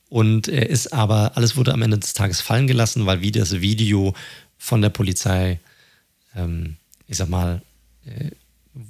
Und 0.09 0.47
er 0.47 0.69
ist 0.69 0.93
aber, 0.93 1.37
alles 1.37 1.55
wurde 1.55 1.73
am 1.73 1.81
Ende 1.81 1.97
des 1.97 2.13
Tages 2.13 2.39
fallen 2.39 2.67
gelassen, 2.67 3.05
weil 3.05 3.21
wie 3.21 3.31
das 3.31 3.61
Video 3.61 4.13
von 4.57 4.81
der 4.81 4.89
Polizei, 4.89 5.59
ähm, 6.35 6.77
ich 7.07 7.17
sag 7.17 7.29
mal, 7.29 7.61
äh, 8.05 8.31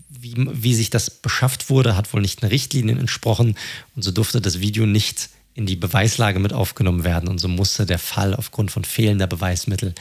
wie, 0.09 0.33
wie 0.37 0.73
sich 0.73 0.89
das 0.89 1.09
beschafft 1.09 1.69
wurde, 1.69 1.97
hat 1.97 2.13
wohl 2.13 2.21
nicht 2.21 2.41
den 2.41 2.49
Richtlinien 2.49 2.99
entsprochen. 2.99 3.55
Und 3.95 4.03
so 4.03 4.11
durfte 4.11 4.39
das 4.39 4.59
Video 4.59 4.85
nicht 4.85 5.29
in 5.55 5.65
die 5.65 5.75
Beweislage 5.75 6.39
mit 6.39 6.53
aufgenommen 6.53 7.03
werden 7.03 7.29
und 7.29 7.37
so 7.37 7.47
musste 7.47 7.85
der 7.85 7.99
Fall 7.99 8.33
aufgrund 8.33 8.71
von 8.71 8.85
fehlender 8.85 9.27
Beweismittel 9.27 9.93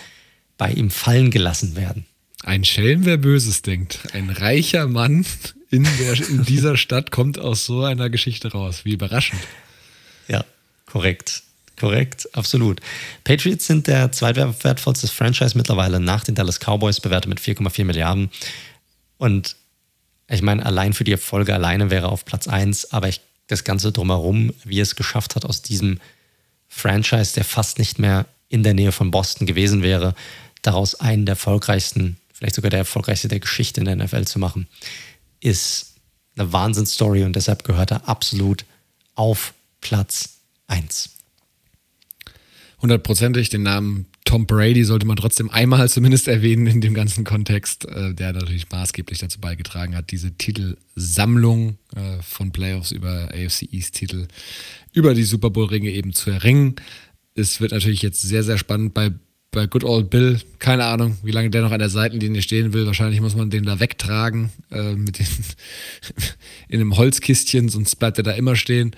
bei 0.57 0.73
ihm 0.73 0.91
fallen 0.91 1.31
gelassen 1.31 1.76
werden. 1.76 2.07
Ein 2.42 2.65
Schelm, 2.65 3.05
wer 3.05 3.18
Böses 3.18 3.62
denkt. 3.62 4.00
Ein 4.15 4.31
reicher 4.31 4.89
Mann 4.89 5.26
in, 5.70 5.86
der, 5.99 6.28
in 6.28 6.44
dieser 6.44 6.76
Stadt 6.76 7.10
kommt 7.10 7.39
aus 7.39 7.66
so 7.66 7.84
einer 7.84 8.10
Geschichte 8.10 8.52
raus. 8.52 8.84
Wie 8.84 8.92
überraschend. 8.92 9.41
Ja, 10.26 10.44
korrekt. 10.86 11.42
Korrekt, 11.82 12.28
absolut. 12.36 12.80
Patriots 13.24 13.66
sind 13.66 13.88
der 13.88 14.12
zweitwertvollste 14.12 15.08
Franchise 15.08 15.58
mittlerweile 15.58 15.98
nach 15.98 16.22
den 16.22 16.36
Dallas 16.36 16.60
Cowboys, 16.60 17.00
bewertet 17.00 17.28
mit 17.28 17.40
4,4 17.40 17.84
Milliarden. 17.84 18.30
Und 19.18 19.56
ich 20.28 20.42
meine, 20.42 20.64
allein 20.64 20.92
für 20.92 21.02
die 21.02 21.10
Erfolge 21.10 21.52
alleine 21.52 21.90
wäre 21.90 22.08
auf 22.08 22.24
Platz 22.24 22.46
1, 22.46 22.92
aber 22.92 23.08
ich, 23.08 23.20
das 23.48 23.64
Ganze 23.64 23.90
drumherum, 23.90 24.54
wie 24.62 24.78
es 24.78 24.94
geschafft 24.94 25.34
hat, 25.34 25.44
aus 25.44 25.62
diesem 25.62 25.98
Franchise, 26.68 27.34
der 27.34 27.44
fast 27.44 27.80
nicht 27.80 27.98
mehr 27.98 28.26
in 28.48 28.62
der 28.62 28.74
Nähe 28.74 28.92
von 28.92 29.10
Boston 29.10 29.44
gewesen 29.44 29.82
wäre, 29.82 30.14
daraus 30.62 30.94
einen 30.94 31.26
der 31.26 31.32
erfolgreichsten, 31.32 32.16
vielleicht 32.32 32.54
sogar 32.54 32.70
der 32.70 32.78
erfolgreichste 32.78 33.26
der 33.26 33.40
Geschichte 33.40 33.80
in 33.80 33.86
der 33.86 33.96
NFL 33.96 34.24
zu 34.26 34.38
machen, 34.38 34.68
ist 35.40 35.96
eine 36.36 36.52
Wahnsinnsstory 36.52 37.24
und 37.24 37.34
deshalb 37.34 37.64
gehört 37.64 37.90
er 37.90 38.08
absolut 38.08 38.64
auf 39.16 39.52
Platz 39.80 40.38
1 40.68 41.11
hundertprozentig. 42.82 43.48
Den 43.48 43.62
Namen 43.62 44.06
Tom 44.24 44.46
Brady 44.46 44.84
sollte 44.84 45.06
man 45.06 45.16
trotzdem 45.16 45.50
einmal 45.50 45.88
zumindest 45.88 46.28
erwähnen 46.28 46.66
in 46.66 46.80
dem 46.80 46.94
ganzen 46.94 47.24
Kontext, 47.24 47.86
äh, 47.86 48.14
der 48.14 48.32
natürlich 48.32 48.70
maßgeblich 48.70 49.18
dazu 49.18 49.40
beigetragen 49.40 49.96
hat, 49.96 50.10
diese 50.10 50.32
Titelsammlung 50.32 51.78
äh, 51.94 52.22
von 52.22 52.50
Playoffs 52.52 52.90
über 52.90 53.30
AFC 53.32 53.72
East-Titel 53.72 54.26
über 54.92 55.14
die 55.14 55.24
Super 55.24 55.50
Bowl-Ringe 55.50 55.90
eben 55.90 56.12
zu 56.12 56.30
erringen. 56.30 56.76
Es 57.34 57.60
wird 57.60 57.72
natürlich 57.72 58.02
jetzt 58.02 58.22
sehr, 58.22 58.42
sehr 58.42 58.58
spannend 58.58 58.94
bei, 58.94 59.12
bei 59.50 59.66
Good 59.66 59.84
Old 59.84 60.10
Bill. 60.10 60.40
Keine 60.58 60.84
Ahnung, 60.84 61.16
wie 61.22 61.30
lange 61.30 61.50
der 61.50 61.62
noch 61.62 61.72
an 61.72 61.78
der 61.78 61.88
Seitenlinie 61.88 62.42
stehen 62.42 62.72
will. 62.72 62.86
Wahrscheinlich 62.86 63.20
muss 63.20 63.36
man 63.36 63.50
den 63.50 63.64
da 63.64 63.80
wegtragen 63.80 64.50
äh, 64.70 64.94
mit 64.94 65.18
den 65.18 65.26
in 66.68 66.80
einem 66.80 66.96
Holzkistchen, 66.96 67.68
sonst 67.68 67.96
bleibt 67.96 68.18
er 68.18 68.24
da 68.24 68.32
immer 68.32 68.56
stehen. 68.56 68.94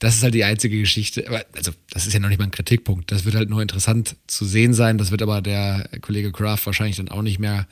Das 0.00 0.16
ist 0.16 0.22
halt 0.22 0.34
die 0.34 0.44
einzige 0.44 0.80
Geschichte. 0.80 1.28
Also, 1.54 1.72
das 1.90 2.06
ist 2.06 2.14
ja 2.14 2.20
noch 2.20 2.30
nicht 2.30 2.38
mal 2.38 2.46
ein 2.46 2.50
Kritikpunkt. 2.50 3.12
Das 3.12 3.26
wird 3.26 3.34
halt 3.34 3.50
nur 3.50 3.60
interessant 3.60 4.16
zu 4.26 4.46
sehen 4.46 4.74
sein. 4.74 4.98
Das 4.98 5.10
wird 5.10 5.22
aber 5.22 5.42
der 5.42 5.88
Kollege 6.00 6.32
Kraft 6.32 6.66
wahrscheinlich 6.66 6.96
dann 6.96 7.10
auch 7.10 7.22
nicht 7.22 7.38
mehr 7.38 7.68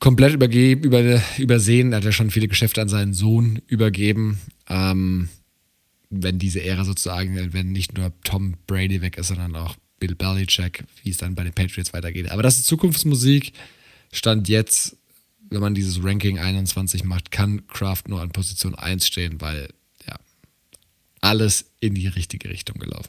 komplett 0.00 0.34
übergeben, 0.34 0.82
über, 0.82 1.22
übersehen. 1.38 1.92
Er 1.92 1.98
hat 1.98 2.04
ja 2.04 2.10
schon 2.10 2.32
viele 2.32 2.48
Geschäfte 2.48 2.82
an 2.82 2.88
seinen 2.88 3.14
Sohn 3.14 3.62
übergeben. 3.68 4.40
Ähm, 4.68 5.28
wenn 6.10 6.40
diese 6.40 6.62
Ära 6.62 6.84
sozusagen, 6.84 7.52
wenn 7.52 7.70
nicht 7.70 7.96
nur 7.96 8.12
Tom 8.24 8.56
Brady 8.66 9.00
weg 9.00 9.16
ist, 9.16 9.28
sondern 9.28 9.54
auch 9.54 9.76
Bill 10.00 10.16
Belichick, 10.16 10.82
wie 11.04 11.10
es 11.10 11.18
dann 11.18 11.36
bei 11.36 11.44
den 11.44 11.52
Patriots 11.52 11.92
weitergeht. 11.92 12.32
Aber 12.32 12.42
das 12.42 12.58
ist 12.58 12.66
Zukunftsmusik. 12.66 13.52
Stand 14.10 14.48
jetzt, 14.48 14.96
wenn 15.50 15.60
man 15.60 15.74
dieses 15.74 16.02
Ranking 16.02 16.40
21 16.40 17.04
macht, 17.04 17.30
kann 17.30 17.66
Kraft 17.68 18.08
nur 18.08 18.20
an 18.20 18.30
Position 18.30 18.74
1 18.74 19.06
stehen, 19.06 19.40
weil 19.40 19.68
alles 21.22 21.64
in 21.80 21.94
die 21.94 22.08
richtige 22.08 22.50
Richtung 22.50 22.78
gelaufen. 22.78 23.08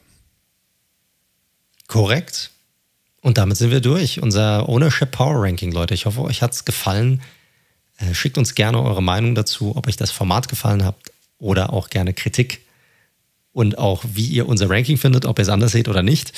Korrekt. 1.86 2.50
Und 3.20 3.36
damit 3.36 3.58
sind 3.58 3.70
wir 3.70 3.80
durch. 3.80 4.22
Unser 4.22 4.68
Ownership 4.68 5.10
Power 5.10 5.42
Ranking, 5.42 5.72
Leute. 5.72 5.92
Ich 5.92 6.06
hoffe, 6.06 6.22
euch 6.22 6.40
hat 6.40 6.52
es 6.52 6.64
gefallen. 6.64 7.20
Äh, 7.98 8.14
schickt 8.14 8.38
uns 8.38 8.54
gerne 8.54 8.82
eure 8.82 9.02
Meinung 9.02 9.34
dazu, 9.34 9.76
ob 9.76 9.86
euch 9.86 9.96
das 9.96 10.10
Format 10.10 10.48
gefallen 10.48 10.84
hat 10.84 10.96
oder 11.38 11.72
auch 11.72 11.90
gerne 11.90 12.14
Kritik. 12.14 12.62
Und 13.52 13.78
auch, 13.78 14.04
wie 14.06 14.26
ihr 14.26 14.48
unser 14.48 14.68
Ranking 14.70 14.96
findet, 14.96 15.26
ob 15.26 15.38
ihr 15.38 15.42
es 15.42 15.48
anders 15.48 15.72
seht 15.72 15.88
oder 15.88 16.02
nicht. 16.02 16.32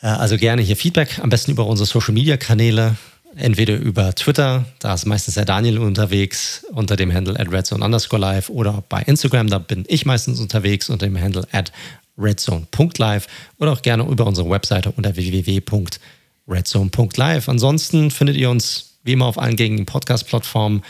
Äh, 0.00 0.06
also 0.06 0.36
gerne 0.36 0.62
hier 0.62 0.76
Feedback, 0.76 1.18
am 1.18 1.30
besten 1.30 1.50
über 1.50 1.66
unsere 1.66 1.86
Social 1.86 2.14
Media 2.14 2.36
Kanäle 2.36 2.96
entweder 3.36 3.76
über 3.76 4.12
Twitter, 4.14 4.64
da 4.78 4.94
ist 4.94 5.04
meistens 5.06 5.34
der 5.34 5.44
Daniel 5.44 5.78
unterwegs 5.78 6.64
unter 6.72 6.96
dem 6.96 7.12
Handle 7.12 7.38
at 7.38 7.52
redzone 7.52 7.84
underscore 7.84 8.20
live 8.20 8.48
oder 8.48 8.82
bei 8.88 9.02
Instagram, 9.02 9.48
da 9.48 9.58
bin 9.58 9.84
ich 9.88 10.06
meistens 10.06 10.40
unterwegs 10.40 10.88
unter 10.90 11.06
dem 11.06 11.20
Handle 11.20 11.46
at 11.52 11.70
redzone.live 12.18 13.26
oder 13.58 13.72
auch 13.72 13.82
gerne 13.82 14.04
über 14.04 14.26
unsere 14.26 14.48
Webseite 14.48 14.90
unter 14.90 15.16
www.redzone.live. 15.16 17.48
Ansonsten 17.48 18.10
findet 18.10 18.36
ihr 18.36 18.50
uns 18.50 18.98
wie 19.04 19.12
immer 19.12 19.26
auf 19.26 19.38
allen 19.38 19.56
gängigen 19.56 19.86
Podcast-Plattformen 19.86 20.82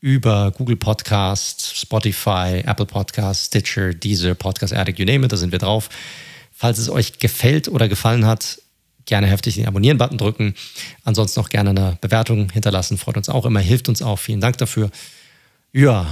über 0.00 0.52
Google 0.52 0.76
Podcast, 0.76 1.76
Spotify, 1.76 2.62
Apple 2.64 2.86
Podcast, 2.86 3.46
Stitcher, 3.46 3.94
Deezer, 3.94 4.34
Podcast 4.34 4.72
Addict, 4.72 4.98
you 4.98 5.04
name 5.04 5.24
it, 5.24 5.32
da 5.32 5.36
sind 5.36 5.50
wir 5.50 5.58
drauf. 5.58 5.88
Falls 6.52 6.78
es 6.78 6.88
euch 6.88 7.18
gefällt 7.18 7.68
oder 7.68 7.88
gefallen 7.88 8.26
hat, 8.26 8.60
gerne 9.08 9.26
heftig 9.26 9.56
den 9.56 9.66
Abonnieren-Button 9.66 10.18
drücken. 10.18 10.54
Ansonsten 11.02 11.40
auch 11.40 11.48
gerne 11.48 11.70
eine 11.70 11.98
Bewertung 12.00 12.50
hinterlassen. 12.50 12.98
Freut 12.98 13.16
uns 13.16 13.28
auch 13.28 13.44
immer, 13.44 13.60
hilft 13.60 13.88
uns 13.88 14.02
auch. 14.02 14.18
Vielen 14.18 14.40
Dank 14.40 14.58
dafür. 14.58 14.90
Ja, 15.72 16.06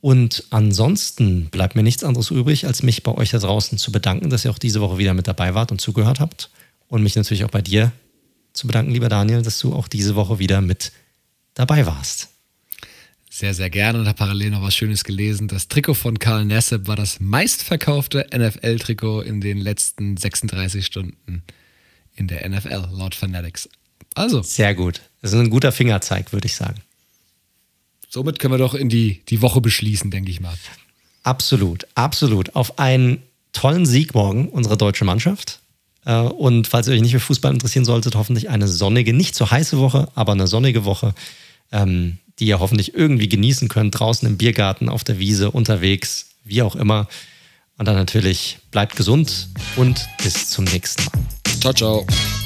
und 0.00 0.44
ansonsten 0.50 1.46
bleibt 1.46 1.74
mir 1.74 1.82
nichts 1.82 2.04
anderes 2.04 2.30
übrig, 2.30 2.66
als 2.66 2.82
mich 2.82 3.02
bei 3.02 3.12
euch 3.12 3.30
da 3.30 3.38
draußen 3.38 3.78
zu 3.78 3.90
bedanken, 3.90 4.30
dass 4.30 4.44
ihr 4.44 4.50
auch 4.50 4.58
diese 4.58 4.80
Woche 4.80 4.98
wieder 4.98 5.14
mit 5.14 5.26
dabei 5.26 5.54
wart 5.54 5.72
und 5.72 5.80
zugehört 5.80 6.20
habt. 6.20 6.50
Und 6.88 7.02
mich 7.02 7.16
natürlich 7.16 7.44
auch 7.44 7.50
bei 7.50 7.62
dir 7.62 7.90
zu 8.52 8.66
bedanken, 8.66 8.92
lieber 8.92 9.08
Daniel, 9.08 9.42
dass 9.42 9.58
du 9.58 9.74
auch 9.74 9.88
diese 9.88 10.14
Woche 10.14 10.38
wieder 10.38 10.60
mit 10.60 10.92
dabei 11.54 11.86
warst. 11.86 12.28
Sehr, 13.30 13.54
sehr 13.54 13.70
gerne 13.70 13.98
und 13.98 14.06
habe 14.06 14.16
parallel 14.16 14.50
noch 14.50 14.62
was 14.62 14.76
Schönes 14.76 15.02
gelesen. 15.02 15.48
Das 15.48 15.68
Trikot 15.68 15.94
von 15.94 16.18
Karl 16.18 16.44
Nassib 16.44 16.86
war 16.86 16.94
das 16.96 17.18
meistverkaufte 17.18 18.26
NFL-Trikot 18.32 19.22
in 19.22 19.40
den 19.40 19.58
letzten 19.58 20.16
36 20.16 20.84
Stunden 20.86 21.42
in 22.14 22.28
der 22.28 22.48
NFL, 22.48 22.88
laut 22.92 23.14
Fanatics. 23.14 23.68
Also. 24.14 24.42
Sehr 24.42 24.74
gut. 24.74 25.00
Das 25.22 25.32
ist 25.32 25.38
ein 25.38 25.50
guter 25.50 25.72
Fingerzeig, 25.72 26.32
würde 26.32 26.46
ich 26.46 26.54
sagen. 26.54 26.80
Somit 28.08 28.38
können 28.38 28.54
wir 28.54 28.58
doch 28.58 28.74
in 28.74 28.88
die, 28.88 29.22
die 29.28 29.42
Woche 29.42 29.60
beschließen, 29.60 30.10
denke 30.10 30.30
ich 30.30 30.40
mal. 30.40 30.54
Absolut, 31.24 31.86
absolut. 31.94 32.54
Auf 32.54 32.78
einen 32.78 33.22
tollen 33.52 33.86
Sieg 33.86 34.14
morgen 34.14 34.48
unserer 34.48 34.76
deutschen 34.76 35.06
Mannschaft. 35.06 35.60
Äh, 36.04 36.18
und 36.18 36.68
falls 36.68 36.86
ihr 36.86 36.94
euch 36.94 37.00
nicht 37.00 37.12
für 37.12 37.20
Fußball 37.20 37.52
interessieren 37.52 37.84
solltet, 37.84 38.14
hoffentlich 38.14 38.50
eine 38.50 38.68
sonnige, 38.68 39.12
nicht 39.12 39.34
so 39.34 39.50
heiße 39.50 39.78
Woche, 39.78 40.08
aber 40.14 40.32
eine 40.32 40.46
sonnige 40.46 40.84
Woche, 40.84 41.14
ähm, 41.72 42.18
die 42.38 42.46
ihr 42.46 42.60
hoffentlich 42.60 42.94
irgendwie 42.94 43.28
genießen 43.28 43.68
könnt, 43.68 43.98
draußen 43.98 44.28
im 44.28 44.36
Biergarten, 44.36 44.88
auf 44.88 45.02
der 45.04 45.18
Wiese, 45.18 45.50
unterwegs, 45.50 46.26
wie 46.44 46.62
auch 46.62 46.76
immer. 46.76 47.08
Und 47.78 47.86
dann 47.88 47.96
natürlich 47.96 48.58
bleibt 48.70 48.96
gesund 48.96 49.48
und 49.76 50.06
bis 50.22 50.50
zum 50.50 50.64
nächsten 50.64 51.04
Mal. 51.04 51.43
Ciao, 51.64 51.72
ciao. 51.72 52.43